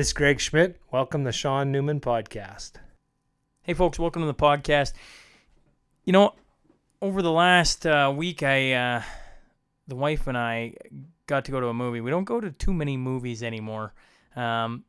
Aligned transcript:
This 0.00 0.06
is 0.06 0.12
Greg 0.14 0.40
Schmidt. 0.40 0.80
Welcome 0.90 1.24
to 1.24 1.28
the 1.28 1.32
Sean 1.32 1.70
Newman 1.70 2.00
Podcast. 2.00 2.72
Hey, 3.60 3.74
folks, 3.74 3.98
welcome 3.98 4.22
to 4.22 4.26
the 4.26 4.32
podcast. 4.32 4.94
You 6.06 6.14
know, 6.14 6.36
over 7.02 7.20
the 7.20 7.30
last 7.30 7.86
uh, 7.86 8.10
week, 8.16 8.42
I, 8.42 8.72
uh, 8.72 9.02
the 9.88 9.96
wife 9.96 10.26
and 10.26 10.38
I, 10.38 10.72
got 11.26 11.44
to 11.44 11.52
go 11.52 11.60
to 11.60 11.66
a 11.66 11.74
movie. 11.74 12.00
We 12.00 12.10
don't 12.10 12.24
go 12.24 12.40
to 12.40 12.50
too 12.50 12.72
many 12.72 12.96
movies 12.96 13.42
anymore, 13.42 13.92
um, 14.36 14.84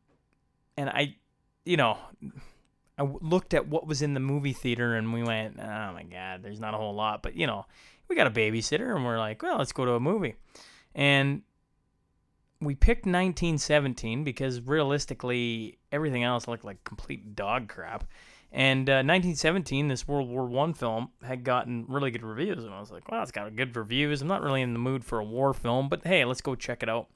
and 0.78 0.88
I, 0.89 1.18
you 1.66 1.75
know, 1.75 1.98
I 2.98 3.04
looked 3.20 3.54
at 3.54 3.68
what 3.68 3.86
was 3.86 4.02
in 4.02 4.14
the 4.14 4.21
movie 4.21 4.54
theater, 4.54 4.96
and 4.96 5.12
we 5.12 5.23
went, 5.23 5.59
"Oh 5.59 5.91
my 5.91 6.05
God, 6.09 6.41
there's 6.41 6.62
not 6.62 6.73
a 6.73 6.78
whole 6.78 6.96
lot." 6.96 7.21
But 7.21 7.36
you 7.36 7.48
know, 7.48 7.66
we 8.07 8.16
got 8.16 8.28
a 8.28 8.32
babysitter, 8.32 8.96
and 8.96 9.04
we're 9.04 9.20
like, 9.20 9.43
"Well, 9.43 9.57
let's 9.57 9.73
go 9.73 9.84
to 9.84 9.91
a 9.91 10.00
movie," 10.00 10.36
and 10.96 11.41
we 12.62 12.75
picked 12.75 13.05
1917 13.05 14.23
because 14.23 14.61
realistically 14.61 15.80
everything 15.91 16.23
else 16.23 16.48
looked 16.48 16.64
like 16.64 16.84
complete 16.84 17.36
dog 17.36 17.68
crap. 17.68 18.06
And 18.51 18.89
uh, 18.89 19.01
1917 19.01 19.87
this 19.87 20.07
world 20.07 20.29
war 20.29 20.46
one 20.46 20.74
film 20.74 21.10
had 21.24 21.43
gotten 21.43 21.86
really 21.87 22.11
good 22.11 22.24
reviews 22.24 22.65
and 22.65 22.74
i 22.74 22.82
was 22.82 22.92
like 22.92 23.10
well 23.10 23.24
it's 23.24 23.32
got 23.32 23.56
good 23.56 23.75
reviews. 23.75 24.21
I'm 24.21 24.28
not 24.28 24.42
really 24.43 24.61
in 24.61 24.74
the 24.74 24.79
mood 24.79 25.04
for 25.04 25.20
a 25.20 25.24
war 25.24 25.54
film 25.54 25.89
but 25.89 26.06
hey 26.06 26.24
let's 26.25 26.42
go 26.42 26.56
check 26.56 26.84
it 26.84 26.89
out. 26.89 27.07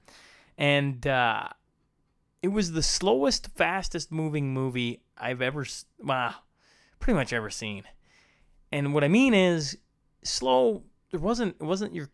And 0.58 1.06
uh, 1.06 1.50
it 2.42 2.48
was 2.48 2.72
the 2.72 2.84
slowest 2.84 3.50
fastest 3.56 4.12
moving 4.12 4.54
movie 4.54 5.04
i've 5.18 5.42
ever 5.42 5.66
well 6.00 6.36
pretty 7.00 7.16
much 7.18 7.34
ever 7.34 7.50
seen. 7.50 7.84
And 8.72 8.94
what 8.94 9.04
i 9.04 9.10
mean 9.10 9.34
is 9.34 9.78
slow 10.24 10.84
there 11.12 11.20
wasn't 11.20 11.56
it 11.60 11.66
wasn't 11.66 11.94
your 11.94 12.10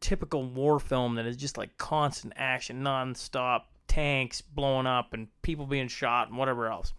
typical 0.00 0.42
war 0.44 0.78
film 0.78 1.14
that 1.16 1.26
is 1.26 1.36
just 1.36 1.58
like 1.58 1.76
constant 1.78 2.32
action, 2.36 2.82
non-stop 2.82 3.70
tanks 3.88 4.40
blowing 4.40 4.86
up 4.86 5.12
and 5.12 5.28
people 5.42 5.66
being 5.66 5.88
shot 5.88 6.28
and 6.28 6.38
whatever 6.38 6.68
else. 6.68 6.92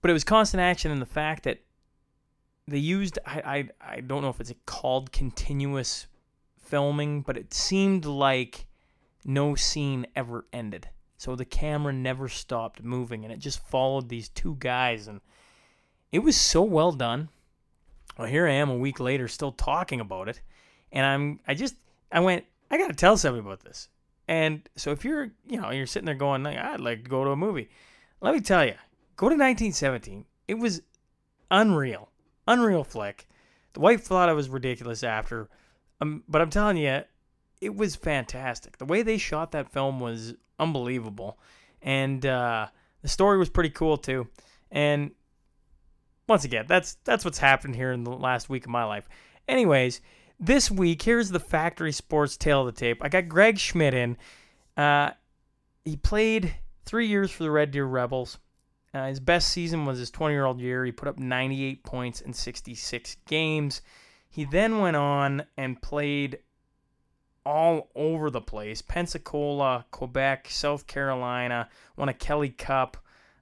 But 0.00 0.10
it 0.10 0.14
was 0.14 0.24
constant 0.24 0.60
action 0.60 0.90
in 0.90 1.00
the 1.00 1.06
fact 1.06 1.44
that 1.44 1.60
they 2.66 2.78
used 2.78 3.18
I, 3.26 3.68
I 3.80 3.94
I 3.96 4.00
don't 4.00 4.22
know 4.22 4.30
if 4.30 4.40
it's 4.40 4.52
called 4.64 5.12
continuous 5.12 6.06
filming, 6.58 7.22
but 7.22 7.36
it 7.36 7.52
seemed 7.52 8.04
like 8.04 8.66
no 9.24 9.54
scene 9.54 10.06
ever 10.16 10.46
ended. 10.52 10.88
So 11.18 11.36
the 11.36 11.44
camera 11.44 11.92
never 11.92 12.28
stopped 12.28 12.82
moving 12.82 13.24
and 13.24 13.32
it 13.32 13.38
just 13.38 13.66
followed 13.68 14.08
these 14.08 14.30
two 14.30 14.56
guys 14.58 15.06
and 15.06 15.20
it 16.10 16.20
was 16.20 16.36
so 16.36 16.62
well 16.62 16.92
done. 16.92 17.28
Well, 18.16 18.28
here 18.28 18.46
I 18.46 18.52
am 18.52 18.70
a 18.70 18.76
week 18.76 18.98
later 18.98 19.28
still 19.28 19.52
talking 19.52 20.00
about 20.00 20.28
it 20.28 20.40
and 20.92 21.06
I'm 21.06 21.40
I 21.46 21.54
just 21.54 21.74
I 22.10 22.20
went 22.20 22.44
I 22.70 22.78
got 22.78 22.88
to 22.88 22.94
tell 22.94 23.16
somebody 23.16 23.44
about 23.44 23.60
this. 23.60 23.88
And 24.28 24.68
so 24.76 24.92
if 24.92 25.04
you're 25.04 25.30
you 25.46 25.60
know 25.60 25.70
you're 25.70 25.86
sitting 25.86 26.06
there 26.06 26.14
going 26.14 26.42
like 26.42 26.58
I'd 26.58 26.80
like 26.80 27.04
to 27.04 27.10
go 27.10 27.24
to 27.24 27.30
a 27.30 27.36
movie, 27.36 27.68
let 28.20 28.34
me 28.34 28.40
tell 28.40 28.64
you, 28.64 28.74
go 29.16 29.28
to 29.28 29.34
1917. 29.34 30.24
It 30.48 30.54
was 30.54 30.82
unreal, 31.50 32.10
unreal 32.46 32.84
flick. 32.84 33.26
The 33.72 33.80
wife 33.80 34.02
thought 34.02 34.28
I 34.28 34.32
was 34.32 34.48
ridiculous 34.48 35.02
after, 35.04 35.48
um, 36.00 36.24
but 36.28 36.40
I'm 36.40 36.50
telling 36.50 36.76
you, 36.76 37.02
it 37.60 37.74
was 37.74 37.94
fantastic. 37.94 38.78
The 38.78 38.84
way 38.84 39.02
they 39.02 39.18
shot 39.18 39.52
that 39.52 39.70
film 39.70 40.00
was 40.00 40.34
unbelievable, 40.58 41.38
and 41.82 42.24
uh, 42.26 42.66
the 43.02 43.08
story 43.08 43.38
was 43.38 43.48
pretty 43.48 43.70
cool 43.70 43.96
too. 43.96 44.26
And 44.70 45.12
once 46.28 46.44
again, 46.44 46.66
that's 46.68 46.94
that's 47.04 47.24
what's 47.24 47.38
happened 47.38 47.76
here 47.76 47.92
in 47.92 48.04
the 48.04 48.10
last 48.10 48.48
week 48.48 48.64
of 48.64 48.70
my 48.70 48.84
life. 48.84 49.08
Anyways, 49.48 50.00
this 50.40 50.70
week, 50.70 51.02
here's 51.02 51.28
the 51.28 51.38
factory 51.38 51.92
sports 51.92 52.36
tail 52.36 52.66
of 52.66 52.74
the 52.74 52.80
tape. 52.80 53.04
I 53.04 53.08
got 53.08 53.28
Greg 53.28 53.58
Schmidt 53.58 53.92
in. 53.94 54.16
Uh, 54.76 55.10
he 55.84 55.96
played 55.96 56.54
three 56.86 57.06
years 57.06 57.30
for 57.30 57.42
the 57.42 57.50
Red 57.50 57.70
Deer 57.70 57.84
Rebels. 57.84 58.38
Uh, 58.92 59.06
his 59.06 59.20
best 59.20 59.50
season 59.50 59.84
was 59.84 59.98
his 59.98 60.10
20 60.10 60.34
year 60.34 60.46
old 60.46 60.60
year. 60.60 60.84
He 60.84 60.92
put 60.92 61.08
up 61.08 61.18
98 61.18 61.84
points 61.84 62.20
in 62.22 62.32
66 62.32 63.16
games. 63.26 63.82
He 64.28 64.44
then 64.44 64.78
went 64.78 64.96
on 64.96 65.44
and 65.56 65.80
played 65.80 66.38
all 67.44 67.90
over 67.94 68.30
the 68.30 68.40
place 68.40 68.82
Pensacola, 68.82 69.84
Quebec, 69.90 70.48
South 70.50 70.86
Carolina, 70.86 71.68
won 71.96 72.08
a 72.08 72.14
Kelly 72.14 72.50
Cup, 72.50 72.96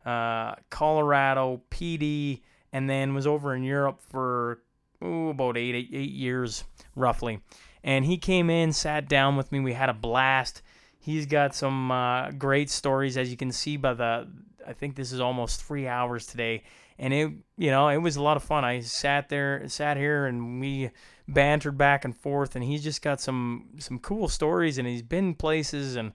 uh, 0.04 0.54
Colorado, 0.70 1.62
PD, 1.70 2.42
and 2.72 2.90
then 2.90 3.14
was 3.14 3.26
over 3.26 3.54
in 3.54 3.62
Europe 3.62 4.00
for 4.00 4.62
ooh, 5.04 5.30
about 5.30 5.56
eight, 5.56 5.74
eight, 5.74 5.90
eight 5.92 6.10
years 6.10 6.64
roughly. 6.94 7.40
And 7.84 8.04
he 8.04 8.18
came 8.18 8.50
in, 8.50 8.72
sat 8.72 9.08
down 9.08 9.36
with 9.36 9.52
me. 9.52 9.60
We 9.60 9.72
had 9.72 9.88
a 9.88 9.94
blast. 9.94 10.62
He's 10.98 11.26
got 11.26 11.54
some 11.54 11.90
uh, 11.90 12.32
great 12.32 12.70
stories, 12.70 13.16
as 13.16 13.30
you 13.30 13.36
can 13.36 13.52
see 13.52 13.76
by 13.76 13.94
the. 13.94 14.28
I 14.66 14.72
think 14.72 14.96
this 14.96 15.12
is 15.12 15.20
almost 15.20 15.64
three 15.64 15.88
hours 15.88 16.26
today, 16.26 16.64
and 16.98 17.14
it, 17.14 17.32
you 17.56 17.70
know, 17.70 17.88
it 17.88 17.96
was 17.96 18.16
a 18.16 18.22
lot 18.22 18.36
of 18.36 18.42
fun. 18.42 18.64
I 18.64 18.80
sat 18.80 19.30
there, 19.30 19.66
sat 19.68 19.96
here, 19.96 20.26
and 20.26 20.60
we 20.60 20.90
bantered 21.26 21.78
back 21.78 22.04
and 22.04 22.14
forth. 22.14 22.54
And 22.54 22.64
he's 22.64 22.82
just 22.82 23.00
got 23.00 23.20
some 23.20 23.68
some 23.78 23.98
cool 24.00 24.28
stories, 24.28 24.76
and 24.76 24.86
he's 24.86 25.02
been 25.02 25.34
places, 25.34 25.96
and 25.96 26.12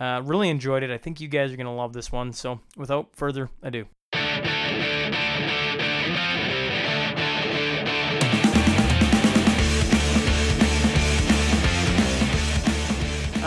uh, 0.00 0.22
really 0.24 0.48
enjoyed 0.48 0.82
it. 0.82 0.90
I 0.90 0.98
think 0.98 1.20
you 1.20 1.28
guys 1.28 1.52
are 1.52 1.56
gonna 1.56 1.74
love 1.74 1.92
this 1.92 2.10
one. 2.10 2.32
So, 2.32 2.60
without 2.76 3.14
further 3.14 3.50
ado. 3.62 3.86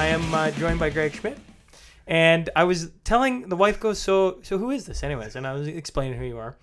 I 0.05 0.09
am 0.09 0.35
uh, 0.35 0.51
joined 0.51 0.79
by 0.79 0.91
Greg 0.91 1.16
Schmidt, 1.16 1.39
and 2.05 2.47
I 2.55 2.63
was 2.66 2.91
telling 3.03 3.49
the 3.49 3.55
wife 3.55 3.79
goes, 3.79 3.97
so 3.97 4.38
so 4.43 4.59
who 4.59 4.69
is 4.69 4.85
this, 4.85 5.01
anyways? 5.01 5.35
And 5.35 5.47
I 5.47 5.53
was 5.53 5.67
explaining 5.67 6.19
who 6.19 6.25
you 6.25 6.38
are, 6.38 6.55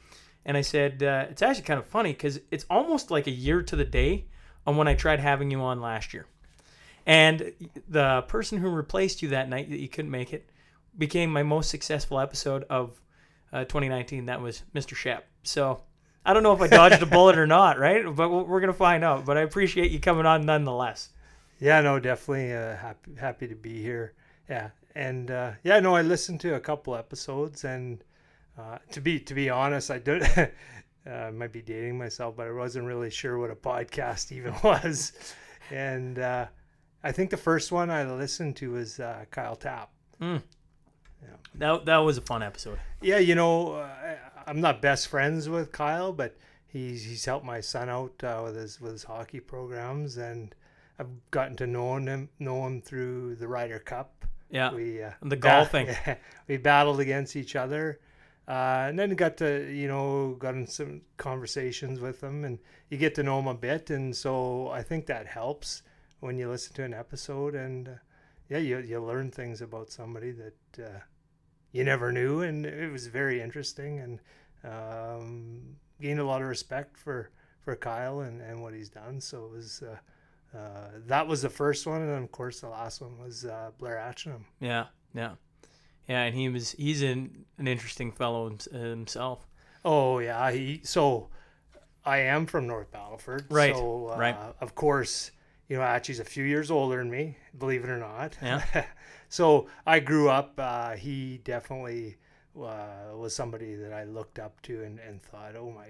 and 0.46 0.56
I 0.56 0.60
said 0.60 1.02
uh, 1.02 1.26
it's 1.28 1.42
actually 1.42 1.64
kind 1.64 1.80
of 1.80 1.86
funny 1.86 2.12
because 2.12 2.38
it's 2.52 2.64
almost 2.70 3.10
like 3.10 3.26
a 3.26 3.32
year 3.32 3.60
to 3.60 3.74
the 3.74 3.84
day 3.84 4.26
on 4.64 4.76
when 4.76 4.86
I 4.86 4.94
tried 4.94 5.18
having 5.18 5.50
you 5.50 5.60
on 5.60 5.80
last 5.80 6.14
year, 6.14 6.26
and 7.04 7.52
the 7.88 8.22
person 8.28 8.58
who 8.58 8.68
replaced 8.68 9.22
you 9.22 9.30
that 9.30 9.48
night 9.48 9.68
that 9.70 9.80
you 9.80 9.88
couldn't 9.88 10.12
make 10.12 10.32
it 10.32 10.48
became 10.96 11.28
my 11.28 11.42
most 11.42 11.68
successful 11.68 12.20
episode 12.20 12.62
of 12.70 13.00
uh, 13.52 13.64
2019. 13.64 14.26
That 14.26 14.40
was 14.40 14.62
Mr. 14.72 14.94
Shep. 14.94 15.26
So. 15.42 15.82
I 16.24 16.32
don't 16.32 16.44
know 16.44 16.52
if 16.52 16.60
I 16.60 16.68
dodged 16.68 17.02
a 17.02 17.06
bullet 17.06 17.36
or 17.36 17.48
not, 17.48 17.80
right? 17.80 18.04
But 18.14 18.28
we're 18.28 18.60
gonna 18.60 18.72
find 18.72 19.02
out. 19.02 19.24
But 19.24 19.36
I 19.36 19.40
appreciate 19.40 19.90
you 19.90 19.98
coming 19.98 20.26
on 20.26 20.46
nonetheless. 20.46 21.08
Yeah, 21.62 21.80
no, 21.80 22.00
definitely 22.00 22.52
uh, 22.52 22.74
happy 22.74 23.12
happy 23.14 23.46
to 23.46 23.54
be 23.54 23.80
here. 23.80 24.14
Yeah, 24.50 24.70
and 24.96 25.30
uh, 25.30 25.52
yeah, 25.62 25.78
no, 25.78 25.94
I 25.94 26.02
listened 26.02 26.40
to 26.40 26.56
a 26.56 26.60
couple 26.60 26.96
episodes, 26.96 27.62
and 27.62 28.02
uh, 28.58 28.78
to 28.90 29.00
be 29.00 29.20
to 29.20 29.32
be 29.32 29.48
honest, 29.48 29.88
I 29.88 29.98
don't. 29.98 30.24
I 31.06 31.30
might 31.30 31.52
be 31.52 31.62
dating 31.62 31.98
myself, 31.98 32.34
but 32.36 32.48
I 32.48 32.50
wasn't 32.50 32.86
really 32.86 33.10
sure 33.10 33.38
what 33.38 33.52
a 33.52 33.54
podcast 33.54 34.32
even 34.32 34.54
was. 34.64 35.12
And 35.70 36.18
uh, 36.18 36.46
I 37.04 37.12
think 37.12 37.30
the 37.30 37.36
first 37.36 37.70
one 37.70 37.90
I 37.90 38.10
listened 38.10 38.56
to 38.56 38.72
was 38.72 38.98
uh, 38.98 39.24
Kyle 39.30 39.54
Tapp. 39.54 39.90
Mm. 40.20 40.42
Yeah. 41.22 41.28
That, 41.54 41.84
that 41.86 41.98
was 41.98 42.18
a 42.18 42.22
fun 42.22 42.42
episode. 42.42 42.80
Yeah, 43.00 43.18
you 43.18 43.36
know, 43.36 43.74
uh, 43.74 44.16
I'm 44.48 44.60
not 44.60 44.82
best 44.82 45.06
friends 45.06 45.48
with 45.48 45.70
Kyle, 45.70 46.12
but 46.12 46.36
he's 46.66 47.04
he's 47.04 47.24
helped 47.24 47.46
my 47.46 47.60
son 47.60 47.88
out 47.88 48.20
with 48.20 48.56
his 48.56 48.80
with 48.80 48.90
his 48.90 49.04
hockey 49.04 49.38
programs, 49.38 50.16
and 50.16 50.52
I've 51.02 51.30
gotten 51.32 51.56
to 51.56 51.66
know 51.66 51.96
him 51.96 52.28
know 52.38 52.64
him 52.64 52.80
through 52.80 53.34
the 53.34 53.48
Ryder 53.48 53.80
Cup. 53.80 54.24
Yeah, 54.50 54.72
we 54.72 55.02
uh, 55.02 55.10
the 55.20 55.34
golfing. 55.34 55.86
Ba- 55.86 56.18
we 56.46 56.58
battled 56.58 57.00
against 57.00 57.34
each 57.34 57.56
other, 57.56 57.98
uh, 58.46 58.86
and 58.88 58.96
then 58.96 59.10
got 59.14 59.36
to 59.38 59.68
you 59.72 59.88
know 59.88 60.36
got 60.38 60.54
in 60.54 60.68
some 60.68 61.00
conversations 61.16 61.98
with 61.98 62.22
him, 62.22 62.44
and 62.44 62.60
you 62.88 62.98
get 62.98 63.16
to 63.16 63.24
know 63.24 63.40
him 63.40 63.48
a 63.48 63.54
bit, 63.54 63.90
and 63.90 64.16
so 64.16 64.68
I 64.68 64.82
think 64.84 65.06
that 65.06 65.26
helps 65.26 65.82
when 66.20 66.38
you 66.38 66.48
listen 66.48 66.72
to 66.74 66.84
an 66.84 66.94
episode, 66.94 67.56
and 67.56 67.88
uh, 67.88 67.92
yeah, 68.48 68.58
you 68.58 68.78
you 68.78 69.00
learn 69.02 69.32
things 69.32 69.60
about 69.60 69.90
somebody 69.90 70.30
that 70.30 70.84
uh, 70.84 71.00
you 71.72 71.82
never 71.82 72.12
knew, 72.12 72.42
and 72.42 72.64
it 72.64 72.92
was 72.92 73.08
very 73.08 73.40
interesting, 73.40 73.98
and 73.98 74.20
um, 74.62 75.76
gained 76.00 76.20
a 76.20 76.24
lot 76.24 76.42
of 76.42 76.46
respect 76.46 76.96
for 76.96 77.30
for 77.60 77.74
Kyle 77.74 78.20
and, 78.20 78.40
and 78.40 78.62
what 78.62 78.72
he's 78.72 78.88
done. 78.88 79.20
So 79.20 79.46
it 79.46 79.50
was 79.50 79.82
uh, 79.82 79.96
uh, 80.54 80.88
that 81.06 81.26
was 81.26 81.42
the 81.42 81.48
first 81.48 81.86
one, 81.86 82.02
and 82.02 82.24
of 82.24 82.30
course 82.30 82.60
the 82.60 82.68
last 82.68 83.00
one 83.00 83.18
was 83.18 83.44
uh, 83.44 83.70
Blair 83.78 83.96
Atcheynum. 83.96 84.44
Yeah, 84.60 84.86
yeah, 85.14 85.32
yeah, 86.08 86.22
and 86.22 86.34
he 86.34 86.48
was 86.48 86.72
he's 86.72 87.02
an 87.02 87.46
an 87.58 87.66
interesting 87.66 88.12
fellow 88.12 88.54
himself. 88.70 89.46
Oh 89.84 90.18
yeah, 90.18 90.50
he 90.50 90.80
so 90.84 91.28
I 92.04 92.18
am 92.18 92.46
from 92.46 92.66
North 92.66 92.90
Battleford, 92.92 93.46
right? 93.50 93.74
So 93.74 94.10
uh, 94.12 94.18
right. 94.18 94.36
of 94.60 94.74
course, 94.74 95.30
you 95.68 95.76
know 95.76 95.82
Atchie's 95.82 96.20
a 96.20 96.24
few 96.24 96.44
years 96.44 96.70
older 96.70 96.98
than 96.98 97.10
me, 97.10 97.38
believe 97.58 97.84
it 97.84 97.90
or 97.90 97.98
not. 97.98 98.36
Yeah. 98.42 98.62
so 99.28 99.68
I 99.86 100.00
grew 100.00 100.28
up. 100.28 100.54
Uh, 100.58 100.96
he 100.96 101.40
definitely 101.44 102.18
uh, 102.60 103.16
was 103.16 103.34
somebody 103.34 103.74
that 103.76 103.92
I 103.92 104.04
looked 104.04 104.38
up 104.38 104.60
to 104.62 104.82
and, 104.82 104.98
and 104.98 105.22
thought, 105.22 105.56
oh 105.56 105.70
my, 105.70 105.88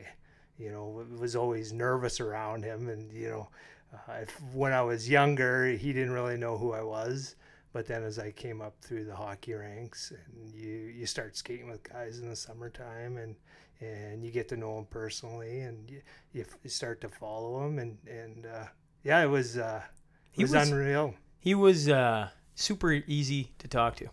you 0.56 0.70
know, 0.70 1.04
was 1.18 1.34
always 1.34 1.72
nervous 1.72 2.20
around 2.20 2.62
him, 2.62 2.88
and 2.88 3.12
you 3.12 3.28
know 3.28 3.48
uh, 3.92 4.12
if, 4.22 4.40
when 4.54 4.72
I 4.72 4.82
was 4.82 5.08
younger, 5.08 5.66
he 5.72 5.92
didn't 5.92 6.12
really 6.12 6.36
know 6.36 6.56
who 6.56 6.72
I 6.72 6.82
was, 6.82 7.36
but 7.72 7.86
then 7.86 8.02
as 8.02 8.18
I 8.18 8.30
came 8.30 8.60
up 8.60 8.74
through 8.80 9.04
the 9.04 9.14
hockey 9.14 9.54
ranks, 9.54 10.12
and 10.12 10.52
you 10.54 10.70
you 10.94 11.06
start 11.06 11.36
skating 11.36 11.68
with 11.70 11.82
guys 11.82 12.18
in 12.18 12.28
the 12.28 12.36
summertime, 12.36 13.16
and 13.16 13.36
and 13.80 14.24
you 14.24 14.30
get 14.30 14.48
to 14.50 14.56
know 14.56 14.76
them 14.76 14.86
personally, 14.86 15.60
and 15.60 15.90
you, 15.90 16.00
you, 16.32 16.44
you 16.62 16.70
start 16.70 17.00
to 17.02 17.08
follow 17.08 17.60
them, 17.62 17.78
and 17.78 17.98
and 18.08 18.46
uh, 18.46 18.64
yeah, 19.02 19.22
it 19.22 19.26
was 19.28 19.58
uh, 19.58 19.82
it 19.84 20.36
He 20.36 20.42
was, 20.44 20.52
was- 20.52 20.68
unreal. 20.70 21.14
He 21.38 21.54
was 21.56 21.88
uh, 21.88 22.28
super 22.54 22.92
easy 22.92 23.52
to 23.58 23.66
talk 23.68 23.96
to. 23.96 24.06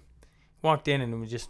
Walked 0.63 0.87
in 0.87 0.99
and 1.01 1.19
was 1.21 1.29
just. 1.29 1.49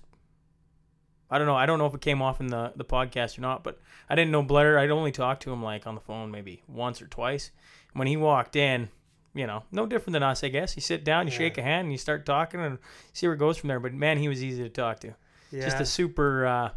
I 1.32 1.38
don't 1.38 1.46
know. 1.46 1.56
I 1.56 1.68
don't 1.68 1.78
know 1.78 1.86
if 1.86 1.94
it 1.94 2.02
came 2.02 2.22
off 2.24 2.40
in 2.42 2.48
the, 2.48 2.74
the 2.76 2.84
podcast 2.84 3.38
or 3.38 3.42
not, 3.42 3.64
but 3.64 3.80
I 4.10 4.16
didn't 4.16 4.32
know 4.32 4.42
Blair. 4.42 4.80
I'd 4.80 4.90
only 4.90 5.12
talked 5.12 5.44
to 5.44 5.52
him 5.54 5.62
like 5.62 5.86
on 5.86 5.94
the 5.94 6.02
phone 6.02 6.32
maybe 6.32 6.64
once 6.68 7.02
or 7.04 7.08
twice. 7.08 7.52
When 7.94 8.08
he 8.08 8.18
walked 8.18 8.56
in, 8.56 8.90
you 9.34 9.48
know, 9.48 9.64
no 9.72 9.86
different 9.86 10.14
than 10.14 10.24
us, 10.24 10.44
I 10.44 10.50
guess. 10.50 10.76
You 10.76 10.82
sit 10.82 11.04
down, 11.04 11.28
you 11.28 11.32
Yeah. 11.32 11.38
shake 11.40 11.58
a 11.58 11.62
hand, 11.62 11.86
and 11.86 11.92
you 11.92 11.98
start 11.98 12.26
talking 12.26 12.60
and 12.60 12.78
see 13.14 13.28
where 13.28 13.34
it 13.36 13.40
goes 13.40 13.58
from 13.58 13.68
there. 13.68 13.80
But 13.80 13.94
man, 13.94 14.18
he 14.18 14.28
was 14.28 14.44
easy 14.44 14.64
to 14.64 14.70
talk 14.70 15.00
to. 15.02 15.16
Yeah, 15.52 15.66
Just 15.66 15.80
a 15.80 15.86
super 15.86 16.46
uh, 16.46 16.70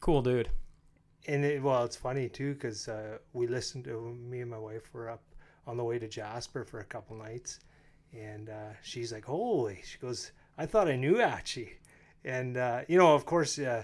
cool 0.00 0.22
dude. 0.22 0.50
and 1.26 1.44
it, 1.44 1.62
well, 1.62 1.84
it's 1.84 1.96
funny 1.96 2.28
too 2.28 2.54
because 2.54 2.86
uh, 2.88 3.18
we 3.32 3.46
listened 3.46 3.84
to 3.84 4.00
me 4.30 4.40
and 4.40 4.50
my 4.50 4.58
wife 4.58 4.88
were 4.92 5.08
up 5.10 5.22
on 5.66 5.76
the 5.76 5.84
way 5.84 5.98
to 5.98 6.06
Jasper 6.06 6.64
for 6.64 6.78
a 6.80 6.84
couple 6.84 7.16
nights, 7.16 7.58
and 8.12 8.48
uh, 8.50 8.72
she's 8.82 9.12
like, 9.12 9.24
"Holy!" 9.24 9.80
She 9.84 9.98
goes, 9.98 10.30
"I 10.56 10.66
thought 10.66 10.86
I 10.88 10.94
knew 10.96 11.20
Archie," 11.20 11.78
and 12.24 12.56
uh, 12.56 12.82
you 12.88 12.96
know, 12.98 13.14
of 13.14 13.24
course, 13.26 13.58
uh, 13.58 13.82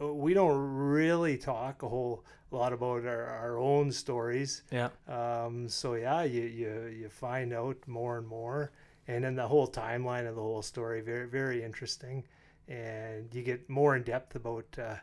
we 0.00 0.34
don't 0.34 0.56
really 0.56 1.36
talk 1.36 1.82
a 1.82 1.88
whole 1.88 2.24
lot 2.50 2.72
about 2.72 3.04
our, 3.04 3.24
our 3.24 3.58
own 3.58 3.92
stories. 3.92 4.62
Yeah. 4.70 4.88
Um, 5.08 5.68
so 5.68 5.94
yeah, 5.94 6.22
you, 6.22 6.42
you 6.42 6.86
you 6.86 7.08
find 7.08 7.52
out 7.52 7.76
more 7.86 8.18
and 8.18 8.26
more, 8.26 8.72
and 9.06 9.24
then 9.24 9.34
the 9.34 9.46
whole 9.46 9.68
timeline 9.68 10.28
of 10.28 10.34
the 10.34 10.42
whole 10.42 10.62
story 10.62 11.00
very 11.00 11.28
very 11.28 11.62
interesting, 11.62 12.24
and 12.68 13.32
you 13.34 13.42
get 13.42 13.68
more 13.68 13.96
in 13.96 14.02
depth 14.02 14.34
about 14.36 14.66
uh, 14.78 14.96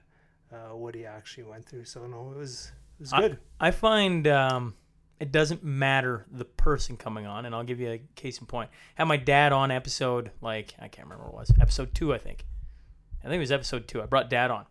uh, 0.51 0.75
what 0.75 0.95
he 0.95 1.05
actually 1.05 1.43
went 1.43 1.65
through. 1.65 1.85
So 1.85 2.05
no, 2.07 2.31
it 2.31 2.37
was 2.37 2.71
it 2.99 3.03
was 3.03 3.11
good. 3.11 3.39
I 3.59 3.71
find 3.71 4.27
um, 4.27 4.73
it 5.19 5.31
doesn't 5.31 5.63
matter 5.63 6.25
the 6.31 6.45
person 6.45 6.97
coming 6.97 7.25
on, 7.25 7.45
and 7.45 7.55
I'll 7.55 7.63
give 7.63 7.79
you 7.79 7.91
a 7.91 8.01
case 8.15 8.39
in 8.39 8.47
point. 8.47 8.69
I 8.97 9.01
Had 9.01 9.07
my 9.07 9.17
dad 9.17 9.51
on 9.53 9.71
episode 9.71 10.31
like 10.41 10.73
I 10.79 10.87
can't 10.87 11.07
remember 11.07 11.25
what 11.25 11.33
it 11.33 11.49
was 11.49 11.53
episode 11.59 11.93
two, 11.93 12.13
I 12.13 12.17
think. 12.17 12.45
I 13.23 13.27
think 13.27 13.37
it 13.37 13.39
was 13.39 13.51
episode 13.51 13.87
two. 13.87 14.03
I 14.03 14.05
brought 14.05 14.29
dad 14.29 14.51
on, 14.51 14.65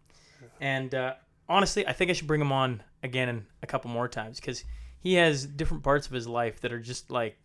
and 0.64 0.94
uh, 0.94 1.12
honestly, 1.46 1.86
I 1.86 1.92
think 1.92 2.10
I 2.10 2.14
should 2.14 2.26
bring 2.26 2.40
him 2.40 2.50
on 2.50 2.82
again 3.02 3.28
in 3.28 3.46
a 3.62 3.66
couple 3.66 3.90
more 3.90 4.08
times 4.08 4.40
because 4.40 4.64
he 4.98 5.12
has 5.14 5.44
different 5.44 5.82
parts 5.82 6.06
of 6.06 6.14
his 6.14 6.26
life 6.26 6.62
that 6.62 6.72
are 6.72 6.80
just 6.80 7.10
like 7.10 7.36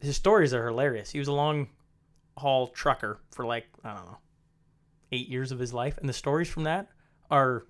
his 0.00 0.16
stories 0.16 0.52
are 0.52 0.66
hilarious. 0.66 1.12
He 1.12 1.20
was 1.20 1.28
a 1.28 1.32
long 1.32 1.68
haul 2.36 2.66
trucker 2.66 3.20
for 3.30 3.46
like 3.46 3.66
I 3.84 3.94
don't 3.94 4.06
know 4.06 4.18
eight 5.12 5.28
years 5.28 5.52
of 5.52 5.60
his 5.60 5.72
life, 5.72 5.96
and 5.98 6.08
the 6.08 6.12
stories 6.12 6.48
from 6.48 6.64
that 6.64 6.88
are 7.30 7.66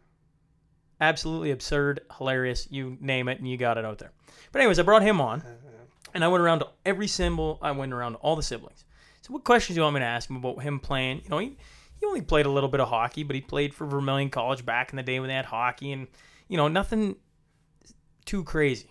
absolutely 0.98 1.50
absurd, 1.50 2.00
hilarious. 2.16 2.66
You 2.70 2.96
name 3.02 3.28
it, 3.28 3.38
and 3.38 3.46
you 3.46 3.58
got 3.58 3.76
it 3.76 3.84
out 3.84 3.98
there. 3.98 4.12
But 4.50 4.62
anyways, 4.62 4.78
I 4.78 4.82
brought 4.82 5.02
him 5.02 5.20
on, 5.20 5.42
and 6.14 6.24
I 6.24 6.28
went 6.28 6.42
around 6.42 6.60
to 6.60 6.68
every 6.86 7.06
symbol. 7.06 7.58
I 7.60 7.72
went 7.72 7.92
around 7.92 8.12
to 8.12 8.18
all 8.20 8.34
the 8.34 8.42
siblings. 8.42 8.86
So, 9.20 9.34
what 9.34 9.44
questions 9.44 9.74
do 9.74 9.80
you 9.80 9.82
want 9.82 9.92
me 9.92 10.00
to 10.00 10.06
ask 10.06 10.30
him 10.30 10.36
about 10.36 10.62
him 10.62 10.80
playing? 10.80 11.20
You 11.24 11.28
know, 11.28 11.38
he, 11.38 11.58
he 12.00 12.06
only 12.06 12.20
played 12.20 12.46
a 12.46 12.50
little 12.50 12.68
bit 12.68 12.80
of 12.80 12.88
hockey, 12.88 13.24
but 13.24 13.34
he 13.34 13.40
played 13.42 13.74
for 13.74 13.86
Vermilion 13.86 14.30
College 14.30 14.64
back 14.64 14.90
in 14.90 14.96
the 14.96 15.02
day 15.02 15.18
when 15.18 15.28
they 15.28 15.34
had 15.34 15.46
hockey, 15.46 15.92
and 15.92 16.06
you 16.48 16.56
know, 16.56 16.68
nothing 16.68 17.16
too 18.24 18.44
crazy. 18.44 18.90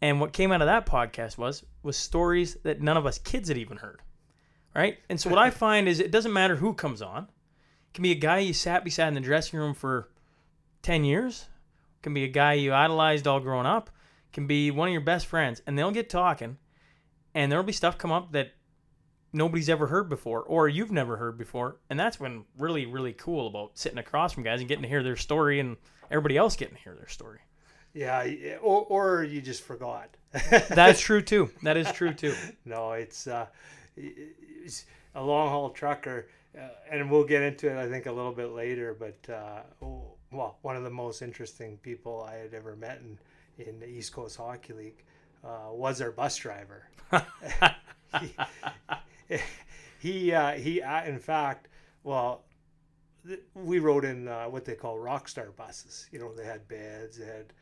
And 0.00 0.20
what 0.20 0.32
came 0.32 0.52
out 0.52 0.62
of 0.62 0.66
that 0.66 0.86
podcast 0.86 1.38
was 1.38 1.64
was 1.82 1.96
stories 1.96 2.56
that 2.64 2.80
none 2.80 2.96
of 2.96 3.06
us 3.06 3.18
kids 3.18 3.48
had 3.48 3.58
even 3.58 3.76
heard, 3.76 4.00
right? 4.74 4.98
And 5.08 5.20
so 5.20 5.28
what 5.28 5.38
I 5.38 5.50
find 5.64 5.88
is 5.88 6.00
it 6.00 6.10
doesn't 6.10 6.32
matter 6.32 6.56
who 6.56 6.74
comes 6.74 7.02
on. 7.02 7.24
It 7.24 7.94
can 7.94 8.02
be 8.02 8.12
a 8.12 8.16
guy 8.16 8.38
you 8.38 8.52
sat 8.52 8.84
beside 8.84 9.08
in 9.08 9.14
the 9.14 9.20
dressing 9.20 9.58
room 9.58 9.74
for 9.74 10.08
ten 10.82 11.04
years. 11.04 11.46
It 11.98 12.02
can 12.02 12.14
be 12.14 12.24
a 12.24 12.28
guy 12.28 12.54
you 12.54 12.72
idolized 12.72 13.26
all 13.26 13.40
growing 13.40 13.66
up. 13.66 13.90
It 14.30 14.32
can 14.32 14.46
be 14.46 14.70
one 14.70 14.88
of 14.88 14.92
your 14.92 15.02
best 15.02 15.26
friends, 15.26 15.60
and 15.66 15.78
they'll 15.78 15.90
get 15.90 16.08
talking, 16.08 16.56
and 17.34 17.52
there'll 17.52 17.64
be 17.64 17.72
stuff 17.72 17.98
come 17.98 18.12
up 18.12 18.32
that 18.32 18.52
nobody's 19.32 19.68
ever 19.68 19.86
heard 19.86 20.08
before, 20.08 20.42
or 20.42 20.68
you've 20.68 20.92
never 20.92 21.16
heard 21.16 21.38
before, 21.38 21.76
and 21.90 21.98
that's 21.98 22.20
when 22.20 22.44
really 22.58 22.86
really 22.86 23.12
cool 23.12 23.46
about 23.46 23.72
sitting 23.74 23.98
across 23.98 24.32
from 24.32 24.42
guys 24.42 24.60
and 24.60 24.68
getting 24.68 24.82
to 24.82 24.88
hear 24.88 25.02
their 25.02 25.16
story, 25.16 25.60
and 25.60 25.76
everybody 26.10 26.36
else 26.36 26.56
getting 26.56 26.76
to 26.76 26.82
hear 26.82 26.94
their 26.94 27.08
story. 27.08 27.40
Yeah, 27.94 28.56
or 28.62 28.86
or 28.88 29.24
you 29.24 29.42
just 29.42 29.62
forgot. 29.62 30.16
That's 30.68 31.00
true 31.00 31.20
too. 31.20 31.50
That 31.62 31.76
is 31.76 31.90
true 31.92 32.14
too. 32.14 32.34
no, 32.64 32.92
it's, 32.92 33.26
uh, 33.26 33.46
it's 33.96 34.86
a 35.14 35.22
long 35.22 35.50
haul 35.50 35.70
trucker, 35.70 36.28
uh, 36.56 36.68
and 36.90 37.10
we'll 37.10 37.24
get 37.24 37.42
into 37.42 37.68
it 37.70 37.76
I 37.76 37.88
think 37.88 38.06
a 38.06 38.12
little 38.12 38.32
bit 38.32 38.52
later. 38.52 38.96
But 38.98 39.32
uh, 39.32 39.60
oh, 39.84 40.14
well, 40.30 40.56
one 40.62 40.76
of 40.76 40.84
the 40.84 40.90
most 40.90 41.20
interesting 41.20 41.76
people 41.78 42.26
I 42.26 42.36
had 42.36 42.54
ever 42.54 42.76
met 42.76 43.00
in 43.00 43.18
in 43.66 43.78
the 43.78 43.86
East 43.86 44.12
Coast 44.12 44.38
Hockey 44.38 44.72
League 44.72 45.04
uh, 45.44 45.70
was 45.70 46.00
our 46.00 46.10
bus 46.10 46.36
driver. 46.36 46.88
he 48.20 48.34
he, 50.00 50.32
uh, 50.32 50.52
he 50.52 50.82
uh, 50.82 51.04
in 51.04 51.18
fact, 51.18 51.68
well. 52.04 52.44
th- 53.26 53.40
We 53.54 53.78
rode 53.78 54.04
in 54.04 54.28
uh, 54.28 54.46
what 54.46 54.64
they 54.64 54.74
call 54.74 54.98
rock 54.98 55.28
star 55.28 55.50
buses. 55.56 56.08
You 56.12 56.18
know, 56.20 56.34
they 56.34 56.44
had 56.44 56.66
beds, 56.68 57.18
they 57.18 57.26
had 57.26 57.52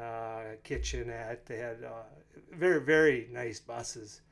uh, 0.00 0.56
kitchenette. 0.64 1.46
They 1.46 1.58
had 1.58 1.84
uh, 1.84 2.04
very 2.52 2.80
very 2.80 3.28
nice 3.32 3.60
buses, 3.60 4.22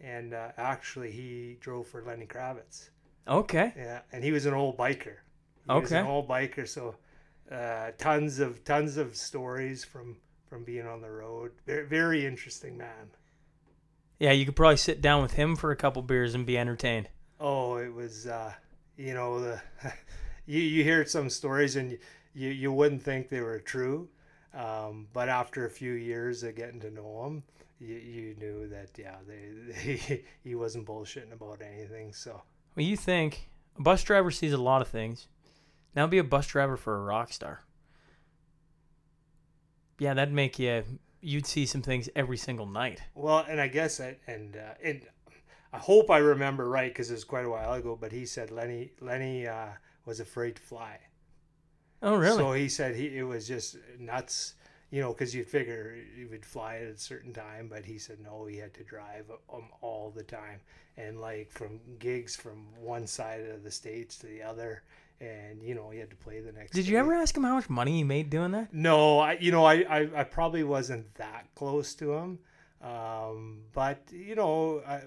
and 0.00 0.34
uh, 0.34 0.52
actually 0.58 1.10
he 1.10 1.56
drove 1.60 1.86
for 1.88 2.02
Lenny 2.02 2.26
Kravitz. 2.26 2.90
Okay. 3.28 3.72
Yeah, 3.76 4.00
and 4.12 4.22
he 4.24 4.32
was 4.32 4.46
an 4.46 4.54
old 4.54 4.76
biker. 4.76 5.16
He 5.66 5.72
was 5.80 5.92
an 6.02 6.06
old 6.06 6.28
biker, 6.28 6.68
so 6.68 6.96
uh, 7.50 7.90
tons 7.98 8.38
of 8.40 8.62
tons 8.64 8.96
of 8.98 9.16
stories 9.16 9.84
from 9.84 10.16
from 10.48 10.64
being 10.64 10.86
on 10.86 11.00
the 11.00 11.10
road. 11.10 11.52
Very 11.66 11.86
very 11.86 12.26
interesting 12.26 12.76
man. 12.76 13.10
Yeah, 14.18 14.32
you 14.32 14.46
could 14.46 14.56
probably 14.56 14.78
sit 14.78 15.02
down 15.02 15.22
with 15.22 15.34
him 15.34 15.56
for 15.56 15.70
a 15.70 15.76
couple 15.76 16.02
beers 16.02 16.34
and 16.34 16.46
be 16.46 16.56
entertained. 16.56 17.08
Oh, 17.38 17.76
it 17.76 17.92
was 17.92 18.26
uh, 18.26 18.52
you 18.96 19.14
know 19.14 19.40
the 19.40 19.60
you 20.46 20.60
you 20.60 20.84
hear 20.84 21.04
some 21.04 21.28
stories 21.28 21.76
and 21.76 21.98
you 22.34 22.48
you 22.48 22.72
wouldn't 22.72 23.02
think 23.02 23.28
they 23.28 23.40
were 23.40 23.58
true, 23.58 24.08
um, 24.54 25.08
but 25.12 25.28
after 25.28 25.66
a 25.66 25.70
few 25.70 25.92
years 25.92 26.42
of 26.42 26.56
getting 26.56 26.80
to 26.80 26.90
know 26.90 27.24
him, 27.26 27.42
you, 27.78 27.96
you 27.96 28.34
knew 28.38 28.68
that 28.68 28.90
yeah 28.96 29.16
they, 29.26 29.72
they 29.72 30.24
he 30.44 30.54
wasn't 30.54 30.86
bullshitting 30.86 31.32
about 31.32 31.60
anything. 31.60 32.12
So 32.12 32.42
Well, 32.74 32.86
you 32.86 32.96
think 32.96 33.50
a 33.78 33.82
bus 33.82 34.02
driver 34.02 34.30
sees 34.30 34.52
a 34.52 34.58
lot 34.58 34.80
of 34.80 34.88
things. 34.88 35.28
Now 35.94 36.06
be 36.06 36.18
a 36.18 36.24
bus 36.24 36.46
driver 36.46 36.76
for 36.76 36.96
a 36.96 37.00
rock 37.02 37.32
star. 37.32 37.62
Yeah, 39.98 40.14
that'd 40.14 40.32
make 40.32 40.58
you. 40.58 40.84
You'd 41.26 41.44
see 41.44 41.66
some 41.66 41.82
things 41.82 42.08
every 42.14 42.36
single 42.36 42.66
night. 42.66 43.02
well, 43.16 43.44
and 43.48 43.60
I 43.60 43.66
guess 43.66 43.98
I, 43.98 44.16
and 44.28 44.56
uh, 44.56 44.74
and 44.80 45.02
I 45.72 45.78
hope 45.78 46.08
I 46.08 46.18
remember 46.18 46.68
right 46.68 46.88
because 46.92 47.10
it 47.10 47.14
was 47.14 47.24
quite 47.24 47.44
a 47.44 47.50
while 47.50 47.72
ago. 47.72 47.98
But 48.00 48.12
he 48.12 48.24
said 48.26 48.52
Lenny 48.52 48.92
Lenny 49.00 49.44
uh, 49.48 49.70
was 50.04 50.20
afraid 50.20 50.54
to 50.54 50.62
fly. 50.62 51.00
Oh, 52.00 52.14
really? 52.14 52.38
So 52.38 52.52
he 52.52 52.68
said 52.68 52.94
he 52.94 53.18
it 53.18 53.24
was 53.24 53.48
just 53.48 53.76
nuts, 53.98 54.54
you 54.92 55.00
know, 55.00 55.12
because 55.12 55.34
you'd 55.34 55.48
figure 55.48 55.96
he 56.16 56.26
would 56.26 56.46
fly 56.46 56.76
at 56.76 56.94
a 56.94 56.96
certain 56.96 57.32
time, 57.32 57.66
but 57.68 57.84
he 57.84 57.98
said 57.98 58.20
no, 58.20 58.46
he 58.46 58.58
had 58.58 58.72
to 58.74 58.84
drive 58.84 59.28
um, 59.52 59.70
all 59.80 60.12
the 60.14 60.22
time, 60.22 60.60
and 60.96 61.20
like 61.20 61.50
from 61.50 61.80
gigs 61.98 62.36
from 62.36 62.66
one 62.80 63.04
side 63.04 63.40
of 63.40 63.64
the 63.64 63.70
states 63.72 64.16
to 64.18 64.26
the 64.28 64.42
other, 64.44 64.84
and 65.20 65.62
you 65.62 65.74
know 65.74 65.90
he 65.90 65.98
had 65.98 66.10
to 66.10 66.16
play 66.16 66.40
the 66.40 66.52
next. 66.52 66.72
Did 66.72 66.86
you 66.86 66.98
ever 66.98 67.14
ask 67.14 67.36
him 67.36 67.44
how 67.44 67.54
much 67.54 67.70
money 67.70 67.92
he 67.92 68.04
made 68.04 68.30
doing 68.30 68.52
that? 68.52 68.72
No, 68.72 69.18
I 69.18 69.32
you 69.40 69.52
know 69.52 69.64
I 69.64 69.74
I, 69.88 70.08
I 70.16 70.24
probably 70.24 70.64
wasn't 70.64 71.14
that 71.14 71.46
close 71.54 71.94
to 71.96 72.12
him, 72.12 72.38
um, 72.82 73.62
but 73.72 74.00
you 74.10 74.34
know 74.34 74.82
I 74.86 75.00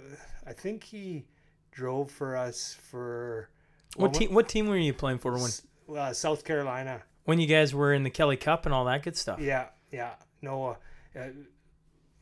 I 0.47 0.53
think 0.53 0.83
he 0.83 1.25
drove 1.71 2.11
for 2.11 2.35
us 2.35 2.75
for 2.89 3.49
What 3.95 4.13
team? 4.13 4.33
What 4.33 4.49
team 4.49 4.67
were 4.67 4.77
you 4.77 4.93
playing 4.93 5.19
for 5.19 5.33
when 5.33 5.51
uh, 5.97 6.13
South 6.13 6.43
Carolina. 6.43 7.03
when 7.25 7.39
you 7.39 7.47
guys 7.47 7.73
were 7.73 7.93
in 7.93 8.03
the 8.03 8.09
Kelly 8.09 8.37
Cup 8.37 8.65
and 8.65 8.73
all 8.73 8.85
that 8.85 9.03
good 9.03 9.15
stuff? 9.17 9.39
Yeah, 9.39 9.67
yeah. 9.91 10.13
No, 10.41 10.77
uh, 11.15 11.19
uh, 11.19 11.27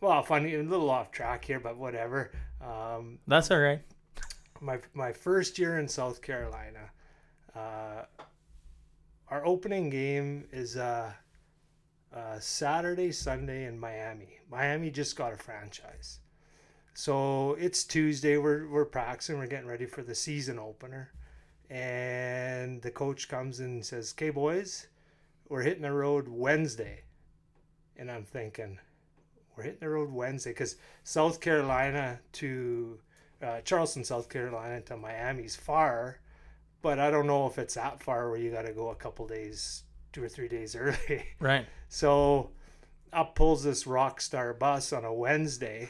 well, 0.02 0.24
funny, 0.24 0.56
a 0.56 0.64
little 0.64 0.90
off 0.90 1.12
track 1.12 1.46
here, 1.46 1.60
but 1.60 1.78
whatever. 1.78 2.32
Um, 2.62 3.20
That's 3.28 3.50
all 3.52 3.60
right. 3.60 3.82
my 4.62 4.80
my 4.94 5.14
first 5.14 5.58
year 5.60 5.80
in 5.80 5.88
South 5.88 6.22
Carolina, 6.22 6.92
uh, 7.58 8.06
our 9.30 9.46
opening 9.46 9.90
game 9.90 10.46
is 10.52 10.78
uh, 10.78 11.12
uh, 12.16 12.40
Saturday, 12.40 13.12
Sunday 13.12 13.66
in 13.66 13.80
Miami. 13.80 14.40
Miami 14.50 14.92
just 14.92 15.16
got 15.16 15.34
a 15.34 15.38
franchise, 15.38 16.20
so 16.94 17.54
it's 17.60 17.84
Tuesday. 17.84 18.38
We're 18.38 18.68
we're 18.68 18.86
practicing. 18.86 19.38
We're 19.38 19.48
getting 19.48 19.68
ready 19.68 19.86
for 19.86 20.04
the 20.04 20.16
season 20.16 20.60
opener, 20.60 21.12
and 21.70 22.82
the 22.82 22.92
coach 22.92 23.28
comes 23.28 23.60
and 23.60 23.86
says, 23.86 24.14
"Okay, 24.16 24.30
boys, 24.30 24.88
we're 25.50 25.64
hitting 25.64 25.84
the 25.84 25.92
road 25.92 26.28
Wednesday," 26.28 27.04
and 27.98 28.12
I'm 28.12 28.24
thinking. 28.24 28.80
We're 29.56 29.64
hitting 29.64 29.80
the 29.80 29.90
road 29.90 30.12
Wednesday 30.12 30.52
because 30.52 30.76
South 31.04 31.42
Carolina 31.42 32.20
to 32.34 33.00
uh, 33.42 33.62
Charleston, 33.62 34.04
South 34.04 34.30
Carolina 34.30 34.82
to 34.82 34.98
Miami's 34.98 35.56
far, 35.56 36.20
but 36.82 37.00
I 37.00 37.12
don't 37.12 37.28
know 37.28 37.48
if 37.48 37.58
it's 37.58 37.76
that 37.76 38.02
far 38.02 38.30
where 38.30 38.40
you 38.40 38.52
got 38.52 38.66
to 38.66 38.74
go 38.74 38.90
a 38.90 38.96
couple 38.96 39.28
days, 39.28 39.84
two 40.12 40.24
or 40.24 40.30
three 40.30 40.48
days 40.48 40.76
early. 40.80 41.26
Right. 41.40 41.66
So 41.90 42.52
up 43.14 43.36
pulls 43.36 43.64
this 43.64 43.86
Rockstar 43.86 44.58
bus 44.58 44.94
on 44.94 45.06
a 45.06 45.14
Wednesday. 45.14 45.90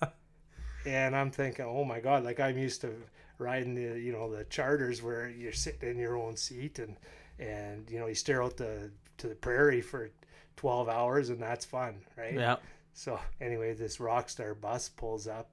and 0.86 1.16
I'm 1.16 1.30
thinking, 1.30 1.64
oh 1.64 1.84
my 1.84 2.00
God, 2.00 2.24
like 2.24 2.40
I'm 2.40 2.58
used 2.58 2.80
to 2.82 2.94
riding 3.38 3.74
the, 3.74 3.98
you 3.98 4.12
know, 4.12 4.34
the 4.34 4.44
charters 4.44 5.02
where 5.02 5.28
you're 5.28 5.52
sitting 5.52 5.90
in 5.90 5.98
your 5.98 6.16
own 6.16 6.36
seat 6.36 6.78
and, 6.78 6.96
and, 7.38 7.90
you 7.90 7.98
know, 7.98 8.06
you 8.06 8.14
stare 8.14 8.42
out 8.42 8.56
the, 8.56 8.90
to 9.18 9.28
the 9.28 9.34
prairie 9.34 9.80
for 9.80 10.10
12 10.56 10.88
hours 10.88 11.30
and 11.30 11.40
that's 11.40 11.64
fun. 11.64 11.96
Right. 12.16 12.34
Yeah. 12.34 12.56
So 12.92 13.18
anyway, 13.40 13.74
this 13.74 13.98
Rockstar 13.98 14.58
bus 14.58 14.88
pulls 14.88 15.26
up 15.26 15.50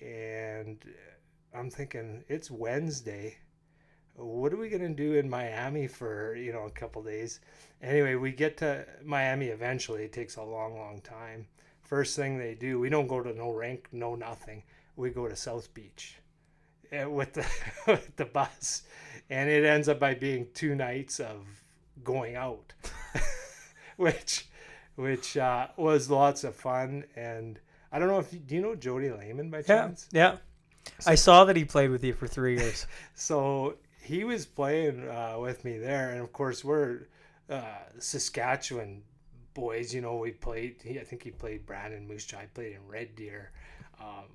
and 0.00 0.78
I'm 1.54 1.70
thinking 1.70 2.24
it's 2.28 2.50
Wednesday. 2.50 3.36
What 4.18 4.52
are 4.52 4.56
we 4.56 4.68
going 4.68 4.82
to 4.82 4.88
do 4.88 5.14
in 5.14 5.30
Miami 5.30 5.86
for, 5.86 6.34
you 6.34 6.52
know, 6.52 6.64
a 6.66 6.70
couple 6.70 7.02
days? 7.02 7.38
Anyway, 7.80 8.16
we 8.16 8.32
get 8.32 8.56
to 8.58 8.84
Miami 9.04 9.46
eventually. 9.46 10.02
It 10.04 10.12
takes 10.12 10.36
a 10.36 10.42
long, 10.42 10.76
long 10.76 11.00
time. 11.02 11.46
First 11.82 12.16
thing 12.16 12.36
they 12.36 12.54
do, 12.54 12.80
we 12.80 12.88
don't 12.90 13.06
go 13.06 13.22
to 13.22 13.32
no 13.32 13.52
rank, 13.52 13.88
no 13.92 14.14
nothing. 14.16 14.64
We 14.96 15.10
go 15.10 15.28
to 15.28 15.36
South 15.36 15.72
Beach 15.72 16.16
eh, 16.90 17.04
with 17.04 17.32
the 17.34 17.46
with 17.86 18.16
the 18.16 18.24
bus, 18.24 18.82
and 19.30 19.48
it 19.48 19.64
ends 19.64 19.88
up 19.88 20.00
by 20.00 20.14
being 20.14 20.48
two 20.52 20.74
nights 20.74 21.20
of 21.20 21.46
going 22.02 22.34
out, 22.34 22.72
which 23.96 24.48
which 24.96 25.36
uh, 25.36 25.68
was 25.76 26.10
lots 26.10 26.42
of 26.42 26.56
fun. 26.56 27.04
And 27.14 27.60
I 27.92 28.00
don't 28.00 28.08
know 28.08 28.18
if 28.18 28.32
you, 28.32 28.40
do 28.40 28.56
you 28.56 28.60
know 28.60 28.74
Jody 28.74 29.10
Lehman 29.10 29.48
by 29.48 29.58
Yeah. 29.58 29.62
chance? 29.86 30.08
Yeah. 30.10 30.36
I 31.06 31.14
saw 31.14 31.44
that 31.44 31.54
he 31.54 31.64
played 31.64 31.90
with 31.90 32.02
you 32.02 32.12
for 32.14 32.26
three 32.26 32.56
years. 32.58 32.86
So 33.14 33.74
he 34.00 34.24
was 34.24 34.46
playing 34.46 35.08
uh, 35.08 35.36
with 35.38 35.64
me 35.64 35.78
there, 35.78 36.10
and 36.10 36.20
of 36.20 36.32
course 36.32 36.64
we're 36.64 37.08
uh, 37.50 37.62
Saskatchewan 37.98 39.02
boys. 39.54 39.94
You 39.94 40.00
know, 40.00 40.16
we 40.16 40.30
played. 40.30 40.76
He, 40.82 40.98
I 40.98 41.04
think 41.04 41.22
he 41.22 41.30
played 41.30 41.66
Brandon 41.66 42.06
Moose 42.06 42.26
Jaw. 42.26 42.38
I 42.38 42.46
played 42.46 42.72
in 42.72 42.86
Red 42.86 43.16
Deer. 43.16 43.50
Um, 44.00 44.26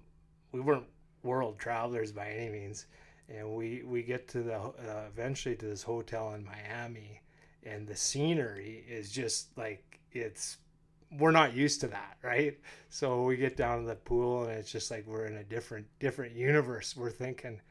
we 0.51 0.60
weren't 0.60 0.86
world 1.24 1.58
travelers 1.58 2.12
by 2.12 2.29
any 2.29 2.50
means, 2.50 2.86
and 3.29 3.55
we 3.55 3.84
we 3.86 4.03
get 4.03 4.27
to 4.29 4.43
the 4.43 4.58
uh, 4.58 5.05
eventually 5.08 5.55
to 5.55 5.65
this 5.65 5.84
hotel 5.84 6.34
in 6.34 6.46
Miami, 6.46 7.22
and 7.63 7.88
the 7.88 7.96
scenery 7.96 8.84
is 8.88 9.12
just 9.12 9.58
like 9.58 10.00
it's. 10.12 10.58
We're 11.20 11.32
not 11.32 11.53
used 11.53 11.79
to 11.82 11.88
that, 11.89 12.17
right? 12.24 12.58
So 12.89 13.22
we 13.22 13.38
get 13.38 13.55
down 13.55 13.82
to 13.82 13.88
the 13.88 13.96
pool, 13.96 14.46
and 14.46 14.53
it's 14.53 14.72
just 14.72 14.89
like 14.89 15.05
we're 15.05 15.25
in 15.25 15.38
a 15.38 15.43
different 15.43 15.88
different 16.00 16.36
universe. 16.36 16.98
We're 16.98 17.12
thinking, 17.12 17.62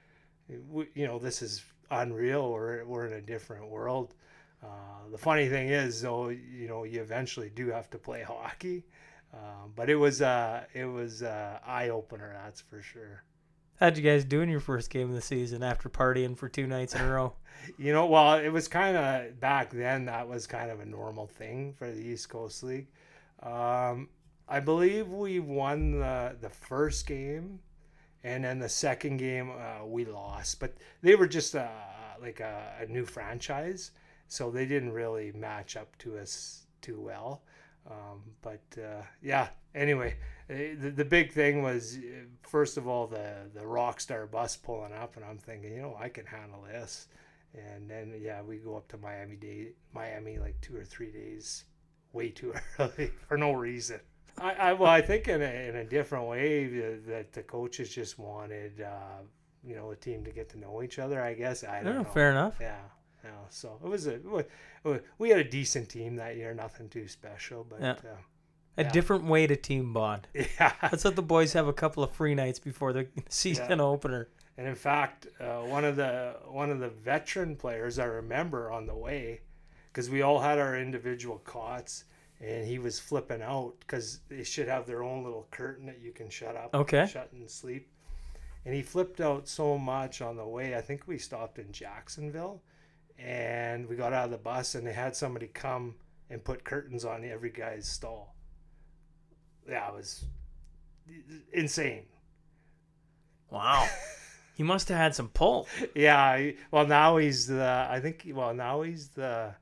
you 0.48 1.06
know, 1.06 1.18
this 1.18 1.42
is 1.42 1.64
unreal. 1.92 2.50
We're 2.50 2.84
we're 2.84 3.06
in 3.06 3.12
a 3.14 3.20
different 3.20 3.68
world. 3.68 4.14
Uh, 4.62 5.10
the 5.10 5.18
funny 5.18 5.48
thing 5.48 5.68
is, 5.68 6.02
though, 6.02 6.28
you 6.28 6.68
know, 6.68 6.84
you 6.84 7.00
eventually 7.00 7.50
do 7.50 7.68
have 7.68 7.90
to 7.90 7.98
play 7.98 8.22
hockey. 8.26 8.84
Uh, 9.34 9.66
but 9.74 9.88
it 9.88 9.96
was 9.96 10.20
uh, 10.20 10.64
it 10.74 10.84
was 10.84 11.22
uh, 11.22 11.58
eye 11.66 11.88
opener, 11.88 12.38
that's 12.44 12.60
for 12.60 12.82
sure. 12.82 13.24
How'd 13.80 13.96
you 13.96 14.02
guys 14.02 14.24
do 14.24 14.42
in 14.42 14.48
your 14.48 14.60
first 14.60 14.90
game 14.90 15.08
of 15.08 15.14
the 15.14 15.22
season 15.22 15.62
after 15.62 15.88
partying 15.88 16.36
for 16.36 16.48
two 16.48 16.66
nights 16.66 16.94
in 16.94 17.00
a 17.00 17.10
row? 17.10 17.34
You 17.78 17.92
know, 17.92 18.06
well, 18.06 18.34
it 18.38 18.48
was 18.48 18.66
kind 18.66 18.96
of 18.96 19.38
back 19.38 19.70
then. 19.70 20.06
That 20.06 20.26
was 20.26 20.48
kind 20.48 20.70
of 20.70 20.80
a 20.80 20.84
normal 20.84 21.28
thing 21.28 21.74
for 21.74 21.88
the 21.88 22.00
East 22.00 22.28
Coast 22.28 22.64
League. 22.64 22.88
Um, 23.40 24.08
I 24.48 24.58
believe 24.58 25.08
we 25.08 25.38
won 25.38 25.92
the 26.00 26.36
the 26.40 26.48
first 26.48 27.06
game, 27.06 27.60
and 28.24 28.44
then 28.44 28.58
the 28.58 28.68
second 28.68 29.16
game 29.16 29.50
uh, 29.50 29.84
we 29.84 30.04
lost. 30.04 30.60
But 30.60 30.74
they 31.02 31.14
were 31.14 31.26
just 31.26 31.54
uh, 31.54 31.68
like 32.20 32.40
a, 32.40 32.74
a 32.80 32.86
new 32.86 33.04
franchise, 33.04 33.90
so 34.28 34.50
they 34.50 34.66
didn't 34.66 34.92
really 34.92 35.32
match 35.32 35.76
up 35.76 35.96
to 35.98 36.18
us 36.18 36.66
too 36.80 37.00
well. 37.00 37.42
Um, 37.90 38.22
but 38.42 38.62
uh, 38.78 39.02
yeah, 39.22 39.48
anyway, 39.74 40.16
eh, 40.48 40.74
the, 40.78 40.90
the 40.90 41.04
big 41.04 41.32
thing 41.32 41.62
was 41.62 41.96
eh, 41.96 42.26
first 42.42 42.76
of 42.76 42.86
all 42.86 43.06
the 43.06 43.50
the 43.54 43.62
Rockstar 43.62 44.30
bus 44.30 44.56
pulling 44.56 44.92
up, 44.92 45.16
and 45.16 45.24
I'm 45.24 45.38
thinking, 45.38 45.72
you 45.72 45.82
know, 45.82 45.96
I 45.98 46.08
can 46.08 46.26
handle 46.26 46.62
this. 46.62 47.08
And 47.54 47.90
then 47.90 48.14
yeah, 48.22 48.40
we 48.40 48.56
go 48.56 48.76
up 48.76 48.88
to 48.88 48.98
Miami 48.98 49.36
day 49.36 49.68
Miami 49.92 50.38
like 50.38 50.60
two 50.60 50.76
or 50.76 50.84
three 50.84 51.10
days, 51.10 51.64
way 52.12 52.30
too 52.30 52.54
early 52.78 53.10
for 53.28 53.36
no 53.36 53.52
reason. 53.52 54.00
I, 54.38 54.52
I 54.52 54.72
well, 54.72 54.90
I 54.90 55.00
think 55.02 55.28
in 55.28 55.40
a, 55.42 55.68
in 55.68 55.76
a 55.76 55.84
different 55.84 56.26
way 56.26 56.66
that 57.06 57.32
the 57.32 57.42
coaches 57.42 57.94
just 57.94 58.18
wanted, 58.18 58.80
uh, 58.80 59.22
you 59.64 59.74
know, 59.76 59.90
a 59.90 59.96
team 59.96 60.24
to 60.24 60.30
get 60.30 60.48
to 60.50 60.58
know 60.58 60.82
each 60.82 60.98
other. 60.98 61.22
I 61.22 61.34
guess 61.34 61.64
I 61.64 61.82
don't 61.82 61.94
Yeah, 61.94 62.02
know. 62.02 62.04
fair 62.04 62.30
enough. 62.30 62.56
Yeah, 62.60 62.76
yeah. 63.24 63.30
So 63.50 63.78
it 63.84 63.88
was 63.88 64.06
a 64.06 64.18
we- 64.84 65.00
we 65.18 65.28
had 65.30 65.38
a 65.38 65.44
decent 65.48 65.88
team 65.88 66.16
that 66.16 66.36
year, 66.36 66.52
nothing 66.54 66.88
too 66.88 67.06
special, 67.08 67.64
but 67.68 67.80
Yeah. 67.80 67.90
uh, 67.92 68.16
A 68.78 68.84
Yeah. 68.84 68.90
different 68.90 69.24
way 69.24 69.46
to 69.46 69.54
team 69.54 69.92
bond. 69.92 70.26
yeah. 70.34 70.72
Let's 70.82 71.04
let 71.04 71.14
the 71.14 71.22
boys 71.22 71.52
have 71.52 71.68
a 71.68 71.74
couple 71.74 72.02
of 72.02 72.10
free 72.10 72.34
nights 72.34 72.58
before 72.58 72.92
the 72.94 73.06
season 73.28 73.80
opener. 73.80 74.28
And 74.56 74.66
in 74.66 74.74
fact, 74.74 75.26
uh, 75.40 75.60
one 75.60 75.84
of 75.84 75.96
the 75.96 76.36
one 76.48 76.70
of 76.70 76.78
the 76.80 76.88
veteran 76.88 77.54
players 77.56 77.98
I 77.98 78.04
remember 78.06 78.70
on 78.72 78.86
the 78.86 78.94
way, 78.94 79.42
because 79.88 80.08
we 80.10 80.22
all 80.22 80.40
had 80.40 80.58
our 80.58 80.76
individual 80.76 81.38
cots, 81.38 82.04
and 82.42 82.66
he 82.66 82.78
was 82.78 82.98
flipping 82.98 83.40
out 83.40 83.74
because 83.80 84.18
they 84.28 84.42
should 84.42 84.68
have 84.68 84.86
their 84.86 85.02
own 85.02 85.22
little 85.24 85.46
curtain 85.50 85.86
that 85.86 86.00
you 86.00 86.12
can 86.12 86.28
shut 86.28 86.56
up, 86.56 86.74
Okay. 86.74 87.06
shut 87.06 87.30
and 87.32 87.48
sleep. 87.50 87.88
And 88.64 88.74
he 88.74 88.82
flipped 88.82 89.20
out 89.20 89.48
so 89.48 89.78
much 89.78 90.20
on 90.20 90.36
the 90.36 90.46
way. 90.46 90.76
I 90.76 90.80
think 90.80 91.06
we 91.06 91.18
stopped 91.18 91.58
in 91.58 91.72
Jacksonville, 91.72 92.62
and 93.18 93.88
we 93.88 93.96
got 93.96 94.12
out 94.12 94.26
of 94.26 94.30
the 94.32 94.38
bus, 94.38 94.74
and 94.74 94.86
they 94.86 94.92
had 94.92 95.16
somebody 95.16 95.46
come 95.46 95.94
and 96.30 96.44
put 96.44 96.64
curtains 96.64 97.04
on 97.04 97.24
every 97.24 97.50
guy's 97.50 97.86
stall. 97.88 98.34
Yeah, 99.68 99.88
it 99.88 99.94
was 99.94 100.24
insane. 101.52 102.04
Wow. 103.50 103.88
he 104.54 104.62
must 104.62 104.88
have 104.88 104.98
had 104.98 105.14
some 105.14 105.28
pull. 105.28 105.66
yeah 105.94 106.50
well 106.70 106.86
now 106.86 107.16
he's 107.16 107.46
the 107.46 107.86
i 107.90 107.98
think 108.00 108.26
well 108.34 108.52
now 108.54 108.82
he's 108.82 109.08
the 109.08 109.54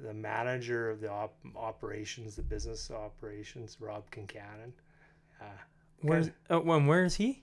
the 0.00 0.12
manager 0.12 0.90
of 0.90 1.00
the 1.00 1.10
op- 1.10 1.38
operations 1.56 2.36
the 2.36 2.42
business 2.42 2.90
operations 2.90 3.76
rob 3.80 4.04
concannon 4.10 4.72
uh, 5.40 5.44
Where's 6.00 6.30
uh, 6.50 6.60
when? 6.60 6.86
Where 6.86 7.04
is 7.04 7.14
he? 7.14 7.42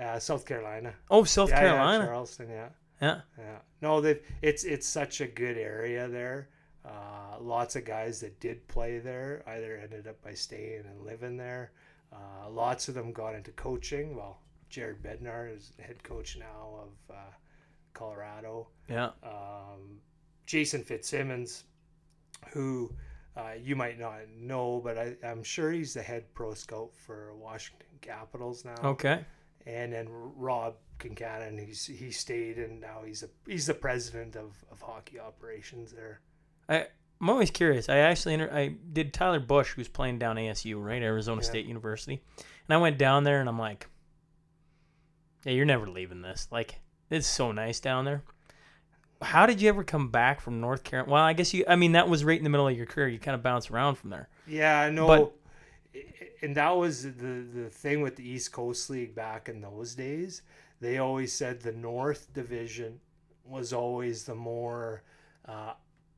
uh, 0.00 0.18
south 0.18 0.44
carolina 0.46 0.94
Oh, 1.10 1.24
South 1.24 1.48
yeah, 1.50 1.60
Carolina. 1.60 2.04
yeah, 2.04 2.10
charleston 2.10 2.48
yeah 2.50 2.68
Yeah. 3.00 3.20
yeah 3.38 3.58
no 3.82 4.00
they 4.00 4.20
it's 4.42 4.64
it's 4.64 4.86
such 4.86 5.20
a 5.20 5.26
good 5.26 5.56
area 5.56 6.06
there 6.08 6.48
uh, 6.84 7.40
lots 7.40 7.74
of 7.76 7.84
guys 7.84 8.20
that 8.20 8.38
did 8.40 8.66
play 8.68 8.98
there 8.98 9.42
either 9.48 9.76
ended 9.82 10.06
up 10.06 10.22
by 10.22 10.34
staying 10.34 10.84
and 10.86 11.02
living 11.04 11.36
there 11.36 11.72
uh, 12.12 12.48
lots 12.50 12.88
of 12.88 12.94
them 12.94 13.12
got 13.12 13.34
into 13.34 13.50
coaching 13.52 14.14
well 14.14 14.38
jared 14.68 15.02
bednar 15.02 15.52
is 15.54 15.72
head 15.80 16.02
coach 16.04 16.36
now 16.38 16.74
of 16.82 17.14
uh, 17.16 17.32
colorado 17.94 18.68
Yeah. 18.88 19.10
um, 19.22 20.00
Jason 20.46 20.84
Fitzsimmons, 20.84 21.64
who 22.52 22.92
uh, 23.36 23.52
you 23.60 23.76
might 23.76 23.98
not 23.98 24.20
know, 24.38 24.80
but 24.82 24.96
I, 24.96 25.16
I'm 25.24 25.42
sure 25.42 25.70
he's 25.72 25.94
the 25.94 26.02
head 26.02 26.24
pro 26.34 26.54
scout 26.54 26.90
for 26.94 27.34
Washington 27.34 27.86
Capitals 28.00 28.64
now. 28.64 28.76
Okay. 28.82 29.24
And 29.66 29.92
then 29.92 30.06
Rob 30.10 30.74
Concannon, 30.98 31.58
he's 31.64 31.84
he 31.86 32.10
stayed 32.10 32.56
and 32.58 32.80
now 32.80 33.00
he's 33.04 33.22
a 33.22 33.28
he's 33.46 33.66
the 33.66 33.74
president 33.74 34.36
of, 34.36 34.52
of 34.70 34.80
hockey 34.80 35.18
operations 35.20 35.92
there. 35.92 36.20
I 36.68 36.86
I'm 37.20 37.30
always 37.30 37.50
curious. 37.50 37.88
I 37.88 37.98
actually 37.98 38.34
inter- 38.34 38.50
I 38.52 38.76
did 38.92 39.12
Tyler 39.14 39.40
Bush, 39.40 39.72
who's 39.72 39.88
playing 39.88 40.18
down 40.18 40.36
ASU, 40.36 40.82
right, 40.82 41.02
Arizona 41.02 41.40
Yeah. 41.40 41.48
State 41.48 41.66
University, 41.66 42.22
and 42.38 42.74
I 42.74 42.76
went 42.76 42.98
down 42.98 43.24
there 43.24 43.40
and 43.40 43.48
I'm 43.48 43.58
like, 43.58 43.88
"Yeah, 45.44 45.52
you're 45.52 45.64
never 45.64 45.86
leaving 45.86 46.20
this. 46.20 46.46
Like, 46.50 46.76
it's 47.10 47.26
so 47.26 47.52
nice 47.52 47.80
down 47.80 48.04
there." 48.04 48.22
How 49.22 49.46
did 49.46 49.60
you 49.60 49.68
ever 49.68 49.82
come 49.82 50.08
back 50.10 50.40
from 50.40 50.60
North 50.60 50.84
Carolina? 50.84 51.12
Well, 51.12 51.22
I 51.22 51.32
guess 51.32 51.54
you. 51.54 51.64
I 51.66 51.76
mean, 51.76 51.92
that 51.92 52.08
was 52.08 52.24
right 52.24 52.36
in 52.38 52.44
the 52.44 52.50
middle 52.50 52.68
of 52.68 52.76
your 52.76 52.86
career. 52.86 53.08
You 53.08 53.18
kind 53.18 53.34
of 53.34 53.42
bounce 53.42 53.70
around 53.70 53.96
from 53.96 54.10
there. 54.10 54.28
Yeah, 54.46 54.80
I 54.80 54.90
know. 54.90 55.06
But- 55.06 55.32
and 56.42 56.54
that 56.56 56.76
was 56.76 57.02
the 57.02 57.46
the 57.54 57.70
thing 57.70 58.02
with 58.02 58.16
the 58.16 58.28
East 58.28 58.52
Coast 58.52 58.90
League 58.90 59.14
back 59.14 59.48
in 59.48 59.62
those 59.62 59.94
days. 59.94 60.42
They 60.80 60.98
always 60.98 61.32
said 61.32 61.60
the 61.60 61.72
North 61.72 62.32
Division 62.34 63.00
was 63.44 63.72
always 63.72 64.24
the 64.24 64.34
more 64.34 65.02
uh, 65.48 65.72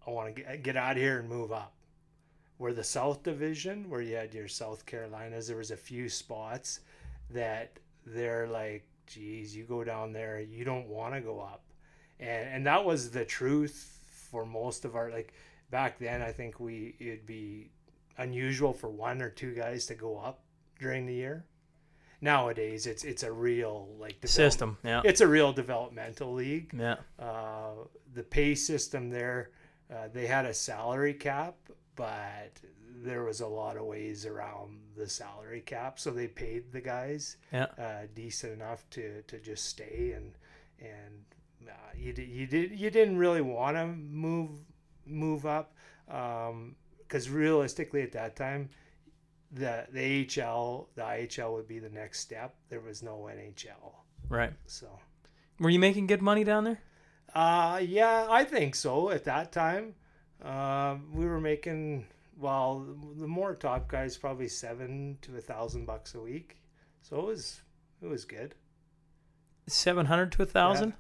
I 0.07 0.11
want 0.11 0.35
to 0.35 0.43
get, 0.43 0.63
get 0.65 0.77
out 0.77 0.93
of 0.97 1.03
here 1.03 1.21
and 1.21 1.29
move 1.29 1.53
up. 1.53 1.75
Where 2.57 2.73
the 2.73 2.83
South 2.83 3.23
Division, 3.23 3.89
where 3.89 4.01
you 4.01 4.17
had 4.17 4.35
your 4.35 4.49
South 4.49 4.85
Carolinas, 4.85 5.47
there 5.47 5.57
was 5.57 5.71
a 5.71 5.77
few 5.77 6.09
spots 6.09 6.81
that 7.31 7.79
they're 8.05 8.49
like, 8.49 8.85
geez, 9.07 9.55
you 9.55 9.63
go 9.63 9.85
down 9.85 10.13
there, 10.13 10.41
you 10.41 10.65
don't 10.65 10.89
want 10.89 11.15
to 11.15 11.21
go 11.21 11.39
up, 11.39 11.63
and 12.21 12.49
and 12.49 12.67
that 12.67 12.85
was 12.85 13.11
the 13.11 13.25
truth 13.25 13.95
for 14.31 14.45
most 14.45 14.85
of 14.85 14.95
our 14.97 15.11
like 15.11 15.33
back 15.71 15.99
then. 15.99 16.23
I 16.23 16.33
think 16.33 16.61
we 16.61 16.95
it'd 16.99 17.27
be 17.27 17.71
unusual 18.17 18.73
for 18.73 18.89
one 18.89 19.23
or 19.23 19.31
two 19.31 19.55
guys 19.55 19.87
to 19.87 19.95
go 19.95 20.19
up 20.19 20.41
during 20.81 21.07
the 21.07 21.15
year. 21.15 21.45
nowadays 22.21 22.87
it's 22.87 23.05
it's 23.05 23.23
a 23.23 23.31
real 23.33 23.89
like 23.99 24.17
System. 24.25 24.77
Yeah. 24.85 25.03
It's 25.05 25.21
a 25.21 25.27
real 25.29 25.53
developmental 25.53 26.33
league. 26.35 26.71
Yeah. 26.77 26.97
Uh, 27.19 27.87
the 28.15 28.23
pay 28.25 28.55
system 28.57 29.11
there, 29.11 29.51
uh, 29.93 30.09
they 30.13 30.27
had 30.27 30.45
a 30.45 30.55
salary 30.55 31.15
cap, 31.15 31.55
but 31.95 32.53
there 33.05 33.23
was 33.23 33.41
a 33.41 33.47
lot 33.47 33.77
of 33.77 33.85
ways 33.85 34.27
around 34.27 34.81
the 34.97 35.09
salary 35.09 35.61
cap, 35.61 36.01
so 36.01 36.11
they 36.11 36.27
paid 36.27 36.73
the 36.73 36.81
guys 36.81 37.37
Yeah. 37.53 37.67
uh, 37.79 38.07
decent 38.15 38.53
enough 38.55 38.89
to, 38.91 39.23
to 39.23 39.39
just 39.39 39.67
stay 39.67 40.13
and 40.17 40.33
and 40.81 41.25
uh, 41.69 41.73
you 41.97 42.13
did 42.13 42.29
you 42.29 42.47
did 42.47 42.79
you 42.79 42.91
didn't 42.91 43.19
really 43.19 43.41
want 43.43 43.77
to 43.77 43.87
move 43.87 44.51
move 45.07 45.47
up 45.47 45.75
because 46.07 47.29
realistically 47.31 48.03
at 48.03 48.13
that 48.13 48.37
time 48.37 48.69
the 49.53 49.87
the 49.93 50.27
AHL 50.43 50.89
the 50.95 51.03
IHL 51.03 51.53
would 51.55 51.69
be 51.69 51.79
the 51.79 51.89
next 51.91 52.21
step. 52.21 52.55
There 52.69 52.81
was 52.81 53.03
no 53.03 53.29
NHL, 53.33 53.95
Right. 54.29 54.53
so. 54.67 54.87
Were 55.59 55.71
you 55.71 55.79
making 55.81 56.07
good 56.07 56.23
money 56.23 56.45
down 56.45 56.65
there? 56.65 56.81
Uh, 57.35 57.81
yeah, 57.83 58.27
I 58.31 58.45
think 58.45 58.75
so. 58.75 59.11
At 59.11 59.25
that 59.25 59.51
time, 59.51 59.95
um, 60.43 61.13
we 61.13 61.27
were 61.27 61.41
making 61.41 62.07
well, 62.39 62.87
the 63.17 63.27
more 63.27 63.55
top 63.55 63.89
guys 63.89 64.17
probably 64.17 64.47
seven 64.49 65.19
to 65.23 65.37
a 65.37 65.41
thousand 65.41 65.87
bucks 65.87 66.15
a 66.15 66.21
week. 66.21 66.59
So 67.03 67.19
it 67.19 67.25
was 67.27 67.63
it 68.01 68.07
was 68.07 68.25
good. 68.25 68.55
Seven 69.67 70.07
hundred 70.07 70.33
to 70.33 70.43
a 70.43 70.47
thousand. 70.47 70.91
Yeah. 70.91 70.95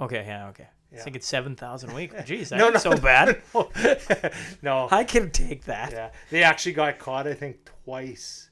Okay. 0.00 0.24
Yeah. 0.26 0.48
Okay. 0.48 0.64
I 0.64 0.96
Yeah. 0.96 1.02
think 1.04 1.16
it's 1.16 1.26
seven 1.26 1.56
thousand 1.56 1.90
a 1.90 1.94
week. 1.94 2.12
Jeez, 2.16 2.48
that's 2.48 2.52
No, 2.52 2.70
no, 2.70 2.78
so 2.78 2.96
bad. 2.96 3.40
no. 4.62 4.88
I 4.90 5.04
can 5.04 5.30
take 5.30 5.64
that. 5.64 5.92
Yeah, 5.92 6.10
they 6.30 6.42
actually 6.42 6.72
got 6.72 6.98
caught. 6.98 7.26
I 7.26 7.34
think 7.34 7.64
twice 7.84 8.50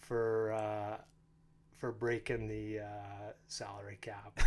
for 0.00 0.52
uh, 0.52 0.96
for 1.78 1.92
breaking 1.92 2.48
the 2.48 2.80
uh, 2.80 3.32
salary 3.48 3.98
cap. 4.00 4.38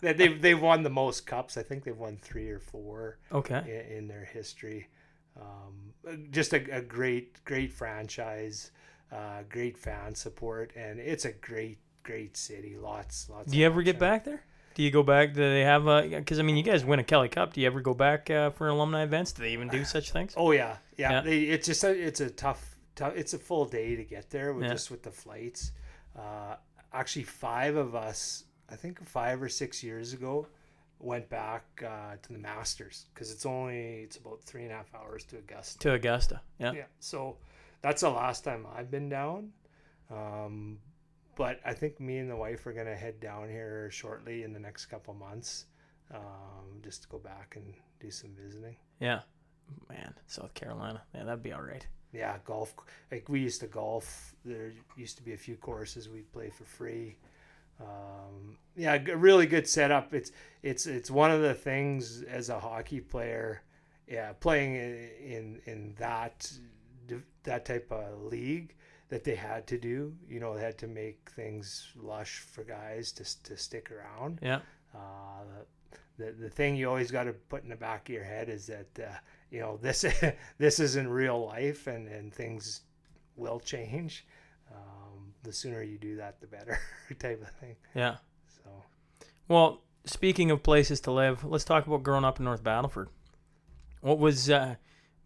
They- 0.00 0.12
they've 0.12 0.40
they've 0.40 0.60
won 0.60 0.82
the 0.82 0.90
most 0.90 1.26
cups. 1.26 1.56
I 1.56 1.62
think 1.62 1.84
they've 1.84 1.96
won 1.96 2.18
three 2.20 2.48
or 2.50 2.58
four. 2.60 3.18
Okay. 3.32 3.84
in, 3.90 3.96
in 3.98 4.08
their 4.08 4.24
history. 4.24 4.88
Um, 5.40 5.92
just 6.30 6.52
a, 6.52 6.58
a 6.76 6.80
great, 6.80 7.44
great 7.44 7.72
franchise, 7.72 8.70
uh, 9.10 9.42
great 9.48 9.76
fan 9.76 10.14
support, 10.14 10.70
and 10.76 11.00
it's 11.00 11.24
a 11.24 11.32
great, 11.32 11.78
great 12.04 12.36
city. 12.36 12.76
Lots, 12.80 13.28
lots. 13.28 13.50
Do 13.50 13.58
you 13.58 13.66
ever 13.66 13.82
get 13.82 13.98
back 13.98 14.24
there? 14.24 14.44
Do 14.74 14.82
you 14.82 14.90
go 14.90 15.02
back? 15.02 15.34
Do 15.34 15.40
they 15.40 15.62
have 15.62 15.86
a? 15.86 16.02
Because 16.08 16.38
I 16.38 16.42
mean, 16.42 16.56
you 16.56 16.62
guys 16.62 16.84
win 16.84 16.98
a 16.98 17.04
Kelly 17.04 17.28
Cup. 17.28 17.52
Do 17.52 17.60
you 17.60 17.66
ever 17.66 17.80
go 17.80 17.94
back 17.94 18.28
uh, 18.30 18.50
for 18.50 18.68
alumni 18.68 19.02
events? 19.04 19.32
Do 19.32 19.42
they 19.42 19.52
even 19.52 19.68
do 19.68 19.84
such 19.84 20.10
things? 20.10 20.34
Oh 20.36 20.50
yeah, 20.50 20.76
yeah. 20.96 21.12
Yeah. 21.12 21.20
They, 21.20 21.38
it's 21.42 21.66
just 21.66 21.84
a, 21.84 21.90
it's 21.90 22.20
a 22.20 22.30
tough, 22.30 22.76
tough. 22.96 23.12
It's 23.16 23.34
a 23.34 23.38
full 23.38 23.64
day 23.66 23.94
to 23.96 24.04
get 24.04 24.30
there, 24.30 24.52
with, 24.52 24.64
Yeah. 24.64 24.72
just 24.72 24.90
with 24.90 25.02
the 25.02 25.10
flights. 25.12 25.72
Uh, 26.18 26.56
actually, 26.92 27.22
five 27.24 27.76
of 27.76 27.94
us, 27.94 28.44
I 28.68 28.76
think 28.76 29.04
five 29.08 29.42
or 29.42 29.48
six 29.48 29.82
years 29.82 30.12
ago, 30.12 30.48
went 30.98 31.28
back 31.28 31.64
uh, 31.86 32.16
to 32.22 32.32
the 32.32 32.38
Masters 32.38 33.06
because 33.14 33.30
it's 33.30 33.46
only 33.46 34.00
it's 34.02 34.16
about 34.16 34.42
three 34.42 34.62
and 34.64 34.72
a 34.72 34.76
half 34.76 34.92
hours 34.94 35.24
to 35.24 35.36
Augusta. 35.36 35.78
To 35.80 35.92
Augusta. 35.92 36.40
Yeah. 36.58 36.72
yeah 36.72 36.84
so 36.98 37.36
that's 37.82 38.00
the 38.00 38.08
last 38.08 38.44
time 38.44 38.64
i've 38.74 38.90
been 38.90 39.10
down 39.10 39.50
um, 40.10 40.78
but 41.36 41.60
i 41.64 41.72
think 41.72 42.00
me 42.00 42.18
and 42.18 42.30
the 42.30 42.36
wife 42.36 42.66
are 42.66 42.72
going 42.72 42.86
to 42.86 42.96
head 42.96 43.18
down 43.20 43.48
here 43.48 43.90
shortly 43.90 44.42
in 44.42 44.52
the 44.52 44.60
next 44.60 44.86
couple 44.86 45.14
months 45.14 45.66
um, 46.14 46.80
just 46.82 47.02
to 47.02 47.08
go 47.08 47.18
back 47.18 47.54
and 47.56 47.74
do 48.00 48.10
some 48.10 48.30
visiting 48.38 48.76
Yeah. 49.00 49.20
Man, 49.88 50.12
South 50.26 50.52
Carolina. 50.52 51.02
Yeah, 51.14 51.24
that'd 51.24 51.42
be 51.42 51.52
all 51.54 51.62
right. 51.62 51.86
yeah 52.12 52.36
golf 52.44 52.74
like 53.10 53.28
we 53.30 53.40
used 53.40 53.60
to 53.60 53.66
golf 53.66 54.34
there 54.44 54.72
used 54.96 55.16
to 55.16 55.22
be 55.22 55.32
a 55.32 55.36
few 55.38 55.56
courses 55.56 56.08
we'd 56.08 56.30
play 56.32 56.50
for 56.50 56.64
free 56.64 57.16
um, 57.80 58.56
yeah 58.76 58.98
g- 58.98 59.12
really 59.12 59.46
good 59.46 59.66
setup 59.66 60.12
it's 60.14 60.30
it's 60.62 60.86
it's 60.86 61.10
one 61.10 61.30
of 61.30 61.40
the 61.42 61.54
things 61.54 62.22
as 62.22 62.48
a 62.50 62.60
hockey 62.60 63.00
player 63.00 63.62
yeah 64.06 64.32
playing 64.34 64.76
in 64.76 65.08
in, 65.24 65.60
in 65.66 65.94
that 65.98 66.52
that 67.44 67.64
type 67.64 67.90
of 67.90 68.22
league 68.24 68.74
that 69.14 69.22
they 69.22 69.36
had 69.36 69.64
to 69.68 69.78
do 69.78 70.12
you 70.28 70.40
know 70.40 70.56
they 70.56 70.60
had 70.62 70.76
to 70.76 70.88
make 70.88 71.30
things 71.36 71.86
lush 71.96 72.40
for 72.40 72.64
guys 72.64 73.12
to, 73.12 73.22
to 73.44 73.56
stick 73.56 73.92
around 73.92 74.40
Yeah. 74.42 74.58
uh, 74.92 75.44
the, 76.18 76.32
the 76.32 76.50
thing 76.50 76.74
you 76.74 76.88
always 76.88 77.12
got 77.12 77.24
to 77.24 77.32
put 77.32 77.62
in 77.62 77.68
the 77.68 77.76
back 77.76 78.08
of 78.08 78.12
your 78.14 78.24
head 78.24 78.48
is 78.48 78.66
that 78.66 78.88
uh, 78.98 79.16
you 79.52 79.60
know 79.60 79.78
this 79.80 80.04
this 80.58 80.80
isn't 80.80 81.08
real 81.08 81.46
life 81.46 81.86
and, 81.86 82.08
and 82.08 82.34
things 82.34 82.80
will 83.36 83.60
change 83.60 84.26
um, 84.72 85.32
the 85.44 85.52
sooner 85.52 85.80
you 85.82 85.96
do 85.96 86.16
that 86.16 86.40
the 86.40 86.48
better 86.48 86.76
type 87.20 87.40
of 87.40 87.50
thing 87.60 87.76
Yeah. 87.94 88.16
so 88.64 88.70
Well, 89.46 89.80
speaking 90.06 90.50
of 90.50 90.62
places 90.64 90.98
to 91.02 91.12
live, 91.12 91.44
let's 91.44 91.64
talk 91.64 91.86
about 91.86 92.02
growing 92.02 92.24
up 92.24 92.38
in 92.40 92.44
North 92.46 92.64
Battleford. 92.64 93.08
What 94.00 94.18
was 94.18 94.50
uh, 94.50 94.74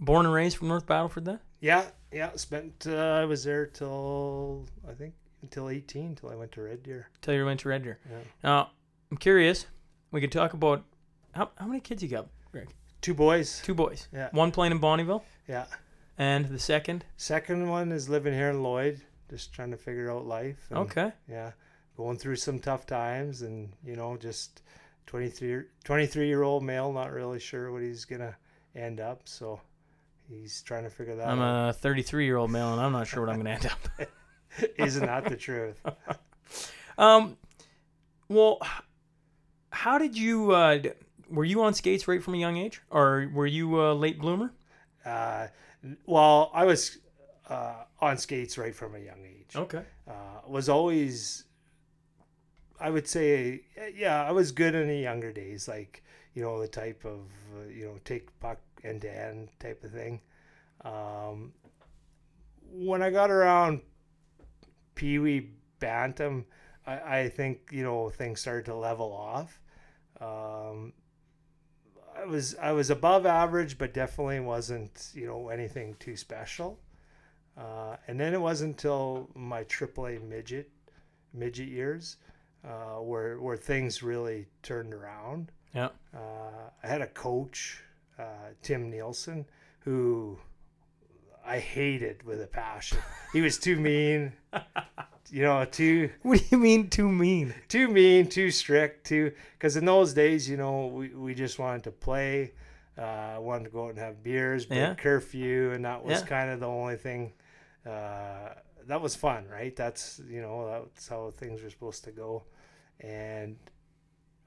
born 0.01 0.27
and 0.27 0.35
raised 0.35 0.57
from 0.57 0.69
North 0.69 0.87
Battleford 0.87 1.25
then? 1.25 1.41
yeah 1.61 1.85
yeah 2.13 2.31
spent 2.37 2.87
uh, 2.89 2.97
I 2.97 3.25
was 3.25 3.45
there 3.45 3.67
till 3.67 4.67
I 4.89 4.93
think 4.95 5.15
until 5.43 5.69
18 5.69 6.15
till 6.17 6.31
I 6.31 6.35
went 6.37 6.53
to 6.53 6.63
Red 6.63 6.83
Deer 6.83 7.09
Till 7.21 7.35
you 7.35 7.45
went 7.45 7.61
to 7.61 7.69
Red 7.69 7.83
Deer. 7.85 7.99
yeah. 8.11 8.19
Now, 8.43 8.71
I'm 9.11 9.17
curious. 9.17 9.67
We 10.11 10.21
could 10.21 10.33
talk 10.33 10.53
about 10.55 10.85
how 11.33 11.51
how 11.57 11.67
many 11.67 11.81
kids 11.81 12.03
you 12.03 12.09
got, 12.09 12.29
Greg? 12.53 12.69
two 13.01 13.15
boys 13.15 13.61
Two 13.65 13.75
boys. 13.75 14.09
Yeah. 14.13 14.29
One 14.33 14.51
playing 14.53 14.73
in 14.73 14.81
Bonnyville, 14.81 15.23
yeah 15.49 15.67
and 16.21 16.47
the 16.47 16.59
second. 16.59 17.05
second 17.17 17.69
one 17.69 17.93
is 17.93 18.09
living 18.09 18.35
here 18.35 18.51
in 18.51 18.63
Lloyd 18.63 19.01
just 19.31 19.53
trying 19.53 19.71
to 19.71 19.77
figure 19.77 20.11
out 20.11 20.27
life 20.27 20.67
and- 20.71 20.79
Okay. 20.81 21.13
yeah 21.29 21.53
going 21.97 22.17
through 22.19 22.37
some 22.37 22.59
tough 22.59 22.87
times 22.87 23.43
and 23.43 23.73
you 23.85 23.95
know 23.97 24.17
just 24.17 24.63
23 25.07 25.65
23 25.85 26.27
year 26.27 26.43
old 26.43 26.63
male 26.65 26.93
not 26.93 27.13
really 27.13 27.39
sure 27.41 27.71
what 27.73 27.83
he's 27.83 28.05
gonna 28.05 28.37
end 28.75 28.99
up 29.01 29.23
so 29.29 29.61
he's 30.29 30.63
trying 30.63 30.85
to 30.85 30.91
figure 30.91 31.17
that 31.17 31.27
out. 31.27 31.31
I'm 31.31 31.41
a 31.41 31.73
33 31.73 32.25
year 32.25 32.37
old 32.37 32.51
male, 32.51 32.73
and 32.73 32.81
I'm 32.81 32.93
not 32.93 33.07
sure 33.07 33.21
what 33.25 33.31
I'm 33.33 33.43
going 33.43 33.47
to 33.47 33.53
end 33.53 33.67
up. 33.67 34.09
isn't 34.79 35.05
that 35.07 35.25
the 35.27 35.37
truth 35.37 35.81
Um, 36.99 37.37
well, 38.29 38.59
how 39.71 39.99
did 39.99 40.17
you? 40.17 40.51
Uh, 40.53 40.81
were 41.31 41.45
you 41.45 41.63
on 41.63 41.75
skates 41.75 42.09
right 42.09 42.23
from 42.23 42.35
a 42.35 42.39
young 42.39 42.57
age, 42.57 42.81
or 42.91 43.31
were 43.33 43.47
you 43.47 43.81
a 43.81 43.93
late 43.93 44.19
bloomer? 44.19 44.53
uh, 45.07 45.47
well 46.07 46.51
i 46.53 46.65
was 46.65 46.99
uh, 47.49 47.85
on 48.01 48.19
skates 48.19 48.59
right 48.59 48.75
from 48.75 48.95
a 48.95 48.99
young 48.99 49.25
age 49.25 49.55
Okay. 49.57 49.83
uh, 50.09 50.13
was 50.47 50.69
always 50.69 51.45
i 52.81 52.91
would 52.91 53.07
say 53.07 53.63
yeah 53.95 54.23
i 54.25 54.33
was 54.33 54.51
good 54.53 54.75
in 54.75 54.89
the 54.89 54.99
younger 54.99 55.33
days 55.33 55.69
like 55.69 56.03
you 56.39 56.45
know 56.45 56.61
the 56.61 56.69
type 56.69 57.05
of 57.05 57.21
uh, 57.57 57.69
you 57.69 57.87
know 57.87 57.97
take 58.05 58.39
puck 58.39 58.61
end 58.85 59.01
to 59.03 59.11
end 59.11 59.49
type 59.59 59.83
of 59.83 59.91
thing 59.91 60.21
um, 60.85 61.53
when 62.73 63.03
i 63.03 63.11
got 63.11 63.31
around 63.31 63.81
pee 64.95 65.19
wee 65.19 65.51
bantam 65.81 66.47
I, 66.87 67.21
I 67.21 67.29
think 67.29 67.71
you 67.73 67.83
know 67.83 68.09
things 68.11 68.41
started 68.41 68.67
to 68.67 68.75
level 68.75 69.13
off 69.13 69.61
um, 70.21 70.93
I 72.21 72.25
was 72.25 72.57
I 72.61 72.73
was 72.73 72.91
above 72.91 73.27
average, 73.27 73.79
but 73.79 73.95
definitely 73.95 74.41
wasn't 74.41 75.11
you 75.15 75.27
know 75.27 75.49
anything 75.49 75.95
too 76.01 76.17
special. 76.17 76.79
Uh, 77.57 77.97
and 78.07 78.19
then 78.19 78.35
it 78.35 78.41
wasn't 78.41 78.71
until 78.71 79.29
my 79.35 79.65
AAA 79.65 80.23
midget 80.29 80.71
midget 81.33 81.69
years 81.69 82.17
uh, 82.65 83.01
where 83.01 83.39
where 83.41 83.57
things 83.57 84.03
really 84.03 84.47
turned 84.63 84.95
around. 84.95 85.53
Yeah. 85.75 85.89
Uh, 86.15 86.71
I 86.83 86.87
had 86.87 87.03
a 87.03 87.07
coach, 87.07 87.83
uh, 88.19 88.23
Tim 88.63 88.91
Nielsen, 88.91 89.47
who 89.81 90.39
I 91.45 91.59
hated 91.59 92.23
with 92.25 92.41
a 92.43 92.47
passion. 92.47 92.99
He 93.33 93.41
was 93.41 93.59
too 93.59 93.77
mean, 93.79 94.33
you 95.31 95.43
know, 95.43 95.65
too 95.65 96.11
What 96.23 96.39
do 96.41 96.45
you 96.51 96.59
mean 96.59 96.89
too 96.89 97.09
mean? 97.09 97.55
too 97.69 97.89
mean, 97.89 98.29
too 98.29 98.51
strict, 98.51 99.07
too. 99.07 99.33
Because 99.53 99.77
in 99.77 99.85
those 99.85 100.15
days, 100.15 100.49
you 100.49 100.57
know, 100.57 100.87
we, 100.87 101.09
we 101.11 101.35
just 101.35 101.59
wanted 101.59 101.85
to 101.85 101.91
play, 101.91 102.53
uh, 102.97 103.37
wanted 103.41 103.65
to 103.65 103.71
go 103.71 103.85
out 103.85 103.91
and 103.91 103.99
have 103.99 104.23
beers, 104.23 104.67
break 104.67 104.79
Yeah. 104.81 104.95
curfew, 104.95 105.73
and 105.73 105.85
that 105.85 106.03
was 106.05 106.21
Yeah. 106.21 106.27
kind 106.27 106.51
of 106.51 106.61
the 106.61 106.67
only 106.67 106.97
thing. 106.97 107.33
Uh, 107.87 108.55
that 108.87 109.01
was 109.01 109.15
fun, 109.15 109.47
right? 109.49 109.75
That's 109.77 110.21
you 110.29 110.41
know 110.41 110.89
that's 110.93 111.09
how 111.09 111.31
things 111.31 111.63
were 111.63 111.69
supposed 111.71 112.05
to 112.05 112.11
go, 112.11 112.45
and 113.01 113.57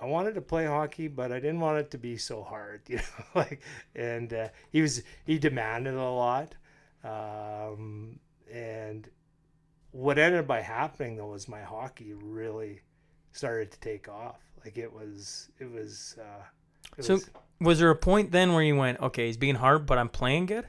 I 0.01 0.05
wanted 0.05 0.33
to 0.35 0.41
play 0.41 0.65
hockey, 0.65 1.07
but 1.07 1.31
I 1.31 1.39
didn't 1.39 1.59
want 1.59 1.77
it 1.77 1.91
to 1.91 1.97
be 1.97 2.17
so 2.17 2.41
hard, 2.43 2.81
you 2.87 2.97
know. 2.97 3.25
like, 3.35 3.61
and 3.95 4.33
uh, 4.33 4.47
he 4.71 4.81
was 4.81 5.03
he 5.25 5.37
demanded 5.37 5.93
a 5.93 6.09
lot, 6.09 6.55
um, 7.03 8.19
and 8.51 9.09
what 9.91 10.17
ended 10.17 10.47
by 10.47 10.61
happening 10.61 11.17
though 11.17 11.27
was 11.27 11.47
my 11.47 11.61
hockey 11.61 12.13
really 12.13 12.81
started 13.31 13.71
to 13.71 13.79
take 13.79 14.07
off. 14.09 14.39
Like 14.63 14.77
it 14.77 14.91
was, 14.91 15.49
it 15.59 15.71
was. 15.71 16.15
Uh, 16.19 16.43
it 16.97 17.03
So- 17.05 17.13
was, 17.15 17.29
Was 17.59 17.79
there 17.79 17.89
a 17.91 17.95
point 17.95 18.31
then 18.31 18.53
where 18.53 18.63
you 18.63 18.75
went, 18.75 18.99
okay, 19.01 19.27
he's 19.27 19.37
being 19.37 19.55
hard, 19.55 19.85
but 19.85 19.97
I'm 19.97 20.09
playing 20.09 20.47
good? 20.47 20.65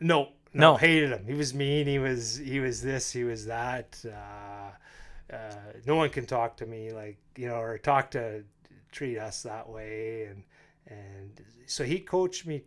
no, 0.00 0.30
no, 0.54 0.72
No. 0.72 0.76
hated 0.76 1.10
him. 1.10 1.24
He 1.26 1.34
was 1.34 1.52
mean. 1.54 1.86
He 1.86 1.98
was, 1.98 2.36
he 2.36 2.60
was 2.60 2.80
this. 2.82 3.12
He 3.12 3.24
was 3.24 3.46
that. 3.46 4.02
Uh, 4.06 5.34
uh, 5.34 5.54
no 5.86 5.96
one 5.96 6.08
can 6.10 6.26
talk 6.26 6.56
to 6.56 6.66
me 6.66 6.90
like 6.92 7.16
you 7.36 7.46
know 7.46 7.54
or 7.60 7.78
talk 7.78 8.10
to 8.10 8.42
treat 8.90 9.18
us 9.18 9.42
that 9.42 9.68
way. 9.68 10.24
And 10.24 10.42
and 10.86 11.40
so 11.66 11.84
he 11.84 12.00
coached 12.00 12.46
me 12.46 12.62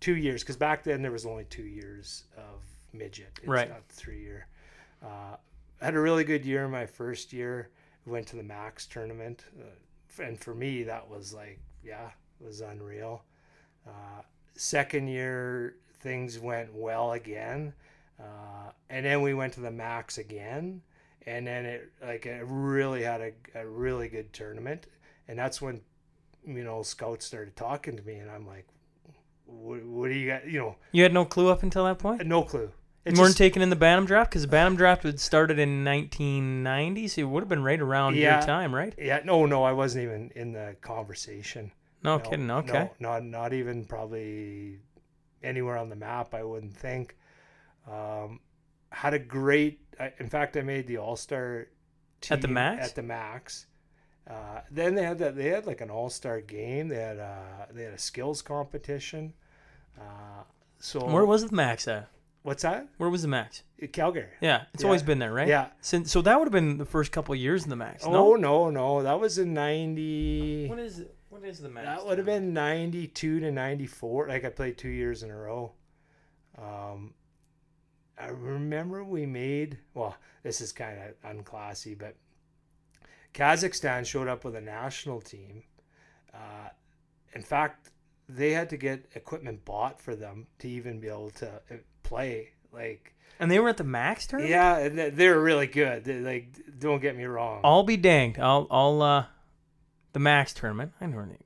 two 0.00 0.16
years 0.16 0.42
because 0.42 0.56
back 0.56 0.84
then 0.84 1.02
there 1.02 1.10
was 1.12 1.26
only 1.26 1.44
two 1.44 1.64
years 1.64 2.24
of 2.36 2.62
midget. 2.92 3.30
It's 3.38 3.48
Right. 3.48 3.68
not 3.68 3.86
three 3.88 4.20
year. 4.20 4.46
Uh, 5.02 5.36
I 5.80 5.84
had 5.84 5.94
a 5.94 6.00
really 6.00 6.24
good 6.24 6.44
year 6.44 6.68
my 6.68 6.86
first 6.86 7.32
year. 7.32 7.70
Went 8.06 8.28
to 8.28 8.36
the 8.36 8.42
Mac's 8.44 8.86
tournament 8.86 9.44
uh, 9.58 10.22
and 10.22 10.38
for 10.40 10.54
me 10.54 10.84
that 10.84 11.08
was 11.08 11.34
like 11.34 11.58
yeah 11.82 12.10
it 12.40 12.46
was 12.46 12.60
unreal. 12.60 13.24
Uh, 13.86 14.22
second 14.54 15.08
year 15.08 15.76
things 16.00 16.38
went 16.38 16.72
well 16.72 17.12
again. 17.12 17.72
Uh, 18.20 18.70
and 18.90 19.04
then 19.04 19.20
we 19.22 19.34
went 19.34 19.52
to 19.54 19.60
the 19.60 19.70
Mac's 19.70 20.18
again. 20.18 20.80
And 21.26 21.46
then 21.46 21.66
it 21.66 21.90
like 22.00 22.26
it 22.26 22.44
really 22.46 23.02
had 23.02 23.20
a, 23.20 23.32
a 23.60 23.66
really 23.66 24.08
good 24.08 24.32
tournament 24.32 24.86
and 25.28 25.38
that's 25.38 25.60
when 25.62 25.80
you 26.46 26.62
know 26.64 26.82
scouts 26.82 27.26
started 27.26 27.56
talking 27.56 27.96
to 27.96 28.02
me 28.02 28.14
and 28.16 28.30
i'm 28.30 28.46
like 28.46 28.66
what, 29.46 29.82
what 29.84 30.08
do 30.08 30.14
you 30.14 30.28
got 30.28 30.46
you 30.46 30.58
know 30.60 30.76
You 30.92 31.02
had 31.02 31.12
no 31.14 31.24
clue 31.24 31.48
up 31.50 31.62
until 31.62 31.84
that 31.84 31.98
point. 31.98 32.24
no 32.26 32.42
clue 32.42 32.62
You 33.04 33.12
It 33.12 33.16
weren't 33.16 33.28
just- 33.28 33.38
taken 33.38 33.62
in 33.62 33.70
the 33.70 33.76
Bantam 33.76 34.04
draft 34.06 34.30
because 34.30 34.42
the 34.42 34.48
Bantam 34.48 34.76
draft 34.76 35.04
had 35.04 35.20
started 35.20 35.58
in 35.60 35.84
1990, 35.84 37.06
so 37.08 37.20
it 37.22 37.24
would 37.24 37.42
have 37.42 37.48
been 37.48 37.62
right 37.62 37.80
around 37.80 38.16
Yeah. 38.16 38.38
your 38.38 38.46
time, 38.46 38.74
right? 38.74 38.92
yeah 38.98 39.20
no 39.24 39.46
no 39.46 39.62
i 39.64 39.72
wasn't 39.72 40.02
even 40.04 40.30
in 40.34 40.52
the 40.52 40.76
conversation 40.80 41.70
No, 42.02 42.18
No, 42.18 42.24
kidding. 42.24 42.50
Okay. 42.50 42.90
no, 43.00 43.10
not 43.10 43.24
not 43.24 43.52
even 43.52 43.84
probably 43.84 44.80
anywhere 45.42 45.76
on 45.78 45.88
the 45.90 45.96
map 45.96 46.34
i 46.34 46.42
wouldn't 46.42 46.74
think 46.76 47.16
um, 47.88 48.40
had 48.90 49.14
a 49.14 49.18
great 49.18 49.78
I, 50.00 50.12
in 50.18 50.28
fact 50.28 50.56
i 50.56 50.62
made 50.62 50.86
the 50.88 50.96
all-star 50.98 51.68
At 52.30 52.42
the 52.42 52.48
Mac's? 52.48 52.88
at 52.88 52.94
the 52.96 53.02
Mac's 53.02 53.66
uh, 54.28 54.60
then 54.70 54.94
they 54.94 55.02
had 55.04 55.18
that 55.18 55.36
they 55.36 55.48
had 55.48 55.66
like 55.66 55.80
an 55.80 55.90
all-star 55.90 56.40
game 56.40 56.88
they 56.88 56.96
had 56.96 57.18
uh 57.18 57.66
they 57.72 57.84
had 57.84 57.92
a 57.94 57.98
skills 57.98 58.42
competition 58.42 59.32
uh, 60.00 60.42
so 60.78 61.00
Where 61.06 61.24
was 61.24 61.48
the 61.48 61.54
Mac's 61.54 61.86
at? 61.88 62.08
what's 62.42 62.62
that 62.62 62.86
Where 62.98 63.08
was 63.10 63.22
the 63.22 63.28
Mac's? 63.28 63.62
calgary 63.92 64.28
Yeah, 64.40 64.64
it's 64.74 64.82
Yeah. 64.82 64.86
always 64.88 65.02
been 65.02 65.18
there, 65.18 65.32
right? 65.32 65.48
yeah 65.48 65.68
Since 65.80 66.10
so 66.12 66.22
that 66.22 66.38
would 66.38 66.46
have 66.46 66.52
been 66.52 66.78
the 66.78 66.84
first 66.84 67.12
couple 67.12 67.34
years 67.34 67.64
in 67.64 67.70
the 67.70 67.76
Mac's. 67.76 68.04
oh 68.04 68.10
No. 68.12 68.34
no 68.36 68.70
no 68.70 69.02
that 69.02 69.18
was 69.20 69.38
in 69.38 69.54
90 69.54 70.68
What 70.68 70.78
is 70.78 70.98
it? 71.00 71.12
What 71.28 71.44
is 71.44 71.58
the 71.58 71.68
Mac's? 71.68 71.86
That 71.86 72.06
would 72.06 72.18
have 72.18 72.26
been 72.26 72.54
92 72.54 73.40
to 73.40 73.50
94. 73.52 74.28
Like 74.28 74.44
I 74.44 74.48
played 74.48 74.78
two 74.78 74.88
years 74.88 75.22
in 75.22 75.30
a 75.30 75.36
row. 75.36 75.72
Um, 76.56 77.12
I 78.18 78.28
remember 78.28 79.04
we 79.04 79.26
made, 79.26 79.76
well, 79.92 80.16
this 80.42 80.60
is 80.62 80.72
kind 80.72 80.98
of 80.98 81.20
unclassy, 81.30 81.98
but 81.98 82.14
Kazakhstan 83.36 84.04
showed 84.06 84.28
up 84.28 84.44
with 84.44 84.56
a 84.56 84.60
national 84.60 85.20
team. 85.20 85.62
Uh, 86.34 86.70
in 87.34 87.42
fact, 87.42 87.90
they 88.28 88.52
had 88.52 88.70
to 88.70 88.76
get 88.76 89.04
equipment 89.14 89.64
bought 89.64 90.00
for 90.00 90.16
them 90.16 90.46
to 90.58 90.68
even 90.68 90.98
be 91.00 91.08
able 91.08 91.30
to 91.30 91.46
uh, 91.48 91.74
play. 92.02 92.50
Like, 92.72 93.14
And 93.38 93.50
they 93.50 93.58
were 93.60 93.68
at 93.68 93.76
the 93.76 93.84
Mac's 93.84 94.26
tournament. 94.26 94.50
yeah, 94.50 94.78
and 94.78 94.98
they- 94.98 95.10
they're 95.10 95.38
really 95.40 95.66
good. 95.66 96.04
They, 96.04 96.18
like, 96.20 96.48
don't 96.78 97.00
get 97.00 97.16
me 97.16 97.24
wrong. 97.24 97.60
I'll 97.62 97.82
be 97.84 97.96
danged. 97.96 98.38
I'll 98.40 98.66
I'll 98.70 99.00
uh, 99.02 99.26
the 100.12 100.18
Mac's 100.18 100.52
tournament. 100.54 100.92
I 101.00 101.06
know 101.06 101.22
name. 101.24 101.44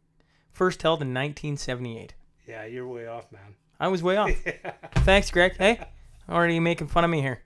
First 0.53 0.83
held 0.83 1.03
in 1.03 1.09
1978. 1.09 2.15
yeah, 2.47 2.65
you're 2.67 2.87
way 2.89 3.07
off, 3.07 3.31
man. 3.33 3.55
I 3.79 3.89
was 3.89 4.03
way 4.03 4.17
off. 4.17 4.31
Thanks, 4.97 5.31
Greg. 5.31 5.57
Hey, 5.57 5.81
already 6.29 6.61
making 6.61 6.87
fun 6.89 7.03
of 7.05 7.11
me 7.11 7.21
here. 7.21 7.43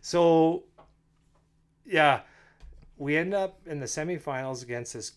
So, 0.00 0.64
yeah, 1.84 2.20
we 2.96 3.16
end 3.16 3.34
up 3.34 3.60
in 3.66 3.80
the 3.80 3.86
semifinals 3.86 4.62
against 4.62 4.94
this 4.94 5.12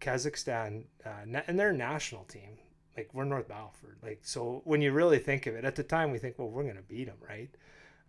Kazakhstan, 0.00 0.84
uh, 1.04 1.40
and 1.46 1.58
they're 1.58 1.72
national 1.72 2.24
team. 2.24 2.58
Like 2.96 3.10
we're 3.12 3.24
North 3.24 3.48
Battleford. 3.48 4.02
Like 4.02 4.20
so, 4.22 4.62
when 4.64 4.82
you 4.82 4.92
really 4.92 5.18
think 5.18 5.46
of 5.46 5.54
it, 5.54 5.64
at 5.64 5.76
the 5.76 5.82
time 5.82 6.10
we 6.10 6.18
think, 6.18 6.38
well, 6.38 6.48
we're 6.48 6.64
gonna 6.64 6.82
beat 6.82 7.06
them, 7.06 7.16
right? 7.28 7.50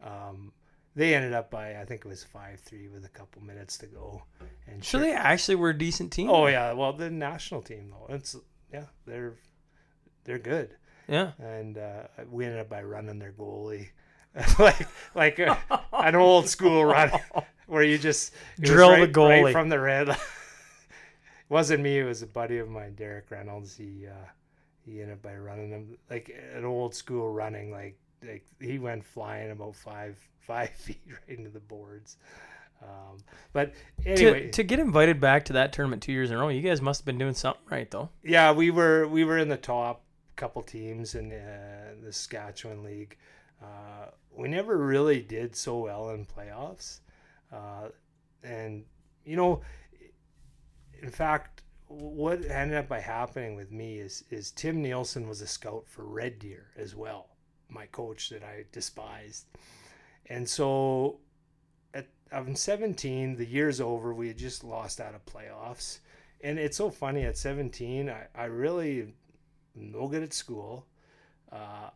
Um, 0.03 0.51
they 0.95 1.13
ended 1.13 1.33
up 1.33 1.51
by 1.51 1.79
I 1.79 1.85
think 1.85 2.05
it 2.05 2.07
was 2.07 2.23
five 2.23 2.59
three 2.59 2.87
with 2.87 3.05
a 3.05 3.09
couple 3.09 3.41
minutes 3.43 3.77
to 3.79 3.85
go, 3.85 4.23
and 4.67 4.83
So 4.83 4.97
sure- 4.97 5.01
they 5.01 5.13
actually 5.13 5.55
were 5.55 5.69
a 5.69 5.77
decent 5.77 6.11
team. 6.11 6.29
Oh 6.29 6.47
yeah, 6.47 6.73
well 6.73 6.93
the 6.93 7.09
national 7.09 7.61
team 7.61 7.91
though, 7.91 8.13
it's 8.13 8.35
yeah 8.73 8.85
they're 9.05 9.35
they're 10.25 10.39
good 10.39 10.75
yeah. 11.07 11.31
and 11.39 11.77
uh, 11.77 12.03
we 12.29 12.45
ended 12.45 12.59
up 12.59 12.69
by 12.69 12.83
running 12.83 13.17
their 13.19 13.31
goalie, 13.31 13.89
like 14.59 14.87
like 15.15 15.39
a, 15.39 15.57
an 15.93 16.15
old 16.15 16.47
school 16.47 16.85
run 16.85 17.11
where 17.67 17.83
you 17.83 17.97
just 17.97 18.33
Drill 18.59 18.91
the 18.91 18.97
right, 19.01 19.11
goalie. 19.11 19.43
right 19.45 19.51
from 19.53 19.69
the 19.69 19.79
red. 19.79 20.09
it 20.09 20.17
wasn't 21.49 21.81
me; 21.83 21.99
it 21.99 22.03
was 22.03 22.21
a 22.21 22.27
buddy 22.27 22.57
of 22.59 22.69
mine, 22.69 22.93
Derek 22.95 23.29
Reynolds. 23.31 23.75
He 23.75 24.05
uh, 24.07 24.25
he 24.85 25.01
ended 25.01 25.15
up 25.15 25.21
by 25.21 25.35
running 25.35 25.69
them 25.71 25.97
like 26.09 26.35
an 26.55 26.65
old 26.65 26.93
school 26.95 27.31
running, 27.31 27.71
like 27.71 27.97
like 28.25 28.45
he 28.59 28.79
went 28.79 29.03
flying 29.03 29.51
about 29.51 29.75
five 29.75 30.17
five 30.39 30.69
feet 30.71 31.01
right 31.07 31.37
into 31.37 31.49
the 31.49 31.59
boards. 31.59 32.17
Um, 32.81 33.17
but 33.51 33.73
anyway, 34.05 34.43
To, 34.45 34.51
to 34.51 34.63
get 34.63 34.79
invited 34.79 35.19
back 35.19 35.43
to 35.45 35.53
that 35.53 35.73
tournament 35.73 36.01
two 36.01 36.13
years 36.13 36.31
in 36.31 36.37
a 36.37 36.39
row, 36.39 36.47
you 36.47 36.61
guys 36.61 36.81
must 36.81 37.01
have 37.01 37.05
been 37.05 37.17
doing 37.17 37.33
something 37.33 37.61
right, 37.69 37.91
though. 37.91 38.09
yeah, 38.23 38.53
we 38.53 38.71
were 38.71 39.05
we 39.07 39.25
were 39.25 39.37
in 39.37 39.49
the 39.49 39.57
top 39.57 40.03
couple 40.37 40.61
teams 40.61 41.13
in 41.15 41.31
uh, 41.33 41.95
the 42.01 42.13
Saskatchewan 42.13 42.83
League. 42.83 43.17
Uh, 43.61 44.11
we 44.35 44.47
never 44.47 44.77
really 44.77 45.21
did 45.21 45.55
so 45.55 45.79
well 45.79 46.09
in 46.11 46.25
playoffs, 46.25 46.99
uh, 47.51 47.89
and 48.43 48.85
you 49.25 49.35
know, 49.35 49.61
in 51.01 51.09
fact, 51.09 51.63
what 51.87 52.45
ended 52.45 52.77
up 52.77 52.87
by 52.87 52.99
happening 52.99 53.55
with 53.55 53.71
me 53.71 53.97
is 53.97 54.23
is 54.29 54.51
Tim 54.51 54.81
Nielsen 54.81 55.27
was 55.27 55.41
a 55.41 55.47
scout 55.47 55.85
for 55.87 56.05
Red 56.05 56.39
Deer 56.39 56.67
as 56.77 56.95
well, 56.95 57.29
my 57.67 57.85
coach 57.87 58.29
that 58.29 58.43
I 58.43 58.65
despised, 58.71 59.45
and 60.27 60.47
so 60.47 61.19
at 61.93 62.07
I'm 62.31 62.55
17, 62.55 63.35
the 63.35 63.45
year's 63.45 63.81
over. 63.81 64.13
We 64.13 64.27
had 64.29 64.37
just 64.37 64.63
lost 64.63 65.01
out 65.01 65.15
of 65.15 65.25
playoffs. 65.25 65.99
And 66.41 66.57
it's 66.57 66.77
so 66.77 66.89
funny 66.89 67.23
at 67.23 67.37
17, 67.37 68.09
I, 68.09 68.27
I 68.33 68.45
really 68.45 69.01
am 69.01 69.13
no 69.75 70.07
good 70.07 70.23
at 70.23 70.33
school. 70.33 70.85
Uh, 71.51 71.89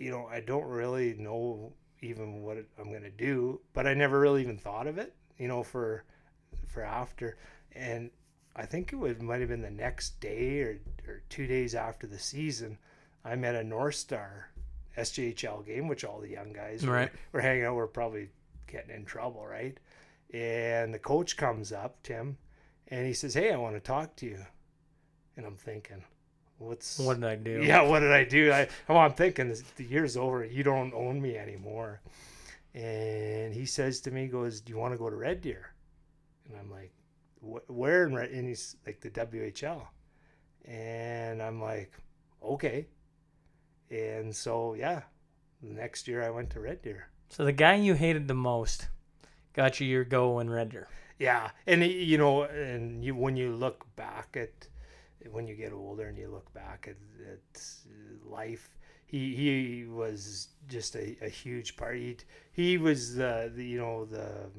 you 0.00 0.10
know, 0.10 0.26
I 0.26 0.40
don't 0.40 0.64
really 0.64 1.14
know 1.14 1.72
even 2.00 2.42
what 2.42 2.56
I'm 2.78 2.88
going 2.90 3.02
to 3.02 3.10
do, 3.10 3.60
but 3.74 3.86
I 3.86 3.94
never 3.94 4.18
really 4.18 4.42
even 4.42 4.56
thought 4.58 4.86
of 4.86 4.96
it, 4.98 5.14
you 5.38 5.46
know, 5.46 5.62
for 5.62 6.04
for 6.66 6.82
after. 6.82 7.36
And 7.72 8.10
I 8.56 8.64
think 8.66 8.92
it 8.92 8.96
would 8.96 9.22
might 9.22 9.40
have 9.40 9.50
been 9.50 9.62
the 9.62 9.70
next 9.70 10.18
day 10.20 10.60
or, 10.62 10.80
or 11.06 11.22
two 11.28 11.46
days 11.46 11.74
after 11.74 12.06
the 12.06 12.18
season, 12.18 12.78
I'm 13.24 13.44
at 13.44 13.54
a 13.54 13.62
North 13.62 13.94
Star 13.96 14.50
SJHL 14.96 15.66
game, 15.66 15.86
which 15.88 16.04
all 16.04 16.20
the 16.20 16.28
young 16.30 16.52
guys 16.52 16.84
were, 16.84 16.92
Right. 16.94 17.12
were 17.32 17.40
hanging 17.40 17.64
out. 17.64 17.76
We're 17.76 17.86
probably 17.86 18.30
getting 18.66 18.94
in 18.94 19.04
trouble, 19.04 19.46
right? 19.46 19.78
And 20.32 20.94
the 20.94 20.98
coach 20.98 21.36
comes 21.36 21.72
up, 21.72 22.02
Tim, 22.02 22.38
and 22.88 23.06
he 23.06 23.12
says, 23.12 23.34
"Hey, 23.34 23.52
I 23.52 23.56
want 23.56 23.76
to 23.76 23.80
talk 23.80 24.16
to 24.16 24.26
you." 24.26 24.46
And 25.36 25.44
I'm 25.46 25.56
thinking, 25.56 26.04
"What's 26.60 26.98
What 26.98 27.20
did 27.20 27.24
I 27.24 27.36
do? 27.36 27.62
yeah, 27.64 27.80
what 27.82 28.00
did 28.00 28.12
I 28.12 28.24
do? 28.24 28.52
I, 28.52 28.68
oh, 28.88 28.98
I'm 28.98 29.14
thinking 29.14 29.48
this, 29.48 29.62
the 29.76 29.84
year's 29.84 30.16
over. 30.16 30.44
You 30.44 30.62
don't 30.62 30.92
own 30.92 31.20
me 31.20 31.36
anymore. 31.36 32.02
And 32.74 33.54
he 33.54 33.64
says 33.64 34.00
to 34.02 34.10
me, 34.10 34.28
goes, 34.28 34.60
do 34.60 34.70
you 34.70 34.78
want 34.78 34.92
to 34.94 34.98
go 34.98 35.10
to 35.10 35.16
Red 35.16 35.40
Deer? 35.40 35.72
And 36.46 36.56
I'm 36.56 36.70
like, 36.70 36.92
where 37.40 38.06
in 38.06 38.14
Red? 38.14 38.30
And 38.30 38.46
he's 38.46 38.76
like, 38.86 39.00
the 39.00 39.10
WHL. 39.10 39.86
And 40.66 41.42
I'm 41.42 41.60
like, 41.60 41.92
okay. 42.42 42.86
And 43.90 44.36
so, 44.36 44.74
yeah, 44.74 45.02
the 45.62 45.72
next 45.72 46.06
year 46.06 46.22
I 46.22 46.30
went 46.30 46.50
to 46.50 46.60
Red 46.60 46.82
Deer. 46.82 47.08
So 47.30 47.44
the 47.44 47.52
guy 47.52 47.74
you 47.74 47.94
hated 47.94 48.28
the 48.28 48.34
most 48.34 48.88
got 49.54 49.80
you 49.80 49.86
your 49.86 50.04
go 50.04 50.38
in 50.40 50.50
Red 50.50 50.70
Deer. 50.70 50.88
Yeah, 51.18 51.50
and 51.66 51.84
you 51.84 52.16
know, 52.16 52.44
and 52.44 53.04
you 53.04 53.14
when 53.14 53.36
you 53.36 53.52
look 53.52 53.84
back 53.94 54.38
at 54.40 54.68
when 55.30 55.46
you 55.46 55.54
get 55.54 55.72
older 55.72 56.06
and 56.06 56.18
you 56.18 56.28
look 56.28 56.52
back 56.52 56.88
at, 56.88 56.96
at 57.30 57.62
uh, 57.86 58.30
life, 58.30 58.76
he 59.06 59.34
he 59.34 59.84
was 59.84 60.48
just 60.68 60.94
a, 60.94 61.16
a 61.20 61.28
huge 61.28 61.76
part. 61.76 61.96
He 61.96 62.16
he 62.52 62.78
was 62.78 63.16
the, 63.16 63.52
the 63.54 63.64
you 63.64 63.78
know 63.78 64.04
the 64.04 64.50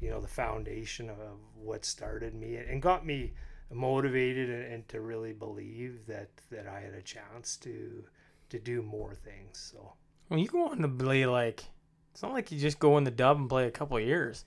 you 0.00 0.10
know 0.10 0.20
the 0.20 0.28
foundation 0.28 1.08
of 1.10 1.16
what 1.54 1.84
started 1.84 2.34
me 2.34 2.56
and 2.56 2.82
got 2.82 3.06
me 3.06 3.32
motivated 3.72 4.50
and, 4.50 4.72
and 4.72 4.88
to 4.88 5.00
really 5.00 5.32
believe 5.32 6.06
that 6.06 6.28
that 6.50 6.66
I 6.66 6.80
had 6.80 6.94
a 6.94 7.02
chance 7.02 7.56
to 7.58 8.04
to 8.50 8.58
do 8.58 8.82
more 8.82 9.14
things. 9.14 9.72
So 9.72 9.92
Well, 10.28 10.38
you 10.38 10.48
go 10.48 10.68
on 10.68 10.78
to 10.78 10.88
play 10.88 11.26
like 11.26 11.64
it's 12.12 12.22
not 12.22 12.32
like 12.32 12.50
you 12.50 12.58
just 12.58 12.78
go 12.78 12.98
in 12.98 13.04
the 13.04 13.10
dub 13.10 13.38
and 13.38 13.48
play 13.48 13.66
a 13.66 13.70
couple 13.70 13.98
years. 14.00 14.44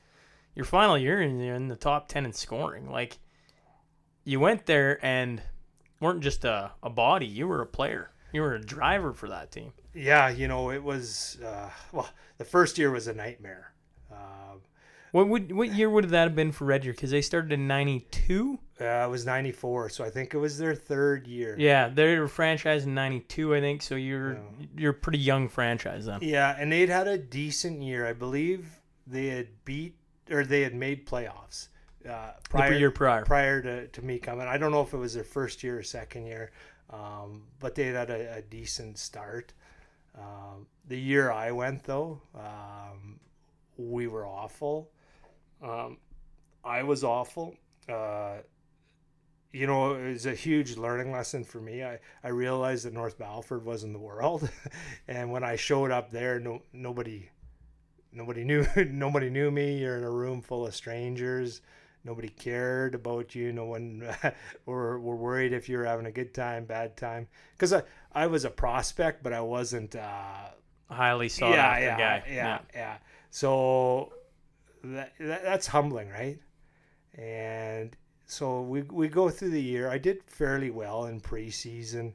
Your 0.56 0.66
final 0.66 0.98
year 0.98 1.22
and 1.22 1.44
you're 1.44 1.56
in 1.56 1.70
the 1.70 1.76
top 1.76 2.08
ten 2.08 2.26
in 2.26 2.34
scoring. 2.34 2.90
Like 2.90 3.18
you 4.24 4.40
went 4.40 4.66
there 4.66 5.04
and 5.06 5.42
weren't 6.00 6.22
just 6.22 6.46
a, 6.46 6.72
a 6.82 6.90
body, 6.90 7.26
you 7.26 7.48
were 7.48 7.62
a 7.62 7.66
player. 7.66 8.10
You 8.32 8.42
were 8.42 8.56
a 8.56 8.62
driver 8.62 9.14
for 9.14 9.30
that 9.30 9.52
team. 9.52 9.74
Yeah, 9.94 10.30
you 10.30 10.48
know, 10.48 10.72
it 10.72 10.84
was 10.84 11.38
uh, 11.46 11.70
well. 11.92 12.10
The 12.40 12.46
first 12.46 12.78
year 12.80 12.90
was 12.90 13.08
a 13.08 13.14
nightmare. 13.14 13.74
Uh, 14.12 14.56
What 15.12 15.28
would 15.28 15.52
what 15.52 15.72
year 15.72 15.88
would 15.90 16.10
that 16.10 16.24
have 16.24 16.36
been 16.36 16.52
for 16.52 16.66
Red 16.66 16.82
Deer? 16.82 16.94
Because 16.94 17.12
they 17.12 17.22
started 17.22 17.52
in 17.54 17.68
'92. 17.68 18.58
Uh, 18.82 18.86
it 18.86 19.10
was 19.10 19.24
'94, 19.28 19.90
so 19.90 20.04
I 20.04 20.10
think 20.10 20.34
it 20.34 20.40
was 20.40 20.58
their 20.58 20.74
third 20.74 21.28
year. 21.28 21.56
Yeah, 21.60 21.90
they 21.90 22.18
were 22.18 22.28
franchised 22.28 22.86
in 22.86 22.96
'92, 22.96 23.54
I 23.54 23.60
think. 23.60 23.84
So 23.84 23.94
you're 23.96 24.34
Yeah. 24.34 24.40
you're 24.78 24.92
a 24.92 24.96
pretty 24.96 25.20
young 25.20 25.48
franchise 25.48 26.08
then. 26.08 26.20
Yeah, 26.24 26.56
and 26.58 26.72
they'd 26.72 26.90
had 26.90 27.08
a 27.08 27.20
decent 27.20 27.84
year. 27.84 28.08
I 28.08 28.14
believe 28.14 28.82
they 29.06 29.28
had 29.28 29.50
beat 29.64 29.96
or 30.32 30.44
they 30.44 30.62
had 30.62 30.74
made 30.74 31.06
playoffs 31.06 31.68
uh, 32.10 32.32
The 32.44 32.50
prior 32.50 32.74
year 32.74 32.92
prior. 32.92 33.24
prior 33.26 33.62
to, 33.62 33.88
to 33.88 34.02
me 34.02 34.20
coming. 34.20 34.48
I 34.48 34.58
don't 34.58 34.72
know 34.72 34.82
if 34.82 34.94
it 34.94 34.98
was 34.98 35.14
their 35.14 35.24
first 35.24 35.64
year 35.64 35.80
or 35.80 35.84
second 35.84 36.26
year, 36.26 36.52
um, 36.90 37.44
but 37.60 37.76
they 37.76 37.86
had 37.86 38.10
a, 38.10 38.38
a 38.38 38.42
decent 38.42 38.98
start. 38.98 39.54
Um, 40.18 40.68
the 40.88 41.00
year 41.00 41.32
I 41.32 41.52
went 41.52 41.84
though, 41.84 42.22
um, 42.36 43.20
we 43.78 44.08
were 44.08 44.26
awful. 44.26 44.90
Um, 45.62 45.98
I 46.64 46.84
was 46.84 47.04
awful. 47.04 47.56
Uh, 47.90 48.38
you 49.52 49.68
know, 49.68 49.94
it 49.94 50.10
was 50.10 50.26
a 50.26 50.34
huge 50.34 50.78
learning 50.78 51.12
lesson 51.12 51.44
for 51.44 51.62
me. 51.62 51.84
I, 51.84 52.00
I 52.24 52.30
realized 52.30 52.86
that 52.86 52.94
North 52.94 53.18
Battleford 53.20 53.64
wasn't 53.64 53.94
the 53.94 54.00
world, 54.00 54.50
and 55.08 55.32
when 55.32 55.44
I 55.44 55.56
showed 55.56 55.92
up 55.92 56.12
there, 56.12 56.40
no 56.40 56.64
nobody, 56.74 57.30
nobody 58.12 58.44
knew 58.44 58.66
nobody 58.90 59.30
knew 59.30 59.52
me. 59.52 59.78
You're 59.80 59.98
in 59.98 60.04
a 60.04 60.10
room 60.12 60.42
full 60.42 60.66
of 60.66 60.74
strangers. 60.76 61.62
Nobody 62.06 62.28
cared 62.28 62.96
about 62.96 63.34
you. 63.34 63.54
No 63.54 63.66
one 63.66 64.04
were, 64.66 65.00
were 65.00 65.16
worried 65.16 65.54
if 65.54 65.70
you 65.70 65.78
were 65.78 65.86
having 65.86 66.06
a 66.06 66.12
good 66.12 66.34
time, 66.34 66.66
bad 66.66 66.98
time. 66.98 67.28
Because 67.54 67.72
I, 67.74 67.84
I 68.14 68.28
was 68.28 68.44
a 68.46 68.50
prospect, 68.50 69.24
but 69.24 69.34
I 69.34 69.42
wasn't. 69.42 69.96
Uh, 69.96 70.50
Highly 70.90 71.30
sought 71.30 71.52
yeah, 71.52 71.66
after 71.66 71.84
yeah, 71.86 71.98
guy. 71.98 72.24
Yeah, 72.30 72.60
yeah, 72.74 72.98
So 73.32 74.14
that, 74.84 75.14
that 75.20 75.44
that's 75.44 75.68
humbling, 75.68 76.10
right? 76.10 76.40
And 77.16 77.96
so 78.26 78.62
we 78.62 78.82
we 78.84 79.08
go 79.08 79.30
through 79.30 79.52
the 79.52 79.62
year. 79.62 79.90
I 79.90 79.98
did 79.98 80.24
fairly 80.26 80.72
well 80.72 81.06
in 81.06 81.22
preseason, 81.22 82.14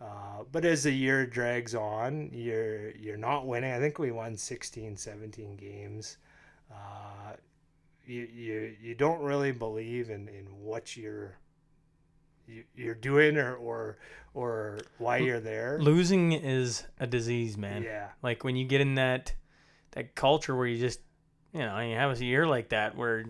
uh, 0.00 0.44
but 0.50 0.64
as 0.64 0.82
the 0.82 0.92
year 0.92 1.26
drags 1.26 1.74
on, 1.74 2.30
you're 2.32 2.90
you're 2.90 3.16
not 3.16 3.46
winning. 3.46 3.72
I 3.72 3.78
think 3.78 3.98
we 3.98 4.10
won 4.10 4.36
16, 4.36 4.96
17 4.96 5.56
games. 5.56 6.18
Uh, 6.70 7.34
you, 8.06 8.28
you 8.32 8.76
you 8.80 8.94
don't 8.94 9.22
really 9.22 9.52
believe 9.52 10.10
in, 10.10 10.28
in 10.28 10.46
what 10.60 10.96
you're 10.96 11.38
you, 12.46 12.64
you're 12.74 12.94
doing 12.94 13.36
or, 13.36 13.54
or 13.56 13.98
or 14.34 14.78
why 14.98 15.18
you're 15.18 15.40
there. 15.40 15.78
Losing 15.80 16.32
is 16.32 16.84
a 16.98 17.06
disease, 17.06 17.56
man. 17.56 17.82
Yeah. 17.82 18.08
Like 18.22 18.44
when 18.44 18.56
you 18.56 18.64
get 18.64 18.80
in 18.80 18.96
that 18.96 19.34
that 19.92 20.14
culture 20.14 20.56
where 20.56 20.66
you 20.66 20.78
just 20.78 21.00
you 21.52 21.60
know 21.60 21.78
you 21.80 21.94
have 21.96 22.18
a 22.18 22.24
year 22.24 22.46
like 22.46 22.70
that 22.70 22.96
where 22.96 23.24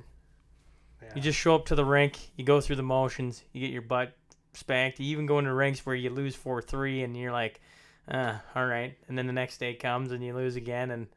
yeah. 1.03 1.09
you 1.15 1.21
just 1.21 1.39
show 1.39 1.55
up 1.55 1.67
to 1.67 1.75
the 1.75 1.85
rink, 1.85 2.19
you 2.37 2.45
go 2.45 2.61
through 2.61 2.77
the 2.77 2.83
motions, 2.83 3.43
you 3.53 3.61
get 3.61 3.71
your 3.71 3.83
butt 3.83 4.17
spanked. 4.55 5.01
You 5.01 5.07
even 5.07 5.27
go 5.27 5.39
into 5.39 5.53
rinks 5.53 5.85
where 5.85 5.97
you 5.97 6.11
lose 6.11 6.35
four 6.35 6.63
three, 6.63 7.03
and 7.03 7.17
you're 7.17 7.33
like, 7.33 7.61
ah, 8.11 8.41
all 8.55 8.67
right. 8.67 8.97
And 9.09 9.19
then 9.19 9.27
the 9.27 9.33
next 9.33 9.59
day 9.59 9.75
comes 9.75 10.13
and 10.13 10.25
you 10.25 10.35
lose 10.35 10.57
again. 10.57 10.91
And 10.91 11.09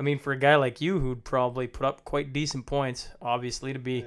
I 0.00 0.02
mean, 0.02 0.18
for 0.18 0.32
a 0.32 0.36
guy 0.38 0.56
like 0.56 0.80
you 0.80 0.98
who'd 0.98 1.24
probably 1.24 1.66
put 1.66 1.84
up 1.84 2.06
quite 2.06 2.32
decent 2.32 2.64
points, 2.64 3.10
obviously 3.20 3.74
to 3.74 3.78
be 3.78 3.98
Yeah. 3.98 4.04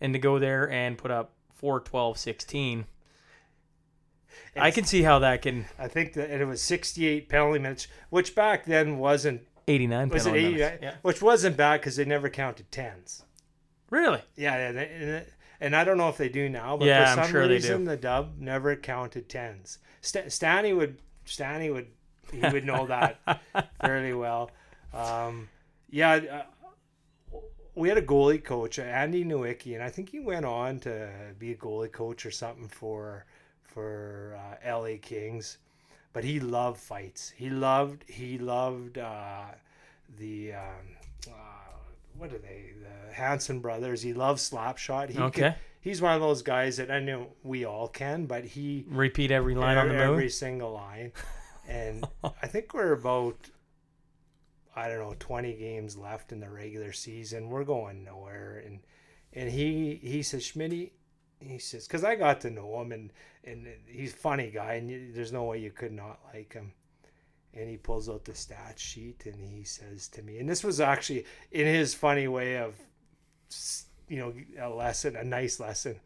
and 0.00 0.14
to 0.14 0.18
go 0.18 0.38
there 0.38 0.70
and 0.70 0.96
put 0.96 1.10
up 1.10 1.32
4 1.52 1.80
12 1.80 2.16
16 2.18 2.86
i 4.56 4.70
can 4.70 4.84
see 4.84 5.02
how 5.02 5.18
that 5.20 5.42
can 5.42 5.66
I 5.78 5.86
think 5.88 6.14
that 6.14 6.30
it 6.30 6.44
was 6.46 6.60
68 6.62 7.28
penalty 7.28 7.58
minutes, 7.58 7.86
which 8.10 8.34
back 8.34 8.64
then 8.64 8.96
wasn't 8.98 9.42
89 9.68 10.08
was 10.08 10.26
it 10.26 10.30
penalty 10.30 10.46
80, 10.46 10.56
minutes. 10.56 10.82
yeah 10.82 10.94
which 11.02 11.20
wasn't 11.22 11.56
bad 11.58 11.80
because 11.80 11.96
they 11.96 12.04
never 12.06 12.28
counted 12.30 12.70
tens. 12.72 13.22
really 13.90 14.22
Yeah, 14.36 15.24
and, 15.60 15.76
I 15.76 15.84
don't 15.84 15.98
know 15.98 16.08
if 16.08 16.16
they 16.16 16.28
do 16.30 16.48
now, 16.48 16.76
but 16.78 16.86
Yeah, 16.86 17.04
for 17.14 17.20
I'm 17.20 17.24
some 17.26 17.32
sure 17.32 17.46
they 17.48 17.54
reason 17.54 17.84
the 17.84 17.96
dub 17.96 18.38
never 18.38 18.74
counted 18.76 19.28
tens. 19.28 19.78
St- 20.00 20.32
Stanley 20.32 20.72
would 20.72 20.98
Stanley 21.26 21.70
would 21.70 21.88
he 22.32 22.40
would 22.40 22.64
know 22.64 22.86
that 22.86 23.20
fairly 23.80 24.12
well. 24.14 24.50
Um, 24.94 25.48
yeah, 25.90 26.44
uh, 27.32 27.38
we 27.74 27.88
had 27.88 27.98
a 27.98 28.02
goalie 28.02 28.42
coach, 28.42 28.78
Andy 28.78 29.24
Nowicki, 29.24 29.74
and 29.74 29.82
I 29.82 29.88
think 29.90 30.10
he 30.10 30.20
went 30.20 30.44
on 30.44 30.78
to 30.80 31.08
be 31.38 31.52
a 31.52 31.56
goalie 31.56 31.90
coach 31.92 32.24
or 32.24 32.30
something 32.30 32.68
for 32.68 33.26
for 33.62 34.38
uh, 34.64 34.78
LA 34.78 34.96
Kings. 35.00 35.58
But 36.12 36.22
he 36.22 36.38
loved 36.38 36.78
fights. 36.80 37.30
He 37.36 37.50
loved 37.50 38.04
he 38.08 38.38
loved 38.38 38.98
uh, 38.98 39.46
the 40.18 40.52
um, 40.54 40.86
uh, 41.28 41.32
what 42.16 42.32
are 42.32 42.38
they 42.38 42.70
the 42.80 43.12
Hanson 43.14 43.58
brothers. 43.60 44.00
He 44.02 44.14
loves 44.14 44.40
slap 44.42 44.78
shot. 44.78 45.10
He 45.10 45.18
okay 45.18 45.40
could- 45.42 45.54
he's 45.80 46.00
one 46.00 46.14
of 46.14 46.20
those 46.20 46.42
guys 46.42 46.76
that 46.76 46.90
I 46.92 47.00
know 47.00 47.26
we 47.42 47.64
all 47.64 47.88
can, 47.88 48.26
but 48.26 48.44
he 48.44 48.84
repeat 48.88 49.32
every 49.32 49.56
line 49.56 49.76
on 49.76 49.88
the 49.88 49.94
every 49.96 50.22
move 50.24 50.32
single 50.32 50.72
line. 50.72 51.10
And 51.66 52.06
I 52.42 52.46
think 52.46 52.72
we're 52.74 52.92
about 52.92 53.36
I 54.76 54.88
don't 54.88 54.98
know 54.98 55.14
20 55.18 55.54
games 55.54 55.96
left 55.96 56.32
in 56.32 56.40
the 56.40 56.50
regular 56.50 56.92
season. 56.92 57.48
We're 57.48 57.64
going 57.64 58.04
nowhere 58.04 58.62
and 58.64 58.80
and 59.32 59.50
he 59.50 60.00
he 60.02 60.22
says 60.22 60.42
Schmitty 60.44 60.90
he 61.40 61.58
says 61.58 61.86
cuz 61.86 62.04
I 62.04 62.16
got 62.16 62.40
to 62.42 62.50
know 62.50 62.80
him 62.80 62.92
and 62.92 63.12
and 63.44 63.66
he's 63.86 64.12
funny 64.12 64.50
guy 64.50 64.74
and 64.74 64.90
you, 64.90 65.12
there's 65.12 65.32
no 65.32 65.44
way 65.44 65.58
you 65.58 65.70
could 65.70 65.92
not 65.92 66.20
like 66.32 66.52
him. 66.52 66.72
And 67.52 67.68
he 67.68 67.76
pulls 67.76 68.08
out 68.08 68.24
the 68.24 68.34
stat 68.34 68.78
sheet 68.78 69.26
and 69.26 69.48
he 69.48 69.64
says 69.64 70.08
to 70.08 70.22
me 70.22 70.38
and 70.38 70.48
this 70.48 70.64
was 70.64 70.80
actually 70.80 71.24
in 71.52 71.66
his 71.66 71.94
funny 71.94 72.26
way 72.26 72.56
of 72.58 72.74
you 74.08 74.18
know 74.18 74.34
a 74.60 74.68
lesson, 74.68 75.16
a 75.16 75.24
nice 75.24 75.60
lesson. 75.60 76.00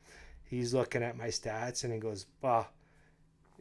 He's 0.44 0.72
looking 0.74 1.02
at 1.02 1.16
my 1.16 1.28
stats 1.28 1.84
and 1.84 1.92
he 1.92 1.98
goes, 1.98 2.24
"Bah, 2.40 2.66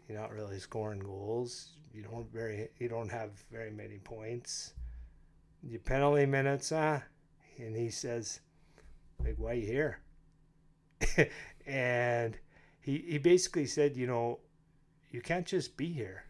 you're 0.08 0.20
not 0.20 0.34
really 0.34 0.60
scoring 0.60 1.00
goals. 1.00 1.70
You 1.94 2.04
don't 2.04 2.32
very 2.32 2.70
you 2.80 2.88
don't 2.88 3.10
have 3.10 3.32
very 3.52 3.72
many 3.72 3.98
points. 3.98 4.74
Your 5.64 5.80
penalty 5.80 6.26
minutes, 6.26 6.70
huh? 6.70 7.00
And 7.58 7.76
he 7.76 7.90
says, 7.90 8.40
like, 9.24 9.36
why 9.38 9.54
you 9.54 9.66
here? 9.66 10.00
and 11.66 12.38
he 12.82 12.98
he 13.08 13.18
basically 13.18 13.66
said, 13.66 13.98
you 13.98 14.08
know, 14.08 14.40
you 15.12 15.22
can't 15.22 15.46
just 15.46 15.78
be 15.78 15.92
here. 15.92 16.24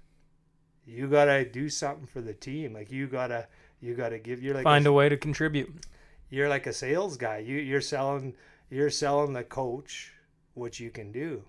You 0.85 1.07
gotta 1.07 1.43
do 1.45 1.69
something 1.69 2.07
for 2.07 2.21
the 2.21 2.33
team. 2.33 2.73
Like 2.73 2.91
you 2.91 3.07
gotta 3.07 3.47
you 3.81 3.93
gotta 3.93 4.19
give 4.19 4.41
you're 4.41 4.55
like 4.55 4.63
find 4.63 4.85
a, 4.85 4.89
a 4.89 4.93
way 4.93 5.09
to 5.09 5.17
contribute 5.17 5.85
you're 6.29 6.49
like 6.49 6.67
a 6.67 6.73
sales 6.73 7.17
guy. 7.17 7.37
You 7.39 7.57
you're 7.57 7.81
selling 7.81 8.35
you're 8.69 8.89
selling 8.89 9.33
the 9.33 9.43
coach 9.43 10.13
what 10.53 10.79
you 10.79 10.89
can 10.89 11.11
do. 11.11 11.43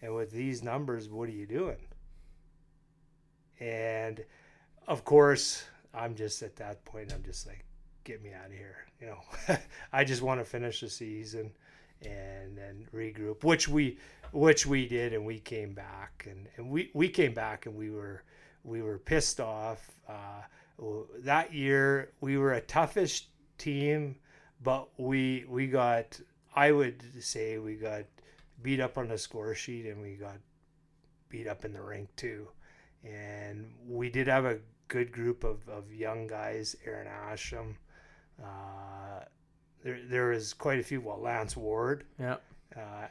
And 0.00 0.14
with 0.14 0.32
these 0.32 0.62
numbers, 0.62 1.08
what 1.08 1.28
are 1.28 1.32
you 1.32 1.46
doing? 1.46 1.78
And 3.60 4.24
of 4.88 5.04
course, 5.04 5.64
I'm 5.94 6.14
just 6.14 6.42
at 6.42 6.56
that 6.56 6.84
point 6.84 7.12
I'm 7.12 7.22
just 7.22 7.46
like 7.46 7.64
get 8.04 8.22
me 8.22 8.32
out 8.32 8.46
of 8.46 8.52
here, 8.52 8.86
you 9.00 9.06
know. 9.06 9.56
I 9.92 10.04
just 10.04 10.22
want 10.22 10.40
to 10.40 10.44
finish 10.44 10.80
the 10.80 10.88
season 10.88 11.52
and 12.02 12.56
then 12.56 12.86
regroup, 12.94 13.44
which 13.44 13.68
we 13.68 13.98
which 14.32 14.66
we 14.66 14.88
did 14.88 15.12
and 15.12 15.24
we 15.24 15.38
came 15.38 15.74
back 15.74 16.26
and, 16.28 16.48
and 16.56 16.70
we, 16.70 16.90
we 16.94 17.08
came 17.08 17.34
back 17.34 17.66
and 17.66 17.74
we 17.76 17.90
were 17.90 18.22
we 18.64 18.82
were 18.82 18.98
pissed 18.98 19.40
off. 19.40 19.90
Uh, 20.08 20.42
that 21.18 21.52
year 21.52 22.12
we 22.20 22.38
were 22.38 22.54
a 22.54 22.60
toughish 22.62 23.24
team, 23.58 24.16
but 24.62 24.88
we 24.98 25.44
we 25.48 25.66
got 25.66 26.18
I 26.54 26.72
would 26.72 27.02
say 27.22 27.58
we 27.58 27.74
got 27.74 28.04
beat 28.62 28.80
up 28.80 28.98
on 28.98 29.08
the 29.08 29.18
score 29.18 29.54
sheet 29.54 29.86
and 29.86 30.00
we 30.00 30.14
got 30.14 30.36
beat 31.28 31.46
up 31.46 31.64
in 31.64 31.72
the 31.72 31.82
rink 31.82 32.08
too. 32.16 32.48
And 33.04 33.72
we 33.88 34.10
did 34.10 34.28
have 34.28 34.44
a 34.44 34.58
good 34.92 35.10
group 35.10 35.42
of, 35.42 35.66
of 35.68 35.92
young 35.92 36.26
guys, 36.26 36.76
Aaron 36.84 37.08
Asham. 37.08 37.76
Uh, 38.42 39.24
there, 39.82 39.98
there 40.08 40.28
was 40.28 40.52
quite 40.52 40.78
a 40.78 40.82
few. 40.82 41.00
Well, 41.00 41.20
Lance 41.20 41.56
Ward, 41.56 42.04
yeah 42.18 42.36
uh, 42.76 43.08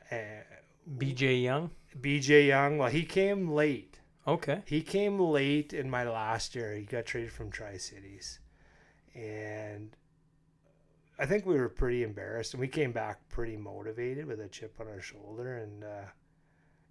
bj 0.97 1.43
young 1.43 1.71
BJ 1.99 2.47
Young. 2.47 2.77
Well, 2.77 2.89
he 2.89 3.03
came 3.03 3.49
late. 3.49 3.99
okay 4.27 4.61
He 4.65 4.81
came 4.81 5.19
late 5.19 5.73
in 5.73 5.89
my 5.89 6.03
last 6.03 6.55
year. 6.55 6.73
He 6.73 6.83
got 6.83 7.05
traded 7.05 7.31
from 7.31 7.51
Tri 7.51 7.77
Cities, 7.77 8.39
and 9.13 9.95
I 11.19 11.25
think 11.25 11.45
we 11.45 11.55
were 11.55 11.69
pretty 11.69 12.03
embarrassed. 12.03 12.53
And 12.53 12.61
we 12.61 12.67
came 12.67 12.91
back 12.91 13.27
pretty 13.29 13.57
motivated 13.57 14.25
with 14.25 14.39
a 14.39 14.47
chip 14.47 14.75
on 14.79 14.87
our 14.87 15.01
shoulder, 15.01 15.57
and 15.57 15.83
uh, 15.83 16.07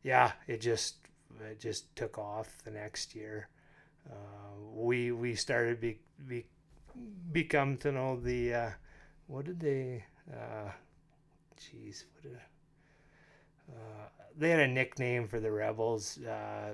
yeah, 0.03 0.33
it 0.47 0.61
just 0.61 0.97
it 1.51 1.61
just 1.61 1.95
took 1.97 2.19
off 2.19 2.59
the 2.65 2.71
next 2.71 3.15
year. 3.15 3.49
Uh, 4.09 4.15
we 4.73 5.13
we 5.13 5.35
started 5.35 5.81
be, 5.81 5.99
be 6.27 6.47
become 7.33 7.77
to 7.79 7.93
know 7.93 8.19
the 8.19 8.55
uh, 8.55 8.71
what 9.27 9.45
did 9.45 9.61
they 9.61 10.05
uh, 10.33 10.71
jeez 11.59 12.05
what 12.13 12.23
did 12.23 12.41
uh, 13.71 14.07
they 14.37 14.51
had 14.51 14.61
a 14.61 14.69
nickname 14.69 15.29
for 15.29 15.41
the 15.41 15.51
rebels 15.51 16.19
uh, 16.19 16.73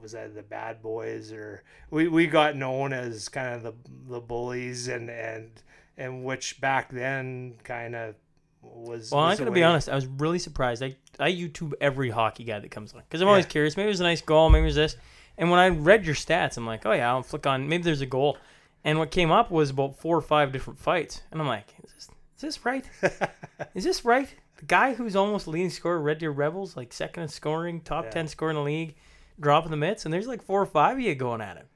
was 0.00 0.12
that 0.12 0.34
the 0.34 0.42
bad 0.42 0.82
boys 0.82 1.32
or 1.32 1.62
we, 1.90 2.08
we 2.08 2.26
got 2.26 2.56
known 2.56 2.92
as 2.92 3.28
kind 3.28 3.54
of 3.54 3.62
the 3.62 3.72
the 4.08 4.20
bullies 4.20 4.88
and 4.88 5.10
and 5.10 5.50
and 5.96 6.24
which 6.24 6.60
back 6.60 6.90
then 6.90 7.54
kind 7.62 7.94
of 7.94 8.14
was. 8.62 9.10
Well, 9.10 9.20
I'm 9.22 9.36
gonna 9.36 9.50
be 9.50 9.62
honest. 9.62 9.88
I 9.88 9.94
was 9.94 10.06
really 10.06 10.38
surprised. 10.38 10.82
I 10.82 10.96
I 11.18 11.30
YouTube 11.32 11.74
every 11.80 12.10
hockey 12.10 12.44
guy 12.44 12.58
that 12.58 12.70
comes 12.70 12.92
on 12.92 13.00
because 13.00 13.20
I'm 13.20 13.28
always 13.28 13.46
curious. 13.46 13.76
Maybe 13.76 13.86
it 13.86 13.90
was 13.90 14.00
a 14.00 14.04
nice 14.04 14.22
goal. 14.22 14.50
Maybe 14.50 14.62
it 14.62 14.66
was 14.66 14.74
this. 14.74 14.96
And 15.36 15.50
when 15.50 15.58
I 15.58 15.68
read 15.68 16.06
your 16.06 16.14
stats, 16.14 16.56
I'm 16.56 16.66
like, 16.66 16.86
oh 16.86 16.92
yeah, 16.92 17.10
I'll 17.10 17.22
flick 17.22 17.46
on. 17.46 17.68
Maybe 17.68 17.82
there's 17.82 18.00
a 18.00 18.06
goal. 18.06 18.38
And 18.84 18.98
what 18.98 19.10
came 19.10 19.30
up 19.32 19.50
was 19.50 19.70
about 19.70 19.96
four 19.98 20.16
or 20.16 20.20
five 20.20 20.52
different 20.52 20.78
fights. 20.78 21.22
And 21.32 21.40
I'm 21.40 21.46
like, 21.48 21.74
is 21.82 21.92
this, 21.94 22.08
is 22.36 22.40
this 22.42 22.64
right? 22.64 22.84
is 23.74 23.84
this 23.84 24.04
right? 24.04 24.32
The 24.58 24.66
guy 24.66 24.94
who's 24.94 25.16
almost 25.16 25.48
leading 25.48 25.70
scorer, 25.70 26.00
Red 26.00 26.18
Deer 26.18 26.30
Rebels, 26.30 26.76
like 26.76 26.92
second 26.92 27.24
in 27.24 27.28
scoring, 27.28 27.80
top 27.80 28.04
Yeah. 28.04 28.10
ten 28.10 28.28
scorer 28.28 28.50
in 28.50 28.56
the 28.56 28.62
league, 28.62 28.94
dropping 29.40 29.70
the 29.70 29.76
mitts, 29.76 30.04
and 30.04 30.12
there's 30.14 30.26
like 30.28 30.42
four 30.42 30.60
or 30.62 30.66
five 30.66 30.96
of 30.98 31.00
you 31.02 31.14
going 31.14 31.40
at 31.40 31.56
him. 31.56 31.66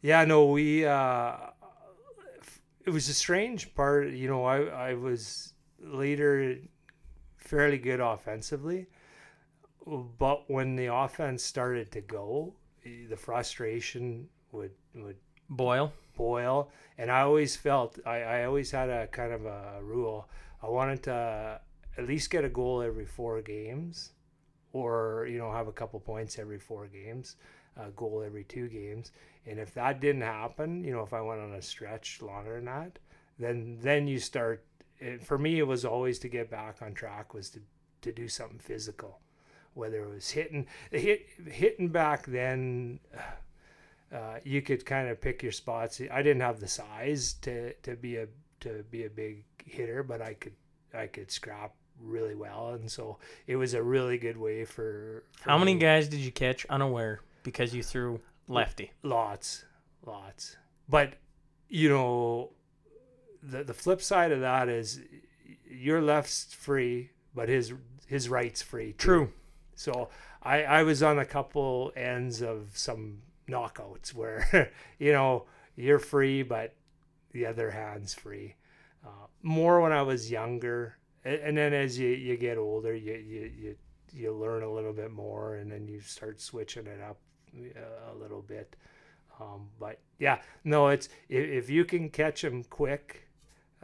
Yeah, 0.00 0.24
no, 0.24 0.46
we. 0.46 0.86
Uh, 0.86 1.34
it 2.86 2.90
was 2.90 3.08
a 3.08 3.14
strange 3.14 3.74
part. 3.74 4.08
You 4.10 4.28
know, 4.28 4.44
I 4.44 4.62
I 4.90 4.94
was 4.94 5.52
later 5.80 6.56
fairly 7.36 7.78
good 7.78 8.00
offensively, 8.00 8.86
but 10.18 10.50
when 10.50 10.76
the 10.76 10.86
offense 10.94 11.42
started 11.42 11.90
to 11.92 12.00
go, 12.00 12.54
the 12.84 13.16
frustration 13.16 14.28
would 14.52 14.72
would 14.94 15.16
Boyle. 15.48 15.92
boil, 16.16 16.70
and 16.98 17.10
I 17.10 17.20
always 17.22 17.56
felt 17.56 17.98
I 18.06 18.22
I 18.22 18.44
always 18.44 18.70
had 18.70 18.88
a 18.90 19.06
kind 19.08 19.32
of 19.32 19.44
a 19.46 19.80
rule. 19.82 20.28
I 20.62 20.68
wanted 20.68 21.02
to 21.04 21.60
at 21.98 22.06
least 22.06 22.30
get 22.30 22.44
a 22.44 22.48
goal 22.48 22.82
every 22.82 23.06
four 23.06 23.40
games, 23.42 24.12
or 24.72 25.26
you 25.30 25.38
know 25.38 25.52
have 25.52 25.68
a 25.68 25.72
couple 25.72 26.00
points 26.00 26.38
every 26.38 26.58
four 26.58 26.86
games, 26.86 27.36
a 27.76 27.90
goal 27.90 28.22
every 28.24 28.44
two 28.44 28.68
games. 28.68 29.12
And 29.46 29.58
if 29.58 29.74
that 29.74 30.00
didn't 30.00 30.22
happen, 30.22 30.82
you 30.84 30.92
know, 30.92 31.02
if 31.02 31.12
I 31.12 31.20
went 31.20 31.40
on 31.40 31.52
a 31.52 31.62
stretch 31.62 32.22
longer 32.22 32.54
than 32.56 32.64
that, 32.66 32.98
then 33.38 33.78
then 33.80 34.08
you 34.08 34.18
start. 34.18 34.64
It, 34.98 35.22
for 35.24 35.36
me, 35.38 35.58
it 35.58 35.66
was 35.66 35.84
always 35.84 36.18
to 36.20 36.28
get 36.28 36.50
back 36.50 36.80
on 36.80 36.94
track 36.94 37.34
was 37.34 37.50
to 37.50 37.60
to 38.02 38.12
do 38.12 38.28
something 38.28 38.58
physical, 38.58 39.20
whether 39.74 40.02
it 40.04 40.10
was 40.14 40.30
hitting 40.30 40.66
hit 40.90 41.26
hitting 41.46 41.88
back 41.88 42.26
then. 42.26 43.00
Uh, 44.12 44.38
you 44.44 44.62
could 44.62 44.86
kind 44.86 45.08
of 45.08 45.20
pick 45.20 45.42
your 45.42 45.50
spots. 45.50 46.00
I 46.12 46.22
didn't 46.22 46.42
have 46.42 46.60
the 46.60 46.68
size 46.68 47.34
to, 47.42 47.72
to 47.82 47.96
be 47.96 48.16
a 48.16 48.28
to 48.60 48.84
be 48.90 49.04
a 49.04 49.10
big 49.10 49.44
hitter, 49.66 50.02
but 50.04 50.22
I 50.22 50.34
could 50.34 50.52
I 50.92 51.06
could 51.08 51.30
scrap 51.32 51.74
really 52.00 52.34
well, 52.34 52.70
and 52.74 52.90
so 52.90 53.18
it 53.46 53.56
was 53.56 53.74
a 53.74 53.82
really 53.82 54.18
good 54.18 54.36
way 54.36 54.64
for. 54.64 55.24
for 55.32 55.50
How 55.50 55.58
many 55.58 55.74
me. 55.74 55.80
guys 55.80 56.08
did 56.08 56.20
you 56.20 56.30
catch 56.30 56.64
unaware 56.66 57.20
because 57.42 57.74
you 57.74 57.82
threw 57.82 58.20
lefty? 58.46 58.92
Lots, 59.02 59.64
lots. 60.06 60.56
But 60.88 61.14
you 61.68 61.88
know, 61.88 62.50
the 63.42 63.64
the 63.64 63.74
flip 63.74 64.00
side 64.00 64.30
of 64.30 64.40
that 64.40 64.68
is 64.68 65.00
your 65.68 66.00
left's 66.00 66.54
free, 66.54 67.10
but 67.34 67.48
his 67.48 67.72
his 68.06 68.28
right's 68.28 68.62
free. 68.62 68.92
Too. 68.92 68.96
True. 68.98 69.32
So 69.74 70.08
I 70.42 70.62
I 70.64 70.82
was 70.82 71.02
on 71.02 71.18
a 71.18 71.24
couple 71.24 71.92
ends 71.96 72.42
of 72.42 72.70
some 72.74 73.18
knockouts 73.48 74.14
where 74.14 74.72
you 74.98 75.12
know 75.12 75.44
you're 75.76 75.98
free, 75.98 76.42
but 76.42 76.74
the 77.32 77.46
other 77.46 77.70
hand's 77.70 78.14
free. 78.14 78.54
Uh, 79.04 79.26
more 79.42 79.80
when 79.80 79.92
I 79.92 80.02
was 80.02 80.30
younger, 80.30 80.96
and, 81.24 81.56
then 81.56 81.74
as 81.74 81.98
you, 81.98 82.08
you 82.08 82.36
get 82.36 82.56
older, 82.56 82.94
you, 82.94 83.14
you 83.14 83.50
you 83.56 83.76
you 84.12 84.32
learn 84.32 84.62
a 84.62 84.72
little 84.72 84.92
bit 84.92 85.10
more, 85.10 85.56
and 85.56 85.70
then 85.70 85.86
you 85.86 86.00
start 86.00 86.40
switching 86.40 86.86
it 86.86 87.00
up 87.00 87.18
uh, 87.56 88.12
a 88.12 88.14
little 88.16 88.42
bit. 88.42 88.76
Um, 89.40 89.68
but 89.78 89.98
yeah, 90.18 90.40
no, 90.62 90.88
it's 90.88 91.08
if, 91.28 91.64
if 91.64 91.70
you 91.70 91.84
can 91.84 92.08
catch 92.08 92.42
them 92.42 92.64
quick, 92.64 93.28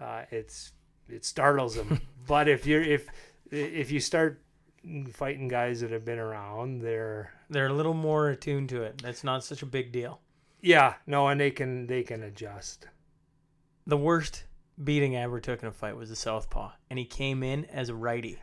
uh, 0.01 0.23
it's 0.31 0.73
it 1.09 1.25
startles 1.25 1.75
them. 1.75 2.01
but 2.27 2.49
if 2.49 2.67
you're 2.67 2.83
if 2.83 3.09
if 3.51 3.91
you 3.91 4.01
start 4.01 4.43
fighting 5.13 5.49
guys 5.49 5.81
that 5.81 5.91
have 5.91 6.05
been 6.05 6.19
around, 6.19 6.81
they're 6.81 7.33
They're 7.49 7.67
a 7.69 7.73
little 7.73 7.95
more 7.95 8.29
attuned 8.31 8.69
to 8.71 8.83
it. 8.83 9.01
That's 9.03 9.25
not 9.25 9.45
such 9.45 9.63
a 9.63 9.67
big 9.67 9.93
deal. 9.93 10.21
yeah, 10.61 10.95
no, 11.07 11.29
and 11.29 11.41
they 11.41 11.51
can 11.51 11.87
they 11.87 12.03
can 12.03 12.23
adjust. 12.23 12.87
The 13.87 13.97
worst 13.97 14.45
beating 14.83 15.17
I 15.17 15.23
ever 15.23 15.41
took 15.41 15.63
in 15.63 15.69
a 15.69 15.73
fight 15.73 15.97
was 15.97 16.11
a 16.11 16.17
southpaw, 16.17 16.73
and 16.89 16.99
he 16.99 17.05
came 17.05 17.43
in 17.43 17.65
as 17.67 17.89
a 17.89 17.95
righty. 17.95 18.39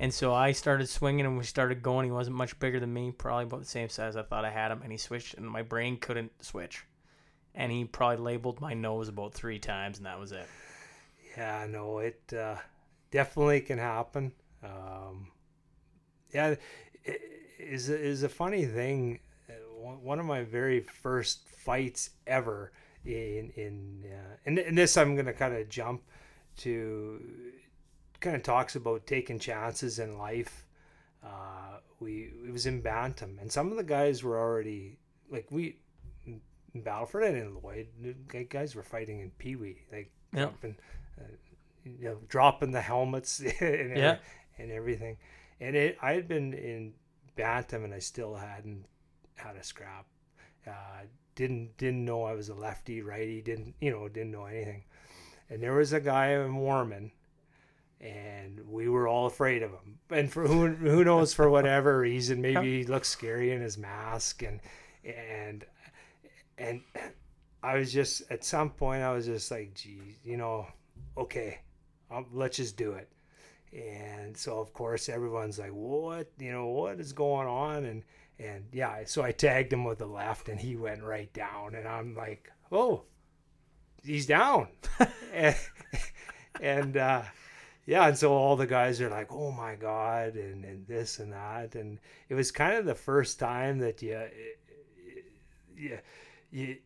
And 0.00 0.14
so 0.14 0.32
I 0.32 0.52
started 0.52 0.88
swinging 0.88 1.26
and 1.26 1.36
we 1.36 1.42
started 1.44 1.82
going. 1.82 2.04
He 2.04 2.12
wasn't 2.12 2.36
much 2.36 2.58
bigger 2.60 2.78
than 2.78 2.92
me, 2.92 3.10
probably 3.10 3.44
about 3.44 3.60
the 3.60 3.66
same 3.66 3.88
size 3.88 4.14
I 4.14 4.22
thought 4.22 4.44
I 4.44 4.50
had 4.50 4.70
him. 4.70 4.80
And 4.82 4.92
he 4.92 4.98
switched, 4.98 5.34
and 5.34 5.44
my 5.44 5.62
brain 5.62 5.96
couldn't 5.96 6.30
switch. 6.44 6.84
And 7.54 7.72
he 7.72 7.84
probably 7.84 8.18
labeled 8.18 8.60
my 8.60 8.74
nose 8.74 9.08
about 9.08 9.34
three 9.34 9.58
times, 9.58 9.96
and 9.98 10.06
that 10.06 10.20
was 10.20 10.30
it. 10.30 10.46
Yeah, 11.36 11.66
no, 11.68 11.98
it 11.98 12.20
uh, 12.32 12.56
definitely 13.10 13.60
can 13.60 13.78
happen. 13.78 14.30
Um, 14.62 15.28
yeah, 16.32 16.54
it 17.04 17.20
is 17.58 17.88
a- 17.90 17.98
is 17.98 18.22
a 18.22 18.28
funny 18.28 18.64
thing. 18.66 19.20
Uh, 19.48 19.52
one 19.80 20.02
one 20.02 20.20
of 20.20 20.26
my 20.26 20.42
very 20.42 20.80
first 20.80 21.48
fights 21.48 22.10
ever 22.26 22.72
in 23.04 23.50
in 23.56 24.04
uh, 24.10 24.36
and, 24.46 24.58
and 24.58 24.76
this 24.76 24.96
I'm 24.96 25.16
gonna 25.16 25.32
kind 25.32 25.54
of 25.54 25.68
jump 25.68 26.02
to 26.58 27.20
kind 28.20 28.34
of 28.36 28.42
talks 28.42 28.74
about 28.76 29.06
taking 29.06 29.38
chances 29.38 29.98
in 29.98 30.18
life. 30.18 30.64
Uh, 31.24 31.78
we 32.00 32.30
it 32.46 32.52
was 32.52 32.66
in 32.66 32.80
Bantam, 32.80 33.38
and 33.40 33.50
some 33.50 33.70
of 33.70 33.76
the 33.76 33.84
guys 33.84 34.22
were 34.22 34.38
already 34.38 34.98
like 35.30 35.46
we 35.50 35.76
in 36.26 36.40
Battleford 36.82 37.24
and 37.26 37.36
in 37.36 37.54
Lloyd, 37.62 37.88
guys 38.50 38.74
were 38.74 38.82
fighting 38.82 39.20
in 39.20 39.30
Pee 39.32 39.56
Wee, 39.56 39.78
like 39.90 40.10
Yeah. 40.32 40.42
dropping, 40.44 40.76
uh, 41.18 41.24
you 41.84 42.04
know, 42.04 42.18
dropping 42.28 42.72
the 42.72 42.80
helmets 42.82 43.40
and 43.60 43.96
Yeah. 43.96 44.18
and 44.58 44.70
everything. 44.70 45.16
And 45.60 45.74
it, 45.76 45.98
I 46.00 46.12
had 46.12 46.28
been 46.28 46.54
in 46.54 46.94
Bantam, 47.36 47.84
and 47.84 47.94
I 47.94 47.98
still 47.98 48.34
hadn't 48.34 48.84
had 49.36 49.56
a 49.56 49.62
scrap. 49.62 50.06
Uh, 50.66 51.06
didn't 51.34 51.76
didn't 51.76 52.04
know 52.04 52.24
I 52.24 52.34
was 52.34 52.48
a 52.48 52.54
lefty, 52.54 53.00
righty. 53.00 53.40
Didn't 53.40 53.74
you 53.80 53.90
know? 53.90 54.08
Didn't 54.08 54.32
know 54.32 54.46
anything. 54.46 54.84
And 55.50 55.62
there 55.62 55.72
was 55.72 55.92
a 55.92 56.00
guy 56.00 56.32
in 56.32 56.56
Warman, 56.56 57.12
and 58.00 58.60
we 58.68 58.88
were 58.88 59.08
all 59.08 59.26
afraid 59.26 59.62
of 59.62 59.70
him. 59.70 59.98
And 60.10 60.30
for 60.30 60.46
who 60.46 60.68
who 60.68 61.04
knows 61.04 61.32
for 61.32 61.48
whatever 61.48 61.98
reason, 62.00 62.40
maybe 62.42 62.78
he 62.78 62.84
looked 62.84 63.06
scary 63.06 63.52
in 63.52 63.60
his 63.60 63.78
mask, 63.78 64.42
and 64.42 64.60
and 65.04 65.64
and 66.58 66.82
I 67.62 67.78
was 67.78 67.92
just 67.92 68.22
at 68.30 68.44
some 68.44 68.70
point 68.70 69.02
I 69.02 69.12
was 69.12 69.26
just 69.26 69.50
like, 69.50 69.74
geez, 69.74 70.18
you 70.24 70.36
know, 70.36 70.66
okay, 71.16 71.60
um, 72.10 72.26
let's 72.32 72.56
just 72.56 72.76
do 72.76 72.92
it. 72.92 73.08
And 73.72 74.36
so 74.36 74.60
of 74.60 74.72
course 74.72 75.08
everyone's 75.08 75.58
like, 75.58 75.72
what, 75.72 76.28
you 76.38 76.52
know, 76.52 76.66
what 76.66 77.00
is 77.00 77.12
going 77.12 77.48
on? 77.48 77.84
And 77.84 78.02
and 78.38 78.64
yeah, 78.72 79.02
so 79.04 79.22
I 79.22 79.32
tagged 79.32 79.72
him 79.72 79.84
with 79.84 79.98
the 79.98 80.06
left, 80.06 80.48
and 80.48 80.60
he 80.60 80.76
went 80.76 81.02
right 81.02 81.32
down, 81.32 81.74
and 81.74 81.88
I'm 81.88 82.14
like, 82.14 82.52
oh, 82.70 83.02
he's 84.04 84.26
down, 84.26 84.68
and, 85.32 85.56
and 86.60 86.96
uh, 86.96 87.22
yeah, 87.84 88.06
and 88.06 88.16
so 88.16 88.32
all 88.32 88.54
the 88.54 88.66
guys 88.66 89.00
are 89.00 89.10
like, 89.10 89.32
oh 89.32 89.50
my 89.50 89.74
god, 89.74 90.34
and 90.36 90.64
and 90.64 90.86
this 90.86 91.18
and 91.18 91.32
that, 91.32 91.74
and 91.74 91.98
it 92.28 92.34
was 92.34 92.52
kind 92.52 92.76
of 92.76 92.84
the 92.84 92.94
first 92.94 93.40
time 93.40 93.78
that 93.80 94.02
you, 94.02 94.22
you, 95.76 95.98
you 96.52 96.76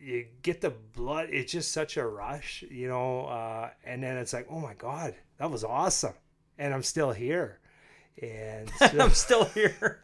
you 0.00 0.26
get 0.42 0.60
the 0.60 0.70
blood 0.70 1.28
it's 1.30 1.52
just 1.52 1.72
such 1.72 1.96
a 1.96 2.06
rush 2.06 2.64
you 2.70 2.88
know 2.88 3.26
uh, 3.26 3.70
and 3.84 4.02
then 4.02 4.16
it's 4.16 4.32
like 4.32 4.46
oh 4.50 4.60
my 4.60 4.74
god 4.74 5.14
that 5.38 5.50
was 5.50 5.62
awesome 5.64 6.14
and 6.58 6.72
i'm 6.72 6.82
still 6.82 7.12
here 7.12 7.60
and 8.22 8.70
so, 8.78 8.98
I'm 8.98 9.10
still 9.10 9.44
here. 9.46 10.00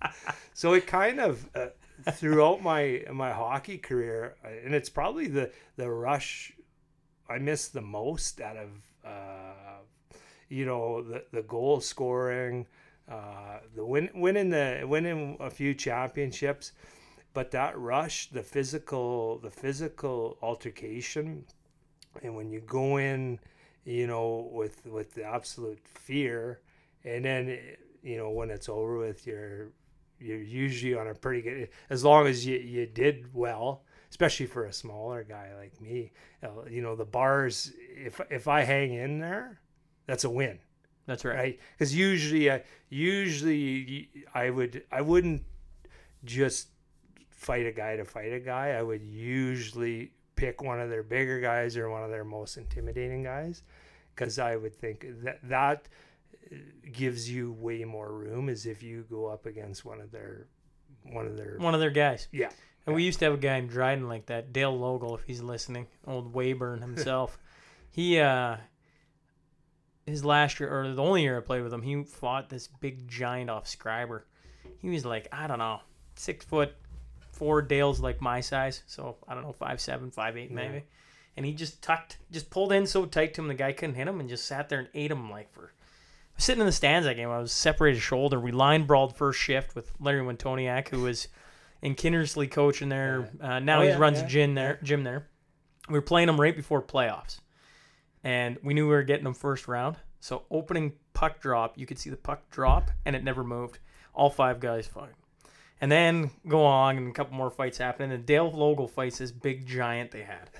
so 0.54 0.72
it 0.72 0.86
kind 0.86 1.20
of 1.20 1.48
uh, 1.54 1.66
throughout 2.12 2.62
my 2.62 3.04
my 3.12 3.32
hockey 3.32 3.78
career 3.78 4.36
uh, 4.44 4.48
and 4.64 4.74
it's 4.74 4.88
probably 4.88 5.28
the 5.28 5.50
the 5.76 5.90
rush 5.90 6.52
i 7.28 7.38
miss 7.38 7.68
the 7.68 7.80
most 7.80 8.40
out 8.40 8.56
of 8.56 8.68
uh, 9.04 9.82
you 10.48 10.64
know 10.64 11.02
the 11.02 11.24
the 11.32 11.42
goal 11.42 11.80
scoring 11.80 12.66
uh, 13.10 13.58
the 13.74 13.84
win 13.84 14.10
winning 14.14 14.50
the 14.50 14.84
winning 14.86 15.36
a 15.40 15.50
few 15.50 15.74
championships 15.74 16.72
but 17.34 17.50
that 17.50 17.78
rush 17.78 18.30
the 18.30 18.42
physical 18.42 19.38
the 19.38 19.50
physical 19.50 20.38
altercation 20.42 21.44
and 22.22 22.34
when 22.34 22.50
you 22.50 22.60
go 22.60 22.96
in 22.96 23.38
you 23.84 24.06
know 24.06 24.48
with 24.52 24.84
with 24.86 25.14
the 25.14 25.24
absolute 25.24 25.80
fear 25.86 26.60
and 27.04 27.24
then 27.24 27.58
you 28.02 28.16
know 28.16 28.30
when 28.30 28.50
it's 28.50 28.68
over 28.68 28.98
with 28.98 29.26
you're 29.26 29.68
you're 30.20 30.42
usually 30.42 30.94
on 30.94 31.08
a 31.08 31.14
pretty 31.14 31.42
good 31.42 31.68
as 31.90 32.04
long 32.04 32.26
as 32.26 32.44
you, 32.44 32.58
you 32.58 32.86
did 32.86 33.32
well 33.34 33.82
especially 34.10 34.46
for 34.46 34.64
a 34.64 34.72
smaller 34.72 35.22
guy 35.22 35.50
like 35.58 35.80
me 35.80 36.10
uh, 36.42 36.48
you 36.68 36.82
know 36.82 36.96
the 36.96 37.04
bars 37.04 37.72
if 37.78 38.20
if 38.30 38.48
i 38.48 38.62
hang 38.62 38.92
in 38.92 39.18
there 39.18 39.60
that's 40.06 40.24
a 40.24 40.30
win 40.30 40.58
That's 41.06 41.24
right. 41.24 41.36
right 41.36 41.60
because 41.76 41.94
usually 41.94 42.50
i 42.50 42.62
usually 42.88 44.08
i 44.34 44.50
would 44.50 44.82
i 44.90 45.00
wouldn't 45.00 45.42
just 46.24 46.68
fight 47.48 47.66
a 47.66 47.72
guy 47.72 47.96
to 47.96 48.04
fight 48.04 48.32
a 48.32 48.40
guy 48.40 48.68
i 48.70 48.82
would 48.82 49.02
usually 49.02 50.12
pick 50.38 50.62
one 50.62 50.80
of 50.80 50.88
their 50.88 51.02
bigger 51.02 51.40
guys 51.40 51.76
or 51.76 51.90
one 51.90 52.04
of 52.04 52.10
their 52.10 52.24
most 52.24 52.56
intimidating 52.56 53.24
guys, 53.24 53.64
because 54.14 54.38
I 54.38 54.54
would 54.54 54.74
think 54.74 55.04
that 55.24 55.40
that 55.48 55.88
gives 56.92 57.28
you 57.28 57.52
way 57.52 57.84
more 57.84 58.12
room 58.12 58.48
is 58.48 58.64
if 58.64 58.82
you 58.82 59.04
go 59.10 59.26
up 59.26 59.46
against 59.46 59.84
one 59.84 60.00
of 60.00 60.12
their 60.12 60.46
one 61.10 61.26
of 61.26 61.36
their 61.36 61.56
One 61.58 61.74
of 61.74 61.80
their 61.80 61.90
guys. 61.90 62.28
yeah 62.30 62.50
And 62.86 62.94
we 62.94 63.02
used 63.02 63.18
to 63.18 63.24
have 63.24 63.34
a 63.34 63.38
guy 63.38 63.56
in 63.56 63.66
Dryden 63.66 64.08
like 64.08 64.26
that, 64.26 64.52
Dale 64.52 64.78
Logal, 64.78 65.18
if 65.18 65.24
he's 65.24 65.42
listening, 65.42 65.88
old 66.06 66.32
Wayburn 66.32 66.80
himself. 66.82 67.38
he, 67.90 68.20
uh, 68.20 68.58
his 70.06 70.24
last 70.24 70.60
year, 70.60 70.72
or 70.72 70.92
the 70.92 71.02
only 71.02 71.22
year 71.22 71.36
I 71.36 71.40
played 71.40 71.62
with 71.62 71.72
him, 71.72 71.82
he 71.82 72.04
fought 72.04 72.48
this 72.48 72.68
big 72.68 73.08
giant 73.08 73.50
off 73.50 73.64
Scriber. 73.66 74.22
He 74.78 74.88
was 74.88 75.04
like, 75.04 75.28
I 75.32 75.48
don't 75.48 75.58
know, 75.58 75.80
six 76.14 76.44
foot 76.44 76.74
four. 77.38 77.62
Dale's 77.62 78.00
like 78.00 78.20
my 78.20 78.40
size, 78.40 78.82
so 78.86 79.16
I 79.26 79.34
don't 79.34 79.44
know, 79.44 79.52
five 79.52 79.80
seven, 79.80 80.10
five 80.10 80.36
eight 80.36 80.50
maybe. 80.50 80.74
Yeah. 80.74 80.80
And 81.36 81.46
he 81.46 81.52
just 81.52 81.80
tucked, 81.82 82.18
just 82.32 82.50
pulled 82.50 82.72
in 82.72 82.86
so 82.86 83.06
tight 83.06 83.34
to 83.34 83.42
him, 83.42 83.48
the 83.48 83.54
guy 83.54 83.72
couldn't 83.72 83.94
hit 83.94 84.08
him, 84.08 84.18
and 84.18 84.28
just 84.28 84.44
sat 84.44 84.68
there 84.68 84.80
and 84.80 84.88
ate 84.92 85.10
him 85.10 85.30
like 85.30 85.52
for. 85.52 85.72
Sitting 86.36 86.60
in 86.60 86.66
the 86.66 86.72
stands 86.72 87.06
that 87.06 87.14
game. 87.16 87.30
I 87.30 87.38
was 87.38 87.52
separated 87.52 88.00
shoulder. 88.00 88.38
We 88.38 88.52
line 88.52 88.86
brawled 88.86 89.16
first 89.16 89.40
shift 89.40 89.74
with 89.74 89.92
Larry 90.00 90.20
Wintoniak, 90.20 90.88
who 90.88 91.02
was 91.02 91.28
in 91.82 91.94
Kindersley 91.94 92.50
coaching 92.50 92.88
there. 92.88 93.30
Uh, 93.40 93.58
now 93.60 93.78
Oh, 93.78 93.82
he 93.82 93.88
yeah, 93.88 93.98
runs 93.98 94.18
yeah, 94.18 94.24
a 94.24 94.28
gym 94.28 94.54
there. 94.54 94.78
Gym 94.82 95.04
there. 95.04 95.26
We 95.88 95.94
were 95.94 96.02
playing 96.02 96.28
him 96.28 96.40
right 96.40 96.54
before 96.54 96.82
playoffs, 96.82 97.40
and 98.22 98.58
we 98.62 98.74
knew 98.74 98.84
we 98.86 98.94
were 98.94 99.02
getting 99.02 99.26
him 99.26 99.34
first 99.34 99.68
round. 99.68 99.96
So 100.20 100.42
opening 100.50 100.92
puck 101.12 101.40
drop, 101.40 101.78
you 101.78 101.86
could 101.86 101.98
see 101.98 102.10
the 102.10 102.16
puck 102.16 102.50
drop, 102.50 102.90
and 103.04 103.14
it 103.16 103.22
never 103.24 103.42
moved. 103.44 103.78
All 104.12 104.30
five 104.30 104.58
guys 104.58 104.86
fought. 104.88 105.10
And 105.80 105.90
then 105.92 106.30
go 106.46 106.64
on, 106.64 106.96
and 106.96 107.08
a 107.08 107.12
couple 107.12 107.36
more 107.36 107.50
fights 107.50 107.78
happen. 107.78 108.10
And 108.10 108.26
Dale 108.26 108.50
Logal 108.50 108.90
fights 108.90 109.18
this 109.18 109.30
big 109.30 109.66
giant 109.66 110.10
they 110.10 110.22
had. 110.22 110.50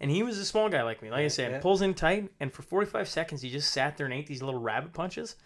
And 0.00 0.10
he 0.10 0.22
was 0.22 0.38
a 0.38 0.44
small 0.44 0.68
guy 0.68 0.82
like 0.82 1.02
me. 1.02 1.10
Like 1.10 1.24
I 1.24 1.28
said, 1.28 1.50
yeah. 1.52 1.60
pulls 1.60 1.82
in 1.82 1.94
tight, 1.94 2.30
and 2.40 2.52
for 2.52 2.62
45 2.62 3.08
seconds, 3.08 3.42
he 3.42 3.50
just 3.50 3.70
sat 3.72 3.96
there 3.96 4.06
and 4.06 4.14
ate 4.14 4.26
these 4.26 4.42
little 4.42 4.60
rabbit 4.60 4.92
punches. 4.92 5.36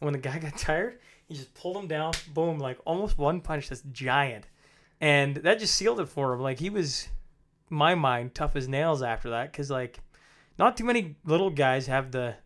And 0.00 0.06
when 0.06 0.12
the 0.12 0.18
guy 0.20 0.38
got 0.40 0.56
tired, 0.56 0.98
he 1.28 1.34
just 1.34 1.52
pulled 1.54 1.76
him 1.76 1.88
down, 1.88 2.12
boom, 2.32 2.58
like 2.58 2.78
almost 2.84 3.18
one 3.18 3.40
punch 3.40 3.68
that's 3.68 3.82
giant. 3.92 4.46
And 5.00 5.36
that 5.38 5.58
just 5.58 5.74
sealed 5.74 6.00
it 6.00 6.08
for 6.08 6.32
him. 6.32 6.40
Like 6.40 6.58
he 6.60 6.70
was, 6.70 7.08
my 7.68 7.94
mind, 7.94 8.34
tough 8.34 8.56
as 8.56 8.68
nails 8.68 9.02
after 9.02 9.30
that. 9.30 9.50
Because, 9.52 9.70
like, 9.70 9.98
not 10.58 10.76
too 10.76 10.84
many 10.84 11.16
little 11.24 11.50
guys 11.50 11.86
have 11.88 12.12
the 12.12 12.36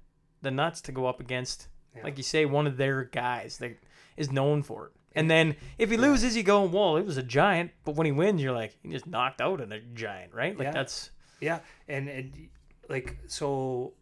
the 0.43 0.51
nuts 0.51 0.80
to 0.80 0.91
go 0.93 1.05
up 1.07 1.20
against, 1.20 1.68
Yeah. 1.95 2.03
like 2.03 2.16
you 2.16 2.22
say, 2.24 2.47
one 2.47 2.66
of 2.66 2.78
their 2.78 3.05
guys 3.05 3.59
that 3.59 3.76
is 4.16 4.32
known 4.32 4.62
for 4.62 4.86
it. 4.86 4.93
And 5.14 5.28
then 5.30 5.56
if 5.78 5.90
he 5.90 5.96
loses, 5.96 6.36
you 6.36 6.42
go, 6.44 6.62
well, 6.64 6.96
it 6.96 7.04
was 7.04 7.16
a 7.16 7.22
giant. 7.22 7.72
But 7.84 7.96
when 7.96 8.04
he 8.06 8.12
wins, 8.12 8.40
you're 8.42 8.52
like, 8.54 8.78
he 8.82 8.88
just 8.90 9.06
knocked 9.06 9.40
out 9.40 9.61
a 9.61 9.80
giant, 9.94 10.32
right? 10.32 10.56
Like 10.56 10.66
Yeah. 10.66 10.72
that's 10.72 11.11
Yeah, 11.40 11.61
and, 11.88 12.08
and 12.08 12.48
like 12.88 13.16
so, 13.26 13.94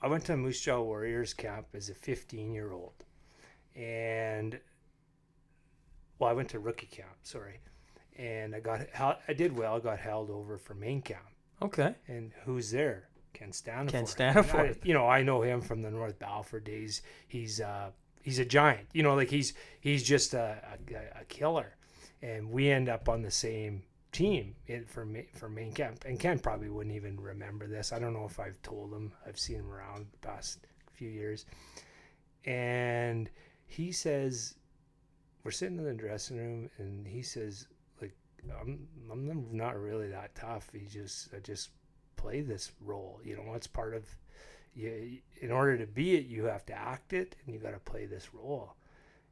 I 0.00 0.06
went 0.06 0.24
to 0.26 0.36
Moose 0.36 0.60
Jaw 0.60 0.80
Warriors 0.80 1.34
camp 1.34 1.66
as 1.74 1.88
a 1.88 1.94
15 1.94 2.52
year 2.54 2.70
old, 2.72 2.92
and 3.74 4.60
well, 6.18 6.30
I 6.30 6.32
went 6.32 6.50
to 6.50 6.58
rookie 6.58 6.86
camp. 6.86 7.16
Sorry, 7.22 7.60
and 8.16 8.54
I 8.54 8.60
got 8.60 8.82
I 9.26 9.32
did 9.32 9.56
well. 9.56 9.80
Got 9.80 9.98
held 9.98 10.30
over 10.30 10.58
for 10.58 10.74
main 10.74 11.02
camp, 11.02 11.24
okay. 11.62 11.94
and 12.06 12.32
who's 12.44 12.70
there? 12.70 13.08
Ken 13.32 13.50
Staniforth. 13.50 13.88
Ken 13.90 14.00
And 14.00 14.08
Staniforth. 14.46 14.76
I- 14.76 14.80
you 14.84 14.94
know, 14.94 15.08
I 15.08 15.22
know 15.22 15.42
him 15.42 15.60
from 15.60 15.82
the 15.82 15.90
North 15.90 16.18
Battleford 16.20 16.64
days. 16.64 17.02
He's 17.26 17.60
uh 17.60 17.90
he's 18.24 18.38
a 18.40 18.44
giant. 18.44 18.88
You 18.92 19.04
know, 19.04 19.14
like 19.14 19.30
he's 19.30 19.54
he's 19.80 20.02
just 20.02 20.34
a 20.34 20.58
a, 20.90 21.20
a 21.20 21.24
killer, 21.26 21.76
and 22.22 22.50
we 22.50 22.70
end 22.70 22.88
up 22.88 23.08
on 23.08 23.22
the 23.22 23.30
same 23.30 23.84
team 24.10 24.56
for 24.88 25.06
for 25.34 25.48
main 25.48 25.72
camp. 25.72 26.04
And 26.04 26.18
Ken 26.18 26.40
probably 26.40 26.70
wouldn't 26.70 26.96
even 26.96 27.20
remember 27.20 27.68
this. 27.68 27.92
I 27.92 28.00
don't 28.00 28.14
know 28.14 28.24
if 28.24 28.40
I've 28.40 28.60
told 28.62 28.92
him. 28.92 29.12
I've 29.26 29.38
seen 29.38 29.60
him 29.60 29.70
around 29.70 30.06
the 30.10 30.26
past 30.26 30.66
few 30.92 31.10
years, 31.10 31.44
and 32.44 33.30
he 33.66 33.92
says 33.92 34.54
we're 35.44 35.50
sitting 35.50 35.78
in 35.78 35.84
the 35.84 35.92
dressing 35.92 36.38
room, 36.38 36.70
and 36.78 37.06
he 37.06 37.22
says 37.22 37.68
like 38.00 38.16
I'm 38.60 38.88
I'm 39.12 39.48
not 39.52 39.78
really 39.78 40.08
that 40.08 40.34
tough. 40.34 40.70
He 40.72 40.86
just 40.86 41.28
I 41.34 41.40
just 41.40 41.70
play 42.16 42.40
this 42.40 42.72
role. 42.80 43.20
You 43.22 43.36
know, 43.36 43.52
it's 43.54 43.66
part 43.66 43.94
of 43.94 44.06
you. 44.76 45.18
In 45.40 45.50
order 45.50 45.76
to 45.78 45.86
be 45.86 46.16
it, 46.16 46.26
you 46.26 46.44
have 46.44 46.64
to 46.66 46.74
act 46.74 47.12
it, 47.12 47.36
and 47.44 47.54
you 47.54 47.60
got 47.60 47.72
to 47.72 47.78
play 47.78 48.06
this 48.06 48.32
role. 48.32 48.74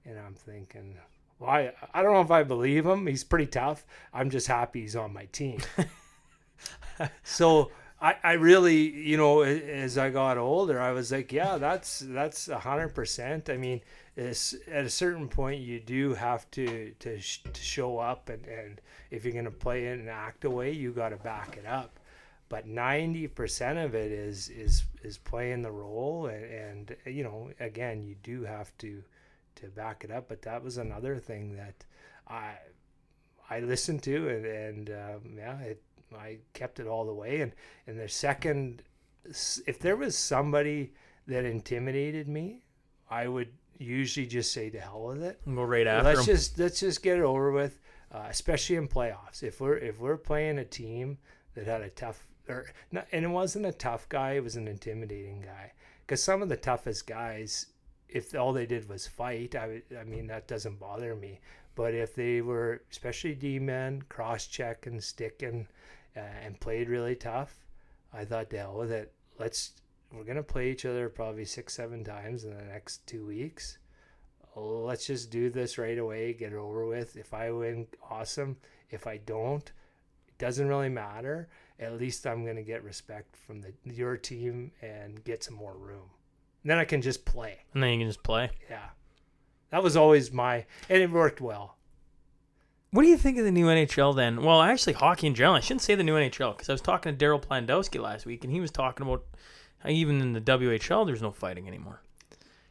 And 0.04 0.18
I'm 0.18 0.34
thinking, 0.34 0.96
well, 1.38 1.50
I 1.50 1.72
I 1.94 2.02
don't 2.02 2.12
know 2.12 2.20
if 2.20 2.30
I 2.30 2.42
believe 2.42 2.86
him. 2.86 3.06
He's 3.06 3.24
pretty 3.24 3.46
tough. 3.46 3.86
I'm 4.12 4.30
just 4.30 4.46
happy 4.46 4.82
he's 4.82 4.96
on 4.96 5.12
my 5.12 5.26
team. 5.26 5.60
so. 7.22 7.70
I, 8.04 8.16
I 8.24 8.32
really, 8.32 8.90
you 8.90 9.16
know, 9.16 9.42
as 9.42 9.96
I 9.96 10.10
got 10.10 10.36
older, 10.36 10.80
I 10.80 10.90
was 10.90 11.12
like, 11.12 11.32
yeah, 11.32 11.56
that's 11.56 12.00
that's 12.00 12.48
a 12.48 12.58
hundred 12.58 12.96
percent. 12.96 13.48
I 13.48 13.56
mean, 13.56 13.80
it's, 14.16 14.56
at 14.66 14.84
a 14.84 14.90
certain 14.90 15.28
point, 15.28 15.60
you 15.60 15.78
do 15.78 16.14
have 16.14 16.50
to 16.50 16.94
to, 16.98 17.20
sh- 17.20 17.44
to 17.52 17.62
show 17.62 17.98
up, 17.98 18.28
and, 18.28 18.44
and 18.48 18.80
if 19.12 19.24
you're 19.24 19.34
gonna 19.34 19.52
play 19.52 19.86
it 19.86 20.00
and 20.00 20.08
act 20.08 20.44
away, 20.44 20.72
you 20.72 20.90
got 20.90 21.10
to 21.10 21.16
back 21.16 21.56
it 21.56 21.64
up 21.64 22.00
but 22.52 22.68
90% 22.68 23.82
of 23.82 23.94
it 23.94 24.12
is 24.12 24.50
is 24.50 24.84
is 25.02 25.16
playing 25.16 25.62
the 25.62 25.70
role 25.70 26.26
and, 26.26 26.44
and 26.44 26.96
you 27.06 27.24
know 27.24 27.48
again 27.58 28.02
you 28.02 28.14
do 28.22 28.44
have 28.44 28.76
to 28.76 29.02
to 29.54 29.68
back 29.68 30.04
it 30.04 30.10
up 30.10 30.28
but 30.28 30.42
that 30.42 30.62
was 30.62 30.76
another 30.76 31.18
thing 31.18 31.56
that 31.56 31.82
i 32.28 32.52
i 33.48 33.60
listened 33.60 34.02
to 34.02 34.28
and, 34.28 34.44
and 34.44 34.90
um, 34.90 35.34
yeah 35.34 35.58
it 35.60 35.82
i 36.14 36.36
kept 36.52 36.78
it 36.78 36.86
all 36.86 37.06
the 37.06 37.14
way 37.14 37.40
and 37.40 37.52
and 37.86 37.98
the 37.98 38.06
second 38.06 38.82
if 39.66 39.78
there 39.78 39.96
was 39.96 40.14
somebody 40.14 40.92
that 41.26 41.46
intimidated 41.46 42.28
me 42.28 42.62
i 43.08 43.26
would 43.26 43.48
usually 43.78 44.26
just 44.26 44.52
say 44.52 44.68
to 44.68 44.78
hell 44.78 45.04
with 45.04 45.22
it 45.22 45.40
Go 45.46 45.64
right 45.64 45.86
after 45.86 46.04
let's 46.10 46.20
him. 46.20 46.34
just 46.34 46.58
let's 46.58 46.80
just 46.80 47.02
get 47.02 47.16
it 47.16 47.24
over 47.24 47.50
with, 47.50 47.80
uh, 48.12 48.26
especially 48.28 48.76
in 48.76 48.86
playoffs. 48.86 49.42
If 49.42 49.60
we're 49.60 49.78
if 49.78 49.98
we're 49.98 50.18
playing 50.18 50.58
a 50.58 50.64
team 50.64 51.18
that 51.54 51.66
had 51.66 51.80
a 51.80 51.88
tough 51.90 52.28
or 52.52 52.66
not, 52.90 53.06
and 53.12 53.24
it 53.24 53.28
wasn't 53.28 53.66
a 53.66 53.72
tough 53.72 54.08
guy, 54.08 54.32
it 54.32 54.44
was 54.44 54.56
an 54.56 54.68
intimidating 54.68 55.40
guy. 55.40 55.72
Because 56.00 56.22
some 56.22 56.42
of 56.42 56.48
the 56.48 56.56
toughest 56.56 57.06
guys, 57.06 57.66
if 58.08 58.34
all 58.34 58.52
they 58.52 58.66
did 58.66 58.88
was 58.88 59.06
fight, 59.06 59.54
I 59.54 59.82
I 59.98 60.04
mean 60.04 60.26
that 60.28 60.48
doesn't 60.48 60.80
bother 60.80 61.14
me. 61.14 61.40
But 61.74 61.94
if 61.94 62.14
they 62.14 62.42
were, 62.42 62.82
especially 62.90 63.34
D 63.34 63.58
men, 63.58 64.02
cross 64.08 64.46
check 64.46 64.86
and 64.86 65.02
uh, 66.16 66.20
and 66.44 66.60
played 66.60 66.88
really 66.88 67.16
tough, 67.16 67.56
I 68.12 68.24
thought, 68.24 68.50
the 68.50 68.58
hell 68.58 68.78
with 68.78 68.92
it. 68.92 69.12
Let's 69.38 69.72
we're 70.12 70.24
gonna 70.24 70.42
play 70.42 70.70
each 70.70 70.84
other 70.84 71.08
probably 71.08 71.46
six 71.46 71.74
seven 71.74 72.04
times 72.04 72.44
in 72.44 72.56
the 72.56 72.64
next 72.64 73.06
two 73.06 73.26
weeks 73.26 73.78
let's 74.56 75.06
just 75.06 75.30
do 75.30 75.50
this 75.50 75.78
right 75.78 75.98
away, 75.98 76.32
get 76.32 76.52
it 76.52 76.56
over 76.56 76.86
with. 76.86 77.16
If 77.16 77.32
I 77.32 77.50
win, 77.50 77.86
awesome. 78.10 78.56
If 78.90 79.06
I 79.06 79.18
don't, 79.18 79.70
doesn't 80.42 80.66
really 80.66 80.88
matter. 80.88 81.48
At 81.78 82.00
least 82.00 82.26
I'm 82.26 82.44
gonna 82.44 82.64
get 82.64 82.82
respect 82.82 83.36
from 83.36 83.60
the 83.60 83.72
your 83.84 84.16
team 84.16 84.72
and 84.82 85.22
get 85.22 85.44
some 85.44 85.54
more 85.54 85.76
room. 85.76 86.10
And 86.64 86.70
then 86.70 86.78
I 86.78 86.84
can 86.84 87.00
just 87.00 87.24
play. 87.24 87.60
and 87.72 87.80
then 87.80 87.90
you 87.92 87.98
can 88.00 88.08
just 88.08 88.24
play. 88.24 88.50
Yeah, 88.68 88.88
that 89.70 89.84
was 89.84 89.96
always 89.96 90.32
my, 90.32 90.66
and 90.88 91.00
it 91.00 91.12
worked 91.12 91.40
well. 91.40 91.76
What 92.90 93.04
do 93.04 93.08
you 93.08 93.16
think 93.16 93.38
of 93.38 93.44
the 93.44 93.52
new 93.52 93.66
NHL 93.66 94.16
then? 94.16 94.42
Well, 94.42 94.60
actually, 94.60 94.94
hockey 94.94 95.28
in 95.28 95.36
general. 95.36 95.54
I 95.54 95.60
shouldn't 95.60 95.82
say 95.82 95.94
the 95.94 96.02
new 96.02 96.16
NHL 96.16 96.56
because 96.56 96.68
I 96.68 96.72
was 96.72 96.82
talking 96.82 97.16
to 97.16 97.24
Daryl 97.24 97.40
Plandowski 97.40 98.02
last 98.02 98.26
week, 98.26 98.42
and 98.42 98.52
he 98.52 98.60
was 98.60 98.72
talking 98.72 99.06
about 99.06 99.24
even 99.86 100.20
in 100.20 100.32
the 100.32 100.40
WHL 100.40 101.06
there's 101.06 101.22
no 101.22 101.30
fighting 101.30 101.68
anymore. 101.68 102.02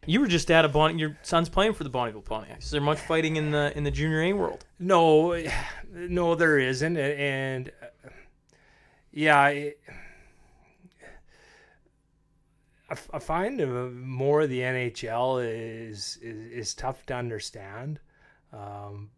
You 0.07 0.19
were 0.19 0.27
just 0.27 0.49
at 0.49 0.65
a 0.65 0.69
Bon. 0.69 0.97
Your 0.97 1.17
son's 1.21 1.47
playing 1.47 1.73
for 1.73 1.83
the 1.83 1.89
Bonnyville 1.89 2.23
Pontiacs. 2.23 2.63
Is 2.63 2.71
there 2.71 2.81
much 2.81 2.99
fighting 2.99 3.35
in 3.35 3.51
the 3.51 3.75
in 3.77 3.83
the 3.83 3.91
junior 3.91 4.23
A 4.23 4.33
world? 4.33 4.65
No, 4.79 5.39
no, 5.91 6.35
there 6.35 6.57
isn't, 6.57 6.97
and, 6.97 7.71
uh, 7.81 8.09
yeah, 9.11 9.47
it, 9.49 9.79
I, 12.89 12.95
I 13.13 13.19
find 13.19 14.03
more 14.03 14.41
of 14.41 14.49
the 14.49 14.59
NHL 14.59 15.43
is, 15.45 16.17
is 16.21 16.51
is 16.51 16.73
tough 16.73 17.05
to 17.07 17.15
understand. 17.15 17.99
Um, 18.51 19.11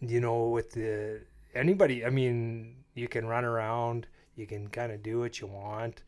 you 0.00 0.20
know, 0.20 0.48
with 0.48 0.72
the 0.72 1.20
anybody, 1.54 2.04
I 2.06 2.10
mean, 2.10 2.76
you 2.94 3.08
can 3.08 3.26
run 3.26 3.44
around, 3.44 4.06
you 4.36 4.46
can 4.46 4.68
kind 4.68 4.90
of 4.90 5.02
do 5.02 5.20
what 5.20 5.40
you 5.40 5.46
want. 5.46 6.02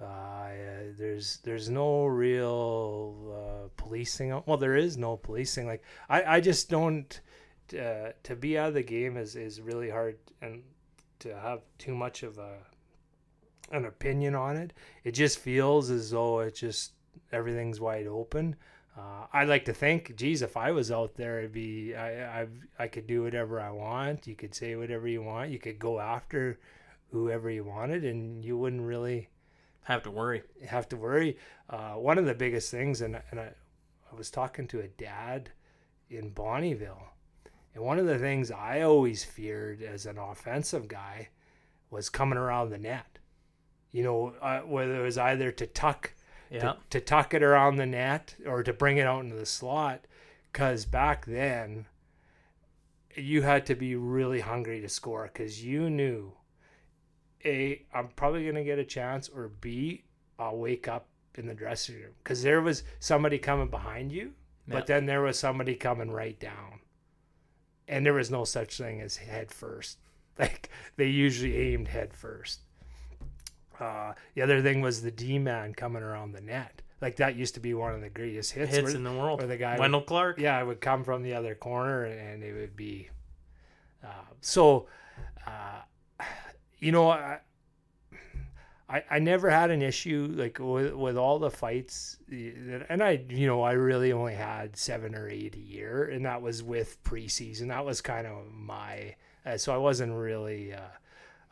Uh, 0.00 0.48
there's 0.98 1.38
there's 1.38 1.70
no 1.70 2.04
real 2.04 3.34
uh, 3.34 3.68
policing. 3.76 4.42
Well, 4.44 4.58
there 4.58 4.76
is 4.76 4.96
no 4.96 5.16
policing. 5.16 5.66
Like 5.66 5.82
I, 6.08 6.36
I 6.36 6.40
just 6.40 6.68
don't. 6.68 7.20
Uh, 7.72 8.12
to 8.22 8.36
be 8.36 8.56
out 8.56 8.68
of 8.68 8.74
the 8.74 8.82
game 8.82 9.16
is, 9.16 9.34
is 9.34 9.60
really 9.60 9.90
hard, 9.90 10.18
and 10.40 10.62
to 11.18 11.36
have 11.36 11.62
too 11.78 11.94
much 11.94 12.22
of 12.22 12.38
a 12.38 12.58
an 13.72 13.84
opinion 13.84 14.34
on 14.34 14.56
it, 14.56 14.72
it 15.02 15.12
just 15.12 15.38
feels 15.38 15.90
as 15.90 16.10
though 16.10 16.40
it 16.40 16.54
just 16.54 16.92
everything's 17.32 17.80
wide 17.80 18.06
open. 18.06 18.54
Uh, 18.96 19.26
I 19.32 19.44
like 19.44 19.64
to 19.66 19.74
think, 19.74 20.16
geez, 20.16 20.40
if 20.42 20.56
I 20.56 20.70
was 20.70 20.90
out 20.90 21.16
there, 21.16 21.38
it'd 21.38 21.52
be 21.52 21.94
I 21.94 22.42
I 22.42 22.46
I 22.78 22.88
could 22.88 23.06
do 23.06 23.22
whatever 23.22 23.60
I 23.60 23.70
want. 23.70 24.26
You 24.26 24.36
could 24.36 24.54
say 24.54 24.76
whatever 24.76 25.08
you 25.08 25.22
want. 25.22 25.50
You 25.50 25.58
could 25.58 25.78
go 25.78 25.98
after 26.00 26.58
whoever 27.10 27.50
you 27.50 27.64
wanted, 27.64 28.04
and 28.04 28.44
you 28.44 28.56
wouldn't 28.56 28.82
really 28.82 29.28
Have 29.86 30.02
to 30.04 30.10
worry. 30.10 30.42
have 30.68 30.88
to 30.90 30.96
worry. 30.96 31.36
Uh, 31.70 31.94
one 31.94 32.18
of 32.18 32.26
the 32.26 32.34
biggest 32.34 32.70
things, 32.70 33.00
and 33.00 33.20
and 33.30 33.40
I, 33.40 33.50
I 34.12 34.14
was 34.16 34.30
talking 34.30 34.66
to 34.68 34.80
a 34.80 34.88
dad 34.88 35.50
in 36.10 36.30
Bonnyville, 36.32 37.08
and 37.74 37.84
one 37.84 37.98
of 37.98 38.06
the 38.06 38.18
things 38.18 38.50
I 38.50 38.80
always 38.82 39.24
feared 39.24 39.82
as 39.82 40.06
an 40.06 40.18
offensive 40.18 40.88
guy 40.88 41.28
was 41.90 42.08
coming 42.08 42.38
around 42.38 42.70
the 42.70 42.78
net. 42.78 43.18
You 43.92 44.02
know, 44.02 44.34
uh, 44.42 44.60
whether 44.60 45.00
it 45.00 45.02
was 45.04 45.18
either 45.18 45.50
to 45.52 45.66
tuck 45.66 46.12
Yeah. 46.50 46.60
to, 46.60 46.76
to 46.90 47.00
tuck 47.00 47.32
it 47.34 47.42
around 47.42 47.76
the 47.76 47.86
net 47.86 48.34
or 48.46 48.62
to 48.62 48.72
bring 48.72 48.96
it 48.98 49.06
out 49.06 49.24
into 49.24 49.36
the 49.36 49.46
slot, 49.46 50.06
because 50.52 50.84
back 50.84 51.26
then 51.26 51.86
you 53.14 53.42
had 53.42 53.64
to 53.66 53.74
be 53.74 53.94
really 53.96 54.40
hungry 54.40 54.80
to 54.80 54.88
score 54.88 55.30
because 55.32 55.64
you 55.64 55.88
knew 55.88 56.32
a 57.44 57.82
I'm 57.94 58.08
probably 58.08 58.46
gonna 58.46 58.64
get 58.64 58.78
a 58.78 58.84
chance 58.84 59.28
or 59.28 59.48
b 59.60 60.04
I'll 60.38 60.56
wake 60.58 60.88
up 60.88 61.06
in 61.34 61.46
the 61.46 61.54
dressing 61.54 61.96
room 61.96 62.12
because 62.22 62.42
there 62.42 62.60
was 62.60 62.82
somebody 62.98 63.38
coming 63.38 63.68
behind 63.68 64.10
you, 64.12 64.32
Yeah. 64.66 64.74
but 64.74 64.86
then 64.86 65.06
there 65.06 65.22
was 65.22 65.38
somebody 65.38 65.74
coming 65.74 66.10
right 66.10 66.38
down, 66.38 66.80
and 67.88 68.04
there 68.06 68.14
was 68.14 68.30
no 68.30 68.44
such 68.44 68.76
thing 68.78 69.00
as 69.00 69.16
head 69.16 69.50
first. 69.50 69.98
Like 70.38 70.68
they 70.96 71.06
usually 71.06 71.56
aimed 71.56 71.88
head 71.88 72.12
first. 72.12 72.60
Uh, 73.80 74.12
the 74.34 74.42
other 74.42 74.60
thing 74.60 74.82
was 74.82 75.00
the 75.02 75.10
D 75.10 75.38
man 75.38 75.72
coming 75.72 76.02
around 76.02 76.32
the 76.32 76.42
net. 76.42 76.82
Like 77.00 77.16
that 77.16 77.36
used 77.36 77.54
to 77.54 77.60
be 77.60 77.72
one 77.72 77.94
of 77.94 78.02
the 78.02 78.10
greatest 78.10 78.52
hits. 78.52 78.74
Hits 78.74 78.84
where- 78.88 78.96
in 78.96 79.04
the 79.04 79.12
world. 79.12 79.38
where 79.40 79.48
the 79.48 79.56
guy 79.56 79.72
would- 79.72 79.80
Wendell 79.80 80.02
Clark. 80.02 80.38
yeah, 80.38 80.60
it 80.60 80.66
would 80.66 80.80
come 80.82 81.04
from 81.04 81.22
the 81.22 81.32
other 81.34 81.54
corner 81.54 82.04
and 82.04 82.42
it 82.42 82.52
would 82.54 82.76
be 82.76 83.08
uh, 84.04 84.08
so 84.42 84.86
uh, 85.46 85.80
you 86.78 86.92
know 86.92 87.08
I, 87.10 87.38
I 88.88 89.02
I 89.10 89.18
never 89.18 89.50
had 89.50 89.70
an 89.70 89.82
issue 89.82 90.28
like 90.36 90.58
with, 90.60 90.92
with 90.94 91.16
all 91.16 91.38
the 91.38 91.50
fights 91.50 92.18
that- 92.28 92.86
and 92.88 93.02
I 93.02 93.24
you 93.28 93.46
know 93.46 93.62
I 93.62 93.72
really 93.72 94.12
only 94.12 94.34
had 94.34 94.76
seven 94.76 95.14
or 95.14 95.28
eight 95.28 95.54
a 95.56 95.60
year 95.60 96.04
and 96.04 96.24
that 96.24 96.40
was 96.42 96.62
with 96.62 97.02
preseason. 97.02 97.68
That 97.68 97.84
was 97.84 98.00
kind 98.00 98.26
of 98.26 98.52
my 98.52 99.16
uh, 99.44 99.56
so 99.56 99.74
I 99.74 99.78
wasn't 99.78 100.12
really 100.12 100.72
uh, 100.72 100.80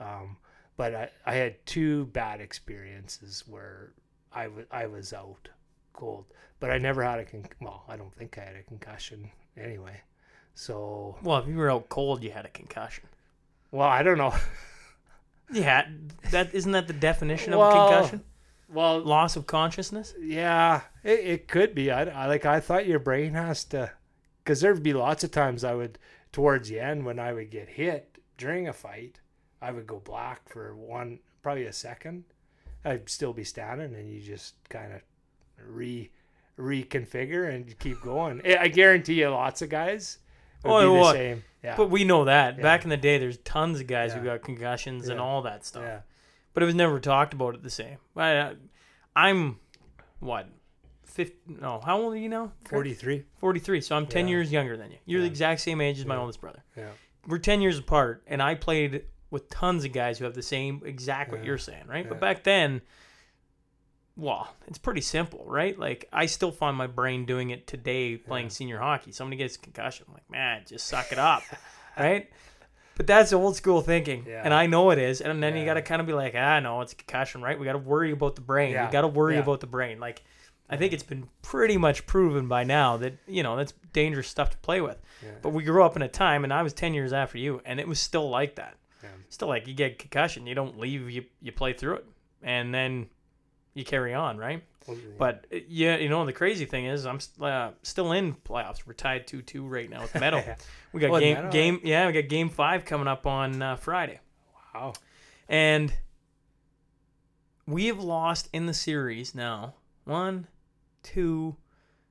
um, 0.04 0.36
but 0.76 0.94
I, 0.94 1.10
I 1.26 1.34
had 1.34 1.64
two 1.66 2.06
bad 2.06 2.40
experiences 2.40 3.44
where 3.46 3.92
I 4.32 4.48
wa- 4.48 4.62
I 4.70 4.86
was 4.86 5.12
out 5.12 5.48
cold 5.92 6.26
but 6.60 6.70
I 6.70 6.78
never 6.78 7.02
had 7.02 7.18
a 7.20 7.24
con- 7.24 7.46
well 7.60 7.84
I 7.88 7.96
don't 7.96 8.14
think 8.14 8.38
I 8.38 8.42
had 8.44 8.56
a 8.56 8.62
concussion 8.62 9.30
anyway. 9.56 10.00
So 10.56 11.16
Well, 11.24 11.38
if 11.38 11.48
you 11.48 11.56
were 11.56 11.70
out 11.70 11.88
cold, 11.88 12.22
you 12.22 12.30
had 12.30 12.44
a 12.46 12.50
concussion. 12.50 13.04
well 13.72 13.88
I 13.88 14.04
don't 14.04 14.18
know 14.18 14.34
Yeah, 15.55 15.86
that 16.30 16.55
isn't 16.55 16.72
that 16.72 16.86
the 16.86 16.92
definition 16.92 17.52
of 17.52 17.61
Well, 17.61 17.70
a 17.70 17.90
concussion? 17.92 18.24
well 18.68 19.00
Loss 19.00 19.36
of 19.36 19.46
consciousness. 19.46 20.14
Yeah, 20.20 20.82
it, 21.02 21.20
it 21.20 21.48
could 21.48 21.74
be. 21.74 21.90
I, 21.90 22.05
I 22.05 22.26
like 22.26 22.44
I 22.44 22.61
thought 22.61 22.86
your 22.86 22.98
brain 22.98 23.34
has 23.34 23.64
to, 23.66 23.90
because 24.42 24.61
there'd 24.61 24.82
be 24.82 24.92
lots 24.92 25.24
of 25.24 25.30
times 25.30 25.64
I 25.64 25.74
would 25.74 25.98
towards 26.32 26.68
the 26.68 26.80
end 26.80 27.05
when 27.07 27.18
I 27.18 27.32
would 27.32 27.50
get 27.50 27.68
hit 27.68 28.18
during 28.36 28.66
a 28.68 28.72
fight, 28.72 29.20
I 29.62 29.70
would 29.70 29.86
go 29.86 30.00
black 30.00 30.48
for 30.48 30.74
one 30.74 31.20
probably 31.42 31.64
a 31.66 31.72
second. 31.72 32.24
I'd 32.84 33.09
still 33.09 33.32
be 33.32 33.44
standing, 33.44 33.94
and 33.94 34.12
you 34.12 34.20
just 34.20 34.55
kind 34.68 34.92
of 34.92 35.00
re 35.64 36.11
reconfigure 36.59 37.52
and 37.52 37.78
keep 37.78 38.00
going. 38.02 38.40
I 38.44 38.57
I 38.62 38.68
guarantee 38.68 39.20
you, 39.20 39.28
lots 39.28 39.62
of 39.62 39.68
guys 39.68 40.18
Oh, 40.64 40.92
be 40.94 40.98
the 40.98 41.12
same. 41.12 41.44
Yeah, 41.62 41.76
But 41.76 41.88
we 41.90 42.04
know 42.04 42.24
that 42.26 42.56
Yeah. 42.56 42.62
back 42.62 42.84
in 42.84 42.90
the 42.90 42.96
day, 42.96 43.16
there's 43.18 43.38
tons 43.38 43.80
of 43.80 43.86
guys 43.86 44.12
who 44.12 44.20
got 44.20 44.42
concussions 44.42 45.08
and 45.08 45.18
all 45.20 45.42
that 45.42 45.64
stuff. 45.64 45.82
yeah, 45.82 46.00
But 46.52 46.62
it 46.62 46.66
was 46.66 46.74
never 46.74 47.00
talked 47.00 47.32
about 47.34 47.54
it 47.54 47.62
the 47.62 47.70
same. 47.70 47.96
I, 48.16 48.54
I'm 49.16 49.58
what, 50.20 50.46
fifty? 51.04 51.36
No, 51.46 51.80
how 51.84 52.00
old 52.00 52.12
are 52.14 52.18
you 52.18 52.28
now? 52.28 52.52
forty 52.66 52.92
three. 52.94 53.24
Forty-three. 53.38 53.80
So 53.80 53.96
I'm 53.96 54.06
ten 54.06 54.26
Yeah. 54.28 54.32
years 54.36 54.52
younger 54.52 54.76
than 54.76 54.90
you. 54.90 54.98
You're 55.06 55.20
the 55.22 55.26
exact 55.26 55.60
same 55.62 55.80
age 55.80 55.98
as 55.98 56.06
my 56.06 56.14
Yeah. 56.16 56.20
oldest 56.20 56.40
brother. 56.40 56.62
Yeah, 56.76 56.90
We're 57.26 57.38
ten 57.38 57.60
years 57.62 57.78
apart, 57.78 58.22
and 58.26 58.42
I 58.42 58.54
played 58.54 59.04
with 59.30 59.48
tons 59.48 59.84
of 59.84 59.92
guys 59.92 60.18
who 60.18 60.24
have 60.26 60.34
the 60.34 60.42
same 60.42 60.82
exact 60.84 61.32
what 61.32 61.44
you're 61.44 61.58
saying, 61.58 61.86
right? 61.86 62.06
But 62.08 62.20
back 62.20 62.44
then, 62.44 62.82
well, 64.16 64.54
it's 64.66 64.78
pretty 64.78 65.00
simple, 65.00 65.44
right? 65.46 65.78
Like 65.78 66.08
I 66.12 66.26
still 66.26 66.52
find 66.52 66.76
my 66.76 66.86
brain 66.86 67.24
doing 67.26 67.50
it 67.50 67.66
today 67.66 68.16
playing 68.16 68.46
Yeah. 68.46 68.50
senior 68.52 68.78
hockey. 68.78 69.12
Somebody 69.12 69.36
gets 69.38 69.56
a 69.56 69.58
concussion, 69.58 70.06
I'm 70.08 70.14
like, 70.14 70.30
man, 70.30 70.62
just 70.66 70.86
suck 70.86 71.10
it 71.12 71.18
up, 71.18 71.42
right? 71.98 72.30
But 72.96 73.08
that's 73.08 73.32
old 73.32 73.56
school 73.56 73.80
thinking, 73.80 74.24
Yeah. 74.28 74.42
and 74.44 74.54
I 74.54 74.66
know 74.68 74.90
it 74.90 74.98
is. 74.98 75.20
And 75.20 75.42
then 75.42 75.56
you 75.56 75.64
got 75.64 75.74
to 75.74 75.82
kind 75.82 76.00
of 76.00 76.06
be 76.06 76.12
like, 76.12 76.34
ah, 76.36 76.60
no, 76.60 76.80
it's 76.80 76.92
a 76.92 76.96
concussion, 76.96 77.42
right? 77.42 77.58
We 77.58 77.64
got 77.66 77.72
to 77.72 77.78
worry 77.78 78.12
about 78.12 78.36
the 78.36 78.40
brain. 78.40 78.70
Yeah. 78.72 78.86
We 78.86 78.92
got 78.92 79.00
to 79.00 79.08
worry 79.08 79.34
Yeah. 79.34 79.40
about 79.40 79.58
the 79.60 79.66
brain. 79.66 79.98
Like, 79.98 80.22
I 80.70 80.76
think 80.76 80.92
it's 80.92 81.02
been 81.02 81.28
pretty 81.42 81.76
much 81.76 82.06
proven 82.06 82.46
by 82.46 82.62
now 82.64 82.96
that 82.98 83.18
you 83.26 83.42
know 83.42 83.56
that's 83.56 83.72
dangerous 83.92 84.28
stuff 84.28 84.50
to 84.50 84.56
play 84.58 84.80
with. 84.80 84.96
yeah, 85.22 85.32
But 85.42 85.50
we 85.50 85.62
grew 85.64 85.82
up 85.84 85.96
in 85.96 86.02
a 86.02 86.08
time, 86.08 86.42
and 86.44 86.52
I 86.52 86.62
was 86.62 86.72
ten 86.72 86.94
years 86.94 87.12
after 87.12 87.36
you, 87.36 87.60
and 87.66 87.78
it 87.80 87.86
was 87.88 87.98
still 88.00 88.30
like 88.30 88.54
that. 88.54 88.76
yeah. 89.02 89.10
Still 89.28 89.48
like 89.48 89.66
you 89.66 89.74
get 89.74 89.98
concussion, 89.98 90.46
you 90.46 90.54
don't 90.54 90.78
leave, 90.78 91.10
you 91.10 91.24
you 91.42 91.50
play 91.52 91.72
through 91.74 91.96
it, 91.96 92.06
and 92.42 92.72
then 92.72 93.08
you 93.74 93.84
carry 93.84 94.14
on, 94.14 94.38
right? 94.38 94.62
Well, 94.86 94.96
But 95.18 95.46
uh, 95.52 95.58
yeah, 95.68 95.96
you 95.96 96.08
know 96.08 96.24
the 96.24 96.32
crazy 96.32 96.64
thing 96.64 96.86
is 96.86 97.06
I'm 97.06 97.18
uh, 97.40 97.70
still 97.82 98.12
in 98.12 98.34
playoffs. 98.34 98.86
We're 98.86 98.92
tied 98.94 99.26
two 99.26 99.42
two 99.42 99.66
right 99.66 99.88
now 99.88 100.02
with 100.02 100.14
Metal. 100.14 100.42
We 100.92 101.00
got 101.00 101.10
Oh, 101.10 101.18
game 101.18 101.34
Meadow, 101.36 101.50
game 101.50 101.80
yeah 101.82 102.06
we 102.06 102.12
got 102.12 102.28
game 102.28 102.48
five 102.50 102.84
coming 102.84 103.08
up 103.08 103.26
on 103.26 103.60
uh, 103.60 103.74
Friday, 103.76 104.20
wow. 104.74 104.92
and 105.48 105.92
we 107.66 107.86
have 107.86 107.98
lost 107.98 108.48
in 108.52 108.66
the 108.66 108.74
series 108.74 109.34
now 109.34 109.74
one, 110.04 110.46
two, 111.02 111.56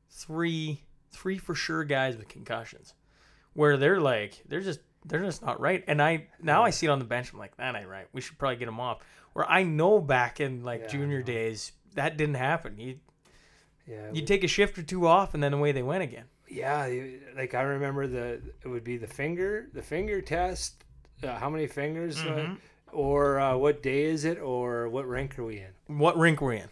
three, 0.09 0.81
three 1.11 1.37
for 1.37 1.55
sure 1.55 1.83
guys 1.83 2.17
with 2.17 2.27
concussions, 2.27 2.93
where 3.53 3.77
they're 3.77 4.01
like 4.01 4.43
they're 4.47 4.61
just 4.61 4.79
they're 5.05 5.23
just 5.23 5.41
not 5.43 5.59
right. 5.59 5.83
And 5.87 6.01
I 6.01 6.27
now 6.41 6.63
I 6.63 6.71
see 6.71 6.87
it 6.87 6.89
on 6.89 6.99
the 6.99 7.05
bench. 7.05 7.31
I'm 7.31 7.39
like 7.39 7.55
that 7.57 7.75
ain't 7.75 7.87
right. 7.87 8.07
We 8.13 8.21
should 8.21 8.37
probably 8.37 8.57
get 8.57 8.65
them 8.65 8.79
off. 8.79 8.99
Where 9.33 9.49
I 9.49 9.63
know 9.63 9.99
back 9.99 10.39
in 10.39 10.63
like 10.63 10.81
Yeah, 10.81 10.87
junior 10.87 11.21
days 11.23 11.71
that 11.95 12.17
didn't 12.17 12.35
happen. 12.35 12.79
You 12.79 12.99
Yeah, 13.87 14.11
you 14.11 14.21
take 14.23 14.43
a 14.43 14.47
shift 14.47 14.77
or 14.77 14.83
two 14.83 15.05
off, 15.07 15.33
and 15.33 15.43
then 15.43 15.53
away 15.53 15.71
they 15.71 15.83
went 15.83 16.03
again. 16.03 16.25
Yeah, 16.47 16.87
like 17.35 17.53
I 17.55 17.63
remember 17.63 18.07
the 18.07 18.41
it 18.63 18.67
would 18.67 18.83
be 18.83 18.97
the 18.97 19.07
finger 19.07 19.67
the 19.73 19.81
finger 19.81 20.21
test. 20.21 20.83
Uh, 21.23 21.37
how 21.37 21.49
many 21.49 21.67
fingers, 21.67 22.17
uh, 22.17 22.29
Mhm. 22.47 22.57
or 22.91 23.39
uh, 23.39 23.55
what 23.55 23.81
day 23.81 24.03
is 24.03 24.25
it, 24.25 24.37
or 24.39 24.89
what 24.89 25.07
rank 25.07 25.39
are 25.39 25.45
we 25.45 25.59
in? 25.59 25.97
What 25.97 26.17
rink 26.17 26.41
we're 26.41 26.53
in? 26.53 26.69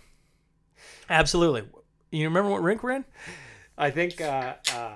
Absolutely. 1.09 1.63
You 2.11 2.25
remember 2.27 2.49
what 2.51 2.61
rink 2.61 2.83
we're 2.83 2.91
in? 2.91 3.05
I 3.77 3.89
think. 3.91 4.19
Uh, 4.21 4.55
uh, 4.73 4.95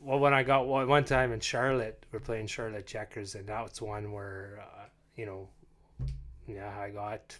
well, 0.00 0.18
when 0.18 0.32
I 0.34 0.42
got 0.42 0.66
one, 0.66 0.88
one 0.88 1.04
time 1.04 1.32
in 1.32 1.40
Charlotte, 1.40 2.04
we're 2.12 2.20
playing 2.20 2.46
Charlotte 2.48 2.86
checkers, 2.86 3.34
and 3.34 3.46
that 3.48 3.62
was 3.62 3.80
one 3.82 4.12
where 4.12 4.60
uh, 4.62 4.84
you 5.16 5.26
know, 5.26 5.48
yeah, 6.46 6.72
I 6.78 6.90
got 6.90 7.36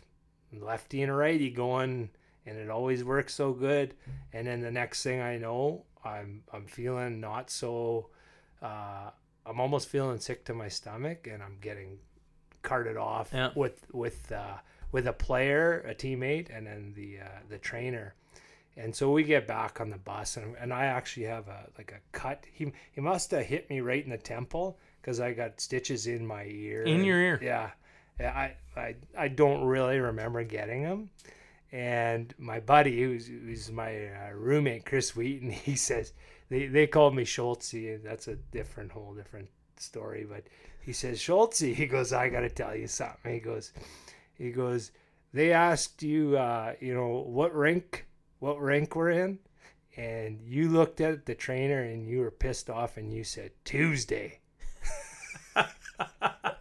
lefty 0.53 1.03
and 1.03 1.17
righty 1.17 1.51
going, 1.51 2.11
and 2.47 2.59
it 2.59 2.71
always 2.71 3.05
works 3.05 3.35
so 3.35 3.53
good. 3.53 3.95
And 4.33 4.47
then 4.47 4.61
the 4.61 4.71
next 4.71 5.03
thing 5.03 5.21
I 5.21 5.39
know, 5.39 5.85
I'm 6.05 6.43
I'm 6.53 6.67
feeling 6.67 7.21
not 7.21 7.51
so. 7.51 8.09
Uh, 8.61 9.11
I'm 9.45 9.61
almost 9.61 9.89
feeling 9.89 10.19
sick 10.21 10.45
to 10.47 10.55
my 10.55 10.69
stomach, 10.69 11.27
and 11.27 11.43
I'm 11.43 11.57
getting 11.61 11.99
carted 12.63 12.97
off 12.97 13.31
Yeah. 13.33 13.51
with 13.57 13.85
with 13.93 14.31
uh, 14.31 14.59
with 14.93 15.07
a 15.07 15.13
player, 15.13 15.81
a 15.81 15.95
teammate, 15.95 16.49
and 16.57 16.67
then 16.67 16.93
the 16.95 17.19
uh, 17.21 17.29
the 17.49 17.59
trainer. 17.59 18.15
And 18.75 18.95
so 18.97 19.11
we 19.11 19.23
get 19.23 19.47
back 19.47 19.83
on 19.83 19.91
the 19.91 19.99
bus, 19.99 20.39
and, 20.39 20.57
and 20.59 20.73
I 20.73 20.87
actually 20.87 21.27
have 21.27 21.47
a 21.49 21.67
like 21.77 21.93
a 21.93 22.17
cut. 22.17 22.47
He 22.53 22.73
he 22.93 23.01
must 23.01 23.31
have 23.33 23.45
hit 23.45 23.69
me 23.69 23.81
right 23.81 24.03
in 24.03 24.11
the 24.11 24.17
temple 24.17 24.79
because 25.01 25.21
I 25.21 25.33
got 25.33 25.61
stitches 25.61 26.07
in 26.07 26.25
my 26.27 26.45
ear. 26.45 26.85
In 26.85 26.97
and- 26.97 27.07
your 27.07 27.19
ear. 27.21 27.39
Yeah, 27.43 27.49
yeah. 27.49 27.71
I 28.25 28.57
I 28.77 28.95
I 29.17 29.29
don't 29.29 29.65
really 29.65 29.99
remember 29.99 30.43
getting 30.45 30.83
them. 30.83 31.11
And 31.71 32.35
my 32.39 32.61
buddy, 32.61 33.03
who's 33.03 33.27
who's 33.27 33.71
my 33.71 34.09
uh, 34.09 34.33
roommate, 34.35 34.85
Chris 34.85 35.17
Wheaton, 35.17 35.51
he 35.51 35.77
says 35.77 36.13
they 36.49 36.67
they 36.67 36.87
called 36.87 37.15
me 37.15 37.25
Schultze, 37.25 37.75
and 37.75 38.05
that's 38.05 38.29
a 38.29 38.37
different 38.37 38.93
whole 38.93 39.15
different 39.15 39.49
story. 39.77 40.27
But 40.29 40.45
he 40.81 40.93
says 40.93 41.21
Schultze. 41.21 41.63
He 41.75 41.87
goes, 41.87 42.13
I 42.13 42.29
got 42.29 42.41
to 42.41 42.51
tell 42.51 42.77
you 42.77 42.87
something. 42.87 43.33
He 43.33 43.41
goes, 43.41 43.73
he 44.35 44.51
goes. 44.51 44.91
They 45.35 45.53
asked 45.53 46.03
you, 46.03 46.37
uh, 46.37 46.75
you 46.79 46.93
know, 46.93 47.25
what 47.27 47.55
rank, 47.55 48.07
what 48.39 48.61
rank 48.61 48.95
we're 48.95 49.13
in, 49.13 49.39
and 49.97 50.41
you 50.45 50.69
looked 50.69 51.01
at 51.01 51.25
the 51.25 51.35
trainer 51.35 51.83
and 51.83 52.07
you 52.07 52.21
were 52.21 52.31
pissed 52.31 52.69
off, 52.69 52.99
and 52.99 53.11
you 53.11 53.25
said 53.25 53.53
Tuesday. 53.65 54.41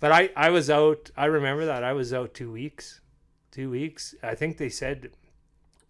but 0.00 0.12
I, 0.12 0.30
I 0.36 0.50
was 0.50 0.68
out. 0.70 1.10
I 1.16 1.26
remember 1.26 1.66
that 1.66 1.84
I 1.84 1.92
was 1.92 2.12
out 2.12 2.34
two 2.34 2.52
weeks, 2.52 3.00
two 3.50 3.70
weeks. 3.70 4.14
I 4.22 4.34
think 4.34 4.56
they 4.56 4.68
said 4.68 5.10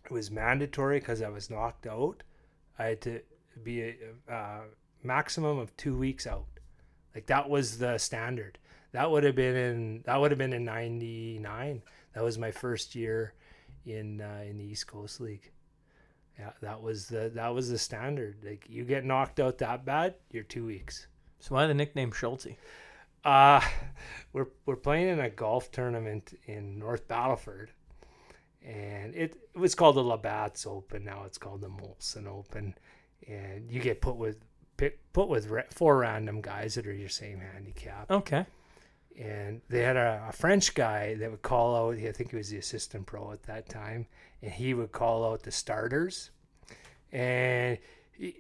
it 0.05 0.11
was 0.11 0.31
mandatory 0.31 1.01
because 1.01 1.23
I 1.23 1.29
was 1.29 1.51
knocked 1.51 1.87
out. 1.87 2.23
I 2.79 2.87
had 2.87 3.01
to 3.03 3.21
be 3.63 3.83
a, 3.83 3.95
uh 4.33 4.61
maximum 5.03 5.59
of 5.59 5.77
two 5.77 5.97
weeks 5.97 6.27
out. 6.27 6.47
Like 7.15 7.27
that 7.27 7.49
was 7.49 7.79
the 7.79 7.97
standard. 7.99 8.59
that 8.93 9.11
would 9.11 9.25
have 9.25 9.35
been 9.37 9.57
in 9.57 10.03
that 10.05 10.21
would 10.21 10.31
have 10.31 10.39
been 10.39 10.53
in 10.53 10.65
'99. 10.65 11.83
That 12.15 12.25
was 12.25 12.39
my 12.39 12.51
first 12.51 12.95
year 12.95 13.35
in 13.85 14.21
uh, 14.21 14.43
in 14.49 14.59
the 14.59 14.65
East 14.65 14.87
Coast 14.87 15.21
League. 15.21 15.51
Yeah, 16.39 16.51
that 16.61 16.83
was 16.83 17.07
the 17.09 17.31
that 17.35 17.55
was 17.55 17.71
the 17.71 17.79
standard. 17.79 18.37
Like 18.45 18.67
you 18.69 18.85
get 18.85 19.05
knocked 19.05 19.41
out 19.41 19.59
that 19.59 19.85
bad, 19.85 20.15
you're 20.31 20.43
two 20.45 20.67
weeks. 20.67 21.07
So 21.41 21.55
why 21.55 21.67
the 21.67 21.75
nickname 21.75 22.13
Schulte? 22.13 22.57
Uh 23.27 23.61
we're 24.33 24.47
we're 24.66 24.77
playing 24.77 25.09
in 25.09 25.18
a 25.18 25.31
golf 25.31 25.72
tournament 25.72 26.39
in 26.45 26.79
North 26.79 27.09
Battleford, 27.09 27.68
and 28.64 29.14
it, 29.14 29.35
it 29.55 29.59
was 29.59 29.74
called 29.74 29.97
the 29.97 30.05
Labatt's 30.05 30.66
Open. 30.66 31.05
Now 31.05 31.24
it's 31.24 31.39
called 31.39 31.62
the 31.62 31.68
Molson 31.68 32.29
Open, 32.29 32.74
and 33.27 33.70
you 33.70 33.81
get 33.81 34.01
put 34.01 34.16
with 34.16 34.37
pick, 34.77 35.01
put 35.12 35.29
with 35.29 35.51
four 35.70 35.99
random 35.99 36.41
guys 36.41 36.74
that 36.74 36.87
are 36.87 36.95
your 36.95 37.09
same 37.09 37.41
handicap. 37.41 38.11
Okay. 38.11 38.47
And 39.18 39.62
they 39.70 39.83
had 39.83 39.97
a, 39.97 40.27
a 40.29 40.33
French 40.33 40.74
guy 40.74 41.14
that 41.14 41.31
would 41.31 41.43
call 41.43 41.74
out. 41.74 41.97
I 41.97 42.12
think 42.12 42.31
he 42.31 42.37
was 42.37 42.51
the 42.51 42.59
assistant 42.59 43.07
pro 43.07 43.33
at 43.33 43.43
that 43.45 43.68
time, 43.68 44.07
and 44.43 44.53
he 44.53 44.74
would 44.74 44.93
call 44.93 45.24
out 45.24 45.43
the 45.43 45.51
starters, 45.51 46.31
and 47.11 47.79
he, 48.12 48.37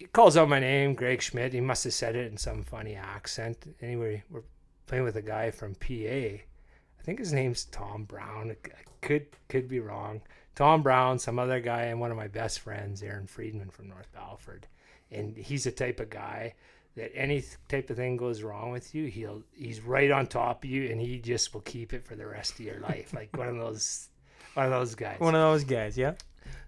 he 0.00 0.06
calls 0.06 0.34
out 0.38 0.48
my 0.48 0.58
name, 0.58 0.94
Greg 0.94 1.20
Schmidt. 1.20 1.52
He 1.52 1.60
must 1.60 1.84
have 1.84 1.92
said 1.92 2.16
it 2.16 2.32
in 2.32 2.38
some 2.38 2.64
funny 2.64 2.94
accent. 2.94 3.76
Anyway, 3.82 4.24
we're 4.30 4.42
playing 4.86 5.04
with 5.04 5.16
a 5.16 5.22
guy 5.22 5.50
from 5.50 5.74
PA. 5.74 5.86
I 5.86 7.02
think 7.02 7.18
his 7.18 7.34
name's 7.34 7.66
Tom 7.66 8.04
Brown. 8.04 8.50
I 8.50 8.56
could 9.02 9.26
could 9.50 9.68
be 9.68 9.78
wrong. 9.78 10.22
Tom 10.54 10.82
Brown, 10.82 11.18
some 11.18 11.38
other 11.38 11.60
guy, 11.60 11.82
and 11.82 12.00
one 12.00 12.10
of 12.10 12.16
my 12.16 12.28
best 12.28 12.60
friends, 12.60 13.02
Aaron 13.02 13.26
Friedman 13.26 13.68
from 13.68 13.88
North 13.88 14.10
Battleford. 14.12 14.64
And 15.10 15.36
he's 15.36 15.64
the 15.64 15.70
type 15.70 16.00
of 16.00 16.08
guy 16.08 16.54
that 16.96 17.14
any 17.14 17.44
type 17.68 17.90
of 17.90 17.96
thing 17.96 18.16
goes 18.16 18.42
wrong 18.42 18.70
with 18.70 18.94
you, 18.94 19.06
he'll 19.06 19.42
he's 19.52 19.82
right 19.82 20.10
on 20.10 20.26
top 20.26 20.64
of 20.64 20.70
you, 20.70 20.90
and 20.90 20.98
he 20.98 21.18
just 21.18 21.52
will 21.52 21.60
keep 21.60 21.92
it 21.92 22.06
for 22.06 22.16
the 22.16 22.26
rest 22.26 22.54
of 22.54 22.60
your 22.60 22.80
life, 22.80 23.12
like 23.12 23.36
one 23.36 23.48
of 23.48 23.56
those 23.56 24.08
one 24.54 24.64
of 24.64 24.72
those 24.72 24.94
guys. 24.94 25.20
One 25.20 25.34
of 25.34 25.42
those 25.42 25.64
guys, 25.64 25.98
yeah. 25.98 26.14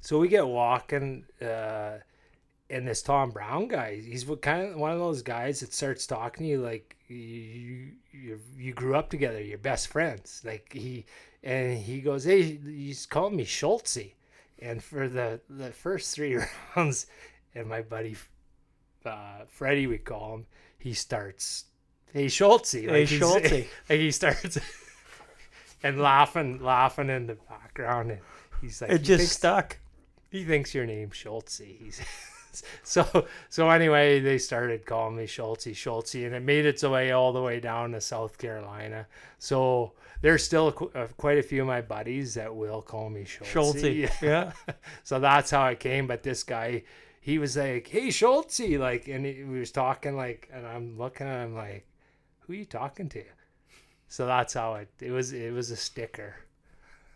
So 0.03 0.19
we 0.19 0.29
get 0.29 0.47
walking, 0.47 1.25
uh, 1.41 1.99
and 2.73 2.89
this 2.89 3.03
Tom 3.03 3.31
Brown 3.31 3.69
guy, 3.69 4.01
he's 4.01 4.27
what 4.27 4.43
kind 4.43 4.67
of 4.73 4.77
one 4.77 4.91
of 4.91 4.99
those 4.99 5.23
guys 5.23 5.61
that 5.61 5.73
starts 5.73 6.07
talking 6.07 6.45
to 6.47 6.51
you 6.51 6.61
like 6.63 6.97
you 7.09 7.93
you, 8.11 8.39
you 8.59 8.73
grew 8.73 8.95
up 8.97 9.11
together, 9.11 9.41
you're 9.41 9.59
best 9.59 9.89
friends. 9.89 10.43
Like 10.45 10.73
he 10.73 11.05
and 11.45 11.77
he 11.79 12.01
goes, 12.01 12.25
hey, 12.25 12.43
he's 12.65 13.05
calling 13.07 13.37
me 13.37 13.45
Schultze, 13.45 14.15
and 14.61 14.83
for 14.83 15.09
the 15.09 15.41
the 15.51 15.71
first 15.71 16.15
three 16.15 16.39
rounds, 16.77 17.07
and 17.55 17.69
my 17.69 17.83
buddy 17.83 18.17
uh, 19.05 19.41
Freddie, 19.49 19.87
we 19.87 19.99
call 19.99 20.35
him, 20.37 20.47
he 20.79 20.95
starts, 20.95 21.65
hey 22.13 22.29
Schultze, 22.29 22.75
like 22.87 22.87
Hey 22.91 23.07
Schulte. 23.19 23.67
like 23.89 23.99
he 24.01 24.11
starts 24.13 24.59
and 25.83 26.01
laughing, 26.01 26.63
laughing 26.63 27.11
in 27.11 27.27
the 27.27 27.37
background, 27.49 28.13
and 28.13 28.21
he's 28.61 28.81
like, 28.81 28.91
It 28.93 29.01
he 29.01 29.05
just 29.07 29.19
thinks- 29.19 29.33
stuck. 29.37 29.79
he 30.31 30.45
thinks 30.45 30.75
your 30.75 30.87
name's 30.87 31.17
Schultze. 31.17 31.59
He's 31.59 32.01
so 32.83 33.27
so 33.49 33.71
anyway, 33.71 34.21
they 34.21 34.39
started 34.39 34.87
calling 34.87 35.17
me 35.17 35.27
Schultze, 35.27 35.77
Schultze, 35.77 36.25
and 36.25 36.35
it 36.35 36.43
made 36.43 36.67
its 36.67 36.83
way 36.83 37.13
all 37.13 37.33
the 37.33 37.43
way 37.43 37.61
down 37.61 37.93
to 37.93 38.01
South 38.01 38.39
Carolina. 38.39 39.07
So 39.39 39.93
there's 40.21 40.45
still 40.45 40.91
uh, 40.95 41.07
quite 41.17 41.39
a 41.39 41.43
few 41.43 41.63
of 41.63 41.67
my 41.69 41.81
buddies 41.81 42.35
that 42.35 42.55
will 42.55 42.83
call 42.83 43.11
me 43.11 43.25
Schultze. 43.25 43.81
Schulte. 43.81 44.11
Yeah. 44.23 44.53
so 45.03 45.19
that's 45.19 45.51
how 45.51 45.67
it 45.67 45.81
came. 45.81 46.07
But 46.07 46.23
this 46.23 46.43
guy, 46.43 46.85
he 47.21 47.39
was 47.39 47.57
like, 47.57 47.89
"Hey 47.89 48.11
Schultze," 48.11 48.79
like, 48.79 49.09
and 49.09 49.25
he, 49.27 49.45
we 49.45 49.59
was 49.61 49.73
talking 49.73 50.17
like, 50.17 50.49
and 50.53 50.67
I'm 50.67 50.97
looking 50.99 51.27
at 51.27 51.45
him 51.45 51.55
like, 51.55 51.87
"Who 52.41 52.53
are 52.53 52.57
you 52.57 52.65
talking 52.65 53.09
to?" 53.11 53.25
So 54.09 54.27
that's 54.27 54.55
how 54.55 54.75
it. 54.75 54.89
It 55.01 55.11
was. 55.11 55.33
It 55.33 55.53
was 55.53 55.71
a 55.71 55.77
sticker. 55.77 56.37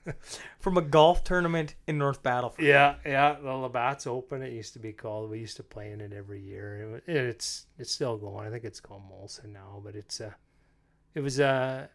From 0.60 0.76
a 0.76 0.82
golf 0.82 1.24
tournament 1.24 1.74
in 1.86 1.98
North 1.98 2.22
Battleford. 2.22 2.60
Yeah, 2.64 2.96
yeah. 3.04 3.36
The 3.42 3.52
Labatt's 3.52 4.06
Open. 4.06 4.42
It 4.42 4.52
used 4.52 4.72
to 4.74 4.78
be 4.78 4.92
called. 4.92 5.30
We 5.30 5.38
used 5.38 5.56
to 5.56 5.62
play 5.62 5.90
in 5.92 6.00
it 6.00 6.12
every 6.12 6.40
year. 6.40 7.00
It, 7.06 7.12
it's 7.16 7.66
it's 7.78 7.90
still 7.92 8.16
going. 8.16 8.46
I 8.46 8.50
think 8.50 8.64
it's 8.64 8.80
called 8.80 9.02
Molson 9.10 9.52
now, 9.52 9.80
but 9.84 9.94
it's 9.94 10.20
uh, 10.20 10.30
it 11.14 11.20
was 11.20 11.40
uh, 11.40 11.86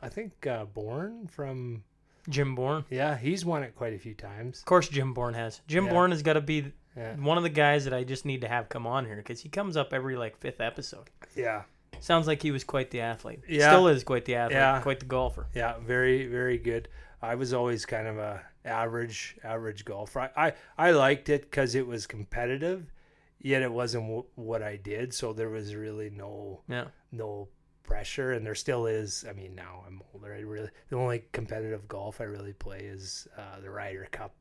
I 0.00 0.08
think 0.08 0.46
uh, 0.46 0.64
Bourne 0.64 1.26
from 1.28 1.84
Jim 2.28 2.54
Bourne. 2.54 2.84
yeah. 2.90 3.16
He's 3.16 3.44
won 3.44 3.62
it 3.62 3.74
quite 3.74 3.94
a 3.94 3.98
few 3.98 4.14
times. 4.14 4.58
Of 4.60 4.64
course, 4.64 4.88
Jim 4.88 5.12
Bourne 5.14 5.34
has. 5.34 5.60
Jim 5.66 5.86
Yeah. 5.86 5.90
Bourne 5.92 6.10
has 6.12 6.22
got 6.22 6.34
to 6.34 6.40
be 6.40 6.72
Yeah, 6.96 7.14
one 7.16 7.36
of 7.36 7.42
the 7.42 7.48
guys 7.50 7.84
that 7.84 7.94
I 7.94 8.04
just 8.04 8.24
need 8.24 8.42
to 8.42 8.48
have 8.48 8.68
come 8.68 8.86
on 8.86 9.06
here 9.06 9.16
because 9.16 9.40
he 9.40 9.48
comes 9.48 9.76
up 9.76 9.92
every 9.92 10.16
like 10.16 10.36
fifth 10.38 10.60
episode. 10.60 11.10
yeah, 11.34 11.62
Sounds 12.00 12.26
like 12.26 12.42
he 12.42 12.50
was 12.50 12.64
quite 12.64 12.90
the 12.90 13.00
athlete. 13.00 13.40
Yeah. 13.48 13.70
Still 13.70 13.88
is 13.88 14.02
quite 14.04 14.24
the 14.24 14.34
athlete. 14.36 14.56
Yeah. 14.56 14.80
Quite 14.80 15.00
the 15.00 15.06
golfer. 15.06 15.46
yeah. 15.54 15.74
Very 15.84 16.26
very 16.26 16.58
good. 16.58 16.88
I 17.22 17.34
was 17.36 17.52
always 17.52 17.86
kind 17.86 18.06
of 18.08 18.18
a 18.18 18.42
average 18.64 19.36
average 19.44 19.84
golfer. 19.84 20.20
I 20.20 20.30
I, 20.48 20.52
I 20.78 20.90
liked 20.92 21.28
it 21.28 21.42
because 21.42 21.74
it 21.74 21.86
was 21.86 22.06
competitive, 22.06 22.92
yet 23.40 23.62
it 23.62 23.72
wasn't 23.72 24.04
w- 24.04 24.24
what 24.34 24.62
I 24.62 24.76
did. 24.76 25.14
So 25.14 25.32
there 25.32 25.48
was 25.50 25.74
really 25.74 26.10
no 26.10 26.60
Yeah. 26.68 26.86
no 27.12 27.48
pressure 27.84 28.32
and 28.32 28.46
there 28.46 28.54
still 28.54 28.86
is 28.86 29.24
i 29.28 29.32
mean 29.32 29.54
now 29.56 29.82
i'm 29.86 30.00
older 30.14 30.32
i 30.32 30.38
really 30.38 30.70
the 30.88 30.96
only 30.96 31.24
competitive 31.32 31.86
golf 31.88 32.20
i 32.20 32.24
really 32.24 32.52
play 32.52 32.78
is 32.78 33.26
uh, 33.36 33.58
the 33.60 33.68
ryder 33.68 34.06
cup 34.12 34.32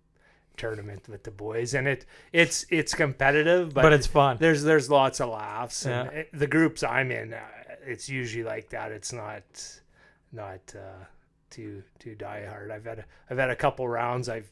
tournament 0.58 1.10
with 1.10 1.24
the 1.24 1.32
boys 1.32 1.74
and 1.74 1.88
it 1.88 2.06
it's 2.32 2.66
it's 2.70 2.94
competitive 2.94 3.74
but, 3.74 3.82
But, 3.82 3.94
it's 3.94 4.06
fun. 4.08 4.38
there's 4.40 4.62
there's 4.64 4.92
lots 4.92 5.20
of 5.20 5.30
laughs 5.30 5.86
and 5.88 6.06
Yeah. 6.12 6.20
it- 6.20 6.30
the 6.34 6.46
groups 6.48 6.84
i'm 6.84 7.10
in 7.12 7.34
uh, 7.34 7.40
it's 7.84 8.08
usually 8.08 8.44
like 8.44 8.70
that 8.70 8.92
it's 8.92 9.12
not 9.12 9.44
not 10.32 10.62
uh 10.76 11.04
too 11.52 11.84
too 12.00 12.16
die 12.16 12.46
hard 12.50 12.72
i've 12.72 12.86
had 12.86 13.00
a, 13.00 13.06
i've 13.30 13.38
had 13.38 13.50
a 13.50 13.56
couple 13.56 13.88
rounds 13.88 14.28
i've 14.30 14.50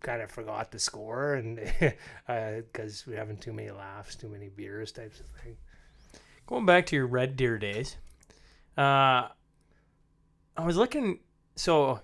kind 0.00 0.20
of 0.22 0.30
forgot 0.30 0.70
the 0.70 0.78
score 0.78 1.34
and 1.34 1.56
because 2.26 3.04
we're 3.06 3.16
having 3.16 3.36
too 3.36 3.52
many 3.52 3.70
laughs 3.70 4.14
too 4.16 4.28
many 4.28 4.48
beers 4.48 4.92
types 4.92 5.20
of 5.20 5.26
thing 5.42 5.56
Going 6.46 6.64
back 6.64 6.86
to 6.86 6.96
your 6.96 7.06
Red 7.06 7.36
Deer 7.36 7.58
days, 7.58 7.96
uh, 8.78 9.28
I 10.56 10.64
was 10.64 10.78
looking. 10.78 11.18
So 11.56 12.00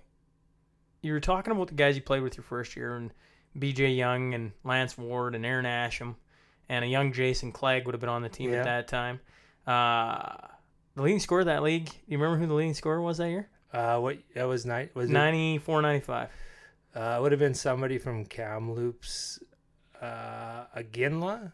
you 1.01 1.15
were 1.15 1.21
talking 1.21 1.51
about 1.51 1.69
the 1.69 1.75
guys 1.75 1.97
you 1.97 2.03
played 2.03 2.23
with 2.23 2.37
your 2.37 2.45
first 2.45 2.77
year, 2.77 2.95
and 2.95 3.11
B.J. 3.59 3.93
Young 3.93 4.35
and 4.35 4.53
Lance 4.63 4.99
Ward 4.99 5.35
and 5.35 5.47
Aaron 5.47 5.65
Asham, 5.65 6.17
and 6.69 6.85
a 6.85 6.89
young 6.89 7.15
Jason 7.15 7.53
Clegg 7.53 7.87
would 7.87 7.95
have 7.95 8.03
been 8.03 8.11
on 8.11 8.21
the 8.21 8.29
team 8.29 8.51
Yeah. 8.53 8.59
at 8.59 8.65
that 8.65 8.89
time. 8.89 9.21
Uh, 9.67 10.37
the 10.95 11.01
leading 11.01 11.21
scorer 11.21 11.41
of 11.41 11.47
that 11.47 11.63
league. 11.63 11.89
You 12.07 12.19
remember 12.19 12.37
who 12.39 12.47
the 12.47 12.53
leading 12.53 12.75
scorer 12.75 13.01
was 13.01 13.17
that 13.17 13.31
year? 13.31 13.49
Uh, 13.75 13.99
what 13.99 14.19
that 14.35 14.45
was 14.45 14.65
night 14.65 14.95
was 14.95 15.11
it? 15.11 15.13
94, 15.13 15.83
95. 15.83 16.29
Uh, 16.95 17.01
it 17.19 17.23
would 17.23 17.33
have 17.33 17.39
been 17.41 17.55
somebody 17.55 17.99
from 17.99 18.25
Kamloops, 18.25 19.41
uh, 20.01 20.65
Iginla. 20.77 21.51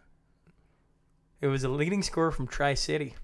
It 1.40 1.46
was 1.46 1.64
a 1.64 1.68
leading 1.70 2.02
scorer 2.02 2.30
from 2.30 2.46
Tri 2.46 2.74
City, 2.74 3.14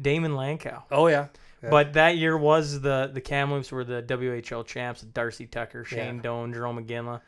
Daymond 0.00 0.34
Langkow. 0.36 0.82
Oh 0.90 1.06
yeah, 1.06 1.28
Yeah. 1.62 1.70
But 1.70 1.94
that 1.94 2.18
year 2.18 2.36
was 2.36 2.82
the 2.82 3.10
the 3.12 3.22
Kamloops 3.22 3.72
were 3.72 3.84
the 3.84 4.02
WHL 4.02 4.66
champs. 4.66 5.00
Darcy 5.00 5.46
Tucker, 5.46 5.84
Shane 5.84 6.16
Yeah. 6.16 6.22
Doan, 6.22 6.52
Jarome 6.52 6.86
Iginla. 6.86 7.20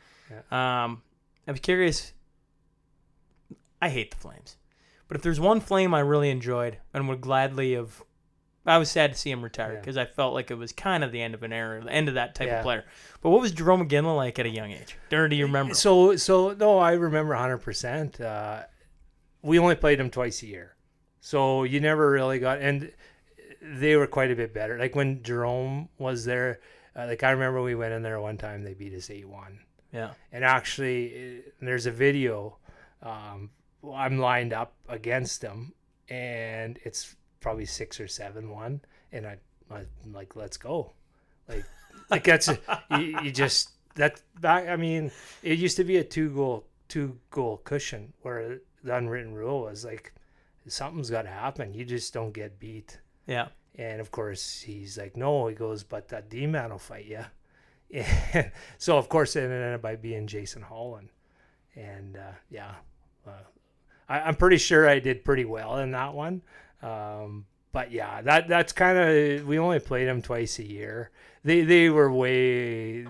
Um, 0.55 1.01
I 1.47 1.51
was 1.51 1.59
curious. 1.59 2.13
I 3.81 3.89
hate 3.89 4.11
the 4.11 4.17
Flames, 4.17 4.57
but 5.07 5.17
if 5.17 5.23
there's 5.23 5.39
one 5.39 5.59
Flame 5.59 5.93
I 5.95 5.99
really 6.01 6.29
enjoyed 6.29 6.77
and 6.93 7.09
would 7.09 7.19
gladly 7.21 7.73
have, 7.73 8.01
I 8.65 8.77
was 8.77 8.89
sad 8.89 9.11
to 9.11 9.17
see 9.17 9.29
him 9.29 9.43
retire 9.43 9.73
Yeah. 9.73 9.79
because 9.79 9.97
I 9.97 10.05
felt 10.05 10.33
like 10.33 10.49
it 10.49 10.55
was 10.57 10.71
kind 10.71 11.03
of 11.03 11.11
the 11.11 11.21
end 11.21 11.33
of 11.33 11.43
an 11.43 11.51
era, 11.51 11.83
the 11.83 11.91
end 11.91 12.07
of 12.07 12.13
that 12.15 12.33
type 12.35 12.47
Yeah. 12.47 12.59
of 12.59 12.63
player. 12.63 12.85
But 13.21 13.31
what 13.31 13.41
was 13.41 13.51
Jarome 13.53 13.87
Iginla 13.89 14.15
like 14.15 14.39
at 14.39 14.45
a 14.45 14.49
young 14.49 14.71
age? 14.71 14.97
Do 15.09 15.27
you 15.31 15.45
remember? 15.45 15.73
So 15.73 16.15
so 16.15 16.53
no, 16.53 16.77
I 16.79 16.93
remember 16.93 17.33
hundred 17.33 17.57
percent. 17.59 18.19
Uh, 18.21 18.63
we 19.41 19.59
only 19.59 19.75
played 19.75 19.99
him 19.99 20.09
twice 20.09 20.41
a 20.43 20.47
year, 20.47 20.75
so 21.19 21.63
you 21.63 21.79
never 21.81 22.09
really 22.09 22.39
got. 22.39 22.59
And 22.61 22.91
they 23.61 23.95
were 23.95 24.07
quite 24.07 24.31
a 24.31 24.35
bit 24.35 24.53
better. 24.53 24.77
Like 24.77 24.95
when 24.95 25.19
Jarome 25.19 25.89
was 25.97 26.23
there, 26.25 26.59
uh, 26.95 27.05
like 27.07 27.23
I 27.23 27.31
remember 27.31 27.61
we 27.61 27.75
went 27.75 27.93
in 27.93 28.01
there 28.03 28.19
one 28.21 28.37
time. 28.37 28.63
They 28.63 28.73
beat 28.73 28.93
us 28.93 29.09
eight 29.09 29.27
one. 29.27 29.59
Yeah. 29.91 30.13
and 30.31 30.43
actually 30.43 31.37
uh, 31.45 31.49
there's 31.61 31.85
a 31.85 31.91
video 31.91 32.57
um, 33.03 33.51
i'm 33.93 34.17
lined 34.17 34.51
up 34.51 34.73
against 34.89 35.41
them 35.41 35.73
and 36.09 36.79
it's 36.83 37.15
probably 37.43 37.65
six 37.65 37.99
or 37.99 38.07
seven 38.07 38.49
one 38.49 38.81
and 39.11 39.27
i 39.27 39.37
i'm 39.69 39.85
like 40.13 40.35
let's 40.35 40.57
go 40.57 40.91
like 41.47 41.63
like 42.09 42.23
that's 42.23 42.47
you, 42.97 43.19
you 43.21 43.31
just 43.31 43.69
that 43.95 44.19
back 44.41 44.67
i 44.67 44.75
mean 44.75 45.11
it 45.43 45.59
used 45.59 45.77
to 45.77 45.83
be 45.83 45.97
a 45.97 46.03
two 46.03 46.29
goal 46.29 46.65
two 46.87 47.17
goal 47.29 47.57
cushion 47.63 48.11
where 48.23 48.59
the 48.83 48.95
unwritten 48.95 49.33
rule 49.33 49.61
was 49.63 49.83
like 49.85 50.13
something's 50.67 51.09
got 51.11 51.23
to 51.23 51.29
happen 51.29 51.73
you 51.73 51.85
just 51.85 52.13
don't 52.13 52.33
get 52.33 52.59
beat 52.59 52.97
Yeah. 53.27 53.49
and 53.77 53.99
of 54.01 54.11
course, 54.11 54.61
he's 54.61 54.97
like, 54.97 55.17
no, 55.17 55.47
he 55.47 55.55
goes, 55.55 55.83
but 55.83 56.07
that 56.09 56.29
D 56.29 56.45
man 56.47 56.69
will 56.71 56.77
fight 56.79 57.05
you. 57.05 57.23
And 58.33 58.51
so, 58.77 58.97
of 58.97 59.07
course, 59.09 59.35
it 59.35 59.43
ended 59.43 59.73
up 59.75 59.81
by 59.81 59.95
being 59.95 60.25
Jason 60.27 60.61
Holland. 60.61 61.09
And 61.75 62.17
uh, 62.17 62.31
yeah, 62.49 62.75
uh, 63.27 63.31
I, 64.09 64.21
I'm 64.21 64.35
pretty 64.35 64.57
sure 64.57 64.87
I 64.89 64.99
did 64.99 65.23
pretty 65.25 65.45
well 65.45 65.77
in 65.77 65.91
that 65.91 66.13
one. 66.13 66.41
Um, 66.83 67.45
but 67.71 67.91
yeah, 67.91 68.21
that 68.21 68.47
that's 68.47 68.73
kind 68.73 68.97
of 68.97 69.47
we 69.47 69.57
only 69.57 69.79
played 69.79 70.07
them 70.07 70.21
twice 70.21 70.59
a 70.59 70.67
year. 70.67 71.09
They 71.43 71.61
they 71.61 71.89
were 71.89 72.11
way 72.11 73.05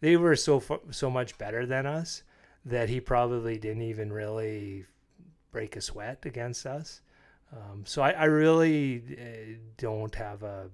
they 0.00 0.16
were 0.16 0.36
so 0.36 0.62
so 0.90 1.10
much 1.10 1.38
better 1.38 1.66
than 1.66 1.86
us 1.86 2.22
that 2.64 2.88
he 2.88 3.00
probably 3.00 3.58
didn't 3.58 3.82
even 3.82 4.12
really 4.12 4.86
break 5.52 5.76
a 5.76 5.80
sweat 5.80 6.24
against 6.24 6.66
us. 6.66 7.00
Um, 7.52 7.84
so 7.84 8.02
I, 8.02 8.10
I 8.10 8.24
really 8.24 9.02
uh, 9.12 9.58
don't 9.76 10.14
have 10.14 10.42
a 10.42 10.70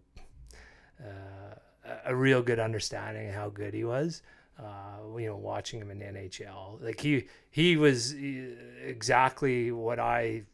uh, 1.03 1.91
a 2.07 2.15
real 2.15 2.43
good 2.43 2.59
understanding 2.59 3.29
of 3.29 3.35
how 3.35 3.49
good 3.51 3.75
he 3.75 3.85
was. 3.85 4.23
Uh, 4.59 5.19
you 5.19 5.27
know, 5.27 5.37
watching 5.37 5.81
him 5.81 5.91
in 5.91 5.99
NHL, 5.99 6.83
like 6.83 7.01
he 7.01 7.27
he 7.51 7.77
was 7.77 8.15
uh, 8.15 8.17
exactly 8.83 9.71
what 9.71 9.99
I 9.99 10.45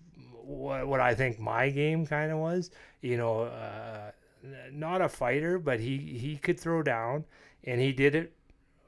what, 0.45 0.87
what 0.87 1.01
I 1.01 1.15
think 1.15 1.39
my 1.39 1.71
game 1.71 2.07
kind 2.07 2.33
of 2.33 2.39
was. 2.39 2.71
You 3.01 3.17
know, 3.17 3.43
uh, 3.43 4.11
not 4.73 5.01
a 5.01 5.09
fighter, 5.09 5.59
but 5.59 5.81
he 5.81 5.99
he 5.99 6.37
could 6.37 6.59
throw 6.59 6.83
down, 6.83 7.25
and 7.65 7.81
he 7.81 7.93
did 7.93 8.15
it 8.15 8.33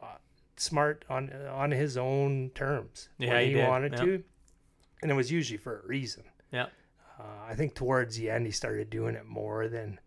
uh, 0.02 0.16
smart 0.57 1.05
on 1.09 1.30
on 1.50 1.70
his 1.70 1.96
own 1.96 2.50
terms 2.55 3.09
Yeah, 3.18 3.34
when 3.34 3.46
he 3.46 3.55
he, 3.55 3.61
wanted 3.62 3.92
yeah. 3.92 4.05
to, 4.05 4.24
and 5.02 5.11
it 5.11 5.14
was 5.14 5.30
usually 5.30 5.59
for 5.59 5.80
a 5.80 5.86
reason. 5.86 6.24
Yeah. 6.52 6.66
Uh, 7.18 7.48
I 7.48 7.55
think 7.55 7.74
towards 7.74 8.16
the 8.16 8.30
end 8.30 8.46
he 8.46 8.52
started 8.52 8.90
doing 8.90 9.14
it 9.14 9.26
more 9.26 9.68
than 9.68 10.00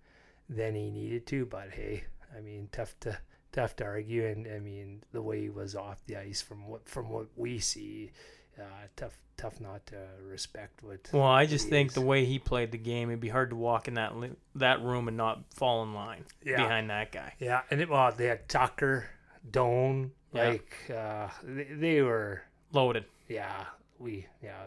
than 0.49 0.75
he 0.75 0.89
needed 0.89 1.25
to. 1.27 1.45
But 1.45 1.71
hey, 1.71 2.03
I 2.35 2.41
mean, 2.41 2.69
tough 2.71 2.95
to 3.01 3.17
tough 3.51 3.75
to 3.77 3.85
argue. 3.85 4.25
And 4.25 4.47
I 4.47 4.59
mean, 4.59 5.03
the 5.11 5.21
way 5.21 5.41
he 5.41 5.49
was 5.49 5.75
off 5.75 6.03
the 6.05 6.17
ice 6.17 6.41
from 6.41 6.67
what 6.67 6.87
from 6.87 7.09
what 7.09 7.27
we 7.35 7.59
see, 7.59 8.11
uh, 8.59 8.63
tough 8.95 9.17
tough 9.37 9.59
not 9.61 9.85
to 9.87 9.95
respect 10.27 10.81
what. 10.83 11.09
Well, 11.13 11.21
I 11.23 11.45
just 11.45 11.69
think 11.69 11.89
is. 11.89 11.93
the 11.95 12.01
way 12.01 12.25
he 12.25 12.39
played 12.39 12.71
the 12.71 12.77
game, 12.79 13.09
it'd 13.09 13.19
be 13.19 13.29
hard 13.29 13.51
to 13.51 13.55
walk 13.55 13.87
in 13.87 13.93
that 13.95 14.17
li- 14.17 14.31
that 14.55 14.81
room 14.81 15.07
and 15.07 15.15
not 15.17 15.43
fall 15.53 15.83
in 15.83 15.93
line 15.93 16.23
yeah, 16.43 16.57
behind 16.57 16.89
that 16.89 17.11
guy. 17.11 17.33
yeah, 17.39 17.61
and 17.69 17.79
it, 17.81 17.89
well, 17.89 18.11
they 18.11 18.25
had 18.25 18.49
Tucker, 18.49 19.05
Doan, 19.49 20.11
Yeah. 20.33 20.49
like 20.49 20.75
uh, 20.93 21.27
they, 21.43 21.63
they 21.65 22.01
were 22.01 22.41
Loaded. 22.73 23.05
yeah 23.29 23.65
we 23.99 24.25
yeah 24.43 24.63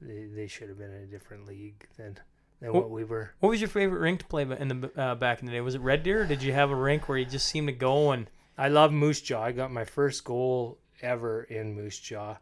they, 0.00 0.24
they 0.24 0.46
should 0.46 0.68
have 0.68 0.78
been 0.78 0.90
in 0.92 1.02
a 1.02 1.06
different 1.06 1.46
league 1.46 1.86
than 1.96 2.18
than 2.60 2.72
Well- 2.72 2.82
what 2.82 2.90
we 2.90 3.04
were. 3.04 3.32
What 3.40 3.48
was 3.50 3.60
your 3.60 3.68
favorite 3.68 4.00
rink 4.00 4.20
to 4.20 4.26
play 4.26 4.42
in 4.42 4.68
the 4.68 4.90
uh, 4.96 5.14
back 5.16 5.40
in 5.40 5.46
the 5.46 5.52
day? 5.52 5.60
Was 5.60 5.74
it 5.74 5.80
Red 5.80 6.02
Deer? 6.02 6.22
Or 6.22 6.26
did 6.26 6.42
you 6.42 6.52
have 6.52 6.70
a 6.70 6.74
rink 6.76 7.08
where 7.08 7.18
you 7.18 7.24
just 7.24 7.46
seemed 7.48 7.68
to 7.68 7.72
go 7.72 8.12
and 8.12 8.30
I 8.58 8.68
love 8.68 8.92
Moose 8.92 9.20
Jaw. 9.22 9.42
I 9.44 9.52
got 9.52 9.70
my 9.72 9.84
first 9.86 10.24
goal 10.24 10.78
ever 11.00 11.42
in 11.44 11.74
Moose 11.74 11.98
Jaw. 11.98 12.36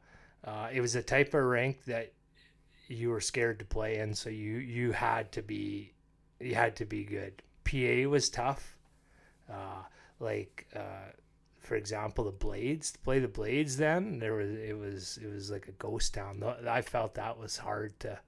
Uh, 0.45 0.68
it 0.72 0.80
was 0.80 0.95
a 0.95 1.03
type 1.03 1.34
of 1.34 1.43
rink 1.45 1.84
that 1.86 2.12
you 2.89 3.11
were 3.11 3.20
scared 3.20 3.59
to 3.59 3.64
play 3.64 3.99
in, 3.99 4.14
so 4.14 4.30
you 4.30 4.53
you 4.59 4.93
had 4.93 5.30
to 5.32 5.43
be 5.43 5.93
you 6.41 6.55
had 6.55 6.76
to 6.76 6.84
be 6.84 7.05
good. 7.05 7.43
PA 7.64 8.09
was 8.09 8.30
tough. 8.30 8.76
Uh, 9.51 9.82
like 10.20 10.66
uh, 10.74 11.11
for 11.61 11.74
example, 11.74 12.24
the 12.24 12.30
Blades 12.30 12.93
to 12.93 12.99
play 13.01 13.18
the 13.18 13.28
Blades. 13.28 13.76
Then 13.76 14.18
there 14.20 14.34
was 14.34 14.51
it 14.51 14.78
was 14.78 15.18
it 15.22 15.30
was 15.30 15.51
like 15.51 15.68
a 15.68 15.72
ghost 15.72 16.14
town. 16.14 16.43
I 16.68 16.82
felt 16.82 17.14
that 17.14 17.39
was 17.39 17.59
hard 17.59 17.99
to. 18.01 18.18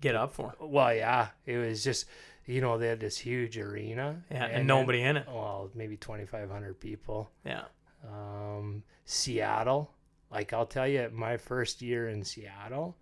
get 0.00 0.14
up 0.14 0.32
for? 0.32 0.54
Well, 0.60 0.94
yeah, 0.94 1.28
it 1.46 1.56
was 1.58 1.84
just 1.84 2.06
you 2.46 2.60
know 2.60 2.78
they 2.78 2.88
had 2.88 3.00
this 3.00 3.18
huge 3.18 3.58
arena. 3.58 4.22
Yeah, 4.30 4.44
and, 4.46 4.54
then- 4.60 4.66
nobody 4.66 5.02
in 5.02 5.16
it. 5.16 5.26
well, 5.28 5.70
maybe 5.74 5.96
twenty 5.96 6.24
five 6.26 6.50
hundred 6.50 6.80
people 6.80 7.30
Yeah. 7.44 7.64
um, 8.04 8.82
Seattle. 9.04 9.90
Like 10.30 10.52
I'll 10.52 10.66
tell 10.66 10.86
you, 10.86 11.10
my 11.12 11.36
first 11.36 11.80
year 11.82 12.08
in 12.08 12.22
Seattle, 12.24 12.96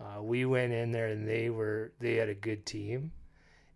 uh, 0.00 0.22
we 0.22 0.44
went 0.44 0.72
in 0.72 0.92
there 0.92 1.08
and 1.08 1.26
they 1.26 1.50
were 1.50 1.92
they 1.98 2.14
had 2.14 2.28
a 2.28 2.34
good 2.34 2.64
team, 2.64 3.12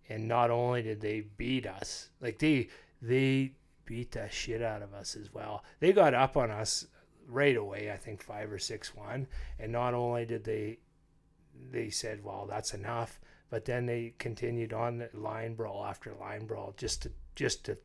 and 0.09 0.29
not 0.29 0.51
only 0.51 0.83
did 0.83 1.01
they 1.01 1.21
beat 1.37 1.67
us, 1.67 2.11
like 2.21 2.39
they 2.39 2.69
they 3.01 3.53
beat 3.85 4.13
the 4.13 4.29
shit 4.31 4.63
out 4.63 4.83
of 4.83 4.95
us 4.95 5.17
as 5.17 5.33
well. 5.35 5.65
They 5.81 5.93
got 5.93 6.15
up 6.15 6.37
on 6.37 6.51
us 6.51 6.87
right 7.27 7.57
away. 7.57 7.91
I 7.93 7.97
think 7.97 8.23
five 8.23 8.53
or 8.53 8.59
six 8.59 8.95
one, 8.95 9.27
and 9.59 9.73
not 9.73 9.95
only 9.95 10.25
did 10.25 10.45
they 10.45 10.79
they 11.71 11.91
said, 11.91 12.25
well, 12.25 12.47
that's 12.49 12.75
enough, 12.75 13.21
but 13.51 13.65
then 13.65 13.87
they 13.87 14.15
continued 14.19 14.73
on 14.73 15.07
line 15.13 15.55
brawl 15.55 15.85
after 15.85 16.15
line 16.15 16.47
brawl 16.47 16.75
just 16.77 17.03
to 17.03 17.11
just 17.35 17.65
to 17.65 17.79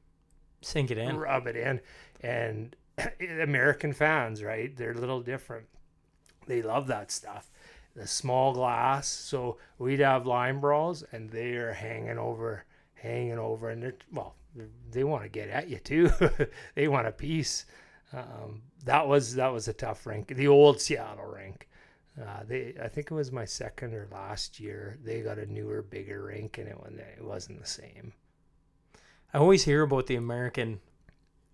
Sink 0.62 0.92
it 0.92 0.98
in. 0.98 1.18
rub 1.18 1.48
it 1.48 1.56
in. 1.56 1.80
And 2.22 2.76
American 3.42 3.94
fans, 3.94 4.44
right? 4.44 4.76
They're 4.76 4.92
a 4.92 4.98
little 4.98 5.22
different. 5.22 5.68
They 6.48 6.62
love 6.62 6.88
that 6.88 7.12
stuff. 7.12 7.52
The 7.96 8.08
small 8.08 8.54
glass. 8.54 9.08
So 9.08 9.58
we'd 9.78 10.00
have 10.00 10.26
line 10.26 10.60
brawls, 10.60 11.04
and 11.12 11.30
they 11.30 11.54
are 11.56 11.74
hanging 11.74 12.18
over, 12.18 12.66
hanging 12.94 13.40
over, 13.40 13.70
and 13.70 13.82
they're 13.84 13.96
well, 14.12 14.36
they're- 14.92 15.08
want 15.08 15.24
to 15.24 15.30
get 15.30 15.50
at 15.50 15.70
you 15.70 15.78
too. 15.80 16.10
they 16.76 16.88
want 16.88 17.08
a 17.08 17.12
piece. 17.12 17.66
Um, 18.14 18.62
that 18.86 19.08
was 19.08 19.36
that 19.36 19.52
was 19.52 19.68
a 19.68 19.74
tough 19.74 20.06
rink. 20.06 20.30
The 20.30 20.48
old 20.48 20.80
Seattle 20.82 21.26
rink. 21.26 21.68
Uh, 22.20 22.44
they, 22.48 22.74
I 22.82 22.88
think 22.88 23.12
it 23.12 23.14
was 23.14 23.32
my 23.32 23.46
second 23.46 23.94
or 23.94 24.08
last 24.12 24.60
year. 24.60 24.98
They 25.04 25.22
got 25.22 25.38
a 25.38 25.46
newer, 25.46 25.84
bigger 25.84 26.24
rink, 26.24 26.58
and 26.58 26.68
it 26.68 27.24
wasn't 27.24 27.62
the 27.62 27.68
same. 27.68 28.14
I 29.34 29.38
always 29.38 29.66
hear 29.66 29.84
about 29.84 30.08
the 30.08 30.16
American 30.16 30.80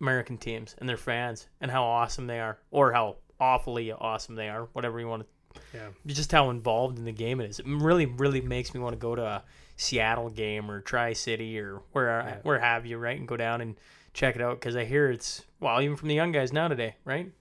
American 0.04 0.38
teams 0.38 0.76
and 0.80 0.88
their 0.88 0.97
fans 0.97 1.47
and 1.62 1.72
how 1.72 1.84
awesome 1.84 2.28
they 2.28 2.39
are, 2.39 2.60
or 2.72 2.91
how 2.91 3.16
awfully 3.39 3.91
awesome 3.91 4.36
they 4.36 4.49
are, 4.49 4.68
whatever 4.74 4.99
you 4.99 5.08
want 5.08 5.24
to. 5.24 5.60
Yeah. 5.74 5.88
Just 6.06 6.32
how 6.32 6.49
involved 6.49 6.97
in 6.99 7.06
the 7.06 7.12
game 7.12 7.39
it 7.39 7.49
is. 7.49 7.60
It 7.60 7.66
really, 7.68 8.06
really 8.06 8.41
makes 8.41 8.74
me 8.74 8.80
want 8.80 8.93
to 8.93 8.99
go 8.99 9.16
to 9.16 9.24
a 9.24 9.43
Seattle 9.78 10.30
game 10.30 10.70
or 10.70 10.82
Tri 10.82 11.14
City 11.14 11.58
or 11.60 11.82
where 11.93 12.10
Yeah. 12.22 12.38
where 12.43 12.60
have 12.60 12.86
you, 12.86 12.97
right? 12.97 13.18
And 13.18 13.28
go 13.28 13.38
down 13.38 13.62
and 13.62 13.76
check 14.14 14.36
it 14.36 14.41
out 14.41 14.60
because 14.60 14.76
I 14.76 14.86
hear 14.86 15.10
it's 15.10 15.43
well, 15.60 15.82
even 15.82 15.95
from 15.95 16.10
the 16.10 16.16
young 16.16 16.32
guys 16.32 16.51
now 16.54 16.68
today, 16.68 16.95
right? 17.06 17.32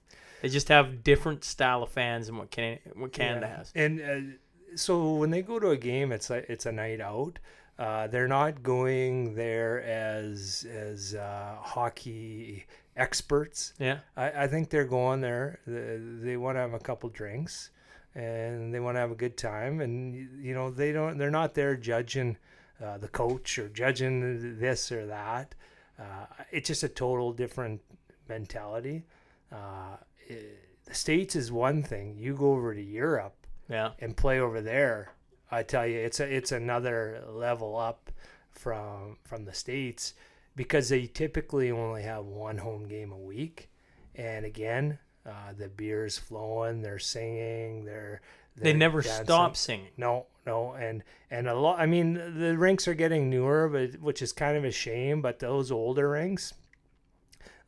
They 0.41 0.49
just 0.49 0.67
have 0.69 1.03
different 1.03 1.43
style 1.43 1.83
of 1.83 1.89
fans 1.89 2.27
than 2.27 2.37
what 2.37 2.49
can 2.49 2.79
what 2.95 3.11
Canada 3.13 3.47
Yeah. 3.49 3.57
has. 3.57 3.71
And 3.75 4.01
uh, 4.01 4.75
so 4.77 5.13
when 5.15 5.29
they 5.29 5.41
go 5.41 5.59
to 5.59 5.69
a 5.71 5.77
game, 5.77 6.11
it's 6.11 6.29
like 6.29 6.45
it's 6.49 6.65
a 6.65 6.71
night 6.71 7.01
out. 7.01 7.39
Uh, 7.83 8.07
they're 8.07 8.29
not 8.29 8.63
going 8.63 9.35
there 9.35 9.83
as 9.83 10.65
as 10.71 11.15
uh, 11.15 11.57
hockey 11.59 12.65
experts. 12.95 13.73
Yeah, 13.77 13.99
I, 14.15 14.43
I 14.43 14.47
think 14.47 14.69
they're 14.69 14.85
going 14.85 15.19
there. 15.19 15.59
They, 15.67 15.97
they 15.99 16.37
want 16.37 16.55
to 16.55 16.61
have 16.61 16.73
a 16.73 16.79
couple 16.79 17.09
drinks, 17.09 17.71
and 18.15 18.73
they 18.73 18.79
want 18.79 18.95
to 18.95 19.01
have 19.01 19.11
a 19.11 19.15
good 19.15 19.35
time. 19.35 19.81
And 19.81 20.15
you 20.41 20.53
know 20.53 20.71
they 20.71 20.93
don't. 20.93 21.17
They're 21.17 21.29
not 21.29 21.55
there 21.55 21.75
judging 21.75 22.37
uh, 22.81 22.99
the 22.99 23.09
coach 23.09 23.59
or 23.59 23.67
judging 23.67 24.57
this 24.59 24.89
or 24.89 25.05
that. 25.07 25.53
Uh, 25.99 26.25
it's 26.51 26.69
just 26.69 26.83
a 26.83 26.89
total 26.89 27.33
different 27.33 27.81
mentality. 28.29 29.03
Uh, 29.51 29.97
i 30.29 30.37
the 30.85 30.93
states 30.93 31.35
is 31.35 31.51
one 31.51 31.83
thing. 31.83 32.15
You 32.17 32.33
go 32.33 32.53
over 32.53 32.73
to 32.73 32.81
Europe 32.81 33.35
yeah. 33.69 33.91
and 33.99 34.15
play 34.15 34.39
over 34.39 34.61
there, 34.61 35.13
I 35.53 35.63
tell 35.63 35.85
you, 35.87 35.99
it's 35.99 36.19
a 36.19 36.25
it's 36.35 36.51
another 36.51 37.23
level 37.29 37.77
up 37.77 38.11
from 38.51 39.17
from 39.23 39.45
the 39.45 39.53
states 39.53 40.13
because 40.55 40.89
they 40.89 41.07
typically 41.07 41.71
only 41.71 42.03
have 42.03 42.25
one 42.25 42.57
home 42.59 42.87
game 42.87 43.11
a 43.11 43.17
week, 43.17 43.69
and 44.15 44.45
again, 44.45 44.99
uh, 45.25 45.53
the 45.57 45.69
beer's 45.69 46.17
flowing, 46.17 46.81
they're 46.81 46.99
singing, 46.99 47.85
they're, 47.85 48.21
They 48.55 48.71
they're 48.71 48.73
never 48.73 49.01
dancing. 49.01 49.25
stop 49.25 49.55
singing. 49.57 49.91
No, 49.97 50.27
no, 50.45 50.73
and 50.73 51.03
and 51.31 51.47
a 51.47 51.55
lot. 51.55 51.79
I 51.79 51.85
mean, 51.87 52.13
the 52.39 52.57
rinks 52.57 52.87
are 52.87 52.93
getting 52.93 53.29
newer, 53.29 53.67
but 53.69 54.01
which 54.01 54.21
is 54.21 54.31
kind 54.33 54.57
of 54.57 54.63
a 54.65 54.71
shame. 54.71 55.21
But 55.21 55.39
those 55.39 55.71
older 55.71 56.09
rinks, 56.11 56.53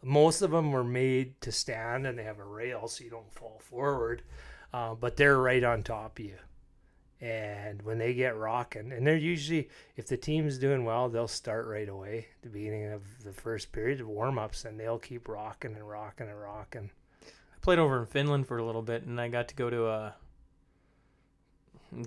most 0.04 0.42
of 0.42 0.52
them 0.52 0.72
were 0.72 0.84
made 0.84 1.40
to 1.42 1.52
stand, 1.52 2.06
and 2.06 2.18
they 2.20 2.24
have 2.24 2.40
a 2.40 2.44
rail 2.46 2.88
so 2.88 3.04
you 3.04 3.10
don't 3.10 3.34
fall 3.34 3.60
forward. 3.64 4.22
Uh, 4.74 4.94
but 4.94 5.16
they're 5.16 5.40
right 5.40 5.64
on 5.64 5.82
top 5.84 6.20
of 6.20 6.26
you, 6.26 6.36
and 7.22 7.82
when 7.84 7.98
they 7.98 8.14
get 8.14 8.36
rocking, 8.38 8.92
and 8.92 9.06
they're 9.08 9.16
usually 9.16 9.70
if 9.96 10.08
the 10.08 10.18
team's 10.18 10.58
doing 10.58 10.84
well, 10.86 11.10
they'll 11.10 11.28
start 11.28 11.66
right 11.68 11.88
away 11.90 12.28
at 12.36 12.42
the 12.44 12.50
beginning 12.50 12.92
of 12.92 13.24
the 13.24 13.32
first 13.34 13.72
period 13.72 14.02
of 14.02 14.08
warm 14.08 14.38
ups, 14.38 14.66
and 14.66 14.80
they'll 14.80 15.00
keep 15.00 15.28
rocking 15.28 15.74
and 15.76 15.88
rocking 15.88 16.28
and 16.28 16.40
rocking. 16.40 16.92
I 17.24 17.60
played 17.62 17.80
over 17.80 18.00
in 18.00 18.06
Finland 18.06 18.48
for 18.48 18.58
a 18.58 18.66
little 18.66 18.82
bit, 18.82 19.04
and 19.04 19.20
I 19.20 19.28
got 19.30 19.48
to 19.50 19.56
go 19.56 19.70
to 19.70 19.88
a 19.88 20.16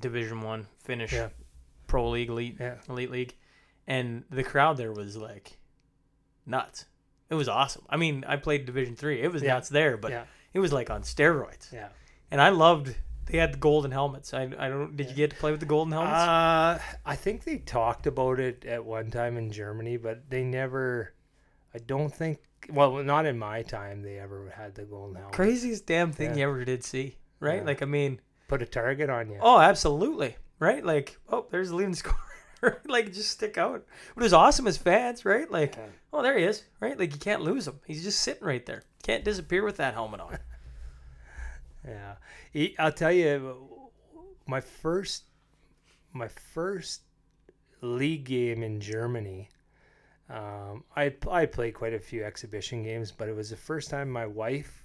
Division 0.01 0.43
One 0.43 0.67
Finnish 0.85 1.13
Yeah. 1.13 1.31
Pro 1.87 2.11
League, 2.11 2.29
elite 2.29 2.57
Yeah. 2.61 2.77
elite 2.89 3.11
league, 3.11 3.35
and 3.87 4.25
the 4.31 4.45
crowd 4.45 4.77
there 4.77 4.93
was 4.93 5.17
like 5.17 5.59
nuts. 6.45 6.85
It 7.31 7.35
was 7.35 7.49
awesome. 7.49 7.85
I 7.89 7.97
mean, 7.97 8.25
I 8.27 8.37
played 8.37 8.67
Division 8.67 8.97
Three. 8.97 9.23
It 9.23 9.33
was 9.33 9.43
Yeah. 9.43 9.55
nuts 9.55 9.69
there, 9.69 9.97
but 9.97 10.27
it 10.53 10.61
was 10.61 10.73
like 10.73 10.91
on 10.91 11.03
steroids. 11.03 11.73
yeah. 11.73 11.89
And 12.31 12.41
I 12.43 12.51
loved. 12.51 12.95
They 13.31 13.39
had 13.39 13.53
the 13.55 13.59
golden 13.59 13.91
helmets. 13.91 14.33
I, 14.35 14.51
I 14.59 14.69
don't. 14.69 14.97
Did 14.97 15.11
you 15.11 15.15
get 15.15 15.31
to 15.31 15.37
play 15.37 15.51
with 15.51 15.61
the 15.61 15.67
golden 15.67 15.93
helmets? 15.93 16.15
Uh, 16.15 16.79
I 17.05 17.15
think 17.17 17.45
they 17.45 17.59
talked 17.59 18.07
about 18.07 18.41
it 18.41 18.65
at 18.65 18.85
one 18.85 19.11
time 19.11 19.37
in 19.37 19.51
Germany, 19.53 19.97
but 19.99 20.29
they 20.31 20.43
never. 20.45 21.13
I 21.75 21.79
don't 21.79 22.13
think. 22.13 22.39
Well, 22.71 23.03
not 23.05 23.27
in 23.27 23.39
my 23.39 23.63
time. 23.63 24.03
They 24.03 24.19
ever 24.19 24.53
had 24.57 24.75
the 24.75 24.83
golden 24.85 25.17
helmet. 25.17 25.35
Craziest 25.35 25.87
damn 25.87 26.13
thing 26.13 26.31
Yeah. 26.31 26.37
you 26.37 26.43
ever 26.49 26.65
did 26.65 26.83
see, 26.85 27.17
right? 27.41 27.59
Yeah. 27.61 27.65
Like 27.67 27.83
I 27.83 27.87
mean, 27.87 28.21
Put 28.49 28.63
a 28.63 28.67
target 28.67 29.11
on 29.11 29.29
you. 29.31 29.39
oh, 29.41 29.59
absolutely, 29.61 30.37
right? 30.59 30.85
Like 30.85 31.19
oh, 31.29 31.47
there's 31.51 31.69
the 31.69 31.77
leading 31.77 31.95
score. 31.95 32.15
like 32.87 33.13
just 33.13 33.31
stick 33.31 33.57
out. 33.59 33.85
But 34.15 34.23
it 34.23 34.25
was 34.25 34.33
awesome 34.33 34.67
as 34.67 34.77
fans, 34.79 35.25
right? 35.25 35.49
Like, 35.51 35.77
Yeah. 35.77 35.87
oh, 36.13 36.23
there 36.23 36.37
he 36.39 36.45
is, 36.45 36.65
right? 36.81 36.99
Like 36.99 37.13
you 37.13 37.19
can't 37.21 37.43
lose 37.43 37.69
him. 37.69 37.79
He's 37.87 38.03
just 38.03 38.21
sitting 38.23 38.45
right 38.47 38.65
there. 38.67 38.83
Can't 39.03 39.25
disappear 39.25 39.63
with 39.65 39.77
that 39.77 39.95
helmet 39.95 40.21
on. 40.21 40.39
Yeah, 41.87 42.15
I'll 42.79 42.93
tell 42.93 43.13
you, 43.13 43.57
my 44.47 44.61
first, 44.61 45.25
my 46.13 46.29
first 46.29 47.03
league 47.81 48.25
game 48.25 48.63
in 48.63 48.81
Germany. 48.81 49.49
Um, 50.29 50.85
I 50.95 51.15
I 51.31 51.47
played 51.47 51.75
quite 51.75 51.95
a 51.95 51.99
few 51.99 52.25
exhibition 52.25 52.83
games, 52.83 53.13
but 53.13 53.29
it 53.29 53.37
was 53.37 53.51
the 53.51 53.57
first 53.57 53.89
time 53.91 54.11
my 54.11 54.27
wife 54.27 54.85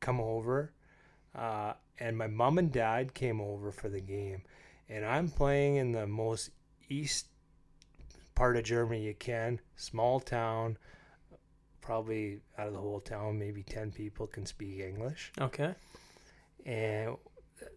come 0.00 0.20
over, 0.20 0.72
uh, 1.34 1.74
and 1.98 2.16
my 2.16 2.26
mom 2.26 2.58
and 2.58 2.70
dad 2.70 3.14
came 3.14 3.40
over 3.40 3.72
for 3.72 3.88
the 3.88 4.00
game, 4.00 4.42
and 4.88 5.04
I'm 5.04 5.28
playing 5.30 5.76
in 5.76 5.92
the 5.92 6.06
most 6.06 6.50
east 6.90 7.28
part 8.34 8.56
of 8.56 8.64
Germany 8.64 9.02
you 9.06 9.14
can, 9.14 9.60
small 9.76 10.20
town. 10.20 10.76
Probably 11.80 12.40
out 12.58 12.66
of 12.66 12.72
the 12.72 12.80
whole 12.80 13.00
town, 13.00 13.38
maybe 13.38 13.62
ten 13.62 13.90
people 13.92 14.26
can 14.26 14.46
speak 14.46 14.80
English 14.80 15.32
Okay. 15.38 15.74
And 16.64 17.16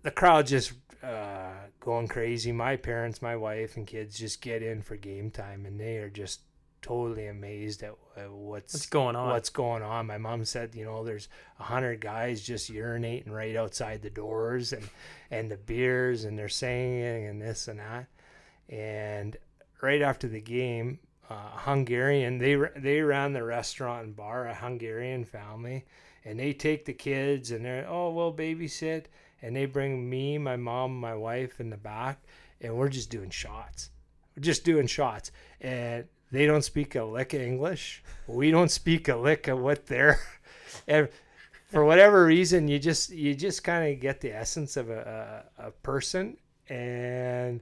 the 0.04 0.12
crowd 0.12 0.48
just 0.48 0.74
uh, 1.04 1.52
going 1.80 2.08
crazy. 2.08 2.52
My 2.52 2.76
parents, 2.76 3.22
my 3.22 3.36
wife, 3.36 3.78
and 3.78 3.86
kids 3.86 4.18
just 4.18 4.42
get 4.42 4.64
in 4.64 4.82
for 4.82 4.96
game 4.96 5.30
time, 5.32 5.66
and 5.66 5.80
they 5.80 5.98
are 5.98 6.10
just 6.10 6.42
totally 6.82 7.28
amazed 7.28 7.84
at 7.84 7.92
uh, 8.16 8.22
what's 8.32 8.74
What's 8.74 8.86
going 8.86 9.16
on? 9.16 9.30
what's 9.30 9.50
going 9.50 9.84
on. 9.84 10.08
My 10.08 10.18
mom 10.18 10.46
said, 10.46 10.76
you 10.76 10.86
know, 10.86 11.04
there's 11.04 11.28
a 11.60 11.64
hundred 11.64 12.02
guys 12.02 12.42
just 12.42 12.72
urinating 12.72 13.30
right 13.30 13.56
outside 13.56 14.02
the 14.02 14.10
doors, 14.10 14.74
and 14.74 14.88
and 15.32 15.52
the 15.52 15.58
beers, 15.58 16.24
and 16.24 16.38
they're 16.38 16.50
singing 16.50 17.28
and 17.28 17.42
this 17.42 17.68
and 17.68 17.80
that, 17.80 18.08
and 18.70 19.38
right 19.82 20.02
after 20.02 20.28
the 20.28 20.42
game. 20.42 21.00
Uh, 21.30 21.50
Hungarian, 21.52 22.38
they 22.38 22.58
they 22.78 23.02
ran 23.02 23.34
the 23.34 23.44
restaurant 23.44 24.06
and 24.06 24.16
bar, 24.16 24.48
a 24.48 24.56
Hungarian 24.56 25.26
family, 25.26 25.84
and 26.26 26.40
they 26.40 26.54
take 26.54 26.86
the 26.86 26.94
kids 26.94 27.52
and 27.52 27.64
they're 27.66 27.88
oh 27.88 28.12
we'll 28.12 28.34
babysit 28.34 29.06
and 29.42 29.56
they 29.56 29.66
bring 29.66 30.10
me 30.10 30.38
my 30.38 30.56
mom 30.56 31.00
my 31.00 31.16
wife 31.16 31.60
in 31.60 31.70
the 31.70 31.78
back 31.78 32.24
and 32.62 32.76
we're 32.76 32.90
just 32.90 33.10
doing 33.10 33.30
shots. 33.30 33.90
We're 34.36 34.44
just 34.44 34.64
doing 34.64 34.88
shots 34.88 35.32
and 35.62 36.06
they 36.32 36.46
don't 36.46 36.64
speak 36.64 36.96
a 36.96 37.04
lick 37.04 37.34
of 37.34 37.42
english. 37.42 38.04
We 38.28 38.52
don't 38.52 38.72
speak 38.72 39.08
a 39.08 39.16
lick 39.16 39.48
of 39.48 39.60
what 39.60 39.86
they're 39.88 40.20
and 40.88 41.10
for 41.68 41.84
whatever 41.84 42.26
reason 42.26 42.68
you 42.68 42.80
just 42.80 43.10
you 43.10 43.36
just 43.36 43.64
kind 43.64 43.92
of 43.92 44.00
get 44.00 44.22
the 44.22 44.32
essence 44.32 44.78
of 44.78 44.90
a, 44.90 45.44
a, 45.58 45.68
a 45.68 45.72
person 45.72 46.38
and 46.70 47.62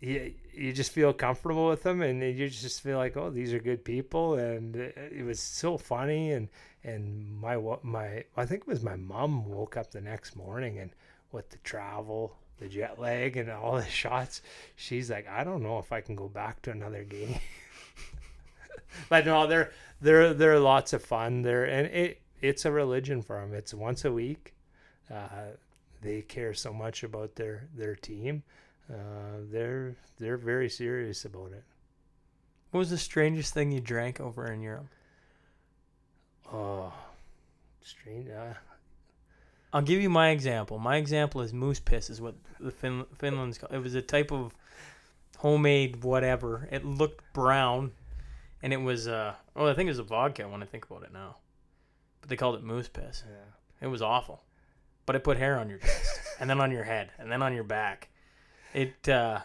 you, 0.00 0.34
you 0.52 0.72
just 0.72 0.92
feel 0.92 1.12
comfortable 1.12 1.68
with 1.68 1.82
them 1.82 2.02
and 2.02 2.22
you 2.22 2.48
just 2.48 2.82
feel 2.82 2.98
like 2.98 3.16
oh 3.16 3.30
these 3.30 3.52
are 3.52 3.58
good 3.58 3.84
people 3.84 4.34
and 4.34 4.76
it 4.76 4.96
it 5.12 5.24
was 5.24 5.40
so 5.40 5.76
funny 5.76 6.32
and 6.32 6.48
and 6.86 7.40
my 7.40 7.56
my 7.82 8.24
I 8.36 8.46
think 8.46 8.62
it 8.62 8.68
was 8.68 8.82
my 8.82 8.96
mom 8.96 9.44
woke 9.46 9.76
up 9.76 9.90
the 9.90 10.00
next 10.00 10.36
morning 10.36 10.78
and 10.78 10.90
with 11.32 11.50
the 11.50 11.58
travel, 11.58 12.36
the 12.58 12.68
jet 12.68 12.98
lag, 12.98 13.36
and 13.36 13.50
all 13.50 13.76
the 13.76 13.84
shots, 14.02 14.40
she's 14.76 15.10
like, 15.10 15.28
I 15.28 15.44
don't 15.44 15.62
know 15.62 15.78
if 15.78 15.92
I 15.92 16.00
can 16.00 16.14
go 16.14 16.28
back 16.28 16.62
to 16.62 16.70
another 16.70 17.02
game. 17.02 17.38
but 19.08 19.26
no, 19.26 19.46
they're 19.46 19.72
they're 20.00 20.32
they're 20.32 20.60
lots 20.60 20.92
of 20.92 21.02
fun. 21.02 21.42
They're 21.42 21.64
and 21.64 21.88
it 21.88 22.20
it's 22.40 22.64
a 22.64 22.70
religion 22.72 23.20
for 23.20 23.40
them. 23.40 23.52
It's 23.52 23.74
once 23.74 24.04
a 24.04 24.12
week. 24.12 24.54
Uh, 25.12 25.54
they 26.02 26.22
care 26.22 26.54
so 26.54 26.72
much 26.72 27.02
about 27.02 27.34
their 27.34 27.68
their 27.74 27.96
team. 27.96 28.44
Uh, 28.88 29.40
they're 29.50 29.96
they're 30.18 30.36
very 30.36 30.70
serious 30.70 31.24
about 31.24 31.50
it. 31.52 31.64
What 32.70 32.78
was 32.78 32.90
the 32.90 32.98
strangest 32.98 33.54
thing 33.54 33.72
you 33.72 33.80
drank 33.80 34.20
over 34.20 34.50
in 34.52 34.60
Europe? 34.60 34.88
Oh, 36.52 36.92
strange. 37.82 38.28
Uh, 38.28 38.54
I'll 39.72 39.82
give 39.82 40.00
you 40.00 40.08
my 40.08 40.30
example. 40.30 40.78
My 40.78 40.96
example 40.96 41.40
is 41.40 41.52
moose 41.52 41.80
piss, 41.80 42.08
is 42.08 42.20
what 42.20 42.34
the 42.60 42.70
fin- 42.70 43.06
Finland's 43.18 43.58
called. 43.58 43.72
It 43.72 43.82
was 43.82 43.94
a 43.94 44.02
type 44.02 44.32
of 44.32 44.54
homemade 45.38 46.02
whatever. 46.02 46.68
It 46.70 46.84
looked 46.84 47.32
brown, 47.32 47.92
and 48.62 48.72
it 48.72 48.80
was 48.80 49.06
uh 49.08 49.34
oh 49.54 49.66
I 49.66 49.74
think 49.74 49.88
it 49.88 49.90
was 49.90 49.98
a 49.98 50.04
vodka 50.04 50.48
when 50.48 50.62
I 50.62 50.66
think 50.66 50.86
about 50.88 51.02
it 51.02 51.12
now, 51.12 51.36
but 52.20 52.30
they 52.30 52.36
called 52.36 52.54
it 52.54 52.62
moose 52.62 52.88
piss. 52.88 53.22
yeah. 53.28 53.86
It 53.86 53.88
was 53.88 54.00
awful, 54.00 54.42
but 55.04 55.16
it 55.16 55.24
put 55.24 55.36
hair 55.36 55.58
on 55.58 55.68
your 55.68 55.78
chest, 55.78 56.20
and 56.40 56.48
then 56.48 56.60
on 56.60 56.70
your 56.70 56.84
head, 56.84 57.10
and 57.18 57.30
then 57.30 57.42
on 57.42 57.54
your 57.54 57.64
back. 57.64 58.08
It 58.72 59.08
uh, 59.08 59.40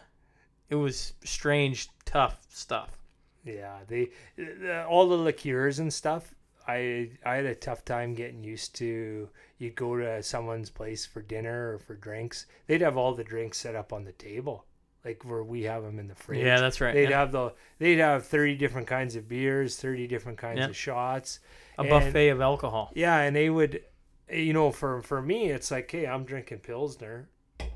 it 0.70 0.76
was 0.76 1.14
strange, 1.24 1.90
tough 2.06 2.38
stuff. 2.50 2.98
Yeah, 3.44 3.80
they 3.88 4.12
the, 4.38 4.86
all 4.86 5.10
the 5.10 5.18
liqueurs 5.18 5.80
and 5.80 5.92
stuff. 5.92 6.34
I 6.72 7.10
I 7.26 7.36
had 7.36 7.46
a 7.46 7.56
tough 7.56 7.84
time 7.86 8.14
getting 8.14 8.44
used 8.44 8.76
to. 8.76 9.30
You'd 9.58 9.76
go 9.76 9.98
to 9.98 10.24
someone's 10.24 10.70
place 10.70 11.06
for 11.06 11.22
dinner 11.22 11.74
or 11.74 11.80
for 11.80 11.96
drinks. 11.96 12.46
They'd 12.68 12.82
have 12.82 12.98
all 12.98 13.14
the 13.14 13.24
drinks 13.24 13.58
set 13.60 13.76
up 13.76 13.94
on 13.94 14.04
the 14.04 14.12
table, 14.14 14.66
like 15.06 15.24
where 15.24 15.44
we 15.44 15.64
have 15.64 15.84
them 15.84 16.00
in 16.00 16.08
the 16.08 16.16
fridge. 16.16 16.44
Yeah, 16.46 16.60
that's 16.60 16.82
right. 16.82 16.94
They'd 16.94 17.10
yeah. 17.10 17.20
have 17.20 17.32
the 17.32 17.54
they'd 17.80 18.00
have 18.00 18.26
thirty 18.26 18.56
different 18.56 18.88
kinds 18.88 19.16
of 19.16 19.28
beers, 19.28 19.78
thirty 19.78 20.08
different 20.08 20.38
kinds 20.38 20.60
Yeah. 20.60 20.68
of 20.68 20.76
shots. 20.76 21.40
A 21.78 21.82
and- 21.82 21.90
buffet 21.90 22.30
of 22.30 22.42
alcohol. 22.42 22.92
Yeah, 22.96 23.18
and 23.20 23.36
they 23.36 23.50
would, 23.50 23.84
you 24.32 24.54
know, 24.54 24.72
for 24.72 25.02
for 25.02 25.22
me, 25.22 25.50
it's 25.50 25.72
like, 25.72 25.90
hey, 25.92 26.06
I'm 26.08 26.26
drinking 26.26 26.60
pilsner, 26.60 27.30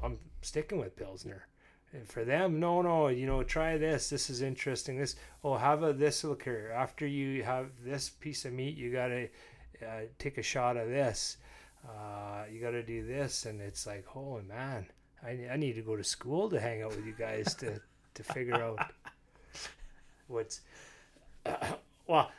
I'm 0.03 0.19
sticking 0.41 0.79
with 0.79 0.95
pilsner. 0.95 1.47
And 1.95 2.07
for 2.09 2.25
them, 2.25 2.59
no, 2.59 2.81
no, 2.81 3.07
you 3.07 3.25
know, 3.25 3.41
try 3.41 3.77
this. 3.77 4.09
This 4.09 4.29
is 4.29 4.41
interesting. 4.41 4.97
This, 4.97 5.15
oh, 5.45 5.55
have 5.55 5.81
a 5.81 5.93
this 5.93 6.25
liqueur. 6.25 6.71
After 6.75 7.07
you 7.07 7.41
have 7.43 7.69
this 7.85 8.09
piece 8.09 8.43
of 8.43 8.51
meat, 8.51 8.75
you 8.75 8.91
gotta 8.91 9.29
uh, 9.81 10.01
take 10.19 10.37
a 10.37 10.43
shot 10.43 10.75
of 10.75 10.89
this. 10.89 11.37
Uh, 11.87 12.43
you 12.51 12.59
gotta 12.59 12.83
do 12.83 13.05
this, 13.05 13.45
and 13.45 13.61
it's 13.61 13.87
like, 13.87 14.05
holy 14.05 14.43
man, 14.43 14.87
I, 15.23 15.47
I 15.53 15.55
need 15.55 15.73
to 15.75 15.81
go 15.81 15.95
to 15.95 16.03
school 16.03 16.49
to 16.49 16.59
hang 16.59 16.81
out 16.81 16.89
with 16.95 17.05
you 17.05 17.15
guys 17.17 17.55
to 17.55 17.79
to 18.15 18.23
figure 18.23 18.61
out 18.61 18.91
what's. 20.27 20.61
well, 22.07 22.29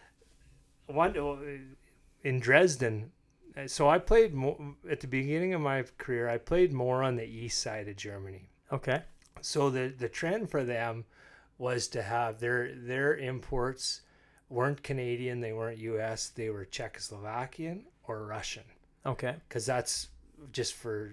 one 0.87 1.77
in 2.25 2.41
Dresden. 2.41 3.11
uh, 3.57 3.69
So 3.69 3.89
I 3.89 3.99
played 3.99 4.35
more 4.35 4.59
at 4.91 5.01
the 5.01 5.07
beginning 5.07 5.55
of 5.55 5.63
my 5.63 5.85
career. 5.97 6.29
I 6.29 6.37
played 6.37 6.75
more 6.75 7.03
on 7.03 7.17
the 7.17 7.25
east 7.25 7.63
side 7.63 7.89
of 7.89 7.97
Germany. 7.97 8.49
Okay. 8.71 9.03
So 9.41 9.71
the 9.71 9.89
the 9.97 10.09
trend 10.09 10.51
for 10.51 10.65
them 10.65 11.05
was 11.59 11.89
to 11.89 12.03
have 12.03 12.41
their 12.41 12.75
their 12.75 13.17
imports 13.17 14.03
weren't 14.49 14.83
Canadian, 14.83 15.41
they 15.41 15.53
weren't 15.53 15.79
U.S., 15.79 16.29
they 16.29 16.51
were 16.51 16.65
Czechoslovakian 16.65 17.81
or 18.07 18.25
Russian 18.25 18.63
Okay. 19.05 19.35
because 19.49 19.67
that's 19.67 20.09
just 20.53 20.75
for 20.75 21.11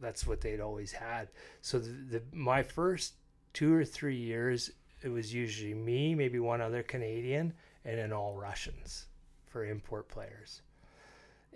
that's 0.00 0.26
what 0.26 0.40
they'd 0.40 0.60
always 0.60 0.92
had. 0.92 1.28
So 1.62 1.78
the, 1.78 1.88
the 2.18 2.22
my 2.32 2.62
first 2.62 3.14
two 3.52 3.74
or 3.74 3.84
three 3.84 4.16
years, 4.16 4.70
it 5.02 5.08
was 5.08 5.32
usually 5.32 5.74
me, 5.74 6.14
maybe 6.14 6.38
one 6.38 6.60
other 6.60 6.82
Canadian, 6.82 7.52
and 7.84 7.98
then 7.98 8.12
all 8.12 8.36
Russians 8.36 9.06
for 9.46 9.64
import 9.64 10.08
players. 10.08 10.62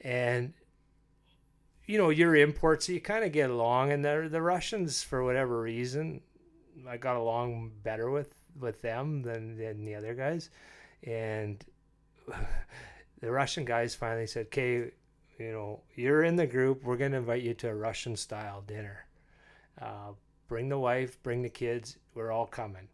And 0.03 0.53
you 1.87 1.99
know, 1.99 2.11
your 2.11 2.35
imports, 2.37 2.89
you 2.89 3.01
kind 3.01 3.24
of 3.24 3.32
get 3.32 3.51
along, 3.51 3.93
and 3.93 4.05
the 4.05 4.28
the 4.30 4.43
Russians, 4.43 5.03
for 5.03 5.24
whatever 5.24 5.61
reason, 5.61 6.20
I 6.89 6.97
got 6.97 7.16
along 7.16 7.72
better 7.82 8.11
with 8.11 8.35
with 8.59 8.82
them 8.82 9.22
than 9.22 9.57
than 9.57 9.85
the 9.85 9.95
other 9.95 10.14
guys, 10.14 10.51
and 11.03 11.64
the 13.20 13.30
Russian 13.30 13.64
guys 13.64 13.95
finally 13.95 14.26
said, 14.26 14.47
"Okay, 14.47 14.91
you 15.39 15.53
know, 15.53 15.80
you're 15.97 16.22
in 16.24 16.37
the 16.37 16.47
group. 16.47 16.85
We're 16.85 16.97
going 16.97 17.12
to 17.12 17.18
invite 17.18 17.43
you 17.43 17.55
to 17.55 17.68
a 17.68 17.74
Russian 17.74 18.16
style 18.16 18.62
dinner. 18.66 19.07
Uh, 19.80 20.12
bring 20.49 20.68
the 20.68 20.78
wife, 20.78 21.20
bring 21.22 21.43
the 21.43 21.49
kids. 21.49 21.97
We're 22.14 22.30
all 22.30 22.47
coming. 22.47 22.89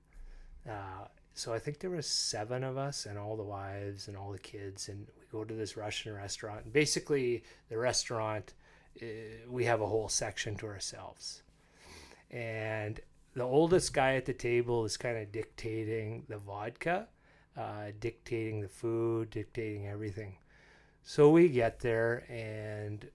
Uh, 0.69 1.07
so 1.35 1.53
I 1.53 1.59
think 1.59 1.79
there 1.79 1.91
was 1.91 2.07
seven 2.07 2.65
of 2.65 2.77
us 2.77 3.07
and 3.07 3.19
all 3.19 3.37
the 3.37 3.43
wives 3.43 4.09
and 4.09 4.17
all 4.17 4.33
the 4.33 4.39
kids. 4.39 4.89
And 4.89 5.07
we 5.19 5.27
go 5.31 5.45
to 5.45 5.55
this 5.55 5.77
Russian 5.77 6.15
restaurant. 6.15 6.65
And 6.65 6.73
basically, 6.73 7.45
the 7.69 7.79
restaurant, 7.79 8.55
we 9.49 9.65
have 9.65 9.81
a 9.81 9.87
whole 9.87 10.09
section 10.09 10.57
to 10.57 10.67
ourselves. 10.67 11.43
And 12.31 13.01
the 13.35 13.45
oldest 13.45 13.93
guy 13.93 14.15
at 14.15 14.27
the 14.27 14.33
table 14.33 14.85
is 14.85 14.97
kind 14.97 15.19
of 15.19 15.33
dictating 15.33 16.25
the 16.29 16.39
vodka, 16.39 17.09
uh, 17.57 17.87
dictating 17.99 18.61
the 18.61 18.69
food, 18.69 19.31
dictating 19.31 19.87
everything. 19.87 20.37
So 21.03 21.31
we 21.31 21.49
get 21.49 21.81
there, 21.81 22.25
and 22.29 23.09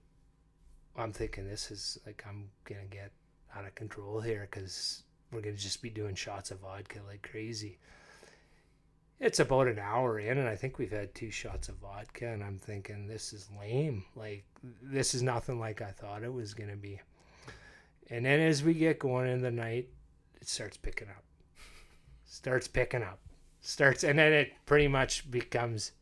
I'm 0.96 1.12
thinking 1.12 1.46
this 1.46 1.70
is 1.70 1.98
like 2.06 2.24
I'm 2.28 2.50
gonna 2.64 2.86
get 2.90 3.12
out 3.54 3.66
of 3.66 3.74
control 3.74 4.20
here 4.20 4.48
because 4.50 5.04
we're 5.32 5.40
gonna 5.40 5.56
just 5.56 5.82
be 5.82 5.90
doing 5.90 6.14
shots 6.14 6.50
of 6.50 6.60
vodka 6.60 7.00
like 7.06 7.28
crazy. 7.30 7.78
It's 9.18 9.40
about 9.40 9.66
an 9.66 9.78
hour 9.78 10.18
in, 10.18 10.36
and 10.38 10.48
I 10.48 10.56
think 10.56 10.78
we've 10.78 10.92
had 10.92 11.14
two 11.14 11.30
shots 11.30 11.68
of 11.68 11.76
vodka, 11.76 12.26
and 12.26 12.44
I'm 12.44 12.58
thinking 12.58 13.06
this 13.06 13.32
is 13.32 13.48
lame. 13.58 14.04
Like 14.14 14.44
this 14.82 15.14
is 15.14 15.22
nothing 15.22 15.58
like 15.58 15.80
I 15.80 15.90
thought 15.90 16.22
it 16.22 16.32
was 16.32 16.52
gonna 16.52 16.76
be. 16.76 17.00
And 18.10 18.24
then 18.24 18.40
as 18.40 18.62
we 18.62 18.74
get 18.74 18.98
going 18.98 19.28
in 19.28 19.40
the 19.40 19.50
night, 19.50 19.88
it 20.40 20.48
starts 20.48 20.76
picking 20.76 21.08
up. 21.08 21.24
starts 22.26 22.68
picking 22.68 23.02
up, 23.02 23.20
starts, 23.60 24.04
and 24.04 24.18
then 24.18 24.32
it 24.32 24.52
pretty 24.66 24.88
much 24.88 25.30
becomes 25.30 25.92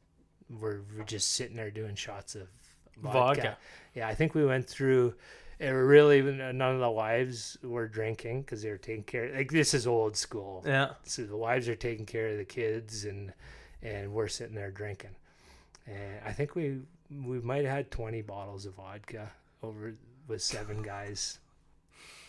we're, 0.51 0.81
we're 0.97 1.05
just 1.05 1.33
sitting 1.33 1.57
there 1.57 1.71
doing 1.71 1.95
shots 1.95 2.35
of 2.35 2.49
vodka. 2.97 3.19
Vodka. 3.19 3.57
Yeah, 3.95 4.09
I 4.09 4.15
think 4.15 4.35
we 4.35 4.45
went 4.45 4.69
through. 4.69 5.15
It 5.59 5.69
really 5.69 6.21
uh, 6.21 6.53
none 6.53 6.75
of 6.75 6.81
the 6.81 6.91
wives 6.91 7.57
were 7.63 7.87
drinking 7.87 8.43
because 8.43 8.63
they 8.63 8.71
were 8.71 8.79
taking 8.79 9.05
care. 9.05 9.33
Like 9.35 9.51
this 9.51 9.73
is 9.75 9.87
old 9.87 10.17
school. 10.17 10.63
Yeah. 10.67 10.91
So 11.05 11.23
the 11.25 11.37
wives 11.37 11.69
are 11.69 11.77
taking 11.77 12.07
care 12.07 12.29
of 12.29 12.39
the 12.39 12.45
kids, 12.45 13.05
and 13.05 13.33
and 13.83 14.13
we're 14.13 14.29
sitting 14.29 14.55
there 14.55 14.71
drinking. 14.71 15.15
And 15.87 16.21
I 16.27 16.33
think 16.33 16.55
we 16.55 16.81
we 17.11 17.41
might 17.41 17.65
have 17.65 17.75
had 17.75 17.91
twenty 17.91 18.23
bottles 18.23 18.67
of 18.67 18.75
vodka 18.75 19.31
over 19.63 19.95
with 20.27 20.43
seven 20.43 20.83
guys, 20.83 21.39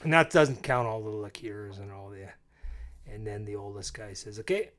and 0.03 0.13
that 0.13 0.29
doesn't 0.29 0.61
count 0.61 0.87
all 0.87 1.01
the 1.01 1.09
liqueurs 1.09 1.79
and 1.79 1.91
all 1.91 2.09
the. 2.09 2.27
And 3.11 3.25
then 3.25 3.45
the 3.45 3.55
oldest 3.55 3.93
guy 3.93 4.13
says, 4.13 4.39
"Okay, 4.39 4.71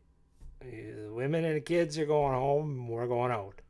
the 0.60 1.08
women 1.10 1.44
and 1.44 1.56
the 1.56 1.60
kids 1.60 1.98
are 1.98 2.06
going 2.06 2.34
home. 2.34 2.88
We're 2.88 3.06
going 3.06 3.32
out." 3.32 3.60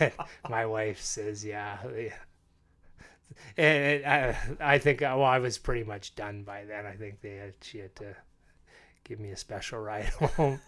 My 0.48 0.66
wife 0.66 1.00
says, 1.00 1.44
"Yeah." 1.44 1.78
Yeah." 3.56 3.64
And 3.64 4.06
I, 4.60 4.74
I 4.74 4.78
think 4.78 5.00
well, 5.00 5.22
I 5.24 5.38
was 5.38 5.58
pretty 5.58 5.84
much 5.84 6.14
done 6.14 6.42
by 6.42 6.64
then. 6.64 6.86
I 6.86 6.92
think 6.94 7.20
they 7.20 7.36
had, 7.36 7.54
she 7.62 7.78
had 7.78 7.94
to 7.96 8.14
give 9.04 9.18
me 9.20 9.30
a 9.30 9.36
special 9.36 9.78
ride 9.78 10.04
home. 10.36 10.60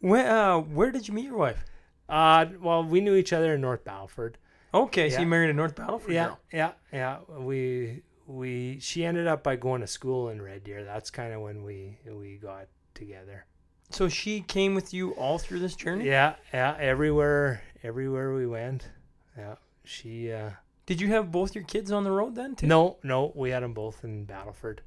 Where 0.00 0.30
uh, 0.30 0.58
where 0.60 0.90
did 0.90 1.06
you 1.08 1.14
meet 1.14 1.26
your 1.26 1.36
wife? 1.36 1.64
Uh, 2.08 2.46
well, 2.60 2.84
we 2.84 3.00
knew 3.00 3.14
each 3.14 3.32
other 3.32 3.54
in 3.54 3.60
North 3.60 3.84
Battleford. 3.84 4.34
Okay, 4.74 5.10
so 5.10 5.20
you 5.20 5.26
married 5.26 5.50
a 5.50 5.52
North 5.52 5.74
Battleford 5.76 6.12
Yeah, 6.14 6.26
girl. 6.28 6.38
yeah, 6.52 6.72
yeah. 6.92 7.18
We 7.38 8.02
we 8.26 8.78
she 8.80 9.04
ended 9.04 9.26
up 9.26 9.42
by 9.42 9.56
going 9.56 9.80
to 9.82 9.86
school 9.86 10.28
in 10.30 10.40
Red 10.40 10.64
Deer. 10.64 10.84
That's 10.84 11.10
kind 11.10 11.32
of 11.32 11.42
when 11.42 11.62
we 11.62 11.98
we 12.10 12.36
got 12.36 12.66
together. 12.94 13.44
So 13.90 14.08
she 14.08 14.40
came 14.40 14.74
with 14.74 14.94
you 14.94 15.10
all 15.12 15.38
through 15.38 15.58
this 15.58 15.76
journey. 15.76 16.06
Yeah, 16.06 16.36
yeah. 16.52 16.74
Everywhere, 16.80 17.62
everywhere 17.82 18.32
we 18.34 18.46
went. 18.46 18.88
Yeah, 19.36 19.56
she. 19.84 20.32
uh 20.32 20.50
Did 20.92 21.00
you 21.00 21.08
have 21.08 21.32
both 21.32 21.54
your 21.54 21.64
kids 21.64 21.90
on 21.90 22.04
the 22.04 22.10
road 22.10 22.34
then 22.34 22.54
too? 22.54 22.66
No, 22.66 22.98
no, 23.02 23.32
we 23.34 23.48
had 23.48 23.62
them 23.62 23.72
both 23.72 24.04
in 24.04 24.26
Battleford. 24.26 24.80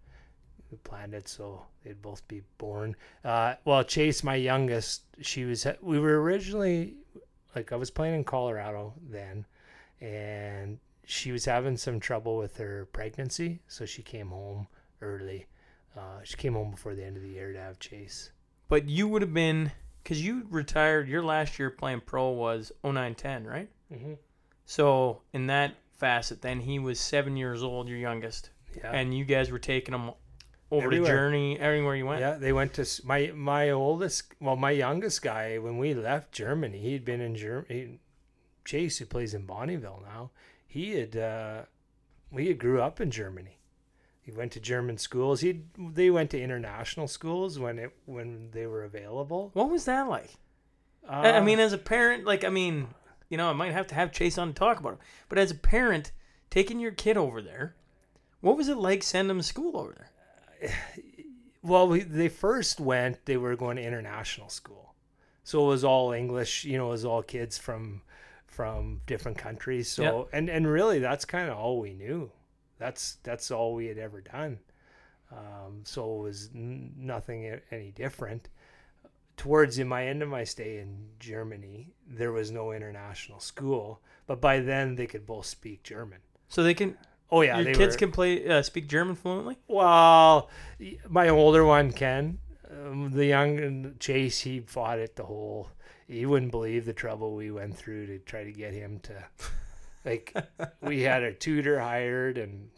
We 0.69 0.77
planned 0.83 1.15
it 1.15 1.27
so 1.27 1.65
they'd 1.83 1.99
both 1.99 2.27
be 2.27 2.43
born. 2.59 2.95
Uh, 3.23 3.55
well, 3.65 3.83
Chase, 3.83 4.23
my 4.23 4.35
youngest, 4.35 5.01
she 5.21 5.45
was. 5.45 5.65
We 5.81 5.97
were 5.97 6.21
originally 6.21 6.97
like 7.55 7.71
I 7.71 7.75
was 7.75 7.89
playing 7.89 8.13
in 8.13 8.23
Colorado 8.23 8.93
then, 9.09 9.47
and 9.99 10.77
she 11.05 11.31
was 11.31 11.45
having 11.45 11.75
some 11.75 11.99
trouble 11.99 12.37
with 12.37 12.55
her 12.57 12.87
pregnancy, 12.93 13.61
so 13.67 13.87
she 13.87 14.03
came 14.03 14.27
home 14.27 14.67
early. 15.01 15.47
Uh, 15.97 16.19
she 16.21 16.37
came 16.37 16.53
home 16.53 16.69
before 16.69 16.93
the 16.93 17.03
end 17.03 17.17
of 17.17 17.23
the 17.23 17.29
year 17.29 17.51
to 17.51 17.59
have 17.59 17.79
Chase. 17.79 18.29
But 18.67 18.87
you 18.87 19.07
would 19.07 19.23
have 19.23 19.33
been 19.33 19.71
because 20.03 20.23
you 20.23 20.45
retired. 20.51 21.07
Your 21.07 21.23
last 21.23 21.57
year 21.57 21.71
playing 21.71 22.01
pro 22.01 22.29
was 22.29 22.71
0910, 22.83 23.45
right? 23.45 23.69
Mm-hmm. 23.91 24.13
So 24.67 25.21
in 25.33 25.47
that 25.47 25.73
facet, 25.97 26.41
then 26.41 26.61
he 26.61 26.79
was 26.79 26.99
seven 26.99 27.37
years 27.37 27.63
old, 27.63 27.87
your 27.89 27.97
youngest, 27.97 28.49
Yeah. 28.77 28.91
and 28.91 29.15
you 29.17 29.25
guys 29.25 29.51
were 29.51 29.59
taking 29.59 29.93
him 29.93 30.11
over 30.71 30.89
the 30.89 31.05
journey 31.05 31.59
everywhere 31.59 31.95
you 31.95 32.05
went. 32.05 32.21
Yeah, 32.21 32.35
they 32.35 32.51
went 32.53 32.73
to 32.73 32.85
my 33.03 33.31
my 33.33 33.69
oldest, 33.69 34.33
well, 34.39 34.55
my 34.55 34.71
youngest 34.71 35.21
guy. 35.21 35.57
When 35.57 35.77
we 35.77 35.93
left 35.93 36.31
Germany, 36.31 36.79
he'd 36.79 37.05
been 37.05 37.21
in 37.21 37.35
Germany. 37.35 37.99
Chase, 38.65 38.97
who 38.97 39.05
plays 39.05 39.33
in 39.35 39.45
Bonnyville 39.45 40.01
now, 40.03 40.31
he 40.65 40.95
had 40.95 41.15
uh, 41.15 41.61
we 42.31 42.47
had 42.47 42.57
grew 42.57 42.81
up 42.81 42.99
in 42.99 43.11
Germany. 43.11 43.59
He 44.21 44.31
went 44.31 44.51
to 44.53 44.59
German 44.59 44.97
schools. 44.97 45.41
He 45.41 45.61
they 45.77 46.09
went 46.09 46.31
to 46.31 46.41
international 46.41 47.07
schools 47.07 47.59
when 47.59 47.77
it 47.77 47.91
when 48.05 48.49
they 48.51 48.65
were 48.65 48.83
available. 48.83 49.51
What 49.53 49.69
was 49.69 49.85
that 49.85 50.09
like? 50.09 50.31
Uh, 51.07 51.11
I 51.11 51.41
mean, 51.41 51.59
as 51.59 51.73
a 51.73 51.77
parent, 51.77 52.25
like 52.25 52.43
I 52.43 52.49
mean, 52.49 52.87
you 53.29 53.37
know, 53.37 53.49
I 53.49 53.53
might 53.53 53.71
have 53.73 53.87
to 53.87 53.95
have 53.95 54.11
Chase 54.11 54.37
on 54.37 54.49
to 54.49 54.53
talk 54.53 54.79
about 54.79 54.93
it. 54.93 54.99
But 55.29 55.37
as 55.37 55.51
a 55.51 55.55
parent, 55.55 56.11
taking 56.49 56.79
your 56.79 56.91
kid 56.91 57.17
over 57.17 57.41
there, 57.41 57.75
what 58.41 58.57
was 58.57 58.67
it 58.69 58.77
like 58.77 59.03
sending 59.03 59.31
him 59.31 59.37
to 59.39 59.43
school 59.43 59.77
over 59.77 60.07
there? 60.61 60.71
well, 61.63 61.87
we, 61.87 62.01
they 62.01 62.29
first 62.29 62.79
went. 62.79 63.25
They 63.25 63.37
were 63.37 63.55
going 63.55 63.77
to 63.77 63.83
international 63.83 64.49
school, 64.49 64.93
so 65.43 65.65
it 65.65 65.69
was 65.69 65.83
all 65.83 66.11
English. 66.11 66.65
You 66.65 66.77
know, 66.77 66.87
it 66.87 66.91
was 66.91 67.05
all 67.05 67.23
kids 67.23 67.57
from 67.57 68.01
from 68.47 69.01
different 69.05 69.37
countries. 69.37 69.89
So 69.89 70.03
Yep. 70.03 70.27
and 70.33 70.49
and 70.49 70.67
really, 70.67 70.99
that's 70.99 71.25
kind 71.25 71.49
of 71.49 71.57
all 71.57 71.79
we 71.79 71.93
knew. 71.93 72.31
That's 72.77 73.15
that's 73.23 73.51
all 73.51 73.73
we 73.73 73.87
had 73.87 73.97
ever 73.97 74.21
done. 74.21 74.59
Um, 75.31 75.81
so 75.83 76.19
it 76.19 76.21
was 76.23 76.49
n- 76.53 76.93
nothing 76.97 77.59
any 77.71 77.91
different. 77.91 78.47
Towards 79.37 79.79
in 79.79 79.87
my 79.87 80.07
end 80.07 80.23
of 80.23 80.29
my 80.29 80.43
stay 80.43 80.77
in 80.77 81.09
Germany, 81.19 81.93
there 82.07 82.31
was 82.31 82.51
no 82.51 82.71
international 82.71 83.39
school, 83.39 84.01
but 84.27 84.39
by 84.39 84.59
then 84.59 84.95
they 84.95 85.07
could 85.07 85.25
both 85.25 85.45
speak 85.45 85.83
German. 85.83 86.19
So 86.47 86.63
they 86.63 86.73
can, 86.73 86.97
Oh 87.31 87.41
yeah, 87.41 87.59
your 87.59 87.73
kids 87.73 87.95
were, 87.95 87.99
can 87.99 88.11
play, 88.11 88.47
uh, 88.47 88.61
speak 88.61 88.87
German 88.87 89.15
fluently. 89.15 89.57
well, 89.67 90.49
my 91.09 91.29
older 91.29 91.65
one 91.65 91.91
can. 91.91 92.39
Um, 92.69 93.11
the 93.11 93.25
young 93.25 93.95
Chase, 93.99 94.39
he 94.39 94.59
fought 94.61 94.99
it 94.99 95.15
the 95.15 95.23
whole. 95.23 95.69
You 96.07 96.29
wouldn't 96.29 96.51
believe 96.51 96.85
the 96.85 96.93
trouble 96.93 97.35
we 97.35 97.51
went 97.51 97.75
through 97.75 98.07
to 98.07 98.19
try 98.19 98.43
to 98.43 98.51
get 98.51 98.73
him 98.73 98.99
to, 99.01 99.25
like, 100.05 100.35
we 100.81 101.01
had 101.01 101.23
a 101.23 101.33
tutor 101.33 101.79
hired 101.79 102.37
and 102.37 102.69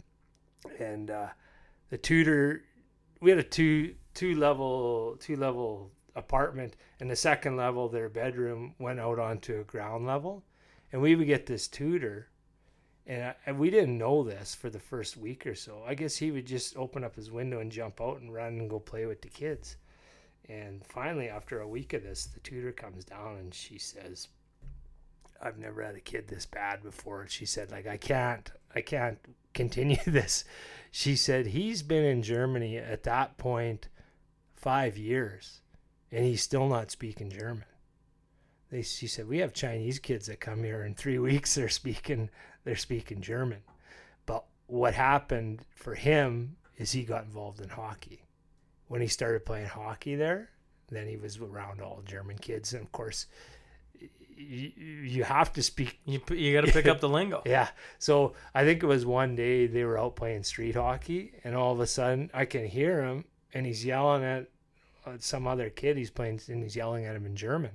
and 0.80 1.12
uh, 1.12 1.28
the 1.90 1.98
tutor, 1.98 2.64
we 3.22 3.30
had 3.30 3.40
a 3.40 3.44
two 3.44 3.96
two 4.14 4.36
level 4.36 5.18
two 5.20 5.36
level 5.36 5.92
apartment, 6.18 6.76
and 7.00 7.10
the 7.10 7.16
second 7.16 7.56
level 7.56 7.88
their 7.88 8.10
bedroom 8.10 8.76
went 8.80 9.00
out 9.00 9.20
onto 9.20 9.60
a 9.60 9.64
ground 9.64 10.06
level, 10.06 10.44
and 10.92 11.02
we 11.02 11.16
would 11.16 11.28
get 11.28 11.46
this 11.46 11.68
tutor 11.68 12.30
and, 13.08 13.24
I, 13.24 13.36
and 13.46 13.58
we 13.58 13.70
didn't 13.70 13.98
know 13.98 14.24
this 14.24 14.54
for 14.54 14.70
the 14.70 14.80
first 14.80 15.16
week 15.16 15.48
or 15.48 15.56
so. 15.56 15.82
I 15.88 15.96
guess 15.96 16.18
he 16.18 16.30
would 16.30 16.46
just 16.46 16.76
open 16.76 17.04
up 17.04 17.16
his 17.16 17.32
window 17.32 17.60
and 17.60 17.72
jump 17.72 18.02
out 18.02 18.20
and 18.20 18.34
run 18.34 18.60
and 18.60 18.70
go 18.70 18.80
play 18.80 19.06
with 19.06 19.22
the 19.22 19.30
kids. 19.30 19.78
And 20.50 20.86
finally, 20.86 21.30
after 21.30 21.62
a 21.62 21.68
week 21.68 21.94
of 21.94 22.04
this, 22.04 22.26
the 22.26 22.42
tutor 22.42 22.74
comes 22.74 23.06
down 23.06 23.38
and 23.38 23.54
she 23.54 23.78
says, 23.78 24.28
"I've 25.42 25.58
never 25.58 25.84
had 25.84 25.96
a 25.96 26.02
kid 26.02 26.28
this 26.28 26.46
bad 26.46 26.84
before." 26.84 27.28
She 27.28 27.46
said, 27.46 27.72
"Like 27.72 27.88
I 27.88 27.98
can't, 27.98 28.52
I 28.76 28.82
can't 28.82 29.20
continue 29.54 29.98
this." 30.06 30.44
She 30.92 31.16
said 31.16 31.48
he's 31.48 31.84
been 31.84 32.06
in 32.06 32.24
Germany 32.24 32.78
at 32.78 33.04
that 33.04 33.38
point 33.38 33.88
five 34.54 34.98
years, 34.98 35.62
and 36.12 36.26
he's 36.26 36.42
still 36.42 36.68
not 36.68 36.92
speaking 36.92 37.30
German. 37.30 37.66
They, 38.70 38.82
she 38.82 39.08
said, 39.08 39.28
we 39.28 39.40
have 39.40 39.54
Chinese 39.54 40.00
kids 40.00 40.28
that 40.28 40.40
come 40.40 40.64
here 40.64 40.84
in 40.84 40.94
three 40.94 41.20
weeks. 41.20 41.56
They're 41.56 41.70
speaking 41.70 42.30
they're 42.64 42.76
speaking 42.76 43.22
German. 43.22 43.60
But 44.26 44.44
what 44.66 44.94
happened 44.94 45.62
for 45.74 45.96
him 45.96 46.58
is 46.78 46.92
he 46.92 47.04
got 47.04 47.24
involved 47.24 47.62
in 47.62 47.70
hockey. 47.70 48.26
When 48.90 49.02
he 49.02 49.08
started 49.08 49.46
playing 49.46 49.68
hockey 49.68 50.16
there, 50.16 50.50
then 50.90 51.08
he 51.08 51.16
was 51.16 51.38
around 51.38 51.82
all 51.82 52.02
German 52.06 52.38
kids. 52.38 52.74
And 52.74 52.84
of 52.84 52.92
course, 52.92 53.28
you, 54.38 54.72
you 54.78 55.24
have 55.24 55.52
to 55.54 55.64
speak. 55.64 56.00
You 56.06 56.22
you 56.30 56.54
got 56.54 56.66
to 56.66 56.72
pick 56.72 56.88
up 56.88 57.00
the 57.00 57.10
lingo. 57.18 57.42
Yeah. 57.46 57.70
So 58.00 58.34
I 58.54 58.64
think 58.66 58.84
it 58.84 58.88
was 58.88 59.06
one 59.06 59.36
day 59.36 59.68
they 59.68 59.84
were 59.84 59.98
out 59.98 60.16
playing 60.16 60.44
street 60.44 60.76
hockey, 60.76 61.34
and 61.44 61.56
all 61.56 61.72
of 61.72 61.80
a 61.80 61.88
sudden 61.88 62.30
I 62.34 62.46
can 62.46 62.66
hear 62.66 63.04
him, 63.04 63.26
and 63.54 63.66
he's 63.66 63.84
yelling 63.86 64.24
at 64.24 64.48
some 65.20 65.48
other 65.48 65.70
kid. 65.70 65.98
He's 65.98 66.10
playing, 66.10 66.42
and 66.48 66.64
he's 66.64 66.76
yelling 66.76 67.06
at 67.06 67.16
him 67.16 67.26
in 67.26 67.36
German. 67.36 67.72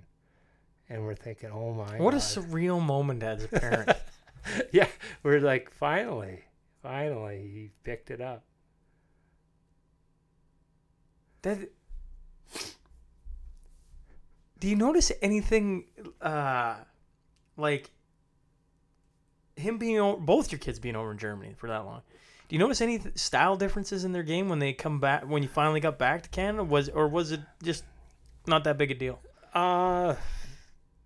And 0.89 1.05
we're 1.05 1.15
thinking, 1.15 1.51
oh 1.51 1.73
my 1.73 1.99
What 1.99 2.15
a 2.15 2.19
surreal 2.19 2.83
moment 2.83 3.23
as 3.23 3.45
a 3.45 3.49
parent. 3.49 3.91
yeah, 4.73 4.89
we're 5.23 5.41
like, 5.41 5.71
finally, 5.71 6.45
finally, 6.83 7.51
he 7.53 7.71
picked 7.85 8.11
it 8.11 8.21
up. 8.21 8.45
that. 11.43 11.59
Do 14.59 14.69
you 14.69 14.77
notice 14.77 15.11
anything, 15.21 15.87
uh, 16.21 16.77
like 17.57 17.91
him 19.57 19.79
being 19.79 19.99
over, 19.99 20.21
both 20.21 20.53
your 20.53 20.61
kids 20.61 20.79
being 20.79 20.95
over 20.95 21.11
in 21.11 21.19
Germany 21.19 21.55
for 21.57 21.69
that 21.69 21.85
long? 21.85 22.03
Do 22.53 22.57
you 22.57 22.59
notice 22.59 22.83
any 22.83 22.99
th- 22.99 23.17
style 23.17 23.57
differences 23.57 24.05
in 24.05 24.13
their 24.13 24.23
game 24.23 24.51
when 24.51 24.59
they 24.59 24.75
come 24.75 25.01
back 25.01 25.27
when 25.27 25.43
you 25.43 25.49
finally 25.49 25.81
got 25.81 25.99
back 25.99 26.21
to 26.25 26.29
Canada? 26.29 26.63
Was 26.63 26.91
or 26.91 27.09
was 27.09 27.33
it 27.33 27.41
just 27.63 27.83
not 28.47 28.65
that 28.65 28.77
big 28.77 28.91
a 28.91 28.95
deal? 28.95 29.21
Uh, 29.55 30.17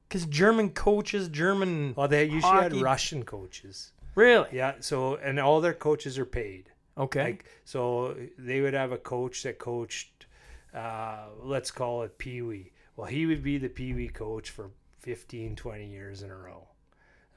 Because 0.08 0.26
German 0.26 0.70
coaches, 0.70 1.28
German 1.28 1.94
well, 1.96 2.08
they 2.08 2.24
usually 2.24 2.40
Hockey. 2.40 2.74
had 2.78 2.82
Russian 2.82 3.22
coaches. 3.22 3.92
really 4.16 4.48
Yeah, 4.50 4.74
so 4.80 5.14
and 5.18 5.38
all 5.38 5.60
their 5.60 5.72
coaches 5.72 6.18
are 6.18 6.26
paid. 6.26 6.70
okay. 6.98 7.22
Like 7.22 7.44
so, 7.64 8.16
they 8.36 8.60
would 8.60 8.74
have 8.74 8.90
a 8.90 8.98
coach 8.98 9.44
that 9.44 9.60
coached, 9.60 10.26
uh, 10.74 11.26
let's 11.44 11.70
call 11.70 12.02
it 12.02 12.18
Pee 12.18 12.42
Wee. 12.42 12.72
Well, 12.96 13.06
he 13.06 13.24
would 13.24 13.44
be 13.44 13.56
the 13.58 13.68
Pee 13.68 13.92
Wee 13.92 14.08
coach 14.08 14.50
for 14.50 14.72
15, 14.98 15.54
20 15.54 15.86
years 15.86 16.22
in 16.24 16.30
a 16.32 16.36
row. 16.36 16.66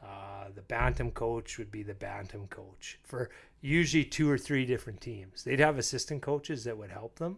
Uh, 0.01 0.45
the 0.55 0.61
bantam 0.61 1.11
coach 1.11 1.57
would 1.57 1.69
be 1.69 1.83
the 1.83 1.93
bantam 1.93 2.47
coach 2.47 2.97
for 3.03 3.29
usually 3.61 4.03
two 4.03 4.29
or 4.29 4.37
three 4.37 4.65
different 4.65 5.01
teams. 5.01 5.43
They'd 5.43 5.59
have 5.59 5.77
assistant 5.77 6.21
coaches 6.21 6.63
that 6.63 6.77
would 6.77 6.91
help 6.91 7.19
them. 7.19 7.37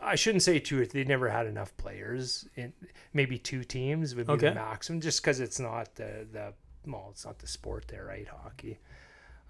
I 0.00 0.14
shouldn't 0.14 0.42
say 0.42 0.58
two 0.58 0.80
or 0.80 0.84
three. 0.84 1.02
They 1.02 1.08
never 1.08 1.28
had 1.28 1.46
enough 1.46 1.76
players. 1.76 2.48
In 2.56 2.72
maybe 3.12 3.38
two 3.38 3.64
teams 3.64 4.14
would 4.14 4.26
be 4.26 4.32
Okay. 4.34 4.48
the 4.50 4.54
maximum, 4.54 5.00
just 5.00 5.20
because 5.20 5.40
it's 5.40 5.60
not 5.60 5.94
the 5.96 6.26
the 6.32 6.52
well, 6.86 7.08
it's 7.10 7.24
not 7.26 7.38
the 7.38 7.46
sport 7.46 7.86
there, 7.88 8.04
right? 8.06 8.26
Hockey. 8.26 8.78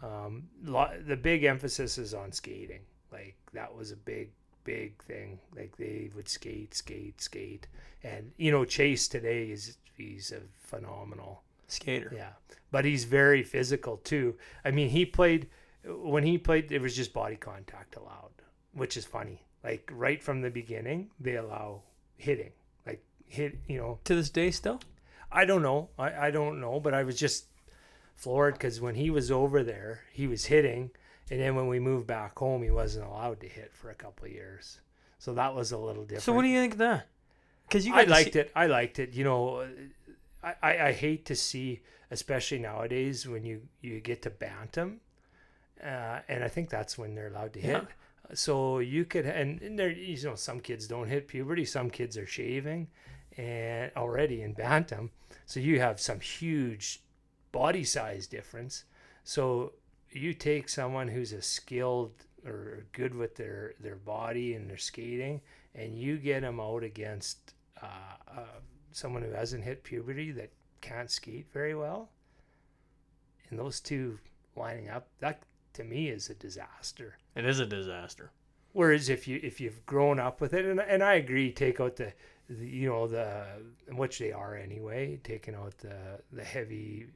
Um, 0.03 0.49
lo- 0.64 0.97
the 1.07 1.16
big 1.16 1.45
emphasis 1.45 1.99
is 1.99 2.14
on 2.14 2.33
skating. 2.33 2.81
Like 3.12 3.37
that 3.53 3.75
was 3.75 3.91
a 3.93 3.97
big 3.97 4.31
big 4.64 5.01
thing. 5.03 5.39
Like 5.57 5.77
they 5.77 6.11
would 6.16 6.29
skate, 6.29 6.75
skate, 6.75 7.21
skate, 7.21 7.66
and 8.03 8.33
you 8.37 8.51
know 8.51 8.64
Chase 8.64 9.07
today 9.09 9.51
is 9.51 9.77
he's 9.97 10.33
a 10.33 10.41
phenomenal 10.66 11.43
Skater. 11.69 12.12
yeah, 12.14 12.31
but 12.71 12.85
he's 12.85 13.05
very 13.05 13.43
physical 13.43 13.99
too. 13.99 14.37
I 14.64 14.71
mean, 14.71 14.89
he 14.91 15.05
played 15.05 15.49
when 15.85 16.24
he 16.24 16.39
played. 16.39 16.70
It 16.72 16.81
was 16.81 16.95
just 16.97 17.12
body 17.12 17.37
contact 17.37 17.97
allowed, 17.97 18.31
which 18.72 18.97
is 18.97 19.05
funny. 19.05 19.43
Like 19.64 19.91
right 19.93 20.22
from 20.22 20.41
the 20.43 20.51
beginning, 20.51 21.11
they 21.20 21.37
allow 21.37 21.83
hitting, 22.16 22.53
like 22.87 23.03
hit. 23.26 23.59
You 23.66 23.79
know, 23.79 23.99
To 24.05 24.14
this 24.14 24.31
day, 24.31 24.51
still. 24.51 24.81
I 25.31 25.45
don't 25.45 25.62
know. 25.62 25.91
I, 25.99 26.29
I 26.29 26.31
don't 26.31 26.61
know, 26.61 26.81
but 26.81 26.95
I 26.95 27.03
was 27.03 27.18
just 27.18 27.47
floored 28.14 28.55
because 28.55 28.81
when 28.81 28.95
he 28.95 29.11
was 29.11 29.31
over 29.31 29.62
there, 29.62 30.01
he 30.12 30.26
was 30.26 30.47
hitting, 30.47 30.91
and 31.31 31.39
then 31.41 31.55
when 31.55 31.66
we 31.68 31.79
moved 31.79 32.07
back 32.07 32.39
home, 32.39 32.62
he 32.62 32.70
wasn't 32.70 33.07
allowed 33.07 33.41
to 33.41 33.49
hit 33.49 33.72
for 33.74 33.91
a 33.91 33.95
couple 33.95 34.24
of 34.26 34.33
years. 34.33 34.81
So 35.18 35.35
that 35.35 35.55
was 35.55 35.72
a 35.72 35.79
little 35.79 36.05
different. 36.05 36.22
So 36.22 36.33
what 36.33 36.43
do 36.43 36.49
you 36.49 36.61
think 36.61 36.74
of 36.74 36.79
that? 36.79 37.09
Because 37.68 37.87
you 37.87 37.95
I 37.95 38.05
liked 38.05 38.33
see- 38.33 38.39
it. 38.41 38.53
I 38.57 38.66
liked 38.66 38.99
it. 38.99 39.12
You 39.12 39.24
know, 39.24 39.66
I, 40.43 40.55
I, 40.62 40.79
I 40.89 40.93
hate 40.93 41.26
to 41.26 41.37
see, 41.37 41.81
especially 42.11 42.59
nowadays, 42.61 43.26
when 43.29 43.45
you, 43.45 43.62
you 43.83 44.01
get 44.01 44.22
to 44.22 44.31
bantam, 44.31 45.01
uh, 45.83 46.20
and 46.29 46.45
I 46.45 46.49
think 46.49 46.70
that's 46.70 46.99
when 46.99 47.14
they're 47.14 47.29
allowed 47.29 47.53
to 47.55 47.61
hit. 47.61 47.87
So 48.35 48.81
you 48.81 49.05
could, 49.05 49.24
and, 49.24 49.62
and 49.62 49.79
there, 49.79 49.91
you 49.91 50.22
know, 50.24 50.35
some 50.35 50.61
kids 50.61 50.87
don't 50.87 51.09
hit 51.09 51.29
puberty. 51.29 51.64
Some 51.64 51.89
kids 51.89 52.18
are 52.18 52.26
shaving, 52.26 52.89
and 53.37 53.91
already 53.97 54.43
in 54.43 54.53
bantam. 54.53 55.11
So 55.47 55.61
you 55.61 55.81
have 55.81 55.99
some 56.01 56.20
huge 56.20 57.03
body 57.53 57.85
size 57.85 58.26
difference. 58.26 58.85
So 59.24 59.72
you 60.11 60.35
take 60.35 60.68
someone 60.68 61.09
who's 61.09 61.33
a 61.33 61.41
skilled 61.41 62.12
or 62.45 62.85
good 62.93 63.14
with 63.14 63.37
their 63.37 63.74
their 63.81 63.97
body 63.97 64.55
and 64.55 64.68
their 64.68 64.76
skating, 64.76 65.41
and 65.74 65.99
you 65.99 66.18
get 66.18 66.43
them 66.43 66.61
out 66.61 66.83
against 66.83 67.55
uh, 67.83 67.87
uh, 68.37 68.61
someone 68.93 69.22
who 69.22 69.33
hasn't 69.33 69.64
hit 69.64 69.85
puberty 69.85 70.33
that 70.33 70.51
can't 70.81 71.11
skate 71.11 71.47
very 71.53 71.74
well. 71.74 72.11
And 73.51 73.59
those 73.59 73.81
two 73.81 74.18
lining 74.55 74.91
up, 74.91 75.09
that 75.20 75.43
to 75.79 75.85
me 75.85 76.09
is 76.09 76.29
a 76.29 76.35
disaster. 76.35 77.16
It 77.35 77.45
is 77.45 77.61
a 77.61 77.66
disaster. 77.66 78.31
Whereas 78.72 79.09
if 79.09 79.26
you 79.26 79.41
if 79.43 79.61
you've 79.61 79.85
grown 79.87 80.20
up 80.20 80.41
with 80.41 80.53
it, 80.53 80.64
and 80.64 80.81
and 80.81 81.03
I 81.03 81.14
agree, 81.14 81.51
take 81.53 81.81
out 81.81 81.97
the, 81.97 82.12
the 82.49 82.66
you 82.66 82.89
know 82.89 83.07
the 83.07 83.45
which 83.91 84.18
they 84.18 84.33
are 84.33 84.55
anyway, 84.55 85.20
taking 85.24 85.55
out 85.55 85.79
the 85.79 86.20
the 86.33 86.45
heavy 86.45 87.07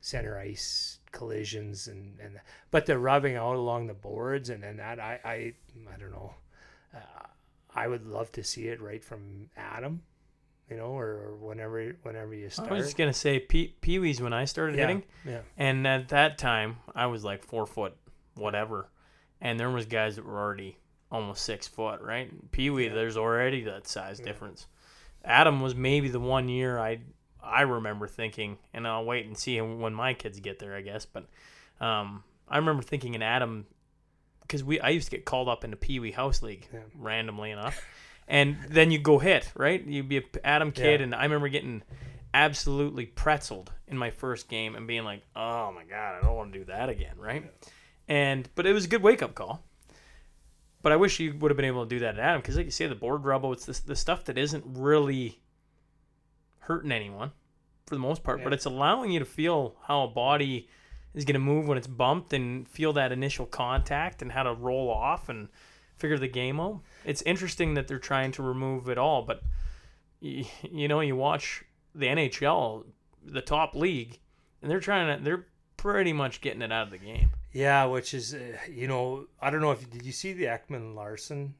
center 0.00 0.38
ice 0.38 0.98
collisions 1.12 1.88
and 1.88 2.18
and 2.20 2.40
but 2.70 2.86
the 2.86 2.98
rubbing 2.98 3.36
out 3.36 3.56
along 3.56 3.86
the 3.86 3.94
boards 3.94 4.48
and 4.48 4.64
and 4.64 4.78
that 4.78 5.00
I 5.00 5.20
I 5.24 5.34
I 5.94 5.98
don't 5.98 6.12
know, 6.12 6.34
uh, 6.94 7.26
I 7.74 7.88
would 7.88 8.06
love 8.06 8.30
to 8.32 8.44
see 8.44 8.68
it 8.68 8.80
right 8.80 9.04
from 9.04 9.50
Adam, 9.56 10.02
you 10.70 10.76
know, 10.76 10.96
or, 10.96 11.06
or 11.06 11.36
whenever 11.36 11.96
whenever 12.02 12.34
you 12.34 12.48
start. 12.48 12.70
I 12.70 12.74
was 12.74 12.86
just 12.86 12.96
gonna 12.96 13.12
say 13.12 13.40
Pee 13.40 13.98
Wee's 13.98 14.20
when 14.20 14.32
I 14.32 14.44
started 14.44 14.76
yeah, 14.76 14.86
hitting, 14.86 15.02
yeah, 15.26 15.40
and 15.58 15.86
at 15.86 16.08
that 16.10 16.38
time 16.38 16.76
I 16.94 17.06
was 17.06 17.24
like 17.24 17.44
four 17.44 17.66
foot, 17.66 17.96
whatever, 18.40 18.88
and 19.40 19.58
there 19.60 19.70
was 19.70 19.86
guys 19.86 20.16
that 20.16 20.24
were 20.24 20.38
already 20.38 20.76
almost 21.12 21.44
six 21.44 21.66
foot, 21.68 22.00
right? 22.00 22.30
Pee 22.52 22.70
Wee, 22.70 22.86
Yeah. 22.86 22.94
there's 22.94 23.16
already 23.16 23.62
that 23.64 23.86
size 23.86 24.18
Yeah. 24.20 24.26
difference. 24.26 24.66
Adam 25.24 25.60
was 25.60 25.74
maybe 25.74 26.08
the 26.08 26.20
one 26.20 26.48
year 26.48 26.78
I 26.78 27.00
I 27.42 27.62
remember 27.62 28.06
thinking, 28.06 28.58
and 28.74 28.86
I'll 28.86 29.04
wait 29.04 29.24
and 29.26 29.36
see 29.36 29.58
when 29.60 29.94
my 29.94 30.12
kids 30.12 30.40
get 30.40 30.58
there, 30.58 30.74
I 30.76 30.82
guess. 30.82 31.06
But 31.06 31.24
um, 31.80 32.22
I 32.46 32.58
remember 32.58 32.82
thinking 32.82 33.14
in 33.14 33.22
Adam, 33.22 33.66
because 34.42 34.62
we 34.62 34.78
I 34.80 34.90
used 34.90 35.10
to 35.10 35.16
get 35.16 35.24
called 35.24 35.48
up 35.48 35.64
into 35.64 35.76
Pee 35.78 36.00
Wee 36.00 36.12
House 36.12 36.42
League 36.42 36.68
Yeah. 36.72 36.80
randomly 36.94 37.50
enough, 37.50 37.82
and 38.28 38.58
then 38.68 38.90
you 38.90 38.98
go 38.98 39.18
hit 39.18 39.50
right. 39.56 39.82
You'd 39.84 40.08
be 40.08 40.18
a 40.18 40.22
Adam 40.44 40.70
kid, 40.70 41.00
and 41.00 41.14
I 41.14 41.22
remember 41.24 41.48
getting 41.48 41.82
absolutely 42.34 43.06
pretzeled 43.06 43.68
in 43.88 43.96
my 43.98 44.10
first 44.10 44.48
game 44.48 44.76
and 44.76 44.86
being 44.86 45.04
like, 45.04 45.22
oh 45.34 45.72
my 45.72 45.84
god, 45.84 46.16
I 46.16 46.20
don't 46.24 46.36
want 46.36 46.52
to 46.52 46.58
do 46.60 46.64
that 46.66 46.88
again, 46.90 47.16
right? 47.18 47.50
And 48.10 48.48
but 48.56 48.66
it 48.66 48.72
was 48.72 48.84
a 48.84 48.88
good 48.88 49.02
wake 49.02 49.22
up 49.22 49.34
call. 49.34 49.62
But 50.82 50.92
I 50.92 50.96
wish 50.96 51.20
you 51.20 51.34
would 51.38 51.50
have 51.50 51.56
been 51.56 51.66
able 51.66 51.84
to 51.84 51.88
do 51.88 52.00
that 52.00 52.18
at 52.18 52.20
Adam 52.20 52.40
because, 52.40 52.56
like 52.56 52.66
you 52.66 52.72
say, 52.72 52.86
the 52.86 52.94
board 52.94 53.24
rubble, 53.24 53.52
it's 53.52 53.66
the, 53.66 53.80
the 53.86 53.96
stuff 53.96 54.24
that 54.24 54.36
isn't 54.36 54.64
really 54.66 55.40
hurting 56.60 56.90
anyone 56.90 57.32
for 57.86 57.94
the 57.94 58.00
most 58.00 58.22
part, 58.22 58.42
but 58.42 58.52
it's 58.52 58.64
allowing 58.64 59.10
you 59.10 59.18
to 59.18 59.24
feel 59.24 59.76
how 59.86 60.04
a 60.04 60.08
body 60.08 60.68
is 61.14 61.24
going 61.24 61.34
to 61.34 61.40
move 61.40 61.68
when 61.68 61.76
it's 61.76 61.86
bumped 61.86 62.32
and 62.32 62.66
feel 62.68 62.92
that 62.94 63.12
initial 63.12 63.44
contact 63.46 64.22
and 64.22 64.32
how 64.32 64.42
to 64.42 64.54
roll 64.54 64.88
off 64.90 65.28
and 65.28 65.48
figure 65.96 66.18
the 66.18 66.28
game 66.28 66.58
out. 66.58 66.80
It's 67.04 67.22
interesting 67.22 67.74
that 67.74 67.88
they're 67.88 67.98
trying 67.98 68.32
to 68.32 68.42
remove 68.42 68.88
it 68.88 68.96
all, 68.96 69.22
but 69.22 69.42
you, 70.20 70.46
you 70.62 70.88
know, 70.88 71.00
you 71.00 71.14
watch 71.14 71.62
the 71.94 72.06
NHL, 72.06 72.84
the 73.24 73.42
top 73.42 73.74
league, 73.74 74.18
and 74.62 74.70
they're 74.70 74.80
trying 74.80 75.18
to, 75.18 75.22
they're 75.22 75.46
pretty 75.76 76.12
much 76.12 76.40
getting 76.40 76.62
it 76.62 76.72
out 76.72 76.84
of 76.84 76.90
the 76.90 76.98
game. 76.98 77.28
Yeah, 77.52 77.84
which 77.86 78.14
is, 78.14 78.34
uh, 78.34 78.38
you 78.70 78.86
know, 78.86 79.26
I 79.40 79.50
don't 79.50 79.60
know 79.60 79.72
if 79.72 79.88
did 79.90 80.04
you 80.04 80.12
see 80.12 80.32
the 80.32 80.44
Ekman-Larsson 80.44 81.54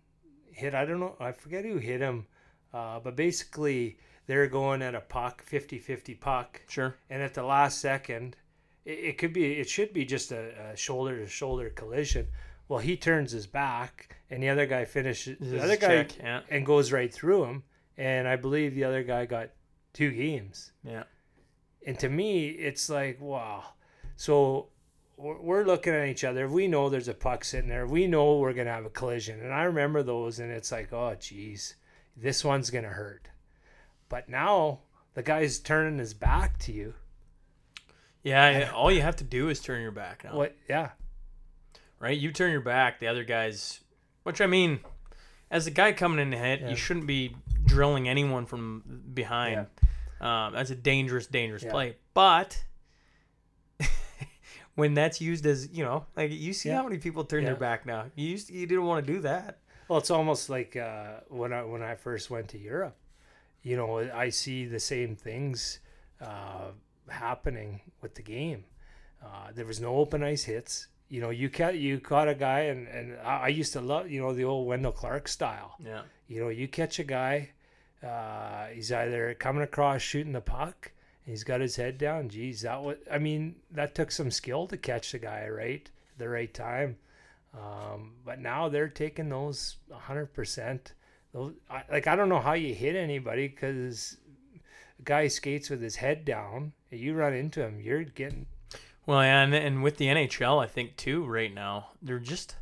hit? 0.53 0.75
I 0.75 0.85
don't 0.85 1.01
know, 1.01 1.17
I 1.19 1.33
forget 1.33 1.65
who 1.65 1.79
hit 1.79 2.01
him, 2.01 2.27
uh, 2.73 3.01
but 3.01 3.17
basically 3.17 3.99
they're 4.27 4.47
going 4.47 4.83
at 4.83 4.95
a 4.95 5.01
puck, 5.01 5.45
50-50 5.45 6.21
puck, 6.21 6.61
Sure. 6.69 6.95
and 7.09 7.23
at 7.23 7.35
the 7.35 7.43
last 7.43 7.81
second, 7.81 8.37
it, 8.85 8.99
it 8.99 9.19
could 9.19 9.33
be, 9.33 9.55
it 9.55 9.69
should 9.69 9.93
be 9.93 10.05
just 10.05 10.31
a, 10.31 10.71
a 10.73 10.77
shoulder-to-shoulder 10.77 11.71
collision. 11.71 12.29
Well, 12.69 12.79
he 12.79 12.97
turns 12.97 13.33
his 13.33 13.49
back, 13.49 14.15
and 14.31 14.41
the 14.41 14.49
other 14.49 14.67
guy 14.67 14.85
finishes. 14.85 15.39
This 15.41 15.51
The 15.51 15.63
other 15.63 15.77
guy 15.77 15.89
check, 15.89 16.19
yeah. 16.19 16.43
and 16.51 16.65
goes 16.65 16.93
right 16.93 17.13
through 17.13 17.47
him, 17.47 17.65
and 17.99 18.29
I 18.29 18.37
believe 18.37 18.77
the 18.77 18.85
other 18.85 19.03
guy 19.03 19.27
got 19.27 19.51
two 19.93 20.13
games. 20.13 20.71
Yeah. 20.85 21.03
And 21.85 21.99
to 21.99 22.09
me, 22.09 22.51
it's 22.51 22.89
like, 22.89 23.21
wow. 23.21 23.65
So 24.15 24.69
we're 25.21 25.65
looking 25.65 25.93
at 25.95 26.09
each 26.09 26.25
other. 26.25 26.49
We 26.49 26.67
know 26.69 26.89
there's 26.89 27.09
a 27.09 27.15
puck 27.15 27.45
sitting 27.45 27.69
there. 27.69 27.87
We 27.87 28.07
know 28.07 28.39
we're 28.39 28.53
going 28.55 28.67
to 28.67 28.73
have 28.73 28.87
a 28.87 28.91
collision. 28.91 29.41
And 29.41 29.53
I 29.53 29.65
remember 29.65 30.03
those, 30.03 30.39
and 30.41 30.51
it's 30.51 30.73
like, 30.73 30.93
oh, 30.93 31.15
geez, 31.19 31.75
this 32.17 32.45
one's 32.45 32.71
going 32.71 32.85
to 32.85 32.91
hurt. 32.91 33.29
But 34.09 34.29
now 34.29 34.81
the 35.15 35.23
guy's 35.23 35.59
turning 35.59 35.99
his 35.99 36.15
back 36.15 36.59
to 36.61 36.73
you. 36.73 36.95
Yeah, 38.23 38.51
yeah, 38.59 38.71
all 38.73 38.91
you 38.93 39.01
have 39.03 39.17
to 39.17 39.25
do 39.25 39.49
is 39.49 39.61
turn 39.61 39.81
your 39.81 39.93
back 39.93 40.25
now. 40.25 40.37
What? 40.37 40.55
Yeah. 40.69 40.91
right? 41.99 42.17
You 42.19 42.33
turn 42.33 42.51
your 42.53 42.61
back, 42.63 42.99
the 43.01 43.07
other 43.09 43.25
guy's. 43.25 43.81
Which 44.23 44.41
I 44.41 44.47
mean, 44.47 44.81
as 45.51 45.67
a 45.67 45.71
guy 45.71 45.93
coming 45.93 46.19
in 46.19 46.31
to 46.31 46.39
hit, 46.39 46.61
Yeah. 46.61 46.71
you 46.71 46.77
shouldn't 46.77 47.07
be 47.07 47.37
drilling 47.67 48.09
anyone 48.09 48.47
from 48.47 49.03
behind. 49.15 49.67
Um, 50.21 50.53
that's 50.55 50.71
a 50.71 50.75
dangerous, 50.75 51.27
dangerous 51.27 51.63
Yeah. 51.63 51.71
play. 51.71 51.97
But 52.15 52.65
when 54.77 54.95
that's 54.95 55.21
used 55.21 55.45
as, 55.47 55.69
you 55.73 55.85
know, 55.85 56.07
like 56.17 56.31
you 56.31 56.53
see 56.53 56.69
Yeah. 56.69 56.77
how 56.77 56.85
many 56.85 56.99
people 56.99 57.25
turn 57.25 57.45
their 57.45 57.57
back 57.57 57.87
now. 57.87 58.07
You 58.15 58.29
used 58.29 58.51
you 58.51 58.67
didn't 58.67 58.85
want 58.87 59.05
to 59.07 59.13
do 59.13 59.21
that. 59.21 59.59
Well, 59.89 59.99
it's 59.99 60.11
almost 60.11 60.49
like 60.49 60.77
uh, 60.77 61.21
when 61.29 61.53
I 61.53 61.63
when 61.65 61.83
I 61.83 61.95
first 61.97 62.31
went 62.31 62.49
to 62.49 62.59
Europe. 62.59 62.97
You 63.63 63.77
know, 63.77 63.99
I 63.99 64.31
see 64.31 64.65
the 64.65 64.81
same 64.81 65.17
things 65.17 65.81
uh, 66.21 66.71
happening 67.09 67.81
with 68.01 68.15
the 68.15 68.23
game. 68.23 68.65
Uh, 69.23 69.49
there 69.55 69.67
was 69.67 69.81
no 69.81 69.97
open 69.97 70.23
ice 70.23 70.45
hits. 70.45 70.87
You 71.11 71.21
know, 71.21 71.31
you 71.31 71.51
caught 71.51 71.77
you 71.77 71.99
caught 72.01 72.29
a 72.29 72.35
guy, 72.35 72.61
and 72.73 72.87
and 72.89 73.19
I, 73.23 73.37
I 73.45 73.49
used 73.49 73.73
to 73.75 73.81
love 73.81 74.09
you 74.11 74.21
know 74.23 74.33
the 74.33 74.45
old 74.45 74.67
Wendel 74.67 74.93
Clark 74.93 75.29
style. 75.29 75.75
Yeah. 75.85 76.03
You 76.29 76.41
know, 76.41 76.49
you 76.49 76.69
catch 76.69 76.99
a 77.01 77.05
guy, 77.05 77.51
uh, 78.07 78.67
he's 78.73 78.93
either 78.93 79.35
coming 79.35 79.63
across 79.63 80.01
shooting 80.01 80.33
the 80.33 80.41
puck, 80.41 80.93
he's 81.25 81.45
got 81.45 81.61
his 81.61 81.77
head 81.77 81.99
down. 81.99 82.29
Geez, 82.29 82.63
that 82.63 82.83
was 82.83 82.97
I 83.11 83.19
mean 83.19 83.57
that 83.71 83.95
took 83.95 84.11
some 84.11 84.31
skill 84.31 84.67
to 84.69 84.77
catch 84.77 85.13
the 85.13 85.19
guy 85.19 85.49
right 85.49 85.89
at 86.13 86.19
the 86.19 86.29
right 86.29 86.53
time. 86.53 86.97
Um, 87.55 88.13
but 88.25 88.39
now 88.39 88.69
they're 88.69 88.89
taking 88.89 89.29
those 89.29 89.77
100%. 89.91 90.81
Those, 91.33 91.55
I, 91.69 91.83
like, 91.91 92.07
I 92.07 92.15
don't 92.15 92.29
know 92.29 92.41
how 92.41 92.53
you 92.53 92.75
hit 92.75 92.95
anybody 92.95 93.49
because 93.49 94.19
a 94.99 95.03
guy 95.03 95.27
skates 95.29 95.71
with 95.71 95.83
his 95.83 95.97
head 95.97 96.25
down. 96.25 96.73
You 96.91 97.15
run 97.15 97.35
into 97.35 97.61
him, 97.61 97.81
you're 97.81 98.05
getting. 98.05 98.47
Well, 99.07 99.23
yeah, 99.23 99.43
and 99.43 99.55
and 99.55 99.83
with 99.83 99.97
the 99.97 100.07
NHL, 100.07 100.63
I 100.63 100.67
think 100.67 100.97
too 100.97 101.25
right 101.25 101.53
now 101.53 101.89
they're 102.03 102.19
just 102.19 102.57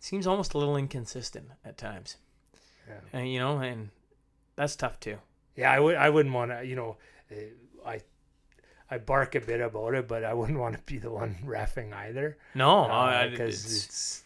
seems 0.00 0.26
almost 0.26 0.54
a 0.54 0.58
little 0.58 0.76
inconsistent 0.76 1.48
at 1.64 1.78
times. 1.78 2.16
Yeah. 2.86 2.94
And 3.12 3.32
you 3.32 3.38
know, 3.38 3.58
and 3.58 3.90
that's 4.56 4.76
tough 4.76 4.98
too. 5.00 5.18
Yeah, 5.56 5.70
I 5.72 5.80
would. 5.80 5.96
I 5.96 6.10
wouldn't 6.10 6.34
want 6.34 6.50
to. 6.50 6.64
You 6.64 6.76
know, 6.76 6.96
uh, 7.32 7.88
I. 7.88 8.00
I 8.90 8.96
bark 8.96 9.34
a 9.34 9.40
bit 9.40 9.60
about 9.60 9.92
it, 9.94 10.08
but 10.08 10.24
I 10.24 10.32
wouldn't 10.32 10.58
want 10.64 10.74
to 10.74 10.80
be 10.90 10.96
the 10.96 11.10
one 11.10 11.36
refing 11.44 11.92
either. 11.92 12.38
No, 12.54 12.84
because 13.30 13.66
it's- 13.66 13.84
it's, 13.84 14.22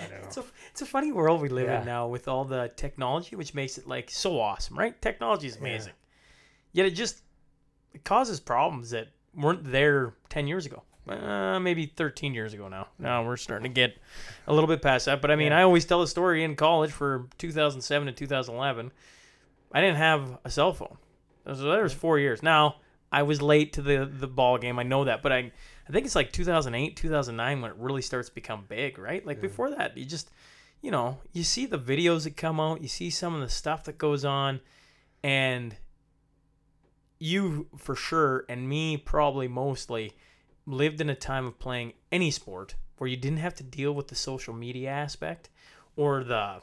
I 0.00 0.02
don't 0.06 0.20
know. 0.20 0.26
It's 0.28 0.36
a 0.36 0.44
it's 0.70 0.82
a 0.82 0.86
funny 0.86 1.10
world 1.10 1.40
we 1.42 1.48
live 1.48 1.66
Yeah. 1.66 1.80
in 1.80 1.86
now 1.86 2.06
with 2.06 2.28
all 2.28 2.44
the 2.44 2.70
technology, 2.76 3.34
which 3.34 3.52
makes 3.52 3.78
it 3.78 3.88
like 3.88 4.08
so 4.08 4.38
awesome, 4.40 4.78
right? 4.78 4.94
Technology 5.02 5.48
is 5.48 5.56
amazing, 5.56 5.94
yet 6.72 6.86
it 6.86 6.92
just 6.92 7.22
it 7.92 8.04
causes 8.04 8.38
problems 8.38 8.90
that 8.90 9.08
weren't 9.34 9.64
there 9.64 10.14
ten 10.28 10.46
years 10.46 10.66
ago, 10.66 10.84
uh, 11.08 11.58
maybe 11.58 11.86
thirteen 11.86 12.32
years 12.32 12.54
ago 12.54 12.68
now. 12.68 12.86
Now 12.96 13.26
we're 13.26 13.36
starting 13.36 13.64
to 13.64 13.74
get 13.74 13.98
a 14.46 14.52
little 14.54 14.68
bit 14.68 14.82
past 14.82 15.06
that. 15.06 15.20
But 15.20 15.32
I 15.32 15.34
mean, 15.36 15.48
Yeah. 15.50 15.58
I 15.58 15.62
always 15.64 15.84
tell 15.84 16.00
a 16.00 16.06
story 16.06 16.44
in 16.44 16.54
college 16.54 16.92
for 16.92 17.26
2007 17.38 18.06
to 18.06 18.12
2011. 18.12 18.92
I 19.72 19.80
didn't 19.80 19.96
have 19.96 20.38
a 20.44 20.50
cell 20.50 20.72
phone, 20.72 20.96
so 21.54 21.82
was 21.82 21.92
four 21.92 22.18
years. 22.18 22.42
Now 22.42 22.76
I 23.12 23.22
was 23.22 23.42
late 23.42 23.72
to 23.74 23.82
the 23.82 24.04
the 24.06 24.26
ball 24.26 24.58
game. 24.58 24.78
I 24.78 24.82
know 24.82 25.04
that, 25.04 25.22
but 25.22 25.32
I 25.32 25.52
I 25.90 25.92
think 25.92 26.06
it's 26.06 26.14
like 26.14 26.30
2008, 26.30 26.94
2009 26.94 27.60
when 27.60 27.70
it 27.72 27.76
really 27.76 28.02
starts 28.02 28.28
to 28.28 28.34
become 28.34 28.64
big, 28.68 28.96
right? 28.96 29.26
Like 29.26 29.40
before 29.40 29.70
that, 29.70 29.96
you 29.96 30.04
just, 30.04 30.30
you 30.80 30.92
know, 30.92 31.18
you 31.32 31.42
see 31.42 31.66
the 31.66 31.80
videos 31.80 32.22
that 32.22 32.36
come 32.36 32.60
out, 32.60 32.80
you 32.80 32.86
see 32.86 33.10
some 33.10 33.34
of 33.34 33.40
the 33.40 33.48
stuff 33.48 33.82
that 33.84 33.98
goes 33.98 34.24
on, 34.24 34.60
and 35.24 35.74
you 37.18 37.66
for 37.76 37.96
sure, 37.96 38.44
and 38.48 38.68
me 38.68 38.96
probably 38.96 39.48
mostly, 39.48 40.12
lived 40.64 41.00
in 41.00 41.10
a 41.10 41.14
time 41.16 41.44
of 41.44 41.58
playing 41.58 41.94
any 42.12 42.30
sport 42.30 42.76
where 42.98 43.08
you 43.10 43.16
didn't 43.16 43.38
have 43.38 43.54
to 43.54 43.64
deal 43.64 43.92
with 43.92 44.06
the 44.06 44.14
social 44.14 44.54
media 44.54 44.90
aspect 44.90 45.48
or 45.96 46.22
the 46.22 46.60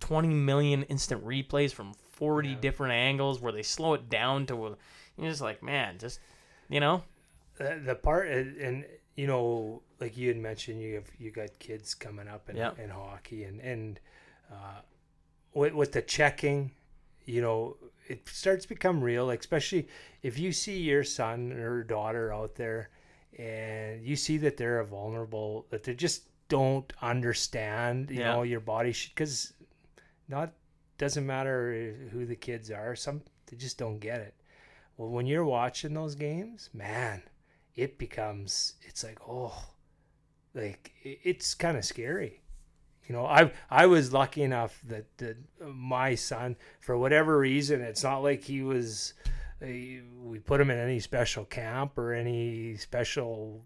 20 0.00 0.26
million 0.26 0.82
instant 0.84 1.24
replays 1.24 1.72
from 1.72 1.92
40 2.20 2.50
Yeah. 2.50 2.54
different 2.60 2.92
angles 2.92 3.40
where 3.40 3.50
they 3.52 3.64
slow 3.64 3.94
it 3.94 4.08
down 4.08 4.46
to, 4.46 4.76
you're 5.18 5.28
just 5.30 5.40
like, 5.40 5.62
man, 5.62 5.98
just, 5.98 6.20
you 6.68 6.78
know? 6.78 7.02
the, 7.56 7.80
the 7.84 7.94
part 7.94 8.28
and, 8.28 8.56
and 8.56 8.84
you 9.16 9.26
know 9.26 9.82
like 10.00 10.16
you 10.16 10.28
had 10.28 10.38
mentioned 10.38 10.80
you 10.80 10.94
have 10.94 11.04
you 11.18 11.30
got 11.30 11.50
kids 11.58 11.94
coming 11.94 12.26
up 12.26 12.48
in, 12.48 12.56
Yeah. 12.56 12.70
in 12.82 12.88
hockey 12.88 13.44
and 13.44 13.60
and 13.60 14.00
uh, 14.50 14.80
with, 15.52 15.74
with 15.74 15.92
the 15.92 16.00
checking 16.00 16.70
you 17.26 17.42
know 17.42 17.76
it 18.08 18.26
starts 18.28 18.62
to 18.62 18.68
become 18.70 19.02
real 19.04 19.26
like 19.26 19.40
especially 19.40 19.88
if 20.22 20.38
you 20.38 20.52
see 20.52 20.78
your 20.78 21.04
son 21.04 21.52
or 21.52 21.82
daughter 21.82 22.32
out 22.32 22.54
there 22.54 22.88
and 23.38 24.06
you 24.06 24.16
see 24.16 24.38
that 24.38 24.56
they're 24.56 24.80
a 24.80 24.86
vulnerable 24.86 25.66
that 25.68 25.82
they 25.84 25.94
just 25.94 26.22
don't 26.48 26.90
understand 27.02 28.10
you 28.10 28.20
Yeah. 28.20 28.32
know 28.32 28.42
your 28.42 28.60
body 28.60 28.94
because 29.14 29.52
not 30.28 30.52
doesn't 31.00 31.26
matter 31.26 31.96
who 32.12 32.26
the 32.26 32.36
kids 32.36 32.70
are 32.70 32.94
some 32.94 33.22
they 33.46 33.56
just 33.56 33.78
don't 33.78 33.98
get 33.98 34.20
it. 34.20 34.34
Well 34.98 35.08
when 35.08 35.26
you're 35.26 35.46
watching 35.46 35.94
those 35.94 36.14
games 36.14 36.68
man 36.74 37.22
it 37.74 37.96
becomes 37.96 38.74
it's 38.82 39.02
like 39.02 39.18
oh 39.26 39.64
like 40.54 40.92
it's 41.02 41.54
kind 41.54 41.78
of 41.78 41.86
scary. 41.86 42.42
You 43.08 43.14
know 43.16 43.24
i 43.24 43.50
i 43.70 43.86
was 43.86 44.12
lucky 44.12 44.42
enough 44.42 44.78
that, 44.86 45.06
that 45.18 45.36
my 45.60 46.14
son 46.14 46.54
for 46.78 46.96
whatever 46.96 47.38
reason 47.38 47.80
it's 47.80 48.04
not 48.04 48.18
like 48.18 48.44
he 48.44 48.62
was 48.62 49.14
uh, 49.62 49.66
we 49.66 50.38
put 50.38 50.60
him 50.60 50.70
in 50.70 50.78
any 50.78 51.00
special 51.00 51.44
camp 51.44 51.98
or 51.98 52.12
any 52.12 52.76
special 52.76 53.62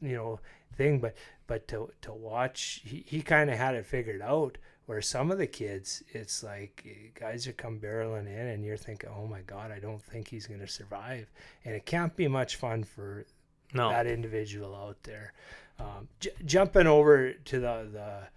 you 0.00 0.14
know 0.14 0.38
thing 0.76 1.00
but 1.00 1.16
but 1.46 1.66
to 1.68 1.90
to 2.02 2.12
watch 2.12 2.82
he, 2.84 3.04
he 3.06 3.20
kind 3.20 3.50
of 3.50 3.56
had 3.58 3.74
it 3.74 3.86
figured 3.86 4.22
out 4.22 4.58
where 4.86 5.00
some 5.02 5.30
of 5.30 5.38
the 5.38 5.46
kids 5.46 6.02
it's 6.08 6.42
like 6.42 6.84
eh, 6.86 7.08
guys 7.18 7.46
are 7.46 7.52
come 7.52 7.78
barreling 7.80 8.26
in 8.26 8.46
and 8.48 8.64
you're 8.64 8.76
thinking 8.76 9.08
oh 9.16 9.26
my 9.26 9.40
god 9.42 9.70
i 9.70 9.78
don't 9.78 10.02
think 10.02 10.28
he's 10.28 10.46
going 10.46 10.60
to 10.60 10.68
survive 10.68 11.30
and 11.64 11.74
it 11.74 11.86
can't 11.86 12.14
be 12.16 12.28
much 12.28 12.56
fun 12.56 12.84
for 12.84 13.24
No. 13.72 13.88
that 13.90 14.06
individual 14.06 14.74
out 14.76 15.02
there. 15.02 15.32
Um, 15.80 16.06
j- 16.20 16.30
jumping 16.44 16.86
over 16.86 17.32
to 17.32 17.58
the 17.60 17.88
the 17.92 18.28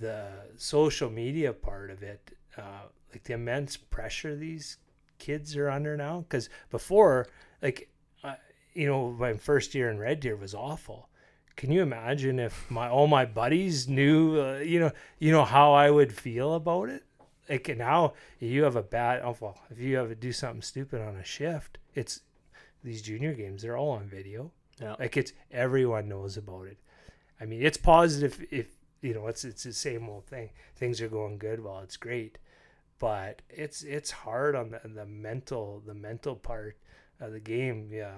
the 0.00 0.28
social 0.56 1.10
media 1.10 1.52
part 1.52 1.90
of 1.90 2.02
it, 2.02 2.32
uh, 2.56 2.84
like 3.12 3.22
the 3.24 3.34
immense 3.34 3.76
pressure 3.76 4.34
these 4.34 4.78
kids 5.18 5.56
are 5.56 5.68
under 5.70 5.96
now. 5.96 6.20
Because 6.20 6.48
before, 6.70 7.28
like, 7.62 7.88
uh, 8.24 8.34
you 8.74 8.86
know, 8.88 9.10
my 9.12 9.34
first 9.34 9.74
year 9.74 9.90
in 9.90 9.98
Red 9.98 10.20
Deer 10.20 10.36
was 10.36 10.54
awful. 10.54 11.09
Can 11.60 11.72
you 11.72 11.82
imagine 11.82 12.38
if 12.38 12.70
my 12.70 12.88
all 12.88 13.06
my 13.06 13.26
buddies 13.26 13.86
knew, 13.86 14.40
uh, 14.40 14.60
you 14.60 14.80
know, 14.80 14.92
you 15.18 15.30
know 15.30 15.44
how 15.44 15.74
I 15.74 15.90
would 15.90 16.10
feel 16.10 16.54
about 16.54 16.88
it? 16.88 17.04
Like 17.50 17.76
now, 17.76 18.14
you 18.38 18.62
have 18.62 18.76
a 18.76 18.82
bad. 18.82 19.20
Oh, 19.22 19.36
well, 19.38 19.58
if 19.68 19.78
you 19.78 19.98
have 19.98 20.08
to 20.08 20.14
do 20.14 20.32
something 20.32 20.62
stupid 20.62 21.02
on 21.02 21.16
a 21.16 21.22
shift, 21.22 21.76
it's 21.94 22.22
these 22.82 23.02
junior 23.02 23.34
games. 23.34 23.60
They're 23.60 23.76
all 23.76 23.90
on 23.90 24.08
video. 24.08 24.52
Yeah. 24.80 24.96
Like 24.98 25.18
it's 25.18 25.34
everyone 25.50 26.08
knows 26.08 26.38
about 26.38 26.66
it. 26.66 26.78
I 27.38 27.44
mean, 27.44 27.60
it's 27.60 27.76
positive 27.76 28.42
if 28.50 28.68
you 29.02 29.12
know 29.12 29.26
it's 29.26 29.44
it's 29.44 29.64
the 29.64 29.74
same 29.74 30.08
old 30.08 30.24
thing. 30.24 30.48
Things 30.76 31.02
are 31.02 31.08
going 31.08 31.36
good, 31.36 31.62
well, 31.62 31.80
it's 31.80 31.98
great, 31.98 32.38
but 32.98 33.42
it's 33.50 33.82
it's 33.82 34.10
hard 34.10 34.56
on 34.56 34.70
the 34.70 34.80
the 34.88 35.04
mental 35.04 35.82
the 35.86 35.92
mental 35.92 36.36
part 36.36 36.78
of 37.20 37.32
the 37.32 37.40
game. 37.40 37.90
Yeah, 37.92 38.14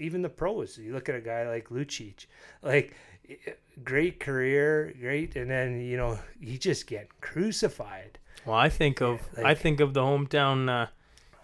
even 0.00 0.22
the 0.22 0.28
pros. 0.28 0.78
You 0.78 0.92
look 0.92 1.08
at 1.08 1.14
a 1.14 1.20
guy 1.20 1.48
like 1.48 1.68
Lucic, 1.68 2.26
like 2.62 2.94
great 3.84 4.20
career, 4.20 4.92
great, 5.00 5.36
and 5.36 5.50
then 5.50 5.80
you 5.80 5.96
know 5.96 6.18
he 6.40 6.58
just 6.58 6.86
get 6.86 7.20
crucified. 7.20 8.18
Well, 8.44 8.56
I 8.56 8.68
think 8.68 9.00
of 9.00 9.20
Yeah, 9.38 9.46
I 9.48 9.54
think 9.54 9.80
of 9.80 9.94
the 9.94 10.00
hometown 10.00 10.68
uh, 10.68 10.86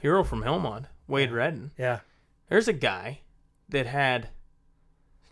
hero 0.01 0.24
from 0.24 0.43
Hillmond, 0.43 0.87
Wade 1.07 1.31
Redden. 1.33 1.73
Yeah, 1.78 2.01
There's 2.49 2.69
a 2.69 2.73
guy 2.73 3.20
that 3.69 3.87
had 3.87 4.28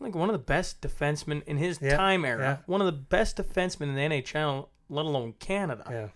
like 0.00 0.14
one 0.14 0.28
of 0.28 0.34
the 0.34 0.38
best 0.38 0.80
defensemen 0.82 1.42
in 1.44 1.56
his 1.56 1.78
Yeah, 1.80 1.96
time 1.96 2.24
era, 2.24 2.42
yeah. 2.42 2.56
one 2.66 2.80
of 2.82 2.86
the 2.86 2.92
best 2.92 3.36
defensemen 3.38 3.88
in 3.88 3.94
the 3.94 4.00
NHL, 4.02 4.68
let 4.90 5.06
alone 5.06 5.34
Canada. 5.38 5.84
yeah, 5.90 6.08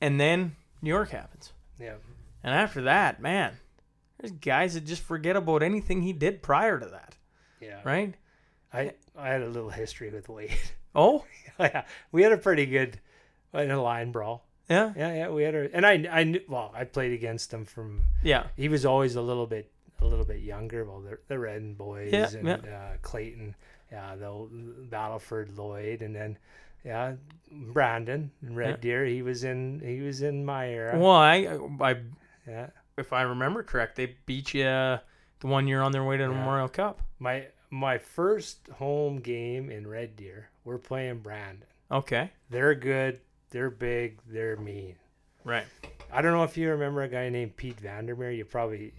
And 0.00 0.20
then 0.20 0.56
New 0.82 0.90
York 0.90 1.10
happens, 1.10 1.52
yeah. 1.80 1.94
and 2.42 2.54
after 2.54 2.82
that, 2.82 3.22
man, 3.22 3.54
there's 4.18 4.32
guys 4.32 4.74
that 4.74 4.84
just 4.84 5.02
forget 5.02 5.36
about 5.36 5.62
anything 5.62 6.02
he 6.02 6.12
did 6.12 6.42
prior 6.42 6.78
to 6.78 6.86
that, 6.86 7.16
Yeah, 7.60 7.80
right? 7.84 8.14
I 8.72 8.92
I 9.16 9.28
had 9.28 9.42
a 9.42 9.48
little 9.48 9.70
history 9.70 10.10
with 10.10 10.28
Wade. 10.28 10.52
Oh, 10.96 11.24
yeah, 11.58 11.84
we 12.12 12.22
had 12.22 12.30
a 12.30 12.36
pretty 12.38 12.66
good 12.66 13.00
in 13.52 13.70
a 13.72 13.82
line 13.82 14.12
brawl. 14.12 14.46
yeah, 14.70 14.92
Yeah, 14.96 15.12
yeah, 15.12 15.28
we 15.28 15.42
had 15.42 15.54
a, 15.56 15.68
and 15.74 15.84
I 15.84 16.06
I 16.08 16.22
knew 16.22 16.40
well, 16.48 16.70
I 16.72 16.84
played 16.84 17.12
against 17.12 17.52
him 17.52 17.64
from. 17.64 18.02
yeah, 18.22 18.46
He 18.56 18.68
was 18.68 18.84
always 18.86 19.16
a 19.16 19.20
little 19.22 19.46
bit 19.48 19.70
a 20.00 20.04
little 20.06 20.24
bit 20.24 20.40
younger. 20.40 20.84
Well, 20.84 21.00
the 21.00 21.18
the 21.26 21.36
Redden 21.38 21.74
boys 21.74 22.12
Yeah, 22.12 22.28
and 22.38 22.46
yeah. 22.46 22.54
Uh, 22.76 22.96
Clayton, 23.02 23.56
yeah, 23.90 24.14
the 24.14 24.28
Battleford 24.88 25.56
Lloyd, 25.58 26.00
and 26.02 26.14
then 26.14 26.38
yeah, 26.84 27.14
Brandon 27.50 28.30
Red 28.42 28.70
Yeah. 28.70 28.76
Deer. 28.80 29.04
He 29.06 29.22
was 29.22 29.42
in 29.44 29.80
he 29.84 30.00
was 30.00 30.22
in 30.22 30.44
my 30.44 30.68
era. 30.68 30.96
Well, 30.96 31.10
I, 31.10 31.58
I, 31.80 31.96
yeah, 32.46 32.68
if 32.96 33.12
I 33.12 33.22
remember 33.22 33.62
correct, 33.62 33.96
they 33.96 34.16
beat 34.26 34.54
you 34.54 34.62
the 34.64 35.00
one 35.42 35.66
year 35.68 35.82
on 35.82 35.92
their 35.92 36.04
way 36.04 36.16
to 36.16 36.24
the 36.26 36.30
Yeah. 36.32 36.38
Memorial 36.38 36.68
Cup. 36.68 37.02
my 37.18 37.46
my 37.70 37.98
first 37.98 38.68
home 38.74 39.16
game 39.18 39.68
in 39.70 39.86
Red 39.86 40.14
Deer. 40.16 40.48
We're 40.64 40.78
playing 40.78 41.18
Brandon. 41.18 41.64
Okay, 41.90 42.30
They're 42.50 42.74
good. 42.74 43.20
They're 43.50 43.70
big. 43.70 44.18
They're 44.26 44.56
mean. 44.56 44.96
right. 45.44 45.66
I 46.12 46.22
don't 46.22 46.32
know 46.32 46.44
if 46.44 46.56
you 46.56 46.70
remember 46.70 47.02
a 47.02 47.08
guy 47.08 47.28
named 47.28 47.56
Pete 47.56 47.80
Vandermeer. 47.80 48.30
You 48.30 48.44
probably 48.44 48.92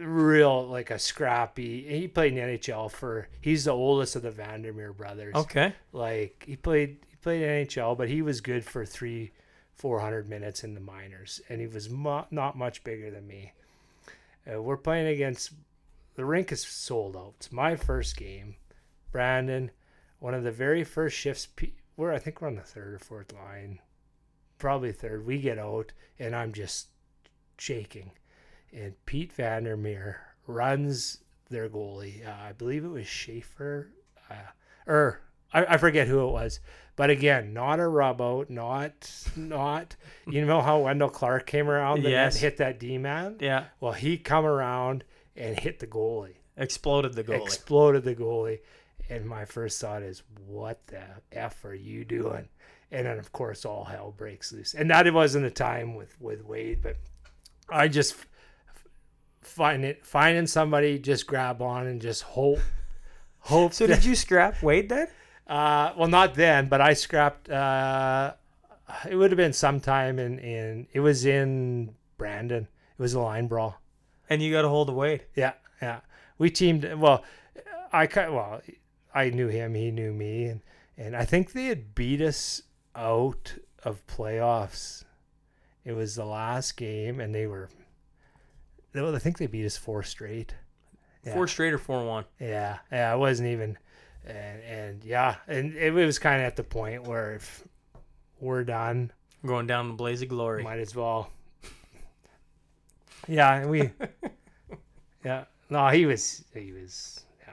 real 0.00 0.66
like 0.66 0.90
a 0.90 0.98
scrappy. 0.98 1.82
He 2.00 2.08
played 2.08 2.32
in 2.36 2.50
the 2.50 2.58
NHL 2.58 2.90
for. 2.90 3.28
He's 3.40 3.64
the 3.64 3.70
oldest 3.72 4.16
of 4.16 4.22
the 4.22 4.30
Vandermeer 4.32 4.92
brothers. 4.92 5.34
Okay, 5.36 5.72
Like 5.92 6.42
he 6.46 6.56
played 6.56 6.98
he 7.08 7.16
played 7.22 7.42
in 7.42 7.66
NHL, 7.66 7.96
but 7.96 8.08
he 8.08 8.20
was 8.22 8.40
good 8.40 8.64
for 8.64 8.84
three, 8.84 9.30
four 9.78 10.00
hundred 10.00 10.28
minutes 10.28 10.64
in 10.64 10.74
the 10.74 10.80
minors, 10.80 11.40
and 11.48 11.60
he 11.60 11.66
was 11.66 11.88
mu- 11.88 12.24
not 12.30 12.58
much 12.58 12.84
bigger 12.84 13.10
than 13.10 13.26
me. 13.26 13.52
Uh, 14.52 14.60
we're 14.60 14.76
playing 14.76 15.06
against 15.06 15.52
the 16.16 16.24
rink 16.24 16.50
is 16.52 16.62
sold 16.66 17.16
out. 17.16 17.34
It's 17.36 17.52
my 17.52 17.76
first 17.76 18.16
game. 18.16 18.56
Brandon, 19.12 19.70
one 20.18 20.34
of 20.34 20.42
the 20.44 20.50
very 20.52 20.84
first 20.84 21.16
shifts. 21.16 21.46
P- 21.46 21.74
We're 21.96 22.12
I 22.12 22.18
think 22.18 22.40
we're 22.40 22.48
on 22.48 22.56
the 22.56 22.62
third 22.62 22.94
or 22.94 22.98
fourth 22.98 23.32
line, 23.32 23.78
probably 24.58 24.92
third. 24.92 25.24
We 25.26 25.38
get 25.40 25.58
out, 25.58 25.92
and 26.18 26.34
I'm 26.34 26.52
just 26.52 26.88
shaking. 27.56 28.10
And 28.72 28.94
Pete 29.06 29.32
Vandermeer 29.32 30.20
runs 30.46 31.18
their 31.50 31.68
goalie. 31.68 32.26
Uh, 32.26 32.34
I 32.48 32.52
believe 32.52 32.84
it 32.84 32.88
was 32.88 33.06
Schaefer, 33.06 33.90
uh, 34.30 34.34
or 34.86 35.20
I, 35.52 35.64
I 35.64 35.76
forget 35.76 36.06
who 36.08 36.26
it 36.28 36.32
was. 36.32 36.60
But 36.96 37.10
again, 37.10 37.52
not 37.54 37.78
a 37.78 37.86
rub 37.86 38.20
not 38.50 39.12
not. 39.36 39.94
You 40.26 40.44
know 40.44 40.60
how 40.60 40.80
Wendel 40.80 41.08
Clark 41.08 41.46
came 41.46 41.70
around 41.70 42.02
the 42.02 42.10
Yes. 42.10 42.34
net, 42.34 42.40
hit 42.42 42.56
that 42.58 42.80
D 42.80 42.98
man. 42.98 43.36
yeah, 43.40 43.64
Well, 43.80 43.92
he 43.92 44.18
come 44.18 44.44
around 44.44 45.04
and 45.36 45.58
hit 45.58 45.78
the 45.78 45.86
goalie, 45.86 46.34
exploded 46.56 47.14
the 47.14 47.22
goalie. 47.22 47.40
exploded 47.42 48.02
the 48.02 48.16
goalie, 48.16 48.58
and 49.08 49.24
my 49.26 49.44
first 49.44 49.80
thought 49.80 50.02
is, 50.02 50.24
"What 50.46 50.84
the 50.88 51.02
f 51.30 51.64
are 51.64 51.74
you 51.74 52.04
doing?" 52.04 52.48
And 52.90 53.06
then 53.06 53.18
of 53.18 53.30
course 53.32 53.64
all 53.64 53.84
hell 53.84 54.12
breaks 54.16 54.52
loose, 54.52 54.74
and 54.74 54.90
that 54.90 55.06
it 55.06 55.14
wasn't 55.14 55.46
a 55.46 55.50
time 55.50 55.94
with 55.94 56.20
with 56.20 56.42
Wade, 56.44 56.82
but 56.82 56.96
I 57.68 57.86
just 57.86 58.16
find 59.42 59.84
it, 59.84 60.04
finding 60.04 60.46
somebody, 60.46 60.98
just 60.98 61.26
grab 61.26 61.62
on 61.62 61.86
and 61.86 62.00
just 62.02 62.22
hope, 62.22 62.58
hope. 63.40 63.72
So 63.72 63.86
that- 63.86 63.96
did 63.96 64.04
you 64.04 64.14
scrap 64.16 64.62
Wade 64.62 64.88
then? 64.88 65.08
Uh, 65.48 65.92
well, 65.96 66.08
not 66.08 66.34
then, 66.34 66.68
but 66.68 66.80
I 66.80 66.92
scrapped. 66.92 67.48
Uh, 67.48 68.34
it 69.08 69.16
would 69.16 69.30
have 69.30 69.36
been 69.36 69.52
sometime 69.52 70.18
in 70.18 70.38
in. 70.38 70.86
It 70.92 71.00
was 71.00 71.24
in 71.24 71.94
Brandon. 72.16 72.68
It 72.98 73.02
was 73.02 73.14
a 73.14 73.20
line 73.20 73.46
brawl. 73.46 73.80
And 74.28 74.42
you 74.42 74.52
got 74.52 74.64
a 74.64 74.68
hold 74.68 74.88
of 74.88 74.94
Wade. 74.94 75.24
Yeah, 75.34 75.52
yeah. 75.80 76.00
We 76.36 76.50
teamed. 76.50 76.84
Well, 76.94 77.24
I 77.92 78.08
well, 78.14 78.60
I 79.14 79.30
knew 79.30 79.48
him. 79.48 79.74
He 79.74 79.90
knew 79.90 80.12
me, 80.12 80.44
and 80.44 80.60
and 80.96 81.16
I 81.16 81.24
think 81.24 81.52
they 81.52 81.66
had 81.66 81.94
beat 81.94 82.20
us 82.20 82.62
out 82.94 83.54
of 83.84 84.06
playoffs. 84.06 85.04
It 85.84 85.92
was 85.92 86.14
the 86.14 86.26
last 86.26 86.76
game, 86.76 87.20
and 87.20 87.34
they 87.34 87.46
were. 87.46 87.70
Well, 88.94 89.14
I 89.14 89.18
think 89.18 89.38
they 89.38 89.46
beat 89.46 89.64
us 89.64 89.76
four 89.76 90.02
straight. 90.02 90.54
Yeah. 91.24 91.34
Four 91.34 91.46
straight 91.46 91.72
or 91.72 91.78
four 91.78 92.04
one. 92.04 92.24
Yeah, 92.40 92.78
yeah, 92.90 93.12
I 93.12 93.14
wasn't 93.14 93.48
even, 93.48 93.78
and 94.28 94.62
and 94.62 95.04
yeah, 95.04 95.36
and 95.48 95.74
it 95.74 95.92
was 95.92 96.18
kind 96.18 96.40
of 96.42 96.46
at 96.46 96.56
the 96.56 96.62
point 96.64 97.04
where 97.04 97.34
if 97.34 97.64
we're 98.40 98.64
done, 98.64 99.10
Going 99.46 99.66
down 99.66 99.88
the 99.88 99.94
blaze 99.94 100.20
of 100.22 100.28
glory. 100.28 100.62
might 100.62 100.78
as 100.80 100.94
well. 100.94 101.30
Yeah, 103.26 103.54
and 103.60 103.70
we, 103.70 103.90
yeah, 105.24 105.44
no, 105.70 105.88
he 105.88 106.06
was, 106.06 106.44
he 106.54 106.72
was, 106.72 107.24
yeah, 107.46 107.52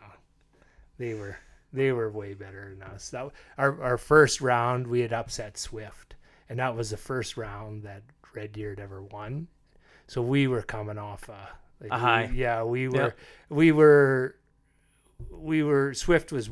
they 0.97 1.14
were, 1.14 1.38
they 1.73 1.91
were 1.91 2.10
way 2.10 2.34
better 2.34 2.69
than 2.77 2.84
us. 2.89 3.10
That 3.10 3.30
our 3.57 3.81
our 3.81 3.97
first 3.97 4.41
round 4.41 4.88
we 4.88 5.02
had 5.02 5.11
upset 5.14 5.57
Swift, 5.57 6.15
and 6.49 6.60
that 6.60 6.76
was 6.76 6.91
the 6.91 6.97
first 6.97 7.35
round 7.38 7.84
that 7.84 8.03
Red 8.34 8.53
Deer 8.53 8.69
had 8.72 8.80
ever 8.80 9.02
won. 9.03 9.47
So 10.07 10.22
we 10.22 10.47
were 10.47 10.61
coming 10.61 10.97
off 10.97 11.27
a, 11.30 11.49
like 11.81 11.91
A 11.91 11.95
we- 11.95 11.99
high. 12.02 12.31
yeah, 12.34 12.64
we 12.64 12.88
were, 12.88 12.95
Yep. 12.97 13.18
we 13.49 13.72
were, 13.72 14.35
we 15.30 15.64
were 15.64 15.94
Swift 15.94 16.32
was 16.32 16.50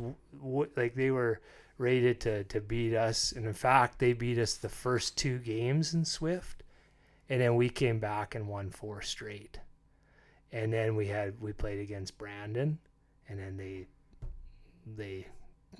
like 0.76 0.95
they 0.95 1.11
were 1.11 1.41
rated 1.77 2.19
to 2.22 2.44
to 2.45 2.61
beat 2.61 2.95
us, 2.95 3.31
and 3.31 3.45
in 3.45 3.53
fact 3.53 3.99
they 3.99 4.14
beat 4.14 4.38
us 4.38 4.56
the 4.56 4.69
first 4.69 5.18
two 5.18 5.40
games 5.40 5.94
in 5.94 6.06
Swift, 6.06 6.64
and 7.30 7.41
then 7.41 7.56
we 7.56 7.69
came 7.69 7.99
back 7.99 8.35
and 8.35 8.48
won 8.48 8.69
four 8.69 9.02
straight, 9.02 9.60
and 10.52 10.72
then 10.72 10.95
we 10.95 11.07
had 11.07 11.40
we 11.40 11.53
played 11.53 11.80
against 11.80 12.18
Brandon, 12.18 12.80
and 13.27 13.40
then 13.40 13.57
they 13.57 13.88
they 14.98 15.27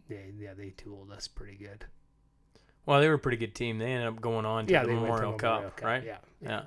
they 0.10 0.32
yeah 0.40 0.54
they 0.54 0.72
tooled 0.72 1.12
us 1.12 1.28
pretty 1.28 1.56
good. 1.56 1.86
Well, 2.86 3.00
they 3.00 3.08
were 3.08 3.16
a 3.16 3.20
pretty 3.20 3.38
good 3.38 3.56
team. 3.56 3.78
They 3.78 3.92
ended 3.94 4.10
up 4.10 4.20
going 4.20 4.46
on 4.46 4.66
to 4.66 4.74
Yeah, 4.74 4.84
the 4.84 4.90
went 4.90 5.00
to 5.00 5.04
Memorial, 5.04 5.34
Cup, 5.34 5.52
Memorial 5.52 5.72
Cup, 5.72 5.86
right? 5.86 6.04
Yeah, 6.04 6.18
Yeah. 6.42 6.64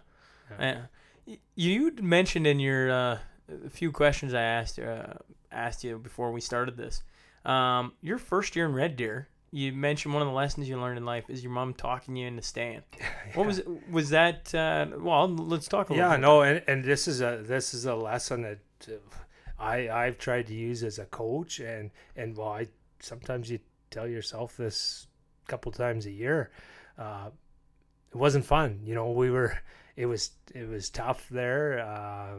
Yeah. 0.58 0.86
Yeah. 1.26 1.36
You 1.56 1.92
mentioned 2.00 2.46
in 2.46 2.60
your 2.60 2.90
uh, 2.90 3.18
a 3.66 3.70
few 3.70 3.92
questions 3.92 4.32
I 4.32 4.42
asked 4.42 4.78
uh, 4.78 5.14
asked 5.52 5.84
you 5.84 5.98
before 5.98 6.32
we 6.32 6.40
started 6.40 6.76
this. 6.76 7.02
Um, 7.44 7.92
your 8.02 8.18
first 8.18 8.56
year 8.56 8.66
in 8.66 8.72
Red 8.72 8.96
Deer, 8.96 9.28
you 9.52 9.72
mentioned 9.72 10.12
one 10.12 10.22
of 10.22 10.28
the 10.28 10.34
lessons 10.34 10.68
you 10.68 10.78
learned 10.80 10.98
in 10.98 11.04
life 11.04 11.24
is 11.28 11.42
your 11.42 11.52
mom 11.52 11.72
talking 11.74 12.16
you 12.16 12.26
into 12.26 12.42
staying. 12.42 12.82
What 13.34 13.46
was 13.46 13.62
was 13.90 14.10
that? 14.10 14.54
Uh, 14.54 14.86
well, 14.98 15.28
let's 15.28 15.68
talk 15.68 15.90
a 15.90 15.92
little. 15.92 16.10
yeah 16.10 16.16
no 16.16 16.42
and, 16.42 16.62
and 16.66 16.84
this 16.84 17.06
is 17.08 17.20
a 17.20 17.42
this 17.42 17.74
is 17.74 17.84
a 17.86 17.94
lesson 17.94 18.42
that 18.42 18.58
uh, 18.88 18.92
i 19.58 19.88
i've 19.88 20.18
tried 20.18 20.46
to 20.46 20.54
use 20.54 20.82
as 20.82 20.98
a 20.98 21.04
coach 21.06 21.60
and 21.60 21.90
and 22.16 22.36
well 22.36 22.48
i 22.50 22.66
sometimes 23.00 23.50
you 23.50 23.58
tell 23.90 24.06
yourself 24.06 24.56
this 24.56 25.06
a 25.46 25.50
couple 25.50 25.72
times 25.72 26.06
a 26.06 26.10
year 26.10 26.50
uh 26.98 27.30
it 28.10 28.16
wasn't 28.16 28.44
fun 28.44 28.80
you 28.84 28.94
know 28.94 29.10
we 29.10 29.30
were 29.30 29.58
it 29.96 30.06
was 30.06 30.30
it 30.54 30.68
was 30.68 30.90
tough 30.90 31.26
there 31.30 31.80
uh 31.80 32.36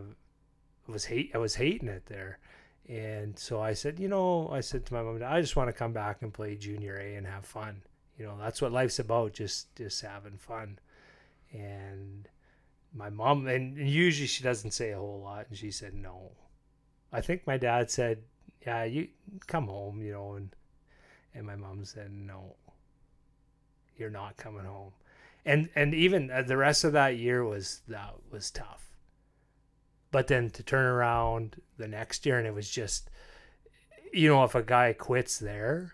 it 0.87 0.91
was 0.91 1.05
hate 1.05 1.31
i 1.33 1.37
was 1.37 1.55
hating 1.55 1.89
it 1.89 2.05
there 2.05 2.39
and 2.87 3.37
so 3.37 3.61
i 3.61 3.73
said 3.73 3.99
you 3.99 4.07
know 4.07 4.49
i 4.51 4.61
said 4.61 4.85
to 4.85 4.93
my 4.93 5.01
mom 5.01 5.21
i 5.25 5.41
just 5.41 5.55
want 5.55 5.67
to 5.67 5.73
come 5.73 5.91
back 5.91 6.21
and 6.21 6.33
play 6.33 6.55
junior 6.55 6.97
a 6.97 7.15
and 7.15 7.27
have 7.27 7.45
fun. 7.45 7.81
You 8.17 8.25
know 8.25 8.37
that's 8.39 8.61
what 8.61 8.71
life's 8.71 8.99
about 8.99 9.33
just 9.33 9.75
just 9.75 10.01
having 10.01 10.37
fun. 10.37 10.79
And 11.51 12.27
my 12.93 13.09
mom 13.09 13.47
and 13.47 13.77
usually 13.77 14.27
she 14.27 14.43
doesn't 14.43 14.71
say 14.71 14.91
a 14.91 14.97
whole 14.97 15.21
lot 15.21 15.47
and 15.49 15.57
she 15.57 15.71
said 15.71 15.93
no. 15.93 16.31
I 17.11 17.21
think 17.21 17.45
my 17.45 17.57
dad 17.57 17.91
said 17.91 18.23
yeah 18.65 18.85
you 18.85 19.09
come 19.45 19.67
home 19.67 20.01
you 20.01 20.13
know 20.13 20.33
and 20.33 20.55
and 21.33 21.45
my 21.45 21.55
mom 21.55 21.85
said 21.85 22.11
no 22.11 22.55
you're 23.97 24.09
not 24.09 24.37
coming 24.37 24.65
home. 24.65 24.93
And 25.45 25.69
and 25.75 25.93
even 25.93 26.31
uh, 26.31 26.41
the 26.41 26.57
rest 26.57 26.83
of 26.83 26.93
that 26.93 27.17
year 27.17 27.43
was 27.43 27.81
that 27.87 28.15
was 28.31 28.49
tough 28.49 28.96
but 30.11 30.27
then 30.27 30.49
to 30.49 30.63
turn 30.63 30.85
around 30.85 31.61
the 31.77 31.87
next 31.87 32.25
year 32.25 32.37
and 32.37 32.47
it 32.47 32.53
was 32.53 32.69
just 32.69 33.09
you 34.13 34.29
know 34.29 34.43
if 34.43 34.55
a 34.55 34.63
guy 34.63 34.93
quits 34.93 35.37
there 35.37 35.93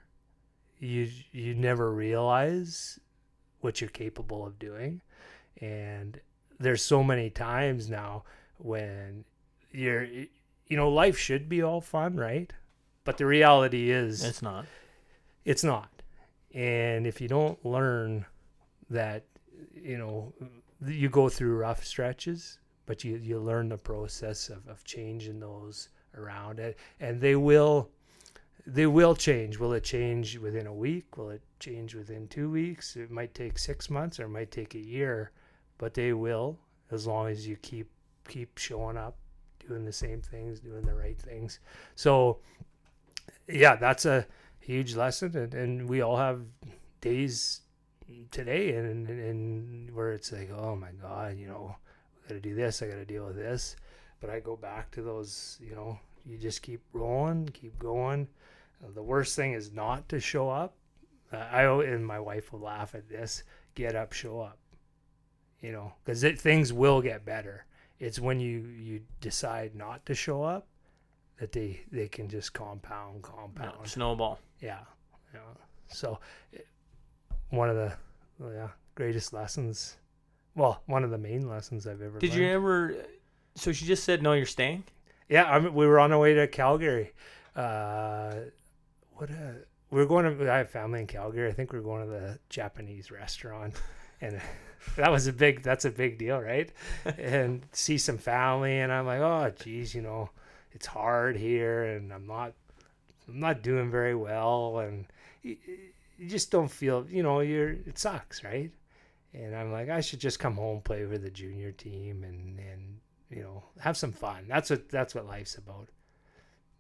you 0.84 1.10
you 1.32 1.54
never 1.54 1.92
realize 1.92 3.00
what 3.62 3.80
you're 3.80 3.90
capable 3.90 4.46
of 4.46 4.60
doing. 4.60 5.02
And 5.62 6.20
there's 6.60 6.82
so 6.82 7.04
many 7.04 7.30
times 7.30 7.90
now 7.90 8.24
when 8.58 9.24
you're 9.72 10.04
you 10.04 10.78
know 10.78 10.90
life 10.90 11.18
should 11.18 11.48
be 11.48 11.62
all 11.62 11.82
fun 11.82 12.18
right? 12.18 12.52
But 13.06 13.18
the 13.18 13.26
reality 13.26 13.90
is 13.90 14.24
it's 14.24 14.42
not. 14.42 14.66
it's 15.46 15.64
not. 15.64 15.90
And 16.54 17.08
if 17.08 17.22
you 17.22 17.28
don't 17.28 17.64
learn 17.66 18.26
that 18.90 19.24
you 19.74 19.98
know 19.98 20.34
you 20.86 21.10
go 21.10 21.30
through 21.30 21.56
rough 21.56 21.84
stretches 21.86 22.60
but 22.86 23.04
you 23.04 23.18
you 23.18 23.40
learn 23.40 23.70
the 23.70 23.78
process 23.78 24.50
of, 24.50 24.68
of 24.68 24.84
changing 24.84 25.40
those 25.40 25.90
around 26.18 26.60
it. 26.60 26.78
And 27.00 27.20
they 27.20 27.36
will 27.36 27.90
they 28.66 28.88
will 28.88 29.16
change. 29.16 29.58
Will 29.58 29.74
it 29.74 29.84
change 29.84 30.38
within 30.38 30.68
a 30.68 30.74
week? 30.74 31.18
Will 31.18 31.32
it 31.32 31.42
change 31.60 31.96
within 31.96 32.28
two 32.28 32.50
weeks? 32.50 32.96
It 32.96 33.12
might 33.12 33.34
take 33.34 33.58
six 33.58 33.90
months 33.90 34.20
or 34.20 34.26
it 34.26 34.30
might 34.30 34.52
take 34.52 34.76
a 34.76 34.80
year 34.80 35.32
but 35.78 35.94
they 35.94 36.14
will 36.14 36.58
as 36.92 37.08
long 37.08 37.28
as 37.28 37.48
you 37.48 37.56
keep 37.58 37.90
keep 38.28 38.58
showing 38.58 38.98
up 38.98 39.18
doing 39.68 39.84
the 39.84 39.92
same 39.92 40.22
things 40.22 40.60
doing 40.60 40.86
the 40.86 40.94
right 40.94 41.20
things. 41.20 41.60
So 41.96 42.40
yeah 43.48 43.76
that's 43.76 44.06
a 44.06 44.26
huge 44.60 44.96
lesson 44.96 45.36
and, 45.36 45.54
and 45.54 45.90
we 45.90 46.02
all 46.02 46.18
have 46.18 46.42
days 47.02 47.62
today 48.32 48.76
and, 48.76 49.10
and 49.10 49.20
and 49.20 49.92
where 49.92 50.12
it's 50.12 50.32
like 50.32 50.50
oh 50.52 50.76
my 50.76 50.92
god 51.02 51.38
you 51.38 51.48
know 51.48 51.76
i 52.26 52.30
gotta 52.30 52.42
do 52.42 52.56
this 52.56 52.82
i 52.82 52.88
gotta 52.88 53.06
deal 53.06 53.26
with 53.26 53.36
this. 53.36 53.76
But 54.20 54.30
i 54.30 54.40
go 54.40 54.56
back 54.56 54.90
to 54.92 55.02
those 55.02 55.58
you 55.62 55.76
know 55.76 56.00
you 56.26 56.38
just 56.38 56.62
keep 56.62 56.82
rolling 56.94 57.48
keep 57.50 57.78
going. 57.80 58.28
Uh, 58.84 58.88
the 58.94 59.04
worst 59.04 59.36
thing 59.36 59.54
is 59.54 59.72
not 59.72 60.08
to 60.10 60.20
show 60.20 60.50
up. 60.50 60.76
Uh, 61.32 61.38
i 61.52 61.64
and 61.84 62.06
my 62.06 62.20
wife 62.20 62.52
will 62.54 62.60
laugh 62.62 62.96
at 62.96 63.10
this 63.10 63.44
get 63.76 63.96
up 63.96 64.14
show 64.14 64.40
up. 64.40 64.58
You 65.62 65.72
know 65.72 65.94
because 66.04 66.24
things 66.42 66.72
will 66.74 67.02
get 67.02 67.26
better. 67.26 67.66
It's 68.00 68.20
when 68.20 68.40
you 68.40 68.60
you 68.78 69.02
decide 69.22 69.76
not 69.76 70.06
to 70.08 70.16
show 70.16 70.44
up 70.44 70.68
that 71.40 71.52
they 71.52 71.82
they 71.92 72.08
can 72.08 72.28
just 72.30 72.54
compound 72.54 73.22
compound. 73.24 73.88
Snowball. 73.88 74.40
yeah, 74.62 74.80
yeah. 75.34 75.40
So, 75.88 76.20
it- 76.52 76.68
one 77.50 77.70
of 77.70 77.76
the 77.76 77.94
yeah 78.56 78.70
greatest 78.96 79.32
lessons, 79.34 79.98
well, 80.56 80.82
one 80.86 81.04
of 81.04 81.10
the 81.10 81.18
main 81.18 81.48
lessons 81.48 81.88
I've 81.88 82.02
ever. 82.02 82.20
Did 82.20 82.34
you 82.34 82.46
ever? 82.46 82.96
So 83.56 83.72
she 83.72 83.86
just 83.86 84.04
said 84.04 84.22
no. 84.22 84.34
You're 84.34 84.46
staying. 84.46 84.84
Yeah, 85.30 85.46
I 85.46 85.60
mean, 85.60 85.74
we 85.74 85.88
were 85.88 86.00
on 86.00 86.12
our 86.12 86.20
way 86.20 86.34
to 86.34 86.48
Calgary. 86.48 87.14
Uh, 87.56 88.36
what 89.14 89.30
a 89.30 89.56
we 89.94 90.00
were 90.00 90.08
going 90.08 90.38
to. 90.38 90.52
I 90.52 90.58
have 90.58 90.72
family 90.72 91.02
in 91.02 91.08
Calgary. 91.08 91.48
I 91.48 91.54
think 91.54 91.72
we 91.72 91.78
are 91.78 91.84
going 91.84 92.04
to 92.04 92.10
the 92.10 92.40
Japanese 92.50 93.12
restaurant, 93.12 93.76
and 94.22 94.42
that 94.98 95.12
was 95.12 95.28
a 95.28 95.34
big. 95.34 95.62
That's 95.62 95.86
a 95.86 95.92
big 95.92 96.18
deal, 96.18 96.40
right? 96.40 96.72
and 97.18 97.64
see 97.72 98.00
some 98.00 98.18
family, 98.18 98.80
and 98.80 98.92
I'm 98.92 99.06
like, 99.06 99.20
oh, 99.20 99.54
geez, 99.64 99.94
you 99.94 100.02
know, 100.02 100.32
it's 100.72 100.88
hard 100.88 101.38
here, 101.38 101.84
and 101.84 102.12
I'm 102.12 102.26
not. 102.26 102.54
I'm 103.28 103.40
not 103.40 103.62
doing 103.62 103.90
very 103.90 104.16
well, 104.16 104.80
and 104.80 105.06
you, 105.44 105.58
you 106.18 106.28
just 106.28 106.50
don't 106.50 106.72
feel. 106.72 107.06
You 107.08 107.22
know, 107.22 107.42
you're. 107.42 107.70
It 107.70 108.00
sucks, 108.00 108.44
right? 108.44 108.72
And 109.34 109.56
I'm 109.56 109.72
like, 109.72 109.90
I 109.90 110.02
should 110.02 110.20
just 110.20 110.40
come 110.40 110.56
home, 110.56 110.82
play 110.82 111.06
with 111.06 111.24
the 111.24 111.32
junior 111.32 111.72
team, 111.72 112.24
and 112.24 112.60
and 112.60 113.00
you 113.30 113.42
know, 113.42 113.64
have 113.80 113.98
some 113.98 114.12
fun. 114.12 114.46
That's 114.48 114.70
what 114.70 114.90
that's 114.90 115.16
what 115.16 115.26
life's 115.26 115.56
about. 115.56 115.90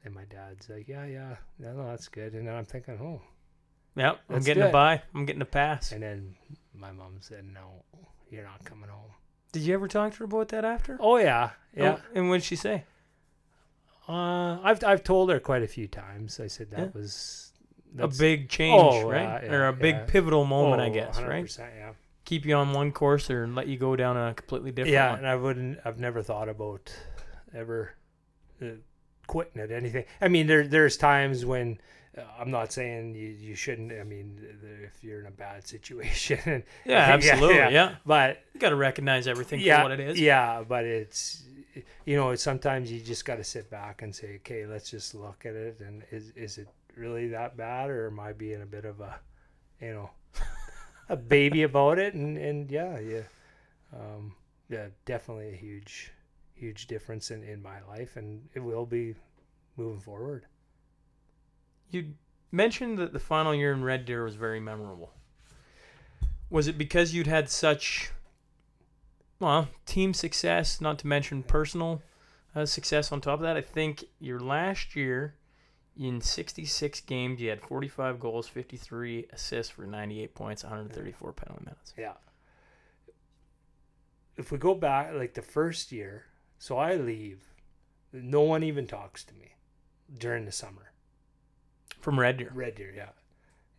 And 0.05 0.13
my 0.13 0.25
dad's 0.25 0.69
like, 0.69 0.87
yeah, 0.87 1.05
yeah, 1.05 1.35
no, 1.59 1.73
no, 1.73 1.85
that's 1.87 2.09
good. 2.09 2.33
And 2.33 2.47
then 2.47 2.55
I'm 2.55 2.65
thinking, 2.65 2.99
oh. 3.01 3.21
Yep. 3.95 4.19
I'm 4.29 4.41
getting 4.41 4.63
a 4.63 4.69
buy. 4.69 5.01
I'm 5.15 5.25
getting 5.25 5.41
a 5.41 5.45
pass. 5.45 5.91
And 5.91 6.01
then 6.03 6.35
my 6.75 6.91
mom 6.91 7.17
said, 7.21 7.45
no, 7.45 7.83
you're 8.29 8.43
not 8.43 8.63
coming 8.65 8.89
home. 8.89 9.11
Did 9.51 9.61
you 9.61 9.73
ever 9.75 9.87
talk 9.87 10.13
to 10.13 10.17
her 10.19 10.25
about 10.25 10.49
that 10.49 10.65
after? 10.65 10.97
Oh 10.99 11.17
yeah, 11.17 11.51
yeah. 11.75 11.97
Oh, 11.99 12.01
and 12.15 12.27
what 12.29 12.37
did 12.37 12.43
she 12.43 12.55
say? 12.55 12.85
Uh, 14.09 14.59
I've 14.61 14.83
I've 14.83 15.03
told 15.03 15.29
her 15.29 15.39
quite 15.39 15.63
a 15.63 15.67
few 15.67 15.87
times. 15.87 16.39
I 16.39 16.47
said 16.47 16.71
that 16.71 16.79
Yeah. 16.79 16.87
was 16.93 17.51
A 17.99 18.07
big 18.07 18.49
change, 18.49 18.81
Oh, 18.81 19.07
right? 19.09 19.43
yeah, 19.43 19.53
or 19.53 19.67
a 19.67 19.73
big 19.73 19.95
yeah. 19.95 20.05
pivotal 20.05 20.43
moment, 20.45 20.81
I 20.81 20.89
oh, 20.89 20.93
guess, 20.93 21.21
right? 21.21 21.45
100%, 21.45 21.59
Yeah. 21.77 21.91
Keep 22.25 22.45
you 22.45 22.55
on 22.55 22.73
one 22.73 22.91
course 22.91 23.29
or 23.29 23.47
let 23.47 23.67
you 23.67 23.77
go 23.77 23.95
down 23.95 24.15
a 24.17 24.33
completely 24.33 24.71
different 24.71 24.93
yeah, 24.93 25.09
one. 25.11 25.19
and 25.19 25.27
I 25.27 25.35
wouldn't. 25.35 25.79
I've 25.83 25.99
never 25.99 26.21
thought 26.23 26.47
about 26.49 26.93
ever 27.53 27.93
uh, 28.61 28.65
quitting 29.27 29.61
at 29.61 29.71
anything. 29.71 30.05
I 30.21 30.27
mean, 30.29 30.47
there 30.47 30.65
there's 30.67 30.95
times 30.97 31.45
when 31.45 31.79
uh, 32.17 32.21
I'm 32.39 32.49
not 32.51 32.71
saying 32.71 33.15
you, 33.15 33.27
you 33.27 33.55
shouldn't. 33.55 33.91
I 33.91 34.03
mean, 34.03 34.39
if 34.83 35.03
you're 35.03 35.19
in 35.19 35.25
a 35.27 35.31
bad 35.31 35.67
situation, 35.67 36.39
and, 36.45 36.63
Yeah, 36.85 36.99
absolutely. 36.99 37.55
Yeah, 37.55 37.95
But 38.05 38.41
you 38.53 38.59
got 38.59 38.69
to 38.69 38.75
recognize 38.75 39.27
everything 39.27 39.59
yeah, 39.59 39.77
for 39.77 39.89
what 39.89 39.99
it 39.99 39.99
is. 39.99 40.19
yeah, 40.19 40.63
but 40.67 40.85
it's 40.85 41.43
you 42.05 42.15
know, 42.15 42.35
sometimes 42.35 42.91
you 42.91 42.99
just 43.01 43.25
got 43.25 43.35
to 43.37 43.43
sit 43.43 43.69
back 43.69 44.01
and 44.03 44.13
say, 44.15 44.35
okay, 44.37 44.65
let's 44.65 44.89
just 44.89 45.15
look 45.15 45.45
at 45.45 45.55
it, 45.55 45.79
and 45.79 46.03
is 46.11 46.31
is 46.35 46.57
it 46.57 46.67
really 46.95 47.27
that 47.29 47.57
bad, 47.57 47.89
or 47.89 48.07
am 48.07 48.19
I 48.19 48.33
being 48.33 48.61
a 48.61 48.65
bit 48.65 48.85
of 48.85 48.99
a, 49.01 49.19
you 49.81 49.91
know, 49.93 50.09
a 51.09 51.15
baby 51.15 51.63
about 51.63 51.99
it? 51.99 52.13
And 52.13 52.37
and 52.37 52.69
yeah, 52.71 52.99
yeah, 52.99 53.23
um, 53.93 54.35
yeah, 54.69 54.87
definitely 55.05 55.49
a 55.49 55.55
huge, 55.55 56.11
huge 56.53 56.87
difference 56.87 57.31
in 57.31 57.43
in 57.43 57.61
my 57.61 57.81
life, 57.87 58.15
and 58.15 58.47
it 58.53 58.59
will 58.59 58.85
be 58.85 59.15
moving 59.77 59.99
forward. 59.99 60.45
You 61.89 62.13
mentioned 62.51 62.97
that 62.99 63.13
the 63.13 63.19
final 63.19 63.53
year 63.53 63.71
in 63.73 63.83
Red 63.83 64.05
Deer 64.05 64.23
was 64.23 64.35
very 64.35 64.59
memorable. 64.59 65.11
Was 66.49 66.67
it 66.67 66.77
because 66.77 67.13
you'd 67.13 67.27
had 67.27 67.49
such, 67.49 68.11
well, 69.39 69.69
team 69.85 70.13
success, 70.13 70.79
not 70.79 70.99
to 70.99 71.07
mention 71.07 71.43
personal 71.43 72.01
uh, 72.55 72.65
success 72.65 73.11
on 73.11 73.21
top 73.21 73.39
of 73.39 73.41
that? 73.41 73.57
I 73.57 73.61
think 73.61 74.05
your 74.19 74.39
last 74.39 74.95
year, 74.95 75.35
in 75.97 76.21
66 76.21 77.01
games, 77.01 77.39
you 77.39 77.49
had 77.49 77.61
45 77.61 78.19
goals, 78.19 78.47
53 78.47 79.27
assists 79.31 79.71
for 79.71 79.85
98 79.85 80.33
points, 80.33 80.63
134 80.63 81.33
penalty 81.33 81.65
minutes. 81.65 81.93
Yeah. 81.97 82.13
If 84.35 84.51
we 84.51 84.57
go 84.57 84.73
back, 84.73 85.13
like 85.13 85.35
the 85.35 85.43
first 85.43 85.91
year, 85.91 86.25
so 86.57 86.77
I 86.77 86.95
leave, 86.95 87.43
no 88.11 88.41
one 88.41 88.63
even 88.63 88.87
talks 88.87 89.23
to 89.25 89.33
me 89.35 89.55
during 90.17 90.45
the 90.45 90.51
summer. 90.51 90.91
From 91.99 92.19
Red 92.19 92.37
Deer. 92.37 92.51
Red 92.53 92.75
Deer, 92.75 92.91
yeah. 92.95 93.09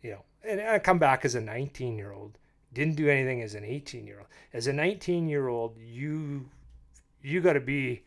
You 0.01 0.11
know, 0.11 0.21
and 0.47 0.61
I 0.61 0.79
come 0.79 0.99
back 0.99 1.25
as 1.25 1.35
a 1.35 1.41
19 1.41 1.97
year 1.97 2.11
old. 2.11 2.37
Didn't 2.73 2.95
do 2.95 3.09
anything 3.09 3.41
as 3.41 3.55
an 3.55 3.63
18 3.63 4.07
year 4.07 4.19
old. 4.19 4.27
As 4.53 4.67
a 4.67 4.73
19 4.73 5.27
year 5.27 5.47
old, 5.47 5.77
you 5.77 6.49
you 7.21 7.41
got 7.41 7.53
to 7.53 7.59
be 7.59 8.03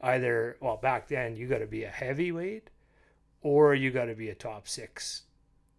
either 0.00 0.56
well 0.60 0.76
back 0.76 1.08
then 1.08 1.34
you 1.34 1.48
got 1.48 1.58
to 1.58 1.66
be 1.66 1.84
a 1.84 1.88
heavyweight 1.88 2.70
or 3.42 3.74
you 3.74 3.90
got 3.90 4.06
to 4.06 4.14
be 4.14 4.30
a 4.30 4.34
top 4.34 4.68
six 4.68 5.22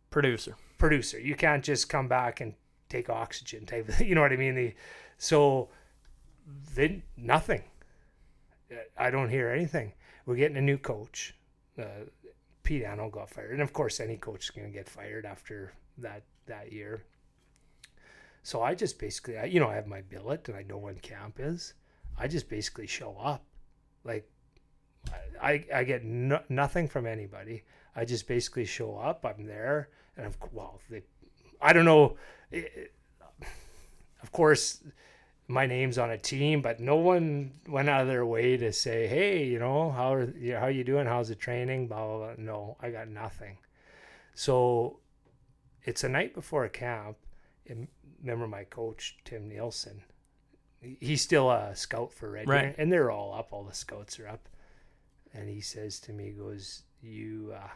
Producer. 0.09 0.55
producer. 0.77 1.19
You 1.19 1.35
can't 1.35 1.63
just 1.63 1.87
come 1.89 2.07
back 2.07 2.41
and 2.41 2.53
take 2.89 3.09
oxygen 3.09 3.65
type. 3.65 3.89
You 3.99 4.15
know 4.15 4.21
what 4.21 4.33
I 4.33 4.37
mean? 4.37 4.55
The, 4.55 4.73
so 5.17 5.69
then 6.73 7.03
nothing. 7.15 7.63
I 8.97 9.09
don't 9.09 9.29
hear 9.29 9.49
anything. 9.49 9.93
We're 10.25 10.35
getting 10.35 10.57
a 10.57 10.61
new 10.61 10.77
coach. 10.77 11.35
Uh, 11.77 12.05
Pete 12.63 12.83
Anno 12.83 13.09
got 13.09 13.29
fired, 13.29 13.51
and 13.51 13.61
of 13.61 13.73
course, 13.73 13.99
any 13.99 14.17
coach 14.17 14.45
is 14.45 14.49
going 14.51 14.67
to 14.67 14.73
get 14.73 14.87
fired 14.87 15.25
after 15.25 15.73
that 15.97 16.23
that 16.45 16.71
year. 16.71 17.03
So 18.43 18.61
I 18.61 18.73
just 18.75 18.99
basically, 18.99 19.37
I, 19.37 19.45
you 19.45 19.59
know, 19.59 19.69
I 19.69 19.75
have 19.75 19.87
my 19.87 20.01
billet 20.01 20.47
and 20.47 20.57
I 20.57 20.63
know 20.63 20.77
when 20.77 20.97
camp 20.99 21.39
is. 21.39 21.73
I 22.17 22.27
just 22.27 22.49
basically 22.49 22.87
show 22.87 23.15
up, 23.17 23.43
like 24.03 24.29
I 25.41 25.65
I 25.73 25.83
get 25.83 26.03
no, 26.03 26.41
nothing 26.49 26.87
from 26.87 27.05
anybody. 27.05 27.63
I 27.95 28.05
just 28.05 28.27
basically 28.27 28.65
show 28.65 28.97
up. 28.97 29.25
I'm 29.25 29.45
there, 29.45 29.89
and 30.17 30.25
of 30.25 30.39
cou- 30.39 30.49
well, 30.53 30.79
they, 30.89 31.03
I 31.61 31.73
don't 31.73 31.85
know. 31.85 32.17
It, 32.51 32.93
of 34.21 34.31
course, 34.31 34.83
my 35.47 35.65
name's 35.65 35.97
on 35.97 36.11
a 36.11 36.17
team, 36.17 36.61
but 36.61 36.79
no 36.79 36.97
one 36.97 37.53
went 37.67 37.89
out 37.89 38.01
of 38.01 38.07
their 38.07 38.25
way 38.25 38.57
to 38.57 38.71
say, 38.73 39.07
"Hey, 39.07 39.45
you 39.45 39.59
know, 39.59 39.91
how 39.91 40.13
are 40.13 40.29
you, 40.37 40.55
how 40.55 40.67
you 40.67 40.83
doing? 40.83 41.07
How's 41.07 41.29
the 41.29 41.35
training?" 41.35 41.87
Blah 41.87 42.05
blah 42.05 42.17
blah. 42.17 42.33
No, 42.37 42.77
I 42.81 42.91
got 42.91 43.07
nothing. 43.07 43.57
So, 44.35 44.99
it's 45.83 46.03
a 46.03 46.09
night 46.09 46.33
before 46.33 46.65
a 46.65 46.69
camp. 46.69 47.17
And 47.67 47.87
remember 48.21 48.47
my 48.47 48.63
coach 48.63 49.17
Tim 49.25 49.47
Nielsen. 49.47 50.01
He's 50.81 51.21
still 51.21 51.51
a 51.51 51.75
scout 51.75 52.13
for 52.13 52.31
Red 52.31 52.45
Deer, 52.47 52.55
Right. 52.55 52.75
and 52.77 52.91
they're 52.91 53.11
all 53.11 53.33
up. 53.33 53.49
All 53.51 53.63
the 53.63 53.73
scouts 53.75 54.19
are 54.19 54.27
up, 54.27 54.47
and 55.33 55.49
he 55.49 55.61
says 55.61 55.99
to 56.01 56.13
me, 56.13 56.25
he 56.25 56.31
"Goes, 56.31 56.83
you." 57.01 57.53
Uh, 57.55 57.69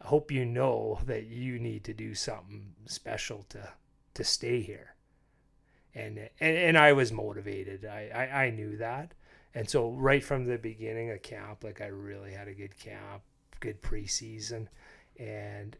I 0.00 0.06
hope 0.06 0.30
you 0.30 0.44
know 0.44 1.00
that 1.06 1.26
you 1.26 1.58
need 1.58 1.84
to 1.84 1.94
do 1.94 2.14
something 2.14 2.74
special 2.86 3.44
to 3.50 3.72
to 4.14 4.24
stay 4.24 4.60
here. 4.60 4.94
And 5.94 6.18
and, 6.40 6.56
and 6.56 6.78
I 6.78 6.92
was 6.92 7.12
motivated. 7.12 7.84
I, 7.84 8.10
I, 8.14 8.44
I 8.44 8.50
knew 8.50 8.76
that. 8.76 9.14
And 9.54 9.70
so 9.70 9.90
right 9.90 10.22
from 10.22 10.44
the 10.44 10.58
beginning 10.58 11.10
of 11.10 11.22
camp, 11.22 11.62
like 11.62 11.80
I 11.80 11.86
really 11.86 12.32
had 12.32 12.48
a 12.48 12.54
good 12.54 12.76
camp, 12.76 13.22
good 13.60 13.80
preseason. 13.80 14.66
And 15.18 15.76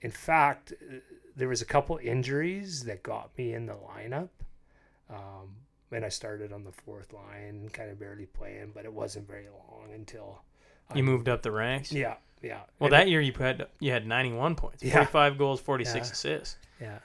in 0.00 0.12
fact, 0.12 0.72
uh, 0.72 0.98
there 1.34 1.48
was 1.48 1.60
a 1.60 1.66
couple 1.66 1.98
injuries 1.98 2.84
that 2.84 3.02
got 3.02 3.36
me 3.36 3.52
in 3.52 3.66
the 3.66 3.74
lineup. 3.74 4.28
Um, 5.10 5.56
and 5.92 6.04
I 6.04 6.08
started 6.08 6.52
on 6.52 6.64
the 6.64 6.72
fourth 6.72 7.12
line, 7.12 7.68
kind 7.72 7.90
of 7.90 7.98
barely 7.98 8.26
playing, 8.26 8.72
but 8.74 8.84
it 8.84 8.92
wasn't 8.92 9.26
very 9.28 9.48
long 9.48 9.88
until 9.94 10.42
You 10.94 11.02
moved 11.02 11.28
up 11.28 11.42
the 11.42 11.50
ranks. 11.50 11.90
Yeah, 11.92 12.14
yeah. 12.42 12.60
Well, 12.78 12.86
And- 12.88 12.92
that 12.92 13.08
year 13.08 13.20
you 13.20 13.32
had 13.32 13.66
you 13.80 13.90
had 13.92 14.06
91 14.06 14.54
points, 14.56 14.82
Yeah. 14.82 14.92
45 14.94 15.38
goals, 15.38 15.60
46 15.60 16.08
Yeah. 16.08 16.12
assists. 16.12 16.56
yeah. 16.80 16.98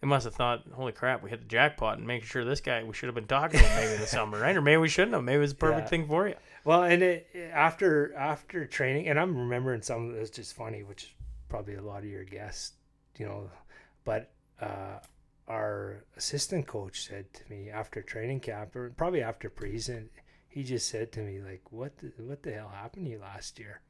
They 0.00 0.06
must 0.06 0.24
have 0.26 0.34
thought, 0.36 0.64
"Holy 0.74 0.92
crap, 0.92 1.22
we 1.24 1.30
hit 1.30 1.40
the 1.40 1.46
jackpot!" 1.46 1.98
And 1.98 2.06
making 2.06 2.26
sure 2.28 2.44
this 2.44 2.60
guy 2.60 2.84
we 2.84 2.92
should 2.94 3.08
have 3.08 3.16
been 3.16 3.26
talking 3.26 3.58
to 3.58 3.66
him 3.66 3.76
maybe 3.80 3.94
in 3.94 4.00
the 4.00 4.06
summer, 4.18 4.38
right? 4.40 4.56
Or 4.56 4.60
maybe 4.62 4.76
we 4.76 4.88
shouldn't 4.88 5.12
have. 5.14 5.24
Maybe 5.24 5.38
it 5.38 5.40
was 5.40 5.54
the 5.54 5.58
perfect 5.58 5.86
Yeah. 5.86 5.88
thing 5.88 6.06
for 6.06 6.28
you. 6.28 6.36
Well, 6.64 6.84
and 6.84 7.02
it, 7.02 7.26
after 7.52 8.14
after 8.14 8.64
training, 8.66 9.08
and 9.08 9.18
I'm 9.18 9.36
remembering 9.36 9.82
some 9.82 10.08
of 10.10 10.14
this 10.14 10.30
just 10.30 10.54
funny, 10.54 10.84
which 10.84 11.02
is 11.04 11.10
probably 11.48 11.74
a 11.74 11.82
lot 11.82 11.98
of 12.00 12.04
your 12.04 12.22
guests, 12.24 12.74
you 13.16 13.26
know, 13.26 13.50
but 14.04 14.30
uh, 14.60 15.00
our 15.48 16.04
assistant 16.16 16.66
coach 16.66 17.06
said 17.08 17.32
to 17.34 17.42
me 17.50 17.70
after 17.70 18.02
training 18.02 18.40
camp, 18.40 18.76
or 18.76 18.90
probably 18.90 19.22
after 19.22 19.48
present, 19.50 20.10
he 20.48 20.62
just 20.62 20.88
said 20.88 21.10
to 21.12 21.20
me 21.20 21.40
like, 21.40 21.62
"What 21.72 21.96
the, 21.98 22.12
what 22.18 22.42
the 22.42 22.52
hell 22.52 22.68
happened 22.68 23.06
to 23.06 23.12
you 23.12 23.18
last 23.18 23.58
year?" 23.58 23.80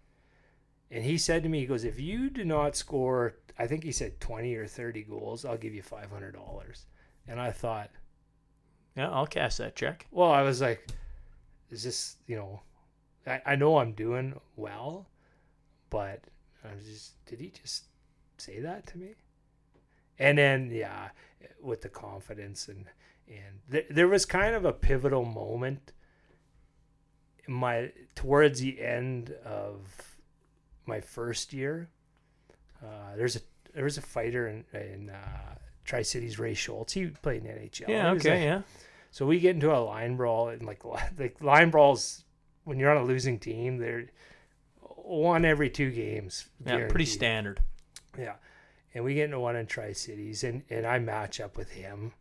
And 0.90 1.04
he 1.04 1.18
said 1.18 1.42
to 1.42 1.48
me, 1.50 1.60
he 1.60 1.66
goes, 1.66 1.84
"If 1.84 2.00
you 2.00 2.30
do 2.30 2.44
not 2.44 2.76
score, 2.76 3.34
I 3.58 3.66
think 3.66 3.84
he 3.84 3.92
said 3.92 4.20
twenty 4.20 4.54
or 4.54 4.66
thirty 4.66 5.02
goals, 5.02 5.44
I'll 5.44 5.58
give 5.58 5.74
you 5.74 5.82
five 5.82 6.10
hundred 6.10 6.32
dollars." 6.32 6.86
And 7.26 7.38
I 7.40 7.50
thought, 7.50 7.90
Yeah, 8.96 9.10
I'll 9.10 9.26
cash 9.26 9.56
that 9.58 9.76
check. 9.76 10.06
well, 10.10 10.30
I 10.30 10.40
was 10.42 10.62
like, 10.62 10.88
is 11.70 11.82
this, 11.82 12.16
you 12.26 12.36
know, 12.36 12.62
I, 13.26 13.42
I 13.44 13.56
know 13.56 13.76
I'm 13.78 13.92
doing 13.92 14.40
well, 14.56 15.06
but 15.90 16.22
I 16.64 16.74
was 16.74 16.84
just, 16.86 17.22
did 17.26 17.40
he 17.40 17.50
just 17.50 17.84
say 18.38 18.60
that 18.60 18.86
to 18.86 18.98
me? 18.98 19.14
And 20.18 20.36
then, 20.38 20.70
yeah, 20.70 21.10
with 21.62 21.82
the 21.82 21.88
confidence 21.88 22.68
and, 22.68 22.86
and 23.28 23.60
th- 23.70 23.86
there 23.90 24.08
was 24.08 24.24
kind 24.26 24.54
of 24.54 24.64
a 24.64 24.72
pivotal 24.72 25.24
moment 25.24 25.92
in 27.46 27.54
my, 27.54 27.92
towards 28.14 28.60
the 28.60 28.80
end 28.80 29.34
of 29.44 29.78
my 30.86 31.00
first 31.00 31.52
year. 31.52 31.88
Uh, 32.82 33.16
there's 33.16 33.36
a, 33.36 33.40
there 33.74 33.84
was 33.84 33.98
a 33.98 34.02
fighter 34.02 34.48
in, 34.48 34.64
in 34.72 35.10
uh, 35.10 35.54
Tri 35.84 36.02
Cities, 36.02 36.38
Ray 36.38 36.54
Schultz. 36.54 36.92
He 36.92 37.06
played 37.06 37.44
in 37.44 37.50
NHL. 37.50 37.88
Yeah, 37.88 38.08
He 38.08 38.14
was 38.14 38.26
a- 38.26 38.28
okay, 38.30 38.44
yeah. 38.44 38.62
so 39.10 39.26
we 39.26 39.40
get 39.40 39.54
into 39.54 39.72
a 39.74 39.78
line 39.78 40.16
brawl, 40.16 40.48
and 40.48 40.62
like 40.62 40.82
like 41.18 41.40
line 41.42 41.70
brawls, 41.70 42.24
when 42.64 42.78
you're 42.78 42.90
on 42.90 42.96
a 43.02 43.04
losing 43.04 43.38
team, 43.38 43.78
they're 43.78 44.06
one 44.80 45.44
every 45.44 45.70
two 45.70 45.90
games. 45.90 46.48
Yeah, 46.64 46.86
pretty 46.88 47.06
standard. 47.06 47.60
Yeah, 48.18 48.34
and 48.94 49.04
we 49.04 49.14
get 49.14 49.26
into 49.26 49.40
one 49.40 49.56
in 49.56 49.66
Tri 49.66 49.92
Cities, 49.92 50.44
and 50.44 50.62
and 50.70 50.86
I 50.86 50.98
match 50.98 51.40
up 51.40 51.56
with 51.56 51.70
him, 51.70 52.12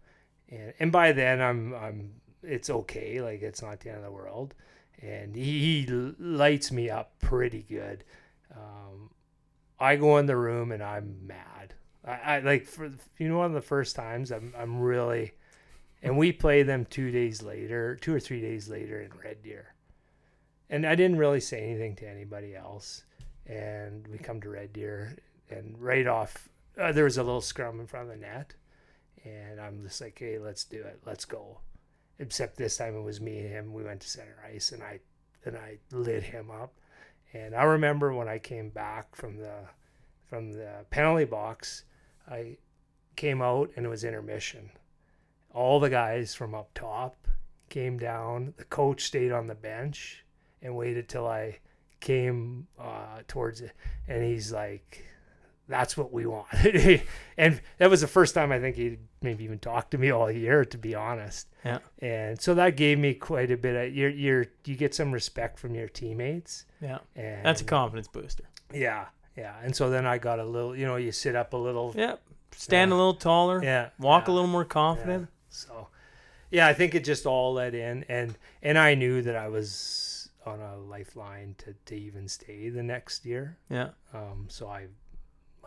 and 0.50 0.74
and 0.80 0.92
by 0.92 1.12
then 1.12 1.42
I'm 1.42 1.74
I'm 1.74 2.12
it's 2.44 2.70
okay, 2.70 3.22
like 3.22 3.42
it's 3.42 3.62
not 3.62 3.80
the 3.80 3.90
end 3.90 4.00
of 4.00 4.04
the 4.04 4.12
world, 4.12 4.54
and 5.02 5.36
he, 5.36 5.84
he 5.86 6.14
lights 6.20 6.72
me 6.72 6.90
up 6.90 7.20
pretty 7.20 7.64
good. 7.64 8.04
Um, 8.56 9.10
I 9.80 9.96
go 9.96 10.18
in 10.18 10.26
the 10.26 10.38
room 10.38 10.72
and 10.72 10.82
I'm 10.82 11.28
mad. 11.28 11.74
I, 12.06 12.36
I 12.36 12.40
like 12.40 12.66
for 12.66 12.92
you 13.18 13.30
know 13.30 13.38
one 13.38 13.48
of 13.48 13.54
the 13.54 13.62
first 13.62 13.96
times 13.96 14.32
I'm 14.32 14.54
I'm 14.58 14.80
really, 14.80 15.34
and 16.02 16.18
we 16.18 16.32
play 16.32 16.64
them 16.64 16.86
two 16.86 17.12
days 17.12 17.42
later, 17.42 17.96
two 17.96 18.14
or 18.14 18.20
three 18.20 18.42
days 18.42 18.70
later 18.70 19.02
in 19.02 19.12
Red 19.24 19.42
Deer, 19.44 19.74
and 20.70 20.86
I 20.86 20.96
didn't 20.96 21.18
really 21.18 21.40
say 21.42 21.62
anything 21.64 21.96
to 21.98 22.10
anybody 22.10 22.56
else, 22.56 23.04
and 23.46 24.08
we 24.08 24.18
come 24.18 24.42
to 24.42 24.50
Red 24.50 24.74
Deer 24.74 25.16
and 25.50 25.76
right 25.80 26.08
off 26.08 26.50
uh, 26.80 26.92
there 26.92 27.04
was 27.04 27.18
a 27.18 27.24
little 27.24 27.42
scrum 27.42 27.80
in 27.80 27.88
front 27.88 28.10
of 28.10 28.16
the 28.16 28.22
net, 28.22 28.54
and 29.24 29.60
I'm 29.60 29.84
just 29.84 30.02
like, 30.02 30.18
hey, 30.20 30.38
let's 30.40 30.64
do 30.64 30.82
it, 30.82 31.02
let's 31.06 31.26
go. 31.26 31.60
Except 32.20 32.58
this 32.58 32.78
time 32.78 32.96
it 32.96 33.02
was 33.02 33.22
me 33.22 33.40
and 33.40 33.50
him. 33.50 33.74
We 33.74 33.84
went 33.84 34.02
to 34.02 34.10
center 34.10 34.38
ice, 34.52 34.72
and 34.72 34.82
I 34.82 35.00
and 35.46 35.56
I 35.56 35.78
lit 35.92 36.24
him 36.24 36.50
up. 36.50 36.74
And 37.34 37.56
I 37.56 37.64
remember 37.64 38.14
when 38.14 38.28
I 38.28 38.40
came 38.40 38.70
back 38.70 39.16
from 39.16 39.38
the 39.38 39.54
from 40.28 40.54
the 40.54 40.86
penalty 40.90 41.26
box, 41.26 41.84
I 42.30 42.58
came 43.16 43.42
out 43.42 43.72
and 43.76 43.86
it 43.86 43.90
was 43.90 44.04
intermission. 44.04 44.72
All 45.54 45.80
the 45.80 45.90
guys 45.90 46.36
from 46.36 46.56
up 46.56 46.70
top 46.74 47.28
came 47.70 47.98
down. 47.98 48.54
The 48.58 48.66
coach 48.66 49.04
stayed 49.04 49.32
on 49.32 49.48
the 49.48 49.56
bench, 49.56 50.24
and 50.62 50.76
waited 50.76 51.08
till 51.08 51.28
I 51.28 51.60
came 52.00 52.68
uh, 52.80 53.22
towards 53.28 53.62
it, 53.62 53.74
and 54.08 54.24
he's 54.24 54.52
like, 54.52 55.06
"That's 55.68 55.96
what 55.98 56.12
we 56.14 56.26
want." 56.26 56.48
and 57.38 57.62
that 57.78 57.90
was 57.90 58.02
the 58.02 58.08
first 58.08 58.34
time 58.34 58.52
I 58.52 58.60
think 58.60 58.76
he 58.76 58.98
maybe 59.22 59.44
even 59.44 59.60
talked 59.60 59.92
to 59.92 59.98
me 59.98 60.12
all 60.12 60.32
year, 60.32 60.64
to 60.66 60.78
be 60.78 60.96
honest. 60.96 61.48
Yeah. 61.66 61.80
And 62.00 62.40
so 62.42 62.54
that 62.56 62.76
gave 62.78 63.00
me 63.00 63.14
quite 63.14 63.52
a 63.52 63.58
bit 63.58 63.76
of 63.90 63.96
you're 63.96 64.10
you're 64.10 64.46
you 64.66 64.76
get 64.76 64.94
some 64.96 65.12
respect 65.12 65.60
from 65.60 65.76
your 65.76 65.88
teammates, 65.90 66.66
Yeah. 66.82 67.00
and 67.16 67.46
That's 67.46 67.62
a 67.62 67.66
confidence 67.66 68.08
booster. 68.08 68.46
yeah, 68.74 69.06
yeah. 69.36 69.56
And 69.64 69.76
so 69.76 69.90
then 69.90 70.06
I 70.06 70.18
got 70.18 70.40
a 70.40 70.46
little, 70.46 70.76
you 70.76 70.86
know, 70.86 70.96
you 70.96 71.12
sit 71.12 71.36
up 71.36 71.54
a 71.54 71.58
little, 71.58 71.94
Yep. 71.96 72.22
Stand 72.56 72.92
a 72.92 72.96
little 72.96 73.14
taller. 73.14 73.62
yeah, 73.64 73.90
Walk 74.00 74.28
yeah. 74.28 74.32
a 74.32 74.34
little 74.34 74.48
more 74.50 74.66
confident. 74.66 75.28
So, 75.50 75.88
yeah, 76.50 76.66
I 76.68 76.74
think 76.74 76.96
it 76.96 77.04
just 77.04 77.26
all 77.26 77.54
led 77.54 77.76
in, 77.76 78.06
and 78.10 78.38
and 78.64 78.78
I 78.78 78.96
knew 78.96 79.22
that 79.22 79.36
I 79.36 79.48
was 79.50 80.30
on 80.46 80.62
a 80.62 80.78
lifeline 80.78 81.56
to, 81.58 81.76
to 81.88 81.96
even 81.96 82.28
stay 82.30 82.70
the 82.70 82.82
next 82.82 83.26
year. 83.26 83.58
Yeah. 83.70 83.90
Um, 84.14 84.46
so 84.48 84.70
I 84.70 84.88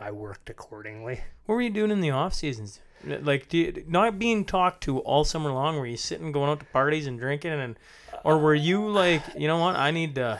I 0.01 0.11
worked 0.11 0.49
accordingly. 0.49 1.21
What 1.45 1.55
were 1.55 1.61
you 1.61 1.69
doing 1.69 1.91
in 1.91 2.01
the 2.01 2.09
off 2.11 2.33
seasons? 2.33 2.79
Like, 3.03 3.49
do 3.49 3.57
you, 3.57 3.83
not 3.87 4.19
being 4.19 4.45
talked 4.45 4.83
to 4.83 4.99
all 4.99 5.23
summer 5.23 5.51
long. 5.51 5.77
Were 5.77 5.87
you 5.87 5.97
sitting, 5.97 6.31
going 6.31 6.49
out 6.49 6.59
to 6.59 6.65
parties 6.67 7.07
and 7.07 7.19
drinking, 7.19 7.51
and 7.53 7.77
or 8.23 8.37
were 8.37 8.55
you 8.55 8.87
like, 8.87 9.23
you 9.37 9.47
know 9.47 9.57
what, 9.57 9.75
I 9.75 9.91
need 9.91 10.15
to? 10.15 10.39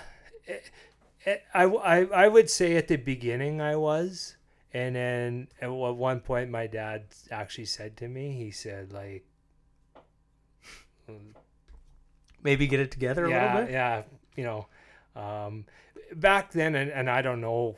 Eh, 1.26 1.38
I, 1.54 1.64
I, 1.64 1.98
I 2.06 2.28
would 2.28 2.50
say 2.50 2.76
at 2.78 2.88
the 2.88 2.98
beginning 2.98 3.62
I 3.62 3.76
was, 3.76 4.38
and 4.74 4.96
then 4.96 5.48
at 5.62 5.72
one 5.72 5.98
one 5.98 6.20
point 6.20 6.50
my 6.50 6.68
dad 6.68 7.06
actually 7.30 7.66
said 7.66 7.98
to 7.98 8.08
me, 8.08 8.34
he 8.34 8.52
said 8.52 8.92
like, 8.92 9.26
Maybe 12.44 12.68
get 12.68 12.80
it 12.80 12.90
together 12.92 13.26
a 13.26 13.30
yeah, 13.30 13.52
little 13.52 13.66
bit. 13.66 13.74
yeah, 13.74 14.04
you 14.36 14.44
know, 14.44 14.68
um, 15.16 15.66
back 16.16 16.52
then, 16.52 16.76
and, 16.76 16.90
and 16.90 17.10
I 17.10 17.22
don't 17.22 17.42
know, 17.42 17.76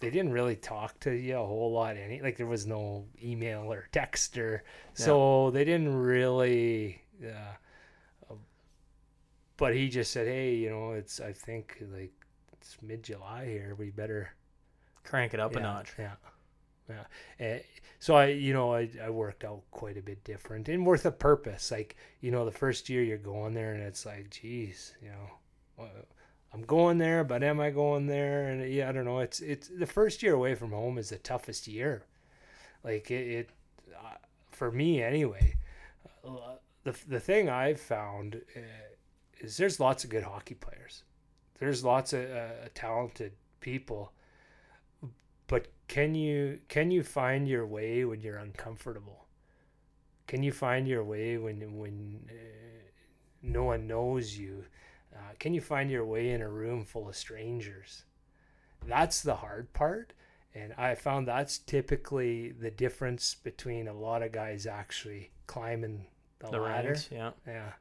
they 0.00 0.10
didn't 0.10 0.32
really 0.32 0.56
talk 0.56 0.98
to 1.00 1.12
you 1.12 1.36
a 1.36 1.46
whole 1.46 1.72
lot. 1.72 1.96
Any 1.96 2.20
like 2.20 2.36
there 2.36 2.46
was 2.46 2.66
no 2.66 3.06
email 3.22 3.72
or 3.72 3.86
text 3.92 4.36
or 4.38 4.64
so 4.94 5.50
they 5.50 5.64
didn't 5.64 5.94
really. 5.94 7.02
Uh, 7.22 8.34
but 9.56 9.74
he 9.74 9.88
just 9.88 10.10
said, 10.10 10.26
"Hey, 10.26 10.54
you 10.54 10.70
know, 10.70 10.92
it's 10.92 11.20
I 11.20 11.32
think 11.32 11.82
like 11.92 12.12
it's 12.52 12.76
mid 12.82 13.02
July 13.02 13.46
here. 13.46 13.74
We 13.78 13.90
better 13.90 14.32
Crank 15.04 15.34
it 15.34 15.40
up 15.40 15.56
a 15.56 15.60
notch. 15.60 15.94
Yeah, 15.98 16.12
yeah. 16.88 17.54
Uh, 17.54 17.58
so 17.98 18.14
I, 18.14 18.26
you 18.26 18.52
know, 18.52 18.74
I, 18.74 18.88
I 19.02 19.10
worked 19.10 19.44
out 19.44 19.62
quite 19.70 19.96
a 19.96 20.02
bit 20.02 20.22
different 20.24 20.68
and 20.68 20.86
worth 20.86 21.06
a 21.06 21.10
purpose. 21.10 21.70
Like, 21.70 21.96
you 22.20 22.30
know, 22.30 22.44
the 22.44 22.52
first 22.52 22.88
year 22.88 23.02
you're 23.02 23.18
going 23.18 23.54
there 23.54 23.74
and 23.74 23.82
it's 23.82 24.06
like, 24.06 24.30
geez, 24.30 24.94
you 25.02 25.10
know, 25.10 25.86
I'm 26.52 26.62
going 26.62 26.98
there, 26.98 27.22
but 27.22 27.42
am 27.42 27.60
I 27.60 27.70
going 27.70 28.06
there? 28.06 28.48
And 28.48 28.72
yeah, 28.72 28.88
I 28.88 28.92
don't 28.92 29.04
know. 29.04 29.20
It's 29.20 29.40
it's 29.40 29.68
the 29.68 29.86
first 29.86 30.22
year 30.22 30.34
away 30.34 30.54
from 30.54 30.72
home 30.72 30.98
is 30.98 31.10
the 31.10 31.18
toughest 31.18 31.68
year. 31.68 32.04
Like 32.82 33.10
it, 33.10 33.28
it 33.28 33.50
uh, 33.94 34.16
for 34.50 34.70
me 34.70 35.02
anyway. 35.02 35.54
Uh, 36.26 36.56
the 36.84 36.94
the 37.08 37.20
thing 37.20 37.48
I've 37.48 37.80
found 37.80 38.42
uh, 38.56 38.60
is 39.40 39.56
there's 39.56 39.80
lots 39.80 40.04
of 40.04 40.10
good 40.10 40.24
hockey 40.24 40.54
players. 40.54 41.04
There's 41.58 41.84
lots 41.84 42.12
of 42.12 42.30
uh, 42.30 42.68
talented 42.74 43.32
people 43.60 44.12
but 45.50 45.66
can 45.88 46.14
you 46.14 46.60
can 46.68 46.90
you 46.90 47.02
find 47.02 47.48
your 47.48 47.66
way 47.66 48.04
when 48.04 48.20
you're 48.20 48.38
uncomfortable 48.38 49.26
can 50.28 50.42
you 50.44 50.52
find 50.52 50.86
your 50.86 51.02
way 51.02 51.36
when 51.36 51.76
when 51.76 52.20
uh, 52.30 52.34
no 53.42 53.64
one 53.64 53.86
knows 53.86 54.38
you 54.38 54.64
uh, 55.14 55.32
can 55.38 55.54
you 55.54 55.60
find 55.60 55.90
your 55.90 56.04
way 56.04 56.30
in 56.30 56.40
a 56.42 56.48
room 56.48 56.84
full 56.84 57.08
of 57.08 57.16
strangers 57.16 58.04
that's 58.86 59.22
the 59.22 59.36
hard 59.36 59.72
part 59.72 60.12
and 60.54 60.72
i 60.78 60.94
found 60.94 61.26
that's 61.26 61.58
typically 61.58 62.50
the 62.52 62.70
difference 62.70 63.34
between 63.34 63.88
a 63.88 63.92
lot 63.92 64.22
of 64.22 64.32
guys 64.32 64.66
actually 64.66 65.30
climbing 65.46 66.06
the, 66.40 66.50
The 66.50 66.58
ladder 66.58 66.88
ranks, 66.88 67.08
yeah. 67.12 67.30
yeah. 67.46 67.72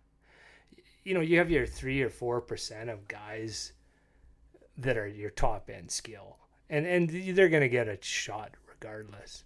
You 1.04 1.14
know, 1.14 1.22
you 1.22 1.38
have 1.38 1.50
your 1.50 1.66
three 1.66 2.02
or 2.02 2.10
four 2.10 2.42
percent 2.42 2.90
of 2.90 3.08
guys 3.08 3.72
that 4.78 4.98
are 4.98 5.08
your 5.08 5.30
top 5.30 5.70
end 5.70 5.90
skill, 5.92 6.38
and 6.70 6.86
and 6.86 7.10
they're 7.10 7.48
gonna 7.50 7.70
get 7.70 7.88
a 7.88 7.98
shot 8.02 8.56
regardless. 8.68 9.46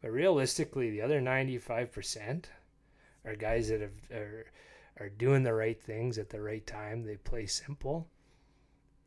But 0.00 0.12
realistically, 0.12 0.90
the 0.90 1.02
other 1.02 1.20
ninety 1.20 1.58
five 1.58 1.90
percent 1.92 2.50
are 3.24 3.34
guys 3.34 3.68
that 3.68 3.80
have 3.80 3.90
are 4.12 4.46
are 5.00 5.08
doing 5.08 5.42
the 5.42 5.54
right 5.54 5.80
things 5.80 6.18
at 6.18 6.30
the 6.30 6.40
right 6.40 6.66
time. 6.66 7.04
They 7.04 7.16
play 7.16 7.46
simple, 7.46 8.08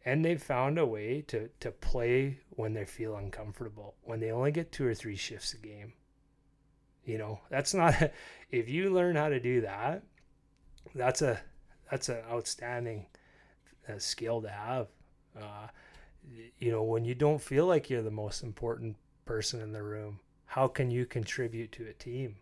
and 0.03 0.23
they've 0.23 0.41
found 0.41 0.77
a 0.77 0.85
way 0.85 1.21
to 1.27 1.49
to 1.59 1.71
play 1.71 2.39
when 2.51 2.73
they 2.73 2.85
feel 2.85 3.15
uncomfortable. 3.15 3.95
When 4.03 4.19
they 4.19 4.31
only 4.31 4.51
get 4.51 4.71
two 4.71 4.85
or 4.85 4.95
three 4.95 5.15
shifts 5.15 5.53
a 5.53 5.57
game. 5.57 5.93
You 7.03 7.19
know, 7.19 7.39
that's 7.49 7.73
not 7.73 8.11
if 8.51 8.69
you 8.69 8.89
learn 8.89 9.15
how 9.15 9.29
to 9.29 9.39
do 9.39 9.61
that, 9.61 10.03
that's 10.93 11.21
a 11.21 11.39
that's 11.89 12.09
an 12.09 12.23
outstanding 12.29 13.07
uh, 13.87 13.99
skill 13.99 14.41
to 14.41 14.49
have. 14.49 14.87
Uh, 15.39 15.67
you 16.59 16.71
know, 16.71 16.83
when 16.83 17.05
you 17.05 17.13
don't 17.13 17.41
feel 17.41 17.67
like 17.67 17.89
you're 17.89 18.01
the 18.01 18.11
most 18.11 18.41
important 18.41 18.95
person 19.25 19.61
in 19.61 19.71
the 19.71 19.83
room, 19.83 20.19
how 20.45 20.67
can 20.67 20.89
you 20.89 21.05
contribute 21.05 21.71
to 21.73 21.87
a 21.87 21.93
team? 21.93 22.37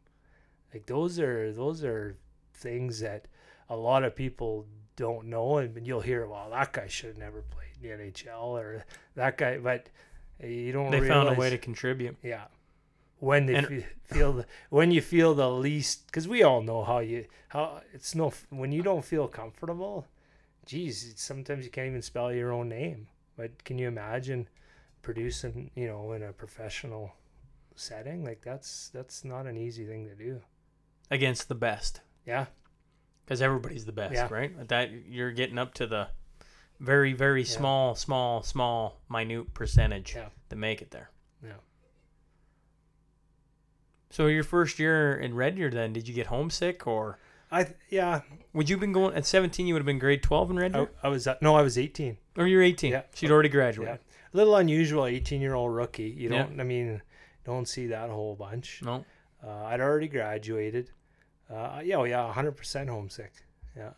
Like 0.73 0.85
those 0.85 1.19
are 1.19 1.51
those 1.51 1.83
are 1.83 2.17
things 2.53 2.99
that 3.01 3.27
a 3.73 3.75
lot 3.75 4.03
of 4.03 4.15
people 4.15 4.65
don't 4.95 5.25
know, 5.27 5.57
and 5.57 5.85
you'll 5.87 6.01
hear, 6.01 6.27
"Well, 6.27 6.49
that 6.51 6.71
guy 6.73 6.87
should 6.87 7.09
have 7.09 7.17
never 7.17 7.41
played 7.41 7.71
in 7.75 7.81
the 7.81 8.05
NHL," 8.05 8.57
or 8.57 8.85
that 9.15 9.37
guy, 9.37 9.57
but 9.57 9.89
you 10.39 10.71
don't. 10.71 10.91
They 10.91 11.07
found 11.07 11.29
a 11.29 11.33
way 11.33 11.49
to 11.49 11.57
contribute. 11.57 12.15
yeah. 12.21 12.45
When 13.19 13.45
they 13.45 13.55
And- 13.55 13.67
fe- 13.67 13.85
feel 14.03 14.33
the 14.33 14.45
when 14.69 14.91
you 14.91 15.01
feel 15.01 15.33
the 15.33 15.49
least 15.49 16.07
because 16.07 16.27
we 16.27 16.43
all 16.43 16.61
know 16.61 16.83
how 16.83 16.99
you 16.99 17.25
how 17.49 17.81
it's 17.93 18.13
no 18.15 18.33
when 18.49 18.71
you 18.73 18.83
don't 18.83 19.05
feel 19.05 19.27
comfortable, 19.29 20.07
geez, 20.65 21.13
sometimes 21.15 21.63
you 21.65 21.71
can't 21.71 21.87
even 21.87 22.01
spell 22.01 22.33
your 22.33 22.51
own 22.51 22.67
name. 22.69 23.07
But 23.37 23.63
can 23.63 23.77
you 23.79 23.87
imagine 23.87 24.49
producing 25.01 25.71
you 25.75 25.87
know 25.87 26.11
in 26.11 26.21
a 26.23 26.33
professional 26.33 27.13
setting 27.75 28.23
like 28.23 28.41
that's 28.41 28.89
that's 28.89 29.23
not 29.25 29.45
an 29.47 29.57
easy 29.57 29.85
thing 29.85 30.05
to 30.07 30.15
do. 30.15 30.41
against 31.09 31.47
the 31.47 31.55
best 31.55 32.01
Yeah, 32.25 32.45
because 33.25 33.41
everybody's 33.41 33.85
the 33.85 33.91
best, 33.91 34.13
Yeah. 34.13 34.27
right? 34.31 34.67
That 34.67 34.91
you're 35.07 35.31
getting 35.31 35.57
up 35.57 35.73
to 35.75 35.87
the 35.87 36.09
very, 36.79 37.13
very 37.13 37.41
Yeah. 37.41 37.47
small, 37.47 37.95
small, 37.95 38.43
small, 38.43 39.01
minute 39.09 39.53
percentage 39.53 40.15
Yeah. 40.15 40.29
to 40.49 40.55
make 40.55 40.81
it 40.81 40.91
there. 40.91 41.09
Yeah. 41.43 41.53
So 44.09 44.27
your 44.27 44.43
first 44.43 44.79
year 44.79 45.15
in 45.15 45.33
Red 45.33 45.55
Deer, 45.55 45.69
then 45.69 45.93
did 45.93 46.07
you 46.07 46.13
get 46.13 46.27
homesick, 46.27 46.85
or 46.85 47.17
I 47.51 47.73
yeah 47.89 48.21
would 48.53 48.69
you 48.69 48.75
have 48.75 48.81
been 48.81 48.91
going 48.93 49.15
at 49.15 49.25
17? 49.25 49.65
You 49.67 49.73
would 49.73 49.79
have 49.81 49.85
been 49.87 49.99
grade 49.99 50.21
12 50.23 50.51
in 50.51 50.57
Red 50.57 50.75
I, 50.75 50.79
Deer, 50.79 50.91
I 51.03 51.07
was 51.07 51.27
uh, 51.27 51.35
no 51.41 51.55
I 51.55 51.61
was 51.61 51.77
eighteen. 51.77 52.17
or 52.37 52.45
you're 52.47 52.61
18? 52.63 52.91
Yeah. 52.91 53.03
She'd 53.13 53.31
already 53.31 53.49
graduated. 53.49 53.99
a 54.33 54.37
little 54.37 54.55
unusual, 54.55 55.05
eighteen 55.05 55.41
year 55.41 55.53
old 55.55 55.73
rookie. 55.73 56.09
You 56.09 56.29
don't 56.29 56.59
I 56.59 56.63
mean 56.63 57.01
don't 57.43 57.67
see 57.67 57.87
that 57.87 58.09
a 58.09 58.13
whole 58.13 58.35
bunch. 58.35 58.81
No, 58.83 59.03
Uh, 59.43 59.65
I'd 59.65 59.81
already 59.81 60.07
graduated. 60.07 60.91
Uh, 61.49 61.81
yeah, 61.83 61.95
oh 61.97 62.03
yeah, 62.05 62.31
100% 62.35 62.87
homesick. 62.89 63.33
Yeah. 63.75 63.91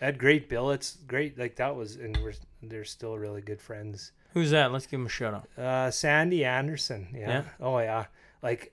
I 0.00 0.04
had 0.06 0.18
great 0.18 0.48
billets, 0.48 0.96
great, 1.06 1.38
like 1.38 1.56
that 1.56 1.74
was, 1.76 1.96
and 1.96 2.16
we're, 2.22 2.32
they're 2.62 2.84
still 2.84 3.18
really 3.18 3.42
good 3.42 3.60
friends. 3.60 4.12
who's 4.32 4.50
that? 4.52 4.72
Let's 4.72 4.86
give 4.86 5.00
him 5.00 5.06
a 5.06 5.10
shout 5.10 5.34
out. 5.34 5.48
Uh, 5.62 5.90
Sandy 5.90 6.44
Anderson. 6.44 7.08
Yeah. 7.14 7.28
Yeah. 7.28 7.42
Oh 7.60 7.78
yeah. 7.78 8.06
Like 8.42 8.72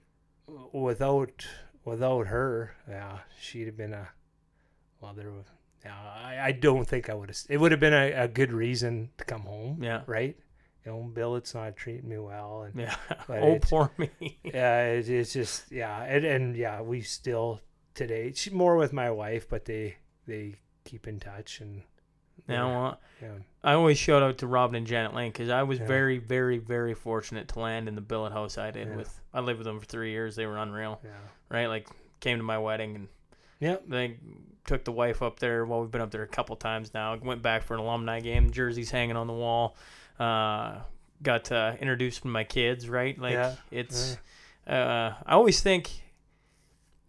without, 0.72 1.46
without 1.86 2.28
her, 2.28 2.76
yeah, 2.90 3.20
she'd 3.40 3.66
have 3.68 3.78
been 3.78 3.94
a, 3.94 4.08
well, 5.02 5.14
there 5.14 5.32
was, 5.32 5.46
yeah, 5.84 5.96
I, 5.96 6.48
I 6.48 6.52
don't 6.54 6.86
think 6.88 7.10
I 7.10 7.14
would 7.14 7.30
have, 7.30 7.38
it 7.50 7.58
would 7.58 7.72
have 7.72 7.80
been 7.82 7.94
a, 7.94 8.12
a 8.24 8.28
good 8.28 8.52
reason 8.54 9.10
to 9.18 9.26
come 9.26 9.42
home. 9.42 9.80
Yeah. 9.84 10.02
Right. 10.08 10.38
You 10.86 10.92
know, 10.94 11.02
billet's 11.14 11.54
not 11.54 11.76
treating 11.76 12.08
me 12.10 12.18
well. 12.18 12.64
And 12.64 12.80
Yeah. 12.80 12.96
Oh, 13.30 13.60
poor 13.62 13.92
me. 13.98 14.10
yeah, 14.44 14.86
it, 14.86 15.10
it's 15.10 15.34
just 15.34 15.70
yeah, 15.72 16.02
and, 16.04 16.24
and 16.24 16.56
yeah, 16.56 16.82
we 16.82 17.02
still 17.02 17.60
today 17.98 18.32
she, 18.34 18.50
more 18.52 18.78
with 18.78 18.94
my 18.94 19.12
wife, 19.12 19.50
but 19.50 19.66
they 19.66 19.98
they 20.26 20.56
keep 20.86 21.08
in 21.08 21.20
touch 21.20 21.60
and 21.60 21.82
now, 22.48 22.86
uh, 22.86 22.96
yeah, 23.22 23.30
I 23.64 23.74
always 23.74 23.98
shout 23.98 24.22
out 24.24 24.38
to 24.38 24.48
Robin 24.48 24.76
and 24.76 24.88
Janet 24.88 25.14
Lane 25.14 25.32
because 25.32 25.50
I 25.50 25.64
was 25.64 25.80
Yeah. 25.80 25.88
very, 25.88 26.18
very, 26.20 26.60
very 26.60 26.94
fortunate 26.94 27.50
to 27.50 27.60
land 27.60 27.90
in 27.90 27.96
the 27.96 28.02
billet 28.02 28.32
house 28.32 28.58
I 28.58 28.72
did 28.72 28.88
Yeah. 28.90 28.96
with. 28.96 29.22
I 29.34 29.42
lived 29.42 29.58
with 29.58 29.66
them 29.66 29.80
for 29.82 29.86
three 29.86 30.12
years. 30.12 30.36
They 30.38 30.46
were 30.46 30.58
unreal, 30.58 31.02
yeah, 31.04 31.10
right? 31.50 31.66
Like 31.68 31.90
came 32.22 32.38
to 32.38 32.44
my 32.44 32.58
wedding 32.60 32.96
and 32.96 33.08
Yep. 33.60 33.84
they 33.88 34.18
took 34.66 34.86
the 34.86 34.92
wife 34.94 35.22
up 35.22 35.40
there. 35.40 35.66
Well, 35.66 35.82
we've 35.82 35.92
been 35.92 36.00
up 36.00 36.12
there 36.12 36.22
a 36.24 36.28
couple 36.28 36.56
times 36.56 36.94
now. 36.94 37.16
Went 37.18 37.42
back 37.42 37.64
for 37.64 37.74
an 37.74 37.80
alumni 37.82 38.20
game. 38.22 38.52
Jerseys 38.52 38.92
hanging 38.92 39.18
on 39.18 39.28
the 39.28 39.34
wall. 39.34 39.76
Uh, 40.20 40.82
got 41.24 41.52
introduced 41.52 42.22
to 42.22 42.28
my 42.28 42.44
kids. 42.44 42.88
Right, 42.88 43.18
like 43.20 43.34
Yeah. 43.34 43.56
it's. 43.72 44.18
Uh, 44.68 45.14
I 45.26 45.34
always 45.34 45.60
think 45.60 45.90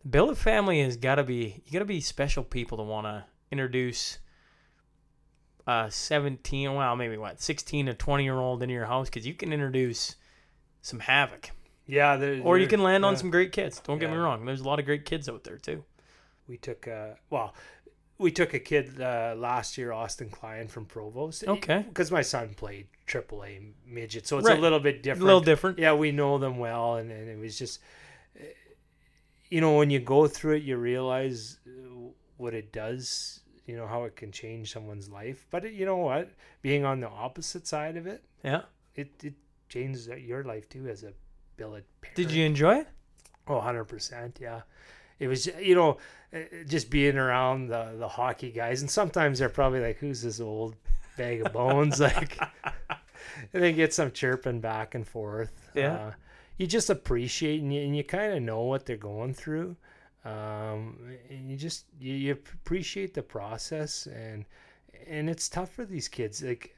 billet 0.09 0.37
family 0.37 0.83
has 0.83 0.97
got 0.97 1.17
to 1.17 1.25
be. 1.25 1.63
You 1.67 1.73
got 1.73 1.79
to 1.81 1.85
be 1.85 2.01
special 2.01 2.45
people 2.45 2.79
to 2.79 2.85
want 2.85 3.07
to 3.07 3.25
introduce 3.51 4.19
a 5.67 5.91
17, 5.91 6.75
well, 6.75 6.97
maybe 6.97 7.17
what, 7.17 7.41
16 7.41 7.87
to 7.87 7.95
20 7.95 8.25
year 8.25 8.37
old 8.39 8.63
into 8.63 8.75
your 8.75 8.87
house 8.87 9.09
because 9.09 9.27
you 9.27 9.35
can 9.35 9.53
introduce 9.53 10.17
some 10.83 11.01
havoc. 11.01 11.51
Yeah, 11.87 12.17
there, 12.17 12.41
Or 12.43 12.59
you 12.59 12.67
can 12.67 12.83
land 12.83 13.05
on 13.05 13.17
some 13.17 13.31
great 13.31 13.53
kids. 13.53 13.81
Don't 13.81 13.99
get 13.99 14.11
me 14.11 14.17
wrong. 14.17 14.45
There's 14.45 14.61
a 14.61 14.65
lot 14.65 14.79
of 14.79 14.85
great 14.85 15.05
kids 15.05 15.29
out 15.29 15.45
there 15.45 15.57
too. 15.57 15.85
We 16.47 16.57
took 16.59 16.87
uh 16.89 17.15
well, 17.31 17.55
we 18.19 18.31
took 18.31 18.53
a 18.53 18.59
kid 18.59 19.01
uh, 19.01 19.35
last 19.37 19.79
year, 19.79 19.93
Austin 19.93 20.29
Klein 20.29 20.69
from 20.69 20.87
Provost. 20.87 21.45
Okay. 21.47 21.85
Because 21.89 22.11
my 22.11 22.23
son 22.23 22.53
played 22.55 22.89
AAA 23.07 23.73
midget, 23.87 24.27
so 24.27 24.39
it's 24.39 24.49
Right. 24.49 24.59
a 24.59 24.61
little 24.61 24.81
bit 24.81 25.03
different. 25.03 25.23
A 25.23 25.27
little 25.27 25.41
different. 25.41 25.79
yeah, 25.79 25.93
we 25.95 26.11
know 26.11 26.37
them 26.39 26.59
well, 26.59 26.97
and, 26.97 27.11
and 27.13 27.29
it 27.29 27.39
was 27.39 27.57
just, 27.59 27.79
uh, 27.81 27.83
you 29.51 29.61
know, 29.61 29.77
when 29.77 29.91
you 29.91 29.99
go 30.01 30.27
through 30.27 30.57
it, 30.57 30.63
you 30.63 30.77
realize 30.77 31.59
uh, 31.67 31.71
what 32.37 32.55
it 32.55 32.73
does. 32.73 33.41
You 33.67 33.77
know 33.77 33.87
how 33.87 34.05
it 34.05 34.17
can 34.17 34.33
change 34.33 34.73
someone's 34.73 35.11
life, 35.11 35.47
but 35.51 35.65
it, 35.67 35.75
you 35.75 35.85
know 35.85 35.99
what? 35.99 36.31
Being 36.63 36.85
on 36.87 37.01
the 37.01 37.09
opposite 37.09 37.67
side 37.67 37.97
of 37.99 38.07
it, 38.07 38.25
Yeah. 38.43 38.63
it 38.95 39.11
it 39.23 39.35
changes 39.69 40.09
your 40.09 40.43
life 40.43 40.69
too 40.71 40.89
as 40.89 41.03
a 41.05 41.13
billet 41.59 41.85
parent. 42.01 42.17
Did 42.17 42.31
you 42.33 42.47
enjoy 42.47 42.77
it? 42.77 42.89
Oh, 43.47 43.61
100%. 43.61 44.41
Yeah. 44.41 44.63
It 45.19 45.27
was, 45.29 45.47
you 45.61 45.75
know, 45.75 45.99
uh, 46.33 46.39
just 46.67 46.89
being 46.91 47.19
around 47.19 47.69
the, 47.69 47.95
the 47.99 48.09
hockey 48.09 48.51
guys. 48.53 48.81
And 48.81 48.91
sometimes 48.91 49.39
they're 49.39 49.49
probably 49.49 49.81
like, 49.81 49.99
who's 49.99 50.23
this 50.23 50.41
old 50.41 50.75
bag 51.19 51.43
of 51.45 51.53
bones? 51.53 52.01
like, 52.09 52.39
and 53.53 53.63
they 53.63 53.73
get 53.73 53.93
some 53.93 54.13
chirping 54.13 54.61
back 54.61 54.95
and 54.95 55.07
forth. 55.07 55.71
Yeah. 55.75 55.95
Uh, 55.95 56.13
you 56.59 56.67
just 56.67 56.91
appreciate 56.91 57.63
and 57.63 57.73
you, 57.73 57.81
and 57.83 57.97
you 57.97 58.05
kind 58.05 58.35
of 58.35 58.43
know 58.43 58.63
what 58.63 58.85
they're 58.85 58.97
going 58.97 59.33
through. 59.33 59.77
Um, 60.25 60.99
and 61.31 61.51
you 61.51 61.57
just, 61.57 61.87
you, 61.99 62.13
you 62.13 62.33
appreciate 62.33 63.15
the 63.15 63.23
process 63.23 64.07
and, 64.07 64.45
and 65.07 65.31
it's 65.31 65.49
tough 65.49 65.71
for 65.73 65.85
these 65.87 66.09
kids. 66.09 66.43
Like, 66.43 66.77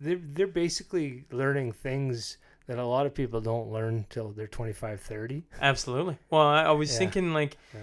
they're, 0.00 0.18
they're 0.32 0.46
basically 0.46 1.24
learning 1.30 1.72
things 1.72 2.38
that 2.66 2.78
a 2.78 2.84
lot 2.84 3.04
of 3.06 3.14
people 3.14 3.40
don't 3.40 3.70
learn 3.70 4.06
till 4.10 4.30
they're 4.30 4.46
25 4.46 5.00
30 5.00 5.42
Absolutely. 5.60 6.16
Well, 6.30 6.42
I, 6.42 6.62
I 6.64 6.70
was 6.70 6.90
Yeah. 6.92 6.98
thinking 6.98 7.32
like, 7.34 7.56
Yeah. 7.74 7.80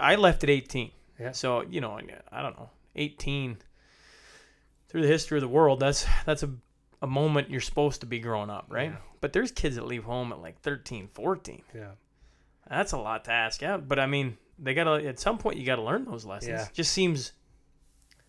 I, 0.00 0.12
I 0.12 0.14
left 0.16 0.42
at 0.42 0.50
18. 0.50 0.90
Yeah. 1.20 1.32
So 1.32 1.62
you 1.62 1.80
know, 1.80 1.98
I 2.32 2.42
don't 2.42 2.58
know, 2.58 2.70
18. 2.96 3.58
Through 4.88 5.02
the 5.02 5.08
history 5.08 5.38
of 5.38 5.42
the 5.42 5.48
world, 5.48 5.80
that's 5.80 6.04
that's 6.26 6.42
a 6.42 6.50
a 7.02 7.06
moment 7.06 7.50
you're 7.50 7.60
supposed 7.60 8.00
to 8.00 8.06
be 8.06 8.18
growing 8.20 8.48
up, 8.48 8.66
right? 8.70 8.90
Yeah. 8.92 8.96
But 9.20 9.32
there's 9.34 9.50
kids 9.50 9.76
that 9.76 9.84
leave 9.86 10.04
home 10.04 10.32
at 10.32 10.40
like 10.40 10.58
13, 10.60 11.08
14. 11.12 11.62
yeah 11.74 11.90
That's 12.70 12.92
a 12.92 12.96
lot 12.98 13.24
to 13.26 13.32
ask 13.32 13.60
Yeah, 13.60 13.76
But 13.76 13.98
I 13.98 14.06
mean, 14.06 14.38
they 14.58 14.72
gotta 14.72 15.04
at 15.06 15.18
some 15.18 15.36
point 15.38 15.58
you 15.58 15.66
gotta 15.66 15.82
learn 15.82 16.04
those 16.04 16.24
lessons. 16.24 16.50
Yeah. 16.60 16.68
Just 16.72 16.92
seems 16.92 17.32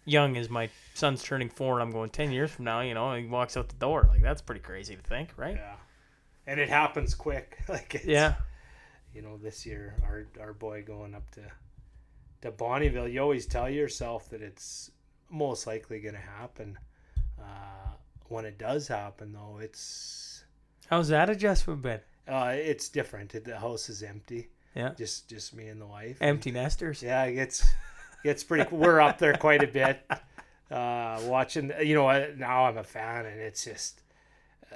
young 0.05 0.35
as 0.35 0.49
my 0.49 0.69
son's 0.95 1.23
turning 1.23 1.49
four, 1.49 1.79
and 1.79 1.83
I'm 1.83 1.91
going 1.91 2.09
ten 2.09 2.31
years 2.31 2.51
from 2.51 2.65
now. 2.65 2.81
You 2.81 2.93
know, 2.93 3.13
he 3.15 3.25
walks 3.27 3.55
out 3.55 3.69
the 3.69 3.75
door. 3.75 4.07
Like 4.09 4.21
that's 4.21 4.41
pretty 4.41 4.61
crazy 4.61 4.95
to 4.95 5.01
think, 5.01 5.29
right? 5.37 5.55
yeah 5.55 5.75
and 6.45 6.59
it 6.59 6.67
happens 6.67 7.15
quick 7.15 7.57
like 7.69 7.95
it's, 7.95 8.03
Yeah. 8.05 8.33
you 9.13 9.21
know 9.21 9.37
this 9.37 9.65
year 9.65 9.95
our 10.03 10.25
our 10.41 10.51
boy 10.51 10.83
going 10.83 11.15
up 11.15 11.29
to 11.31 11.41
to 12.41 12.51
Bonnyville 12.51 13.09
you 13.13 13.21
always 13.21 13.45
tell 13.45 13.69
yourself 13.69 14.29
that 14.31 14.41
it's 14.41 14.91
most 15.29 15.65
likely 15.67 16.01
going 16.01 16.15
to 16.15 16.19
happen 16.19 16.77
uh 17.39 17.93
when 18.29 18.45
it 18.45 18.57
does 18.57 18.87
happen 18.87 19.33
though 19.33 19.59
it's 19.61 20.43
How's 20.89 21.07
that 21.09 21.29
adjustment 21.29 21.81
been? 21.81 21.99
uh 22.27 22.53
it's 22.55 22.89
different 22.89 23.31
the 23.43 23.57
house 23.59 23.89
is 23.89 24.01
empty 24.03 24.49
Yeah. 24.75 24.93
just 24.97 25.29
just 25.29 25.53
me 25.55 25.67
and 25.67 25.79
the 25.81 25.85
wife 25.85 26.17
Empty 26.21 26.51
nesters. 26.51 27.01
Yeah, 27.03 27.23
it 27.25 27.33
gets 27.35 27.63
gets 28.23 28.43
pretty. 28.43 28.73
We're 28.75 29.01
up 29.01 29.17
there 29.19 29.33
quite 29.33 29.61
a 29.63 29.67
bit, 29.67 29.99
uh, 30.71 31.19
watching. 31.25 31.71
You 31.81 31.93
know, 31.95 32.07
I- 32.07 32.31
now 32.37 32.65
I'm 32.65 32.77
a 32.77 32.83
fan, 32.83 33.25
and 33.25 33.39
it's 33.39 33.65
just. 33.65 34.01
Uh, 34.71 34.75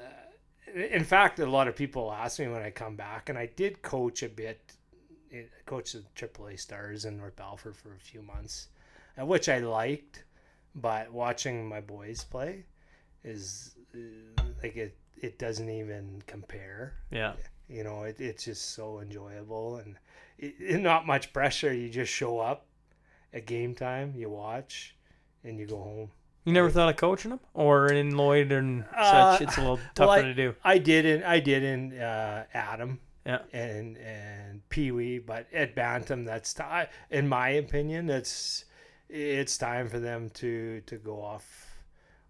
in 0.75 1.03
fact, 1.05 1.39
a 1.39 1.45
lot 1.45 1.67
of 1.69 1.75
people 1.77 2.11
ask 2.11 2.39
me 2.39 2.47
when 2.49 2.61
I 2.61 2.71
come 2.71 2.95
back, 2.97 3.29
and 3.29 3.37
I 3.37 3.45
did 3.45 3.81
coach 3.81 4.21
a 4.21 4.27
bit, 4.29 4.73
eh, 5.31 5.43
coach 5.65 5.93
the 5.93 6.03
AAA 6.15 6.57
Stars 6.59 7.05
in 7.05 7.15
North 7.17 7.37
Battleford 7.37 7.75
for 7.77 7.93
a 7.95 7.99
few 7.99 8.21
months, 8.21 8.67
uh, 9.19 9.25
which 9.25 9.47
I 9.47 9.59
liked, 9.59 10.25
but 10.75 11.11
watching 11.13 11.67
my 11.69 11.79
boys 11.81 12.23
play 12.25 12.65
is 13.27 13.75
uh, 13.95 14.41
like 14.63 14.75
it. 14.75 14.95
It 15.19 15.39
doesn't 15.39 15.69
even 15.69 16.21
compare 16.27 16.93
Yeah. 17.11 17.33
you 17.67 17.83
know 17.83 18.03
it, 18.03 18.21
it's 18.21 18.43
just 18.45 18.75
so 18.75 18.99
enjoyable 18.99 19.77
and 19.77 19.95
it, 20.37 20.53
it- 20.59 20.79
not 20.81 21.07
much 21.07 21.33
pressure 21.33 21.73
you 21.73 21.89
just 21.89 22.13
show 22.13 22.37
up 22.39 22.67
at 23.33 23.47
game 23.47 23.73
time 23.73 24.13
you 24.15 24.29
watch 24.29 24.95
and 25.43 25.59
you 25.59 25.65
go 25.65 25.77
home 25.77 26.11
You 26.45 26.53
never 26.53 26.69
thought 26.69 26.87
of 26.89 26.95
coaching 26.97 27.31
them, 27.31 27.39
or 27.55 27.87
in 27.91 28.15
Lloyd 28.15 28.51
and 28.51 28.85
Uh, 28.95 29.37
such? 29.37 29.41
It's 29.47 29.57
a 29.57 29.61
little 29.61 29.79
tougher 29.95 30.07
well, 30.07 30.19
I- 30.19 30.21
to 30.21 30.33
do. 30.35 30.55
i 30.63 30.77
did 30.77 31.05
in 31.05 31.23
i 31.23 31.39
did 31.39 31.63
in 31.63 31.97
uh, 31.99 32.45
atom 32.53 32.99
Yeah. 33.25 33.41
and 33.51 33.97
and 33.97 34.69
pee 34.69 34.91
wee 34.91 35.17
but 35.19 35.47
at 35.51 35.73
bantam 35.75 36.25
that's 36.25 36.53
ti 36.53 36.83
in 37.09 37.27
my 37.27 37.49
opinion 37.49 38.05
that's 38.05 38.65
it's 39.09 39.57
time 39.57 39.89
for 39.89 39.99
them 39.99 40.29
to 40.41 40.81
to 40.85 40.95
go 40.97 41.21
off 41.21 41.66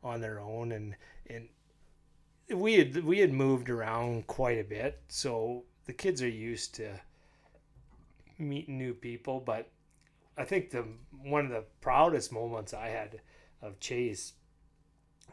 on 0.07 0.21
their 0.21 0.39
own 0.39 0.71
and 0.71 0.95
and 1.29 1.47
we 2.49 2.75
had 2.75 3.03
we 3.03 3.19
had 3.19 3.31
moved 3.31 3.69
around 3.69 4.25
quite 4.27 4.57
a 4.57 4.63
bit 4.63 5.01
so 5.07 5.63
the 5.85 5.93
kids 5.93 6.21
are 6.21 6.29
used 6.29 6.75
to 6.75 6.99
meeting 8.37 8.77
new 8.77 8.93
people 8.93 9.39
but 9.39 9.69
i 10.37 10.43
think 10.43 10.69
the 10.69 10.85
one 11.23 11.45
of 11.45 11.51
the 11.51 11.63
proudest 11.81 12.31
moments 12.31 12.73
i 12.73 12.87
had 12.87 13.19
of 13.61 13.79
chase 13.79 14.33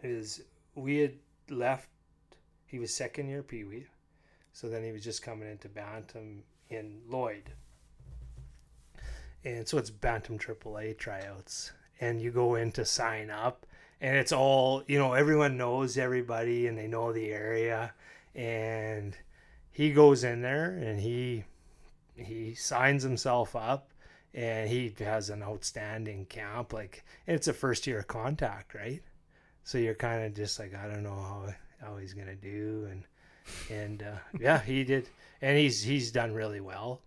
is 0.03 0.43
we 0.75 0.99
had 0.99 1.15
left 1.51 1.89
he 2.67 2.79
was 2.79 2.93
second 2.93 3.29
year 3.29 3.43
pee 3.43 3.65
wee 3.65 3.87
so 4.55 4.69
then 4.69 4.85
he 4.85 4.93
was 4.93 5.03
just 5.03 5.23
coming 5.23 5.51
into 5.51 5.69
bantam 5.69 6.45
in 6.71 7.01
lloyd. 7.09 7.53
And 9.45 9.69
so 9.69 9.79
it's 9.79 9.91
bantam 9.91 10.39
aaa 10.39 10.97
tryouts 10.97 11.73
and 12.01 12.23
you 12.23 12.31
go 12.31 12.55
in 12.55 12.73
to 12.73 12.85
sign 12.85 13.31
up 13.31 13.67
and 14.05 14.19
it's 14.19 14.33
all 14.33 14.83
you 14.87 14.99
know 14.99 15.15
everyone 15.15 15.57
knows 15.57 15.97
everybody 15.97 16.67
and 16.67 16.77
they 16.77 16.87
know 16.87 17.11
the 17.11 17.33
area. 17.33 17.95
And 18.35 19.17
he 19.71 19.93
goes 19.93 20.25
in 20.25 20.43
there 20.43 20.73
and 20.73 21.01
he 21.01 21.45
he 22.15 22.55
signs 22.55 23.03
himself 23.03 23.57
up 23.57 23.89
and 24.35 24.69
he 24.69 24.95
has 24.99 25.31
an 25.31 25.43
outstanding 25.43 26.27
camp. 26.27 26.75
Like 26.75 27.03
it's 27.27 27.49
a 27.49 27.55
first 27.55 27.87
year 27.87 28.03
contact 28.03 28.75
right? 28.75 29.03
So 29.63 29.79
you're 29.79 29.95
kind 29.95 30.23
of 30.23 30.35
just 30.35 30.59
like 30.59 30.75
i 30.75 30.87
don't 30.87 31.03
know 31.03 31.15
how 31.15 31.55
how 31.81 31.97
he's 31.97 32.13
gonna 32.13 32.37
do. 32.37 32.87
And 32.91 33.05
and 33.71 34.03
uh, 34.03 34.19
yeah 34.39 34.61
he 34.61 34.85
did. 34.85 35.09
And 35.41 35.57
he's 35.57 35.83
he's 35.83 36.13
done 36.13 36.35
really 36.35 36.61
well 36.61 37.01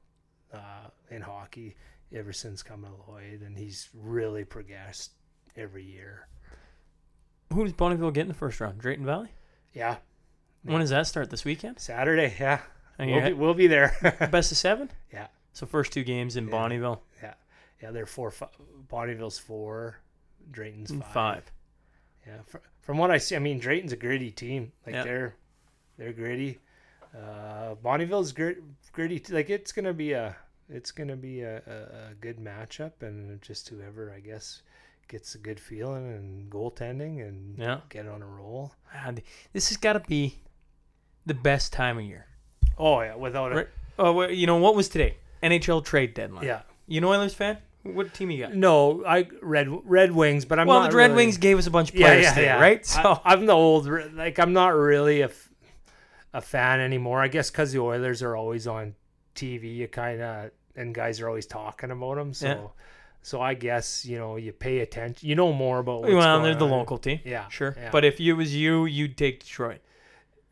uh, 0.52 0.90
in 1.12 1.22
hockey 1.22 1.76
ever 2.12 2.34
since 2.34 2.64
coming 2.64 2.90
to 2.90 3.12
lloyd. 3.12 3.44
And 3.46 3.56
he's 3.56 3.88
really 3.94 4.46
progressed 4.46 5.12
every 5.56 5.84
year 5.84 6.28
Who 7.54 7.64
does 7.64 7.74
Bonnyville 7.74 8.14
get 8.14 8.22
in 8.22 8.28
the 8.28 8.34
first 8.34 8.60
round? 8.60 8.80
Drayton 8.80 9.06
Valley. 9.06 9.30
yeah 9.74 9.98
When 10.64 10.80
does 10.80 10.90
that 10.90 11.08
start? 11.08 11.30
This 11.30 11.46
weekend? 11.46 11.80
saturday 11.80 12.36
yeah 12.40 12.60
And 13.00 13.10
we'll 13.12 13.20
you're 13.20 13.28
be, 13.30 13.34
we'll 13.34 13.54
be 13.54 13.68
there 13.68 13.96
best 14.32 14.52
of 14.52 14.58
seven. 14.58 14.90
Yeah. 15.12 15.28
So 15.54 15.66
first 15.66 15.92
two 15.94 16.04
games 16.04 16.36
in. 16.36 16.50
Bonnyville. 16.50 17.00
yeah 17.22 17.34
Yeah. 17.82 17.92
they're 17.92 18.06
four 18.06 18.32
fi- 18.32 18.50
bonnyville's 18.92 19.40
four 19.40 20.00
drayton's 20.52 20.92
five. 20.92 21.08
Five. 21.14 21.52
Yeah, 22.26 22.42
fr- 22.46 22.58
from 22.82 22.98
what 22.98 23.12
I 23.12 23.18
see, 23.18 23.36
I 23.36 23.40
mean 23.40 23.60
Drayton's 23.60 23.94
a 23.94 23.98
gritty 23.98 24.32
team. 24.32 24.72
Like 24.86 24.96
Yeah. 24.96 25.04
they're 25.04 25.36
they're 25.98 26.14
gritty. 26.14 26.60
Uh, 27.16 27.74
Bonnyville's 27.84 28.32
grit, 28.34 28.62
gritty. 28.92 29.20
t- 29.20 29.34
Like 29.34 29.50
it's 29.50 29.72
gonna 29.72 29.94
be 29.94 30.12
a 30.12 30.36
it's 30.70 30.92
gonna 30.92 31.16
be 31.16 31.42
a, 31.42 31.58
a, 31.66 32.12
a 32.12 32.14
good 32.20 32.38
matchup, 32.38 33.02
and 33.02 33.42
just 33.42 33.70
whoever 33.70 34.12
I 34.14 34.20
guess 34.20 34.62
gets 35.08 35.36
a 35.36 35.38
good 35.38 35.60
feeling 35.60 36.08
and 36.12 36.50
goaltending 36.52 37.26
and 37.28 37.58
Yeah. 37.58 37.80
get 37.90 38.08
on 38.08 38.22
a 38.22 38.26
roll. 38.28 38.74
Ah, 38.94 39.06
God, 39.06 39.22
this 39.54 39.70
has 39.70 39.78
got 39.78 39.94
to 39.94 40.00
be 40.02 40.40
the 41.26 41.34
best 41.34 41.74
time 41.74 41.98
of 41.98 42.04
year. 42.04 42.26
Oh 42.78 43.02
yeah, 43.02 43.16
without 43.16 43.54
Right. 43.54 43.68
Oh, 44.00 44.14
well, 44.14 44.32
you 44.32 44.46
know 44.48 44.58
what 44.58 44.76
was 44.76 44.90
today? 44.90 45.18
NHL 45.42 45.84
trade 45.84 46.14
deadline. 46.14 46.46
yeah. 46.46 46.62
You 46.88 47.02
know 47.02 47.10
Oilers 47.12 47.34
fan? 47.34 47.58
What 47.84 48.14
team 48.14 48.30
you 48.32 48.40
got? 48.44 48.54
No, 48.54 49.04
I 49.06 49.28
red 49.42 49.68
Red 49.86 50.12
Wings, 50.12 50.46
but 50.46 50.60
I'm 50.60 50.68
well, 50.68 50.82
not 50.82 50.92
the 50.92 50.98
Red 50.98 51.12
really- 51.12 51.26
Wings 51.26 51.38
gave 51.38 51.58
us 51.58 51.68
a 51.68 51.72
bunch 51.72 51.90
of 51.90 51.96
players 51.96 52.24
yeah, 52.24 52.34
today, 52.34 52.46
yeah. 52.46 52.60
right? 52.60 52.86
So 52.86 53.22
I, 53.24 53.34
am 53.34 53.46
the 53.46 53.54
old 53.54 53.88
like 54.14 54.40
I'm 54.40 54.54
not 54.54 54.70
really 54.76 55.22
a, 55.22 55.32
a 56.34 56.42
fan 56.42 56.80
anymore. 56.82 57.22
I 57.22 57.28
guess 57.30 57.50
because 57.50 57.72
the 57.72 57.80
Oilers 57.80 58.22
are 58.22 58.36
always 58.36 58.68
on 58.68 58.96
TV, 59.36 59.76
you 59.76 59.88
kind 59.88 60.22
of 60.22 60.52
and 60.76 60.94
guys 60.94 61.22
are 61.22 61.28
always 61.28 61.46
talking 61.48 61.90
about 61.92 62.16
them. 62.16 62.34
So, 62.34 62.48
Yeah. 62.48 62.68
So 63.28 63.42
I 63.42 63.56
guess 63.56 64.06
you 64.06 64.18
know 64.18 64.38
you 64.38 64.54
pay 64.54 64.80
attention. 64.80 65.28
You 65.28 65.36
know 65.36 65.52
more 65.52 65.80
about. 65.80 66.02
What's 66.04 66.14
well, 66.14 66.42
they're 66.42 66.56
the 66.56 66.64
on. 66.64 66.72
local 66.72 66.98
team. 66.98 67.20
Yeah, 67.26 67.50
Sure. 67.50 67.76
yeah. 67.78 67.90
But 67.92 68.06
if 68.06 68.22
it 68.22 68.32
was 68.34 68.56
you, 68.56 68.86
you'd 68.86 69.18
take 69.18 69.42
Detroit. 69.42 69.82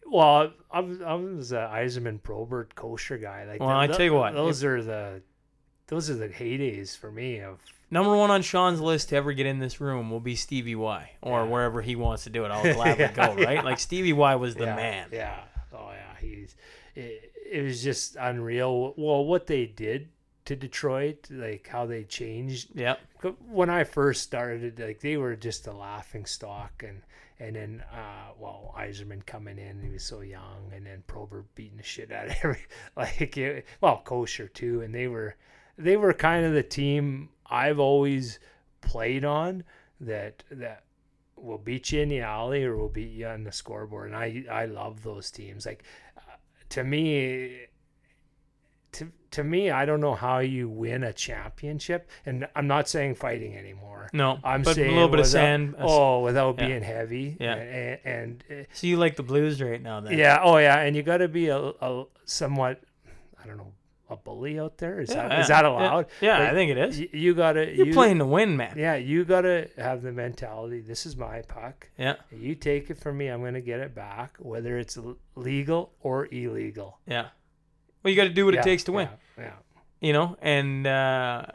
Well, 0.05 0.51
I 0.69 0.79
was, 0.81 1.01
I 1.01 1.13
was 1.13 1.51
a 1.53 1.69
Yzerman 1.73 2.21
Probert 2.21 2.75
Kocur 2.75 3.21
guy. 3.21 3.45
Like 3.45 3.61
Well, 3.61 3.69
I 3.69 3.87
th- 3.87 3.95
tell 3.97 4.05
you 4.05 4.13
what, 4.13 4.33
those 4.33 4.61
are 4.65 4.83
the 4.83 5.21
those 5.87 6.09
are 6.09 6.15
the 6.15 6.27
heydays 6.27 6.97
for 6.97 7.09
me 7.11 7.39
of 7.39 7.59
Number 7.91 8.13
one 8.15 8.29
on 8.29 8.41
Sean's 8.41 8.81
list 8.81 9.09
to 9.09 9.15
ever 9.15 9.31
get 9.31 9.45
in 9.45 9.59
this 9.59 9.79
room 9.79 10.09
will 10.11 10.19
be 10.19 10.35
Stevie 10.35 10.75
Y, 10.75 11.11
or 11.21 11.43
Yeah. 11.43 11.49
wherever 11.49 11.81
he 11.81 11.95
wants 11.95 12.23
to 12.25 12.29
do 12.29 12.43
it. 12.43 12.49
I'll 12.51 12.61
gladly 12.73 13.03
Yeah, 13.05 13.11
go. 13.13 13.35
Right? 13.35 13.55
yeah. 13.55 13.61
Like 13.61 13.79
Stevie 13.79 14.11
Y 14.13 14.35
was 14.35 14.55
the 14.55 14.65
man. 14.65 15.07
Yeah. 15.13 15.39
Oh 15.73 15.91
yeah. 15.93 16.19
He's. 16.19 16.55
It, 16.93 17.31
it 17.49 17.61
was 17.61 17.81
just 17.81 18.17
unreal. 18.19 18.93
Well, 18.97 19.23
what 19.23 19.47
they 19.47 19.65
did 19.65 20.09
to 20.45 20.55
Detroit, 20.55 21.27
like 21.31 21.67
how 21.67 21.85
they 21.85 22.03
changed. 22.03 22.69
Yeah. 22.73 22.95
When 23.47 23.69
I 23.69 23.83
first 23.83 24.23
started, 24.23 24.79
like 24.79 24.99
they 24.99 25.17
were 25.17 25.35
just 25.35 25.67
a 25.67 25.73
laughing 25.73 26.25
stock, 26.25 26.83
and 26.85 27.01
and 27.39 27.55
then 27.55 27.83
uh, 27.91 28.31
well, 28.39 28.73
Yzerman 28.77 29.25
coming 29.25 29.57
in, 29.57 29.81
he 29.81 29.89
was 29.89 30.03
so 30.03 30.21
young, 30.21 30.71
and 30.73 30.85
then 30.85 31.03
Probert 31.07 31.53
beating 31.55 31.77
the 31.77 31.83
shit 31.83 32.11
out 32.11 32.27
of 32.27 32.35
every 32.43 32.65
like 32.95 33.37
it, 33.37 33.65
well, 33.81 34.01
Kocur 34.05 34.51
too, 34.53 34.81
and 34.81 34.93
they 34.93 35.07
were 35.07 35.35
they 35.77 35.97
were 35.97 36.13
kind 36.13 36.45
of 36.45 36.53
the 36.53 36.63
team 36.63 37.29
I've 37.47 37.79
always 37.79 38.39
played 38.81 39.25
on 39.25 39.63
that 39.99 40.43
that 40.51 40.83
will 41.35 41.57
beat 41.57 41.91
you 41.91 42.01
in 42.01 42.09
the 42.09 42.21
alley 42.21 42.63
or 42.63 42.77
will 42.77 42.89
beat 42.89 43.11
you 43.11 43.27
on 43.27 43.43
the 43.43 43.51
scoreboard. 43.51 44.11
And 44.11 44.15
I 44.15 44.45
I 44.49 44.65
love 44.65 45.01
those 45.03 45.31
teams. 45.31 45.65
Like 45.65 45.83
uh, 46.17 46.37
to 46.69 46.83
me, 46.83 47.65
to 48.95 49.11
to 49.31 49.43
me, 49.43 49.69
I 49.69 49.85
don't 49.85 49.99
know 49.99 50.15
how 50.15 50.39
you 50.39 50.69
win 50.69 51.03
a 51.03 51.11
championship. 51.13 52.09
And 52.25 52.47
I'm 52.55 52.67
not 52.67 52.87
saying 52.87 53.15
fighting 53.15 53.55
anymore. 53.57 54.09
No, 54.13 54.39
I'm 54.43 54.61
but 54.61 54.75
saying 54.75 54.91
a 54.91 54.93
little 54.93 55.09
bit 55.09 55.19
of 55.19 55.25
without- 55.25 55.31
sand. 55.31 55.75
Uh, 55.77 55.83
oh, 55.87 56.19
without 56.21 56.57
yeah. 56.59 56.67
being 56.67 56.83
heavy. 56.83 57.37
Yeah. 57.39 57.55
And, 57.55 57.99
and, 58.05 58.43
and 58.49 58.67
So 58.73 58.87
you 58.87 58.97
like 58.97 59.15
the 59.17 59.23
Blues 59.23 59.61
right 59.61 59.81
now, 59.81 59.99
then? 59.99 60.17
yeah. 60.17 60.39
Oh 60.41 60.57
yeah. 60.57 60.79
And 60.79 60.95
you 60.95 61.03
got 61.03 61.17
to 61.17 61.27
be 61.27 61.47
a, 61.49 61.57
a 61.57 62.05
somewhat 62.25 62.81
I 63.41 63.47
don't 63.47 63.57
know 63.57 63.73
a 64.07 64.15
bully 64.15 64.59
out 64.59 64.77
there. 64.77 64.99
Is 65.01 65.09
Yeah, 65.09 65.27
that 65.27 65.39
is 65.39 65.47
that 65.47 65.65
allowed? 65.65 66.05
Yeah, 66.21 66.37
Like, 66.37 66.49
I 66.51 66.53
think 66.53 66.69
it 66.71 66.77
is. 66.77 66.99
You, 66.99 67.09
you 67.11 67.33
gotta. 67.33 67.65
You're 67.75 67.87
you, 67.87 67.93
playing 67.93 68.19
to 68.19 68.25
win, 68.25 68.55
man. 68.55 68.75
Yeah, 68.77 68.95
you 68.95 69.25
gotta 69.25 69.67
have 69.77 70.03
the 70.03 70.11
mentality. 70.11 70.79
This 70.79 71.07
is 71.07 71.17
my 71.17 71.41
puck. 71.41 71.89
Yeah, 71.97 72.15
You 72.31 72.53
take 72.53 72.91
it 72.91 72.99
from 72.99 73.17
me, 73.17 73.29
I'm 73.29 73.39
going 73.41 73.55
to 73.55 73.61
get 73.61 73.79
it 73.79 73.95
back, 73.95 74.37
whether 74.37 74.77
it's 74.77 74.95
legal 75.35 75.93
or 76.01 76.27
illegal. 76.31 76.99
yeah. 77.07 77.29
Well, 78.05 78.11
you 78.11 78.17
got 78.17 78.25
to 78.25 78.29
do 78.29 78.45
what 78.45 78.53
Yeah, 78.53 78.59
it 78.59 78.63
takes 78.63 78.83
to 78.83 78.91
win. 78.91 79.09
Yeah, 79.35 79.53
you 79.99 80.13
know, 80.13 80.37
and 80.39 80.85
uh, 80.85 81.45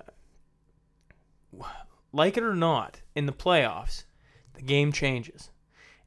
like 2.13 2.37
it 2.37 2.43
or 2.43 2.57
not, 2.57 3.01
in 3.15 3.27
the 3.27 3.33
playoffs, 3.33 4.03
the 4.55 4.63
game 4.63 4.91
changes. 4.91 5.51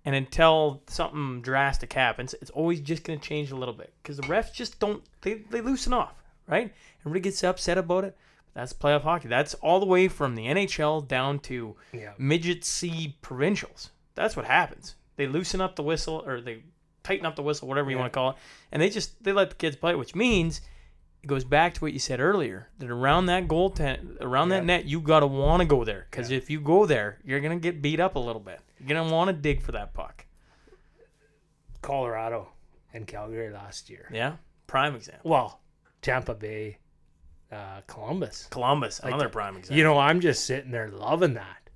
And 0.04 0.16
until 0.16 0.84
something 0.88 1.42
drastic 1.42 1.94
happens, 1.94 2.36
it's 2.42 2.52
always 2.52 2.82
just 2.82 3.06
going 3.06 3.18
to 3.18 3.26
change 3.26 3.52
a 3.52 3.56
little 3.56 3.74
bit 3.74 3.94
because 4.04 4.18
the 4.18 4.24
refs 4.24 4.52
just 4.52 4.80
don't, 4.80 5.02
they, 5.22 5.36
they 5.36 5.62
loosen 5.62 5.94
off, 5.94 6.22
right? 6.46 6.74
Everybody 7.00 7.22
gets 7.22 7.42
upset 7.42 7.78
about 7.78 8.04
it. 8.04 8.18
That's 8.54 8.74
playoff 8.74 9.04
hockey. 9.04 9.30
That's 9.30 9.54
all 9.54 9.80
the 9.80 9.86
way 9.86 10.10
from 10.10 10.36
the 10.36 10.48
NHL 10.48 11.08
down 11.08 11.40
to 11.40 11.78
yeah, 11.94 12.00
yeah. 12.02 12.12
midget 12.18 12.66
C 12.66 13.16
provincials. 13.22 13.92
That's 14.16 14.36
what 14.36 14.44
happens. 14.44 14.96
They 15.16 15.26
loosen 15.26 15.62
up 15.62 15.78
the 15.78 15.84
whistle 15.84 16.22
or 16.26 16.42
they 16.42 16.64
tighten 17.04 17.26
up 17.26 17.36
the 17.36 17.44
whistle, 17.44 17.68
whatever 17.68 17.90
you 17.90 17.96
Yeah. 17.98 18.02
want 18.04 18.14
to 18.14 18.18
call 18.18 18.30
it, 18.32 18.36
and 18.72 18.82
they 18.82 18.90
just 18.90 19.24
they 19.24 19.32
let 19.32 19.50
the 19.50 19.56
kids 19.56 19.76
play, 19.76 19.94
which 19.96 20.16
means 20.16 20.62
it 21.22 21.28
goes 21.28 21.44
back 21.46 21.74
to 21.76 21.82
what 21.82 21.94
you 21.94 22.00
said 22.00 22.20
earlier 22.20 22.70
that 22.80 22.90
around 22.90 23.28
that 23.28 23.48
goal 23.48 23.70
tent, 23.70 24.18
around 24.22 24.50
that 24.50 24.66
net, 24.66 24.86
you 24.86 25.00
gotta 25.00 25.28
want 25.28 25.62
to 25.62 25.66
go 25.66 25.84
there 25.84 26.08
because 26.12 26.30
Yeah. 26.32 26.38
if 26.38 26.50
you 26.50 26.60
go 26.60 26.86
there, 26.86 27.20
you're 27.24 27.40
gonna 27.40 27.60
get 27.60 27.82
beat 27.82 28.00
up 28.00 28.16
a 28.16 28.20
little 28.20 28.42
bit. 28.42 28.60
You're 28.80 28.88
gonna 28.98 29.12
want 29.14 29.30
to 29.30 29.34
dig 29.34 29.62
for 29.62 29.72
that 29.74 29.94
puck. 29.94 30.26
Colorado 31.82 32.50
and 32.94 33.08
Calgary 33.08 33.52
last 33.52 33.90
year. 33.90 34.10
Yeah, 34.12 34.38
prime 34.68 34.96
example. 34.96 35.30
Well, 35.30 35.62
Tampa 36.02 36.34
Bay, 36.34 36.78
uh, 37.52 37.82
Columbus. 37.88 38.48
Columbus, 38.52 39.02
Like, 39.04 39.14
another 39.14 39.30
prime 39.30 39.58
example. 39.58 39.78
You 39.78 39.84
know, 39.84 39.98
I'm 39.98 40.20
just 40.22 40.46
sitting 40.46 40.72
there 40.72 40.90
loving 40.90 41.34
that. 41.36 41.70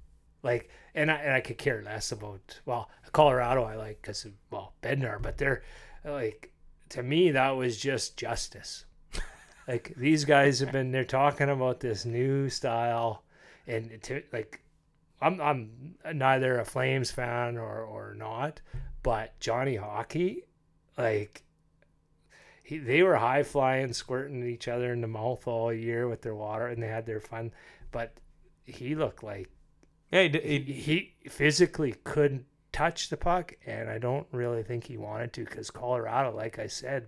Like, 0.44 0.70
and 0.96 1.12
I, 1.12 1.16
and 1.16 1.34
I 1.34 1.42
could 1.42 1.58
care 1.58 1.82
less 1.84 2.12
about, 2.12 2.60
well, 2.66 2.90
Colorado 3.12 3.64
I 3.64 3.76
like 3.76 4.02
because, 4.02 4.26
of, 4.26 4.34
well, 4.52 4.74
Bednar, 4.82 5.22
but 5.22 5.38
they're 5.38 5.64
like, 6.06 6.52
to 6.90 7.04
me, 7.04 7.32
that 7.32 7.52
was 7.52 7.78
just 7.78 8.18
justice. 8.18 8.86
like, 9.68 9.94
these 9.98 10.26
guys 10.26 10.60
have 10.60 10.72
been, 10.72 10.92
they're 10.92 11.04
talking 11.04 11.50
about 11.50 11.80
this 11.80 12.06
new 12.06 12.50
style. 12.50 13.24
And 13.66 14.02
to, 14.04 14.24
like, 14.32 14.62
I'm, 15.22 15.42
I'm 15.42 15.96
neither 16.14 16.60
a 16.60 16.66
Flames 16.66 17.12
fan 17.12 17.58
or, 17.58 17.82
or 17.82 18.14
not, 18.16 18.62
but 19.04 19.40
Johnny 19.40 19.76
Hockey, 19.76 20.44
like, 20.98 21.44
he, 22.64 22.78
they 22.78 23.02
were 23.04 23.16
high 23.16 23.44
flying, 23.44 23.94
squirting 23.94 24.46
each 24.46 24.68
other 24.68 24.92
in 24.92 25.02
the 25.02 25.08
mouth 25.08 25.48
all 25.48 25.72
year 25.72 26.08
with 26.08 26.22
their 26.22 26.36
water, 26.36 26.68
and 26.68 26.84
they 26.84 26.88
had 26.88 27.06
their 27.06 27.22
fun. 27.22 27.52
But 27.92 28.18
he 28.66 28.94
looked 28.94 29.24
like 29.24 29.50
yeah, 30.12 30.24
he, 30.24 30.30
he, 30.40 30.60
he, 30.60 31.14
he 31.20 31.30
physically 31.30 31.96
couldn't 32.04 32.46
touch 32.72 33.10
the 33.10 33.18
puck, 33.18 33.54
and 33.66 33.90
I 33.90 33.98
don't 33.98 34.28
really 34.32 34.64
think 34.64 34.86
he 34.86 34.98
wanted 34.98 35.34
to 35.34 35.46
because 35.46 35.72
Colorado, 35.72 36.36
like 36.36 36.60
I 36.60 36.68
said, 36.68 37.08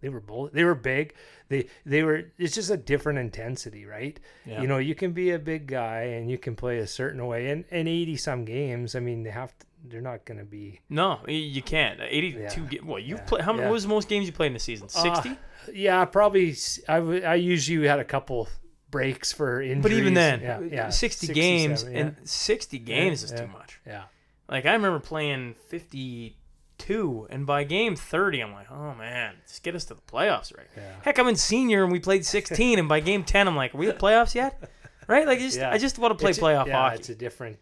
they 0.00 0.08
were 0.08 0.20
both 0.20 0.52
they 0.52 0.64
were 0.64 0.74
big. 0.76 1.14
They 1.48 1.68
they 1.84 2.02
were 2.02 2.24
it's 2.38 2.54
just 2.54 2.70
a 2.70 2.76
different 2.76 3.18
intensity, 3.18 3.84
right? 3.84 4.18
yeah. 4.46 4.60
You 4.62 4.68
know, 4.68 4.78
you 4.78 4.94
can 4.94 5.12
be 5.12 5.30
a 5.30 5.38
big 5.38 5.66
guy 5.66 6.02
and 6.02 6.30
you 6.30 6.38
can 6.38 6.54
play 6.54 6.78
a 6.78 6.86
certain 6.86 7.26
way, 7.26 7.50
and 7.50 7.64
and 7.70 7.88
eighty 7.88 8.16
some 8.16 8.44
games. 8.44 8.94
I 8.94 9.00
mean, 9.00 9.24
they 9.24 9.30
have 9.30 9.56
to, 9.58 9.66
they're 9.84 10.00
not 10.00 10.24
going 10.24 10.38
to 10.38 10.44
be 10.44 10.80
no, 10.88 11.20
you 11.26 11.62
can't. 11.62 12.00
82 12.00 12.38
Yeah. 12.38 12.68
ga- 12.68 12.80
Well, 12.84 12.98
you've 12.98 13.18
Yeah. 13.18 13.24
played. 13.24 13.42
How 13.44 13.52
many? 13.52 13.62
Yeah. 13.62 13.68
What 13.68 13.74
was 13.74 13.82
the 13.84 13.88
most 13.88 14.08
games 14.08 14.26
you 14.26 14.32
played 14.32 14.48
in 14.48 14.54
the 14.54 14.58
season? 14.60 14.88
60. 14.88 15.30
Uh, 15.30 15.34
yeah, 15.72 16.04
probably. 16.04 16.54
I, 16.88 16.96
w- 16.98 17.22
I 17.22 17.34
usually 17.36 17.86
had 17.86 17.98
a 18.00 18.04
couple 18.04 18.48
breaks 18.90 19.32
for 19.32 19.60
injuries. 19.62 19.82
But 19.82 19.92
even 19.92 20.14
then, 20.14 20.40
yeah, 20.40 20.60
yeah 20.60 20.88
60 20.90 21.28
games 21.32 21.80
67, 21.80 21.92
yeah. 21.94 22.00
and 22.18 22.28
60 22.28 22.78
games 22.78 23.22
is 23.22 23.30
yeah. 23.32 23.40
too 23.40 23.46
much. 23.48 23.80
yeah. 23.86 24.02
Like 24.48 24.64
I 24.66 24.72
remember 24.72 24.98
playing 25.00 25.54
52 25.68 27.26
and 27.30 27.46
by 27.46 27.64
game 27.64 27.96
30 27.96 28.40
I'm 28.40 28.52
like, 28.52 28.70
"Oh 28.70 28.94
man, 28.94 29.34
just 29.46 29.62
get 29.62 29.74
us 29.74 29.84
to 29.86 29.94
the 29.94 30.00
playoffs 30.02 30.56
right." 30.56 30.66
Yeah. 30.76 30.92
Heck, 31.02 31.18
I'm 31.18 31.28
in 31.28 31.36
senior 31.36 31.82
and 31.84 31.92
we 31.92 32.00
played 32.00 32.24
16 32.24 32.78
and 32.78 32.88
by 32.88 33.00
game 33.00 33.24
10 33.24 33.46
I'm 33.48 33.56
like, 33.56 33.74
"Are 33.74 33.78
we 33.78 33.88
at 33.88 33.98
playoffs 33.98 34.34
yet?" 34.34 34.70
Right? 35.08 35.26
Like 35.26 35.38
I 35.38 35.42
just 35.42 35.56
Yeah. 35.58 35.70
I 35.70 35.78
just 35.78 35.98
want 35.98 36.12
to 36.12 36.20
play 36.22 36.30
It's 36.30 36.38
a- 36.38 36.42
playoff 36.42 36.66
yeah, 36.66 36.76
hockey. 36.76 36.96
It's 36.96 37.08
a 37.08 37.14
different, 37.14 37.58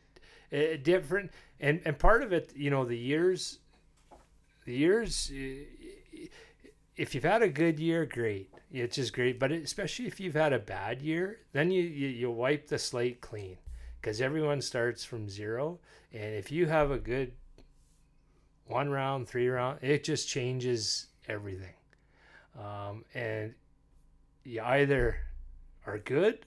a 0.51 0.77
different, 0.79 1.31
and 1.61 1.81
and 1.85 1.97
part 1.97 2.25
of 2.25 2.33
it, 2.33 2.53
you 2.57 2.71
know, 2.71 2.85
the 2.85 2.99
years, 2.99 3.61
the 4.65 4.75
years. 4.75 5.31
If 6.97 7.15
you've 7.15 7.23
had 7.23 7.43
a 7.43 7.49
good 7.49 7.79
year, 7.79 8.05
great. 8.05 8.51
It's 8.73 8.97
just 8.97 9.13
great. 9.13 9.39
But 9.39 9.53
especially 9.53 10.07
if 10.09 10.19
you've 10.19 10.35
had 10.35 10.53
a 10.53 10.59
bad 10.59 11.03
year, 11.03 11.39
then 11.53 11.71
you 11.71 11.83
you, 11.83 12.09
you 12.09 12.31
wipe 12.33 12.67
the 12.67 12.79
slate 12.81 13.21
clean 13.21 13.59
because 14.07 14.21
everyone 14.21 14.61
starts 14.61 15.05
from 15.05 15.29
zero. 15.29 15.81
And 16.13 16.37
if 16.37 16.53
you 16.53 16.67
have 16.67 16.93
a 16.93 16.97
good 16.97 17.33
one 18.67 18.89
round, 18.89 19.29
three 19.29 19.49
round, 19.49 19.83
it 19.83 20.05
just 20.05 20.29
changes 20.29 21.09
everything. 21.27 21.75
Um, 22.57 23.05
and 23.15 23.53
you 24.45 24.63
either 24.63 25.17
are 25.89 25.99
good, 25.99 26.47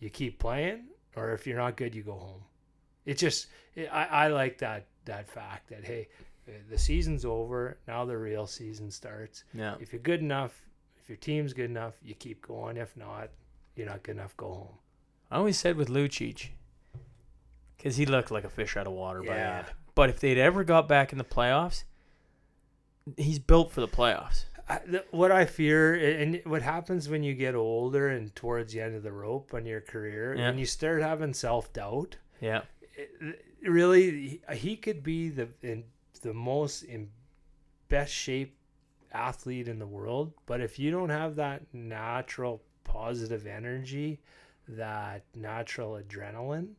you 0.00 0.10
keep 0.10 0.38
playing, 0.38 0.88
or 1.16 1.32
if 1.32 1.46
you're 1.46 1.56
not 1.56 1.78
good, 1.78 1.94
you 1.94 2.02
go 2.02 2.12
home. 2.12 2.42
It 3.06 3.16
just, 3.16 3.46
it, 3.74 3.88
I, 3.90 4.04
I 4.04 4.28
like 4.28 4.58
that 4.58 4.88
that 5.06 5.30
fact 5.30 5.70
that 5.70 5.86
hey, 5.86 6.08
the 6.68 6.76
season's 6.76 7.24
over 7.24 7.78
now. 7.88 8.04
The 8.04 8.18
real 8.18 8.46
season 8.46 8.90
starts. 8.90 9.44
yeah. 9.54 9.76
If 9.80 9.94
you're 9.94 10.02
good 10.02 10.20
enough, 10.20 10.60
if 11.02 11.08
your 11.08 11.16
team's 11.16 11.54
good 11.54 11.70
enough, 11.70 11.94
you 12.02 12.14
keep 12.14 12.46
going. 12.46 12.76
If 12.76 12.94
not, 12.98 13.30
you're 13.76 13.86
not 13.86 14.02
good 14.02 14.16
enough. 14.16 14.36
Go 14.36 14.48
home. 14.48 14.74
I 15.30 15.36
always 15.38 15.58
said 15.58 15.76
with 15.76 15.88
Lucic 15.88 16.50
cuz 17.82 17.96
he 17.96 18.06
looked 18.06 18.30
like 18.30 18.44
a 18.44 18.48
fish 18.50 18.76
out 18.76 18.86
of 18.86 18.92
water 18.92 19.20
by 19.20 19.26
the 19.34 19.40
Yeah. 19.40 19.58
end. 19.58 19.66
But 19.94 20.08
if 20.10 20.20
they'd 20.20 20.38
ever 20.38 20.64
got 20.64 20.88
back 20.88 21.12
in 21.12 21.18
the 21.18 21.24
playoffs, 21.24 21.84
he's 23.16 23.38
built 23.38 23.70
for 23.72 23.80
the 23.80 23.88
playoffs. 23.88 24.44
I, 24.68 24.78
what 25.10 25.32
I 25.32 25.44
fear, 25.44 25.94
and 25.94 26.40
what 26.44 26.62
happens 26.62 27.08
when 27.08 27.22
you 27.22 27.34
get 27.34 27.54
older 27.54 28.08
and 28.08 28.34
towards 28.34 28.72
the 28.72 28.80
end 28.80 28.94
of 28.94 29.02
the 29.02 29.12
rope 29.12 29.52
on 29.52 29.66
your 29.66 29.80
career, 29.80 30.34
Yeah. 30.34 30.48
and 30.48 30.58
you 30.60 30.66
start 30.66 31.02
having 31.02 31.34
self 31.34 31.72
doubt. 31.72 32.16
Yeah. 32.40 32.62
really 33.62 34.40
he, 34.48 34.56
he 34.56 34.76
could 34.76 35.02
be 35.02 35.28
the 35.28 35.48
in 35.62 35.84
the 36.22 36.34
most 36.34 36.82
in 36.82 37.10
best 37.88 38.12
shape 38.12 38.56
athlete 39.12 39.68
in 39.68 39.78
the 39.78 39.86
world 39.86 40.32
but 40.46 40.60
if 40.60 40.78
you 40.78 40.90
don't 40.90 41.10
have 41.10 41.36
that 41.36 41.62
natural 41.72 42.62
positive 42.84 43.46
energy 43.46 44.20
that 44.68 45.24
natural 45.34 46.00
adrenaline 46.02 46.70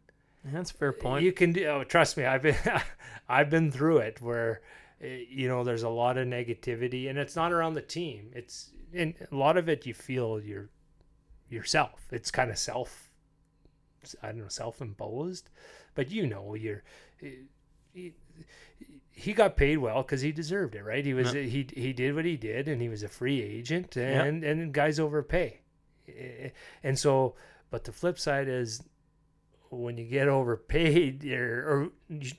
That's 0.46 0.72
a 0.72 0.74
fair 0.74 0.92
point. 0.94 1.24
you 1.24 1.32
can 1.32 1.54
do 1.54 1.66
oh, 1.68 1.84
trust 1.84 2.18
me 2.18 2.26
i've 2.26 2.42
been 2.42 2.56
i've 3.30 3.50
been 3.50 3.72
through 3.72 4.00
it 4.00 4.22
where 4.22 4.62
eh, 5.02 5.24
you 5.30 5.48
know 5.48 5.64
there's 5.64 5.84
a 5.84 5.90
lot 5.90 6.18
of 6.18 6.28
negativity 6.28 7.10
and 7.10 7.18
it's 7.18 7.36
not 7.36 7.52
around 7.54 7.74
the 7.76 7.82
team. 7.82 8.32
It's 8.34 8.72
and 8.94 9.14
a 9.32 9.36
lot 9.36 9.58
of 9.58 9.70
it 9.70 9.86
you 9.86 9.94
feel 9.94 10.40
your 10.42 10.70
yourself. 11.50 12.08
It's 12.12 12.30
kind 12.32 12.52
of 12.52 12.58
self 12.58 13.10
i 14.22 14.28
don't 14.28 14.40
know 14.40 14.48
self-imposed 14.50 15.50
but 15.96 16.12
you 16.12 16.28
know 16.28 16.56
you're 16.56 16.84
he, 17.94 18.12
he 19.12 19.32
got 19.34 19.56
paid 19.56 19.78
well 19.78 20.02
because 20.02 20.20
he 20.22 20.32
deserved 20.34 20.76
it 20.76 20.84
right? 20.84 21.06
He 21.06 21.14
was 21.14 21.32
he 21.32 21.68
he 21.74 21.94
did 21.94 22.14
what 22.16 22.26
he 22.26 22.36
did 22.36 22.68
and 22.68 22.82
he 22.82 22.90
was 22.90 23.04
a 23.04 23.08
free 23.08 23.42
agent 23.42 23.96
and 23.96 24.44
and 24.44 24.74
guys 24.74 25.00
overpay. 25.00 25.60
Eh, 26.10 26.50
And 26.84 27.00
so, 27.00 27.36
but 27.70 27.84
the 27.86 27.92
flip 27.94 28.20
side 28.20 28.48
is 28.50 28.82
when 29.78 29.98
you 29.98 30.06
get 30.06 30.28
overpaid 30.28 31.26
or, 31.32 31.70
or 31.70 31.90
you, 32.10 32.32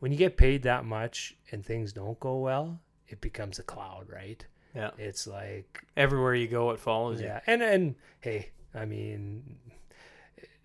when 0.00 0.12
you 0.12 0.18
get 0.18 0.36
paid 0.36 0.62
that 0.64 0.84
much 0.84 1.36
and 1.50 1.64
things 1.64 1.92
don't 1.92 2.18
go 2.20 2.38
well, 2.38 2.80
it 3.08 3.20
becomes 3.20 3.58
a 3.58 3.62
cloud, 3.62 4.06
right? 4.12 4.44
Yeah. 4.74 4.90
It's 4.98 5.26
like 5.26 5.84
Everywhere 5.96 6.34
you 6.34 6.48
go, 6.48 6.70
it 6.70 6.80
follows 6.80 7.20
you. 7.20 7.26
yeah, 7.26 7.40
and 7.46 7.62
and 7.62 7.94
hey, 8.20 8.50
I 8.74 8.86
mean, 8.86 9.56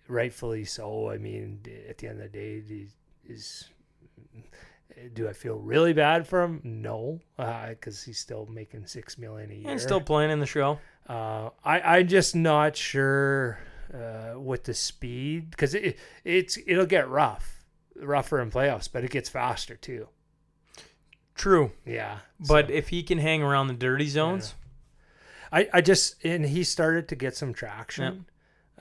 rightfully 0.08 0.64
so. 0.64 1.10
I 1.10 1.18
mean, 1.18 1.60
at 1.88 1.98
the 1.98 2.08
end 2.08 2.20
of 2.22 2.32
the 2.32 2.38
day, 2.38 2.86
is 3.28 3.68
do 5.12 5.28
I 5.28 5.32
feel 5.32 5.56
really 5.56 5.92
bad 5.92 6.26
for 6.26 6.42
him? 6.42 6.60
No, 6.64 7.20
because 7.36 8.02
he's 8.02 8.18
still 8.18 8.46
making 8.46 8.86
six 8.86 9.18
million 9.18 9.50
a 9.50 9.54
year 9.54 9.70
And 9.70 9.80
still 9.80 10.00
playing 10.00 10.30
in 10.30 10.40
the 10.40 10.46
show. 10.46 10.78
Uh, 11.08 11.50
I 11.64 11.80
I'm 11.80 12.08
just 12.08 12.34
not 12.34 12.76
sure 12.76 13.58
uh, 13.94 14.38
with 14.38 14.64
the 14.64 14.74
speed 14.74 15.50
because 15.50 15.74
it 15.74 15.98
it's 16.24 16.58
it'll 16.66 16.86
get 16.86 17.08
rough, 17.08 17.64
rougher 18.00 18.40
in 18.40 18.50
playoffs, 18.50 18.88
but 18.92 19.04
it 19.04 19.10
gets 19.10 19.28
faster 19.28 19.76
too. 19.76 20.08
True. 21.34 21.70
Yeah, 21.86 22.18
But 22.40 22.66
so- 22.68 22.72
if 22.72 22.88
he 22.88 23.02
can 23.02 23.18
hang 23.18 23.42
around 23.42 23.68
the 23.68 23.74
dirty 23.74 24.08
zones, 24.08 24.54
I, 25.52 25.68
I 25.72 25.80
just 25.80 26.16
and 26.24 26.44
he 26.44 26.64
started 26.64 27.08
to 27.08 27.16
get 27.16 27.36
some 27.36 27.52
traction, 27.54 28.26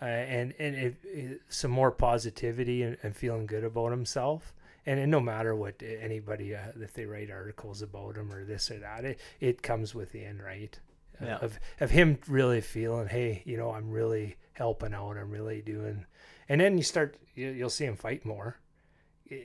uh, 0.01 0.05
and 0.05 0.53
and 0.59 0.75
it, 0.75 0.95
it- 1.03 1.41
some 1.49 1.71
more 1.71 1.91
positivity 1.91 2.81
and, 2.83 2.97
and 3.03 3.15
feeling 3.15 3.45
good 3.45 3.63
about 3.63 3.91
himself. 3.91 4.53
And, 4.85 5.01
and 5.01 5.11
no 5.11 5.19
matter 5.19 5.53
what 5.53 5.83
anybody 5.83 6.55
uh, 6.55 6.59
if 6.79 6.93
they 6.93 7.05
write 7.05 7.29
articles 7.29 7.81
about 7.81 8.15
him 8.15 8.31
or 8.31 8.45
this 8.45 8.71
or 8.71 8.79
that, 8.79 9.03
it, 9.03 9.19
it 9.41 9.61
comes 9.61 9.93
within 9.93 10.41
right 10.41 10.79
Yeah. 11.21 11.37
of 11.41 11.59
of 11.81 11.91
him 11.91 12.17
really 12.27 12.61
feeling, 12.61 13.07
hey, 13.07 13.43
you 13.45 13.57
know, 13.57 13.71
I'm 13.71 13.91
really 13.91 14.37
helping 14.57 14.93
out. 14.93 15.17
I'm 15.17 15.31
really 15.31 15.61
doing, 15.61 16.05
and 16.49 16.59
then 16.61 16.77
you 16.77 16.83
start 16.83 17.17
you, 17.35 17.49
you'll 17.49 17.69
see 17.69 17.85
him 17.85 17.95
fight 17.95 18.25
more. 18.25 18.57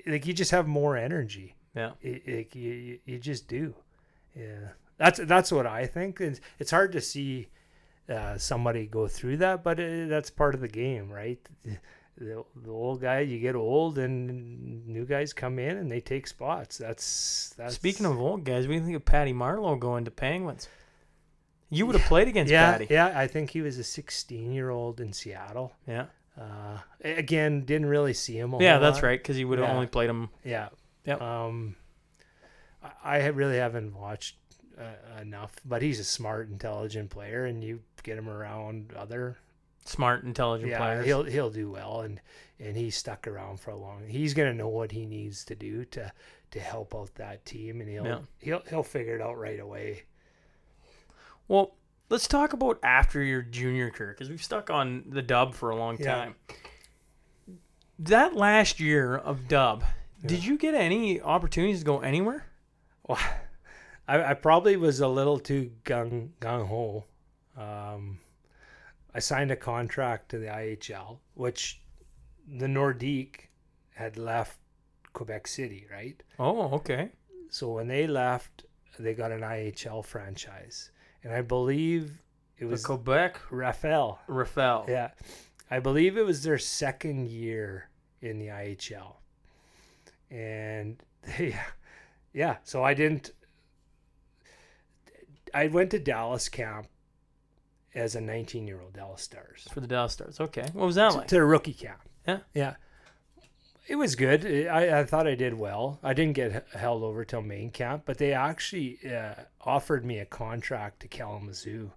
Like 0.06 0.26
you 0.26 0.32
just 0.32 0.52
have 0.52 0.66
more 0.66 0.96
energy 0.96 1.56
yeah. 1.74 1.90
it, 2.00 2.22
it, 2.26 2.56
you, 2.56 2.98
you- 3.04 3.18
just 3.18 3.48
do 3.48 3.74
yeah 4.36 4.68
that's 4.98 5.20
that's 5.24 5.52
what 5.52 5.66
i 5.66 5.86
think 5.86 6.20
it's, 6.20 6.40
it's 6.58 6.70
hard 6.70 6.92
to 6.92 7.00
see 7.00 7.48
uh, 8.08 8.36
somebody 8.36 8.86
go 8.86 9.06
through 9.06 9.36
that 9.36 9.62
but 9.62 9.78
uh 9.78 10.06
that's 10.06 10.30
part 10.30 10.54
of 10.54 10.60
the 10.60 10.68
game 10.68 11.10
right 11.10 11.38
the, 12.18 12.44
the 12.62 12.70
old 12.70 13.00
guy 13.00 13.20
you 13.20 13.38
get 13.38 13.54
old 13.54 13.98
and 13.98 14.86
new 14.86 15.04
guys 15.04 15.32
come 15.32 15.58
in 15.58 15.76
and 15.76 15.90
they 15.90 16.00
take 16.00 16.26
spots 16.26 16.78
that's 16.78 17.54
that's 17.56 17.74
Speaking 17.74 18.06
of 18.06 18.18
old 18.20 18.44
guys, 18.44 18.68
we 18.68 18.78
think 18.80 18.96
of 18.96 19.04
Patty 19.04 19.32
Marleau 19.32 19.78
going 19.78 20.04
to 20.04 20.10
Penguins. 20.10 20.68
You 21.74 21.86
would 21.86 21.96
have 21.96 22.06
played 22.06 22.28
against 22.28 22.52
yeah 22.52 22.72
Patty. 22.72 22.86
yeah 22.90 23.12
i 23.18 23.26
think 23.26 23.50
he 23.50 23.60
was 23.62 23.78
a 23.78 23.84
16 23.84 24.52
year 24.52 24.70
old 24.70 25.00
in 25.00 25.12
seattle 25.12 25.72
Yeah. 25.86 26.06
uh, 26.40 26.78
again 27.04 27.64
didn't 27.64 27.86
really 27.88 28.12
see 28.14 28.38
him 28.38 28.54
Yeah, 28.60 28.78
that's 28.78 28.96
lot. 28.96 29.02
right. 29.04 29.18
Because 29.18 29.36
he 29.36 29.44
would 29.44 29.58
have 29.58 29.68
Yeah. 29.68 29.74
only 29.74 29.86
played 29.86 30.10
him. 30.10 30.28
Yeah. 30.44 30.68
Yep. 31.06 31.20
Um, 31.20 31.76
I, 32.82 33.20
I 33.20 33.26
really 33.26 33.56
haven't 33.58 33.94
watched 33.94 34.36
uh, 34.78 35.20
enough, 35.20 35.52
but 35.64 35.82
he's 35.82 36.00
a 36.00 36.04
smart, 36.04 36.48
intelligent 36.48 37.10
player, 37.10 37.44
and 37.44 37.62
you 37.62 37.80
get 38.02 38.16
him 38.18 38.28
around 38.28 38.92
other. 38.94 39.36
Smart, 39.84 40.24
intelligent 40.24 40.70
yeah, 40.70 40.78
players. 40.78 41.04
he'll 41.06 41.24
he'll 41.24 41.50
do 41.50 41.70
well, 41.70 42.00
and 42.02 42.20
and 42.60 42.76
he's 42.76 42.96
stuck 42.96 43.26
around 43.26 43.58
for 43.60 43.70
a 43.72 43.76
long. 43.76 44.06
He's 44.08 44.32
gonna 44.32 44.54
know 44.54 44.68
what 44.68 44.92
he 44.92 45.04
needs 45.06 45.44
to 45.46 45.54
do 45.54 45.84
to 45.86 46.12
to 46.52 46.60
help 46.60 46.94
out 46.94 47.14
that 47.16 47.44
team, 47.44 47.80
and 47.80 47.90
he'll 47.90 48.06
Yeah. 48.06 48.18
he'll 48.38 48.62
he'll 48.70 48.82
figure 48.84 49.16
it 49.16 49.20
out 49.20 49.38
right 49.38 49.58
away. 49.60 50.04
Well, 51.52 51.74
let's 52.08 52.26
talk 52.26 52.54
about 52.54 52.78
after 52.82 53.22
your 53.22 53.42
junior 53.42 53.90
career 53.90 54.12
because 54.12 54.30
we've 54.30 54.42
stuck 54.42 54.70
on 54.70 55.04
the 55.10 55.20
dub 55.20 55.52
for 55.52 55.68
a 55.68 55.76
long 55.76 55.98
Yeah. 55.98 56.14
time. 56.14 56.34
That 57.98 58.34
last 58.34 58.80
year 58.80 59.14
of 59.18 59.48
dub, 59.48 59.84
did 60.24 60.46
you 60.46 60.56
get 60.56 60.72
any 60.72 61.20
opportunities 61.20 61.80
to 61.80 61.84
go 61.84 62.00
anywhere? 62.00 62.46
Well, 63.06 63.18
I, 64.08 64.30
I 64.30 64.32
probably 64.32 64.78
was 64.78 65.00
a 65.00 65.08
little 65.08 65.38
too 65.38 65.72
gung 65.84 66.30
gung 66.40 66.68
ho. 66.68 67.04
Um, 67.54 68.20
I 69.14 69.18
signed 69.18 69.50
a 69.50 69.56
contract 69.56 70.30
to 70.30 70.38
the 70.38 70.46
IHL, 70.46 71.18
which 71.34 71.82
the 72.48 72.66
Nordique 72.66 73.48
had 73.96 74.16
left 74.16 74.58
Quebec 75.12 75.46
City, 75.46 75.86
right? 75.92 76.22
Oh, 76.38 76.72
okay. 76.76 77.10
So 77.50 77.72
when 77.72 77.88
they 77.88 78.06
left, 78.06 78.64
they 78.98 79.12
got 79.12 79.32
an 79.32 79.42
IHL 79.42 80.02
franchise, 80.02 80.90
and 81.22 81.32
I 81.32 81.42
believe 81.42 82.20
it 82.58 82.64
The 82.64 82.70
was 82.70 82.84
Quebec 82.84 83.38
Rafales. 83.50 84.18
Rafales. 84.28 84.88
Yeah, 84.88 85.10
I 85.70 85.80
believe 85.80 86.16
it 86.16 86.24
was 86.24 86.42
their 86.42 86.58
second 86.58 87.28
year 87.28 87.88
in 88.20 88.38
the 88.38 88.48
IHL, 88.48 89.16
and 90.30 91.02
they, 91.38 91.56
yeah. 92.32 92.56
So 92.64 92.82
I 92.82 92.94
didn't. 92.94 93.30
I 95.54 95.66
went 95.66 95.90
to 95.90 95.98
Dallas 95.98 96.48
camp 96.48 96.86
as 97.94 98.14
a 98.14 98.20
19 98.20 98.66
year 98.66 98.80
old 98.80 98.94
Dallas 98.94 99.22
Stars 99.22 99.68
For 99.72 99.80
the 99.80 99.86
Dallas 99.86 100.12
Stars. 100.12 100.40
Okay. 100.40 100.66
What 100.72 100.86
was 100.86 100.94
that 100.94 101.10
to, 101.12 101.18
like? 101.18 101.28
to 101.28 101.44
rookie 101.44 101.74
camp. 101.74 102.00
Yeah. 102.26 102.38
yeah. 102.54 102.74
It 103.88 103.96
was 103.96 104.14
good. 104.14 104.46
I, 104.68 105.00
I 105.00 105.04
thought 105.04 105.26
I 105.26 105.34
did 105.34 105.54
well. 105.54 105.98
I 106.02 106.14
didn't 106.14 106.34
get 106.34 106.66
held 106.72 107.02
over 107.02 107.24
till 107.24 107.42
main 107.42 107.70
camp, 107.70 108.04
but 108.06 108.18
they 108.18 108.32
actually 108.32 108.98
uh, 109.04 109.34
offered 109.60 110.04
me 110.04 110.18
a 110.18 110.24
contract 110.24 111.00
to 111.00 111.08
Kalamazoo 111.08 111.90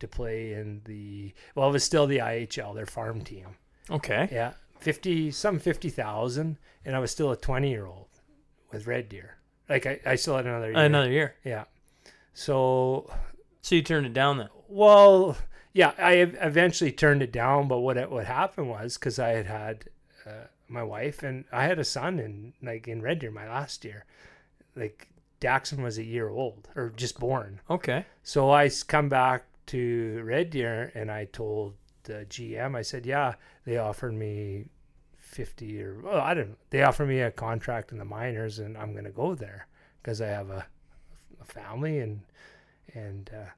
to 0.00 0.08
play 0.08 0.52
in 0.52 0.82
the 0.84 1.32
well, 1.54 1.68
it 1.68 1.72
was 1.72 1.84
still 1.84 2.06
the 2.06 2.18
IHL, 2.18 2.74
their 2.74 2.86
farm 2.86 3.22
team. 3.22 3.56
Okay. 3.90 4.28
Yeah, 4.30 4.52
fifty 4.78 5.30
some 5.30 5.58
fifty 5.58 5.88
thousand, 5.90 6.58
and 6.84 6.94
I 6.94 6.98
was 6.98 7.10
still 7.10 7.30
a 7.30 7.36
twenty 7.36 7.70
year 7.70 7.86
old 7.86 8.08
with 8.70 8.86
Red 8.86 9.08
Deer. 9.08 9.36
Like 9.68 9.86
I, 9.86 10.00
I 10.06 10.14
still 10.16 10.36
had 10.36 10.46
another 10.46 10.70
year. 10.70 10.78
Another 10.78 11.10
year. 11.10 11.34
Yeah. 11.44 11.64
So 12.34 13.10
So 13.62 13.74
you 13.74 13.82
turned 13.82 14.06
it 14.06 14.12
down 14.12 14.38
then? 14.38 14.48
well, 14.68 15.36
yeah, 15.72 15.92
I 15.98 16.14
eventually 16.14 16.92
turned 16.92 17.22
it 17.22 17.32
down, 17.32 17.68
but 17.68 17.78
what 17.80 18.10
what 18.10 18.26
happened 18.26 18.68
was 18.68 18.96
because 18.98 19.18
I 19.18 19.30
had 19.30 19.46
had 19.46 19.84
uh, 20.26 20.46
my 20.70 20.82
wife 20.82 21.22
and 21.22 21.44
I 21.52 21.64
had 21.64 21.78
a 21.78 21.84
son 21.84 22.18
in 22.18 22.52
like 22.62 22.88
in 22.88 23.02
Red 23.02 23.18
Deer 23.18 23.30
my 23.30 23.48
last 23.48 23.84
year, 23.84 24.04
like 24.76 25.08
Daxon 25.40 25.82
was 25.82 25.98
a 25.98 26.04
year 26.04 26.28
old 26.28 26.68
or 26.76 26.90
just 26.90 27.18
born. 27.18 27.60
Okay. 27.68 28.04
So 28.22 28.50
I 28.50 28.70
come 28.86 29.08
back 29.08 29.44
to 29.66 30.22
Red 30.24 30.50
Deer 30.50 30.92
and 30.94 31.10
I 31.10 31.26
told 31.26 31.74
the 32.04 32.26
GM, 32.28 32.76
I 32.76 32.82
said, 32.82 33.06
yeah, 33.06 33.34
they 33.64 33.78
offered 33.78 34.14
me 34.14 34.66
50 35.18 35.82
or, 35.82 36.00
well, 36.02 36.20
I 36.20 36.34
don't. 36.34 36.56
They 36.70 36.82
offered 36.82 37.06
me 37.06 37.20
a 37.20 37.30
contract 37.30 37.92
in 37.92 37.98
the 37.98 38.04
minors 38.04 38.58
and 38.58 38.76
I'm 38.76 38.92
going 38.92 39.04
to 39.04 39.10
go 39.10 39.34
there 39.34 39.66
because 40.02 40.20
I 40.20 40.28
have 40.28 40.50
a, 40.50 40.66
a 41.40 41.44
family 41.44 42.00
and, 42.00 42.22
and, 42.94 43.30
uh, 43.32 43.50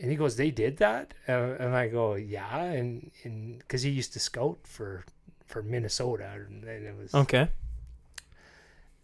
and 0.00 0.10
he 0.10 0.16
goes, 0.16 0.36
they 0.36 0.50
did 0.50 0.76
that? 0.78 1.14
Uh, 1.28 1.56
and 1.58 1.74
I 1.74 1.88
go, 1.88 2.14
yeah. 2.14 2.62
And, 2.62 3.10
and 3.24 3.66
cause 3.68 3.82
he 3.82 3.90
used 3.90 4.12
to 4.14 4.20
scout 4.20 4.58
for, 4.64 5.04
for 5.46 5.62
Minnesota 5.62 6.30
and 6.34 6.64
it 6.64 6.94
was, 6.96 7.14
Okay. 7.14 7.48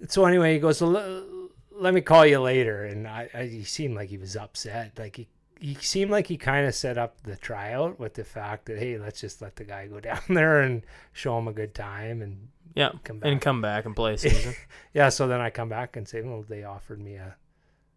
so 0.09 0.24
anyway, 0.27 0.55
he 0.55 0.59
goes, 0.60 0.82
let 0.82 1.94
me 1.94 2.01
call 2.01 2.27
you 2.27 2.40
later. 2.40 2.85
And 2.85 3.06
I, 3.09 3.28
I, 3.32 3.44
he 3.47 3.64
seemed 3.64 3.94
like 3.97 4.09
he 4.10 4.19
was 4.19 4.36
upset. 4.36 4.98
Like 4.98 5.16
he, 5.16 5.28
he 5.60 5.74
seemed 5.74 6.10
like 6.10 6.27
he 6.27 6.36
kind 6.36 6.66
of 6.66 6.74
set 6.74 6.98
up 6.98 7.23
the 7.23 7.36
tryout 7.36 7.98
with 8.01 8.14
the 8.14 8.24
fact 8.24 8.66
that, 8.66 8.78
hey, 8.78 8.98
let's 8.98 9.20
just 9.20 9.40
let 9.40 9.56
the 9.56 9.64
guy 9.64 9.86
go 9.86 10.01
down 10.01 10.20
there 10.28 10.60
and 10.60 10.82
show 11.12 11.39
him 11.39 11.48
a 11.48 11.52
good 11.52 11.74
time 11.74 12.20
and 12.23 12.48
Yeah. 12.74 12.90
come 13.05 13.20
back. 13.20 13.31
And 13.31 13.40
come 13.40 13.60
back 13.62 13.85
and 13.85 13.94
play 13.94 14.14
a 14.14 14.19
season. 14.19 14.55
yeah. 14.93 15.09
So 15.09 15.28
then 15.28 15.40
I 15.40 15.51
come 15.51 15.69
back 15.69 15.97
and 15.97 16.06
say, 16.09 16.20
well, 16.23 16.44
they 16.48 16.64
offered 16.64 17.01
me 17.01 17.14
a, 17.14 17.36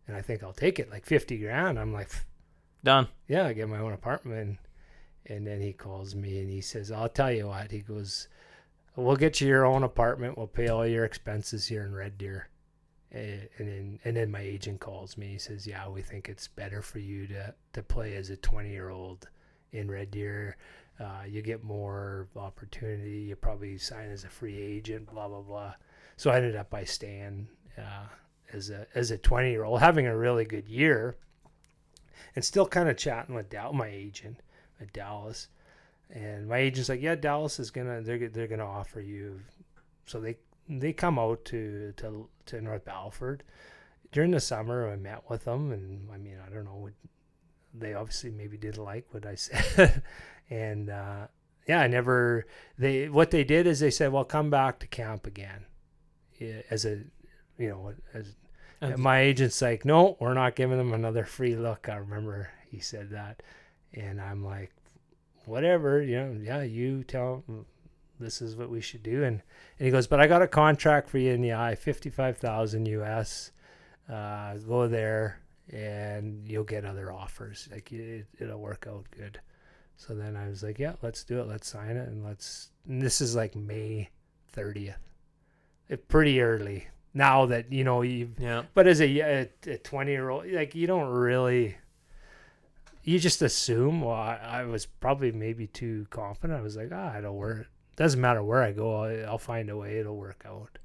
and 0.07 0.15
I 0.15 0.22
think 0.22 0.43
I'll 0.43 0.53
take 0.53 0.77
it, 0.77 0.91
like 0.91 1.05
50 1.05 1.38
grand. 1.39 1.80
I'm 1.80 1.91
like, 1.91 2.09
Done. 2.84 3.07
yeah, 3.27 3.47
I 3.47 3.53
get 3.53 3.67
my 3.67 3.80
own 3.80 3.93
apartment. 3.93 4.59
And 5.27 5.45
then 5.45 5.61
he 5.61 5.73
calls 5.73 6.14
me 6.15 6.39
and 6.39 6.49
he 6.49 6.61
says, 6.61 6.91
I'll 6.91 7.10
tell 7.10 7.31
you 7.31 7.47
what. 7.47 7.72
He 7.72 7.80
goes, 7.80 8.27
We'll 8.95 9.18
get 9.18 9.41
you 9.41 9.47
your 9.47 9.65
own 9.65 9.84
apartment. 9.84 10.38
We'll 10.38 10.47
pay 10.47 10.69
all 10.69 10.88
your 10.88 11.03
expenses 11.03 11.68
here 11.68 11.84
in 11.84 11.93
Red 11.93 12.18
Deer. 12.18 12.47
And 13.11 13.49
then, 13.57 13.99
and 14.06 14.15
then 14.15 14.31
my 14.31 14.41
agent 14.41 14.80
calls 14.80 15.18
me. 15.18 15.27
He 15.27 15.38
says, 15.38 15.65
Yeah, 15.65 15.89
we 15.89 16.02
think 16.02 16.30
it's 16.30 16.47
better 16.47 16.81
for 16.81 16.99
you 16.99 17.27
to, 17.27 17.53
to 17.73 17.84
play 17.84 18.15
as 18.15 18.30
a 18.30 18.38
20 18.38 18.69
year 18.69 18.89
old 18.89 19.27
in 19.72 19.89
Red 19.89 20.11
Deer. 20.11 20.57
Uh, 20.99 21.23
you 21.27 21.41
get 21.41 21.64
more 21.64 22.30
opportunity. 22.35 23.26
You 23.27 23.35
probably 23.35 23.77
sign 23.77 24.11
as 24.11 24.23
a 24.23 24.30
free 24.30 24.57
agent, 24.57 25.11
blah, 25.11 25.27
blah, 25.27 25.41
blah. 25.41 25.73
So 26.15 26.31
I 26.31 26.38
ended 26.38 26.56
up 26.56 26.69
by 26.69 26.85
staying 26.85 27.49
uh, 27.77 28.07
as 28.53 28.69
a 28.69 28.88
as 28.95 29.11
a 29.11 29.18
20 29.18 29.52
year 29.52 29.65
old, 29.65 29.81
having 29.81 30.07
a 30.07 30.15
really 30.15 30.45
good 30.45 30.69
year 30.69 31.18
and 32.35 32.43
still 32.43 32.65
kind 32.65 32.89
of 32.89 32.97
chatting 32.97 33.35
with 33.35 33.49
Dal- 33.49 33.73
my 33.73 33.88
agent 33.88 34.41
at 34.81 34.93
Dallas. 34.93 35.47
And 36.10 36.47
my 36.47 36.57
agent's 36.60 36.89
like, 36.89 37.02
"Yeah, 37.02 37.15
Dallas 37.15 37.60
is 37.60 37.72
gonna 37.72 38.02
they're 38.02 38.30
they're 38.30 38.47
gonna 38.47 38.65
offer 38.65 38.99
you." 39.02 39.41
So 40.06 40.19
they 40.19 40.38
they 40.69 40.93
come 40.93 41.18
out 41.18 41.43
to 41.45 41.93
to 41.97 42.30
to 42.47 42.61
North 42.61 42.85
Battleford 42.85 43.41
during 44.11 44.31
the 44.31 44.39
summer. 44.39 44.89
I 44.91 44.95
met 44.97 45.30
with 45.30 45.45
them, 45.45 45.72
and 45.72 46.07
I 46.14 46.18
mean, 46.18 46.38
I 46.45 46.53
don't 46.53 46.65
know, 46.65 46.76
what 46.76 46.93
they 47.73 47.93
obviously 47.95 48.31
maybe 48.31 48.56
didn't 48.57 48.84
like 48.84 49.06
what 49.14 49.26
I 49.26 49.35
said, 49.35 50.03
and 50.49 50.89
uh, 50.91 51.27
yeah, 51.68 51.81
I 51.81 51.88
never. 51.88 52.45
They 52.77 53.10
what 53.10 53.31
they 53.31 53.43
did 53.43 53.65
is 53.65 53.80
they 53.80 53.91
said, 53.91 54.11
"Well, 54.11 54.26
come 54.26 54.52
back 54.52 54.77
to 54.80 54.88
camp 54.88 55.26
again," 55.26 55.65
as 56.69 56.85
a, 56.85 57.02
you 57.57 57.69
know, 57.69 57.93
as 58.14 58.35
And- 58.80 58.99
my 58.99 59.22
agent's 59.22 59.60
like, 59.60 59.85
"No, 59.85 60.18
we're 60.19 60.35
not 60.35 60.56
giving 60.56 60.77
them 60.77 60.93
another 60.93 61.23
free 61.23 61.56
look." 61.56 61.89
I 61.89 61.95
remember 61.95 62.52
he 62.69 62.80
said 62.80 63.10
that, 63.10 63.41
and 63.95 64.22
I'm 64.22 64.43
like, 64.43 64.72
"Whatever, 65.45 66.01
you 66.01 66.15
know, 66.17 66.38
yeah, 66.41 66.61
you 66.63 67.03
tell." 67.03 67.43
This 68.19 68.41
is 68.41 68.55
what 68.55 68.69
we 68.69 68.80
should 68.81 69.03
do, 69.03 69.23
and 69.23 69.41
and 69.80 69.85
he 69.85 69.91
goes, 69.91 70.07
"But 70.07 70.19
I 70.22 70.27
got 70.27 70.41
a 70.41 70.47
contract 70.47 71.09
for 71.09 71.17
you 71.17 71.31
in 71.34 71.41
the 71.41 71.53
eye, 71.53 71.76
fifty-five 71.76 72.38
thousand 72.38 72.85
US. 72.88 73.51
Uh, 74.09 74.53
go 74.57 74.88
there, 74.88 75.41
and 75.69 76.47
you'll 76.47 76.63
get 76.63 76.85
other 76.85 77.11
offers. 77.11 77.67
Like 77.72 77.91
it, 77.91 78.26
it'll 78.39 78.59
work 78.59 78.85
out 78.89 79.05
good." 79.11 79.39
So 79.97 80.13
then 80.15 80.35
I 80.38 80.47
was 80.47 80.63
like, 80.63 80.80
"Yeah, 80.80 80.93
let's 81.01 81.23
do 81.23 81.39
it. 81.41 81.47
Let's 81.47 81.67
sign 81.67 81.97
it, 81.97 82.07
and 82.07 82.23
let's." 82.23 82.72
And 82.88 83.01
this 83.01 83.19
is 83.22 83.35
like 83.35 83.55
May 83.55 84.09
thirtieth, 84.49 85.11
it 85.89 86.07
pretty 86.07 86.39
early. 86.41 86.88
Now 87.13 87.45
that 87.47 87.72
you 87.72 87.84
know 87.84 88.01
you've 88.01 88.39
Yeah. 88.39 88.63
but 88.73 88.88
as 88.88 89.01
a 89.01 89.19
a- 89.19 89.49
a 89.67 89.77
twenty 89.80 90.11
year 90.11 90.30
old, 90.30 90.47
like 90.47 90.73
you 90.76 90.88
don't 90.88 91.09
really, 91.11 91.76
you 93.06 93.19
just 93.19 93.41
assume. 93.41 94.02
Well, 94.02 94.15
I, 94.15 94.36
I 94.44 94.64
was 94.65 94.86
probably 94.86 95.32
maybe 95.32 95.68
too 95.68 96.07
confident. 96.10 96.60
I 96.60 96.61
was 96.61 96.76
like, 96.76 96.90
ah, 96.91 97.18
it'll 97.18 97.36
work. 97.38 97.68
Doesn't 97.95 98.19
matter 98.19 98.44
where 98.44 98.61
I 98.61 98.73
go, 98.73 99.03
I'll, 99.03 99.26
I'll 99.30 99.38
find 99.38 99.69
a 99.69 99.77
way. 99.77 99.99
It'll 99.99 100.18
work 100.18 100.44
out. 100.45 100.80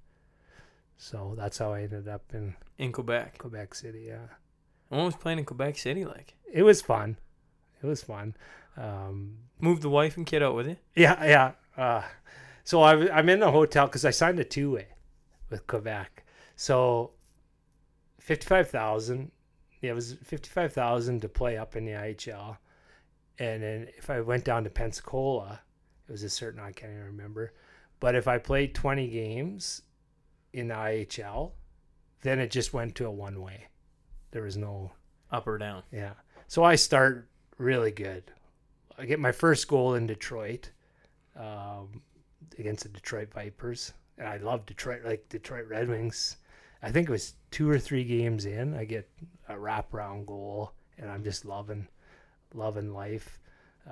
So 0.97 1.35
that's 1.37 1.59
how 1.59 1.73
I 1.73 1.83
ended 1.83 2.07
up 2.07 2.23
in 2.33 2.55
In 2.79 2.93
Quebec. 2.93 3.39
Quebec 3.39 3.75
City. 3.75 4.05
Yeah, 4.09 4.29
What 4.91 5.05
was 5.05 5.17
playing 5.17 5.39
in 5.41 5.45
Quebec 5.45 5.77
City 5.79 6.05
like? 6.05 6.35
it 6.53 6.63
was 6.63 6.83
fun. 6.83 7.17
It 7.83 7.87
was 7.87 8.03
fun. 8.03 8.37
Um, 8.77 9.39
Moved 9.61 9.83
the 9.83 9.89
wife 9.91 10.17
and 10.17 10.27
kid 10.27 10.43
out 10.43 10.55
with 10.55 10.69
you? 10.69 10.77
Yeah, 10.95 11.25
yeah. 11.25 11.53
Uh, 11.77 12.03
so 12.65 12.83
I, 12.83 13.19
am 13.19 13.29
in 13.31 13.41
the 13.41 13.51
hotel 13.51 13.87
because 13.87 14.05
I 14.05 14.11
signed 14.11 14.39
a 14.39 14.45
two 14.45 14.73
way 14.73 14.89
with 15.49 15.67
Quebec. 15.67 16.25
So 16.57 17.13
fifty 18.21 18.47
five 18.47 18.69
thousand. 18.71 19.33
Yeah, 19.81 19.93
it 19.93 19.95
was 19.95 20.15
fifty 20.25 20.49
five 20.51 20.73
thousand 20.73 21.21
to 21.23 21.29
play 21.29 21.57
up 21.57 21.77
in 21.77 21.85
the 21.85 21.93
IHL, 21.93 22.59
and 23.39 23.63
then 23.63 23.89
if 23.97 24.11
I 24.11 24.21
went 24.21 24.45
down 24.45 24.65
to 24.65 24.71
Pensacola, 24.71 25.61
it 26.09 26.13
was 26.13 26.23
a 26.23 26.29
certain 26.31 26.61
I 26.61 26.73
can't 26.73 26.93
even 26.93 27.05
remember. 27.07 27.53
But 27.99 28.15
if 28.15 28.29
I 28.29 28.39
played 28.39 28.75
twenty 28.75 29.09
games 29.09 29.83
in 30.53 30.69
the 30.69 30.75
IHL, 30.75 31.53
then 32.23 32.39
it 32.39 32.51
just 32.51 32.73
went 32.75 32.95
to 32.97 33.07
a 33.07 33.11
one 33.11 33.41
way. 33.41 33.69
There 34.33 34.43
was 34.43 34.57
no 34.57 34.93
Up 35.31 35.47
or 35.47 35.59
down? 35.59 35.83
yeah. 35.93 36.13
So 36.49 36.65
I 36.65 36.75
start 36.75 37.29
really 37.59 37.91
good. 37.93 38.25
I 38.99 39.07
get 39.07 39.19
my 39.21 39.33
first 39.33 39.67
goal 39.69 39.95
in 39.95 40.07
Detroit 40.07 40.71
um, 41.37 42.03
against 42.59 42.83
the 42.83 42.89
Detroit 42.91 43.33
Vipers. 43.33 43.93
And 44.19 44.29
I 44.29 44.37
love 44.39 44.67
Detroit, 44.67 45.03
like 45.05 45.29
Detroit 45.29 45.67
Red 45.69 45.89
Wings. 45.89 46.37
I 46.83 46.91
think 46.91 47.09
it 47.09 47.13
was 47.13 47.35
two 47.51 47.69
or 47.69 47.79
three 47.79 48.05
games 48.05 48.47
in. 48.47 48.75
I 48.75 48.85
get 48.85 49.09
a 49.49 49.55
wraparound 49.55 50.27
goal, 50.27 50.73
and 50.99 51.11
I'm 51.11 51.25
just 51.25 51.45
loving, 51.45 51.89
loving 52.55 52.93
life. 52.93 53.39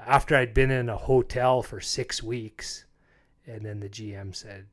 After 0.06 0.36
I'd 0.36 0.54
been 0.54 0.70
in 0.70 0.88
a 0.88 0.96
hotel 0.96 1.62
for 1.62 1.80
six 1.80 2.22
weeks, 2.22 2.84
and 3.46 3.64
then 3.64 3.80
the 3.80 3.88
GM 3.88 4.34
said, 4.34 4.66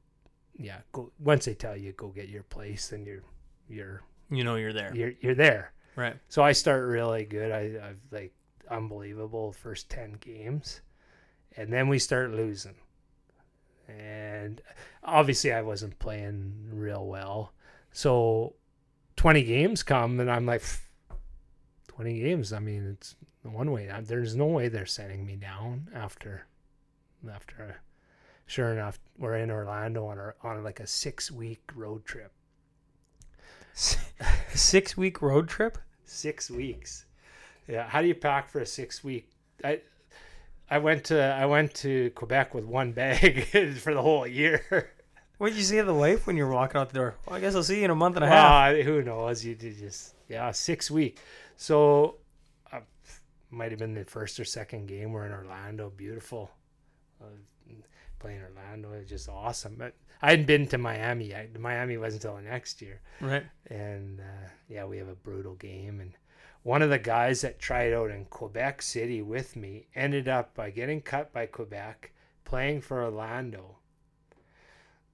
"Yeah, 0.58 0.80
go." 0.92 1.12
Once 1.20 1.46
they 1.46 1.54
tell 1.54 1.76
you 1.76 1.94
go 1.94 2.10
get 2.10 2.30
your 2.30 2.44
place, 2.44 2.90
then 2.90 3.06
you're 3.06 3.24
you're 3.68 4.04
You 4.30 4.44
know 4.44 4.56
you're 4.56 4.74
there. 4.74 4.94
you're 4.94 5.14
you're 5.22 5.36
there. 5.36 5.72
Right. 5.96 6.16
So 6.28 6.44
I 6.44 6.52
start 6.52 6.86
really 6.86 7.24
good. 7.26 7.52
I, 7.52 7.90
I've 7.90 8.00
like 8.12 8.34
unbelievable 8.70 9.54
first 9.54 9.90
ten 9.90 10.18
games, 10.20 10.82
and 11.56 11.72
then 11.72 11.88
we 11.88 11.98
start 11.98 12.32
losing, 12.32 12.76
and 13.88 14.62
obviously 15.04 15.54
I 15.54 15.62
wasn't 15.62 15.98
playing 16.00 16.70
real 16.72 17.06
well. 17.08 17.54
So 17.92 18.56
twenty 19.26 19.42
games 19.42 19.82
come, 19.82 20.20
and 20.20 20.30
I'm 20.30 20.46
like, 20.46 20.62
twenty 21.88 22.20
games. 22.20 22.54
I 22.54 22.60
mean, 22.60 22.86
it's 22.94 23.16
one 23.42 23.72
way. 23.72 23.90
Uh, 23.90 24.02
There's 24.04 24.36
no 24.36 24.46
way 24.46 24.68
they're 24.68 24.86
sending 24.86 25.26
me 25.26 25.36
down 25.36 25.88
after 25.96 26.46
after. 27.34 27.82
Sure 28.46 28.72
enough, 28.72 29.00
we're 29.18 29.38
in 29.38 29.50
Orlando 29.50 30.06
on 30.06 30.20
our, 30.20 30.36
on 30.44 30.64
like 30.64 30.80
a 30.80 30.86
six 30.86 31.32
week 31.32 31.64
road 31.74 32.06
trip. 32.06 32.32
Six 34.54 34.96
week 34.96 35.24
road 35.24 35.50
trip? 35.50 35.80
Six 36.04 36.52
weeks. 36.52 37.06
Yeah. 37.68 37.90
How 37.90 38.02
do 38.02 38.08
you 38.08 38.14
pack 38.14 38.48
for 38.48 38.60
a 38.60 38.66
six 38.66 39.04
week? 39.04 39.32
I 39.64 39.82
I 40.70 40.78
went 40.78 41.04
to 41.06 41.20
I 41.20 41.48
went 41.48 41.74
to 41.78 42.12
Quebec 42.12 42.54
with 42.54 42.66
one 42.66 42.92
bag 42.92 43.46
for 43.80 43.96
the 43.96 44.04
whole 44.04 44.28
year. 44.28 44.92
What 45.38 45.50
did 45.50 45.58
you 45.58 45.64
say 45.64 45.78
to 45.78 45.84
the 45.84 45.94
wife 45.94 46.26
when 46.28 46.38
you 46.38 46.46
were 46.46 46.54
walking 46.54 46.80
out 46.80 46.90
the 46.90 47.00
door? 47.00 47.16
Well, 47.26 47.36
I 47.36 47.40
guess 47.42 47.56
I'll 47.56 47.64
see 47.64 47.80
you 47.80 47.86
in 47.86 47.92
a 47.92 47.96
month 47.96 48.16
and 48.16 48.24
a 48.26 48.28
half. 48.28 48.74
Uh, 48.74 48.82
who 48.84 49.02
knows? 49.02 49.44
You 49.44 49.56
did 49.56 49.78
just 49.78 50.16
yeah, 50.30 50.52
six 50.52 50.90
week. 50.90 51.20
So 51.58 52.16
uh, 52.72 52.80
might 53.52 53.72
have 53.72 53.80
been 53.80 53.94
the 53.94 54.06
first 54.06 54.40
or 54.40 54.46
second 54.46 54.88
game. 54.88 55.12
We're 55.12 55.26
in 55.26 55.34
Orlando. 55.34 55.90
Beautiful. 55.90 56.52
Uh, 57.22 57.26
playing 58.20 58.42
Orlando 58.42 58.94
is 58.94 59.10
just 59.10 59.30
awesome. 59.30 59.76
But 59.78 59.94
I 60.22 60.32
hadn't 60.32 60.46
been 60.46 60.68
to 60.68 60.78
Miami 60.78 61.26
yet. 61.26 61.58
Miami 61.60 61.98
wasn't 61.98 62.24
until 62.24 62.42
next 62.42 62.82
year. 62.82 63.02
Right. 63.22 63.44
and 63.68 64.20
uh, 64.20 64.50
yeah, 64.70 64.86
we 64.86 64.98
have 64.98 65.10
a 65.10 65.16
brutal 65.16 65.56
game. 65.56 66.00
And 66.00 66.14
one 66.64 66.82
of 66.82 66.90
the 66.90 66.98
guys 66.98 67.42
that 67.42 67.60
tried 67.60 67.94
out 67.94 68.10
in 68.10 68.26
Quebec 68.26 68.82
City 68.82 69.22
with 69.22 69.56
me 69.56 69.88
ended 69.96 70.28
up 70.28 70.56
by 70.56 70.72
getting 70.72 71.02
cut 71.02 71.32
by 71.34 71.46
Quebec, 71.46 72.12
playing 72.46 72.82
for 72.82 73.04
Orlando. 73.04 73.78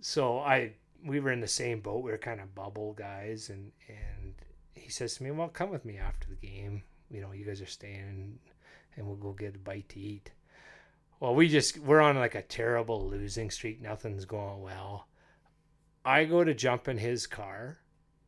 So 0.02 0.40
I 0.40 0.73
we 1.03 1.19
were 1.19 1.32
in 1.32 1.41
the 1.41 1.48
same 1.48 1.80
boat. 1.80 2.03
We 2.03 2.11
were 2.11 2.18
kind 2.18 2.41
of 2.41 2.53
bubble 2.53 2.94
guys, 2.94 3.49
and 3.49 3.72
and 3.88 4.36
he 4.76 4.90
says 4.90 5.15
to 5.15 5.23
me, 5.23 5.32
"Well, 5.32 5.48
come 5.48 5.69
with 5.69 5.86
me 5.86 5.98
after 5.98 6.28
the 6.28 6.48
game. 6.48 6.84
You 7.10 7.22
know, 7.22 7.32
you 7.32 7.45
guys 7.45 7.61
are 7.61 7.65
staying, 7.65 8.40
and 8.95 9.07
we'll 9.07 9.15
go 9.15 9.32
get 9.32 9.56
a 9.56 9.60
bite 9.60 9.90
to 9.90 9.99
eat." 9.99 10.32
Well, 11.19 11.36
we 11.36 11.48
just 11.48 11.78
we're 11.80 12.02
on 12.02 12.18
like 12.18 12.36
a 12.36 12.41
terrible 12.41 13.07
losing 13.07 13.52
streak. 13.52 13.82
Nothing's 13.82 14.26
going 14.26 14.61
well. 14.61 15.07
I 16.03 16.26
go 16.26 16.44
to 16.44 16.53
jump 16.53 16.88
in 16.88 16.98
his 16.98 17.28
car 17.28 17.78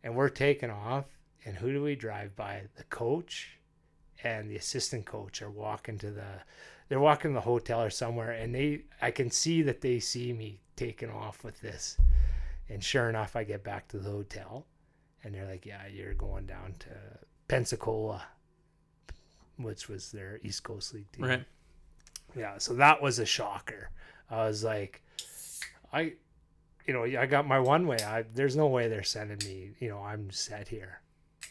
and 0.04 0.16
we're 0.16 0.30
taking 0.30 0.70
off. 0.70 1.06
And 1.46 1.58
who 1.58 1.72
do 1.74 1.82
we 1.82 1.96
drive 1.96 2.36
by? 2.36 2.64
The 2.76 2.84
coach 2.86 3.58
and 4.24 4.50
the 4.50 4.56
assistant 4.56 5.06
coach 5.06 5.42
are 5.42 5.50
walking 5.50 5.98
to 6.00 6.12
the, 6.12 6.42
they're 6.88 7.00
walking 7.00 7.32
to 7.32 7.36
the 7.36 7.42
hotel 7.42 7.82
or 7.82 7.90
somewhere, 7.90 8.32
and 8.32 8.54
they, 8.54 8.84
I 9.02 9.12
can 9.12 9.30
see 9.30 9.62
that 9.64 9.82
they 9.82 10.00
see 10.00 10.32
me 10.32 10.62
taking 10.76 11.10
off 11.10 11.44
with 11.44 11.60
this. 11.62 11.98
And 12.70 12.84
sure 12.84 13.10
enough, 13.10 13.36
I 13.36 13.44
get 13.44 13.64
back 13.64 13.88
to 13.90 14.00
the 14.00 14.10
hotel, 14.10 14.66
and 15.24 15.34
they're 15.34 15.46
like, 15.46 15.66
"Yeah, 15.66 15.86
you're 15.88 16.14
going 16.14 16.46
down 16.46 16.76
to 16.80 16.90
Pensacola, 17.48 18.24
which 19.58 19.90
was 19.90 20.12
their 20.12 20.40
East 20.44 20.64
Coast 20.64 20.94
League 20.94 21.12
team." 21.12 21.26
Right. 21.26 21.46
Yeah, 22.36 22.58
so 22.58 22.74
that 22.76 23.02
was 23.02 23.20
a 23.20 23.26
shocker. 23.26 23.92
I 24.30 24.46
was 24.46 24.64
like, 24.64 25.04
I, 25.92 26.14
you 26.88 26.94
know, 26.94 27.04
I 27.04 27.26
got 27.26 27.46
my 27.46 27.60
one 27.60 27.86
way. 27.86 27.98
I 27.98 28.24
there's 28.34 28.56
no 28.56 28.68
way 28.68 28.88
they're 28.88 29.04
sending 29.04 29.38
me. 29.48 29.72
You 29.80 29.90
know, 29.90 30.02
I'm 30.02 30.32
set 30.32 30.68
here, 30.68 31.02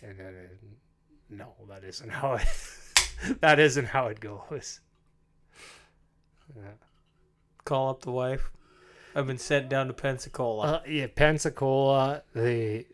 and 0.02 0.18
then 0.18 0.34
uh, 0.34 0.66
no, 1.30 1.54
that 1.68 1.84
isn't 1.84 2.10
how 2.10 2.34
it. 2.34 2.48
that 3.40 3.60
isn't 3.60 3.86
how 3.86 4.08
it 4.08 4.18
goes. 4.18 4.80
Yeah. 6.56 6.72
Call 7.64 7.90
up 7.90 8.02
the 8.02 8.10
wife. 8.10 8.50
I've 9.14 9.26
been 9.26 9.38
sent 9.38 9.68
down 9.68 9.88
to 9.88 9.92
Pensacola. 9.92 10.64
Uh, 10.64 10.80
yeah, 10.88 11.06
Pensacola. 11.14 12.22
They, 12.34 12.86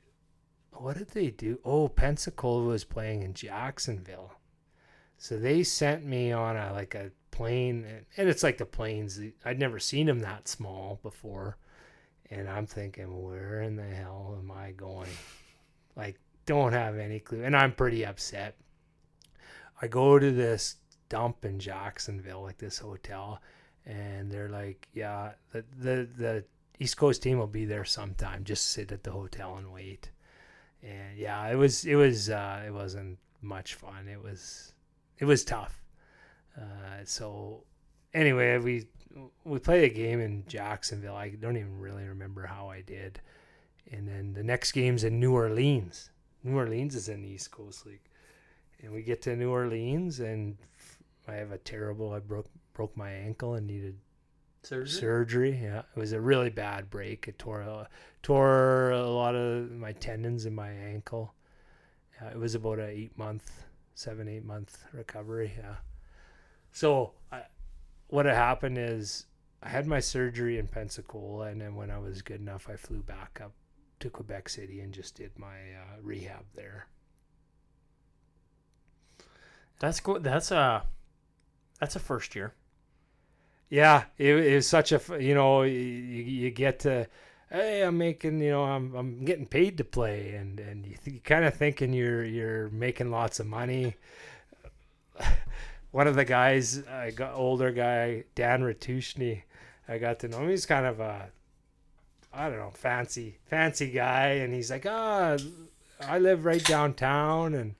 what 0.72 0.96
did 0.96 1.08
they 1.10 1.30
do? 1.30 1.58
Oh, 1.64 1.88
Pensacola 1.88 2.64
was 2.64 2.84
playing 2.84 3.22
in 3.22 3.34
Jacksonville, 3.34 4.32
so 5.16 5.38
they 5.38 5.62
sent 5.62 6.04
me 6.04 6.32
on 6.32 6.56
a 6.56 6.72
like 6.72 6.94
a 6.94 7.10
plane, 7.30 7.84
and- 7.84 8.06
and 8.16 8.28
it's 8.28 8.42
like 8.42 8.58
the 8.58 8.66
planes. 8.66 9.20
I'd 9.44 9.58
never 9.60 9.78
seen 9.78 10.06
them 10.06 10.20
that 10.20 10.48
small 10.48 10.98
before, 11.02 11.56
and 12.30 12.48
I'm 12.48 12.66
thinking, 12.66 13.22
where 13.22 13.62
in 13.62 13.76
the 13.76 13.84
hell 13.84 14.36
am 14.40 14.50
I 14.50 14.72
going? 14.72 15.10
Like, 15.96 16.18
don't 16.46 16.72
have 16.72 16.96
any 16.98 17.20
clue, 17.20 17.44
and 17.44 17.56
I'm 17.56 17.72
pretty 17.72 18.04
upset. 18.04 18.56
I 19.80 19.86
go 19.86 20.18
to 20.18 20.32
this 20.32 20.76
dump 21.08 21.44
in 21.44 21.58
Jacksonville, 21.60 22.42
like 22.42 22.58
this 22.58 22.78
hotel, 22.78 23.40
and 23.86 24.30
they're 24.30 24.48
like, 24.48 24.88
"Yeah, 24.94 25.32
the 25.52 25.64
the 25.78 26.08
the 26.16 26.44
East 26.78 26.96
Coast 26.96 27.22
team 27.22 27.38
will 27.38 27.46
be 27.46 27.64
there 27.64 27.84
sometime. 27.84 28.44
Just 28.44 28.66
sit 28.72 28.92
at 28.92 29.02
the 29.04 29.12
hotel 29.12 29.56
and 29.56 29.72
wait." 29.72 30.10
And 30.82 31.16
yeah, 31.16 31.46
it 31.48 31.56
was 31.56 31.84
it 31.84 31.96
was 31.96 32.30
uh, 32.30 32.62
it 32.66 32.72
wasn't 32.72 33.18
much 33.42 33.74
fun. 33.74 34.08
It 34.08 34.22
was 34.22 34.74
it 35.18 35.24
was 35.24 35.44
tough. 35.44 35.82
Uh, 36.56 37.04
so 37.04 37.64
anyway, 38.14 38.58
we 38.58 38.86
we 39.44 39.58
played 39.58 39.90
a 39.90 39.94
game 39.94 40.20
in 40.20 40.44
Jacksonville. 40.46 41.16
I 41.16 41.30
don't 41.30 41.56
even 41.56 41.78
really 41.78 42.04
remember 42.04 42.46
how 42.46 42.68
I 42.68 42.82
did. 42.82 43.20
And 43.90 44.06
then 44.06 44.34
the 44.34 44.42
next 44.42 44.72
game's 44.72 45.04
in 45.04 45.18
New 45.18 45.32
Orleans. 45.32 46.10
New 46.44 46.56
Orleans 46.56 46.94
is 46.94 47.08
in 47.08 47.22
the 47.22 47.28
East 47.28 47.50
Coast 47.50 47.86
League. 47.86 48.00
and 48.82 48.92
we 48.92 49.02
get 49.02 49.22
to 49.22 49.34
New 49.36 49.50
Orleans, 49.50 50.20
and 50.20 50.56
I 51.26 51.34
have 51.34 51.52
a 51.52 51.58
terrible. 51.58 52.12
I 52.12 52.20
broke 52.20 52.48
broke 52.78 52.96
my 52.96 53.10
ankle 53.10 53.54
and 53.54 53.66
needed 53.66 53.98
Surgery? 54.62 55.00
surgery. 55.00 55.60
Yeah, 55.60 55.80
it 55.80 55.98
was 55.98 56.12
a 56.12 56.20
really 56.20 56.48
bad 56.48 56.88
break. 56.90 57.26
It 57.26 57.36
tore 57.36 57.62
a, 57.62 57.88
tore 58.22 58.92
a 58.92 59.02
lot 59.02 59.34
of 59.34 59.72
my 59.72 59.90
tendons 59.90 60.46
in 60.46 60.54
my 60.54 60.70
ankle. 60.70 61.34
Yeah, 62.14 62.28
it 62.28 62.38
was 62.38 62.54
about 62.54 62.78
a 62.78 62.86
eight 62.86 63.18
month, 63.18 63.64
seven 63.96 64.28
eight 64.28 64.44
month 64.44 64.84
recovery. 64.92 65.52
Yeah. 65.58 65.74
So 66.70 67.14
I, 67.32 67.42
what 68.06 68.26
had 68.26 68.36
happened 68.36 68.78
is 68.78 69.26
I 69.60 69.70
had 69.70 69.88
my 69.88 69.98
surgery 69.98 70.56
in 70.56 70.68
Pensacola, 70.68 71.46
and 71.46 71.60
then 71.60 71.74
when 71.74 71.90
I 71.90 71.98
was 71.98 72.22
good 72.22 72.40
enough, 72.40 72.68
I 72.70 72.76
flew 72.76 73.02
back 73.02 73.40
up 73.42 73.54
to 73.98 74.08
Quebec 74.08 74.48
City 74.48 74.78
and 74.82 74.94
just 74.94 75.16
did 75.16 75.36
my 75.36 75.48
uh, 75.48 75.96
rehab 76.00 76.44
there. 76.54 76.86
That's 79.80 79.98
good. 79.98 80.22
That's 80.22 80.52
a 80.52 80.84
that's 81.80 81.96
a 81.96 82.00
first 82.00 82.36
year. 82.36 82.54
Yeah, 83.70 84.04
it, 84.16 84.34
it 84.34 84.54
was 84.54 84.66
such 84.66 84.92
a 84.92 85.00
you 85.20 85.34
know 85.34 85.62
you, 85.62 85.72
you 85.78 86.50
get 86.50 86.80
to 86.80 87.06
hey 87.50 87.82
I'm 87.82 87.98
making 87.98 88.40
you 88.40 88.50
know 88.50 88.64
I'm 88.64 88.94
I'm 88.94 89.24
getting 89.24 89.46
paid 89.46 89.76
to 89.78 89.84
play 89.84 90.34
and 90.34 90.58
and 90.58 90.86
you, 90.86 90.96
th- 91.02 91.14
you 91.14 91.20
kind 91.20 91.44
of 91.44 91.54
thinking 91.54 91.92
you're 91.92 92.24
you're 92.24 92.68
making 92.70 93.10
lots 93.10 93.40
of 93.40 93.46
money. 93.46 93.96
One 95.90 96.06
of 96.06 96.16
the 96.16 96.24
guys, 96.24 96.86
I 96.86 97.10
got 97.10 97.34
older 97.34 97.72
guy 97.72 98.24
Dan 98.34 98.62
Ratushny, 98.62 99.42
I 99.88 99.98
got 99.98 100.18
to 100.20 100.28
know 100.28 100.40
him. 100.40 100.50
He's 100.50 100.66
kind 100.66 100.86
of 100.86 101.00
a 101.00 101.30
I 102.32 102.48
don't 102.48 102.58
know 102.58 102.70
fancy 102.70 103.38
fancy 103.46 103.90
guy, 103.90 104.28
and 104.42 104.54
he's 104.54 104.70
like 104.70 104.86
ah 104.86 105.36
I 106.00 106.18
live 106.18 106.44
right 106.46 106.64
downtown 106.64 107.54
and 107.54 107.74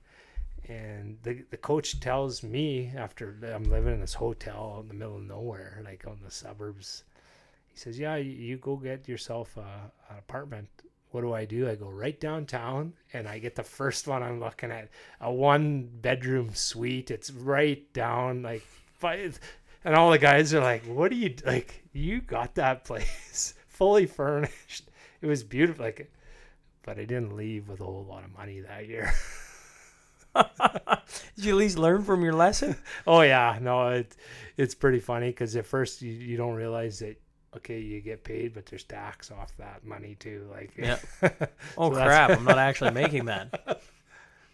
and 0.69 1.17
the 1.23 1.43
the 1.49 1.57
coach 1.57 1.99
tells 1.99 2.43
me 2.43 2.91
after 2.95 3.35
I'm 3.53 3.63
living 3.63 3.95
in 3.95 3.99
this 3.99 4.13
hotel 4.13 4.77
in 4.81 4.87
the 4.87 4.93
middle 4.93 5.17
of 5.17 5.23
nowhere, 5.23 5.81
like 5.83 6.05
on 6.07 6.19
the 6.23 6.31
suburbs. 6.31 7.03
He 7.67 7.77
says, 7.77 7.97
"Yeah, 7.99 8.17
you, 8.17 8.57
go 8.57 8.75
get 8.75 9.07
yourself 9.07 9.57
a, 9.57 9.91
an 10.09 10.17
apartment. 10.17 10.69
What 11.11 11.21
do 11.21 11.33
I 11.33 11.45
do? 11.45 11.67
I 11.67 11.73
go 11.73 11.89
right 11.89 12.19
downtown, 12.19 12.93
and 13.13 13.27
I 13.27 13.39
get 13.39 13.55
the 13.55 13.63
first 13.63 14.07
one 14.07 14.21
I'm 14.21 14.39
looking 14.39 14.71
at, 14.71 14.89
a 15.19 15.33
one 15.33 15.89
bedroom 16.01 16.53
suite. 16.53 17.09
It's 17.09 17.31
right 17.31 17.91
down 17.93 18.43
like 18.43 18.63
five, 18.93 19.39
and 19.83 19.95
all 19.95 20.11
the 20.11 20.19
guys 20.19 20.53
are 20.53 20.61
like, 20.61 20.85
"What 20.85 21.09
do 21.09 21.17
you 21.17 21.33
like? 21.45 21.83
You 21.93 22.21
got 22.21 22.55
that 22.55 22.83
place 22.85 23.55
fully 23.67 24.05
furnished. 24.05 24.89
It 25.21 25.25
was 25.27 25.43
beautiful, 25.43 25.83
like." 25.85 26.11
But 26.83 26.97
I 26.97 27.05
didn't 27.05 27.35
leave 27.35 27.67
with 27.69 27.81
a 27.81 27.83
whole 27.83 28.05
lot 28.05 28.23
of 28.23 28.35
money 28.35 28.61
that 28.61 28.87
year. 28.87 29.11
Did 31.35 31.45
you 31.45 31.51
at 31.53 31.57
least 31.57 31.77
learn 31.77 32.03
from 32.03 32.23
your 32.23 32.33
lesson? 32.33 32.75
Oh 33.07 33.21
yeah, 33.21 33.57
no, 33.61 33.89
it 33.89 34.15
it's 34.57 34.75
pretty 34.75 34.99
funny 34.99 35.29
because 35.29 35.55
at 35.55 35.65
first 35.65 36.01
you, 36.01 36.11
you 36.11 36.37
don't 36.37 36.55
realize 36.55 36.99
that 36.99 37.19
okay 37.57 37.79
you 37.79 38.01
get 38.01 38.23
paid, 38.23 38.53
but 38.53 38.65
there's 38.65 38.83
tax 38.83 39.31
off 39.31 39.55
that 39.57 39.83
money 39.85 40.15
too. 40.19 40.47
Like 40.51 40.71
Yeah. 40.77 40.97
Oh 41.77 41.89
So 41.89 41.95
that's- 41.95 42.07
crap! 42.07 42.29
I'm 42.37 42.43
not 42.45 42.57
actually 42.69 42.91
making 42.91 43.25
that. 43.25 43.53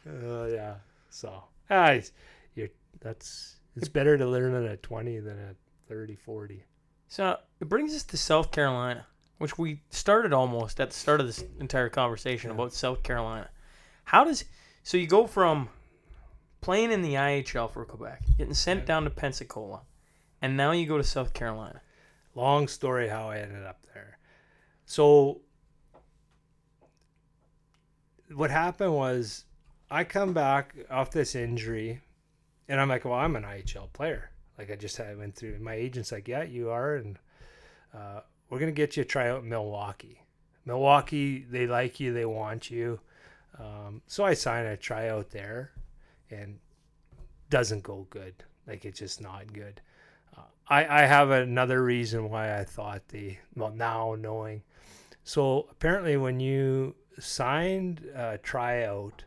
uh, 0.08 0.46
yeah. 0.46 0.76
So 1.10 1.44
ah, 1.70 1.86
it's- 1.92 2.12
you're 2.56 2.70
that's 3.02 3.56
it's 3.76 3.90
better 3.90 4.18
to 4.18 4.26
learn 4.26 4.54
at 4.56 4.72
a 4.72 4.78
20 4.78 5.20
than 5.20 5.38
at 5.40 5.56
30, 5.90 6.16
40. 6.16 6.64
So 7.10 7.38
it 7.60 7.68
brings 7.70 7.94
us 7.94 8.04
to 8.04 8.18
South 8.18 8.52
Carolina, 8.52 9.06
which 9.38 9.58
we 9.58 9.82
started 9.90 10.32
almost 10.34 10.80
at 10.80 10.92
the 10.92 10.96
start 10.96 11.20
of 11.20 11.28
this 11.28 11.44
entire 11.60 11.90
conversation 11.90 12.50
Yeah. 12.52 12.56
about 12.56 12.74
South 12.74 13.04
Carolina. 13.04 13.50
How 14.06 14.24
does 14.24 14.46
so 14.86 14.98
you 14.98 15.08
go 15.08 15.26
from 15.26 15.68
playing 16.62 16.92
in 16.92 17.02
the 17.02 17.16
IHL 17.16 17.72
for 17.72 17.84
Quebec, 17.86 18.22
getting 18.38 18.54
sent 18.54 18.86
down 18.86 19.04
to 19.06 19.10
Pensacola, 19.10 19.82
and 20.44 20.56
now 20.56 20.74
you 20.74 20.86
go 20.86 21.00
to 21.00 21.04
South 21.04 21.34
Carolina. 21.34 21.82
Long 22.36 22.68
story 22.68 23.08
how 23.08 23.30
I 23.32 23.40
ended 23.40 23.66
up 23.66 23.80
there. 23.96 24.20
So 24.86 25.42
what 28.32 28.52
happened 28.52 28.94
was 28.94 29.46
I 29.90 30.04
come 30.04 30.34
back 30.34 30.76
off 30.92 31.10
this 31.10 31.34
injury 31.34 32.02
and 32.70 32.80
I'm 32.80 32.88
like, 32.88 33.06
well, 33.06 33.16
I'm 33.16 33.36
an 33.36 33.42
IHL 33.42 33.92
player. 33.92 34.30
Like 34.60 34.70
I 34.70 34.76
just 34.76 35.00
I 35.00 35.16
went 35.16 35.36
through 35.36 35.58
my 35.58 35.74
agent's 35.74 36.12
like, 36.12 36.28
yeah, 36.28 36.44
you 36.44 36.70
are. 36.70 36.98
And 36.98 37.18
uh, 37.92 38.20
we're 38.52 38.60
going 38.60 38.72
to 38.72 38.76
get 38.76 38.96
you 38.96 39.02
a 39.02 39.06
tryout 39.06 39.42
in 39.42 39.50
Milwaukee. 39.50 40.22
Milwaukee, 40.64 41.44
they 41.50 41.66
like 41.66 42.00
you. 42.00 42.14
They 42.14 42.26
want 42.26 42.70
you. 42.70 43.00
Um, 43.60 44.02
so 44.08 44.24
I 44.24 44.34
sign 44.34 44.66
a 44.66 44.78
tryout 44.78 45.32
there 45.32 45.72
and 46.30 46.60
doesn't 47.50 47.84
go 47.84 48.08
good. 48.10 48.44
Like 48.68 48.86
it's 48.86 49.00
just 49.00 49.22
not 49.22 49.54
good. 49.54 49.82
Uh, 50.38 50.42
I, 50.68 51.04
I 51.04 51.06
have 51.06 51.30
another 51.30 51.84
reason 51.84 52.30
why 52.30 52.60
I 52.60 52.64
thought 52.64 53.08
the 53.10 53.38
well 53.56 53.72
now 53.72 54.16
knowing. 54.16 54.64
So 55.24 55.68
apparently 55.72 56.18
when 56.18 56.40
you 56.40 56.96
signed 57.20 58.06
a 58.14 58.38
tryout 58.38 59.24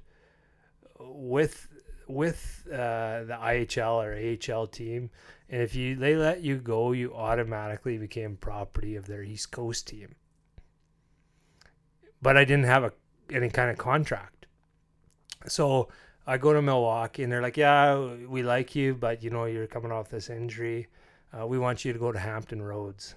with 0.98 1.68
with 2.06 2.66
uh, 2.72 3.24
the 3.24 3.38
IHL 3.40 4.02
or 4.02 4.54
AHL 4.54 4.66
team, 4.66 5.10
and 5.48 5.62
if 5.62 5.74
you 5.74 5.96
they 5.96 6.16
let 6.16 6.42
you 6.42 6.56
go, 6.56 6.92
you 6.92 7.14
automatically 7.14 7.98
became 7.98 8.36
property 8.36 8.96
of 8.96 9.06
their 9.06 9.22
East 9.22 9.50
Coast 9.50 9.88
team. 9.88 10.14
But 12.20 12.36
I 12.36 12.44
didn't 12.44 12.64
have 12.64 12.82
a 12.82 12.92
any 13.32 13.48
kind 13.48 13.70
of 13.70 13.78
contract, 13.78 14.46
so 15.46 15.88
I 16.26 16.38
go 16.38 16.52
to 16.52 16.62
Milwaukee, 16.62 17.22
and 17.22 17.32
they're 17.32 17.42
like, 17.42 17.56
"Yeah, 17.56 18.16
we 18.26 18.42
like 18.42 18.74
you, 18.74 18.94
but 18.94 19.22
you 19.22 19.30
know 19.30 19.44
you're 19.46 19.66
coming 19.66 19.92
off 19.92 20.08
this 20.08 20.30
injury. 20.30 20.88
Uh, 21.32 21.46
we 21.46 21.58
want 21.58 21.84
you 21.84 21.92
to 21.92 21.98
go 21.98 22.12
to 22.12 22.18
Hampton 22.18 22.62
Roads." 22.62 23.14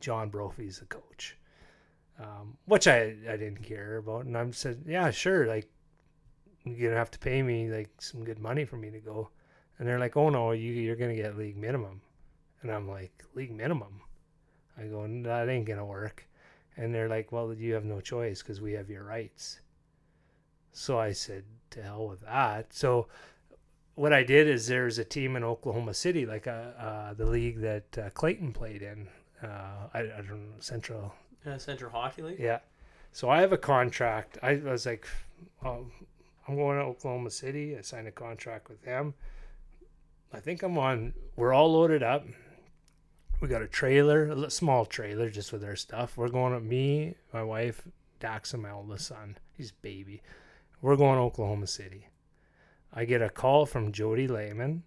John 0.00 0.30
Brophy's 0.30 0.80
the 0.80 0.86
coach, 0.86 1.36
um, 2.18 2.58
which 2.66 2.88
I 2.88 3.14
I 3.28 3.36
didn't 3.36 3.62
care 3.62 3.98
about, 3.98 4.24
and 4.26 4.36
I 4.36 4.40
am 4.40 4.52
said, 4.52 4.84
"Yeah, 4.86 5.10
sure, 5.10 5.46
like." 5.46 5.68
you're 6.64 6.88
gonna 6.88 6.98
have 6.98 7.10
to 7.10 7.18
pay 7.18 7.42
me 7.42 7.68
like 7.70 7.90
some 8.00 8.24
good 8.24 8.38
money 8.38 8.64
for 8.64 8.76
me 8.76 8.90
to 8.90 9.00
go 9.00 9.30
and 9.78 9.86
they're 9.86 9.98
like 9.98 10.16
oh 10.16 10.28
no 10.28 10.52
you, 10.52 10.72
you're 10.72 10.96
gonna 10.96 11.14
get 11.14 11.36
league 11.36 11.56
minimum 11.56 12.00
and 12.62 12.70
i'm 12.70 12.88
like 12.88 13.24
league 13.34 13.52
minimum 13.52 14.00
i 14.78 14.82
go 14.84 15.06
that 15.22 15.48
ain't 15.48 15.66
gonna 15.66 15.84
work 15.84 16.28
and 16.76 16.94
they're 16.94 17.08
like 17.08 17.32
well 17.32 17.52
you 17.54 17.74
have 17.74 17.84
no 17.84 18.00
choice 18.00 18.42
because 18.42 18.60
we 18.60 18.72
have 18.72 18.88
your 18.90 19.04
rights 19.04 19.60
so 20.72 20.98
i 20.98 21.12
said 21.12 21.44
to 21.70 21.82
hell 21.82 22.08
with 22.08 22.20
that 22.22 22.72
so 22.72 23.06
what 23.94 24.12
i 24.12 24.22
did 24.22 24.48
is 24.48 24.66
there's 24.66 24.98
a 24.98 25.04
team 25.04 25.36
in 25.36 25.44
oklahoma 25.44 25.92
city 25.94 26.24
like 26.26 26.46
uh, 26.46 26.50
uh, 26.78 27.12
the 27.14 27.26
league 27.26 27.60
that 27.60 27.84
uh, 27.98 28.08
clayton 28.10 28.52
played 28.52 28.82
in 28.82 29.06
uh, 29.42 29.88
I, 29.92 30.00
I 30.00 30.04
don't 30.26 30.28
know 30.30 30.54
central 30.60 31.12
Uh, 31.44 31.58
Central 31.58 31.90
Hockey 31.90 32.22
League. 32.22 32.38
yeah. 32.38 32.60
So 33.12 33.28
I 33.28 33.40
have 33.40 33.52
a 33.52 33.58
contract. 33.58 34.38
I 34.42 34.54
was 34.62 34.86
like, 34.86 35.06
um, 35.64 35.90
I'm 36.46 36.54
going 36.54 36.78
to 36.78 36.84
Oklahoma 36.84 37.30
City. 37.30 37.76
I 37.76 37.82
signed 37.82 38.06
a 38.06 38.12
contract 38.12 38.68
with 38.70 38.80
them. 38.84 39.12
I 40.32 40.38
think 40.38 40.62
I'm 40.62 40.78
on. 40.78 41.12
We're 41.36 41.52
all 41.52 41.72
loaded 41.72 42.02
up. 42.04 42.24
We 43.42 43.48
got 43.48 43.60
a 43.60 43.66
trailer, 43.66 44.28
a 44.28 44.50
small 44.50 44.86
trailer, 44.86 45.28
just 45.28 45.52
with 45.52 45.64
our 45.64 45.74
stuff. 45.74 46.16
We're 46.16 46.28
going 46.28 46.54
with 46.54 46.62
me, 46.62 47.16
my 47.32 47.42
wife, 47.42 47.82
Dax, 48.20 48.54
and 48.54 48.62
my 48.62 48.70
oldest 48.70 49.08
son. 49.08 49.36
He's 49.56 49.70
a 49.70 49.82
baby. 49.82 50.22
We're 50.80 50.94
going 50.94 51.16
to 51.16 51.22
Oklahoma 51.22 51.66
City. 51.66 52.06
I 52.94 53.04
get 53.04 53.20
a 53.20 53.28
call 53.28 53.66
from 53.66 53.90
Jody 53.90 54.28
Lehman, 54.28 54.84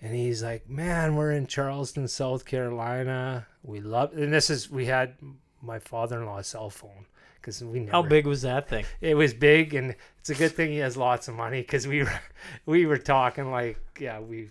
and 0.00 0.14
he's 0.14 0.44
like, 0.44 0.68
"Man, 0.68 1.16
we're 1.16 1.32
in 1.32 1.48
Charleston, 1.48 2.06
South 2.06 2.44
Carolina. 2.44 3.48
We 3.64 3.80
love." 3.80 4.12
And 4.12 4.32
this 4.32 4.48
is 4.48 4.70
we 4.70 4.86
had 4.86 5.16
my 5.60 5.80
father-in-law's 5.80 6.46
cell 6.46 6.70
phone 6.70 7.06
because 7.34 7.64
we 7.64 7.80
never. 7.80 7.90
How 7.90 8.02
big 8.02 8.28
was 8.28 8.42
that 8.42 8.68
thing? 8.68 8.84
It 9.00 9.16
was 9.16 9.34
big, 9.34 9.74
and 9.74 9.96
it's 10.20 10.30
a 10.30 10.36
good 10.36 10.52
thing 10.52 10.70
he 10.70 10.78
has 10.78 10.96
lots 10.96 11.26
of 11.26 11.34
money 11.34 11.62
because 11.62 11.84
we 11.88 12.04
were 12.04 12.20
we 12.64 12.86
were 12.86 12.98
talking 12.98 13.50
like 13.50 13.80
yeah 13.98 14.20
we 14.20 14.50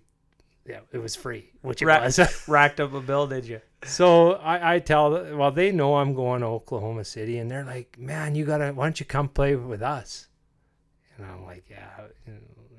yeah 0.65 0.79
it 0.91 0.97
was 0.97 1.15
free 1.15 1.51
which 1.61 1.81
it 1.81 1.85
was. 1.85 2.19
Racked 2.47 2.79
up 2.79 2.93
a 2.93 3.01
bill, 3.01 3.27
did 3.27 3.45
you? 3.45 3.61
so 3.83 4.33
I 4.33 4.75
I 4.75 4.79
tell 4.79 5.11
well 5.35 5.51
they 5.51 5.71
know 5.71 5.95
I'm 5.97 6.13
going 6.13 6.41
to 6.41 6.47
Oklahoma 6.47 7.03
City, 7.05 7.37
and 7.37 7.49
they're 7.51 7.65
like, 7.65 7.97
man, 7.99 8.35
you 8.35 8.45
gotta 8.45 8.71
why 8.73 8.85
don't 8.85 8.99
you 8.99 9.05
come 9.05 9.29
play 9.29 9.55
with 9.55 9.81
us? 9.81 10.27
And 11.17 11.25
I'm 11.25 11.45
like, 11.45 11.65
yeah, 11.69 12.07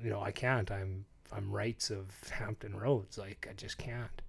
you 0.03 0.09
know 0.09 0.21
I 0.21 0.31
can't. 0.31 0.69
I'm 0.71 1.05
I'm 1.31 1.51
rights 1.51 1.89
of 1.89 2.05
Hampton 2.31 2.75
Roads, 2.75 3.17
like 3.17 3.47
I 3.49 3.53
just 3.53 3.77
can't. 3.77 4.21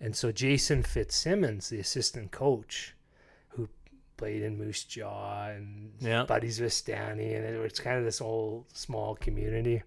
And 0.00 0.16
so 0.16 0.32
Jason 0.32 0.82
Fitzsimmons, 0.82 1.68
the 1.68 1.78
assistant 1.78 2.30
coach, 2.32 2.94
who 3.48 3.68
played 4.16 4.42
in 4.42 4.56
Moose 4.58 4.84
Jaw 4.84 5.48
and 5.48 5.92
Yeah. 6.00 6.24
buddies 6.24 6.60
with 6.60 6.72
Stanley, 6.72 7.34
and 7.34 7.44
it, 7.44 7.54
it's 7.64 7.80
kind 7.80 7.98
of 7.98 8.04
this 8.04 8.20
old 8.20 8.66
small 8.72 9.14
community. 9.16 9.82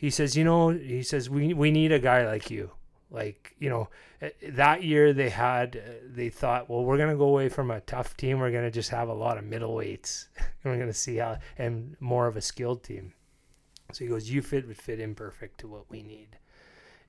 He 0.00 0.08
says, 0.08 0.34
you 0.34 0.44
know, 0.44 0.70
he 0.70 1.02
says 1.02 1.28
we 1.28 1.52
we 1.52 1.70
need 1.70 1.92
a 1.92 1.98
guy 1.98 2.26
like 2.26 2.50
you. 2.50 2.70
Like 3.10 3.54
you 3.58 3.68
know, 3.68 3.90
eh, 4.22 4.30
that 4.48 4.82
year 4.82 5.12
they 5.12 5.28
had 5.28 5.76
uh, 5.76 5.92
they 6.08 6.30
thought, 6.30 6.70
well, 6.70 6.82
we're 6.82 6.96
gonna 6.96 7.18
go 7.18 7.26
away 7.28 7.50
from 7.50 7.70
a 7.70 7.82
tough 7.82 8.16
team. 8.16 8.38
We're 8.38 8.50
gonna 8.50 8.70
just 8.70 8.88
have 8.88 9.10
a 9.10 9.12
lot 9.12 9.36
of 9.36 9.44
middleweights. 9.44 10.28
and 10.38 10.72
we're 10.72 10.78
gonna 10.78 10.94
see 10.94 11.16
how 11.16 11.36
and 11.58 11.96
more 12.00 12.26
of 12.26 12.38
a 12.38 12.40
skilled 12.40 12.82
team. 12.82 13.12
So 13.92 14.04
he 14.04 14.08
goes, 14.08 14.30
"You 14.30 14.40
fit 14.40 14.66
would 14.66 14.78
fit 14.78 15.00
in 15.00 15.14
perfect 15.14 15.60
to 15.60 15.68
what 15.68 15.90
we 15.90 16.02
need." 16.02 16.38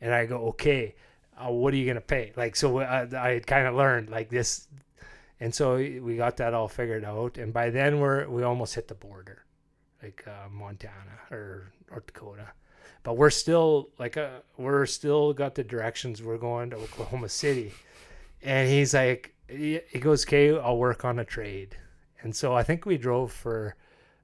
And 0.02 0.14
I 0.14 0.26
go, 0.26 0.48
"Okay, 0.50 0.96
uh, 1.38 1.50
what 1.50 1.74
are 1.74 1.78
you 1.78 1.88
gonna 1.88 2.02
pay?" 2.02 2.34
Like 2.36 2.58
so, 2.58 2.80
uh, 2.80 3.08
I 3.18 3.30
had 3.30 3.48
kind 3.48 3.68
of 3.68 3.76
learned 3.76 4.10
like 4.10 4.28
this, 4.28 4.68
and 5.40 5.56
so 5.56 5.78
we 5.78 6.18
got 6.18 6.36
that 6.38 6.54
all 6.54 6.68
figured 6.68 7.06
out. 7.06 7.38
And 7.38 7.54
by 7.54 7.70
then 7.70 8.02
we're 8.02 8.28
we 8.28 8.44
almost 8.44 8.76
hit 8.76 8.90
the 8.90 8.96
border, 8.96 9.46
like 10.02 10.24
uh, 10.28 10.50
Montana 10.50 11.20
or 11.32 11.72
North 11.90 12.08
Dakota, 12.08 12.50
but 13.04 13.18
we're 13.18 13.30
still 13.30 13.90
like 14.00 14.18
uh, 14.18 14.40
we're 14.58 14.86
still 14.86 15.34
got 15.34 15.56
the 15.56 15.64
directions. 15.64 16.22
We're 16.22 16.38
going 16.38 16.70
to 16.72 16.78
Oklahoma 16.78 17.30
City, 17.30 17.74
and 18.42 18.70
he's 18.70 18.94
like, 18.94 19.36
he 19.48 19.82
goes, 20.00 20.26
"Okay, 20.26 20.58
I'll 20.58 20.78
work 20.78 21.06
on 21.06 21.20
a 21.20 21.26
trade." 21.26 21.76
And 22.22 22.36
so 22.36 22.54
I 22.54 22.64
think 22.64 22.86
we 22.86 22.98
drove 22.98 23.32
for 23.32 23.76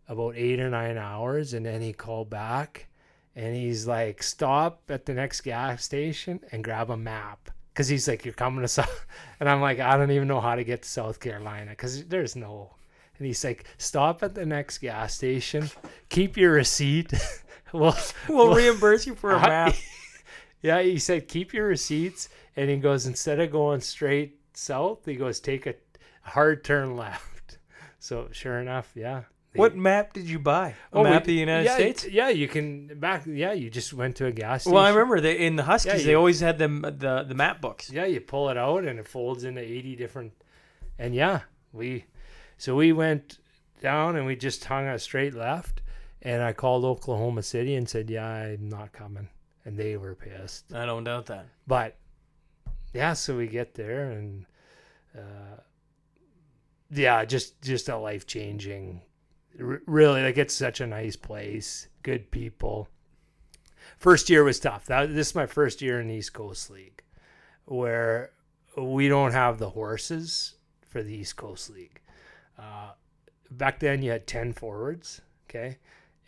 about 0.07 0.35
eight 0.35 0.59
or 0.59 0.69
nine 0.69 0.97
hours, 0.97 1.53
and 1.53 1.65
then 1.65 1.81
he 1.81 1.93
called 1.93 2.29
back, 2.29 2.87
and 3.35 3.55
he's 3.55 3.87
like, 3.87 4.23
"Stop 4.23 4.83
at 4.89 5.05
the 5.05 5.13
next 5.13 5.41
gas 5.41 5.83
station 5.83 6.39
and 6.51 6.63
grab 6.63 6.89
a 6.89 6.97
map." 6.97 7.49
Cause 7.73 7.87
he's 7.87 8.07
like, 8.07 8.25
you're 8.25 8.33
coming 8.33 8.63
to 8.63 8.67
South, 8.67 9.05
and 9.39 9.47
I'm 9.47 9.61
like, 9.61 9.79
I 9.79 9.97
don't 9.97 10.09
even 10.09 10.27
know 10.27 10.41
how 10.41 10.55
to 10.55 10.63
get 10.63 10.81
to 10.81 10.89
South 10.89 11.19
Carolina, 11.19 11.75
cause 11.75 12.05
there's 12.05 12.35
no. 12.35 12.71
And 13.17 13.25
he's 13.27 13.43
like, 13.43 13.65
stop 13.77 14.21
at 14.23 14.35
the 14.35 14.45
next 14.45 14.77
gas 14.79 15.13
station, 15.15 15.69
keep 16.09 16.37
your 16.37 16.51
receipt. 16.53 17.13
well, 17.73 17.97
We'll 18.29 18.53
reimburse 18.53 19.05
you 19.07 19.15
for 19.15 19.31
a 19.31 19.39
map. 19.41 19.75
yeah, 20.61 20.81
he 20.81 20.99
said 20.99 21.27
keep 21.27 21.53
your 21.53 21.67
receipts, 21.67 22.29
and 22.55 22.69
he 22.69 22.77
goes 22.77 23.07
instead 23.07 23.39
of 23.39 23.51
going 23.51 23.81
straight 23.81 24.39
south, 24.53 25.05
he 25.05 25.15
goes 25.15 25.39
take 25.39 25.65
a 25.67 25.75
hard 26.21 26.63
turn 26.63 26.95
left. 26.95 27.57
So 27.99 28.29
sure 28.31 28.59
enough, 28.59 28.91
yeah. 28.95 29.23
they- 29.53 29.59
What 29.59 29.75
map 29.75 30.13
did 30.13 30.29
you 30.29 30.37
buy? 30.39 30.69
A 30.93 30.97
Oh, 30.97 31.03
map 31.03 31.11
we- 31.11 31.17
of 31.17 31.23
the 31.25 31.33
United 31.33 31.65
yeah, 31.65 31.75
States? 31.75 32.07
Yeah, 32.07 32.29
you 32.29 32.47
can 32.47 32.99
back. 32.99 33.23
Yeah, 33.25 33.53
you 33.53 33.69
just 33.71 33.93
went 33.93 34.15
to 34.17 34.27
a 34.27 34.31
gas 34.31 34.61
station. 34.61 34.75
Well, 34.75 34.83
I 34.85 34.89
remember 34.89 35.19
they 35.19 35.39
in 35.39 35.55
the 35.55 35.63
Huskies 35.63 36.01
Yeah, 36.01 36.05
they 36.07 36.13
always 36.15 36.39
had 36.39 36.57
them 36.59 36.81
the 36.81 37.23
the 37.27 37.33
map 37.35 37.61
books. 37.61 37.89
Yeah, 37.89 38.05
you 38.05 38.21
pull 38.21 38.49
it 38.49 38.57
out 38.57 38.83
and 38.85 38.99
it 38.99 39.07
folds 39.07 39.43
into 39.43 39.61
eighty 39.61 39.95
different. 39.95 40.33
And 40.99 41.13
yeah, 41.15 41.41
we, 41.73 42.05
so 42.57 42.75
we 42.75 42.91
went 42.93 43.39
down 43.81 44.15
and 44.15 44.25
we 44.25 44.35
just 44.35 44.65
hung 44.65 44.87
a 44.87 44.97
straight 44.99 45.33
left, 45.33 45.81
and 46.21 46.41
I 46.41 46.53
called 46.53 46.83
Oklahoma 46.85 47.43
City 47.43 47.75
and 47.75 47.87
said, 47.87 48.09
"Yeah, 48.09 48.27
I'm 48.27 48.69
not 48.69 48.91
coming," 48.93 49.29
and 49.65 49.77
they 49.77 49.97
were 49.97 50.15
pissed. 50.15 50.73
I 50.73 50.85
don't 50.85 51.03
doubt 51.03 51.27
that. 51.27 51.45
but 51.67 51.95
yeah 52.93 53.11
so 53.13 53.35
we 53.37 53.47
get 53.47 53.73
there 53.75 54.09
and 54.11 54.45
uh 55.15 55.59
yeah 56.89 57.25
just 57.25 57.61
just 57.61 57.89
a 57.89 57.97
life 57.97 58.25
changing 58.25 59.01
r- 59.59 59.81
really 59.85 60.21
like 60.23 60.37
it's 60.37 60.53
such 60.53 60.79
a 60.79 60.87
nice 60.87 61.17
place 61.17 61.89
good 62.01 62.31
people 62.31 62.87
first 63.99 64.29
year 64.29 64.43
was 64.43 64.59
tough 64.59 64.85
that 64.85 65.13
this 65.13 65.27
is 65.29 65.35
my 65.35 65.45
first 65.45 65.81
year 65.81 65.99
in 65.99 66.07
the 66.07 66.13
east 66.15 66.31
coast 66.33 66.69
league 66.71 67.03
where 67.65 68.31
we 68.77 69.09
don't 69.09 69.33
have 69.33 69.57
the 69.59 69.71
horses 69.71 70.55
for 70.87 71.03
the 71.03 71.13
east 71.13 71.35
coast 71.35 71.69
league 71.69 71.99
uh, 72.57 72.91
back 73.51 73.79
then 73.79 74.01
you 74.01 74.11
had 74.11 74.27
10 74.27 74.53
forwards 74.53 75.21
okay 75.49 75.77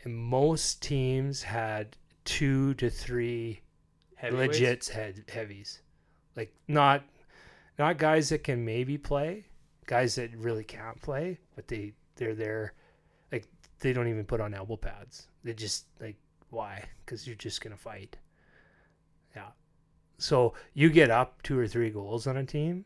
and 0.03 0.15
most 0.15 0.81
teams 0.81 1.43
had 1.43 1.97
two 2.25 2.73
to 2.75 2.89
three 2.89 3.61
legit 4.31 4.87
head 4.87 5.23
heavies, 5.31 5.81
like 6.35 6.53
not 6.67 7.03
not 7.77 7.97
guys 7.97 8.29
that 8.29 8.43
can 8.43 8.63
maybe 8.65 8.97
play, 8.97 9.45
guys 9.85 10.15
that 10.15 10.35
really 10.35 10.63
can't 10.63 11.01
play, 11.01 11.39
but 11.55 11.67
they 11.67 11.93
they're 12.15 12.35
there, 12.35 12.73
like 13.31 13.45
they 13.79 13.93
don't 13.93 14.07
even 14.07 14.25
put 14.25 14.41
on 14.41 14.53
elbow 14.53 14.77
pads. 14.77 15.27
They 15.43 15.53
just 15.53 15.85
like 15.99 16.17
why? 16.49 16.83
Because 17.05 17.27
you're 17.27 17.35
just 17.35 17.61
gonna 17.61 17.77
fight. 17.77 18.17
Yeah. 19.35 19.49
So 20.17 20.53
you 20.73 20.89
get 20.89 21.09
up 21.09 21.41
two 21.43 21.57
or 21.57 21.67
three 21.67 21.89
goals 21.89 22.27
on 22.27 22.37
a 22.37 22.45
team. 22.45 22.85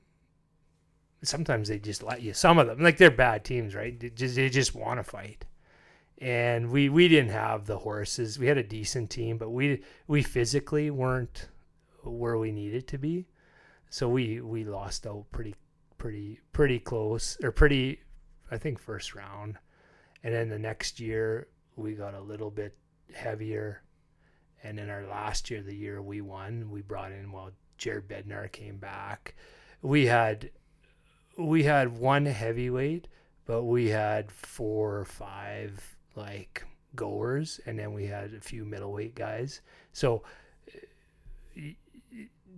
Sometimes 1.24 1.70
they 1.70 1.80
just 1.80 2.04
let 2.04 2.22
you. 2.22 2.34
Some 2.34 2.60
of 2.60 2.68
them, 2.68 2.80
like 2.80 2.98
they're 2.98 3.12
bad 3.12 3.44
teams, 3.44 3.74
right? 3.76 4.00
They 4.00 4.10
just 4.10 4.36
they 4.36 4.50
just 4.50 4.76
want 4.76 5.00
to 5.00 5.04
fight 5.04 5.46
and 6.24 6.72
we 6.72 6.88
we 6.88 7.10
didn't 7.10 7.32
have 7.32 7.66
the 7.66 7.80
horses. 7.80 8.40
We 8.40 8.48
had 8.48 8.58
a 8.58 8.64
decent 8.64 9.10
team, 9.10 9.38
but 9.38 9.50
we 9.50 9.84
we 10.08 10.24
physically 10.24 10.90
weren't 10.90 11.50
where 12.02 12.38
we 12.38 12.52
needed 12.52 12.88
to 12.88 12.98
be. 12.98 13.28
So 13.90 14.08
we 14.08 14.40
we 14.40 14.64
lost 14.64 15.06
out 15.06 15.26
pretty 15.32 15.56
pretty 15.98 16.40
pretty 16.54 16.80
close 16.80 17.38
or 17.44 17.52
pretty 17.52 18.02
I 18.50 18.58
think 18.58 18.80
first 18.80 19.16
round. 19.16 19.58
And 20.24 20.34
then 20.34 20.48
the 20.48 20.60
next 20.60 21.02
year 21.02 21.50
we 21.76 21.94
got 21.94 22.14
a 22.14 22.22
little 22.22 22.50
bit 22.50 22.78
heavier. 23.14 23.84
And 24.64 24.78
then 24.78 24.90
our 24.90 25.06
last 25.06 25.52
year, 25.52 25.62
the 25.62 25.76
year 25.76 26.02
we 26.02 26.22
won, 26.22 26.70
we 26.72 26.82
brought 26.82 27.12
in 27.12 27.34
well 27.34 27.52
Jared 27.78 28.08
Bednar 28.08 28.50
came 28.50 28.78
back. 28.78 29.36
We 29.82 30.06
had 30.06 30.52
we 31.38 31.64
had 31.64 31.98
one 31.98 32.26
heavyweight, 32.26 33.08
but 33.46 33.64
we 33.64 33.90
had 33.90 34.32
four 34.32 34.98
or 34.98 35.06
five 35.06 35.96
like 36.16 36.66
goers, 36.96 37.60
and 37.66 37.78
then 37.78 37.94
we 37.94 38.06
had 38.06 38.34
a 38.34 38.40
few 38.40 38.66
middleweight 38.66 39.16
guys. 39.16 39.62
So 39.92 40.24
y- 41.56 41.76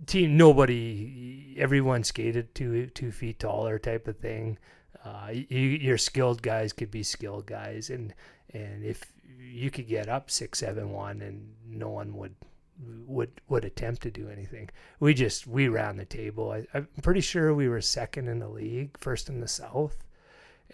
team 0.06 0.36
nobody 0.36 1.56
everyone 1.58 2.04
skated 2.04 2.54
two 2.54 2.86
two 2.88 3.10
feet 3.10 3.38
taller 3.38 3.78
type 3.78 4.06
of 4.08 4.18
thing. 4.18 4.58
Uh, 5.04 5.28
you, 5.32 5.58
your 5.58 5.98
skilled 5.98 6.42
guys 6.42 6.72
could 6.72 6.90
be 6.90 7.02
skilled 7.02 7.46
guys, 7.46 7.90
and 7.90 8.14
and 8.52 8.84
if 8.84 9.12
you 9.38 9.70
could 9.70 9.86
get 9.88 10.08
up 10.08 10.30
six 10.30 10.58
seven 10.58 10.90
one, 10.90 11.22
and 11.22 11.54
no 11.66 11.88
one 11.90 12.14
would 12.16 12.34
would 12.78 13.40
would 13.48 13.64
attempt 13.64 14.02
to 14.02 14.10
do 14.10 14.28
anything. 14.28 14.68
We 15.00 15.14
just 15.14 15.46
we 15.46 15.68
round 15.68 15.98
the 15.98 16.04
table. 16.04 16.50
I, 16.52 16.66
I'm 16.74 16.88
pretty 17.02 17.20
sure 17.22 17.54
we 17.54 17.68
were 17.68 17.80
second 17.80 18.28
in 18.28 18.38
the 18.38 18.48
league, 18.48 18.96
first 18.98 19.28
in 19.28 19.40
the 19.40 19.48
South, 19.48 20.04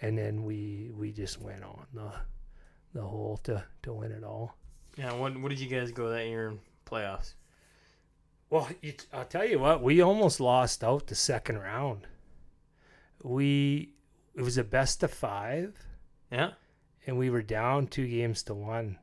and 0.01 0.17
then 0.17 0.43
we 0.43 0.91
we 0.93 1.11
just 1.11 1.39
went 1.41 1.63
on 1.63 1.85
the 1.93 2.11
the 2.93 3.01
whole 3.01 3.37
to 3.43 3.63
to 3.83 3.93
win 3.93 4.11
it 4.11 4.23
all. 4.23 4.57
Yeah, 4.97 5.13
what 5.13 5.39
what 5.39 5.49
did 5.49 5.59
you 5.59 5.67
guys 5.69 5.91
go 5.91 6.09
that 6.09 6.25
year 6.27 6.49
in 6.49 6.59
playoffs? 6.85 7.33
Well, 8.49 8.69
you, 8.81 8.93
I'll 9.11 9.25
tell 9.25 9.45
you 9.45 9.57
what, 9.59 9.81
we 9.81 10.01
almost 10.01 10.39
lost 10.39 10.83
out 10.83 11.07
the 11.07 11.15
second 11.15 11.57
round. 11.57 12.05
We 13.23 13.93
it 14.35 14.41
was 14.41 14.57
a 14.57 14.63
best 14.63 15.03
of 15.03 15.11
five, 15.11 15.77
Yeah. 16.31 16.51
and 17.07 17.17
we 17.17 17.29
were 17.29 17.41
down 17.41 17.87
two 17.87 18.07
games 18.07 18.43
to 18.43 18.53
one. 18.53 18.97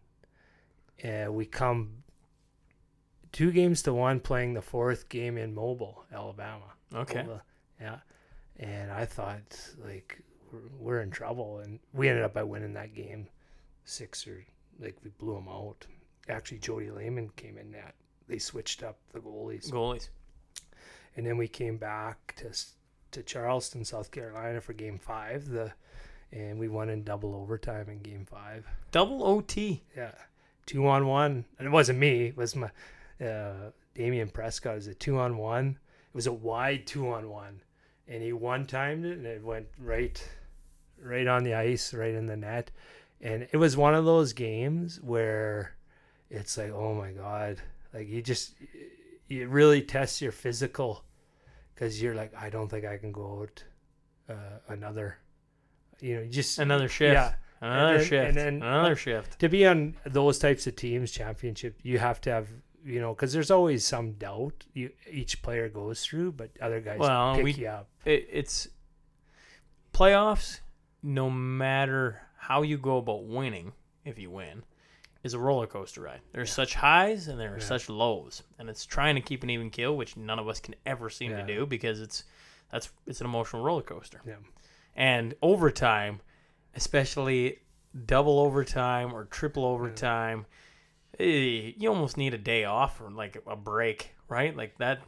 And 1.03 1.35
we 1.35 1.47
come 1.47 2.00
two 3.33 3.53
games 3.53 3.83
to 3.83 3.93
one, 3.95 4.21
playing 4.21 4.55
the 4.55 4.63
fourth 4.63 5.09
game 5.09 5.37
in 5.39 5.55
Mobile, 5.55 6.05
Alabama. 6.13 6.65
Okay. 6.95 7.25
Well, 7.27 7.43
yeah. 7.81 7.99
And 8.59 8.91
I 8.91 9.05
thought 9.05 9.59
like 9.85 10.21
we're, 10.53 10.59
we're 10.79 11.01
in 11.01 11.11
trouble, 11.11 11.61
and 11.61 11.79
we 11.93 12.09
ended 12.09 12.25
up 12.25 12.35
by 12.35 12.43
winning 12.43 12.75
that 12.75 12.95
game, 12.95 13.29
six 13.85 14.27
or 14.27 14.45
like 14.79 14.97
we 15.05 15.11
blew 15.11 15.35
them 15.35 15.49
out. 15.49 15.87
Actually, 16.29 16.59
Jody 16.59 16.91
Lehman 16.91 17.31
came 17.37 17.59
in 17.59 17.73
that. 17.73 17.95
They 18.29 18.39
switched 18.39 18.83
up 18.83 18.99
the 19.13 19.21
goalies, 19.21 19.71
Goalies. 19.71 20.09
and 21.17 21.27
then 21.27 21.37
we 21.37 21.49
came 21.49 21.77
back 21.77 22.35
to 22.39 22.51
to 23.13 23.23
Charleston, 23.23 23.85
South 23.85 24.11
Carolina 24.11 24.61
for 24.61 24.73
Game 24.73 24.99
Five. 24.99 25.49
The 25.49 25.73
and 26.33 26.59
we 26.59 26.69
won 26.69 26.91
in 26.91 27.03
double 27.03 27.35
overtime 27.35 27.89
in 27.89 28.01
Game 28.01 28.25
Five. 28.25 28.67
Double 28.93 29.25
OT. 29.25 29.83
Yeah, 29.97 30.13
two 30.67 30.87
on 30.87 31.07
one, 31.07 31.45
and 31.59 31.67
it 31.67 31.71
wasn't 31.71 31.99
me. 31.99 32.27
It 32.27 32.37
was 32.37 32.55
my 32.55 32.71
uh, 33.21 33.71
Damian 33.95 34.29
Prescott. 34.31 34.73
It 34.73 34.77
was 34.77 34.87
a 34.89 34.95
two 34.95 35.19
on 35.19 35.37
one. 35.37 35.79
It 36.09 36.15
was 36.15 36.27
a 36.27 36.33
wide 36.33 36.87
two 36.87 37.09
on 37.11 37.29
one, 37.31 37.61
and 38.09 38.23
he 38.23 38.33
one 38.33 38.67
timed 38.67 39.05
it, 39.05 39.19
and 39.19 39.27
it 39.27 39.45
went 39.45 39.67
right, 39.79 40.23
right 41.03 41.27
on 41.27 41.45
the 41.45 41.55
ice, 41.55 41.95
right 41.95 42.15
in 42.15 42.27
the 42.27 42.37
net, 42.37 42.71
and 43.21 43.47
it 43.53 43.57
was 43.57 43.77
one 43.77 43.95
of 43.95 44.05
those 44.05 44.33
games 44.33 45.01
where 45.03 45.77
it's 46.31 46.57
like, 46.59 46.73
oh 46.73 46.95
my 46.95 47.13
god, 47.13 47.61
like 47.95 48.09
you 48.09 48.23
just, 48.23 48.55
it 49.29 49.49
really 49.49 49.83
tests 49.83 50.21
your 50.21 50.33
physical, 50.33 51.05
because 51.75 52.03
you're 52.03 52.15
like, 52.15 52.33
I 52.37 52.51
don't 52.51 52.69
think 52.69 52.85
I 52.85 52.99
can 52.99 53.13
go 53.13 53.43
out 53.43 53.65
uh, 54.29 54.59
another, 54.69 55.17
you 56.01 56.17
know, 56.17 56.27
just 56.27 56.59
Another 56.59 56.89
shift. 56.89 57.15
Yeah, 57.15 57.35
Another 57.61 57.99
then- 57.99 58.07
shift. 58.07 58.29
and 58.29 58.37
then- 58.37 58.55
Another 58.63 58.97
shift. 58.97 59.39
to 59.39 59.49
be 59.49 59.65
on 59.67 59.97
those 60.07 60.39
types 60.41 60.67
of 60.67 60.75
teams 60.77 61.11
championship 61.13 61.79
you 61.83 61.99
have 61.99 62.21
to 62.23 62.31
have 62.31 62.49
you 62.85 63.01
know 63.01 63.15
because 63.15 63.33
there's 63.33 63.51
always 63.51 63.85
some 63.87 64.13
doubt 64.13 64.65
you 64.73 64.91
each 65.11 65.43
player 65.43 65.69
goes 65.69 66.05
through 66.05 66.33
but 66.33 66.51
other 66.63 66.81
guys 66.81 66.99
Well, 66.99 67.35
pick 67.35 67.45
we- 67.45 67.53
you 67.53 67.67
up 67.69 67.89
It, 68.05 68.29
it's 68.33 68.69
playoffs. 69.93 70.61
No 71.03 71.31
matter 71.31 72.21
how 72.37 72.63
you 72.63 72.77
go 72.77 72.99
about 72.99 73.25
winning, 73.25 73.73
if 74.05 74.19
you 74.19 74.31
win, 74.31 74.63
is 75.23 75.33
a 75.35 75.39
roller 75.39 75.67
coaster 75.67 76.03
ride. 76.03 76.21
There's 76.33 76.53
such 76.53 76.75
highs 76.75 77.29
and 77.29 77.41
there 77.41 77.53
are 77.55 77.59
Yeah. 77.59 77.65
such 77.65 77.89
lows, 77.89 78.43
and 78.59 78.69
it's 78.69 78.85
trying 78.85 79.15
to 79.15 79.21
keep 79.23 79.43
an 79.43 79.51
even 79.51 79.71
keel, 79.71 79.97
which 79.97 80.17
none 80.17 80.39
of 80.39 80.47
us 80.49 80.61
can 80.61 80.75
ever 80.87 81.09
seem 81.11 81.31
Yeah. 81.31 81.41
to 81.41 81.47
do 81.55 81.67
because 81.67 82.01
it's 82.01 82.25
that's 82.71 82.91
it's 83.07 83.21
an 83.21 83.27
emotional 83.27 83.63
roller 83.63 83.83
coaster. 83.83 84.21
yeah 84.27 84.37
And 84.95 85.35
overtime, 85.43 86.21
especially 86.75 87.61
double 88.07 88.39
overtime 88.39 89.13
or 89.15 89.25
triple 89.25 89.65
overtime, 89.65 90.47
eh, 91.21 91.73
you 91.77 91.89
almost 91.89 92.17
need 92.17 92.35
a 92.35 92.39
day 92.39 92.65
off 92.65 93.01
or 93.01 93.11
like 93.11 93.37
a 93.47 93.57
break, 93.57 94.15
right? 94.29 94.57
Like 94.57 94.79
that. 94.79 95.01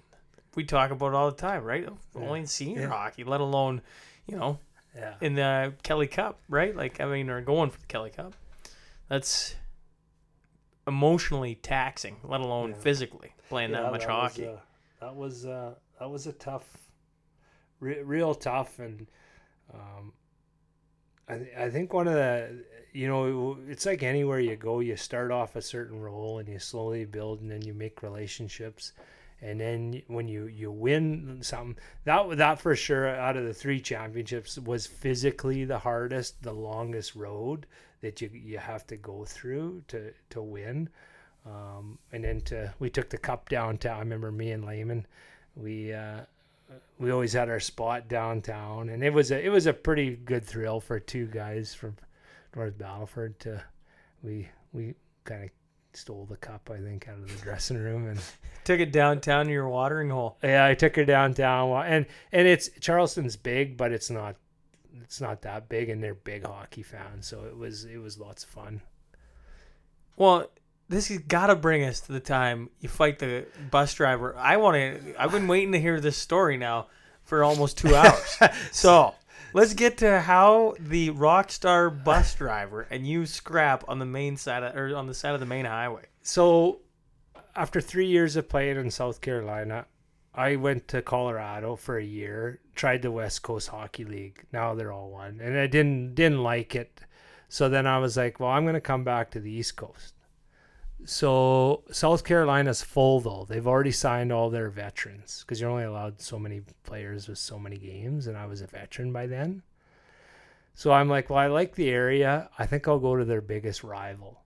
We 0.54 0.64
talk 0.64 0.90
about 0.90 1.14
all 1.14 1.30
the 1.30 1.36
time, 1.36 1.64
right? 1.64 1.88
Only 2.14 2.40
in 2.40 2.46
senior 2.46 2.82
Yeah. 2.82 2.88
hockey, 2.88 3.24
let 3.24 3.40
alone, 3.40 3.80
you 4.26 4.36
know, 4.36 4.58
Yeah. 4.94 5.14
in 5.22 5.34
the 5.34 5.72
Kelly 5.82 6.06
Cup, 6.06 6.38
right? 6.48 6.76
Like 6.76 7.00
I 7.00 7.06
mean, 7.06 7.30
or 7.30 7.40
going 7.40 7.70
for 7.70 7.80
the 7.80 7.86
Kelly 7.86 8.10
Cup. 8.10 8.34
That's 9.08 9.56
emotionally 10.86 11.54
taxing, 11.54 12.16
let 12.24 12.40
alone 12.40 12.70
Yeah. 12.70 12.76
physically 12.76 13.32
playing 13.48 13.70
Yeah, 13.70 13.82
that 13.82 13.92
much 13.92 14.00
was, 14.06 14.08
hockey. 14.08 14.46
uh, 14.48 14.56
that 15.00 15.14
was 15.14 15.46
uh, 15.46 15.74
that 15.98 16.10
was 16.10 16.26
a 16.26 16.32
tough, 16.32 16.90
re- 17.80 18.02
real 18.02 18.34
tough, 18.34 18.78
and 18.78 19.06
um, 19.72 20.12
I 21.28 21.38
th- 21.38 21.56
I 21.56 21.70
think 21.70 21.92
one 21.92 22.08
of 22.08 22.14
the 22.14 22.64
you 22.92 23.08
know 23.08 23.58
it's 23.68 23.86
like 23.86 24.02
anywhere 24.02 24.40
you 24.40 24.56
go, 24.56 24.80
you 24.80 24.96
start 24.96 25.30
off 25.30 25.56
a 25.56 25.62
certain 25.62 26.00
role 26.00 26.38
and 26.38 26.48
you 26.48 26.58
slowly 26.58 27.04
build, 27.04 27.40
and 27.40 27.50
then 27.50 27.62
you 27.62 27.74
make 27.74 28.02
relationships, 28.02 28.92
and 29.40 29.60
then 29.60 30.02
when 30.08 30.28
you 30.28 30.46
you 30.46 30.70
win 30.70 31.38
something 31.42 31.76
that 32.04 32.36
that 32.36 32.60
for 32.60 32.76
sure 32.76 33.08
out 33.08 33.36
of 33.36 33.44
the 33.44 33.54
three 33.54 33.80
championships 33.80 34.58
was 34.58 34.86
physically 34.86 35.64
the 35.64 35.78
hardest, 35.78 36.42
the 36.42 36.52
longest 36.52 37.14
road 37.14 37.66
that 38.02 38.20
you 38.20 38.30
you 38.32 38.58
have 38.58 38.86
to 38.86 38.96
go 38.96 39.24
through 39.24 39.82
to 39.88 40.12
to 40.30 40.42
win. 40.42 40.88
Um, 41.44 41.98
and 42.12 42.22
then 42.22 42.40
to 42.42 42.72
we 42.78 42.88
took 42.88 43.10
the 43.10 43.18
cup 43.18 43.48
downtown. 43.48 43.96
I 43.96 44.00
remember 44.00 44.30
me 44.30 44.52
and 44.52 44.64
Lehman, 44.64 45.06
we 45.56 45.92
uh, 45.92 46.20
we 46.98 47.10
always 47.10 47.32
had 47.32 47.48
our 47.48 47.60
spot 47.60 48.08
downtown, 48.08 48.90
and 48.90 49.02
it 49.02 49.12
was 49.12 49.30
a 49.32 49.44
it 49.44 49.48
was 49.48 49.66
a 49.66 49.72
pretty 49.72 50.14
good 50.14 50.44
thrill 50.44 50.80
for 50.80 51.00
two 51.00 51.26
guys 51.26 51.74
from 51.74 51.96
North 52.56 52.76
Battleford 52.78 53.38
to 53.40 53.62
we 54.22 54.48
we 54.72 54.94
kind 55.24 55.44
of 55.44 55.50
stole 55.94 56.26
the 56.26 56.36
cup 56.36 56.70
I 56.72 56.78
think 56.78 57.08
out 57.08 57.18
of 57.18 57.28
the 57.28 57.42
dressing 57.42 57.76
room 57.78 58.08
and 58.08 58.20
Took 58.64 58.78
it 58.80 58.92
downtown 58.92 59.46
to 59.46 59.52
your 59.52 59.68
watering 59.68 60.10
hole. 60.10 60.38
yeah 60.42 60.64
I 60.64 60.74
took 60.74 60.96
her 60.96 61.04
downtown 61.04 61.84
and 61.86 62.06
and 62.32 62.46
it's 62.48 62.70
Charleston's 62.80 63.36
big 63.36 63.76
but 63.76 63.92
it's 63.92 64.08
not 64.10 64.36
it's 65.02 65.20
not 65.20 65.42
that 65.42 65.68
big 65.68 65.88
and 65.88 66.02
they're 66.02 66.14
big 66.14 66.46
hockey 66.46 66.82
fans 66.82 67.26
so 67.26 67.44
it 67.44 67.56
was 67.56 67.84
it 67.84 67.98
was 67.98 68.18
lots 68.18 68.44
of 68.44 68.50
fun 68.50 68.80
Well, 70.16 70.50
this 70.88 71.08
has 71.08 71.18
got 71.18 71.46
to 71.46 71.56
bring 71.56 71.84
us 71.84 72.00
to 72.00 72.12
the 72.12 72.20
time 72.20 72.68
you 72.80 72.88
fight 72.88 73.18
the 73.18 73.46
bus 73.70 73.94
driver. 73.94 74.36
I 74.36 74.58
want 74.58 74.76
to. 74.76 75.14
I've 75.18 75.32
been 75.32 75.48
waiting 75.48 75.72
to 75.72 75.80
hear 75.80 76.00
this 76.00 76.18
story 76.18 76.58
now 76.58 76.88
for 77.22 77.42
almost 77.42 77.78
two 77.78 77.94
hours. 77.96 78.38
so 78.72 79.14
let's 79.52 79.74
get 79.74 79.98
to 79.98 80.20
how 80.20 80.74
the 80.78 81.10
rock 81.10 81.50
star 81.50 81.90
bus 81.90 82.34
driver 82.34 82.86
and 82.90 83.06
you 83.06 83.26
scrap 83.26 83.84
on 83.88 83.98
the 83.98 84.06
main 84.06 84.36
side 84.36 84.62
of, 84.62 84.76
or 84.76 84.94
on 84.96 85.06
the 85.06 85.14
side 85.14 85.34
of 85.34 85.40
the 85.40 85.46
main 85.46 85.64
highway. 85.64 86.04
so 86.22 86.80
after 87.54 87.80
three 87.80 88.06
years 88.06 88.36
of 88.36 88.48
playing 88.48 88.76
in 88.78 88.90
South 88.90 89.20
Carolina, 89.20 89.86
I 90.34 90.56
went 90.56 90.88
to 90.88 91.02
Colorado 91.02 91.76
for 91.76 91.98
a 91.98 92.04
year, 92.04 92.60
tried 92.74 93.02
the 93.02 93.10
West 93.10 93.42
Coast 93.42 93.68
Hockey 93.68 94.04
League. 94.04 94.44
Now 94.52 94.74
they're 94.74 94.92
all 94.92 95.10
one, 95.10 95.40
and 95.42 95.58
I 95.58 95.66
didn't 95.66 96.14
didn't 96.14 96.42
like 96.42 96.74
it. 96.74 97.00
So 97.48 97.68
then 97.68 97.86
I 97.86 97.98
was 97.98 98.16
like, 98.16 98.40
well, 98.40 98.48
I'm 98.48 98.64
going 98.64 98.74
to 98.74 98.80
come 98.80 99.04
back 99.04 99.30
to 99.32 99.40
the 99.40 99.50
East 99.50 99.76
Coast. 99.76 100.14
So 101.04 101.82
South 101.90 102.24
Carolina's 102.24 102.82
full 102.82 103.20
though. 103.20 103.46
They've 103.48 103.66
already 103.66 103.92
signed 103.92 104.32
all 104.32 104.50
their 104.50 104.70
veterans 104.70 105.42
because 105.42 105.60
you're 105.60 105.70
only 105.70 105.84
allowed 105.84 106.20
so 106.20 106.38
many 106.38 106.62
players 106.84 107.28
with 107.28 107.38
so 107.38 107.58
many 107.58 107.76
games, 107.76 108.26
and 108.26 108.36
I 108.36 108.46
was 108.46 108.60
a 108.60 108.66
veteran 108.66 109.12
by 109.12 109.26
then. 109.26 109.62
So 110.74 110.92
I'm 110.92 111.08
like, 111.08 111.28
well, 111.28 111.38
I 111.38 111.48
like 111.48 111.74
the 111.74 111.90
area. 111.90 112.48
I 112.58 112.66
think 112.66 112.88
I'll 112.88 112.98
go 112.98 113.16
to 113.16 113.24
their 113.24 113.42
biggest 113.42 113.84
rival 113.84 114.42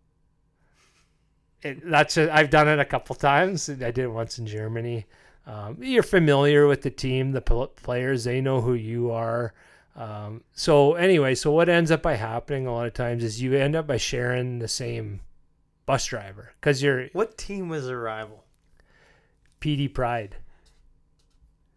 it, 1.67 1.91
that's 1.91 2.17
a, 2.17 2.35
I've 2.35 2.51
done 2.51 2.69
it 2.69 2.79
a 2.79 2.85
couple 2.85 3.15
times. 3.15 3.69
I 3.69 3.75
did 3.75 3.99
it 3.99 4.09
once 4.09 4.39
in 4.39 4.47
Germany. 4.47 5.07
Um, 5.47 5.79
you're 5.81 6.03
familiar 6.03 6.67
with 6.67 6.83
the 6.83 6.91
team, 6.91 7.33
the 7.33 7.41
players. 7.41 8.25
They 8.25 8.41
know 8.41 8.61
who 8.61 8.75
you 8.75 9.11
are. 9.11 9.55
Um, 9.95 10.43
so 10.53 10.95
anyway, 10.95 11.35
so 11.35 11.51
what 11.51 11.69
ends 11.69 11.91
up 11.91 12.03
by 12.03 12.17
happening 12.17 12.67
a 12.67 12.73
lot 12.73 12.87
of 12.87 12.95
times 12.95 13.25
is 13.25 13.41
you 13.41 13.55
end 13.55 13.77
up 13.77 13.87
by 13.87 13.97
sharing 13.97 14.59
the 14.59 14.69
same 14.69 15.21
bus 15.87 16.05
driver 16.07 16.53
because 16.61 16.83
you're 16.83 17.07
What 17.13 17.39
team 17.39 17.69
was 17.69 17.87
the 17.87 17.97
rival? 17.97 18.45
Pee 19.61 19.77
Dee 19.77 19.89
Pride. 19.89 20.37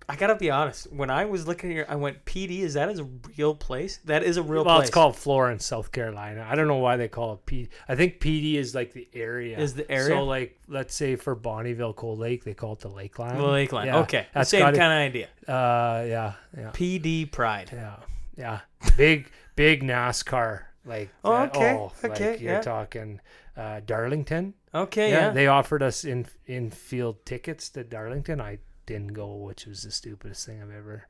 I 0.09 0.15
gotta 0.15 0.35
be 0.35 0.49
honest. 0.49 0.91
When 0.91 1.11
I 1.11 1.25
was 1.25 1.47
looking 1.47 1.69
here, 1.69 1.85
I 1.87 1.95
went, 1.95 2.25
"Pee 2.25 2.47
Dee, 2.47 2.63
is 2.63 2.73
that 2.73 2.89
is 2.89 2.97
a 2.97 3.07
real 3.37 3.53
place? 3.53 3.97
That 4.05 4.23
is 4.23 4.37
a 4.37 4.43
real 4.43 4.65
well, 4.65 4.77
place." 4.77 4.87
it's 4.87 4.93
called 4.93 5.15
Florence, 5.15 5.63
South 5.63 5.91
Carolina. 5.91 6.47
I 6.49 6.55
don't 6.55 6.67
know 6.67 6.77
why 6.77 6.97
they 6.97 7.07
call 7.07 7.33
it 7.33 7.45
Pee 7.45 7.63
Dee. 7.65 7.69
I 7.87 7.93
think 7.93 8.19
Pee 8.19 8.41
Dee 8.41 8.57
is 8.57 8.73
like 8.73 8.91
the 8.91 9.07
area. 9.13 9.59
Is 9.59 9.75
the 9.75 9.89
area? 9.89 10.07
So 10.07 10.23
like, 10.23 10.59
let's 10.67 10.95
say 10.95 11.15
for 11.15 11.35
Bonnyville, 11.35 11.95
Cold 11.95 12.17
Lake, 12.17 12.43
they 12.43 12.55
call 12.55 12.73
it 12.73 12.79
the 12.79 12.89
Lakeland. 12.89 13.39
the 13.39 13.45
Lakeland. 13.45 13.85
Yeah, 13.85 13.99
okay, 13.99 14.25
that's 14.33 14.49
same 14.49 14.63
kind 14.63 14.77
of 14.77 14.81
idea. 14.81 15.27
Uh, 15.47 16.03
yeah, 16.07 16.33
yeah. 16.57 16.71
Pee 16.73 16.97
Dee 16.97 17.27
Pride. 17.27 17.69
Yeah, 17.71 17.95
yeah, 18.35 18.59
big, 18.97 19.29
big 19.55 19.83
NASCAR. 19.83 20.63
Like, 20.85 21.09
Oh, 21.23 21.43
okay, 21.43 21.73
oh, 21.73 21.91
okay, 22.03 22.31
like 22.31 22.41
you're 22.41 22.53
yeah. 22.53 22.61
talking 22.61 23.21
uh, 23.59 23.81
Darlington. 23.85 24.53
Okay, 24.73 25.11
yeah. 25.11 25.31
they 25.31 25.47
offered 25.47 25.83
us 25.83 26.05
in 26.05 26.25
in 26.45 26.71
field 26.71 27.25
tickets 27.25 27.69
to 27.71 27.83
Darlington. 27.83 28.39
I 28.39 28.59
didn't 28.85 29.13
go, 29.13 29.35
which 29.35 29.65
was 29.65 29.83
the 29.83 29.91
stupidest 29.91 30.45
thing 30.45 30.61
I've 30.61 30.71
ever 30.71 31.07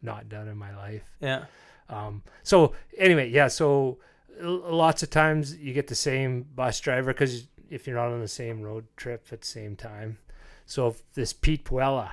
not 0.00 0.28
done 0.28 0.48
in 0.48 0.56
my 0.56 0.74
life. 0.76 1.16
yeah. 1.20 1.46
Um, 1.90 2.22
so 2.42 2.74
anyway, 2.98 3.30
yeah. 3.30 3.48
So 3.48 3.98
lots 4.40 5.02
of 5.02 5.10
times 5.10 5.56
you 5.56 5.72
get 5.72 5.88
the 5.88 5.94
same 5.94 6.46
bus 6.54 6.78
driver 6.80 7.12
because 7.12 7.48
if 7.70 7.86
you're 7.86 7.96
not 7.96 8.12
on 8.12 8.20
the 8.20 8.28
same 8.28 8.62
road 8.62 8.86
trip 8.96 9.26
at 9.32 9.40
the 9.40 9.46
same 9.46 9.74
time. 9.74 10.18
So 10.66 10.88
if 10.88 11.02
this 11.14 11.32
Pete 11.32 11.64
Puella, 11.64 12.10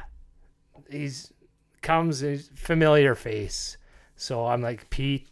he's 0.89 1.33
comes 1.81 2.21
he's 2.21 2.49
familiar 2.55 3.15
face. 3.15 3.77
So 4.15 4.47
I'm 4.47 4.61
like 4.61 4.89
Pete. 4.89 5.27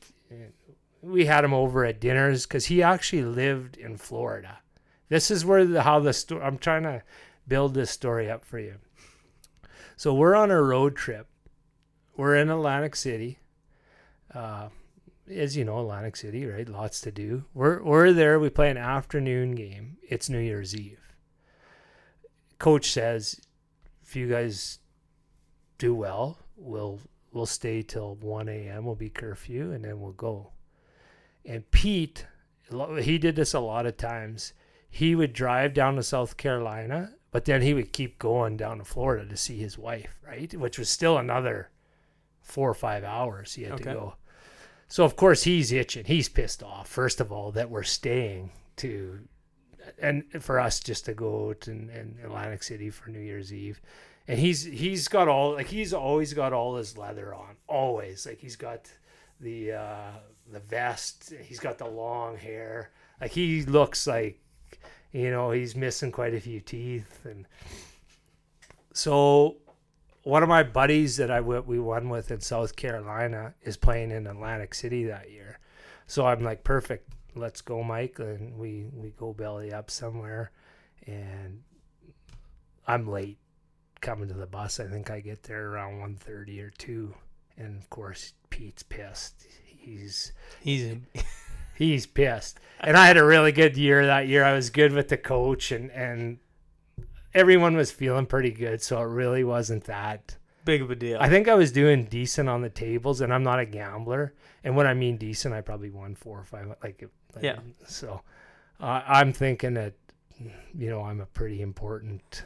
We 1.04 1.26
had 1.26 1.44
him 1.44 1.54
over 1.54 1.86
at 1.86 2.00
dinners 2.00 2.46
because 2.46 2.66
he 2.68 2.82
actually 2.82 3.24
lived 3.24 3.78
in 3.78 3.98
Florida. 3.98 4.60
This 5.10 5.30
is 5.30 5.46
where 5.46 5.66
the 5.66 5.84
how 5.84 6.00
the 6.00 6.14
story. 6.14 6.42
I'm 6.42 6.58
trying 6.58 6.84
to 6.84 7.04
build 7.48 7.74
this 7.74 7.92
story 7.92 8.32
up 8.32 8.46
for 8.46 8.58
you. 8.58 8.76
So 9.98 10.14
we're 10.14 10.36
on 10.36 10.50
a 10.50 10.62
road 10.62 10.96
trip. 10.96 11.28
We're 12.16 12.36
in 12.36 12.50
Atlantic 12.50 12.96
City 12.96 13.40
uh, 14.34 14.70
as 15.30 15.56
you 15.56 15.64
know, 15.64 15.80
Atlantic 15.80 16.16
City, 16.16 16.46
right? 16.46 16.68
Lots 16.68 17.00
to 17.02 17.12
do. 17.12 17.46
We're 17.54 17.82
we're 17.82 18.14
there. 18.14 18.40
We 18.40 18.50
play 18.50 18.70
an 18.70 18.78
afternoon 18.78 19.56
game. 19.56 19.98
It's 20.04 20.30
New 20.30 20.40
Year's 20.40 20.76
Eve. 20.76 21.00
Coach 22.60 22.92
says, 22.92 23.42
if 24.04 24.16
you 24.16 24.30
guys 24.30 24.80
do 25.78 25.94
well, 25.94 26.40
we'll 26.56 27.00
we'll 27.32 27.46
stay 27.46 27.82
till 27.82 28.16
one 28.16 28.50
a.m. 28.50 28.86
We'll 28.86 28.96
be 28.96 29.10
curfew, 29.10 29.72
and 29.72 29.84
then 29.84 30.00
we'll 30.00 30.12
go. 30.12 30.52
And 31.46 31.70
Pete, 31.72 32.26
he 33.02 33.18
did 33.18 33.36
this 33.36 33.54
a 33.54 33.60
lot 33.60 33.86
of 33.86 33.98
times. 33.98 34.54
He 34.90 35.16
would 35.16 35.34
drive 35.34 35.74
down 35.74 35.96
to 35.96 36.04
South 36.04 36.38
Carolina, 36.38 37.14
but 37.32 37.46
then 37.46 37.62
he 37.62 37.74
would 37.74 37.92
keep 37.92 38.20
going 38.20 38.58
down 38.58 38.78
to 38.78 38.86
Florida 38.86 39.28
to 39.28 39.36
see 39.36 39.58
his 39.58 39.78
wife, 39.78 40.20
right? 40.26 40.54
Which 40.54 40.78
was 40.78 40.90
still 40.90 41.18
another 41.18 41.70
four 42.42 42.70
or 42.70 42.76
five 42.76 43.04
hours 43.04 43.54
he 43.54 43.64
had 43.64 43.78
to 43.78 43.84
go. 43.84 44.16
So 44.88 45.04
of 45.04 45.16
course 45.16 45.44
he's 45.44 45.72
itching. 45.72 46.06
He's 46.06 46.30
pissed 46.30 46.62
off. 46.62 46.88
First 46.88 47.20
of 47.20 47.32
all, 47.32 47.52
that 47.54 47.72
we're 47.72 47.84
staying 47.84 48.52
to, 48.78 49.22
and 50.00 50.24
for 50.40 50.60
us 50.60 50.80
just 50.80 51.06
to 51.06 51.14
go 51.14 51.54
to 51.54 51.72
in 51.72 52.18
Atlantic 52.24 52.62
City 52.62 52.92
for 52.92 53.10
New 53.10 53.20
Year's 53.20 53.52
Eve, 53.52 53.82
and 54.28 54.40
he's 54.40 54.64
he's 54.64 55.08
got 55.08 55.28
all 55.28 55.54
like 55.54 55.68
he's 55.68 55.94
always 55.94 56.34
got 56.34 56.54
all 56.54 56.76
his 56.76 56.98
leather 56.98 57.34
on. 57.34 57.56
Always 57.68 58.28
like 58.28 58.40
he's 58.40 58.56
got 58.56 58.92
the 59.40 59.72
uh, 59.72 60.12
the 60.54 60.60
vest. 60.60 61.34
He's 61.42 61.60
got 61.60 61.78
the 61.78 61.88
long 61.88 62.38
hair. 62.38 62.92
Like 63.20 63.32
he 63.32 63.64
looks 63.64 64.08
like 64.08 64.40
you 65.12 65.30
know 65.32 65.52
he's 65.52 65.76
missing 65.76 66.12
quite 66.12 66.34
a 66.34 66.40
few 66.40 66.60
teeth 66.60 67.26
and 67.26 67.46
so 68.94 69.58
one 70.24 70.42
of 70.42 70.50
my 70.50 70.64
buddies 70.64 71.18
that 71.18 71.30
I 71.30 71.38
w- 71.38 71.64
we 71.66 71.80
won 71.80 72.10
with 72.10 72.32
in 72.32 72.40
South 72.40 72.76
Carolina 72.76 73.54
is 73.62 73.76
playing 73.76 74.12
in 74.12 74.28
Atlantic 74.28 74.74
City 74.74 75.04
that 75.06 75.30
year. 75.30 75.60
So 76.08 76.26
I'm 76.26 76.44
like, 76.44 76.64
perfect. 76.64 77.10
Let's 77.36 77.62
go, 77.62 77.84
Mike. 77.84 78.20
And 78.20 78.58
we, 78.58 78.86
we 78.94 79.10
go 79.12 79.34
belly 79.34 79.74
up 79.74 79.92
somewhere. 79.92 80.52
And 81.06 81.64
I'm 82.88 83.08
late 83.08 83.38
coming 84.00 84.30
to 84.30 84.34
the 84.34 84.48
bus. 84.48 84.80
I 84.80 84.86
think 84.86 85.12
I 85.12 85.20
get 85.20 85.44
there 85.44 85.72
around 85.72 86.18
1.30 86.20 86.62
or 86.62 86.70
2. 86.70 87.14
And 87.58 87.78
of 87.78 87.90
course, 87.90 88.34
Pete's 88.50 88.84
pissed. 88.84 89.46
He's 89.84 90.32
He's 90.62 90.96
he's 91.76 92.06
pissed. 92.06 92.60
And 92.80 92.98
I 92.98 93.08
had 93.08 93.18
a 93.18 93.24
really 93.24 93.52
good 93.52 93.78
year 93.78 94.06
that 94.06 94.28
year. 94.28 94.44
I 94.44 94.54
was 94.54 94.70
good 94.70 94.92
with 94.94 95.10
the 95.10 95.18
coach 95.18 95.72
and 95.72 95.92
and 95.92 96.40
everyone 97.34 97.76
was 97.76 97.92
feeling 97.92 98.26
pretty 98.26 98.52
good, 98.52 98.82
so 98.82 99.00
it 99.02 99.06
really 99.06 99.44
wasn't 99.44 99.86
that. 99.86 100.38
big 100.66 100.82
of 100.82 100.92
a 100.92 100.96
deal. 100.96 101.18
I 101.20 101.30
think 101.30 101.48
I 101.48 101.56
was 101.56 101.72
doing 101.72 102.06
decent 102.06 102.48
on 102.48 102.62
the 102.62 102.70
tables, 102.70 103.22
and 103.22 103.34
I'm 103.34 103.44
not 103.44 103.60
a 103.60 103.66
gambler. 103.66 104.34
And 104.64 104.76
when 104.76 104.88
I 104.88 104.94
mean 104.94 105.18
decent, 105.18 105.54
I 105.54 105.62
probably 105.62 105.90
won 105.90 106.16
four 106.16 106.40
or 106.40 106.44
five. 106.44 106.68
Like, 106.84 107.04
like 107.36 107.44
Yeah. 107.44 107.60
So 107.88 108.22
uh, 108.80 109.02
I'm 109.06 109.34
thinking 109.34 109.74
that 109.74 109.94
you 110.76 110.90
know, 110.90 111.02
I'm 111.02 111.22
a 111.22 111.26
pretty 111.26 111.62
important 111.62 112.46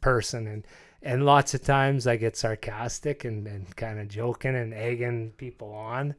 person 0.00 0.46
and 0.48 0.66
and 1.04 1.24
lots 1.24 1.52
of 1.52 1.62
times 1.62 2.06
I 2.06 2.16
get 2.16 2.36
sarcastic 2.36 3.24
and, 3.24 3.46
and 3.46 3.74
kind 3.74 3.98
of 3.98 4.06
joking 4.06 4.54
and 4.54 4.72
egging 4.72 5.32
people 5.36 5.72
on. 5.72 6.14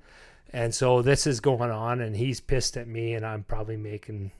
And 0.53 0.73
so 0.73 1.01
this 1.01 1.25
is 1.25 1.39
going 1.39 1.71
on 1.71 1.99
and 1.99 2.15
he's 2.15 2.39
pissed 2.39 2.77
at 2.77 2.87
me 2.87 3.15
and 3.15 3.25
I'm 3.25 3.43
probably 3.43 3.75
making 3.75 4.31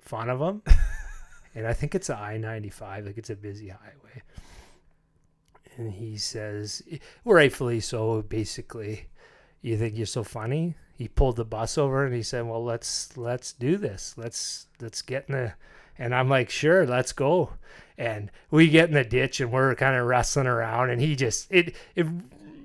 fun 0.00 0.28
of 0.28 0.40
him. 0.40 0.62
and 1.54 1.66
I 1.66 1.72
think 1.72 1.94
it's 1.94 2.10
a 2.10 2.16
I 2.16 2.36
95, 2.36 3.06
like 3.06 3.18
it's 3.18 3.30
a 3.30 3.36
busy 3.36 3.68
highway. 3.68 4.22
And 5.76 5.92
he 5.92 6.16
says, 6.16 6.82
rightfully 7.24 7.78
so, 7.78 8.22
basically, 8.22 9.06
you 9.62 9.78
think 9.78 9.96
you're 9.96 10.06
so 10.06 10.24
funny? 10.24 10.74
He 10.98 11.06
pulled 11.08 11.36
the 11.36 11.44
bus 11.44 11.78
over 11.78 12.04
and 12.04 12.14
he 12.14 12.22
said, 12.22 12.46
Well, 12.46 12.62
let's 12.62 13.16
let's 13.16 13.54
do 13.54 13.78
this. 13.78 14.14
Let's 14.18 14.66
let's 14.80 15.00
get 15.00 15.26
in 15.28 15.34
the 15.34 15.52
and 15.98 16.14
I'm 16.14 16.28
like, 16.28 16.50
sure, 16.50 16.86
let's 16.86 17.12
go. 17.12 17.50
And 17.96 18.30
we 18.50 18.68
get 18.68 18.88
in 18.88 18.94
the 18.94 19.04
ditch 19.04 19.40
and 19.40 19.52
we're 19.52 19.74
kind 19.74 19.96
of 19.96 20.06
wrestling 20.06 20.46
around 20.46 20.90
and 20.90 21.00
he 21.00 21.14
just 21.14 21.46
it 21.50 21.76
it 21.94 22.06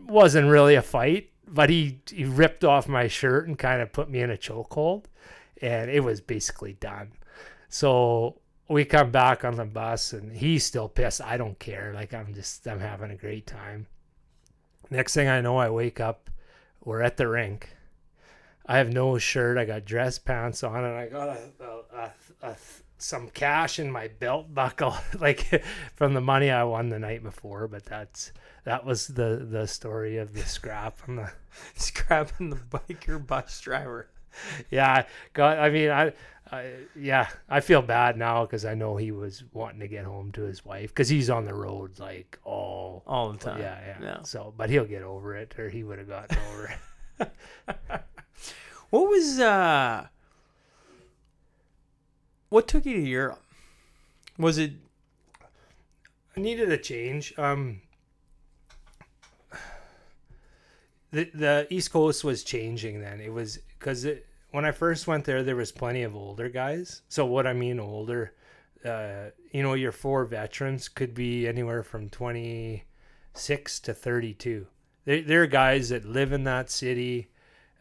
wasn't 0.07 0.49
really 0.49 0.75
a 0.75 0.81
fight, 0.81 1.29
but 1.47 1.69
he 1.69 1.99
he 2.09 2.25
ripped 2.25 2.63
off 2.63 2.87
my 2.87 3.07
shirt 3.07 3.47
and 3.47 3.57
kind 3.57 3.81
of 3.81 3.91
put 3.91 4.09
me 4.09 4.21
in 4.21 4.31
a 4.31 4.37
chokehold 4.37 5.05
and 5.61 5.89
it 5.89 6.03
was 6.03 6.21
basically 6.21 6.73
done. 6.73 7.11
So 7.69 8.39
we 8.67 8.85
come 8.85 9.11
back 9.11 9.43
on 9.45 9.55
the 9.55 9.65
bus 9.65 10.13
and 10.13 10.35
he's 10.35 10.65
still 10.65 10.89
pissed. 10.89 11.21
I 11.21 11.37
don't 11.37 11.59
care. 11.59 11.91
Like 11.93 12.13
I'm 12.13 12.33
just 12.33 12.67
I'm 12.67 12.79
having 12.79 13.11
a 13.11 13.15
great 13.15 13.47
time. 13.47 13.87
Next 14.89 15.13
thing 15.13 15.27
I 15.27 15.41
know, 15.41 15.57
I 15.57 15.69
wake 15.69 15.99
up. 15.99 16.29
We're 16.83 17.01
at 17.01 17.17
the 17.17 17.27
rink. 17.27 17.75
I 18.67 18.77
have 18.77 18.91
no 18.91 19.17
shirt. 19.17 19.57
I 19.57 19.65
got 19.65 19.85
dress 19.85 20.17
pants 20.17 20.63
on, 20.63 20.83
and 20.83 20.95
I 20.95 21.07
got 21.07 21.29
a, 21.29 21.39
a, 21.59 21.97
a, 21.97 22.11
a 22.49 22.55
some 22.97 23.29
cash 23.29 23.77
in 23.77 23.91
my 23.91 24.07
belt 24.07 24.53
buckle, 24.53 24.95
like 25.19 25.63
from 25.95 26.13
the 26.13 26.21
money 26.21 26.49
I 26.49 26.63
won 26.63 26.89
the 26.89 26.99
night 26.99 27.23
before. 27.23 27.67
But 27.67 27.85
that's 27.85 28.31
that 28.65 28.83
was 28.83 29.07
the 29.07 29.47
the 29.49 29.67
story 29.67 30.17
of 30.17 30.33
the 30.33 30.41
scrap 30.41 30.97
from 30.97 31.15
the 31.15 31.31
scrapping 31.75 32.49
the 32.49 32.57
biker 32.57 33.25
bus 33.25 33.61
driver. 33.61 34.09
Yeah, 34.69 35.05
got. 35.33 35.59
I 35.59 35.69
mean, 35.69 35.89
I 35.89 36.11
I, 36.51 36.73
yeah, 36.95 37.27
I 37.49 37.59
feel 37.61 37.81
bad 37.81 38.17
now 38.17 38.43
because 38.43 38.65
I 38.65 38.75
know 38.75 38.97
he 38.97 39.11
was 39.11 39.43
wanting 39.53 39.79
to 39.79 39.87
get 39.87 40.05
home 40.05 40.31
to 40.33 40.41
his 40.41 40.63
wife 40.65 40.89
because 40.89 41.09
he's 41.09 41.29
on 41.29 41.45
the 41.45 41.53
road 41.53 41.97
like 41.99 42.37
all 42.43 43.03
all 43.07 43.31
the 43.31 43.37
time. 43.37 43.61
Yeah, 43.61 43.79
yeah, 43.85 43.97
yeah. 44.01 44.23
So, 44.23 44.53
but 44.55 44.69
he'll 44.69 44.85
get 44.85 45.03
over 45.03 45.35
it, 45.35 45.57
or 45.57 45.69
he 45.69 45.83
would 45.83 45.99
have 45.99 46.09
gotten 46.09 46.37
over 46.49 46.75
it. 47.19 47.31
what 48.89 49.09
was 49.09 49.39
uh? 49.39 50.07
What 52.49 52.67
took 52.67 52.85
you 52.85 52.95
to 52.95 53.07
Europe? 53.07 53.41
Was 54.37 54.57
it? 54.57 54.73
I 56.37 56.41
needed 56.41 56.71
a 56.71 56.77
change. 56.77 57.33
Um, 57.37 57.81
the 61.23 61.67
East 61.69 61.91
Coast 61.91 62.23
was 62.23 62.43
changing 62.43 63.01
then. 63.01 63.21
It 63.21 63.31
was 63.31 63.59
because 63.79 64.07
when 64.51 64.65
I 64.65 64.71
first 64.71 65.07
went 65.07 65.25
there, 65.25 65.43
there 65.43 65.55
was 65.55 65.71
plenty 65.71 66.03
of 66.03 66.15
older 66.15 66.49
guys. 66.49 67.01
So 67.09 67.25
what 67.25 67.47
I 67.47 67.53
mean 67.53 67.79
older, 67.79 68.33
uh, 68.83 69.31
you 69.51 69.63
know, 69.63 69.73
your 69.73 69.91
four 69.91 70.25
veterans 70.25 70.87
could 70.87 71.13
be 71.13 71.47
anywhere 71.47 71.83
from 71.83 72.09
26 72.09 73.79
to 73.81 73.93
32. 73.93 74.67
They, 75.05 75.21
they're 75.21 75.47
guys 75.47 75.89
that 75.89 76.05
live 76.05 76.31
in 76.31 76.43
that 76.45 76.69
city. 76.69 77.29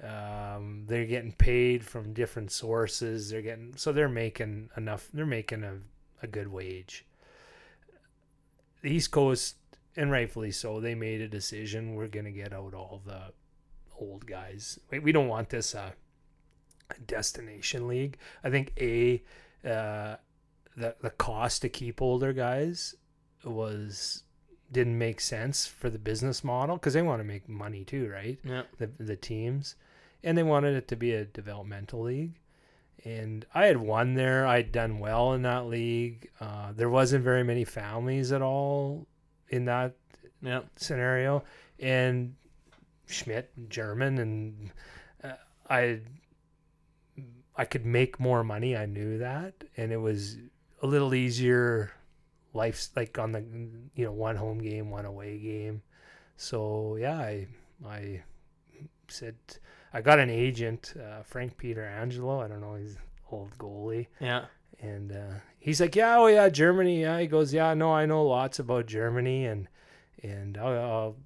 Um, 0.02 0.84
they're 0.86 1.06
getting 1.06 1.32
paid 1.32 1.84
from 1.84 2.12
different 2.12 2.52
sources. 2.52 3.30
They're 3.30 3.42
getting 3.42 3.74
so 3.76 3.92
they're 3.92 4.08
making 4.08 4.70
enough. 4.76 5.08
They're 5.14 5.24
making 5.24 5.64
a, 5.64 5.78
a 6.22 6.26
good 6.26 6.48
wage. 6.48 7.06
The 8.82 8.90
East 8.90 9.12
Coast, 9.12 9.56
and 9.96 10.10
rightfully 10.10 10.50
so, 10.50 10.80
they 10.80 10.94
made 10.94 11.20
a 11.20 11.28
decision. 11.28 11.94
We're 11.94 12.08
gonna 12.08 12.30
get 12.30 12.52
out 12.52 12.74
all 12.74 13.02
the 13.04 13.32
old 13.98 14.26
guys. 14.26 14.78
We, 14.90 14.98
we 14.98 15.12
don't 15.12 15.28
want 15.28 15.50
this. 15.50 15.74
Uh, 15.74 15.92
destination 17.06 17.88
league. 17.88 18.18
I 18.42 18.50
think 18.50 18.72
a 18.80 19.22
uh, 19.64 20.16
the 20.76 20.96
the 21.00 21.10
cost 21.10 21.62
to 21.62 21.68
keep 21.68 22.02
older 22.02 22.32
guys 22.32 22.94
was 23.44 24.22
didn't 24.72 24.98
make 24.98 25.20
sense 25.20 25.66
for 25.66 25.90
the 25.90 25.98
business 25.98 26.42
model 26.42 26.76
because 26.76 26.94
they 26.94 27.02
want 27.02 27.20
to 27.20 27.24
make 27.24 27.48
money 27.48 27.84
too, 27.84 28.08
right? 28.10 28.38
Yeah. 28.44 28.62
The 28.78 28.90
the 28.98 29.16
teams, 29.16 29.76
and 30.22 30.36
they 30.36 30.42
wanted 30.42 30.74
it 30.74 30.88
to 30.88 30.96
be 30.96 31.12
a 31.12 31.24
developmental 31.24 32.02
league. 32.02 32.38
And 33.04 33.44
I 33.54 33.66
had 33.66 33.76
won 33.76 34.14
there. 34.14 34.46
I'd 34.46 34.72
done 34.72 34.98
well 34.98 35.34
in 35.34 35.42
that 35.42 35.66
league. 35.66 36.30
Uh, 36.40 36.72
there 36.72 36.88
wasn't 36.88 37.22
very 37.22 37.44
many 37.44 37.64
families 37.64 38.32
at 38.32 38.40
all 38.40 39.06
in 39.48 39.64
that 39.66 39.94
yeah. 40.42 40.60
scenario. 40.76 41.44
And 41.78 42.34
Schmidt, 43.06 43.50
German, 43.68 44.18
and 44.18 44.70
uh, 45.22 45.32
I 45.68 46.00
I 47.56 47.64
could 47.64 47.86
make 47.86 48.18
more 48.18 48.42
money. 48.42 48.76
I 48.76 48.86
knew 48.86 49.18
that, 49.18 49.54
and 49.76 49.92
it 49.92 49.98
was 49.98 50.38
a 50.82 50.86
little 50.86 51.14
easier. 51.14 51.92
Life's 52.52 52.90
like 52.96 53.18
on 53.18 53.32
the 53.32 53.44
you 53.94 54.04
know 54.04 54.12
one 54.12 54.36
home 54.36 54.58
game, 54.58 54.90
one 54.90 55.04
away 55.04 55.38
game. 55.38 55.82
So 56.36 56.96
yeah, 56.96 57.18
I 57.18 57.46
I 57.86 58.22
said 59.08 59.36
I 59.92 60.00
got 60.00 60.18
an 60.18 60.30
agent, 60.30 60.94
uh, 60.98 61.22
Frank 61.22 61.56
Pietrangelo. 61.56 62.44
I 62.44 62.48
don't 62.48 62.60
know, 62.60 62.74
he's 62.74 62.96
old 63.30 63.56
goalie. 63.58 64.06
Yeah. 64.20 64.46
And 64.80 65.12
uh, 65.12 65.40
he's 65.58 65.80
like, 65.80 65.96
yeah, 65.96 66.16
oh 66.18 66.26
yeah, 66.26 66.48
Germany. 66.48 67.02
Yeah, 67.02 67.20
he 67.20 67.26
goes, 67.26 67.54
yeah, 67.54 67.74
no, 67.74 67.92
I 67.92 68.06
know 68.06 68.26
lots 68.26 68.58
about 68.58 68.86
Germany, 68.86 69.46
and 69.46 69.68
and 70.22 70.58
I'll, 70.58 70.78
I'll 70.78 71.16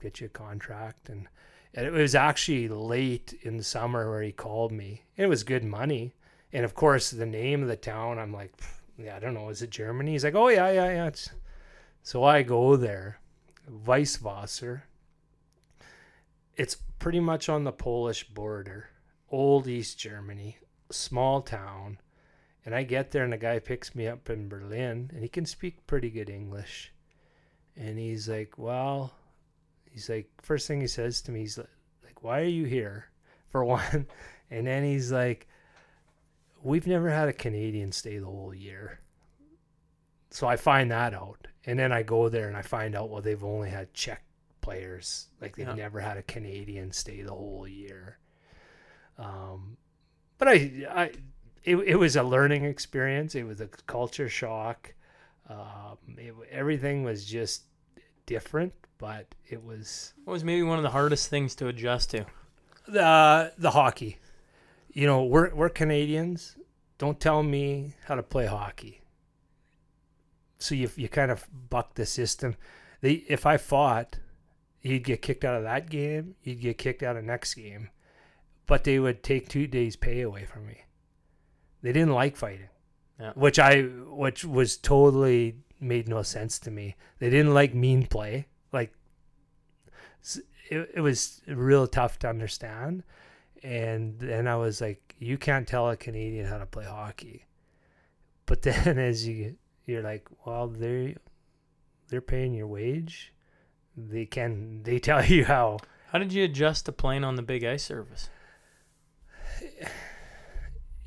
get 0.00 0.20
you 0.20 0.26
a 0.26 0.30
contract. 0.30 1.08
And 1.08 1.28
and 1.74 1.86
it 1.86 1.92
was 1.92 2.14
actually 2.14 2.68
late 2.68 3.34
in 3.42 3.56
the 3.56 3.64
summer 3.64 4.10
where 4.10 4.22
he 4.22 4.32
called 4.32 4.72
me. 4.72 5.04
It 5.16 5.26
was 5.26 5.44
good 5.44 5.64
money. 5.64 6.14
And 6.52 6.64
of 6.64 6.74
course, 6.74 7.10
the 7.10 7.26
name 7.26 7.62
of 7.62 7.68
the 7.68 7.76
town, 7.76 8.18
I'm 8.18 8.32
like, 8.32 8.52
yeah, 8.96 9.16
I 9.16 9.20
don't 9.20 9.34
know. 9.34 9.50
Is 9.50 9.60
it 9.60 9.70
Germany? 9.70 10.12
He's 10.12 10.24
like, 10.24 10.34
oh, 10.34 10.48
yeah, 10.48 10.70
yeah, 10.70 10.90
yeah. 10.90 11.06
It's... 11.06 11.30
So 12.02 12.24
I 12.24 12.42
go 12.42 12.74
there, 12.74 13.20
Weißwasser. 13.70 14.82
It's 16.56 16.76
pretty 16.98 17.20
much 17.20 17.50
on 17.50 17.64
the 17.64 17.72
Polish 17.72 18.26
border, 18.28 18.88
old 19.30 19.68
East 19.68 19.98
Germany, 19.98 20.56
small 20.90 21.42
town. 21.42 21.98
And 22.68 22.74
I 22.74 22.82
get 22.82 23.12
there, 23.12 23.24
and 23.24 23.32
the 23.32 23.38
guy 23.38 23.60
picks 23.60 23.94
me 23.94 24.06
up 24.06 24.28
in 24.28 24.50
Berlin, 24.50 25.10
and 25.14 25.22
he 25.22 25.28
can 25.30 25.46
speak 25.46 25.86
pretty 25.86 26.10
good 26.10 26.28
English. 26.28 26.92
And 27.74 27.98
he's 27.98 28.28
like, 28.28 28.58
well, 28.58 29.14
he's 29.90 30.10
like 30.10 30.28
first 30.42 30.68
thing 30.68 30.82
he 30.82 30.86
says 30.86 31.22
to 31.22 31.32
me 31.32 31.40
he's 31.40 31.56
like 31.56 32.22
why 32.22 32.42
are 32.42 32.44
you 32.44 32.66
here? 32.66 33.06
For 33.48 33.64
one. 33.64 34.06
And 34.50 34.66
then 34.66 34.84
he's 34.84 35.10
like 35.10 35.48
we've 36.62 36.86
never 36.86 37.08
had 37.08 37.30
a 37.30 37.32
canadian 37.32 37.90
stay 37.90 38.18
the 38.18 38.26
whole 38.26 38.54
year. 38.54 39.00
So 40.28 40.46
i 40.46 40.56
find 40.56 40.90
that 40.90 41.14
out. 41.14 41.46
And 41.64 41.78
then 41.78 41.90
i 41.90 42.02
go 42.02 42.28
there 42.28 42.48
and 42.48 42.56
i 42.56 42.60
find 42.60 42.94
out 42.94 43.08
well 43.08 43.22
they've 43.22 43.42
only 43.42 43.70
had 43.70 43.94
czech 43.94 44.24
players. 44.60 45.28
Like 45.40 45.56
they've 45.56 45.66
yeah. 45.66 45.74
never 45.74 46.00
had 46.00 46.18
a 46.18 46.22
canadian 46.22 46.92
stay 46.92 47.22
the 47.22 47.32
whole 47.32 47.66
year. 47.66 48.18
Um, 49.16 49.78
but 50.36 50.48
i 50.48 50.52
i 50.94 51.10
it, 51.68 51.76
it 51.76 51.96
was 51.96 52.16
a 52.16 52.22
learning 52.22 52.64
experience. 52.64 53.34
It 53.34 53.44
was 53.44 53.60
a 53.60 53.68
culture 53.86 54.28
shock. 54.28 54.94
Um, 55.48 55.98
it, 56.16 56.34
everything 56.50 57.04
was 57.04 57.24
just 57.24 57.62
different 58.26 58.74
but 58.98 59.34
it 59.46 59.64
was 59.64 60.12
what 60.24 60.32
was 60.32 60.44
maybe 60.44 60.62
one 60.62 60.78
of 60.78 60.82
the 60.82 60.90
hardest 60.90 61.30
things 61.30 61.54
to 61.54 61.68
adjust 61.68 62.10
to? 62.10 62.26
The 62.86 63.52
the 63.56 63.70
hockey. 63.70 64.18
You 64.92 65.06
know 65.06 65.24
we're 65.24 65.54
we're 65.54 65.68
canadians. 65.68 66.56
Don't 66.98 67.20
tell 67.20 67.42
me 67.44 67.94
how 68.06 68.16
to 68.16 68.22
play 68.22 68.46
hockey. 68.46 69.00
So 70.58 70.74
you 70.74 70.90
you 70.96 71.08
kind 71.08 71.30
of 71.30 71.46
buck 71.70 71.94
the 71.94 72.04
system. 72.04 72.56
They 73.00 73.24
if 73.28 73.46
i 73.46 73.56
fought 73.56 74.18
you'd 74.82 75.04
get 75.04 75.22
kicked 75.22 75.44
out 75.44 75.56
of 75.56 75.62
that 75.62 75.88
game. 75.88 76.34
You'd 76.42 76.60
get 76.60 76.78
kicked 76.78 77.02
out 77.02 77.16
of 77.16 77.24
next 77.24 77.54
game. 77.54 77.90
But 78.66 78.84
they 78.84 78.98
would 78.98 79.22
take 79.22 79.48
two 79.48 79.66
days 79.66 79.96
pay 79.96 80.20
away 80.20 80.44
from 80.44 80.66
me 80.66 80.82
they 81.82 81.92
didn't 81.92 82.12
like 82.12 82.36
fighting. 82.36 82.68
Yeah. 83.20 83.32
which 83.34 83.58
i 83.58 83.80
which 83.82 84.44
was 84.44 84.76
totally 84.76 85.56
made 85.80 86.08
no 86.08 86.22
sense 86.22 86.58
to 86.60 86.70
me. 86.70 86.94
They 87.18 87.30
didn't 87.30 87.52
like 87.52 87.74
mean 87.74 88.06
play. 88.06 88.46
Like 88.72 88.92
it, 90.70 90.90
it 90.94 91.00
was 91.00 91.40
real 91.48 91.86
tough 91.88 92.18
to 92.20 92.28
understand. 92.28 93.02
And 93.62 94.18
then 94.20 94.46
i 94.46 94.54
was 94.54 94.80
like 94.80 95.16
you 95.18 95.36
can't 95.36 95.66
tell 95.66 95.90
a 95.90 95.96
canadian 95.96 96.46
how 96.46 96.58
to 96.58 96.66
play 96.66 96.84
hockey. 96.84 97.46
But 98.46 98.62
then 98.68 98.98
as 98.98 99.26
you 99.26 99.56
you're 99.86 100.02
like 100.02 100.28
well 100.46 100.68
they 100.68 101.16
they're 102.08 102.20
paying 102.20 102.54
your 102.54 102.68
wage. 102.68 103.32
They 103.96 104.26
can 104.26 104.82
they 104.84 104.98
tell 105.00 105.24
you 105.36 105.44
how. 105.44 105.78
How 106.12 106.18
did 106.18 106.32
you 106.32 106.44
adjust 106.44 106.86
to 106.86 106.92
playing 106.92 107.24
on 107.24 107.34
the 107.34 107.42
big 107.42 107.64
ice 107.64 107.82
service 107.82 108.30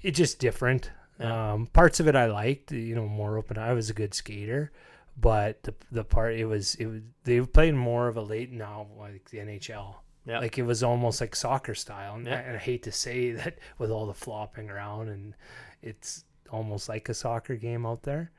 it's 0.04 0.18
just 0.18 0.40
different 0.40 0.92
Yeah. 1.20 1.54
Um, 1.54 1.68
parts 1.68 2.00
of 2.00 2.08
it 2.08 2.16
I 2.16 2.26
liked, 2.26 2.72
you 2.72 2.96
know, 2.96 3.08
more 3.08 3.38
open. 3.38 3.58
I 3.58 3.74
was 3.74 3.90
a 3.90 3.94
good 3.94 4.14
skater, 4.14 4.72
but 5.18 5.62
the 5.64 5.74
the 5.92 6.04
part 6.04 6.34
it 6.36 6.46
was 6.46 6.76
it 6.76 6.86
was 6.88 7.02
they 7.24 7.42
played 7.42 7.76
more 7.76 8.08
of 8.08 8.18
a 8.18 8.22
late 8.22 8.52
now 8.52 8.88
like 8.98 9.30
the 9.30 9.38
NHL. 9.40 9.96
Yeah. 10.26 10.40
Like 10.40 10.58
it 10.58 10.64
was 10.64 10.84
almost 10.84 11.20
like 11.22 11.36
soccer 11.36 11.76
style, 11.76 12.16
and, 12.16 12.26
Yeah. 12.28 12.36
I, 12.38 12.40
and 12.42 12.56
I 12.56 12.60
hate 12.60 12.84
to 12.84 12.92
say 12.92 13.32
that 13.40 13.60
with 13.78 13.92
all 13.92 14.06
the 14.08 14.14
flopping 14.14 14.70
around, 14.70 15.10
and 15.10 15.36
it's 15.82 16.26
almost 16.52 16.90
like 16.90 17.10
a 17.10 17.14
soccer 17.14 17.56
game 17.56 17.86
out 17.86 18.04
there, 18.04 18.32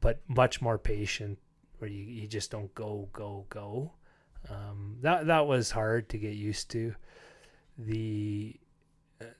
but 0.00 0.20
much 0.28 0.60
more 0.60 0.78
patient, 0.78 1.38
where 1.78 1.90
you, 1.90 2.04
you 2.04 2.26
just 2.28 2.50
don't 2.50 2.72
go 2.74 3.08
go 3.12 3.46
go. 3.48 3.92
Um, 4.50 4.96
that 5.02 5.26
that 5.26 5.46
was 5.46 5.70
hard 5.70 6.08
to 6.10 6.18
get 6.18 6.34
used 6.34 6.70
to. 6.72 6.94
The 7.78 8.56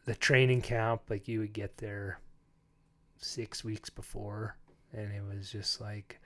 the 0.05 0.15
training 0.15 0.63
camp, 0.63 1.03
like 1.09 1.29
you 1.29 1.41
would 1.41 1.53
get 1.53 1.77
there 1.79 2.21
six 3.19 3.65
weeks 3.65 3.91
before, 3.91 4.57
and 4.93 5.13
it 5.13 5.23
was 5.23 5.51
just 5.51 5.81
like 5.81 6.21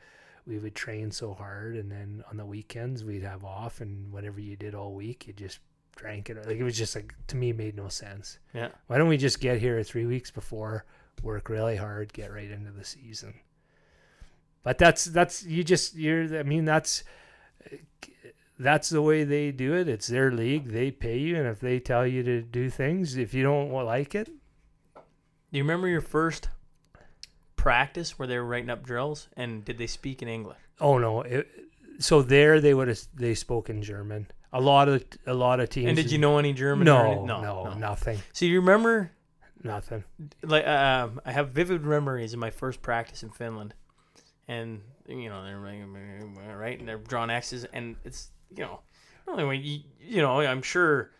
we 0.47 0.59
would 0.59 0.75
train 0.75 1.11
so 1.11 1.35
hard, 1.35 1.77
and 1.77 1.91
then 1.91 2.23
on 2.31 2.37
the 2.37 2.47
weekends 2.47 3.05
we'd 3.05 3.23
have 3.23 3.45
off, 3.45 3.81
and 3.81 4.13
whatever 4.13 4.41
you 4.41 4.57
did 4.57 4.75
all 4.75 4.95
week, 4.95 5.27
you 5.27 5.33
just 5.33 5.61
drank 5.97 6.31
it. 6.31 6.37
Like 6.47 6.57
it 6.57 6.65
was 6.65 6.77
just 6.77 6.95
like 6.95 7.15
to 7.29 7.37
me 7.37 7.53
made 7.53 7.77
no 7.77 7.89
sense. 7.89 8.39
Yeah. 8.55 8.69
Why 8.87 8.99
don't 8.99 9.09
we 9.09 9.17
just 9.17 9.41
get 9.41 9.59
here 9.59 9.83
three 9.83 10.07
weeks 10.07 10.31
before, 10.31 10.85
work 11.23 11.49
really 11.49 11.77
hard, 11.77 12.13
get 12.13 12.33
right 12.33 12.51
into 12.51 12.71
the 12.71 12.85
season? 12.85 13.35
But 14.63 14.79
that's 14.79 15.05
that's 15.05 15.45
you 15.45 15.65
just 15.65 15.95
you're. 15.95 16.39
I 16.39 16.43
mean 16.43 16.65
that's 16.65 17.05
that's 18.59 18.89
the 18.89 19.03
way 19.03 19.25
they 19.25 19.51
do 19.53 19.75
it. 19.75 19.89
It's 19.89 20.07
their 20.07 20.31
league. 20.33 20.69
They 20.73 20.91
pay 20.91 21.19
you, 21.19 21.37
and 21.37 21.47
if 21.47 21.61
they 21.61 21.79
tell 21.81 22.07
you 22.07 22.23
to 22.23 22.43
do 22.43 22.71
things, 22.71 23.17
if 23.17 23.35
you 23.35 23.43
don't 23.43 23.71
like 23.71 24.15
it, 24.15 24.27
Do 24.97 25.59
you 25.59 25.63
remember 25.63 25.89
your 25.89 26.01
first 26.01 26.49
practice 27.57 28.19
where 28.19 28.29
they 28.29 28.37
were 28.39 28.45
writing 28.45 28.71
up 28.71 28.83
drills? 28.85 29.29
And 29.37 29.65
did 29.65 29.79
they 29.79 29.87
speak 29.87 30.23
in 30.23 30.29
English? 30.29 30.59
oh 30.81 30.99
no. 30.99 31.23
It, 31.23 31.49
so 31.99 32.21
there 32.23 32.61
they 32.61 32.75
would 32.75 32.89
have 32.89 33.01
they 33.15 33.35
spoke 33.35 33.71
in 33.71 33.83
German. 33.83 34.27
A 34.53 34.61
lot 34.61 34.89
of 34.89 35.03
a 35.27 35.35
lot 35.35 35.61
of 35.61 35.69
teams. 35.71 35.89
And 35.89 35.97
did 35.97 36.11
you 36.13 36.19
know 36.19 36.39
any 36.39 36.53
German? 36.53 36.87
or 36.89 37.03
No, 37.05 37.11
any- 37.13 37.27
no, 37.27 37.75
nothing, 37.75 38.19
So 38.33 38.45
you 38.45 38.61
remember, 38.61 39.11
nothing. 39.63 40.05
like, 40.43 40.67
um, 40.67 41.21
I 41.25 41.33
have 41.33 41.51
vivid 41.51 41.85
memories 41.85 42.33
of 42.33 42.39
my 42.39 42.51
first 42.51 42.81
practice 42.83 43.23
in 43.23 43.31
Finland, 43.31 43.75
and 44.49 44.81
you 45.09 45.29
know 45.29 45.43
they're 45.45 45.59
right, 45.59 46.79
and 46.79 46.87
they're 46.89 46.99
drawing 46.99 47.31
X's, 47.31 47.65
and 47.73 47.97
it's 48.05 48.31
you 48.55 48.65
know, 48.65 48.81
anyway, 49.33 49.59
you, 49.59 49.81
you 50.01 50.23
know, 50.23 50.41
I'm 50.41 50.63
sure 50.63 51.11